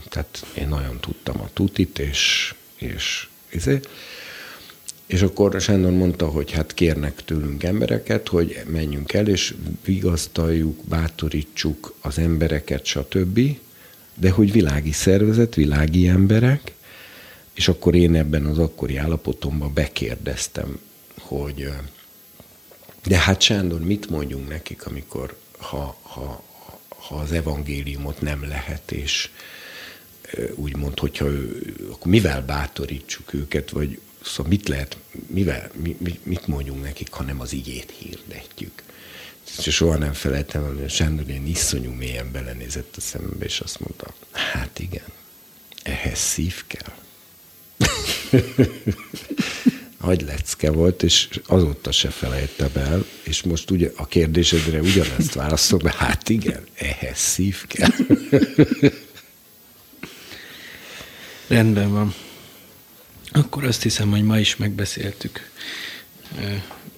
tehát 0.08 0.46
én 0.54 0.68
nagyon 0.68 1.00
tudtam 1.00 1.40
a 1.40 1.48
tutit, 1.52 1.98
és, 1.98 2.54
és 2.76 3.28
ezért, 3.48 3.88
és 5.12 5.22
akkor 5.22 5.60
Sándor 5.60 5.92
mondta, 5.92 6.26
hogy 6.26 6.50
hát 6.50 6.74
kérnek 6.74 7.24
tőlünk 7.24 7.62
embereket, 7.62 8.28
hogy 8.28 8.62
menjünk 8.66 9.12
el, 9.12 9.28
és 9.28 9.54
vigasztaljuk, 9.84 10.84
bátorítsuk 10.84 11.94
az 12.00 12.18
embereket, 12.18 12.84
stb., 12.84 13.40
de 14.14 14.30
hogy 14.30 14.52
világi 14.52 14.92
szervezet, 14.92 15.54
világi 15.54 16.08
emberek, 16.08 16.72
és 17.54 17.68
akkor 17.68 17.94
én 17.94 18.14
ebben 18.14 18.46
az 18.46 18.58
akkori 18.58 18.96
állapotomban 18.96 19.74
bekérdeztem, 19.74 20.78
hogy 21.18 21.68
de 23.04 23.18
hát 23.18 23.40
Sándor, 23.40 23.80
mit 23.80 24.10
mondjunk 24.10 24.48
nekik, 24.48 24.86
amikor 24.86 25.36
ha, 25.58 25.98
ha, 26.02 26.42
ha 26.88 27.14
az 27.14 27.32
evangéliumot 27.32 28.20
nem 28.20 28.48
lehet, 28.48 28.92
és 28.92 29.30
úgymond, 30.54 30.98
hogyha 30.98 31.26
ő, 31.26 31.74
akkor 31.90 32.12
mivel 32.12 32.42
bátorítsuk 32.42 33.34
őket, 33.34 33.70
vagy 33.70 33.98
Szóval 34.24 34.52
mit 34.52 34.68
lehet, 34.68 34.96
mivel, 35.26 35.70
mi, 35.82 36.18
mit 36.22 36.46
mondjunk 36.46 36.82
nekik, 36.82 37.12
ha 37.12 37.22
nem 37.22 37.40
az 37.40 37.52
igét 37.52 37.92
hirdetjük. 37.98 38.82
És 39.58 39.74
soha 39.74 39.96
nem 39.96 40.12
felejtem, 40.12 40.76
hogy 40.76 40.90
Sándor 40.90 41.28
ilyen 41.28 41.46
iszonyú 41.46 41.90
mélyen 41.90 42.32
belenézett 42.32 42.96
a 42.96 43.00
szemembe, 43.00 43.44
és 43.44 43.60
azt 43.60 43.80
mondta, 43.80 44.14
hát 44.30 44.78
igen, 44.78 45.04
ehhez 45.82 46.18
szív 46.18 46.64
kell. 46.66 46.92
Nagy 50.00 50.22
lecke 50.22 50.70
volt, 50.70 51.02
és 51.02 51.28
azóta 51.46 51.92
se 51.92 52.10
felejtem 52.10 52.70
el, 52.74 53.04
és 53.22 53.42
most 53.42 53.70
ugye 53.70 53.90
a 53.96 54.06
kérdésedre 54.06 54.80
ugyanezt 54.80 55.34
válaszolom, 55.34 55.92
hát 55.92 56.28
igen, 56.28 56.66
ehhez 56.74 57.18
szív 57.18 57.66
kell. 57.66 57.90
Rendben 61.46 61.92
van. 61.92 62.14
Akkor 63.32 63.64
azt 63.64 63.82
hiszem, 63.82 64.10
hogy 64.10 64.22
ma 64.22 64.38
is 64.38 64.56
megbeszéltük 64.56 65.50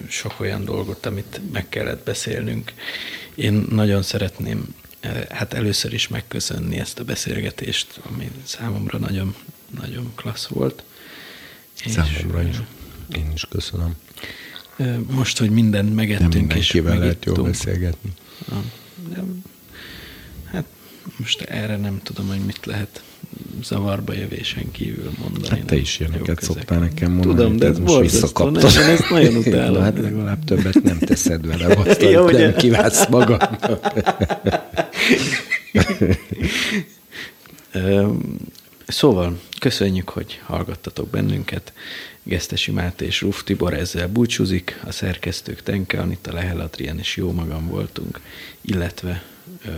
sok 0.09 0.41
olyan 0.41 0.65
dolgot, 0.65 1.07
amit 1.07 1.41
meg 1.53 1.69
kellett 1.69 2.05
beszélnünk. 2.05 2.73
Én 3.35 3.67
nagyon 3.71 4.03
szeretném 4.03 4.75
hát 5.31 5.53
először 5.53 5.93
is 5.93 6.09
megköszönni 6.09 6.79
ezt 6.79 6.99
a 6.99 7.05
beszélgetést, 7.05 8.01
ami 8.03 8.31
számomra 8.45 8.99
nagyon, 8.99 9.35
nagyon 9.81 10.13
klassz 10.15 10.47
volt. 10.47 10.83
Számomra 11.87 12.43
is. 12.43 12.57
Én 13.17 13.31
is 13.35 13.47
köszönöm. 13.51 13.95
Most, 15.11 15.39
hogy 15.39 15.51
mindent 15.51 15.95
megettünk, 15.95 16.49
Nem 16.49 16.57
és 16.57 16.73
lehet 16.73 17.25
jól 17.25 17.43
beszélgetni. 17.43 18.13
Hát 20.45 20.65
most 21.17 21.41
erre 21.41 21.77
nem 21.77 22.01
tudom, 22.03 22.27
hogy 22.29 22.45
mit 22.45 22.67
lehet 22.67 23.03
zavarba 23.63 24.13
jövésen 24.13 24.71
kívül 24.71 25.11
mondani. 25.21 25.49
Hát 25.49 25.65
te 25.65 25.77
is 25.77 26.01
ilyeneket 26.01 26.43
szoktál 26.43 26.79
nekem 26.79 27.13
mondani. 27.13 27.37
Tudom, 27.37 27.57
de 27.57 27.67
ez 27.67 27.79
most 27.79 28.01
visszakaptam. 28.01 28.73
Nem, 28.73 28.91
ezt 28.91 29.11
nagyon 29.11 29.37
utálom. 29.47 29.83
hát 29.83 29.99
legalább 29.99 30.45
többet 30.45 30.83
nem 30.83 30.99
teszed 30.99 31.47
vele, 31.47 31.67
azt 31.85 32.03
ja, 32.03 32.25
nem 32.31 32.55
kívánsz 32.55 33.09
magadnak. 33.09 33.93
Szóval, 38.87 39.41
köszönjük, 39.59 40.09
hogy 40.09 40.41
hallgattatok 40.45 41.09
bennünket. 41.09 41.73
Gesztesi 42.23 42.71
Máté 42.71 43.05
és 43.05 43.21
Ruf 43.21 43.45
Tibor 43.45 43.75
ezzel 43.75 44.09
búcsúzik, 44.09 44.81
a 44.85 44.93
szerkesztők 44.93 45.63
Tenke 45.63 46.01
Anita, 46.01 46.33
Lehel 46.33 46.61
Adrián 46.61 46.99
és 46.99 47.17
jó 47.17 47.33
magam 47.33 47.69
voltunk, 47.69 48.21
illetve 48.61 49.23
ö, 49.67 49.71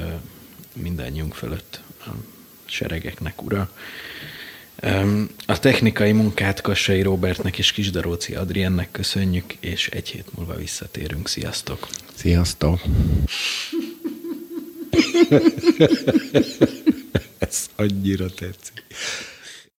mindannyiunk 0.73 1.35
fölött 1.35 1.81
a 2.01 2.11
seregeknek 2.67 3.43
ura. 3.43 3.71
A 5.47 5.59
technikai 5.59 6.13
munkát 6.13 6.61
Kassai 6.61 7.03
Robertnek 7.03 7.59
és 7.59 7.73
Kisdaróci 7.73 8.35
Adriennek 8.35 8.91
köszönjük, 8.91 9.53
és 9.61 9.89
egy 9.89 10.09
hét 10.09 10.27
múlva 10.37 10.55
visszatérünk. 10.55 11.29
Sziasztok! 11.29 11.89
Sziasztok! 12.15 12.81
Ez 17.39 17.67
annyira 17.77 18.27
tetszik. 18.31 18.85